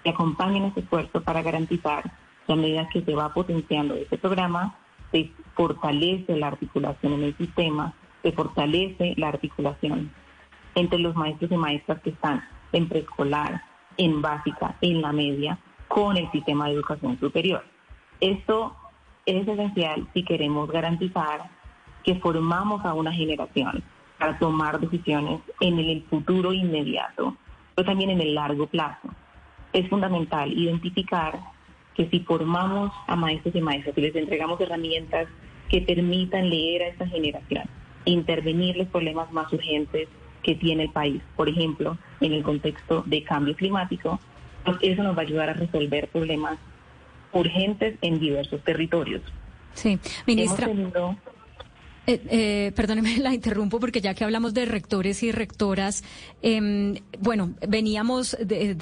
que 0.02 0.10
acompañen 0.10 0.64
este 0.64 0.80
esfuerzo 0.80 1.22
para 1.22 1.42
garantizar 1.42 2.10
que 2.46 2.52
a 2.52 2.56
medida 2.56 2.88
que 2.88 3.02
se 3.02 3.14
va 3.14 3.32
potenciando 3.32 3.94
este 3.94 4.18
programa, 4.18 4.76
se 5.12 5.30
fortalece 5.54 6.36
la 6.36 6.48
articulación 6.48 7.14
en 7.14 7.24
el 7.24 7.36
sistema, 7.36 7.92
se 8.22 8.32
fortalece 8.32 9.14
la 9.16 9.28
articulación 9.28 10.12
entre 10.74 10.98
los 10.98 11.16
maestros 11.16 11.50
y 11.50 11.56
maestras 11.56 12.00
que 12.00 12.10
están 12.10 12.44
en 12.72 12.88
preescolar, 12.88 13.62
en 13.96 14.22
básica, 14.22 14.76
en 14.80 15.02
la 15.02 15.12
media, 15.12 15.58
con 15.88 16.16
el 16.16 16.30
sistema 16.30 16.66
de 16.66 16.74
educación 16.74 17.18
superior. 17.18 17.64
Esto 18.20 18.76
es 19.26 19.46
esencial 19.46 20.08
si 20.14 20.24
queremos 20.24 20.70
garantizar 20.70 21.50
que 22.04 22.14
formamos 22.16 22.84
a 22.84 22.94
una 22.94 23.12
generación 23.12 23.82
para 24.18 24.38
tomar 24.38 24.78
decisiones 24.78 25.40
en 25.60 25.78
el 25.78 26.02
futuro 26.04 26.52
inmediato, 26.52 27.36
pero 27.74 27.86
también 27.86 28.10
en 28.10 28.20
el 28.20 28.34
largo 28.34 28.66
plazo. 28.66 29.08
Es 29.72 29.88
fundamental 29.88 30.52
identificar 30.52 31.38
que 31.94 32.08
si 32.08 32.20
formamos 32.20 32.92
a 33.06 33.16
maestros 33.16 33.54
y 33.54 33.60
maestras 33.60 33.96
y 33.98 34.00
les 34.00 34.16
entregamos 34.16 34.60
herramientas 34.60 35.28
que 35.68 35.80
permitan 35.82 36.50
leer 36.50 36.82
a 36.82 36.88
esta 36.88 37.06
generación, 37.06 37.64
intervenir 38.04 38.76
los 38.76 38.88
problemas 38.88 39.30
más 39.32 39.52
urgentes 39.52 40.08
que 40.42 40.54
tiene 40.54 40.84
el 40.84 40.90
país, 40.90 41.22
por 41.36 41.48
ejemplo, 41.48 41.98
en 42.20 42.32
el 42.32 42.42
contexto 42.42 43.02
de 43.06 43.22
cambio 43.22 43.54
climático, 43.54 44.18
pues 44.64 44.78
eso 44.80 45.02
nos 45.02 45.16
va 45.16 45.20
a 45.20 45.24
ayudar 45.24 45.50
a 45.50 45.54
resolver 45.54 46.08
problemas 46.08 46.58
urgentes 47.32 47.96
en 48.02 48.18
diversos 48.18 48.62
territorios. 48.62 49.22
Sí, 49.74 49.98
ministra. 50.26 50.68
Eh, 52.06 52.20
eh, 52.30 52.72
perdóneme, 52.74 53.16
la 53.18 53.34
interrumpo 53.34 53.78
porque 53.78 54.00
ya 54.00 54.14
que 54.14 54.24
hablamos 54.24 54.54
de 54.54 54.64
rectores 54.64 55.22
y 55.22 55.32
rectoras, 55.32 56.02
em, 56.42 56.96
bueno, 57.20 57.54
veníamos, 57.68 58.36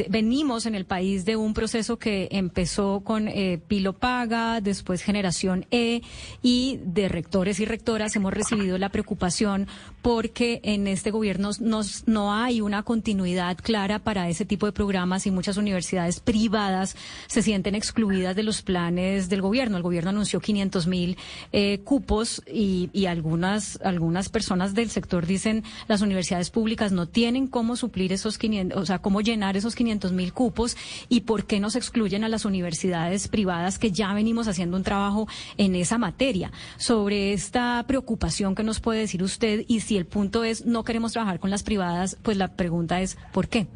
venimos 0.09 0.66
en 0.66 0.74
el 0.74 0.85
país 0.85 1.24
de 1.24 1.36
un 1.36 1.53
proceso 1.53 1.99
que 1.99 2.28
empezó 2.31 3.01
con 3.01 3.28
eh, 3.28 3.61
Pilo 3.66 3.93
Paga, 3.93 4.61
después 4.61 5.03
Generación 5.03 5.66
E, 5.70 6.03
y 6.43 6.78
de 6.85 7.09
rectores 7.09 7.61
y 7.61 7.65
rectoras 7.65 8.15
hemos 8.16 8.32
recibido 8.32 8.78
la 8.78 8.89
preocupación 8.90 9.66
porque 10.01 10.61
en 10.62 10.86
este 10.86 11.11
gobierno 11.11 11.51
nos, 11.61 12.07
no 12.07 12.32
hay 12.32 12.61
una 12.61 12.82
continuidad 12.82 13.59
clara 13.59 13.99
para 13.99 14.28
ese 14.28 14.45
tipo 14.45 14.66
de 14.66 14.73
programas 14.73 15.27
y 15.27 15.31
muchas 15.31 15.57
universidades 15.57 16.20
privadas 16.20 16.97
se 17.27 17.43
sienten 17.43 17.74
excluidas 17.74 18.36
de 18.36 18.45
los 18.45 18.62
planes 18.62 19.28
del 19.28 19.43
gobierno. 19.43 19.77
El 19.77 19.82
gobierno 19.82 20.11
anunció 20.11 20.40
500 20.40 20.86
mil 20.86 21.19
eh, 21.53 21.81
cupos 21.85 22.43
y, 22.47 22.90
y 22.93 23.07
algunas, 23.19 23.81
algunas 23.82 24.28
personas 24.28 24.74
del 24.74 24.90
sector 24.90 25.27
dicen 25.27 25.65
las 25.89 26.03
universidades 26.03 26.51
públicas 26.51 26.93
no 26.93 27.07
tienen 27.07 27.49
cómo 27.49 27.74
suplir 27.74 28.12
esos 28.12 28.39
500, 28.39 28.81
o 28.81 28.86
sea, 28.86 29.01
cómo 29.01 29.20
llenar 29.20 29.57
esos 29.57 29.74
500 29.74 30.12
mil 30.12 30.32
cupos 30.32 30.77
y 31.09 31.23
por 31.23 31.47
qué 31.47 31.59
nos 31.59 31.74
excluyen 31.74 32.23
a 32.23 32.28
las 32.28 32.45
universidades 32.45 33.28
privadas 33.28 33.78
que 33.78 33.90
ya 33.90 34.15
venimos 34.15 34.47
haciendo 34.47 34.77
un 34.77 34.85
trabajo 34.85 35.27
en 35.57 35.74
esa 35.74 35.99
materia. 35.99 36.53
Sobre 36.77 37.32
esta 37.32 37.85
preocupación 37.86 38.55
que 38.55 38.62
nos 38.62 38.81
puede 38.81 39.01
decir 39.01 39.23
usted 39.23 39.65
y 39.66 39.81
si 39.81 39.97
el 39.97 40.07
punto 40.07 40.45
es 40.45 40.65
no 40.65 40.85
queremos 40.85 41.12
trabajar 41.12 41.40
con 41.40 41.51
las 41.51 41.65
privadas, 41.65 42.16
pues 42.23 42.36
la 42.36 42.55
pregunta 42.55 43.01
es 43.01 43.19
¿por 43.32 43.49
qué? 43.49 43.66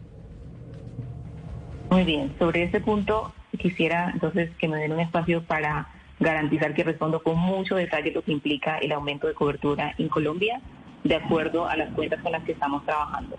Muy 1.90 2.05
bien, 2.05 2.32
sobre 2.39 2.62
ese 2.62 2.81
punto 2.81 3.35
quisiera 3.59 4.10
entonces 4.12 4.51
que 4.59 4.69
me 4.69 4.78
den 4.78 4.93
un 4.93 5.01
espacio 5.01 5.43
para 5.43 5.89
garantizar 6.22 6.72
que 6.74 6.84
respondo 6.84 7.22
con 7.22 7.38
mucho 7.38 7.74
detalle 7.76 8.12
lo 8.12 8.22
que 8.22 8.32
implica 8.32 8.78
el 8.78 8.92
aumento 8.92 9.26
de 9.26 9.34
cobertura 9.34 9.94
en 9.98 10.08
Colombia, 10.08 10.60
de 11.04 11.16
acuerdo 11.16 11.68
a 11.68 11.76
las 11.76 11.92
cuentas 11.94 12.20
con 12.22 12.32
las 12.32 12.44
que 12.44 12.52
estamos 12.52 12.84
trabajando. 12.84 13.36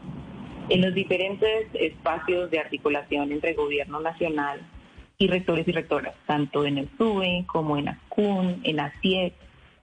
En 0.69 0.81
los 0.81 0.93
diferentes 0.93 1.67
espacios 1.73 2.51
de 2.51 2.59
articulación 2.59 3.31
entre 3.31 3.53
gobierno 3.53 3.99
nacional 3.99 4.61
y 5.17 5.27
rectores 5.27 5.67
y 5.67 5.71
rectoras, 5.71 6.13
tanto 6.25 6.65
en 6.65 6.77
el 6.77 6.89
SUBE 6.97 7.45
como 7.47 7.77
en 7.77 7.89
ASCUN, 7.89 8.61
en 8.63 8.79
ACIEC, 8.79 9.33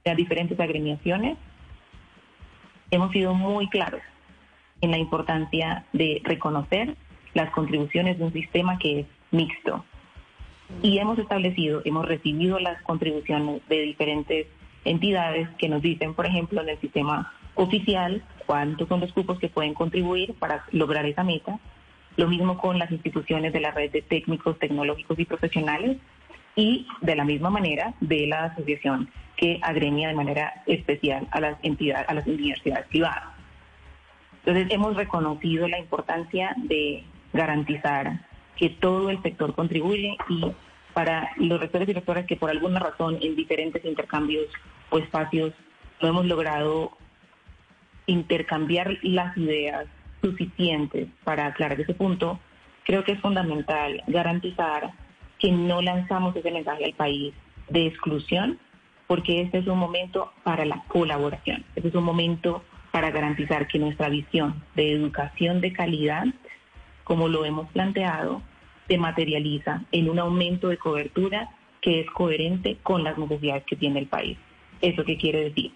las 0.05 0.16
diferentes 0.16 0.59
agremiaciones, 0.59 1.39
hemos 2.90 3.12
sido 3.12 3.35
muy 3.35 3.68
claros 3.68 4.02
en 4.81 4.90
la 4.90 4.98
importancia 4.98 5.85
de 5.93 6.20
reconocer 6.24 6.97
las 7.35 7.51
contribuciones 7.51 8.18
de 8.18 8.24
un 8.24 8.32
sistema 8.32 8.78
que 8.78 9.01
es 9.01 9.06
mixto, 9.31 9.85
y 10.83 10.99
hemos 10.99 11.19
establecido, 11.19 11.83
hemos 11.85 12.07
recibido 12.07 12.59
las 12.59 12.81
contribuciones 12.83 13.61
de 13.69 13.83
diferentes 13.83 14.47
entidades 14.85 15.49
que 15.59 15.69
nos 15.69 15.83
dicen, 15.83 16.15
por 16.15 16.27
ejemplo, 16.27 16.61
en 16.63 16.71
el 16.71 16.81
sistema 16.81 17.33
oficial, 17.55 18.23
cuántos 18.47 18.89
son 18.89 19.01
los 19.01 19.13
cupos 19.13 19.39
que 19.39 19.49
pueden 19.49 19.75
contribuir 19.75 20.35
para 20.35 20.65
lograr 20.73 21.05
esa 21.07 21.25
meta. 21.25 21.59
Lo 22.17 22.29
mismo 22.29 22.59
con 22.59 22.79
las 22.79 22.91
instituciones 22.91 23.53
de 23.53 23.61
la 23.61 23.71
red 23.71 23.91
de 23.91 24.03
técnicos, 24.03 24.59
tecnológicos 24.59 25.19
y 25.19 25.25
profesionales 25.25 25.99
y 26.57 26.87
de 27.01 27.17
la 27.17 27.25
misma 27.25 27.51
manera 27.51 27.95
de 28.01 28.27
la 28.27 28.45
asociación 28.45 29.11
que 29.37 29.59
agremia 29.63 30.09
de 30.09 30.15
manera 30.15 30.63
especial 30.67 31.29
a 31.31 31.41
las 31.41 31.57
entidades, 31.63 32.09
a 32.09 32.15
las 32.15 32.27
universidades 32.27 32.87
privadas. 32.89 33.25
Entonces 34.45 34.67
hemos 34.71 34.97
reconocido 34.97 35.69
la 35.69 35.79
importancia 35.79 36.55
de 36.57 37.05
garantizar 37.33 38.21
que 38.61 38.69
todo 38.69 39.09
el 39.09 39.23
sector 39.23 39.55
contribuye 39.55 40.19
y 40.28 40.45
para 40.93 41.31
los 41.39 41.59
rectores 41.59 41.89
y 41.89 41.95
rectoras 41.95 42.27
que 42.27 42.37
por 42.37 42.51
alguna 42.51 42.78
razón 42.78 43.16
en 43.23 43.35
diferentes 43.35 43.82
intercambios 43.87 44.49
o 44.91 44.99
espacios 44.99 45.55
no 46.03 46.09
hemos 46.09 46.27
logrado 46.27 46.93
intercambiar 48.07 48.99
las 49.03 49.35
ideas 49.39 49.87
suficientes 50.20 51.09
para 51.24 51.47
aclarar 51.47 51.81
ese 51.81 51.95
punto, 51.95 52.39
creo 52.85 53.03
que 53.03 53.12
es 53.12 53.20
fundamental 53.20 54.03
garantizar 54.09 54.93
que 55.39 55.51
no 55.51 55.81
lanzamos 55.81 56.37
ese 56.37 56.51
mensaje 56.51 56.85
al 56.85 56.93
país 56.93 57.32
de 57.70 57.87
exclusión 57.87 58.59
porque 59.07 59.41
este 59.41 59.59
es 59.59 59.66
un 59.69 59.78
momento 59.78 60.32
para 60.43 60.66
la 60.66 60.85
colaboración, 60.89 61.65
este 61.77 61.89
es 61.89 61.95
un 61.95 62.05
momento 62.05 62.62
para 62.91 63.11
garantizar 63.11 63.69
que 63.69 63.78
nuestra 63.78 64.11
visión 64.11 64.62
de 64.74 64.93
educación 64.93 65.62
de 65.62 65.73
calidad, 65.73 66.27
como 67.05 67.27
lo 67.28 67.47
hemos 67.47 67.70
planteado, 67.70 68.43
se 68.91 68.99
materializa 68.99 69.85
en 69.93 70.11
un 70.11 70.19
aumento 70.19 70.67
de 70.69 70.77
cobertura 70.77 71.49
que 71.81 72.01
es 72.01 72.11
coherente 72.11 72.77
con 72.83 73.05
las 73.05 73.17
necesidades 73.17 73.62
que 73.65 73.77
tiene 73.77 74.01
el 74.01 74.09
país. 74.09 74.37
¿Eso 74.81 75.05
qué 75.05 75.17
quiere 75.17 75.45
decir? 75.45 75.73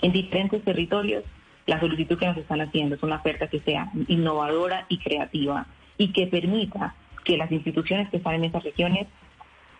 En 0.00 0.12
diferentes 0.12 0.62
territorios, 0.62 1.24
la 1.66 1.80
solicitud 1.80 2.16
que 2.16 2.26
nos 2.26 2.36
están 2.36 2.60
haciendo 2.60 2.94
es 2.94 3.02
una 3.02 3.16
oferta 3.16 3.48
que 3.48 3.58
sea 3.60 3.90
innovadora 4.06 4.86
y 4.88 4.98
creativa 4.98 5.66
y 5.98 6.12
que 6.12 6.28
permita 6.28 6.94
que 7.24 7.36
las 7.36 7.50
instituciones 7.50 8.08
que 8.10 8.18
están 8.18 8.34
en 8.34 8.44
esas 8.44 8.62
regiones 8.62 9.08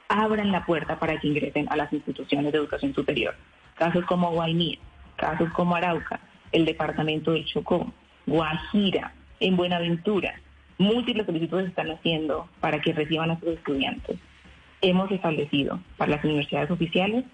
abran 0.08 0.50
la 0.50 0.66
puerta 0.66 0.98
para 0.98 1.20
que 1.20 1.28
ingresen 1.28 1.68
a 1.70 1.76
las 1.76 1.92
instituciones 1.92 2.50
de 2.50 2.58
educación 2.58 2.94
superior. 2.94 3.36
Casos 3.76 4.04
como 4.06 4.32
Guainía, 4.32 4.78
casos 5.14 5.50
como 5.52 5.76
Arauca, 5.76 6.18
el 6.50 6.64
departamento 6.64 7.30
del 7.30 7.44
Chocó, 7.44 7.92
Guajira, 8.26 9.12
en 9.38 9.56
Buenaventura, 9.56 10.40
múltiples 10.78 11.26
solicitudes 11.26 11.68
están 11.68 11.90
haciendo 11.90 12.48
para 12.60 12.80
que 12.80 12.92
reciban 12.92 13.30
a 13.30 13.38
sus 13.40 13.50
estudiantes. 13.50 14.18
Hemos 14.80 15.10
establecido 15.10 15.80
para 15.96 16.12
las 16.12 16.24
universidades 16.24 16.70
oficiales 16.70 17.24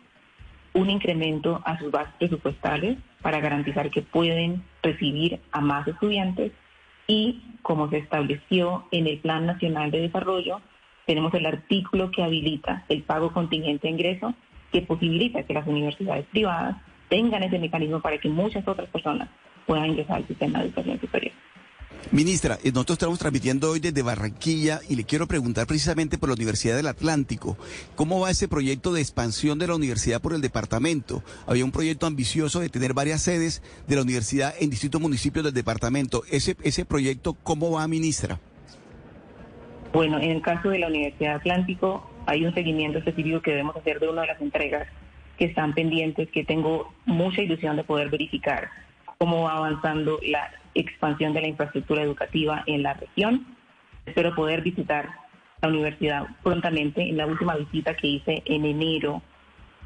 un 0.73 0.89
incremento 0.89 1.61
a 1.65 1.79
sus 1.79 1.91
bases 1.91 2.15
presupuestales 2.19 2.97
para 3.23 3.41
garantizar 3.41 3.91
que 3.91 4.03
pueden 4.03 4.63
recibir 4.83 5.41
a 5.53 5.61
más 5.61 5.87
estudiantes 5.89 6.53
y 7.07 7.43
como 7.63 7.91
se 7.91 7.99
estableció 7.99 8.87
en 8.93 9.09
el 9.09 9.19
Plan 9.19 9.47
Nacional 9.47 9.91
de 9.91 10.03
Desarrollo, 10.03 10.61
tenemos 11.07 11.35
el 11.35 11.45
artículo 11.45 12.11
que 12.13 12.23
habilita 12.23 12.85
el 12.89 13.03
pago 13.03 13.33
contingente 13.33 13.89
de 13.89 13.95
ingreso 13.95 14.35
que 14.71 14.83
posibilita 14.83 15.43
que 15.43 15.55
las 15.55 15.67
universidades 15.67 16.25
privadas 16.27 16.77
tengan 17.09 17.43
ese 17.43 17.59
mecanismo 17.59 18.01
para 18.01 18.19
que 18.19 18.29
muchas 18.29 18.67
otras 18.69 18.89
personas 18.89 19.29
puedan 19.67 19.87
ingresar 19.87 20.19
al 20.19 20.27
sistema 20.29 20.61
de 20.61 20.67
educación 20.67 21.01
superior. 21.01 21.33
Ministra, 22.13 22.59
eh, 22.65 22.73
nosotros 22.73 22.97
estamos 22.97 23.19
transmitiendo 23.21 23.71
hoy 23.71 23.79
desde 23.79 24.03
Barranquilla 24.03 24.81
y 24.89 24.97
le 24.97 25.05
quiero 25.05 25.29
preguntar 25.29 25.69
precisamente 25.69 26.19
por 26.19 26.29
la 26.29 26.35
Universidad 26.35 26.75
del 26.75 26.89
Atlántico, 26.89 27.57
¿cómo 27.95 28.19
va 28.19 28.31
ese 28.31 28.49
proyecto 28.49 28.93
de 28.93 29.01
expansión 29.01 29.61
de 29.61 29.69
la 29.69 29.77
universidad 29.77 30.21
por 30.21 30.35
el 30.35 30.41
departamento? 30.41 31.23
Había 31.47 31.65
un 31.65 31.71
proyecto 31.71 32.07
ambicioso 32.07 32.59
de 32.61 32.69
tener 32.69 32.95
varias 32.95 33.23
sedes 33.23 33.63
de 33.87 33.95
la 33.95 34.03
universidad 34.03 34.53
en 34.59 34.71
distintos 34.71 35.01
municipios 35.01 35.45
del 35.45 35.55
departamento. 35.55 36.23
Ese, 36.31 36.57
ese 36.65 36.85
proyecto, 36.85 37.35
¿cómo 37.35 37.71
va, 37.71 37.87
ministra? 37.87 38.41
Bueno, 39.93 40.19
en 40.19 40.31
el 40.31 40.43
caso 40.43 40.71
de 40.71 40.81
la 40.81 40.89
Universidad 40.89 41.37
Atlántico 41.37 42.11
hay 42.27 42.45
un 42.45 42.55
seguimiento 42.55 42.99
específico 42.99 43.41
que 43.41 43.53
debemos 43.53 43.77
hacer 43.77 44.01
de 44.01 44.09
una 44.09 44.23
de 44.23 44.29
las 44.29 44.41
entregas 44.41 44.89
que 45.39 45.45
están 45.45 45.75
pendientes, 45.75 46.29
que 46.31 46.45
tengo 46.45 46.93
mucha 47.07 47.41
ilusión 47.41 47.77
de 47.77 47.85
poder 47.85 48.11
verificar 48.11 48.69
cómo 49.19 49.43
va 49.43 49.57
avanzando 49.57 50.19
la 50.23 50.51
expansión 50.75 51.33
de 51.33 51.43
la 51.43 51.49
infraestructura 51.49 52.03
educativa 52.03 52.63
en 52.67 52.83
la 52.83 52.95
región. 52.95 53.47
Espero 54.07 54.35
poder 54.35 54.63
visitar 54.63 55.11
la 55.63 55.69
universidad 55.69 56.27
prontamente. 56.43 57.03
En 57.03 57.17
la 57.17 57.27
última 57.27 57.57
visita 57.57 57.95
que 57.95 58.07
hice 58.07 58.43
en 58.47 58.65
enero, 58.65 59.23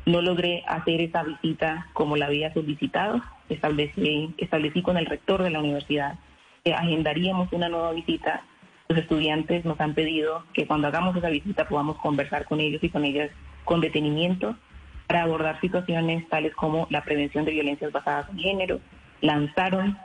no 0.07 0.21
logré 0.21 0.63
hacer 0.67 1.01
esa 1.01 1.23
visita 1.23 1.89
como 1.93 2.17
la 2.17 2.27
había 2.27 2.53
solicitado. 2.53 3.21
Establecí, 3.49 4.35
establecí 4.39 4.83
con 4.83 4.97
el 4.97 5.07
rector 5.07 5.43
de 5.43 5.51
la 5.51 5.61
universidad 5.61 6.19
que 6.65 6.75
agendaríamos 6.75 7.53
una 7.53 7.69
nueva 7.69 7.93
visita. 7.93 8.43
Los 8.89 8.99
estudiantes 8.99 9.65
nos 9.65 9.81
han 9.81 9.95
pedido 9.95 10.45
que 10.53 10.67
cuando 10.67 10.89
hagamos 10.89 11.17
esa 11.17 11.31
visita 11.31 11.69
podamos 11.69 11.97
conversar 11.99 12.45
con 12.45 12.61
ellos 12.61 12.83
y 12.83 12.91
con 12.91 13.05
ellas 13.05 13.31
con 13.65 13.81
detenimiento 13.81 14.57
para 15.07 15.23
abordar 15.23 15.61
situaciones 15.61 16.29
tales 16.29 16.55
como 16.55 16.87
la 16.91 17.03
prevención 17.03 17.45
de 17.45 17.53
violencias 17.53 17.93
basadas 17.93 18.29
en 18.31 18.39
género. 18.39 18.81
Lanzaron 19.21 19.99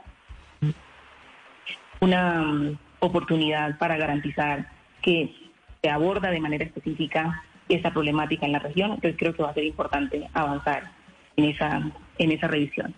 una 2.00 2.42
mm, 2.42 2.78
oportunidad 3.00 3.78
para 3.78 3.96
garantizar 3.96 4.68
que 5.02 5.34
se 5.82 5.90
aborda 5.90 6.30
de 6.30 6.40
manera 6.40 6.64
específica 6.64 7.42
esa 7.68 7.90
problemática 7.90 8.46
en 8.46 8.52
la 8.52 8.58
región. 8.58 8.92
Entonces 8.92 9.16
creo 9.18 9.34
que 9.34 9.42
va 9.42 9.50
a 9.50 9.54
ser 9.54 9.64
importante 9.64 10.28
avanzar 10.34 10.90
en 11.36 11.44
esa, 11.44 11.90
en 12.18 12.32
esa 12.32 12.48
revisión. 12.48 12.94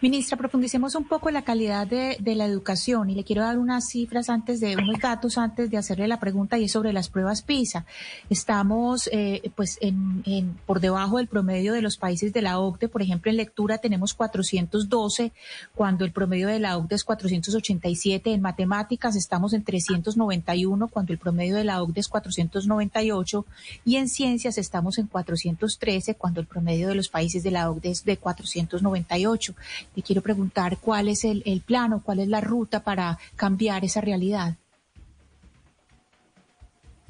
Ministra, 0.00 0.36
profundicemos 0.36 0.94
un 0.94 1.04
poco 1.04 1.28
en 1.28 1.34
la 1.34 1.42
calidad 1.42 1.86
de, 1.86 2.16
la 2.34 2.46
educación 2.46 3.10
y 3.10 3.14
le 3.14 3.24
quiero 3.24 3.42
dar 3.42 3.58
unas 3.58 3.88
cifras 3.88 4.30
antes 4.30 4.58
de, 4.60 4.76
unos 4.76 5.00
datos 5.00 5.36
antes 5.36 5.70
de 5.70 5.76
hacerle 5.76 6.08
la 6.08 6.18
pregunta 6.18 6.58
y 6.58 6.64
es 6.64 6.72
sobre 6.72 6.92
las 6.92 7.08
pruebas 7.08 7.42
PISA. 7.42 7.84
Estamos 8.30 9.08
eh, 9.12 9.50
pues 9.54 9.78
en, 9.80 10.56
por 10.66 10.80
debajo 10.80 11.18
del 11.18 11.26
promedio 11.26 11.74
de 11.74 11.82
los 11.82 11.96
países 11.96 12.32
de 12.32 12.42
la 12.42 12.58
OCDE. 12.58 12.88
Por 12.88 13.02
ejemplo, 13.02 13.30
en 13.30 13.36
lectura 13.36 13.78
tenemos 13.78 14.14
412 14.14 15.32
cuando 15.74 16.04
el 16.04 16.12
promedio 16.12 16.48
de 16.48 16.58
la 16.58 16.78
OCDE 16.78 16.96
es 16.96 17.04
487. 17.04 18.32
En 18.32 18.40
matemáticas 18.40 19.16
estamos 19.16 19.52
en 19.52 19.64
391 19.64 20.88
cuando 20.88 21.12
el 21.12 21.18
promedio 21.18 21.56
de 21.56 21.64
la 21.64 21.82
OCDE 21.82 22.00
es 22.00 22.08
498 22.08 23.46
y 23.84 23.96
en 23.96 24.08
ciencias 24.08 24.58
estamos 24.58 24.98
en 24.98 25.06
413 25.06 26.14
cuando 26.14 26.40
el 26.40 26.46
promedio 26.46 26.88
de 26.88 26.94
los 26.94 27.08
países 27.08 27.42
de 27.42 27.50
la 27.50 27.70
OCDE 27.70 27.90
es 27.90 28.04
de 28.04 28.16
498. 28.16 29.54
Le 29.94 30.02
quiero 30.02 30.22
preguntar 30.22 30.78
cuál 30.80 31.08
es 31.08 31.24
el, 31.24 31.42
el 31.46 31.60
plan 31.60 31.92
o 31.92 32.02
cuál 32.02 32.20
es 32.20 32.28
la 32.28 32.40
ruta 32.40 32.84
para 32.84 33.18
cambiar 33.36 33.84
esa 33.84 34.00
realidad. 34.00 34.56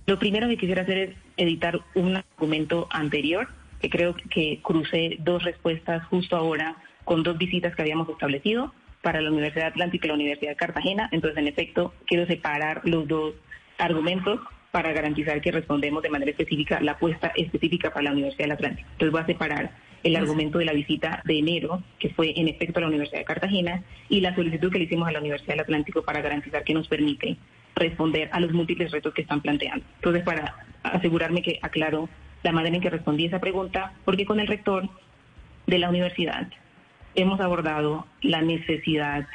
Lo 0.06 0.18
primero 0.18 0.48
que 0.48 0.56
quisiera 0.56 0.82
hacer 0.82 0.98
es 0.98 1.16
editar 1.36 1.80
un 1.94 2.14
documento 2.14 2.88
anterior, 2.90 3.48
que 3.80 3.88
creo 3.88 4.14
que 4.14 4.60
crucé 4.62 5.16
dos 5.20 5.44
respuestas 5.44 6.04
justo 6.06 6.36
ahora 6.36 6.76
con 7.04 7.22
dos 7.22 7.38
visitas 7.38 7.74
que 7.74 7.82
habíamos 7.82 8.08
establecido 8.08 8.72
para 9.02 9.20
la 9.20 9.30
Universidad 9.30 9.68
Atlántica 9.68 10.06
y 10.06 10.08
la 10.08 10.14
Universidad 10.14 10.52
de 10.52 10.56
Cartagena. 10.56 11.08
Entonces, 11.12 11.38
en 11.38 11.48
efecto, 11.48 11.92
quiero 12.06 12.26
separar 12.26 12.80
los 12.84 13.06
dos 13.06 13.34
argumentos 13.78 14.40
para 14.70 14.92
garantizar 14.92 15.40
que 15.40 15.52
respondemos 15.52 16.02
de 16.02 16.10
manera 16.10 16.30
específica 16.30 16.80
la 16.80 16.92
apuesta 16.92 17.32
específica 17.36 17.90
para 17.90 18.04
la 18.04 18.12
Universidad 18.12 18.44
del 18.44 18.52
Atlántico. 18.52 18.88
Entonces, 18.92 19.12
voy 19.12 19.20
a 19.20 19.26
separar 19.26 19.72
el 20.02 20.16
argumento 20.16 20.58
de 20.58 20.64
la 20.64 20.72
visita 20.72 21.22
de 21.24 21.38
enero, 21.38 21.82
que 21.98 22.10
fue 22.10 22.32
en 22.38 22.48
efecto 22.48 22.78
a 22.78 22.82
la 22.82 22.88
Universidad 22.88 23.20
de 23.20 23.24
Cartagena, 23.24 23.82
y 24.08 24.20
la 24.20 24.34
solicitud 24.34 24.70
que 24.70 24.78
le 24.78 24.84
hicimos 24.84 25.08
a 25.08 25.12
la 25.12 25.20
Universidad 25.20 25.54
del 25.54 25.60
Atlántico 25.60 26.02
para 26.02 26.20
garantizar 26.20 26.64
que 26.64 26.74
nos 26.74 26.88
permite 26.88 27.36
responder 27.74 28.28
a 28.32 28.40
los 28.40 28.52
múltiples 28.52 28.90
retos 28.90 29.14
que 29.14 29.22
están 29.22 29.40
planteando. 29.40 29.84
Entonces, 29.96 30.22
para 30.24 30.56
asegurarme 30.82 31.42
que 31.42 31.58
aclaro 31.62 32.08
la 32.42 32.52
manera 32.52 32.74
en 32.74 32.82
que 32.82 32.90
respondí 32.90 33.26
esa 33.26 33.40
pregunta, 33.40 33.94
porque 34.04 34.26
con 34.26 34.40
el 34.40 34.46
rector 34.46 34.88
de 35.66 35.78
la 35.78 35.88
universidad 35.88 36.48
hemos 37.14 37.40
abordado 37.40 38.06
la 38.20 38.42
necesidad 38.42 39.26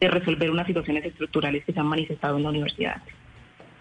de 0.00 0.08
resolver 0.08 0.50
unas 0.50 0.66
situaciones 0.66 1.04
estructurales 1.04 1.64
que 1.64 1.72
se 1.72 1.80
han 1.80 1.86
manifestado 1.86 2.36
en 2.36 2.44
la 2.44 2.50
universidad, 2.50 3.02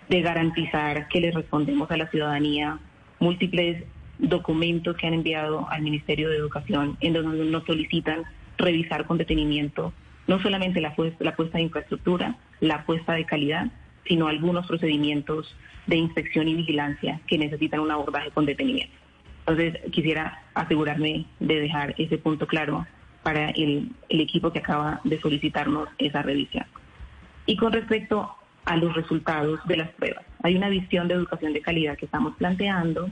de 0.10 0.22
garantizar 0.22 1.08
que 1.10 1.22
le 1.22 1.32
respondemos 1.32 1.92
a 1.92 1.98
la 1.98 2.08
ciudadanía 2.08 2.80
múltiples 3.20 3.84
documentos 4.20 4.96
que 4.98 5.08
han 5.08 5.14
enviado 5.14 5.68
al 5.70 5.82
Ministerio 5.82 6.30
de 6.30 6.38
Educación 6.38 6.98
en 7.02 7.14
donde 7.14 7.46
nos 7.46 7.66
solicitan 7.66 8.24
revisar 8.58 9.06
con 9.06 9.18
detenimiento 9.18 9.94
no 10.28 10.42
solamente 10.42 10.82
la, 10.82 10.94
la 11.20 11.36
puesta 11.36 11.58
de 11.58 11.64
infraestructura, 11.64 12.36
la 12.60 12.86
puesta 12.86 13.14
de 13.14 13.26
calidad, 13.26 13.68
sino 14.06 14.28
algunos 14.28 14.68
procedimientos 14.68 15.56
de 15.88 15.96
inspección 15.96 16.48
y 16.48 16.56
vigilancia 16.56 17.22
que 17.28 17.38
necesitan 17.38 17.80
un 17.80 17.92
abordaje 17.92 18.32
con 18.32 18.46
detenimiento. 18.46 18.94
Entonces, 19.40 19.80
quisiera 19.92 20.44
asegurarme 20.54 21.26
de 21.40 21.62
dejar 21.62 21.96
ese 21.98 22.18
punto 22.18 22.46
claro 22.46 22.86
para 23.24 23.50
el, 23.52 23.92
el 24.10 24.22
equipo 24.22 24.52
que 24.52 24.60
acaba 24.60 25.00
de 25.06 25.20
solicitarnos 25.22 25.88
esa 25.98 26.22
revisión. 26.22 26.66
Y 27.46 27.56
con 27.56 27.72
respecto 27.72 28.36
a 28.66 28.76
los 28.76 28.94
resultados 28.94 29.66
de 29.66 29.78
las 29.78 29.90
pruebas, 29.92 30.26
hay 30.44 30.56
una 30.56 30.68
visión 30.68 31.08
de 31.08 31.14
educación 31.14 31.54
de 31.54 31.62
calidad 31.62 31.98
que 31.98 32.06
estamos 32.06 32.36
planteando 32.36 33.10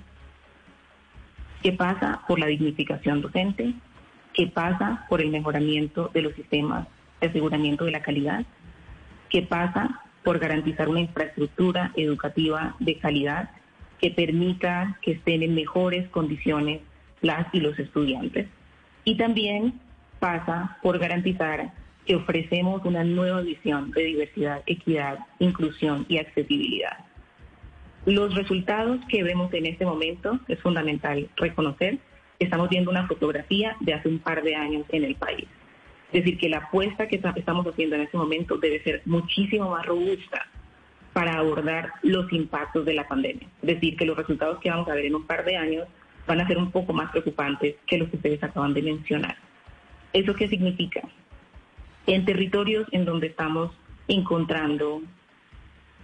¿Qué 1.65 1.71
pasa 1.71 2.21
por 2.27 2.37
la 2.37 2.45
dignificación 2.45 3.21
docente, 3.21 3.73
¿Qué 4.33 4.45
pasa 4.45 5.03
por 5.09 5.19
el 5.19 5.31
mejoramiento 5.31 6.11
de 6.13 6.21
los 6.21 6.35
sistemas 6.35 6.87
de 7.19 7.25
aseguramiento 7.25 7.85
de 7.85 7.91
la 7.91 8.03
calidad, 8.03 8.45
¿Qué 9.31 9.41
pasa 9.41 9.99
por 10.23 10.37
garantizar 10.37 10.87
una 10.89 10.99
infraestructura 10.99 11.91
educativa 11.95 12.75
de 12.79 12.99
calidad 12.99 13.49
que 13.99 14.11
permita 14.11 14.99
que 15.01 15.13
estén 15.13 15.41
en 15.41 15.55
mejores 15.55 16.07
condiciones 16.09 16.81
las 17.21 17.51
y 17.51 17.61
los 17.61 17.79
estudiantes. 17.79 18.47
Y 19.03 19.17
también 19.17 19.81
pasa 20.19 20.77
por 20.83 20.99
garantizar 20.99 21.73
que 22.05 22.15
ofrecemos 22.15 22.85
una 22.85 23.03
nueva 23.03 23.41
visión 23.41 23.89
de 23.89 24.03
diversidad, 24.03 24.61
equidad, 24.67 25.17
inclusión 25.39 26.05
y 26.09 26.19
accesibilidad. 26.19 26.99
Los 28.05 28.35
resultados 28.35 28.99
que 29.09 29.23
vemos 29.23 29.51
en 29.53 29.65
este 29.65 29.83
momento 29.83 30.39
es 30.47 30.59
fundamental 30.59 31.27
reconocer 31.37 31.97
que 32.37 32.45
estamos 32.45 32.69
viendo 32.69 32.91
una 32.91 33.07
fotografía 33.07 33.75
de 33.79 33.95
hace 33.95 34.09
un 34.09 34.19
par 34.19 34.43
de 34.43 34.55
años 34.55 34.85
en 34.89 35.05
el 35.05 35.15
país. 35.15 35.47
Es 36.13 36.23
decir, 36.23 36.37
que 36.37 36.49
la 36.49 36.57
apuesta 36.57 37.07
que 37.07 37.15
estamos 37.15 37.65
haciendo 37.65 37.95
en 37.95 38.03
este 38.03 38.17
momento 38.17 38.57
debe 38.57 38.83
ser 38.83 39.01
muchísimo 39.05 39.71
más 39.71 39.87
robusta 39.87 40.45
para 41.13 41.39
abordar 41.39 41.93
los 42.03 42.31
impactos 42.31 42.85
de 42.85 42.93
la 42.93 43.07
pandemia. 43.07 43.47
Es 43.63 43.75
decir, 43.75 43.97
que 43.97 44.05
los 44.05 44.17
resultados 44.17 44.59
que 44.59 44.69
vamos 44.69 44.87
a 44.87 44.93
ver 44.93 45.05
en 45.05 45.15
un 45.15 45.25
par 45.25 45.43
de 45.43 45.57
años 45.57 45.87
van 46.27 46.41
a 46.41 46.47
ser 46.47 46.59
un 46.59 46.69
poco 46.71 46.93
más 46.93 47.09
preocupantes 47.09 47.75
que 47.87 47.97
los 47.97 48.09
que 48.09 48.17
ustedes 48.17 48.43
acaban 48.43 48.75
de 48.75 48.83
mencionar. 48.83 49.35
¿Eso 50.13 50.35
qué 50.35 50.47
significa? 50.47 51.01
En 52.05 52.23
territorios 52.23 52.87
en 52.91 53.03
donde 53.05 53.27
estamos 53.27 53.71
encontrando 54.07 55.01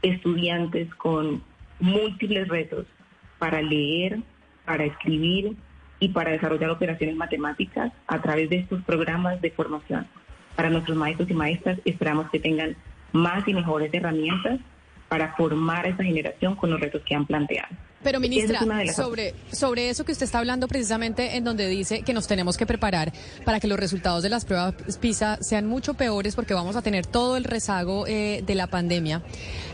estudiantes 0.01 0.93
con 0.95 1.43
múltiples 1.81 2.47
retos 2.47 2.85
para 3.39 3.61
leer, 3.61 4.19
para 4.65 4.85
escribir 4.85 5.57
y 5.99 6.09
para 6.09 6.31
desarrollar 6.31 6.69
operaciones 6.69 7.15
matemáticas 7.15 7.91
a 8.07 8.21
través 8.21 8.49
de 8.49 8.57
estos 8.57 8.81
programas 8.83 9.41
de 9.41 9.51
formación. 9.51 10.07
Para 10.55 10.69
nuestros 10.69 10.97
maestros 10.97 11.29
y 11.29 11.33
maestras 11.33 11.79
esperamos 11.85 12.29
que 12.29 12.39
tengan 12.39 12.75
más 13.11 13.47
y 13.47 13.53
mejores 13.53 13.93
herramientas 13.93 14.59
para 15.09 15.33
formar 15.35 15.85
a 15.85 15.89
esa 15.89 16.03
generación 16.03 16.55
con 16.55 16.69
los 16.69 16.79
retos 16.79 17.01
que 17.03 17.15
han 17.15 17.25
planteado. 17.25 17.75
Pero 18.03 18.19
ministra, 18.19 18.59
sobre, 18.93 19.35
sobre 19.51 19.89
eso 19.89 20.03
que 20.03 20.11
usted 20.11 20.25
está 20.25 20.39
hablando 20.39 20.67
precisamente 20.67 21.37
en 21.37 21.43
donde 21.43 21.67
dice 21.67 22.01
que 22.01 22.13
nos 22.13 22.27
tenemos 22.27 22.57
que 22.57 22.65
preparar 22.65 23.13
para 23.45 23.59
que 23.59 23.67
los 23.67 23.79
resultados 23.79 24.23
de 24.23 24.29
las 24.29 24.45
pruebas 24.45 24.73
PISA 24.99 25.37
sean 25.41 25.67
mucho 25.67 25.93
peores 25.93 26.35
porque 26.35 26.53
vamos 26.53 26.75
a 26.75 26.81
tener 26.81 27.05
todo 27.05 27.37
el 27.37 27.43
rezago 27.43 28.07
eh, 28.07 28.43
de 28.45 28.55
la 28.55 28.67
pandemia. 28.67 29.21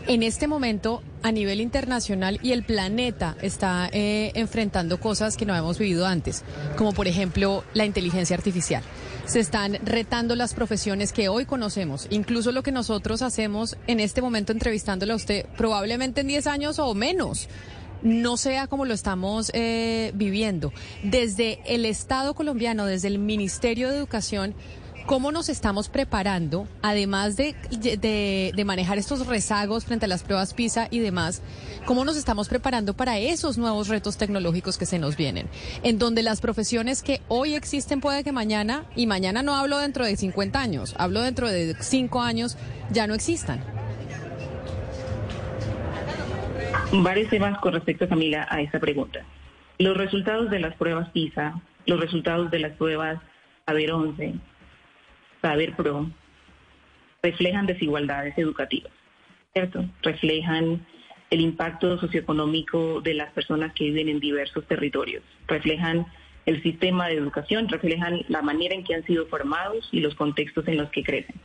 En 0.06 0.22
este 0.22 0.46
momento, 0.46 1.02
a 1.22 1.32
nivel 1.32 1.60
internacional 1.60 2.38
y 2.42 2.52
el 2.52 2.64
planeta 2.64 3.36
está 3.40 3.88
eh, 3.92 4.32
enfrentando 4.34 5.00
cosas 5.00 5.36
que 5.36 5.46
no 5.46 5.52
habíamos 5.52 5.78
vivido 5.78 6.06
antes, 6.06 6.44
como 6.76 6.92
por 6.92 7.08
ejemplo 7.08 7.64
la 7.74 7.84
inteligencia 7.84 8.36
artificial. 8.36 8.82
Se 9.24 9.40
están 9.40 9.78
retando 9.84 10.36
las 10.36 10.54
profesiones 10.54 11.12
que 11.12 11.28
hoy 11.28 11.44
conocemos, 11.44 12.06
incluso 12.08 12.50
lo 12.52 12.62
que 12.62 12.72
nosotros 12.72 13.20
hacemos 13.20 13.76
en 13.86 14.00
este 14.00 14.22
momento 14.22 14.52
entrevistándole 14.52 15.12
a 15.12 15.16
usted, 15.16 15.46
probablemente 15.56 16.22
en 16.22 16.28
10 16.28 16.46
años 16.46 16.78
o 16.78 16.94
menos 16.94 17.48
no 18.02 18.36
sea 18.36 18.66
como 18.66 18.84
lo 18.84 18.94
estamos 18.94 19.50
eh, 19.54 20.12
viviendo. 20.14 20.72
Desde 21.02 21.60
el 21.66 21.84
Estado 21.84 22.34
colombiano, 22.34 22.86
desde 22.86 23.08
el 23.08 23.18
Ministerio 23.18 23.88
de 23.90 23.96
Educación, 23.96 24.54
¿cómo 25.06 25.32
nos 25.32 25.48
estamos 25.48 25.88
preparando, 25.88 26.68
además 26.82 27.36
de, 27.36 27.54
de, 28.54 28.64
manejar 28.66 28.98
estos 28.98 29.26
rezagos 29.26 29.86
frente 29.86 30.04
a 30.04 30.08
las 30.08 30.22
pruebas 30.22 30.52
PISA 30.52 30.88
y 30.90 30.98
demás, 30.98 31.40
cómo 31.86 32.04
nos 32.04 32.18
estamos 32.18 32.48
preparando 32.48 32.94
para 32.94 33.18
esos 33.18 33.56
nuevos 33.56 33.88
retos 33.88 34.18
tecnológicos 34.18 34.76
que 34.76 34.84
se 34.84 34.98
nos 34.98 35.16
vienen? 35.16 35.48
En 35.82 35.98
donde 35.98 36.22
las 36.22 36.42
profesiones 36.42 37.02
que 37.02 37.22
hoy 37.28 37.54
existen 37.54 38.02
puede 38.02 38.22
que 38.22 38.32
mañana, 38.32 38.84
y 38.94 39.06
mañana 39.06 39.42
no 39.42 39.56
hablo 39.56 39.78
dentro 39.78 40.04
de 40.04 40.14
50 40.14 40.60
años, 40.60 40.94
hablo 40.98 41.22
dentro 41.22 41.48
de 41.48 41.74
5 41.80 42.20
años, 42.20 42.58
ya 42.92 43.06
no 43.06 43.14
existan. 43.14 43.87
Varios 46.90 47.28
temas 47.28 47.58
con 47.58 47.74
respecto, 47.74 48.08
Camila, 48.08 48.46
a 48.50 48.62
esa 48.62 48.80
pregunta. 48.80 49.22
Los 49.78 49.94
resultados 49.94 50.48
de 50.48 50.58
las 50.58 50.74
pruebas 50.76 51.10
PISA, 51.10 51.60
los 51.84 52.00
resultados 52.00 52.50
de 52.50 52.60
las 52.60 52.72
pruebas 52.72 53.20
Saber 53.66 53.92
11, 53.92 54.34
Saber 55.42 55.76
Pro, 55.76 56.10
reflejan 57.22 57.66
desigualdades 57.66 58.38
educativas, 58.38 58.90
¿cierto? 59.52 59.84
Reflejan 60.02 60.86
el 61.28 61.42
impacto 61.42 61.98
socioeconómico 61.98 63.02
de 63.02 63.12
las 63.12 63.32
personas 63.32 63.74
que 63.74 63.84
viven 63.84 64.08
en 64.08 64.18
diversos 64.18 64.66
territorios, 64.66 65.22
reflejan 65.46 66.06
el 66.46 66.62
sistema 66.62 67.08
de 67.08 67.16
educación, 67.16 67.68
reflejan 67.68 68.22
la 68.28 68.40
manera 68.40 68.74
en 68.74 68.82
que 68.82 68.94
han 68.94 69.04
sido 69.04 69.26
formados 69.26 69.86
y 69.92 70.00
los 70.00 70.14
contextos 70.14 70.66
en 70.68 70.78
los 70.78 70.88
que 70.88 71.02
crecen. 71.02 71.36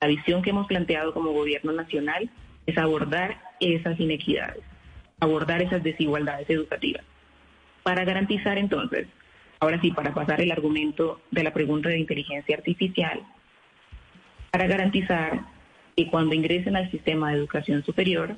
La 0.00 0.08
visión 0.08 0.40
que 0.40 0.50
hemos 0.50 0.66
planteado 0.66 1.12
como 1.12 1.32
gobierno 1.32 1.72
nacional 1.72 2.30
es 2.68 2.76
abordar 2.76 3.38
esas 3.60 3.98
inequidades, 3.98 4.62
abordar 5.20 5.62
esas 5.62 5.82
desigualdades 5.82 6.50
educativas. 6.50 7.02
Para 7.82 8.04
garantizar 8.04 8.58
entonces, 8.58 9.08
ahora 9.58 9.80
sí, 9.80 9.90
para 9.90 10.12
pasar 10.12 10.42
el 10.42 10.52
argumento 10.52 11.22
de 11.30 11.44
la 11.44 11.54
pregunta 11.54 11.88
de 11.88 11.98
inteligencia 11.98 12.56
artificial, 12.56 13.22
para 14.50 14.66
garantizar 14.66 15.46
que 15.96 16.08
cuando 16.10 16.34
ingresen 16.34 16.76
al 16.76 16.90
sistema 16.90 17.30
de 17.30 17.38
educación 17.38 17.82
superior, 17.84 18.36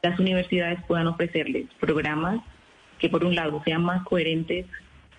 las 0.00 0.18
universidades 0.20 0.78
puedan 0.86 1.08
ofrecerles 1.08 1.66
programas 1.80 2.40
que 3.00 3.08
por 3.08 3.24
un 3.24 3.34
lado 3.34 3.60
sean 3.64 3.82
más 3.82 4.04
coherentes 4.04 4.66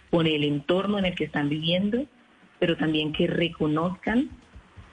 con 0.09 0.25
el 0.25 0.45
entorno 0.45 0.99
en 0.99 1.05
el 1.05 1.15
que 1.15 1.25
están 1.25 1.49
viviendo, 1.49 2.05
pero 2.59 2.77
también 2.77 3.11
que 3.11 3.27
reconozcan 3.27 4.29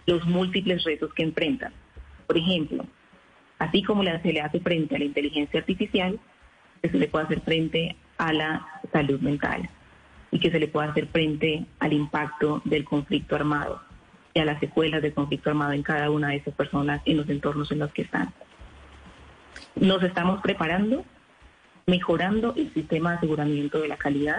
los 0.06 0.26
múltiples 0.26 0.82
retos 0.82 1.14
que 1.14 1.22
enfrentan. 1.22 1.72
Por 2.30 2.38
ejemplo, 2.38 2.84
así 3.58 3.82
como 3.82 4.04
se 4.04 4.32
le 4.32 4.40
hace 4.40 4.60
frente 4.60 4.94
a 4.94 5.00
la 5.00 5.04
inteligencia 5.04 5.58
artificial, 5.58 6.20
que 6.80 6.88
se 6.88 6.96
le 6.96 7.08
puede 7.08 7.24
hacer 7.24 7.40
frente 7.40 7.96
a 8.18 8.32
la 8.32 8.68
salud 8.92 9.18
mental 9.18 9.68
y 10.30 10.38
que 10.38 10.52
se 10.52 10.60
le 10.60 10.68
puede 10.68 10.90
hacer 10.90 11.08
frente 11.08 11.66
al 11.80 11.92
impacto 11.92 12.62
del 12.64 12.84
conflicto 12.84 13.34
armado 13.34 13.82
y 14.32 14.38
a 14.38 14.44
las 14.44 14.60
secuelas 14.60 15.02
del 15.02 15.12
conflicto 15.12 15.50
armado 15.50 15.72
en 15.72 15.82
cada 15.82 16.08
una 16.08 16.28
de 16.28 16.36
esas 16.36 16.54
personas 16.54 17.02
en 17.04 17.16
los 17.16 17.28
entornos 17.28 17.72
en 17.72 17.80
los 17.80 17.92
que 17.92 18.02
están. 18.02 18.32
Nos 19.74 20.00
estamos 20.04 20.40
preparando, 20.40 21.04
mejorando 21.88 22.54
el 22.56 22.72
sistema 22.72 23.10
de 23.10 23.16
aseguramiento 23.16 23.80
de 23.80 23.88
la 23.88 23.96
calidad 23.96 24.38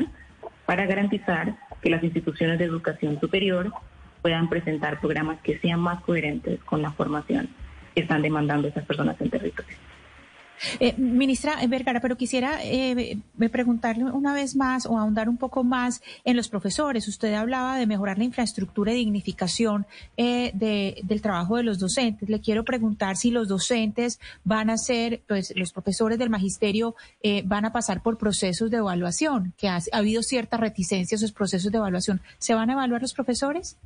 para 0.66 0.86
garantizar 0.86 1.58
que 1.82 1.90
las 1.90 2.02
instituciones 2.02 2.58
de 2.58 2.64
educación 2.64 3.20
superior 3.20 3.74
puedan 4.22 4.48
presentar 4.48 5.02
programas 5.02 5.42
que 5.42 5.60
sean 5.60 5.82
más 5.82 6.00
coherentes 6.04 6.64
con 6.64 6.82
la 6.82 6.94
formación 6.94 7.50
están 7.96 8.22
demandando 8.22 8.68
esas 8.68 8.86
personas 8.86 9.20
en 9.20 9.30
territorio. 9.30 9.78
Eh, 10.80 10.94
ministra 10.98 11.56
Vergara, 11.68 12.00
pero 12.02 12.16
quisiera 12.16 12.60
eh, 12.64 13.18
preguntarle 13.52 14.04
una 14.06 14.34
vez 14.34 14.56
más 14.56 14.86
o 14.86 14.98
ahondar 14.98 15.28
un 15.28 15.38
poco 15.38 15.64
más 15.64 16.02
en 16.24 16.38
los 16.38 16.50
profesores. 16.50 17.08
Usted 17.08 17.34
hablaba 17.34 17.78
de 17.78 17.88
mejorar 17.88 18.18
la 18.18 18.26
infraestructura 18.26 18.92
y 18.92 18.98
dignificación 18.98 19.86
eh, 20.18 20.52
del 20.54 21.22
trabajo 21.22 21.58
de 21.58 21.64
los 21.64 21.80
docentes. 21.80 22.30
Le 22.30 22.42
quiero 22.42 22.64
preguntar 22.64 23.18
si 23.18 23.32
los 23.32 23.48
docentes 23.48 24.20
van 24.44 24.70
a 24.70 24.78
ser, 24.78 25.22
pues 25.28 25.54
los 25.56 25.74
profesores 25.74 26.20
del 26.20 26.30
magisterio 26.30 26.96
eh, 27.24 27.44
van 27.46 27.66
a 27.66 27.72
pasar 27.72 28.04
por 28.04 28.18
procesos 28.18 28.70
de 28.70 28.78
evaluación, 28.78 29.54
que 29.58 29.68
ha, 29.68 29.78
ha 29.78 29.98
habido 29.98 30.22
cierta 30.22 30.58
reticencia 30.58 31.16
a 31.16 31.18
esos 31.18 31.32
procesos 31.32 31.72
de 31.72 31.80
evaluación. 31.80 32.22
¿Se 32.38 32.54
van 32.54 32.70
a 32.70 32.74
evaluar 32.74 33.02
los 33.02 33.14
profesores? 33.14 33.78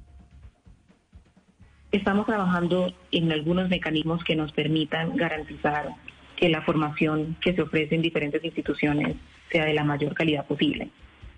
Estamos 1.96 2.26
trabajando 2.26 2.94
en 3.14 3.32
algunos 3.32 3.70
mecanismos 3.70 4.22
que 4.26 4.36
nos 4.36 4.52
permitan 4.52 5.16
garantizar 5.16 5.92
que 6.36 6.50
la 6.50 6.62
formación 6.62 7.38
que 7.40 7.54
se 7.54 7.62
ofrece 7.62 7.96
en 7.96 8.02
diferentes 8.02 8.44
instituciones 8.44 9.16
sea 9.50 9.64
de 9.64 9.74
la 9.74 9.86
mayor 9.86 10.14
calidad 10.14 10.46
posible. 10.46 10.90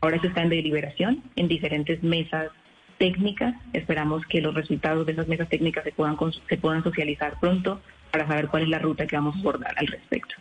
Ahora 0.01 0.19
se 0.19 0.29
está 0.29 0.41
en 0.41 0.49
deliberación 0.49 1.21
en 1.35 1.47
diferentes 1.47 2.01
mesas 2.01 2.49
técnicas. 2.97 3.53
Esperamos 3.71 4.25
que 4.25 4.41
los 4.41 4.55
resultados 4.55 5.05
de 5.05 5.11
esas 5.11 5.27
mesas 5.27 5.47
técnicas 5.47 5.83
se 5.83 5.91
puedan, 5.91 6.17
se 6.49 6.57
puedan 6.57 6.83
socializar 6.83 7.39
pronto 7.39 7.79
para 8.17 8.27
saber 8.27 8.47
cuál 8.47 8.63
es 8.63 8.69
la 8.69 8.79
ruta 8.79 9.05
que 9.05 9.15
vamos 9.15 9.35
a 9.35 9.39
abordar 9.39 9.73
al 9.77 9.87
respecto. 9.87 10.35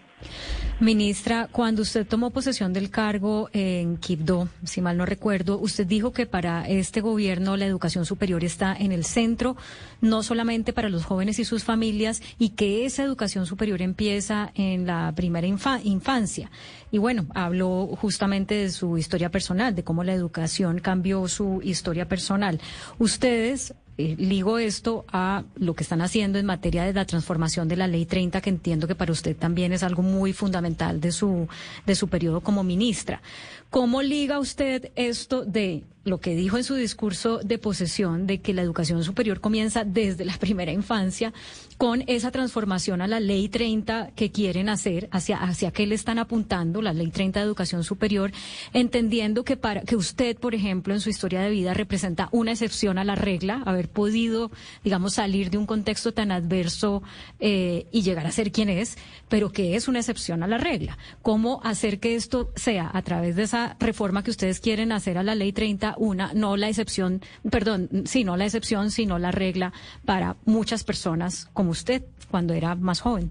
Ministra, 0.81 1.49
cuando 1.51 1.83
usted 1.83 2.07
tomó 2.07 2.31
posesión 2.31 2.73
del 2.73 2.91
cargo 2.91 3.49
en 3.53 3.97
Quibdó, 3.97 4.49
si 4.65 4.83
mal 4.83 4.97
no 4.97 5.07
recuerdo, 5.07 5.59
usted 5.59 5.87
dijo 5.87 6.13
que 6.13 6.27
para 6.27 6.69
este 6.69 7.01
gobierno 7.01 7.57
la 7.57 7.65
educación 7.65 8.05
superior 8.05 8.45
está 8.45 8.75
en 8.75 8.93
el 8.93 9.05
centro, 9.05 9.57
no 10.03 10.23
solamente 10.23 10.75
para 10.75 10.91
los 10.91 11.05
jóvenes 11.05 11.39
y 11.39 11.45
sus 11.45 11.65
familias, 11.65 12.23
y 12.39 12.51
que 12.51 12.85
esa 12.85 13.05
educación 13.05 13.47
superior 13.47 13.81
empieza 13.81 14.53
en 14.55 14.87
la 14.87 15.13
primera 15.17 15.47
infancia. 15.47 16.51
Y 16.91 16.99
bueno, 16.99 17.27
habló 17.35 17.87
justamente 17.99 18.55
de 18.55 18.71
su 18.71 18.99
historia 18.99 19.31
personal, 19.31 19.75
de 19.75 19.85
cómo 19.85 20.05
la 20.05 20.13
educación 20.13 20.79
cambió 20.79 21.27
su 21.29 21.61
historia 21.63 22.07
personal. 22.07 22.61
Ustedes 22.99 23.75
eh, 23.99 24.15
ligo 24.19 24.59
esto 24.59 25.05
a 25.11 25.45
lo 25.57 25.75
que 25.75 25.83
están 25.83 26.03
haciendo 26.03 26.39
en 26.39 26.47
materia 26.47 26.85
de 26.85 26.93
la 26.93 27.07
transformación 27.07 27.67
de 27.67 27.77
la 27.77 27.87
ley 27.87 28.05
30, 28.05 28.41
que 28.41 28.51
entiendo 28.51 28.87
que 28.87 28.95
para 28.95 29.13
usted 29.13 29.35
también 29.37 29.73
es 29.73 29.83
algo 29.83 30.03
muy 30.03 30.33
fundamental 30.33 31.01
de 31.01 31.13
su, 31.13 31.49
de 31.87 31.95
su 31.95 32.09
periodo 32.09 32.41
como 32.43 32.63
ministra. 32.63 33.23
¿Cómo 33.71 34.03
liga 34.03 34.39
usted 34.39 34.91
esto 34.97 35.45
de 35.45 35.83
lo 36.07 36.19
que 36.19 36.37
dijo 36.37 36.57
en 36.57 36.65
su 36.65 36.75
discurso 36.77 37.41
de 37.45 37.59
posesión, 37.59 38.27
de 38.27 38.41
que 38.41 38.55
la 38.55 38.63
educación 38.63 39.03
superior 39.03 39.41
comienza 39.41 39.85
desde 39.85 40.25
la 40.25 40.37
primera 40.39 40.73
infancia, 40.73 41.33
con 41.79 42.05
esa 42.07 42.31
transformación 42.31 43.03
a 43.03 43.09
la 43.09 43.21
ley 43.21 43.49
30 43.49 44.13
que 44.15 44.31
quieren 44.31 44.69
hacer, 44.69 45.09
hacia, 45.11 45.37
hacia 45.37 45.73
qué 45.73 45.87
le 45.87 45.95
están 45.97 46.19
apuntando, 46.19 46.81
la 46.81 46.93
ley 46.93 47.11
30 47.11 47.41
de 47.41 47.45
educación 47.45 47.85
superior, 47.85 48.31
entendiendo 48.73 49.45
que 49.45 49.57
para 49.57 49.83
que 49.83 49.97
usted, 49.97 50.39
por 50.39 50.55
ejemplo, 50.55 50.95
en 50.95 51.01
su 51.01 51.11
historia 51.11 51.41
de 51.41 51.51
vida 51.51 51.75
representa 51.75 52.29
una 52.31 52.53
excepción 52.53 52.99
a 52.99 53.05
la 53.05 53.17
regla, 53.17 53.63
haber 53.67 53.89
podido, 53.89 54.51
digamos, 54.85 55.15
salir 55.15 55.51
de 55.51 55.59
un 55.59 55.67
contexto 55.67 56.15
tan 56.15 56.31
adverso 56.31 57.03
eh, 57.41 57.87
y 57.91 58.03
llegar 58.03 58.27
a 58.27 58.33
ser 58.33 58.53
quien 58.53 58.71
es, 58.71 58.97
pero 59.29 59.51
que 59.51 59.75
es 59.75 59.89
una 59.89 59.99
excepción 59.99 60.45
a 60.45 60.47
la 60.47 60.59
regla. 60.59 60.97
¿Cómo 61.21 61.61
hacer 61.65 61.99
que 61.99 62.15
esto 62.15 62.53
sea 62.55 62.91
a 62.95 63.03
través 63.03 63.35
de 63.35 63.43
esa 63.43 63.77
reforma 63.81 64.23
que 64.23 64.31
ustedes 64.31 64.61
quieren 64.61 64.93
hacer 64.93 65.19
a 65.19 65.25
la 65.25 65.35
ley 65.35 65.53
30, 65.53 65.96
una, 65.97 66.33
no 66.35 66.57
la 66.57 66.69
excepción, 66.69 67.21
perdón, 67.51 67.89
sí, 68.05 68.25
no 68.25 68.37
la 68.37 68.45
excepción, 68.45 68.91
sino 68.91 69.19
la 69.19 69.33
regla 69.33 69.73
para 70.05 70.37
muchas 70.45 70.85
personas 70.85 71.51
como 71.53 71.71
usted 71.71 72.03
cuando 72.31 72.55
era 72.55 72.75
más 72.75 73.01
joven. 73.01 73.31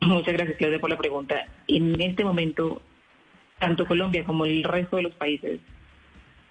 Muchas 0.00 0.34
gracias, 0.34 0.56
Claudia, 0.58 0.78
por 0.78 0.90
la 0.90 0.98
pregunta. 0.98 1.46
en 1.66 2.00
este 2.00 2.24
momento, 2.24 2.80
tanto 3.58 3.86
Colombia 3.86 4.24
como 4.24 4.44
el 4.44 4.62
resto 4.62 4.96
de 4.96 5.02
los 5.02 5.14
países 5.14 5.60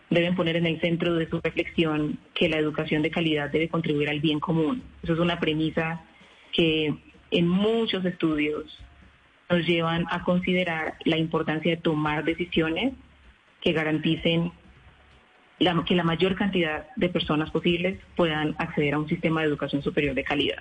deben 0.09 0.35
poner 0.35 0.55
en 0.55 0.65
el 0.65 0.79
centro 0.81 1.15
de 1.15 1.29
su 1.29 1.39
reflexión 1.41 2.19
que 2.33 2.49
la 2.49 2.57
educación 2.57 3.01
de 3.01 3.11
calidad 3.11 3.49
debe 3.49 3.69
contribuir 3.69 4.09
al 4.09 4.19
bien 4.19 4.39
común. 4.39 4.83
Eso 5.03 5.13
es 5.13 5.19
una 5.19 5.39
premisa 5.39 6.03
que 6.51 6.93
en 7.31 7.47
muchos 7.47 8.05
estudios 8.05 8.65
nos 9.49 9.65
llevan 9.65 10.05
a 10.09 10.23
considerar 10.23 10.95
la 11.03 11.17
importancia 11.17 11.75
de 11.75 11.81
tomar 11.81 12.23
decisiones 12.23 12.93
que 13.65 13.73
garanticen 13.73 14.51
que 15.57 15.95
la 15.95 16.03
mayor 16.03 16.35
cantidad 16.35 16.85
de 16.95 17.09
personas 17.09 17.49
posibles 17.49 17.97
puedan 18.15 18.53
acceder 18.59 18.93
a 18.93 18.99
un 18.99 19.09
sistema 19.09 19.41
de 19.41 19.47
educación 19.47 19.81
superior 19.81 20.13
de 20.13 20.23
calidad. 20.23 20.59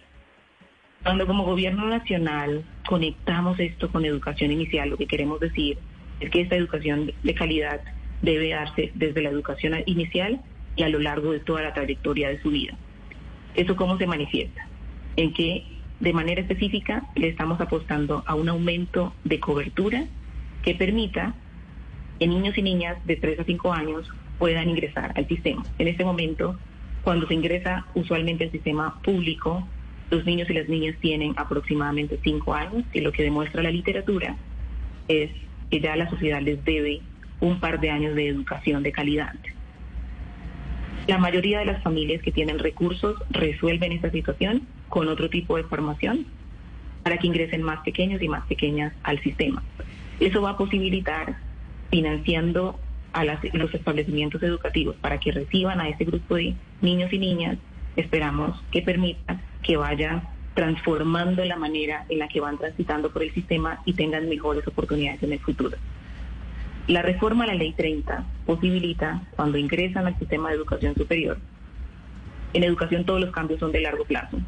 Cuando 1.02 1.26
como 1.26 1.44
gobierno 1.44 1.86
nacional 1.86 2.64
conectamos 2.88 3.60
esto 3.60 3.90
con 3.90 4.06
educación 4.06 4.52
inicial, 4.52 4.88
lo 4.88 4.96
que 4.96 5.06
queremos 5.06 5.38
decir 5.38 5.76
es 6.18 6.30
que 6.30 6.40
esta 6.40 6.56
educación 6.56 7.12
de 7.22 7.34
calidad 7.34 7.82
debe 8.22 8.48
darse 8.48 8.90
desde 8.94 9.20
la 9.20 9.28
educación 9.28 9.74
inicial 9.84 10.40
y 10.74 10.82
a 10.84 10.88
lo 10.88 10.98
largo 10.98 11.32
de 11.32 11.40
toda 11.40 11.60
la 11.60 11.74
trayectoria 11.74 12.30
de 12.30 12.40
su 12.40 12.50
vida. 12.50 12.74
¿Eso 13.54 13.76
cómo 13.76 13.98
se 13.98 14.06
manifiesta? 14.06 14.66
En 15.16 15.34
que 15.34 15.66
de 16.00 16.12
manera 16.14 16.40
específica 16.40 17.04
le 17.16 17.28
estamos 17.28 17.60
apostando 17.60 18.24
a 18.26 18.34
un 18.34 18.48
aumento 18.48 19.12
de 19.24 19.40
cobertura 19.40 20.06
que 20.62 20.74
permita 20.74 21.34
que 22.18 22.26
niños 22.26 22.56
y 22.56 22.62
niñas 22.62 22.96
de 23.06 23.16
3 23.16 23.40
a 23.40 23.44
5 23.44 23.72
años 23.72 24.08
puedan 24.38 24.68
ingresar 24.68 25.12
al 25.16 25.26
sistema. 25.28 25.62
En 25.78 25.88
este 25.88 26.04
momento, 26.04 26.58
cuando 27.02 27.26
se 27.26 27.34
ingresa 27.34 27.86
usualmente 27.94 28.44
al 28.44 28.50
sistema 28.50 29.00
público, 29.02 29.66
los 30.10 30.24
niños 30.24 30.48
y 30.50 30.54
las 30.54 30.68
niñas 30.68 30.96
tienen 31.00 31.34
aproximadamente 31.36 32.18
5 32.22 32.54
años 32.54 32.84
y 32.92 33.00
lo 33.00 33.12
que 33.12 33.22
demuestra 33.22 33.62
la 33.62 33.70
literatura 33.70 34.36
es 35.08 35.30
que 35.70 35.80
ya 35.80 35.96
la 35.96 36.08
sociedad 36.08 36.40
les 36.40 36.64
debe 36.64 37.00
un 37.40 37.60
par 37.60 37.80
de 37.80 37.90
años 37.90 38.14
de 38.14 38.28
educación 38.28 38.82
de 38.82 38.92
calidad. 38.92 39.34
La 41.06 41.18
mayoría 41.18 41.58
de 41.58 41.66
las 41.66 41.82
familias 41.82 42.22
que 42.22 42.32
tienen 42.32 42.58
recursos 42.58 43.16
resuelven 43.30 43.92
esta 43.92 44.10
situación 44.10 44.62
con 44.88 45.08
otro 45.08 45.28
tipo 45.28 45.56
de 45.56 45.64
formación 45.64 46.26
para 47.02 47.18
que 47.18 47.26
ingresen 47.26 47.62
más 47.62 47.80
pequeños 47.80 48.22
y 48.22 48.28
más 48.28 48.46
pequeñas 48.46 48.94
al 49.02 49.20
sistema. 49.20 49.62
Eso 50.20 50.40
va 50.40 50.50
a 50.50 50.56
posibilitar 50.56 51.36
financiando 51.94 52.76
a 53.12 53.22
los 53.24 53.72
establecimientos 53.72 54.42
educativos 54.42 54.96
para 54.96 55.20
que 55.20 55.30
reciban 55.30 55.80
a 55.80 55.88
ese 55.88 56.04
grupo 56.04 56.34
de 56.34 56.56
niños 56.80 57.12
y 57.12 57.18
niñas, 57.20 57.56
esperamos 57.94 58.60
que 58.72 58.82
permita 58.82 59.40
que 59.62 59.76
vaya 59.76 60.24
transformando 60.54 61.44
la 61.44 61.54
manera 61.54 62.04
en 62.08 62.18
la 62.18 62.26
que 62.26 62.40
van 62.40 62.58
transitando 62.58 63.12
por 63.12 63.22
el 63.22 63.32
sistema 63.32 63.80
y 63.84 63.92
tengan 63.92 64.28
mejores 64.28 64.66
oportunidades 64.66 65.22
en 65.22 65.34
el 65.34 65.38
futuro. 65.38 65.76
La 66.88 67.00
reforma 67.02 67.44
a 67.44 67.46
la 67.46 67.54
Ley 67.54 67.74
30 67.74 68.24
posibilita, 68.44 69.22
cuando 69.36 69.56
ingresan 69.56 70.08
al 70.08 70.18
sistema 70.18 70.48
de 70.48 70.56
educación 70.56 70.96
superior, 70.96 71.38
en 72.54 72.64
educación 72.64 73.04
todos 73.04 73.20
los 73.20 73.30
cambios 73.30 73.60
son 73.60 73.70
de 73.70 73.82
largo 73.82 74.04
plazo. 74.04 74.40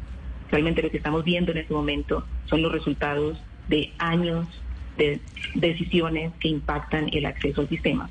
Realmente 0.51 0.83
lo 0.83 0.91
que 0.91 0.97
estamos 0.97 1.23
viendo 1.23 1.53
en 1.53 1.59
este 1.59 1.73
momento 1.73 2.25
son 2.47 2.61
los 2.61 2.73
resultados 2.73 3.41
de 3.69 3.93
años 3.99 4.49
de 4.97 5.19
decisiones 5.55 6.33
que 6.39 6.49
impactan 6.49 7.09
el 7.11 7.25
acceso 7.25 7.61
al 7.61 7.69
sistema. 7.69 8.09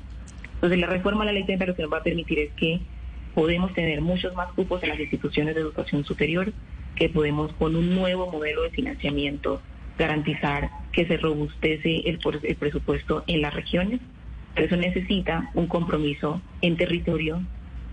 Entonces 0.55 0.79
la 0.79 0.87
reforma 0.87 1.23
a 1.23 1.25
la 1.27 1.33
Ley 1.33 1.43
30 1.45 1.65
lo 1.65 1.75
que 1.75 1.81
nos 1.83 1.93
va 1.93 1.97
a 1.97 2.03
permitir 2.03 2.39
es 2.39 2.51
que 2.53 2.79
podemos 3.35 3.73
tener 3.73 4.01
muchos 4.01 4.33
más 4.33 4.51
cupos 4.53 4.81
en 4.83 4.89
las 4.89 4.99
instituciones 4.99 5.53
de 5.53 5.61
educación 5.61 6.03
superior, 6.03 6.51
que 6.95 7.09
podemos 7.09 7.53
con 7.53 7.75
un 7.75 7.93
nuevo 7.93 8.31
modelo 8.31 8.63
de 8.63 8.71
financiamiento 8.71 9.61
garantizar 9.97 10.69
que 10.91 11.05
se 11.05 11.17
robustece 11.17 12.01
el, 12.09 12.19
el 12.43 12.55
presupuesto 12.55 13.23
en 13.27 13.41
las 13.41 13.53
regiones 13.53 13.99
pero 14.57 14.65
eso 14.65 14.75
necesita 14.75 15.51
un 15.53 15.67
compromiso 15.67 16.41
en 16.61 16.77
territorio 16.77 17.43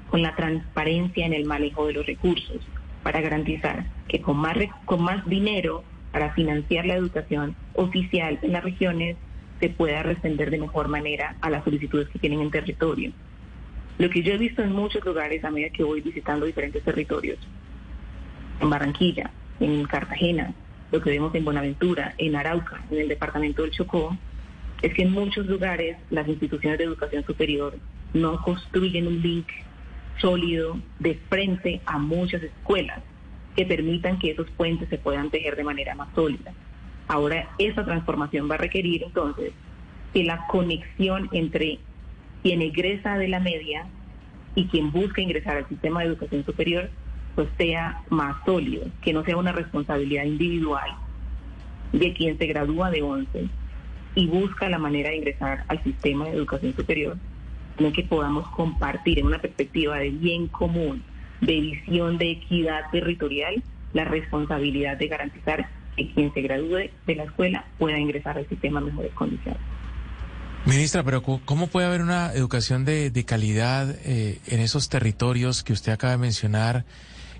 con 0.08 0.22
la 0.22 0.34
transparencia 0.34 1.26
en 1.26 1.34
el 1.34 1.44
manejo 1.44 1.86
de 1.86 1.92
los 1.92 2.06
recursos 2.06 2.56
para 3.02 3.20
garantizar 3.20 3.84
que 4.08 4.22
con 4.22 4.38
más, 4.38 4.56
con 4.86 5.02
más 5.02 5.26
dinero 5.28 5.84
para 6.14 6.32
financiar 6.32 6.86
la 6.86 6.94
educación 6.94 7.56
oficial 7.74 8.38
en 8.40 8.52
las 8.52 8.62
regiones 8.62 9.16
se 9.58 9.68
pueda 9.68 10.04
responder 10.04 10.48
de 10.48 10.58
mejor 10.58 10.86
manera 10.86 11.34
a 11.40 11.50
las 11.50 11.64
solicitudes 11.64 12.08
que 12.08 12.20
tienen 12.20 12.40
en 12.40 12.52
territorio. 12.52 13.10
Lo 13.98 14.08
que 14.08 14.22
yo 14.22 14.32
he 14.32 14.38
visto 14.38 14.62
en 14.62 14.70
muchos 14.70 15.04
lugares 15.04 15.44
a 15.44 15.50
medida 15.50 15.70
que 15.70 15.82
voy 15.82 16.02
visitando 16.02 16.46
diferentes 16.46 16.84
territorios, 16.84 17.40
en 18.60 18.70
Barranquilla, 18.70 19.32
en 19.58 19.84
Cartagena, 19.86 20.54
lo 20.92 21.00
que 21.00 21.10
vemos 21.10 21.34
en 21.34 21.44
Buenaventura, 21.44 22.14
en 22.16 22.36
Arauca, 22.36 22.80
en 22.92 22.98
el 23.00 23.08
departamento 23.08 23.62
del 23.62 23.72
Chocó, 23.72 24.16
es 24.82 24.94
que 24.94 25.02
en 25.02 25.10
muchos 25.10 25.46
lugares 25.46 25.96
las 26.10 26.28
instituciones 26.28 26.78
de 26.78 26.84
educación 26.84 27.24
superior 27.24 27.76
no 28.12 28.40
construyen 28.40 29.08
un 29.08 29.20
link 29.20 29.48
sólido 30.18 30.78
de 31.00 31.16
frente 31.28 31.80
a 31.86 31.98
muchas 31.98 32.40
escuelas 32.40 33.02
que 33.56 33.64
permitan 33.64 34.18
que 34.18 34.30
esos 34.30 34.50
puentes 34.50 34.88
se 34.88 34.98
puedan 34.98 35.30
tejer 35.30 35.56
de 35.56 35.64
manera 35.64 35.94
más 35.94 36.08
sólida. 36.14 36.52
Ahora, 37.06 37.48
esa 37.58 37.84
transformación 37.84 38.50
va 38.50 38.54
a 38.54 38.58
requerir 38.58 39.04
entonces 39.04 39.52
que 40.12 40.24
la 40.24 40.46
conexión 40.46 41.28
entre 41.32 41.78
quien 42.42 42.62
egresa 42.62 43.18
de 43.18 43.28
la 43.28 43.40
media 43.40 43.86
y 44.54 44.66
quien 44.66 44.92
busca 44.92 45.20
ingresar 45.20 45.56
al 45.56 45.68
sistema 45.68 46.00
de 46.00 46.06
educación 46.06 46.44
superior 46.44 46.90
pues 47.34 47.48
sea 47.58 48.02
más 48.10 48.36
sólido, 48.44 48.86
que 49.02 49.12
no 49.12 49.24
sea 49.24 49.36
una 49.36 49.52
responsabilidad 49.52 50.24
individual 50.24 50.90
de 51.92 52.12
quien 52.12 52.38
se 52.38 52.46
gradúa 52.46 52.90
de 52.90 53.02
11 53.02 53.48
y 54.14 54.26
busca 54.26 54.68
la 54.68 54.78
manera 54.78 55.10
de 55.10 55.16
ingresar 55.16 55.64
al 55.68 55.82
sistema 55.82 56.26
de 56.26 56.32
educación 56.32 56.74
superior, 56.74 57.16
en 57.78 57.92
que 57.92 58.04
podamos 58.04 58.48
compartir 58.50 59.18
en 59.18 59.26
una 59.26 59.40
perspectiva 59.40 59.98
de 59.98 60.10
bien 60.10 60.46
común, 60.46 61.02
de 61.40 61.60
visión 61.60 62.18
de 62.18 62.32
equidad 62.32 62.90
territorial, 62.90 63.62
la 63.92 64.04
responsabilidad 64.04 64.96
de 64.96 65.08
garantizar 65.08 65.68
que 65.96 66.10
quien 66.12 66.32
se 66.34 66.42
gradúe 66.42 66.90
de 67.06 67.14
la 67.14 67.24
escuela 67.24 67.64
pueda 67.78 67.98
ingresar 67.98 68.36
al 68.36 68.48
sistema 68.48 68.80
en 68.80 68.86
mejores 68.86 69.12
condiciones. 69.12 69.60
Ministra, 70.66 71.02
pero 71.02 71.22
¿cómo 71.22 71.66
puede 71.66 71.86
haber 71.86 72.00
una 72.00 72.32
educación 72.32 72.86
de, 72.86 73.24
calidad 73.26 73.94
eh, 74.04 74.40
en 74.46 74.60
esos 74.60 74.88
territorios 74.88 75.62
que 75.62 75.74
usted 75.74 75.92
acaba 75.92 76.12
de 76.12 76.18
mencionar? 76.18 76.84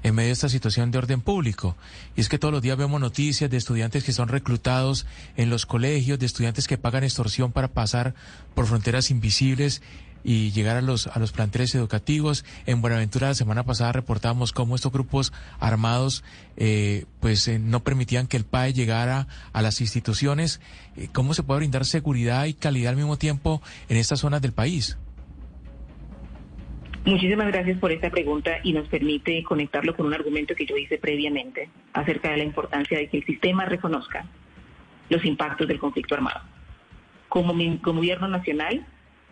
en 0.05 0.15
medio 0.15 0.29
de 0.29 0.33
esta 0.35 0.51
situación 0.51 0.91
de 0.91 0.99
orden 0.99 1.23
público. 1.23 1.79
Y 2.15 2.21
es 2.21 2.29
que 2.29 2.39
todos 2.39 2.53
los 2.53 2.61
días 2.61 2.77
vemos 2.77 3.01
noticias 3.01 3.51
de 3.51 3.57
estudiantes 3.57 4.05
que 4.05 4.13
son 4.13 4.29
reclutados 4.29 5.07
en 5.35 5.49
los 5.49 5.65
colegios, 5.65 6.19
de 6.19 6.27
estudiantes 6.27 6.69
que 6.69 6.77
pagan 6.77 7.05
extorsión 7.05 7.53
para 7.53 7.69
pasar 7.69 8.15
por 8.55 8.67
fronteras 8.67 9.11
invisibles 9.11 9.81
y 10.25 10.51
llegar 10.51 10.77
a 10.77 10.83
los, 10.83 11.07
a 11.07 11.19
los 11.19 11.33
planteles 11.33 11.75
educativos. 11.75 12.45
En 12.67 12.81
Buenaventura 12.81 13.29
la 13.29 13.35
semana 13.35 13.63
pasada 13.63 13.93
reportábamos 13.93 14.53
cómo 14.53 14.75
estos 14.75 14.91
grupos 14.91 15.33
armados 15.61 16.25
eh, 16.57 17.05
pues 17.21 17.47
eh, 17.47 17.59
no 17.59 17.85
permitían 17.85 18.27
que 18.27 18.39
el 18.39 18.45
PAE 18.45 18.73
llegara 18.73 19.29
a 19.53 19.63
las 19.63 19.81
instituciones. 19.81 20.61
Eh, 20.97 21.09
¿Cómo 21.13 21.35
se 21.35 21.43
puede 21.43 21.59
brindar 21.59 21.85
seguridad 21.85 22.47
y 22.47 22.55
calidad 22.55 22.91
al 22.91 22.97
mismo 22.97 23.19
tiempo 23.19 23.63
en 23.89 23.99
estas 23.99 24.21
zonas 24.21 24.41
del 24.41 24.53
país? 24.53 24.99
Muchísimas 27.05 27.49
gracias 27.49 27.79
por 27.79 27.93
esta 27.93 28.09
pregunta 28.09 28.53
y 28.63 28.73
nos 28.73 28.89
permite 28.89 29.43
conectarlo 29.43 29.95
con 29.95 30.07
un 30.07 30.15
argumento 30.15 30.55
que 30.55 30.65
yo 30.65 30.75
hice 30.79 30.97
previamente 30.97 31.69
acerca 31.93 32.31
de 32.31 32.39
la 32.39 32.45
importancia 32.45 32.97
de 32.97 33.09
que 33.09 33.19
el 33.19 33.27
sistema 33.27 33.67
reconozca 33.67 34.25
los 35.11 35.23
impactos 35.27 35.69
del 35.69 35.79
conflicto 35.79 36.15
armado. 36.15 36.41
Como, 37.29 37.53
gobierno 37.83 38.29
nacional 38.29 38.87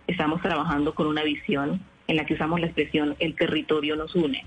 estamos 0.06 0.40
trabajando 0.42 0.94
con 0.94 1.06
una 1.06 1.22
visión 1.22 1.80
en 2.06 2.16
la 2.16 2.26
que 2.26 2.34
usamos 2.34 2.60
la 2.60 2.66
expresión 2.66 3.16
el 3.18 3.34
territorio 3.36 3.96
nos 3.96 4.14
une, 4.14 4.44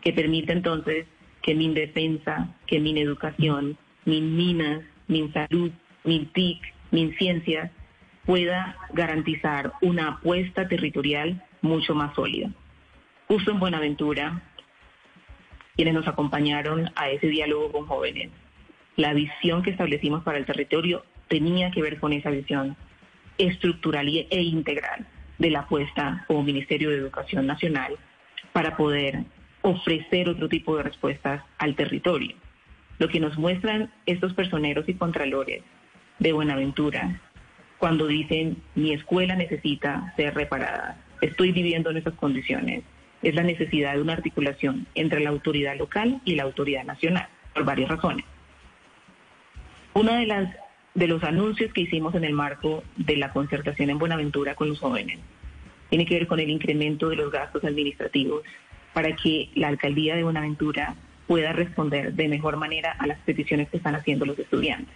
que 0.00 0.12
permite 0.12 0.52
entonces 0.52 1.06
que 1.42 1.54
mi 1.54 1.72
defensa, 1.72 2.54
que 2.66 2.80
mi 2.80 2.98
educación, 3.00 3.76
mi 4.04 4.20
minas, 4.20 4.82
mi 5.06 5.28
salud, 5.30 5.70
mi 6.04 6.26
TIC, 6.26 6.60
mi 6.90 7.12
ciencia 7.14 7.70
pueda 8.24 8.76
garantizar 8.92 9.72
una 9.80 10.08
apuesta 10.08 10.68
territorial 10.68 11.42
mucho 11.62 11.94
más 11.94 12.14
sólida. 12.14 12.50
Justo 13.26 13.50
en 13.50 13.58
Buenaventura, 13.58 14.42
quienes 15.76 15.94
nos 15.94 16.06
acompañaron 16.06 16.90
a 16.94 17.10
ese 17.10 17.28
diálogo 17.28 17.72
con 17.72 17.86
jóvenes, 17.86 18.30
la 18.96 19.14
visión 19.14 19.62
que 19.62 19.70
establecimos 19.70 20.24
para 20.24 20.38
el 20.38 20.44
territorio 20.44 21.04
tenía 21.28 21.70
que 21.70 21.82
ver 21.82 22.00
con 22.00 22.12
esa 22.12 22.30
visión 22.30 22.76
estructural 23.38 24.08
e 24.08 24.42
integral 24.42 25.06
de 25.38 25.50
la 25.50 25.60
apuesta 25.60 26.24
como 26.26 26.42
Ministerio 26.42 26.90
de 26.90 26.96
Educación 26.96 27.46
Nacional 27.46 27.94
para 28.52 28.76
poder 28.76 29.24
ofrecer 29.62 30.28
otro 30.28 30.48
tipo 30.48 30.76
de 30.76 30.82
respuestas 30.82 31.42
al 31.58 31.74
territorio. 31.74 32.34
Lo 32.98 33.08
que 33.08 33.20
nos 33.20 33.38
muestran 33.38 33.92
estos 34.06 34.34
personeros 34.34 34.88
y 34.88 34.94
contralores 34.94 35.62
de 36.18 36.32
Buenaventura 36.32 37.20
cuando 37.78 38.08
dicen 38.08 38.60
mi 38.74 38.92
escuela 38.92 39.36
necesita 39.36 40.12
ser 40.16 40.34
reparada, 40.34 40.98
estoy 41.20 41.52
viviendo 41.52 41.90
en 41.90 41.98
esas 41.98 42.14
condiciones, 42.14 42.82
es 43.22 43.34
la 43.34 43.44
necesidad 43.44 43.94
de 43.94 44.02
una 44.02 44.14
articulación 44.14 44.86
entre 44.94 45.20
la 45.20 45.30
autoridad 45.30 45.76
local 45.76 46.20
y 46.24 46.34
la 46.34 46.42
autoridad 46.42 46.84
nacional, 46.84 47.28
por 47.54 47.64
varias 47.64 47.88
razones. 47.88 48.24
Una 49.94 50.18
de 50.18 50.26
las 50.26 50.56
de 50.98 51.06
los 51.06 51.22
anuncios 51.22 51.72
que 51.72 51.82
hicimos 51.82 52.16
en 52.16 52.24
el 52.24 52.32
marco 52.32 52.82
de 52.96 53.16
la 53.16 53.32
concertación 53.32 53.88
en 53.88 53.98
Buenaventura 53.98 54.56
con 54.56 54.68
los 54.68 54.80
jóvenes. 54.80 55.20
Tiene 55.90 56.04
que 56.04 56.14
ver 56.14 56.26
con 56.26 56.40
el 56.40 56.50
incremento 56.50 57.08
de 57.08 57.14
los 57.14 57.30
gastos 57.30 57.62
administrativos 57.62 58.42
para 58.92 59.14
que 59.14 59.48
la 59.54 59.68
alcaldía 59.68 60.16
de 60.16 60.24
Buenaventura 60.24 60.96
pueda 61.28 61.52
responder 61.52 62.14
de 62.14 62.26
mejor 62.26 62.56
manera 62.56 62.96
a 62.98 63.06
las 63.06 63.18
peticiones 63.20 63.68
que 63.68 63.76
están 63.76 63.94
haciendo 63.94 64.26
los 64.26 64.36
estudiantes. 64.40 64.92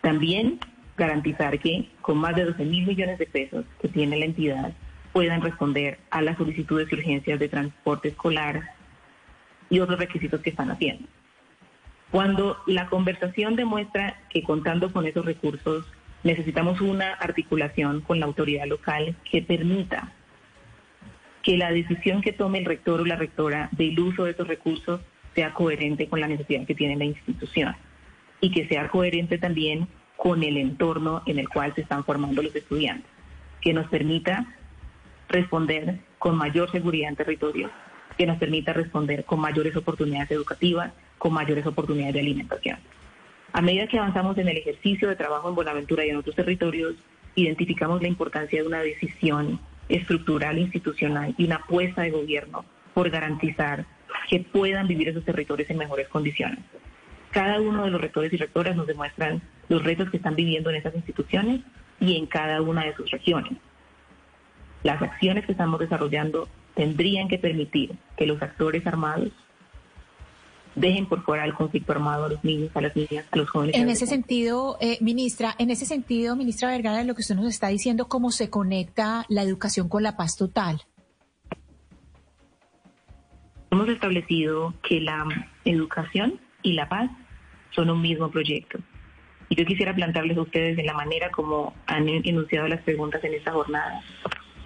También 0.00 0.58
garantizar 0.96 1.58
que 1.58 1.90
con 2.00 2.16
más 2.16 2.34
de 2.34 2.46
12 2.46 2.64
mil 2.64 2.86
millones 2.86 3.18
de 3.18 3.26
pesos 3.26 3.66
que 3.82 3.88
tiene 3.88 4.16
la 4.16 4.24
entidad 4.24 4.72
puedan 5.12 5.42
responder 5.42 5.98
a 6.08 6.22
las 6.22 6.38
solicitudes 6.38 6.90
y 6.90 6.94
urgencias 6.94 7.38
de 7.38 7.50
transporte 7.50 8.08
escolar 8.08 8.70
y 9.68 9.80
otros 9.80 9.98
requisitos 9.98 10.40
que 10.40 10.50
están 10.50 10.70
haciendo. 10.70 11.06
Cuando 12.10 12.58
la 12.66 12.86
conversación 12.86 13.56
demuestra 13.56 14.20
que 14.30 14.42
contando 14.42 14.92
con 14.92 15.06
esos 15.06 15.24
recursos 15.24 15.86
necesitamos 16.22 16.80
una 16.80 17.12
articulación 17.14 18.00
con 18.00 18.20
la 18.20 18.26
autoridad 18.26 18.66
local 18.66 19.16
que 19.30 19.42
permita 19.42 20.12
que 21.42 21.56
la 21.56 21.70
decisión 21.70 22.22
que 22.22 22.32
tome 22.32 22.58
el 22.58 22.64
rector 22.64 23.00
o 23.00 23.04
la 23.04 23.16
rectora 23.16 23.68
del 23.72 23.98
uso 24.00 24.24
de 24.24 24.32
esos 24.32 24.48
recursos 24.48 25.00
sea 25.34 25.52
coherente 25.52 26.08
con 26.08 26.20
la 26.20 26.26
necesidad 26.26 26.66
que 26.66 26.74
tiene 26.74 26.96
la 26.96 27.04
institución 27.04 27.76
y 28.40 28.50
que 28.50 28.66
sea 28.66 28.88
coherente 28.88 29.38
también 29.38 29.86
con 30.16 30.42
el 30.42 30.56
entorno 30.56 31.22
en 31.26 31.38
el 31.38 31.48
cual 31.48 31.74
se 31.74 31.82
están 31.82 32.04
formando 32.04 32.42
los 32.42 32.54
estudiantes, 32.54 33.10
que 33.60 33.72
nos 33.72 33.86
permita 33.88 34.46
responder 35.28 36.00
con 36.18 36.36
mayor 36.36 36.70
seguridad 36.72 37.10
en 37.10 37.16
territorio, 37.16 37.70
que 38.16 38.26
nos 38.26 38.38
permita 38.38 38.72
responder 38.72 39.24
con 39.24 39.40
mayores 39.40 39.76
oportunidades 39.76 40.30
educativas, 40.30 40.92
con 41.18 41.32
mayores 41.32 41.66
oportunidades 41.66 42.14
de 42.14 42.20
alimentación. 42.20 42.78
A 43.52 43.62
medida 43.62 43.86
que 43.86 43.98
avanzamos 43.98 44.36
en 44.38 44.48
el 44.48 44.56
ejercicio 44.56 45.08
de 45.08 45.16
trabajo 45.16 45.48
en 45.48 45.54
Buenaventura 45.54 46.04
y 46.04 46.10
en 46.10 46.16
otros 46.16 46.36
territorios, 46.36 46.94
identificamos 47.34 48.02
la 48.02 48.08
importancia 48.08 48.60
de 48.60 48.66
una 48.66 48.80
decisión 48.80 49.60
estructural, 49.88 50.58
institucional 50.58 51.34
y 51.38 51.44
una 51.44 51.56
apuesta 51.56 52.02
de 52.02 52.10
gobierno 52.10 52.64
por 52.92 53.10
garantizar 53.10 53.86
que 54.28 54.40
puedan 54.40 54.88
vivir 54.88 55.08
esos 55.08 55.24
territorios 55.24 55.70
en 55.70 55.78
mejores 55.78 56.08
condiciones. 56.08 56.58
Cada 57.30 57.60
uno 57.60 57.84
de 57.84 57.90
los 57.90 58.00
rectores 58.00 58.32
y 58.32 58.36
rectoras 58.36 58.76
nos 58.76 58.86
demuestran 58.86 59.42
los 59.68 59.84
retos 59.84 60.10
que 60.10 60.16
están 60.16 60.36
viviendo 60.36 60.70
en 60.70 60.76
esas 60.76 60.94
instituciones 60.94 61.60
y 62.00 62.16
en 62.16 62.26
cada 62.26 62.62
una 62.62 62.84
de 62.84 62.94
sus 62.94 63.10
regiones. 63.10 63.52
Las 64.82 65.02
acciones 65.02 65.44
que 65.44 65.52
estamos 65.52 65.78
desarrollando 65.80 66.48
tendrían 66.76 67.26
que 67.26 67.38
permitir 67.38 67.96
que 68.16 68.26
los 68.26 68.40
actores 68.40 68.86
armados 68.86 69.32
dejen 70.76 71.06
por 71.06 71.24
fuera 71.24 71.44
el 71.44 71.54
conflicto 71.54 71.92
armado 71.92 72.26
a 72.26 72.28
los 72.28 72.44
niños, 72.44 72.70
a 72.74 72.82
las 72.82 72.94
niñas, 72.94 73.26
a 73.30 73.36
los 73.36 73.48
jóvenes. 73.48 73.74
En 73.74 73.88
ese 73.88 74.06
sentido, 74.06 74.76
eh, 74.80 74.98
ministra, 75.00 75.54
en 75.58 75.70
ese 75.70 75.86
sentido, 75.86 76.36
ministra 76.36 76.70
Vergara, 76.70 77.02
lo 77.02 77.14
que 77.14 77.22
usted 77.22 77.34
nos 77.34 77.46
está 77.46 77.68
diciendo, 77.68 78.08
cómo 78.08 78.30
se 78.30 78.50
conecta 78.50 79.24
la 79.28 79.42
educación 79.42 79.88
con 79.88 80.02
la 80.02 80.16
paz 80.16 80.36
total. 80.36 80.82
Hemos 83.70 83.88
establecido 83.88 84.74
que 84.86 85.00
la 85.00 85.26
educación 85.64 86.38
y 86.62 86.74
la 86.74 86.88
paz 86.88 87.10
son 87.70 87.88
un 87.88 88.02
mismo 88.02 88.30
proyecto. 88.30 88.78
Y 89.48 89.56
yo 89.56 89.64
quisiera 89.64 89.94
plantearles 89.94 90.36
a 90.36 90.42
ustedes 90.42 90.76
de 90.76 90.84
la 90.84 90.92
manera 90.92 91.30
como 91.30 91.72
han 91.86 92.08
enunciado 92.08 92.68
las 92.68 92.82
preguntas 92.82 93.22
en 93.24 93.34
esta 93.34 93.52
jornada. 93.52 94.02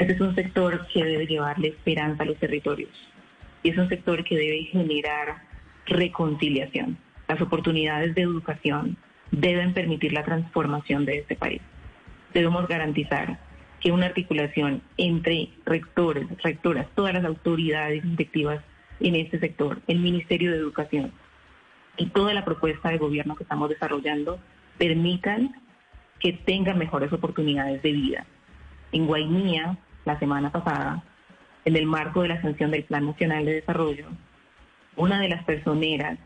Este 0.01 0.15
es 0.15 0.21
un 0.23 0.35
sector 0.35 0.87
que 0.87 1.05
debe 1.05 1.27
llevarle 1.27 1.69
esperanza 1.69 2.23
a 2.23 2.27
los 2.27 2.39
territorios. 2.39 2.89
Y 3.63 3.69
es 3.69 3.77
un 3.77 3.91
sector 3.91 4.25
que 4.25 4.35
debe 4.35 4.63
generar 4.65 5.43
reconciliación. 5.85 6.97
Las 7.29 7.39
oportunidades 7.43 8.15
de 8.15 8.23
educación 8.23 8.97
deben 9.31 9.75
permitir 9.75 10.15
la 10.15 10.25
transformación 10.25 11.05
de 11.05 11.19
este 11.19 11.37
país. 11.37 11.61
Debemos 12.33 12.67
garantizar 12.67 13.41
que 13.79 13.93
una 13.93 14.07
articulación 14.07 14.81
entre 14.97 15.51
rectores, 15.67 16.27
rectoras, 16.43 16.87
todas 16.95 17.13
las 17.13 17.27
autoridades 17.27 18.03
directivas 18.03 18.65
en 19.01 19.17
este 19.17 19.39
sector, 19.39 19.83
el 19.87 19.99
Ministerio 19.99 20.51
de 20.51 20.57
Educación 20.57 21.13
y 21.99 22.07
toda 22.07 22.33
la 22.33 22.47
propuesta 22.47 22.89
de 22.89 22.97
gobierno 22.97 23.37
que 23.37 23.43
estamos 23.43 23.69
desarrollando 23.69 24.41
permitan 24.79 25.55
que 26.19 26.33
tengan 26.33 26.79
mejores 26.79 27.13
oportunidades 27.13 27.83
de 27.83 27.93
vida. 27.93 28.27
En 28.93 29.07
Guainía, 29.07 29.79
la 30.13 30.19
semana 30.19 30.51
pasada, 30.51 31.03
en 31.65 31.77
el 31.77 31.87
marco 31.87 32.23
de 32.23 32.29
la 32.29 32.43
sanción 32.43 32.71
del 32.71 32.85
Plan 32.85 33.07
Nacional 33.07 33.45
de 33.45 33.55
Desarrollo, 33.55 34.09
una 34.97 35.21
de 35.21 35.29
las 35.29 35.45
personeras 35.45 36.19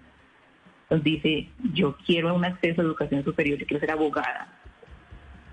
nos 0.91 1.03
dice, 1.03 1.49
yo 1.73 1.97
quiero 2.07 2.35
un 2.35 2.45
acceso 2.45 2.81
a 2.81 2.85
educación 2.85 3.25
superior, 3.25 3.59
yo 3.59 3.67
quiero 3.67 3.81
ser 3.81 3.91
abogada. 3.91 4.49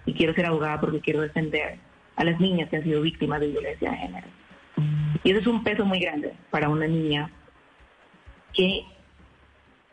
Y 0.05 0.13
quiero 0.13 0.33
ser 0.33 0.45
abogada 0.45 0.79
porque 0.79 0.99
quiero 0.99 1.21
defender 1.21 1.77
a 2.15 2.23
las 2.23 2.39
niñas 2.39 2.69
que 2.69 2.77
han 2.77 2.83
sido 2.83 3.01
víctimas 3.01 3.39
de 3.39 3.47
violencia 3.47 3.91
de 3.91 3.97
género. 3.97 4.27
Y 5.23 5.31
eso 5.31 5.39
es 5.39 5.47
un 5.47 5.63
peso 5.63 5.85
muy 5.85 5.99
grande 5.99 6.33
para 6.49 6.69
una 6.69 6.87
niña 6.87 7.31
que 8.53 8.83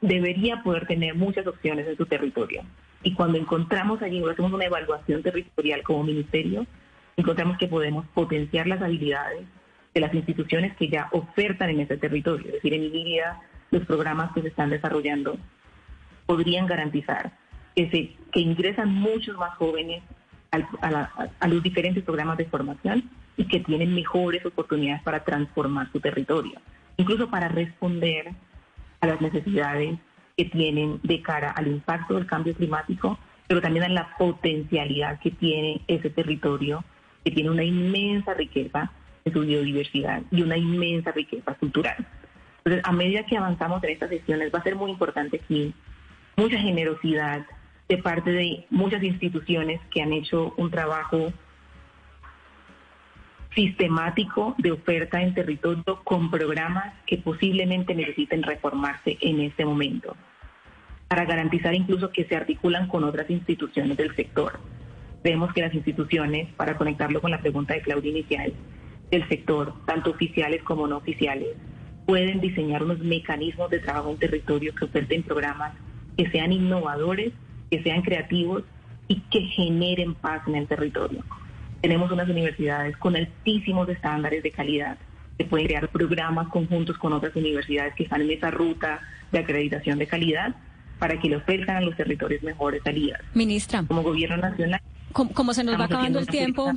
debería 0.01 0.63
poder 0.63 0.87
tener 0.87 1.15
muchas 1.15 1.47
opciones 1.47 1.87
en 1.87 1.97
su 1.97 2.07
territorio. 2.07 2.63
Y 3.03 3.15
cuando 3.15 3.39
encontramos 3.39 4.03
allí, 4.03 4.23
hacemos 4.29 4.53
una 4.53 4.65
evaluación 4.65 5.23
territorial 5.23 5.83
como 5.83 6.05
ministerio, 6.05 6.67
encontramos 7.19 7.59
que 7.59 7.69
podemos 7.69 8.07
potenciar 8.15 8.67
las 8.67 8.81
habilidades 8.81 9.47
de 9.95 10.01
las 10.01 10.15
instituciones 10.15 10.77
que 10.77 10.89
ya 10.89 11.09
ofertan 11.13 11.71
en 11.71 11.81
ese 11.81 11.97
territorio. 11.97 12.47
Es 12.47 12.55
decir, 12.55 12.75
en 12.75 12.85
Iliria, 12.85 13.41
los 13.71 13.85
programas 13.87 14.33
que 14.33 14.43
se 14.43 14.49
están 14.49 14.71
desarrollando 14.71 15.37
podrían 16.27 16.67
garantizar 16.67 17.33
que, 17.75 17.91
se, 17.91 18.31
que 18.33 18.41
ingresan 18.41 18.93
muchos 18.93 19.37
más 19.37 19.57
jóvenes 19.57 20.03
a, 20.51 21.47
los 21.47 21.63
diferentes 21.63 22.03
programas 22.05 22.39
de 22.39 22.47
formación 22.47 23.11
y 23.37 23.45
que 23.47 23.61
tienen 23.61 23.95
mejores 23.95 24.45
oportunidades 24.45 25.03
para 25.03 25.25
transformar 25.25 25.91
su 25.93 26.01
territorio, 26.01 26.61
incluso 26.97 27.31
para 27.31 27.49
responder 27.49 28.33
a 29.01 29.07
las 29.07 29.21
necesidades 29.21 29.99
que 30.37 30.45
tienen 30.47 31.01
de 31.03 31.23
cara 31.23 31.51
al 31.51 31.69
impacto 31.69 32.15
del 32.15 32.27
cambio 32.27 32.55
climático, 32.55 33.19
pero 33.47 33.61
también 33.61 33.85
a 33.85 33.89
la 33.89 34.17
potencialidad 34.17 35.21
que 35.21 35.31
tiene 35.31 35.83
ese 35.87 36.11
territorio, 36.11 36.85
que 37.29 37.35
tiene 37.35 37.51
una 37.51 37.63
inmensa 37.65 38.33
riqueza 38.33 38.91
en 39.27 39.33
su 39.35 39.41
biodiversidad 39.41 40.23
y 40.31 40.41
una 40.41 40.57
inmensa 40.57 41.13
riqueza 41.13 41.53
cultural. 41.55 42.07
Entonces, 42.59 42.83
a 42.85 42.93
medida 42.93 43.25
que 43.25 43.37
avanzamos 43.37 43.85
en 43.85 43.91
estas 43.91 44.09
sesiones, 44.09 44.51
va 44.55 44.61
a 44.61 44.63
ser 44.63 44.77
muy 44.77 44.91
importante 44.91 45.41
aquí 45.45 45.75
mucha 46.37 46.59
generosidad 46.59 47.45
de 47.87 47.99
parte 47.99 48.31
de 48.31 48.67
muchas 48.71 49.03
instituciones 49.03 49.79
que 49.91 50.01
han 50.01 50.15
hecho 50.15 50.55
un 50.57 50.71
trabajo 50.71 51.31
sistemático 53.55 54.55
de 54.57 54.73
oferta 54.73 55.21
en 55.21 55.35
territorio 55.35 56.01
con 56.05 56.31
programas 56.31 56.95
que 57.07 57.19
posiblemente 57.19 57.95
necesiten 57.95 58.43
reformarse 58.43 59.19
en 59.21 59.41
este 59.41 59.67
momento, 59.67 60.17
para 61.09 61.27
garantizar 61.27 61.75
incluso 61.75 62.11
que 62.11 62.25
se 62.25 62.37
articulan 62.37 62.89
con 62.89 63.05
otras 63.05 63.29
instituciones 63.29 63.99
del 63.99 64.15
sector. 64.17 64.59
Vemos 65.23 65.53
que 65.53 65.63
las 65.63 65.75
instituciones, 65.75 66.49
para 66.55 66.77
conectarlo 66.77 67.21
con 67.21 67.31
la 67.31 67.41
pregunta 67.41 67.75
de 67.75 67.83
Claudia 67.83 68.11
inicial, 68.11 68.53
del 69.11 69.29
sector, 69.29 69.75
tanto 69.87 70.11
oficiales 70.11 70.63
como 70.63 70.87
no 70.87 70.99
oficiales, 70.99 71.57
pueden 72.07 72.41
diseñar 72.41 72.83
unos 72.83 73.01
mecanismos 73.01 73.71
de 73.71 73.81
trabajo 73.81 74.11
en 74.11 74.19
territorio 74.19 74.75
que 74.75 74.85
oferten 74.85 75.23
programas 75.23 75.75
que 76.17 76.31
sean 76.31 76.53
innovadores, 76.53 77.33
que 77.71 77.83
sean 77.83 78.03
creativos 78.03 78.65
y 79.09 79.21
que 79.31 79.41
generen 79.41 80.15
paz 80.15 80.43
en 80.47 80.57
el 80.57 80.67
territorio. 80.67 81.25
Tenemos 81.81 82.11
unas 82.11 82.29
universidades 82.29 82.97
con 82.97 83.17
altísimos 83.17 83.89
estándares 83.89 84.43
de 84.43 84.51
calidad 84.51 84.99
que 85.39 85.45
pueden 85.45 85.67
crear 85.69 85.89
programas 85.89 86.49
conjuntos 86.49 86.99
con 86.99 87.13
otras 87.13 87.35
universidades 87.37 87.95
que 87.95 88.03
están 88.05 88.23
en 88.23 88.31
esa 88.33 88.51
ruta 88.51 89.01
de 89.31 89.39
acreditación 89.39 89.99
de 89.99 90.07
calidad 90.07 90.57
para 90.99 91.21
que 91.21 91.29
le 91.29 91.37
ofrezcan 91.37 91.77
a 91.77 91.81
los 91.81 91.97
territorios 91.97 92.43
mejores 92.43 92.83
salidas. 92.83 93.21
Ministra. 93.35 93.85
Como 93.87 94.03
gobierno 94.03 94.37
nacional. 94.37 94.81
Como, 95.27 95.53
se 95.53 95.65
nos 95.65 95.81
va 95.81 95.87
acabando 95.87 96.21
el 96.21 96.29
tiempo 96.29 96.73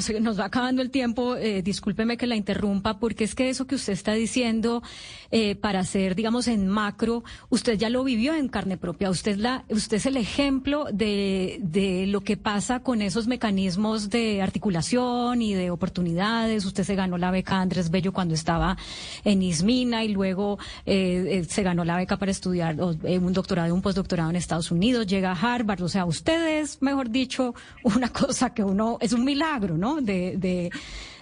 se 0.00 0.20
nos 0.20 0.38
va 0.38 0.46
acabando 0.46 0.82
el 0.82 0.90
tiempo, 0.90 1.36
eh, 1.36 1.62
discúlpeme 1.62 2.16
que 2.16 2.26
la 2.26 2.36
interrumpa, 2.36 2.98
porque 2.98 3.24
es 3.24 3.34
que 3.34 3.48
eso 3.48 3.66
que 3.66 3.74
usted 3.74 3.92
está 3.92 4.12
diciendo 4.12 4.82
eh, 5.30 5.54
para 5.56 5.80
hacer, 5.80 6.14
digamos, 6.14 6.48
en 6.48 6.68
macro, 6.68 7.24
usted 7.48 7.78
ya 7.78 7.90
lo 7.90 8.04
vivió 8.04 8.34
en 8.34 8.48
carne 8.48 8.76
propia. 8.76 9.10
Usted, 9.10 9.36
la, 9.36 9.64
usted 9.68 9.96
es 9.96 10.06
el 10.06 10.16
ejemplo 10.16 10.86
de, 10.92 11.58
de 11.62 12.06
lo 12.06 12.20
que 12.20 12.36
pasa 12.36 12.80
con 12.80 13.02
esos 13.02 13.26
mecanismos 13.26 14.10
de 14.10 14.42
articulación 14.42 15.42
y 15.42 15.54
de 15.54 15.70
oportunidades. 15.70 16.64
Usted 16.64 16.84
se 16.84 16.94
ganó 16.94 17.18
la 17.18 17.30
beca 17.30 17.60
Andrés 17.60 17.90
Bello 17.90 18.12
cuando 18.12 18.34
estaba 18.34 18.76
en 19.24 19.42
Ismina 19.42 20.04
y 20.04 20.08
luego 20.08 20.58
eh, 20.86 21.44
se 21.48 21.62
ganó 21.62 21.84
la 21.84 21.96
beca 21.96 22.16
para 22.16 22.30
estudiar 22.30 22.76
un 22.80 23.32
doctorado 23.32 23.72
un 23.72 23.82
postdoctorado 23.82 24.30
en 24.30 24.36
Estados 24.36 24.70
Unidos. 24.70 25.06
Llega 25.06 25.32
a 25.32 25.34
Harvard. 25.54 25.82
O 25.82 25.88
sea, 25.88 26.04
usted 26.04 26.60
es, 26.60 26.80
mejor 26.82 27.10
dicho, 27.10 27.54
una 27.82 28.10
cosa 28.10 28.52
que 28.54 28.62
uno, 28.62 28.98
es 29.00 29.12
un 29.12 29.24
milagro 29.24 29.61
¿no? 29.68 30.00
De, 30.00 30.36
de, 30.36 30.70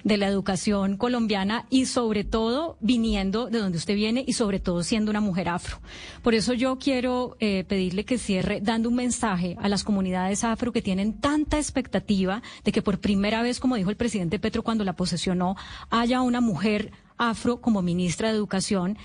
de 0.05 0.17
la 0.17 0.27
educación 0.27 0.97
colombiana 0.97 1.67
y 1.71 1.87
sobre 1.87 2.25
todo 2.25 2.77
viniendo 2.81 3.49
de 3.51 3.59
donde 3.59 3.79
usted 3.79 3.95
viene 3.95 4.25
y 4.27 4.33
sobre 4.33 4.61
todo 4.61 4.83
siendo 4.83 5.11
una 5.11 5.21
mujer 5.21 5.49
afro. 5.49 5.79
Por 6.23 6.35
eso 6.35 6.53
yo 6.55 6.79
quiero 6.79 7.37
eh, 7.41 7.65
pedirle 7.65 8.05
que 8.05 8.19
cierre 8.19 8.61
dando 8.61 8.89
un 8.89 8.97
mensaje 8.97 9.57
a 9.61 9.69
las 9.69 9.85
comunidades 9.85 10.45
afro 10.45 10.73
que 10.73 10.83
tienen 10.83 11.21
tanta 11.21 11.59
expectativa 11.59 12.43
de 12.65 12.73
que 12.73 12.83
por 12.83 12.99
primera 12.99 13.43
vez, 13.43 13.61
como 13.61 13.77
dijo 13.77 13.91
el 13.91 13.97
presidente 13.97 14.39
Petro 14.39 14.63
cuando 14.63 14.85
la 14.85 14.95
posesionó, 14.95 15.57
haya 15.91 16.23
una 16.23 16.41
mujer 16.41 16.93
afro 17.19 17.61
como 17.61 17.83
ministra 17.83 18.29
de 18.29 18.37
Educación 18.37 18.97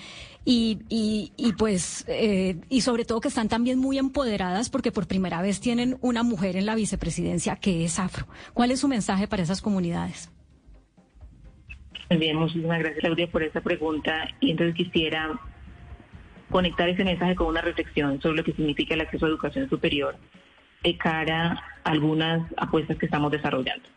y, 0.45 0.79
y, 0.89 1.33
y 1.37 1.53
pues, 1.53 2.05
eh, 2.07 2.61
y 2.69 2.81
sobre 2.81 3.03
todo 3.03 3.19
que 3.19 3.29
están 3.29 3.49
también 3.49 3.79
muy 3.79 3.97
empoderadas 3.97 4.69
porque 4.69 4.91
por 4.91 5.07
primera 5.07 5.41
vez 5.41 5.59
tienen 5.59 5.97
una 6.01 6.21
mujer 6.21 6.55
en 6.55 6.67
la 6.67 6.75
vicepresidencia 6.75 7.55
que 7.55 7.83
es 7.83 7.99
afro. 7.99 8.27
¿Cuál 8.53 8.69
es 8.69 8.79
su 8.79 8.87
mensaje 8.87 9.27
para 9.27 9.41
esas 9.41 9.61
comunidades? 9.61 10.31
Bien, 12.11 12.37
muchísimas 12.37 12.77
gracias 12.77 13.01
Claudia 13.01 13.27
por 13.27 13.41
esa 13.41 13.61
pregunta 13.61 14.27
y 14.39 14.51
entonces 14.51 14.75
quisiera 14.75 15.39
conectar 16.51 16.87
ese 16.87 17.03
mensaje 17.03 17.33
con 17.33 17.47
una 17.47 17.61
reflexión 17.61 18.21
sobre 18.21 18.37
lo 18.37 18.43
que 18.43 18.53
significa 18.53 18.93
el 18.93 19.01
acceso 19.01 19.25
a 19.25 19.29
educación 19.29 19.67
superior 19.67 20.15
de 20.83 20.95
cara 20.95 21.63
a 21.83 21.89
algunas 21.89 22.47
apuestas 22.57 22.97
que 22.97 23.07
estamos 23.07 23.31
desarrollando. 23.31 23.89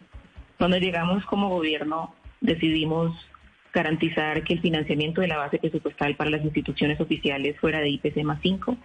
Cuando 0.56 0.78
llegamos 0.78 1.22
como 1.26 1.50
gobierno 1.50 2.14
decidimos 2.40 3.14
garantizar 3.72 4.42
que 4.44 4.54
el 4.54 4.60
financiamiento 4.60 5.20
de 5.20 5.28
la 5.28 5.38
base 5.38 5.58
presupuestal 5.58 6.16
para 6.16 6.30
las 6.30 6.44
instituciones 6.44 7.00
oficiales 7.00 7.58
fuera 7.60 7.80
de 7.80 7.90
IPC 7.90 8.22
más 8.24 8.40
5, 8.42 8.76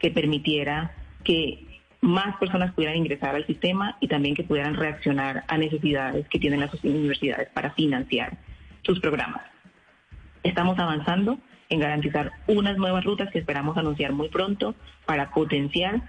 que 0.00 0.10
permitiera 0.10 0.92
que 1.24 1.80
más 2.00 2.36
personas 2.36 2.72
pudieran 2.72 2.96
ingresar 2.96 3.36
al 3.36 3.46
sistema 3.46 3.96
y 4.00 4.08
también 4.08 4.34
que 4.34 4.42
pudieran 4.42 4.74
reaccionar 4.74 5.44
a 5.46 5.56
necesidades 5.56 6.28
que 6.28 6.40
tienen 6.40 6.60
las 6.60 6.74
universidades 6.82 7.48
para 7.50 7.70
financiar 7.70 8.36
sus 8.82 8.98
programas. 8.98 9.42
Estamos 10.42 10.78
avanzando 10.78 11.38
en 11.68 11.78
garantizar 11.78 12.32
unas 12.48 12.76
nuevas 12.76 13.04
rutas 13.04 13.30
que 13.30 13.38
esperamos 13.38 13.76
anunciar 13.78 14.12
muy 14.12 14.28
pronto 14.28 14.74
para 15.06 15.30
potenciar 15.30 16.02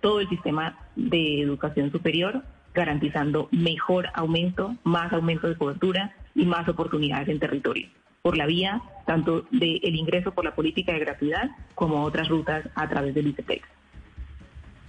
todo 0.00 0.20
el 0.20 0.28
sistema 0.30 0.78
de 0.96 1.42
educación 1.42 1.92
superior, 1.92 2.42
garantizando 2.72 3.48
mejor 3.52 4.08
aumento, 4.14 4.74
más 4.84 5.12
aumento 5.12 5.48
de 5.48 5.56
cobertura 5.56 6.14
y 6.34 6.44
más 6.46 6.68
oportunidades 6.68 7.28
en 7.28 7.38
territorio, 7.38 7.88
por 8.22 8.36
la 8.36 8.46
vía 8.46 8.82
tanto 9.06 9.46
del 9.50 9.96
ingreso 9.96 10.32
por 10.32 10.44
la 10.44 10.54
política 10.54 10.92
de 10.92 11.00
gratuidad 11.00 11.50
como 11.74 12.04
otras 12.04 12.28
rutas 12.28 12.68
a 12.74 12.88
través 12.88 13.14
del 13.14 13.28
ICETEX. 13.28 13.66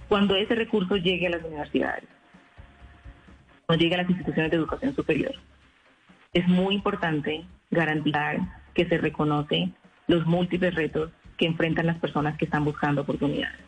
Cuando 0.08 0.36
ese 0.36 0.54
recurso 0.54 0.96
llegue 0.96 1.26
a 1.26 1.30
las 1.30 1.44
universidades, 1.44 2.04
cuando 3.66 3.82
llegue 3.82 3.94
a 3.94 4.02
las 4.02 4.10
instituciones 4.10 4.50
de 4.50 4.58
educación 4.58 4.94
superior, 4.94 5.34
es 6.32 6.46
muy 6.48 6.74
importante 6.74 7.44
garantizar 7.70 8.38
que 8.74 8.86
se 8.86 8.98
reconoce 8.98 9.70
los 10.06 10.26
múltiples 10.26 10.74
retos 10.74 11.10
que 11.36 11.46
enfrentan 11.46 11.86
las 11.86 11.98
personas 11.98 12.36
que 12.36 12.44
están 12.44 12.64
buscando 12.64 13.02
oportunidades. 13.02 13.58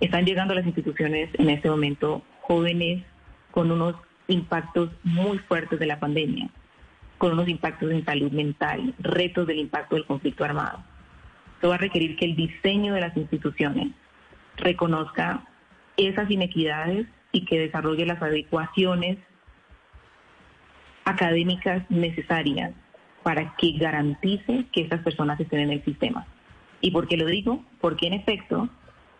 Están 0.00 0.24
llegando 0.24 0.52
a 0.52 0.56
las 0.56 0.66
instituciones 0.66 1.30
en 1.34 1.50
este 1.50 1.68
momento 1.68 2.22
jóvenes 2.42 3.04
con 3.50 3.70
unos 3.70 3.96
impactos 4.28 4.90
muy 5.02 5.38
fuertes 5.38 5.78
de 5.78 5.86
la 5.86 6.00
pandemia, 6.00 6.48
con 7.18 7.32
unos 7.32 7.48
impactos 7.48 7.90
en 7.90 8.04
salud 8.04 8.32
mental, 8.32 8.94
retos 8.98 9.46
del 9.46 9.58
impacto 9.58 9.96
del 9.96 10.06
conflicto 10.06 10.44
armado. 10.44 10.82
Esto 11.54 11.68
va 11.68 11.76
a 11.76 11.78
requerir 11.78 12.16
que 12.16 12.24
el 12.24 12.36
diseño 12.36 12.94
de 12.94 13.00
las 13.00 13.16
instituciones 13.16 13.88
reconozca 14.56 15.44
esas 15.96 16.30
inequidades 16.30 17.06
y 17.32 17.44
que 17.44 17.58
desarrolle 17.58 18.06
las 18.06 18.22
adecuaciones 18.22 19.18
académicas 21.04 21.82
necesarias 21.90 22.72
para 23.22 23.54
que 23.56 23.72
garantice 23.72 24.66
que 24.72 24.82
esas 24.82 25.00
personas 25.00 25.40
estén 25.40 25.60
en 25.60 25.70
el 25.70 25.84
sistema. 25.84 26.26
¿Y 26.80 26.90
por 26.90 27.08
qué 27.08 27.16
lo 27.16 27.26
digo? 27.26 27.64
Porque 27.80 28.06
en 28.06 28.12
efecto 28.14 28.68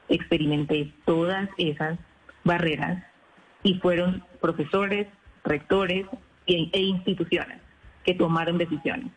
experimenté 0.09 0.93
todas 1.07 1.49
esas 1.57 1.99
barreras 2.45 3.03
y 3.63 3.75
fueron 3.77 4.23
profesores, 4.45 5.07
rectores 5.43 6.05
e, 6.47 6.69
e 6.71 6.81
instituciones 6.83 7.59
que 8.05 8.13
tomaron 8.13 8.59
decisiones 8.59 9.11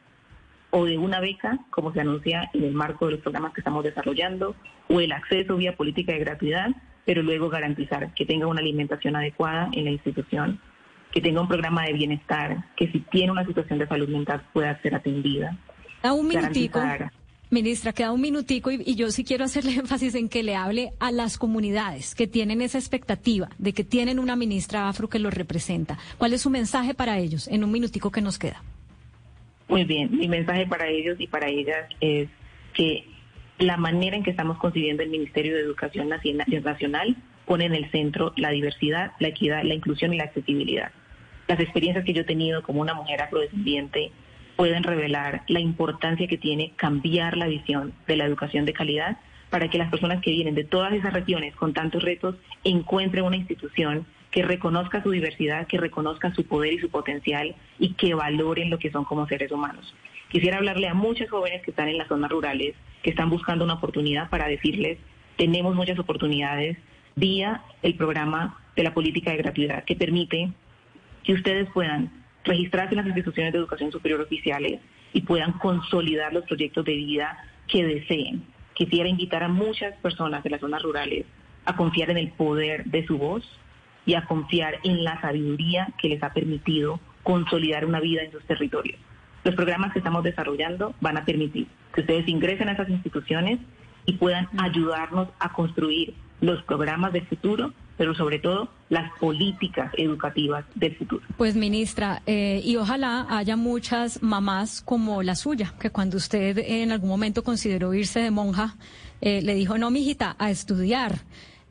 o 0.69 0.85
de 0.85 0.97
una 0.97 1.19
beca, 1.19 1.59
como 1.69 1.91
se 1.91 1.99
anuncia 1.99 2.49
en 2.53 2.63
el 2.63 2.73
marco 2.73 3.07
de 3.07 3.13
los 3.13 3.21
programas 3.21 3.51
que 3.53 3.59
estamos 3.59 3.83
desarrollando, 3.83 4.55
o 4.87 5.01
el 5.01 5.11
acceso 5.11 5.57
vía 5.57 5.75
política 5.75 6.13
de 6.13 6.19
gratuidad, 6.19 6.69
pero 7.05 7.23
luego 7.23 7.49
garantizar 7.49 8.13
que 8.13 8.25
tenga 8.25 8.47
una 8.47 8.61
alimentación 8.61 9.17
adecuada 9.17 9.69
en 9.73 9.83
la 9.83 9.91
institución 9.91 10.61
que 11.11 11.19
tenga 11.19 11.41
un 11.41 11.47
programa 11.49 11.83
de 11.83 11.93
bienestar, 11.93 12.63
que 12.77 12.89
si 12.91 12.99
tiene 12.99 13.31
una 13.31 13.45
situación 13.45 13.79
de 13.79 13.87
salud 13.87 14.07
mental 14.07 14.45
pueda 14.53 14.81
ser 14.81 14.95
atendida. 14.95 15.57
A 16.03 16.13
un 16.13 16.27
minutico. 16.27 16.79
Ministra, 17.49 17.93
queda 17.93 18.11
un 18.11 18.21
minutico 18.21 18.71
y, 18.71 18.81
y, 18.85 18.95
yo 18.95 19.09
sí 19.09 19.23
quiero 19.23 19.45
hacerle 19.45 19.73
énfasis 19.79 20.15
en 20.15 20.27
que 20.29 20.43
le 20.43 20.55
hable 20.55 20.91
a 20.99 21.11
las 21.11 21.37
comunidades 21.37 22.13
que 22.13 22.27
tienen 22.27 22.61
esa 22.61 22.77
expectativa 22.77 23.49
de 23.57 23.73
que 23.73 23.83
tienen 23.83 24.19
una 24.19 24.35
ministra 24.35 24.89
afro 24.89 25.07
que 25.07 25.19
los 25.19 25.33
representa. 25.33 25.97
¿Cuál 26.17 26.33
es 26.33 26.41
su 26.41 26.49
mensaje 26.49 26.93
para 26.93 27.19
ellos 27.19 27.47
en 27.47 27.63
un 27.63 27.71
minutico 27.71 28.11
que 28.11 28.21
nos 28.21 28.37
queda? 28.37 28.61
Muy 29.69 29.83
bien, 29.83 30.17
mi 30.17 30.27
mensaje 30.27 30.65
para 30.65 30.87
ellos 30.87 31.17
y 31.19 31.27
para 31.27 31.49
ellas 31.49 31.89
es 31.99 32.29
que 32.73 33.05
la 33.59 33.77
manera 33.77 34.15
en 34.15 34.23
que 34.23 34.29
estamos 34.29 34.57
concibiendo 34.57 35.03
el 35.03 35.09
Ministerio 35.09 35.55
de 35.55 35.61
Educación 35.61 36.09
Nacional 36.09 37.17
pone 37.45 37.65
en 37.65 37.73
el 37.73 37.89
centro 37.91 38.33
la 38.37 38.51
diversidad, 38.51 39.13
la 39.19 39.29
equidad, 39.29 39.63
la 39.63 39.73
inclusión 39.73 40.13
y 40.13 40.17
la 40.17 40.25
accesibilidad. 40.25 40.91
Las 41.47 41.59
experiencias 41.59 42.05
que 42.05 42.13
yo 42.13 42.21
he 42.21 42.25
tenido 42.25 42.61
como 42.61 42.81
una 42.81 42.93
mujer 42.93 43.21
afrodescendiente 43.21 44.11
pueden 44.57 44.83
revelar 44.83 45.43
la 45.47 45.61
importancia 45.61 46.27
que 46.27 46.37
tiene 46.37 46.73
cambiar 46.75 47.37
la 47.37 47.47
visión 47.47 47.93
de 48.07 48.17
la 48.17 48.25
educación 48.25 48.65
de 48.65 48.73
calidad 48.73 49.17
para 49.49 49.69
que 49.69 49.77
las 49.77 49.89
personas 49.89 50.21
que 50.21 50.31
vienen 50.31 50.55
de 50.55 50.65
todas 50.65 50.91
esas 50.91 51.13
regiones 51.13 51.55
con 51.55 51.73
tantos 51.73 52.03
retos 52.03 52.35
encuentren 52.65 53.23
una 53.23 53.37
institución 53.37 54.05
que 54.31 54.43
reconozca 54.43 55.01
su 55.01 55.11
diversidad, 55.11 55.67
que 55.67 55.77
reconozca 55.77 56.33
su 56.33 56.45
poder 56.45 56.73
y 56.73 56.79
su 56.79 56.89
potencial 56.89 57.55
y 57.79 57.93
que 57.93 58.13
valoren 58.13 58.69
lo 58.69 58.79
que 58.79 58.91
son 58.91 59.05
como 59.05 59.27
seres 59.27 59.51
humanos. 59.51 59.95
Quisiera 60.29 60.57
hablarle 60.57 60.89
a 60.89 60.93
muchos 60.93 61.29
jóvenes 61.29 61.61
que 61.61 61.71
están 61.71 61.87
en 61.87 61.97
las 61.97 62.09
zonas 62.09 62.29
rurales, 62.29 62.75
que 63.03 63.11
están 63.11 63.29
buscando 63.29 63.63
una 63.63 63.75
oportunidad 63.75 64.29
para 64.29 64.47
decirles, 64.47 64.97
tenemos 65.37 65.75
muchas 65.75 65.97
oportunidades, 65.99 66.77
vía 67.15 67.61
el 67.83 67.95
programa 67.95 68.59
de 68.75 68.83
la 68.83 68.93
política 68.93 69.31
de 69.31 69.37
gratuidad 69.37 69.85
que 69.85 69.95
permite 69.95 70.51
que 71.23 71.33
ustedes 71.33 71.69
puedan 71.73 72.11
registrarse 72.47 72.93
en 72.93 72.97
las 72.97 73.07
instituciones 73.07 73.53
de 73.53 73.59
educación 73.59 73.91
superior 73.91 74.21
oficiales 74.21 74.79
y 75.13 75.21
puedan 75.21 75.53
consolidar 75.53 76.33
los 76.33 76.45
proyectos 76.45 76.85
de 76.85 76.95
vida 76.95 77.37
que 77.67 77.85
deseen. 77.85 78.43
Quisiera 78.73 79.09
invitar 79.09 79.43
a 79.43 79.47
muchas 79.47 79.95
personas 79.97 80.43
de 80.43 80.49
las 80.49 80.61
zonas 80.61 80.81
rurales 80.81 81.25
a 81.65 81.75
confiar 81.75 82.09
en 82.09 82.17
el 82.17 82.31
poder 82.31 82.85
de 82.85 83.05
su 83.05 83.17
voz 83.17 83.43
y 84.05 84.13
a 84.13 84.25
confiar 84.25 84.79
en 84.83 85.03
la 85.03 85.19
sabiduría 85.19 85.89
que 86.01 86.09
les 86.09 86.23
ha 86.23 86.33
permitido 86.33 86.99
consolidar 87.23 87.85
una 87.85 87.99
vida 87.99 88.21
en 88.23 88.31
sus 88.31 88.43
territorios. 88.45 88.99
Los 89.43 89.55
programas 89.55 89.91
que 89.91 89.99
estamos 89.99 90.23
desarrollando 90.23 90.95
van 91.01 91.17
a 91.17 91.25
permitir 91.25 91.67
que 91.93 92.01
ustedes 92.01 92.27
ingresen 92.27 92.69
a 92.69 92.73
esas 92.73 92.89
instituciones 92.89 93.59
y 94.05 94.13
puedan 94.13 94.47
ayudarnos 94.57 95.29
a 95.39 95.51
construir 95.51 96.13
los 96.39 96.63
programas 96.63 97.11
del 97.13 97.25
futuro, 97.25 97.73
pero 97.97 98.15
sobre 98.15 98.39
todo 98.39 98.69
las 98.89 99.11
políticas 99.19 99.91
educativas 99.97 100.65
del 100.75 100.95
futuro. 100.95 101.25
Pues 101.37 101.55
ministra, 101.55 102.21
eh, 102.25 102.61
y 102.63 102.75
ojalá 102.77 103.25
haya 103.29 103.55
muchas 103.55 104.21
mamás 104.21 104.81
como 104.81 105.23
la 105.23 105.35
suya, 105.35 105.73
que 105.79 105.89
cuando 105.89 106.17
usted 106.17 106.57
en 106.57 106.91
algún 106.91 107.09
momento 107.09 107.43
consideró 107.43 107.93
irse 107.93 108.19
de 108.19 108.31
monja, 108.31 108.75
eh, 109.21 109.41
le 109.41 109.55
dijo, 109.55 109.77
no, 109.77 109.91
mijita, 109.91 110.35
a 110.39 110.51
estudiar. 110.51 111.19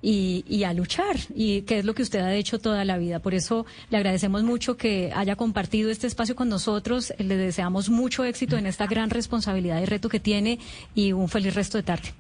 Y, 0.03 0.45
y, 0.47 0.63
a 0.63 0.73
luchar, 0.73 1.17
y 1.35 1.63
que 1.63 1.79
es 1.79 1.85
lo 1.85 1.95
que 1.95 2.03
usted 2.03 2.21
ha 2.21 2.33
hecho 2.35 2.61
toda 2.61 2.85
la 2.85 2.97
vida. 2.97 3.19
Por 3.19 3.35
eso 3.35 3.67
le 3.91 3.97
agradecemos 3.97 4.45
mucho 4.45 4.77
que 4.77 5.11
haya 5.13 5.35
compartido 5.35 5.91
este 5.91 6.07
espacio 6.07 6.37
con 6.37 6.49
nosotros. 6.49 7.13
Le 7.19 7.37
deseamos 7.37 7.89
mucho 7.89 8.23
éxito 8.23 8.57
en 8.57 8.67
esta 8.67 8.87
gran 8.87 9.11
responsabilidad 9.11 9.81
y 9.81 9.87
reto 9.87 10.09
que 10.09 10.21
tiene 10.21 10.61
y 10.95 11.13
un 11.13 11.29
feliz 11.29 11.55
resto 11.55 11.79
de 11.79 11.83
tarde. 11.83 12.13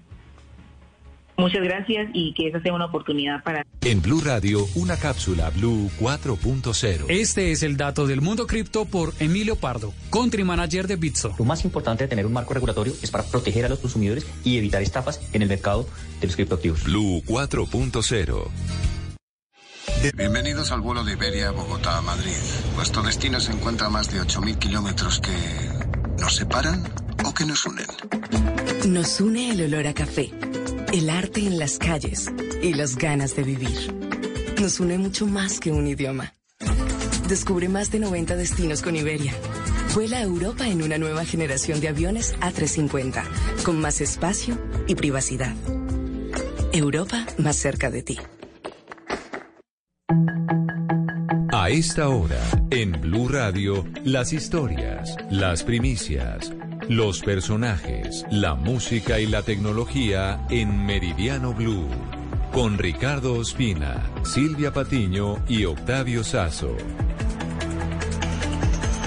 Muchas 1.38 1.62
gracias 1.62 2.08
y 2.14 2.32
que 2.32 2.48
esa 2.48 2.60
sea 2.60 2.72
una 2.72 2.86
oportunidad 2.86 3.42
para... 3.44 3.62
En 3.82 4.00
Blue 4.00 4.22
Radio, 4.22 4.66
una 4.74 4.96
cápsula 4.96 5.50
Blue 5.50 5.90
4.0. 6.00 7.04
Este 7.08 7.52
es 7.52 7.62
el 7.62 7.76
dato 7.76 8.06
del 8.06 8.22
mundo 8.22 8.46
cripto 8.46 8.86
por 8.86 9.12
Emilio 9.20 9.56
Pardo, 9.56 9.92
country 10.10 10.44
manager 10.44 10.86
de 10.86 10.96
Bitso. 10.96 11.34
Lo 11.38 11.44
más 11.44 11.64
importante 11.64 12.04
de 12.04 12.08
tener 12.08 12.24
un 12.24 12.32
marco 12.32 12.54
regulatorio 12.54 12.94
es 13.02 13.10
para 13.10 13.24
proteger 13.24 13.66
a 13.66 13.68
los 13.68 13.80
consumidores 13.80 14.26
y 14.44 14.56
evitar 14.56 14.80
estafas 14.80 15.20
en 15.34 15.42
el 15.42 15.48
mercado 15.48 15.86
de 16.20 16.26
los 16.26 16.36
criptoactivos. 16.36 16.84
Blue 16.84 17.22
4.0. 17.26 18.48
Bienvenidos 20.16 20.72
al 20.72 20.80
vuelo 20.80 21.04
de 21.04 21.12
Iberia 21.12 21.50
Bogotá 21.50 21.98
a 21.98 22.02
Madrid. 22.02 22.32
Vuestro 22.76 23.02
destino 23.02 23.40
se 23.40 23.52
encuentra 23.52 23.88
a 23.88 23.90
más 23.90 24.10
de 24.10 24.20
8.000 24.20 24.58
kilómetros 24.58 25.20
que 25.20 25.32
nos 26.18 26.34
separan 26.34 26.82
o 27.24 27.34
que 27.34 27.44
nos 27.44 27.66
unen. 27.66 27.86
Nos 28.86 29.20
une 29.20 29.50
el 29.50 29.62
olor 29.62 29.86
a 29.86 29.94
café 29.94 30.32
el 30.96 31.10
arte 31.10 31.40
en 31.40 31.58
las 31.58 31.76
calles 31.76 32.32
y 32.62 32.72
las 32.72 32.96
ganas 32.96 33.36
de 33.36 33.42
vivir. 33.42 33.92
Nos 34.58 34.80
une 34.80 34.96
mucho 34.96 35.26
más 35.26 35.60
que 35.60 35.70
un 35.70 35.86
idioma. 35.86 36.32
Descubre 37.28 37.68
más 37.68 37.90
de 37.90 37.98
90 37.98 38.34
destinos 38.34 38.80
con 38.80 38.96
Iberia. 38.96 39.34
Vuela 39.94 40.18
a 40.18 40.22
Europa 40.22 40.66
en 40.66 40.82
una 40.82 40.96
nueva 40.96 41.26
generación 41.26 41.80
de 41.80 41.88
aviones 41.88 42.34
A350, 42.40 43.24
con 43.62 43.78
más 43.78 44.00
espacio 44.00 44.56
y 44.86 44.94
privacidad. 44.94 45.54
Europa 46.72 47.26
más 47.36 47.56
cerca 47.56 47.90
de 47.90 48.02
ti. 48.02 48.18
A 51.52 51.68
esta 51.68 52.08
hora, 52.08 52.40
en 52.70 52.92
Blue 52.92 53.28
Radio, 53.28 53.84
las 54.04 54.32
historias, 54.32 55.16
las 55.30 55.62
primicias, 55.62 56.52
los 56.88 57.20
personajes, 57.20 58.24
la 58.30 58.54
música 58.54 59.18
y 59.18 59.26
la 59.26 59.42
tecnología 59.42 60.46
en 60.50 60.86
Meridiano 60.86 61.52
Blue. 61.52 61.88
Con 62.52 62.78
Ricardo 62.78 63.34
Ospina, 63.34 64.08
Silvia 64.24 64.72
Patiño 64.72 65.42
y 65.48 65.64
Octavio 65.64 66.22
Sazo. 66.22 66.76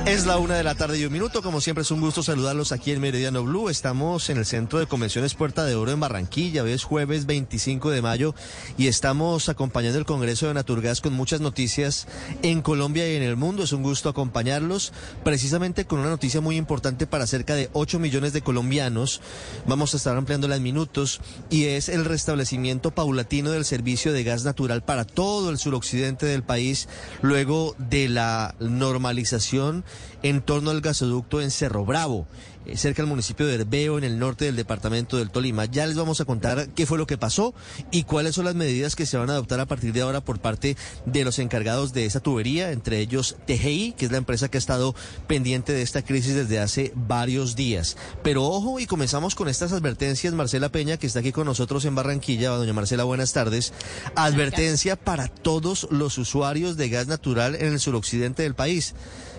Es 0.10 0.26
la 0.26 0.40
una 0.40 0.56
de 0.56 0.64
la 0.64 0.74
tarde 0.74 0.98
y 0.98 1.06
un 1.06 1.14
minuto. 1.14 1.44
Como 1.44 1.62
siempre, 1.62 1.84
es 1.84 1.92
un 1.92 2.02
gusto 2.02 2.24
saludarlos 2.24 2.72
aquí 2.72 2.92
en 2.92 3.00
Meridiano 3.00 3.44
Blue. 3.44 3.70
Estamos 3.70 4.32
en 4.32 4.40
el 4.40 4.46
Centro 4.48 4.80
de 4.80 4.88
Convenciones 4.88 5.36
Puerta 5.36 5.66
de 5.66 5.76
Oro 5.76 5.92
en 5.92 6.00
Barranquilla. 6.00 6.64
Hoy 6.64 6.72
es 6.72 6.84
jueves 6.84 7.28
25 7.28 7.92
de 7.92 8.02
mayo 8.02 8.34
y 8.76 8.88
estamos 8.88 9.50
acompañando 9.50 10.00
el 10.00 10.06
Congreso 10.06 10.48
de 10.48 10.56
Naturgas 10.56 11.02
con 11.02 11.14
muchas 11.14 11.42
noticias 11.42 12.08
en 12.42 12.64
Colombia 12.64 13.08
y 13.08 13.18
en 13.18 13.22
el 13.22 13.36
mundo. 13.36 13.62
Es 13.62 13.72
un 13.72 13.84
gusto 13.84 14.10
acompañarlos 14.10 14.94
precisamente 15.24 15.86
con 15.86 16.00
una 16.00 16.10
noticia 16.10 16.42
muy 16.42 16.58
importante 16.58 17.06
para 17.06 17.28
cerca 17.28 17.54
de 17.54 17.70
8 17.74 18.00
millones 18.00 18.34
de 18.34 18.42
colombianos. 18.42 19.22
Vamos 19.68 19.94
a 19.94 19.98
estar 19.98 20.18
ampliándola 20.18 20.56
en 20.56 20.64
minutos 20.64 21.22
y 21.52 21.66
es 21.66 21.88
el 21.88 22.04
restablecimiento 22.04 22.90
paulatino 22.90 23.52
del 23.52 23.64
servicio 23.64 24.12
de 24.12 24.24
gas 24.24 24.44
natural 24.44 24.82
para 24.82 25.06
todo 25.06 25.52
el 25.52 25.60
suroccidente 25.60 26.26
del 26.26 26.42
país 26.42 26.90
luego 27.22 27.76
de 27.78 28.10
la 28.10 28.56
normalización 28.60 29.84
en 30.24 30.42
torno 30.42 30.72
al 30.72 30.82
gasoducto 30.82 31.42
en 31.42 31.52
Cerro 31.52 31.86
Bravo, 31.86 32.28
cerca 32.78 33.02
del 33.02 33.10
municipio 33.10 33.46
de 33.48 33.56
Herbeo, 33.56 33.98
en 33.98 34.04
el 34.04 34.20
norte 34.20 34.46
del 34.46 34.56
departamento 34.56 35.18
del 35.18 35.30
Tolima. 35.30 35.66
Ya 35.66 35.86
les 35.88 35.96
vamos 35.96 36.22
a 36.22 36.26
contar 36.26 36.70
qué 36.70 36.86
fue 36.86 36.98
lo 36.98 37.08
que 37.08 37.18
pasó 37.18 37.54
y 37.92 38.04
cuáles 38.04 38.36
son 38.36 38.46
las 38.46 38.56
medidas 38.56 38.96
que 38.96 39.06
se 39.06 39.18
van 39.18 39.30
a 39.30 39.34
adoptar 39.34 39.60
a 39.60 39.66
partir 39.66 39.94
de 39.94 40.02
ahora 40.02 40.22
por 40.22 40.40
parte 40.40 40.78
de 41.06 41.24
los 41.24 41.40
encargados 41.40 41.94
de 41.94 42.06
esa 42.06 42.20
tubería, 42.20 42.72
entre 42.72 43.00
ellos 43.00 43.38
TGI, 43.46 43.94
que 43.98 44.06
es 44.06 44.12
la 44.12 44.18
empresa 44.18 44.50
que 44.50 44.58
ha 44.58 44.60
estado 44.60 44.96
pendiente 45.28 45.74
de 45.74 45.82
esta 45.82 46.02
crisis 46.02 46.36
desde 46.36 46.60
hace 46.60 46.92
varios 46.96 47.56
días. 47.56 47.98
Pero 48.24 48.44
ojo, 48.44 48.80
y 48.80 48.86
comenzamos 48.86 49.36
con 49.36 49.50
estas 49.50 49.72
advertencias. 49.74 50.34
Marcela 50.34 50.70
Peña, 50.70 50.98
que 50.98 51.08
está 51.08 51.20
aquí 51.20 51.32
con 51.32 51.46
nosotros 51.46 51.86
en 51.86 51.96
Barranquilla. 51.96 52.50
Doña 52.50 52.74
Marcela, 52.74 53.04
buenas 53.04 53.34
tardes. 53.34 53.74
Advertencia 54.16 54.96
para 54.96 55.28
todos 55.28 55.88
los 55.92 56.18
usuarios 56.18 56.78
de 56.78 56.90
gas 56.90 57.08
natural 57.08 57.56
en 57.56 57.74
el 57.74 57.80
suroccidente 57.80 58.44
del 58.44 58.56
país. 58.56 58.96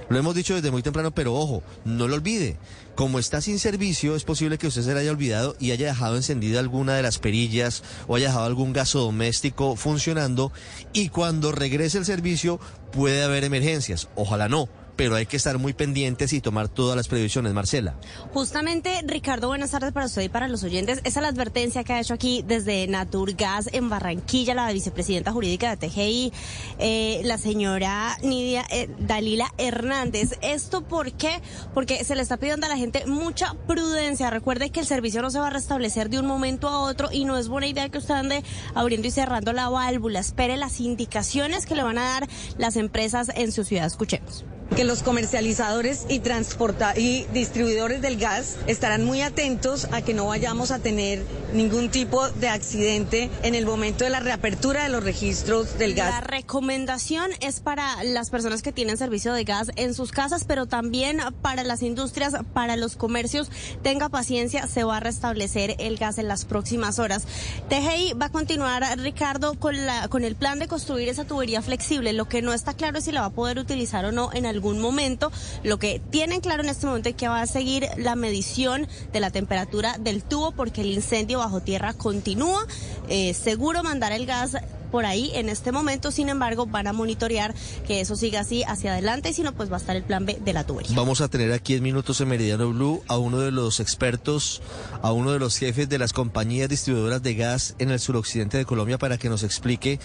Lo 0.08 0.18
hemos 0.18 0.34
dicho 0.34 0.56
desde 0.56 0.72
muy 0.72 0.82
temprano, 0.82 1.12
pero 1.12 1.34
ojo, 1.34 1.62
no 1.84 2.08
lo 2.08 2.16
olvide. 2.16 2.56
Como 3.00 3.18
está 3.18 3.40
sin 3.40 3.58
servicio, 3.58 4.14
es 4.14 4.24
posible 4.24 4.58
que 4.58 4.66
usted 4.66 4.82
se 4.82 4.92
le 4.92 5.00
haya 5.00 5.10
olvidado 5.10 5.56
y 5.58 5.70
haya 5.70 5.86
dejado 5.86 6.16
encendida 6.16 6.60
alguna 6.60 6.96
de 6.96 7.02
las 7.02 7.18
perillas 7.18 7.82
o 8.06 8.16
haya 8.16 8.26
dejado 8.26 8.44
algún 8.44 8.74
gaso 8.74 9.00
doméstico 9.00 9.74
funcionando 9.74 10.52
y 10.92 11.08
cuando 11.08 11.50
regrese 11.50 11.96
el 11.96 12.04
servicio 12.04 12.60
puede 12.92 13.22
haber 13.22 13.44
emergencias. 13.44 14.10
Ojalá 14.16 14.50
no 14.50 14.68
pero 15.00 15.16
hay 15.16 15.24
que 15.24 15.38
estar 15.38 15.56
muy 15.56 15.72
pendientes 15.72 16.34
y 16.34 16.42
tomar 16.42 16.68
todas 16.68 16.94
las 16.94 17.08
previsiones, 17.08 17.54
Marcela. 17.54 17.94
Justamente, 18.34 19.00
Ricardo, 19.06 19.48
buenas 19.48 19.70
tardes 19.70 19.92
para 19.92 20.04
usted 20.04 20.20
y 20.20 20.28
para 20.28 20.46
los 20.46 20.62
oyentes. 20.62 21.00
Esa 21.04 21.20
es 21.20 21.22
la 21.22 21.28
advertencia 21.28 21.84
que 21.84 21.94
ha 21.94 22.00
hecho 22.00 22.12
aquí 22.12 22.44
desde 22.46 22.86
Naturgas 22.86 23.70
en 23.72 23.88
Barranquilla, 23.88 24.52
la 24.52 24.70
vicepresidenta 24.70 25.32
jurídica 25.32 25.74
de 25.74 25.88
TGI, 25.88 26.32
eh, 26.78 27.22
la 27.24 27.38
señora 27.38 28.18
Nidia 28.22 28.66
eh, 28.70 28.90
Dalila 28.98 29.50
Hernández. 29.56 30.38
¿Esto 30.42 30.82
por 30.82 31.12
qué? 31.12 31.40
Porque 31.72 32.04
se 32.04 32.14
le 32.14 32.20
está 32.20 32.36
pidiendo 32.36 32.66
a 32.66 32.68
la 32.68 32.76
gente 32.76 33.06
mucha 33.06 33.54
prudencia. 33.66 34.28
Recuerde 34.28 34.68
que 34.68 34.80
el 34.80 34.86
servicio 34.86 35.22
no 35.22 35.30
se 35.30 35.38
va 35.38 35.46
a 35.46 35.50
restablecer 35.50 36.10
de 36.10 36.18
un 36.18 36.26
momento 36.26 36.68
a 36.68 36.78
otro 36.78 37.08
y 37.10 37.24
no 37.24 37.38
es 37.38 37.48
buena 37.48 37.68
idea 37.68 37.88
que 37.88 37.96
usted 37.96 38.12
ande 38.12 38.44
abriendo 38.74 39.08
y 39.08 39.12
cerrando 39.12 39.54
la 39.54 39.70
válvula. 39.70 40.20
Espere 40.20 40.58
las 40.58 40.78
indicaciones 40.78 41.64
que 41.64 41.74
le 41.74 41.84
van 41.84 41.96
a 41.96 42.04
dar 42.04 42.28
las 42.58 42.76
empresas 42.76 43.30
en 43.34 43.50
su 43.50 43.64
ciudad. 43.64 43.86
Escuchemos 43.86 44.44
que 44.76 44.84
los 44.84 45.02
comercializadores 45.02 46.06
y 46.08 46.20
transporta 46.20 46.96
y 46.96 47.26
distribuidores 47.32 48.00
del 48.02 48.16
gas 48.18 48.56
estarán 48.66 49.04
muy 49.04 49.20
atentos 49.20 49.88
a 49.92 50.02
que 50.02 50.14
no 50.14 50.26
vayamos 50.26 50.70
a 50.70 50.78
tener 50.78 51.22
ningún 51.52 51.90
tipo 51.90 52.28
de 52.28 52.48
accidente 52.48 53.30
en 53.42 53.54
el 53.54 53.66
momento 53.66 54.04
de 54.04 54.10
la 54.10 54.20
reapertura 54.20 54.84
de 54.84 54.88
los 54.88 55.02
registros 55.02 55.76
del 55.78 55.94
gas. 55.94 56.10
La 56.10 56.20
recomendación 56.20 57.30
es 57.40 57.60
para 57.60 58.02
las 58.04 58.30
personas 58.30 58.62
que 58.62 58.72
tienen 58.72 58.96
servicio 58.96 59.32
de 59.32 59.44
gas 59.44 59.70
en 59.76 59.94
sus 59.94 60.12
casas, 60.12 60.44
pero 60.44 60.66
también 60.66 61.20
para 61.42 61.64
las 61.64 61.82
industrias, 61.82 62.34
para 62.54 62.76
los 62.76 62.96
comercios. 62.96 63.50
Tenga 63.82 64.08
paciencia, 64.08 64.68
se 64.68 64.84
va 64.84 64.98
a 64.98 65.00
restablecer 65.00 65.76
el 65.78 65.96
gas 65.96 66.18
en 66.18 66.28
las 66.28 66.44
próximas 66.44 66.98
horas. 66.98 67.26
TGI 67.68 68.12
va 68.14 68.26
a 68.26 68.32
continuar, 68.32 68.84
Ricardo, 68.98 69.54
con, 69.54 69.86
la, 69.86 70.08
con 70.08 70.24
el 70.24 70.36
plan 70.36 70.58
de 70.58 70.68
construir 70.68 71.08
esa 71.08 71.24
tubería 71.24 71.60
flexible. 71.62 72.12
Lo 72.12 72.28
que 72.28 72.42
no 72.42 72.52
está 72.52 72.74
claro 72.74 72.98
es 72.98 73.04
si 73.04 73.12
la 73.12 73.22
va 73.22 73.26
a 73.26 73.30
poder 73.30 73.58
utilizar 73.58 74.04
o 74.04 74.12
no 74.12 74.30
en 74.32 74.46
algún 74.46 74.59
momento. 74.60 75.32
Lo 75.62 75.78
que 75.78 76.00
tienen 76.10 76.40
claro 76.40 76.62
en 76.62 76.68
este 76.68 76.86
momento 76.86 77.08
es 77.08 77.14
que 77.14 77.28
va 77.28 77.40
a 77.40 77.46
seguir 77.46 77.88
la 77.96 78.16
medición 78.16 78.86
de 79.12 79.20
la 79.20 79.30
temperatura 79.30 79.98
del 79.98 80.22
tubo 80.22 80.52
porque 80.52 80.82
el 80.82 80.92
incendio 80.92 81.38
bajo 81.38 81.60
tierra 81.60 81.92
continúa. 81.94 82.66
Eh, 83.08 83.34
seguro 83.34 83.82
mandar 83.82 84.12
el 84.12 84.26
gas 84.26 84.56
por 84.90 85.06
ahí 85.06 85.30
en 85.34 85.48
este 85.48 85.72
momento. 85.72 86.10
Sin 86.10 86.28
embargo, 86.28 86.66
van 86.66 86.86
a 86.86 86.92
monitorear 86.92 87.54
que 87.86 88.00
eso 88.00 88.16
siga 88.16 88.40
así 88.40 88.62
hacia 88.64 88.92
adelante 88.92 89.30
y 89.30 89.32
si 89.32 89.42
no, 89.42 89.52
pues 89.52 89.70
va 89.70 89.76
a 89.76 89.78
estar 89.78 89.96
el 89.96 90.02
plan 90.02 90.26
B 90.26 90.38
de 90.44 90.52
la 90.52 90.64
tubería. 90.64 90.94
Vamos 90.96 91.20
a 91.20 91.28
tener 91.28 91.52
aquí 91.52 91.74
en 91.74 91.82
Minutos 91.82 92.20
en 92.20 92.28
Meridiano 92.28 92.68
Blue 92.70 93.02
a 93.08 93.16
uno 93.16 93.38
de 93.38 93.52
los 93.52 93.80
expertos, 93.80 94.60
a 95.02 95.12
uno 95.12 95.32
de 95.32 95.38
los 95.38 95.56
jefes 95.56 95.88
de 95.88 95.98
las 95.98 96.12
compañías 96.12 96.68
distribuidoras 96.68 97.22
de 97.22 97.34
gas 97.34 97.74
en 97.78 97.90
el 97.90 98.00
suroccidente 98.00 98.58
de 98.58 98.64
Colombia 98.64 98.98
para 98.98 99.18
que 99.18 99.28
nos 99.28 99.42
explique 99.42 100.00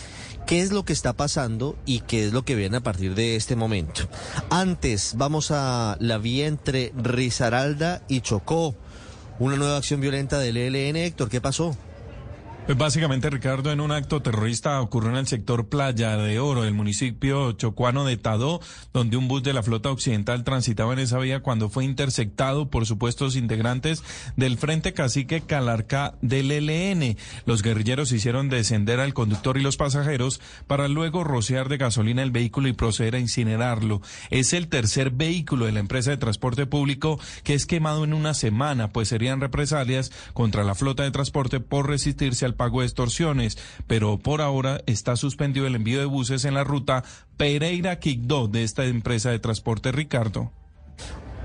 qué 0.46 0.62
es 0.62 0.72
lo 0.72 0.86
que 0.86 0.94
está 0.94 1.14
pasando 1.14 1.76
y 1.86 2.02
qué 2.02 2.26
es 2.26 2.34
lo 2.34 2.44
que 2.46 2.56
viene 2.56 2.78
a 2.78 2.82
partir 2.82 3.16
de 3.16 3.36
este 3.36 3.56
momento. 3.56 4.08
Antes, 4.50 5.16
vamos 5.18 5.52
a 5.52 5.98
la 6.00 6.18
vía 6.18 6.48
entre 6.48 6.94
Risaralda 6.96 8.02
y 8.08 8.22
Chocó. 8.22 8.76
Una 9.40 9.58
nueva 9.58 9.78
acción 9.78 10.02
violenta 10.02 10.40
del 10.40 10.58
ELN, 10.58 10.96
Héctor, 10.96 11.30
¿qué 11.30 11.42
pasó? 11.42 11.76
Pues 12.66 12.80
básicamente, 12.80 13.30
Ricardo, 13.30 13.72
en 13.72 13.80
un 13.80 13.92
acto 13.92 14.24
terrorista 14.24 14.82
ocurrió 14.82 15.12
en 15.12 15.18
el 15.18 15.28
sector 15.28 15.70
Playa 15.70 16.18
de 16.18 16.40
Oro 16.40 16.64
del 16.64 16.74
municipio 16.74 17.52
chocuano 17.52 18.06
de 18.06 18.18
Tadó, 18.18 18.60
donde 18.92 19.18
un 19.18 19.28
bus 19.28 19.44
de 19.44 19.54
la 19.54 19.62
flota 19.62 19.92
occidental 19.92 20.44
transitaba 20.44 20.94
en 20.94 20.98
esa 20.98 21.20
vía 21.20 21.42
cuando 21.42 21.70
fue 21.70 21.86
interceptado 21.86 22.72
por 22.72 22.88
supuestos 22.88 23.36
integrantes 23.36 24.04
del 24.36 24.58
Frente 24.58 24.94
Cacique 24.94 25.42
Calarca 25.42 26.16
del 26.24 26.50
ELN. 26.50 27.18
Los 27.46 27.62
guerrilleros 27.62 28.12
hicieron 28.12 28.50
descender 28.50 29.00
al 29.00 29.14
conductor 29.14 29.60
y 29.60 29.62
los 29.62 29.78
pasajeros 29.78 30.42
para 30.66 30.88
luego 30.88 31.24
rociar 31.24 31.70
de 31.70 31.78
gasolina 31.78 32.24
el 32.24 32.32
vehículo 32.32 32.68
y 32.68 32.74
proceder 32.74 33.14
a 33.14 33.20
incinerarlo. 33.20 34.02
Es 34.32 34.54
el 34.54 34.70
tercer 34.70 35.12
vehículo 35.12 35.68
de 35.68 35.72
la 35.72 35.82
empresa 35.82 36.10
de 36.10 36.18
transporte 36.18 36.66
público 36.66 37.20
que 37.44 37.54
es 37.54 37.68
quemado 37.68 38.04
en 38.04 38.16
una 38.16 38.34
semana, 38.34 38.92
pues 38.92 39.08
serían 39.08 39.40
represalias 39.40 40.12
contra 40.34 40.64
la 40.64 40.74
flota 40.74 41.04
de 41.04 41.12
transporte 41.12 41.60
por 41.60 41.88
resistirse 41.88 42.44
al 42.44 42.55
pago 42.56 42.82
de 42.82 42.88
extorsiones, 42.88 43.58
pero 43.88 44.18
por 44.18 44.42
ahora 44.42 44.82
está 44.86 45.16
suspendido 45.16 45.68
el 45.68 45.76
envío 45.76 46.00
de 46.00 46.06
buses 46.06 46.46
en 46.46 46.54
la 46.54 46.64
ruta 46.64 47.04
Pereira-Quigdó 47.38 48.48
de 48.48 48.64
esta 48.64 48.86
empresa 48.86 49.30
de 49.30 49.40
transporte 49.40 49.92
Ricardo. 49.92 50.52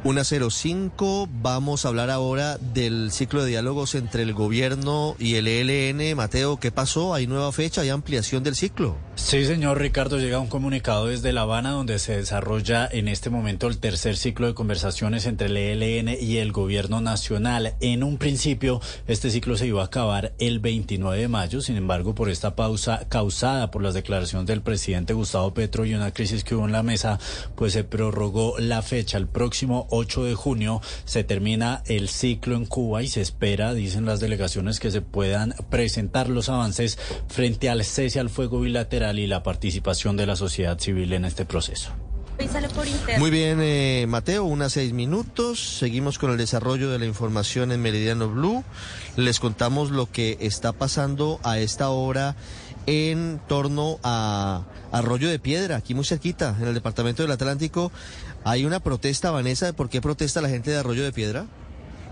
105. 0.02 1.28
Vamos 1.42 1.84
a 1.84 1.88
hablar 1.88 2.10
ahora 2.10 2.56
del 2.58 3.10
ciclo 3.12 3.42
de 3.42 3.50
diálogos 3.50 3.94
entre 3.94 4.22
el 4.22 4.32
gobierno 4.32 5.14
y 5.18 5.34
el 5.34 5.46
ELN. 5.46 6.16
Mateo, 6.16 6.58
¿qué 6.58 6.70
pasó? 6.70 7.14
¿Hay 7.14 7.26
nueva 7.26 7.52
fecha? 7.52 7.82
¿Hay 7.82 7.90
ampliación 7.90 8.42
del 8.42 8.56
ciclo? 8.56 8.96
Sí, 9.22 9.44
señor 9.44 9.78
Ricardo. 9.78 10.18
Llega 10.18 10.40
un 10.40 10.48
comunicado 10.48 11.06
desde 11.06 11.32
La 11.32 11.42
Habana 11.42 11.70
donde 11.70 12.00
se 12.00 12.16
desarrolla 12.16 12.88
en 12.90 13.06
este 13.06 13.30
momento 13.30 13.68
el 13.68 13.78
tercer 13.78 14.16
ciclo 14.16 14.48
de 14.48 14.54
conversaciones 14.54 15.24
entre 15.24 15.46
el 15.46 15.56
ELN 15.82 16.16
y 16.20 16.38
el 16.38 16.50
gobierno 16.50 17.00
nacional. 17.00 17.74
En 17.78 18.02
un 18.02 18.18
principio, 18.18 18.80
este 19.06 19.30
ciclo 19.30 19.56
se 19.56 19.68
iba 19.68 19.82
a 19.82 19.84
acabar 19.84 20.32
el 20.40 20.58
29 20.58 21.16
de 21.16 21.28
mayo. 21.28 21.60
Sin 21.60 21.76
embargo, 21.76 22.12
por 22.12 22.28
esta 22.28 22.56
pausa 22.56 23.06
causada 23.08 23.70
por 23.70 23.82
las 23.82 23.94
declaraciones 23.94 24.48
del 24.48 24.62
presidente 24.62 25.12
Gustavo 25.12 25.54
Petro 25.54 25.84
y 25.84 25.94
una 25.94 26.12
crisis 26.12 26.42
que 26.42 26.56
hubo 26.56 26.66
en 26.66 26.72
la 26.72 26.82
mesa, 26.82 27.20
pues 27.54 27.72
se 27.72 27.84
prorrogó 27.84 28.58
la 28.58 28.82
fecha. 28.82 29.16
El 29.16 29.28
próximo 29.28 29.86
8 29.90 30.24
de 30.24 30.34
junio 30.34 30.80
se 31.04 31.22
termina 31.22 31.84
el 31.86 32.08
ciclo 32.08 32.56
en 32.56 32.66
Cuba 32.66 33.04
y 33.04 33.08
se 33.08 33.20
espera, 33.20 33.74
dicen 33.74 34.06
las 34.06 34.18
delegaciones, 34.18 34.80
que 34.80 34.90
se 34.90 35.02
puedan 35.02 35.54
presentar 35.68 36.28
los 36.28 36.48
avances 36.48 36.98
frente 37.28 37.68
al 37.68 37.84
cese 37.84 38.18
al 38.18 38.30
fuego 38.30 38.60
bilateral 38.60 39.09
y 39.18 39.26
la 39.26 39.42
participación 39.42 40.16
de 40.16 40.26
la 40.26 40.36
sociedad 40.36 40.78
civil 40.78 41.12
en 41.12 41.24
este 41.24 41.44
proceso. 41.44 41.90
Muy 43.18 43.30
bien, 43.30 43.58
eh, 43.60 44.06
Mateo, 44.08 44.44
unas 44.44 44.72
seis 44.72 44.92
minutos. 44.92 45.78
Seguimos 45.78 46.18
con 46.18 46.30
el 46.30 46.38
desarrollo 46.38 46.90
de 46.90 46.98
la 46.98 47.04
información 47.04 47.70
en 47.70 47.82
Meridiano 47.82 48.30
Blue. 48.30 48.64
Les 49.16 49.40
contamos 49.40 49.90
lo 49.90 50.10
que 50.10 50.38
está 50.40 50.72
pasando 50.72 51.38
a 51.42 51.58
esta 51.58 51.90
hora 51.90 52.36
en 52.86 53.40
torno 53.46 53.98
a 54.02 54.62
Arroyo 54.90 55.28
de 55.28 55.38
Piedra, 55.38 55.76
aquí 55.76 55.94
muy 55.94 56.04
cerquita, 56.04 56.56
en 56.58 56.68
el 56.68 56.74
departamento 56.74 57.22
del 57.22 57.32
Atlántico. 57.32 57.92
Hay 58.44 58.64
una 58.64 58.80
protesta, 58.80 59.30
Vanessa, 59.30 59.66
¿de 59.66 59.72
por 59.74 59.90
qué 59.90 60.00
protesta 60.00 60.40
la 60.40 60.48
gente 60.48 60.70
de 60.70 60.78
Arroyo 60.78 61.04
de 61.04 61.12
Piedra? 61.12 61.46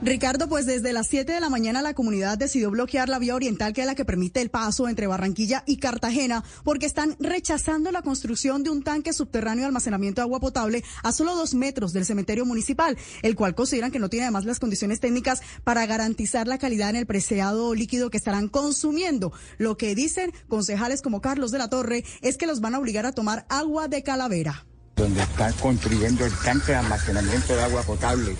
Ricardo, 0.00 0.48
pues 0.48 0.64
desde 0.64 0.92
las 0.92 1.08
7 1.08 1.32
de 1.32 1.40
la 1.40 1.50
mañana 1.50 1.82
la 1.82 1.92
comunidad 1.92 2.38
decidió 2.38 2.70
bloquear 2.70 3.08
la 3.08 3.18
vía 3.18 3.34
oriental 3.34 3.72
que 3.72 3.80
es 3.80 3.86
la 3.86 3.96
que 3.96 4.04
permite 4.04 4.40
el 4.40 4.48
paso 4.48 4.88
entre 4.88 5.08
Barranquilla 5.08 5.64
y 5.66 5.78
Cartagena 5.78 6.44
porque 6.62 6.86
están 6.86 7.16
rechazando 7.18 7.90
la 7.90 8.02
construcción 8.02 8.62
de 8.62 8.70
un 8.70 8.84
tanque 8.84 9.12
subterráneo 9.12 9.62
de 9.62 9.66
almacenamiento 9.66 10.20
de 10.20 10.26
agua 10.26 10.38
potable 10.38 10.84
a 11.02 11.10
solo 11.10 11.34
dos 11.34 11.54
metros 11.54 11.92
del 11.92 12.04
cementerio 12.04 12.46
municipal, 12.46 12.96
el 13.22 13.34
cual 13.34 13.56
consideran 13.56 13.90
que 13.90 13.98
no 13.98 14.08
tiene 14.08 14.26
además 14.26 14.44
las 14.44 14.60
condiciones 14.60 15.00
técnicas 15.00 15.42
para 15.64 15.84
garantizar 15.86 16.46
la 16.46 16.58
calidad 16.58 16.90
en 16.90 16.96
el 16.96 17.06
preciado 17.06 17.74
líquido 17.74 18.08
que 18.08 18.18
estarán 18.18 18.46
consumiendo. 18.46 19.32
Lo 19.58 19.76
que 19.76 19.96
dicen 19.96 20.32
concejales 20.46 21.02
como 21.02 21.20
Carlos 21.20 21.50
de 21.50 21.58
la 21.58 21.70
Torre 21.70 22.04
es 22.22 22.36
que 22.36 22.46
los 22.46 22.60
van 22.60 22.76
a 22.76 22.78
obligar 22.78 23.04
a 23.04 23.12
tomar 23.12 23.46
agua 23.48 23.88
de 23.88 24.04
calavera 24.04 24.64
donde 24.98 25.22
están 25.22 25.52
construyendo 25.54 26.26
el 26.26 26.32
tanque 26.38 26.72
de 26.72 26.78
almacenamiento 26.78 27.54
de 27.54 27.62
agua 27.62 27.82
potable 27.82 28.36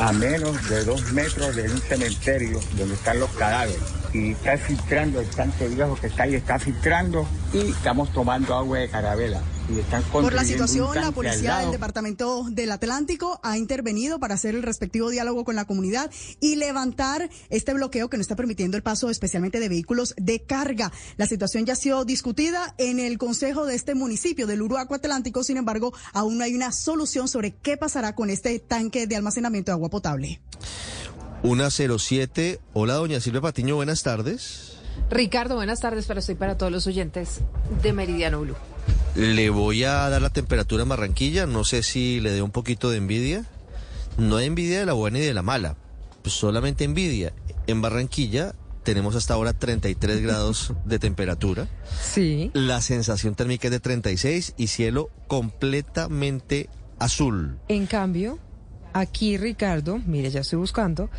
a 0.00 0.12
menos 0.12 0.68
de 0.68 0.84
dos 0.84 1.12
metros 1.12 1.54
de 1.54 1.70
un 1.70 1.80
cementerio 1.80 2.60
donde 2.76 2.94
están 2.94 3.20
los 3.20 3.30
cadáveres. 3.30 3.99
Y 4.12 4.32
está 4.32 4.58
filtrando 4.58 5.20
el 5.20 5.28
tanque 5.28 5.68
viejo 5.68 5.96
que 5.96 6.08
está 6.08 6.24
ahí, 6.24 6.34
está 6.34 6.58
filtrando 6.58 7.26
y 7.52 7.70
estamos 7.70 8.12
tomando 8.12 8.54
agua 8.54 8.78
de 8.78 8.88
carabela. 8.88 9.40
Por 10.10 10.32
la 10.32 10.44
situación, 10.44 10.96
la 10.96 11.12
policía 11.12 11.58
del 11.58 11.70
Departamento 11.70 12.44
del 12.50 12.72
Atlántico 12.72 13.38
ha 13.44 13.56
intervenido 13.56 14.18
para 14.18 14.34
hacer 14.34 14.56
el 14.56 14.64
respectivo 14.64 15.10
diálogo 15.10 15.44
con 15.44 15.54
la 15.54 15.64
comunidad 15.64 16.10
y 16.40 16.56
levantar 16.56 17.30
este 17.50 17.72
bloqueo 17.72 18.10
que 18.10 18.16
no 18.16 18.20
está 18.20 18.34
permitiendo 18.34 18.76
el 18.76 18.82
paso 18.82 19.10
especialmente 19.10 19.60
de 19.60 19.68
vehículos 19.68 20.14
de 20.16 20.42
carga. 20.42 20.90
La 21.16 21.26
situación 21.26 21.66
ya 21.66 21.74
ha 21.74 21.76
sido 21.76 22.04
discutida 22.04 22.74
en 22.78 22.98
el 22.98 23.16
Consejo 23.16 23.64
de 23.64 23.76
este 23.76 23.94
municipio 23.94 24.48
del 24.48 24.62
Uruaco 24.62 24.94
Atlántico, 24.94 25.44
sin 25.44 25.56
embargo, 25.56 25.92
aún 26.12 26.38
no 26.38 26.44
hay 26.44 26.54
una 26.54 26.72
solución 26.72 27.28
sobre 27.28 27.52
qué 27.52 27.76
pasará 27.76 28.16
con 28.16 28.28
este 28.28 28.58
tanque 28.58 29.06
de 29.06 29.16
almacenamiento 29.16 29.70
de 29.70 29.74
agua 29.74 29.88
potable. 29.88 30.40
Una 31.42 31.70
07. 31.70 32.60
Hola, 32.74 32.94
doña 32.94 33.18
Silvia 33.20 33.40
Patiño, 33.40 33.76
buenas 33.76 34.02
tardes. 34.02 34.76
Ricardo, 35.10 35.54
buenas 35.54 35.80
tardes, 35.80 36.04
pero 36.06 36.20
estoy 36.20 36.34
para 36.34 36.58
todos 36.58 36.70
los 36.70 36.86
oyentes 36.86 37.40
de 37.82 37.92
Meridiano 37.94 38.40
Blue. 38.40 38.56
Le 39.14 39.48
voy 39.48 39.84
a 39.84 40.08
dar 40.10 40.20
la 40.20 40.30
temperatura 40.30 40.82
en 40.82 40.90
Barranquilla, 40.90 41.46
no 41.46 41.64
sé 41.64 41.82
si 41.82 42.20
le 42.20 42.30
dé 42.32 42.42
un 42.42 42.50
poquito 42.50 42.90
de 42.90 42.98
envidia. 42.98 43.46
No 44.18 44.36
hay 44.36 44.46
envidia 44.46 44.80
de 44.80 44.86
la 44.86 44.92
buena 44.92 45.18
y 45.18 45.22
de 45.22 45.32
la 45.32 45.42
mala, 45.42 45.76
pues 46.22 46.34
solamente 46.34 46.84
envidia. 46.84 47.32
En 47.66 47.80
Barranquilla 47.80 48.54
tenemos 48.82 49.16
hasta 49.16 49.32
ahora 49.34 49.54
33 49.54 50.20
grados 50.22 50.74
de 50.84 50.98
temperatura. 50.98 51.68
Sí. 52.02 52.50
La 52.52 52.82
sensación 52.82 53.34
térmica 53.34 53.68
es 53.68 53.72
de 53.72 53.80
36 53.80 54.54
y 54.58 54.66
cielo 54.66 55.08
completamente 55.26 56.68
azul. 56.98 57.58
En 57.68 57.86
cambio, 57.86 58.38
aquí 58.92 59.36
Ricardo, 59.36 59.98
mire, 60.06 60.30
ya 60.30 60.40
estoy 60.40 60.58
buscando, 60.58 61.10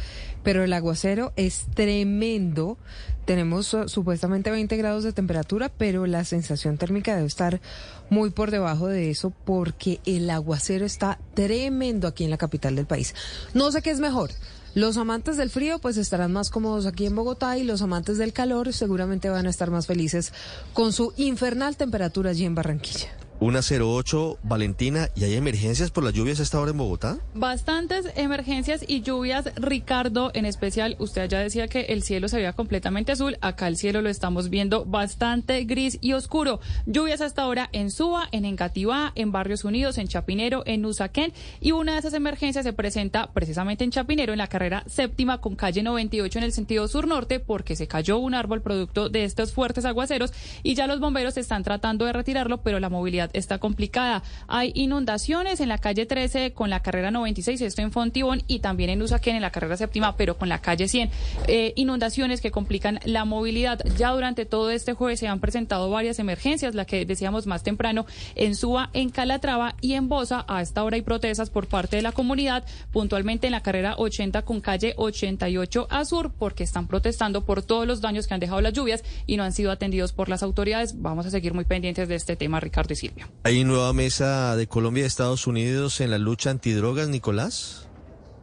pero 0.44 0.64
el 0.64 0.74
aguacero 0.74 1.34
es 1.36 1.66
tremendo. 1.74 2.78
Tenemos 3.26 3.74
uh, 3.74 3.88
supuestamente 3.88 4.52
20 4.52 4.76
grados 4.78 5.04
de 5.04 5.14
temperatura, 5.14 5.70
pero 5.70 6.06
la 6.06 6.26
sensación 6.26 6.78
térmica 6.78 7.16
debe 7.16 7.28
estar 7.28 7.62
muy 8.10 8.32
por 8.32 8.52
debajo 8.52 8.88
de 8.88 9.10
eso 9.10 9.32
porque 9.46 10.00
el 10.06 10.30
aguacero 10.30 10.86
está 10.86 11.20
tremendo 11.34 12.08
aquí 12.08 12.24
en 12.24 12.30
la 12.30 12.38
capital 12.38 12.76
del 12.76 12.88
país. 12.88 13.14
No 13.54 13.72
sé 13.72 13.82
qué 13.82 13.92
es 13.92 14.00
mejor. 14.00 14.32
Los 14.74 14.98
amantes 14.98 15.36
del 15.36 15.50
frío 15.50 15.80
pues 15.80 15.98
estarán 15.98 16.32
más 16.32 16.50
cómodos 16.50 16.86
aquí 16.86 17.06
en 17.06 17.16
Bogotá 17.16 17.58
y 17.58 17.64
los 17.64 17.82
amantes 17.82 18.18
del 18.18 18.32
calor 18.32 18.72
seguramente 18.72 19.30
van 19.30 19.46
a 19.46 19.50
estar 19.50 19.70
más 19.70 19.86
felices 19.86 20.34
con 20.74 20.94
su 20.94 21.14
infernal 21.18 21.76
temperatura 21.76 22.30
allí 22.30 22.46
en 22.46 22.56
Barranquilla. 22.56 23.10
Una 23.44 23.62
08, 23.62 24.38
Valentina, 24.44 25.10
¿y 25.16 25.24
hay 25.24 25.34
emergencias 25.34 25.90
por 25.90 26.04
las 26.04 26.14
lluvias 26.14 26.40
a 26.40 26.44
esta 26.44 26.60
hora 26.60 26.70
en 26.70 26.78
Bogotá? 26.78 27.18
Bastantes 27.34 28.06
emergencias 28.16 28.86
y 28.88 29.02
lluvias, 29.02 29.50
Ricardo, 29.56 30.30
en 30.36 30.46
especial, 30.46 30.96
usted 31.00 31.28
ya 31.28 31.40
decía 31.40 31.68
que 31.68 31.86
el 31.86 32.04
cielo 32.04 32.28
se 32.28 32.38
veía 32.38 32.54
completamente 32.54 33.14
azul, 33.14 33.40
acá 33.42 33.68
el 33.68 33.78
cielo 33.78 34.04
lo 34.04 34.10
estamos 34.10 34.52
viendo 34.52 34.86
bastante 34.86 35.64
gris 35.64 35.98
y 36.02 36.14
oscuro. 36.14 36.60
Lluvias 36.86 37.20
hasta 37.22 37.42
ahora 37.42 37.68
en 37.72 37.90
Suba, 37.90 38.30
en 38.32 38.46
Engativá, 38.46 39.12
en 39.16 39.32
Barrios 39.32 39.64
Unidos, 39.64 39.98
en 39.98 40.08
Chapinero, 40.08 40.62
en 40.68 40.86
Usaquén, 40.86 41.34
y 41.60 41.72
una 41.72 41.94
de 41.94 41.98
esas 41.98 42.14
emergencias 42.14 42.64
se 42.64 42.74
presenta 42.74 43.32
precisamente 43.34 43.84
en 43.84 43.90
Chapinero, 43.90 44.34
en 44.34 44.38
la 44.38 44.50
carrera 44.50 44.84
séptima 44.86 45.42
con 45.42 45.56
calle 45.56 45.82
98 45.82 46.38
en 46.38 46.46
el 46.46 46.54
sentido 46.54 46.88
sur-norte, 46.88 47.40
porque 47.40 47.76
se 47.76 47.88
cayó 47.88 48.20
un 48.20 48.36
árbol 48.36 48.62
producto 48.62 49.10
de 49.10 49.24
estos 49.24 49.52
fuertes 49.52 49.86
aguaceros 49.86 50.32
y 50.62 50.76
ya 50.76 50.86
los 50.86 51.00
bomberos 51.00 51.38
están 51.38 51.64
tratando 51.64 52.06
de 52.06 52.14
retirarlo, 52.14 52.62
pero 52.62 52.80
la 52.80 52.90
movilidad 52.90 53.31
está 53.34 53.58
complicada. 53.58 54.24
Hay 54.48 54.72
inundaciones 54.76 55.60
en 55.60 55.70
la 55.70 55.78
calle 55.78 56.06
13 56.06 56.54
con 56.54 56.70
la 56.70 56.82
carrera 56.82 57.12
96, 57.12 57.62
esto 57.62 57.82
en 57.82 57.92
Fontibón, 57.92 58.44
y 58.48 58.60
también 58.60 58.90
en 58.90 59.02
Usaquén 59.02 59.36
en 59.36 59.42
la 59.42 59.52
carrera 59.52 59.78
séptima, 59.78 60.16
pero 60.16 60.38
con 60.38 60.50
la 60.50 60.60
calle 60.60 60.88
100. 60.88 61.10
Eh, 61.48 61.74
inundaciones 61.76 62.42
que 62.42 62.52
complican 62.52 63.00
la 63.06 63.26
movilidad. 63.26 63.80
Ya 63.98 64.12
durante 64.12 64.46
todo 64.46 64.72
este 64.72 64.94
jueves 64.94 65.20
se 65.20 65.28
han 65.28 65.40
presentado 65.40 65.90
varias 65.90 66.20
emergencias, 66.20 66.76
la 66.76 66.86
que 66.86 67.06
decíamos 67.06 67.48
más 67.48 67.64
temprano 67.64 68.06
en 68.36 68.56
Suba, 68.56 68.90
en 68.94 69.10
Calatrava 69.10 69.76
y 69.82 69.94
en 69.94 70.10
Bosa. 70.10 70.46
A 70.48 70.62
esta 70.62 70.84
hora 70.84 70.96
hay 70.96 71.02
protestas 71.02 71.50
por 71.50 71.68
parte 71.68 71.96
de 71.96 72.02
la 72.02 72.12
comunidad, 72.12 72.66
puntualmente 72.92 73.48
en 73.48 73.52
la 73.52 73.62
carrera 73.62 73.96
80 73.98 74.42
con 74.44 74.62
calle 74.62 74.94
88 74.98 75.88
a 75.90 76.06
sur, 76.06 76.32
porque 76.38 76.64
están 76.64 76.88
protestando 76.88 77.46
por 77.46 77.64
todos 77.64 77.88
los 77.88 78.02
daños 78.02 78.28
que 78.28 78.34
han 78.34 78.40
dejado 78.40 78.62
las 78.62 78.74
lluvias 78.74 79.04
y 79.26 79.38
no 79.38 79.44
han 79.44 79.54
sido 79.54 79.72
atendidos 79.72 80.14
por 80.14 80.30
las 80.30 80.44
autoridades. 80.44 81.02
Vamos 81.02 81.26
a 81.26 81.30
seguir 81.30 81.54
muy 81.54 81.66
pendientes 81.66 82.08
de 82.08 82.16
este 82.16 82.36
tema, 82.36 82.60
Ricardo 82.60 82.94
y 82.94 82.98
Silvia. 82.98 83.21
¿Hay 83.44 83.64
nueva 83.64 83.92
mesa 83.94 84.56
de 84.56 84.68
Colombia 84.68 85.04
y 85.04 85.08
Estados 85.08 85.48
Unidos 85.48 86.00
en 86.02 86.12
la 86.12 86.18
lucha 86.18 86.52
antidrogas, 86.52 87.10
Nicolás? 87.10 87.81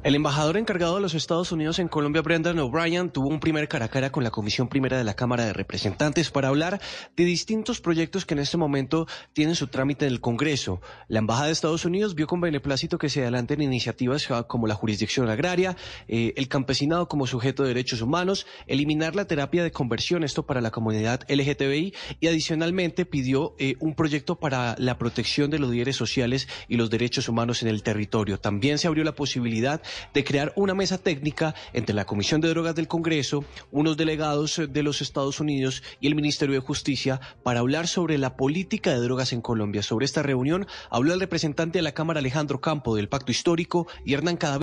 El 0.09 0.15
embajador 0.15 0.57
encargado 0.57 0.95
de 0.95 1.03
los 1.03 1.12
Estados 1.12 1.53
Unidos 1.53 1.78
en 1.78 1.89
Colombia, 1.89 2.23
Brendan 2.23 2.59
O'Brien, 2.61 3.11
tuvo 3.11 3.28
un 3.28 3.41
primer 3.41 3.69
cara 3.69 3.85
a 3.85 3.89
cara 3.91 4.11
con 4.11 4.25
la 4.25 4.31
Comisión 4.31 4.67
Primera 4.67 4.97
de 4.97 5.05
la 5.05 5.12
Cámara 5.12 5.45
de 5.45 5.53
Representantes 5.53 6.31
para 6.31 6.49
hablar 6.49 6.81
de 7.15 7.25
distintos 7.27 7.83
proyectos 7.83 8.25
que 8.25 8.33
en 8.33 8.41
este 8.41 8.57
momento 8.57 9.07
tienen 9.35 9.55
su 9.55 9.67
trámite 9.67 10.07
en 10.07 10.12
el 10.12 10.23
Congreso. 10.23 10.81
La 11.09 11.19
Embajada 11.19 11.49
de 11.49 11.53
Estados 11.53 11.85
Unidos 11.85 12.15
vio 12.15 12.27
con 12.27 12.41
beneplácito 12.41 12.97
que 12.97 13.11
se 13.11 13.20
adelanten 13.20 13.61
iniciativas 13.61 14.27
como 14.47 14.67
la 14.67 14.75
jurisdicción 14.75 15.28
agraria, 15.28 15.77
eh, 16.07 16.33
el 16.37 16.49
campesinado 16.49 17.07
como 17.07 17.27
sujeto 17.27 17.65
de 17.65 17.69
derechos 17.69 18.01
humanos, 18.01 18.47
eliminar 18.67 19.15
la 19.15 19.27
terapia 19.27 19.62
de 19.62 19.73
conversión, 19.73 20.25
esto 20.25 20.47
para 20.47 20.62
la 20.62 20.70
comunidad 20.70 21.20
LGTBI, 21.28 21.93
y 22.19 22.28
adicionalmente 22.28 23.05
pidió 23.05 23.55
eh, 23.59 23.75
un 23.78 23.95
proyecto 23.95 24.37
para 24.37 24.75
la 24.78 24.97
protección 24.97 25.51
de 25.51 25.59
los 25.59 25.70
líderes 25.70 25.97
sociales 25.97 26.49
y 26.67 26.78
los 26.78 26.89
derechos 26.89 27.28
humanos 27.28 27.61
en 27.62 27.69
el 27.69 27.83
territorio. 27.83 28.41
También 28.41 28.78
se 28.78 28.87
abrió 28.87 29.05
la 29.05 29.15
posibilidad 29.15 29.83
de 30.15 30.25
crear 30.25 30.52
una 30.57 30.75
mesa 30.75 30.99
técnica 30.99 31.55
entre 31.73 31.94
la 31.94 32.05
Comisión 32.05 32.41
de 32.41 32.49
Drogas 32.49 32.75
del 32.75 32.89
Congreso, 32.89 33.44
unos 33.70 33.97
delegados 33.97 34.60
de 34.68 34.83
los 34.83 35.02
Estados 35.02 35.41
Unidos 35.41 35.83
y 36.01 36.07
el 36.07 36.15
Ministerio 36.15 36.55
de 36.55 36.60
Justicia 36.60 37.20
para 37.43 37.60
hablar 37.60 37.89
sobre 37.89 38.18
la 38.18 38.36
política 38.36 38.91
de 38.91 39.01
drogas 39.01 39.33
en 39.33 39.41
Colombia. 39.41 39.83
Sobre 39.83 40.05
esta 40.05 40.23
reunión 40.23 40.67
habló 40.91 41.15
el 41.15 41.20
representante 41.20 41.78
de 41.78 41.83
la 41.83 41.93
Cámara 41.93 42.20
Alejandro 42.20 42.60
Campo 42.60 42.97
del 42.97 43.09
Pacto 43.09 43.33
Histórico 43.33 43.86
y 44.05 44.15
Hernán 44.15 44.36
Cadavid 44.36 44.62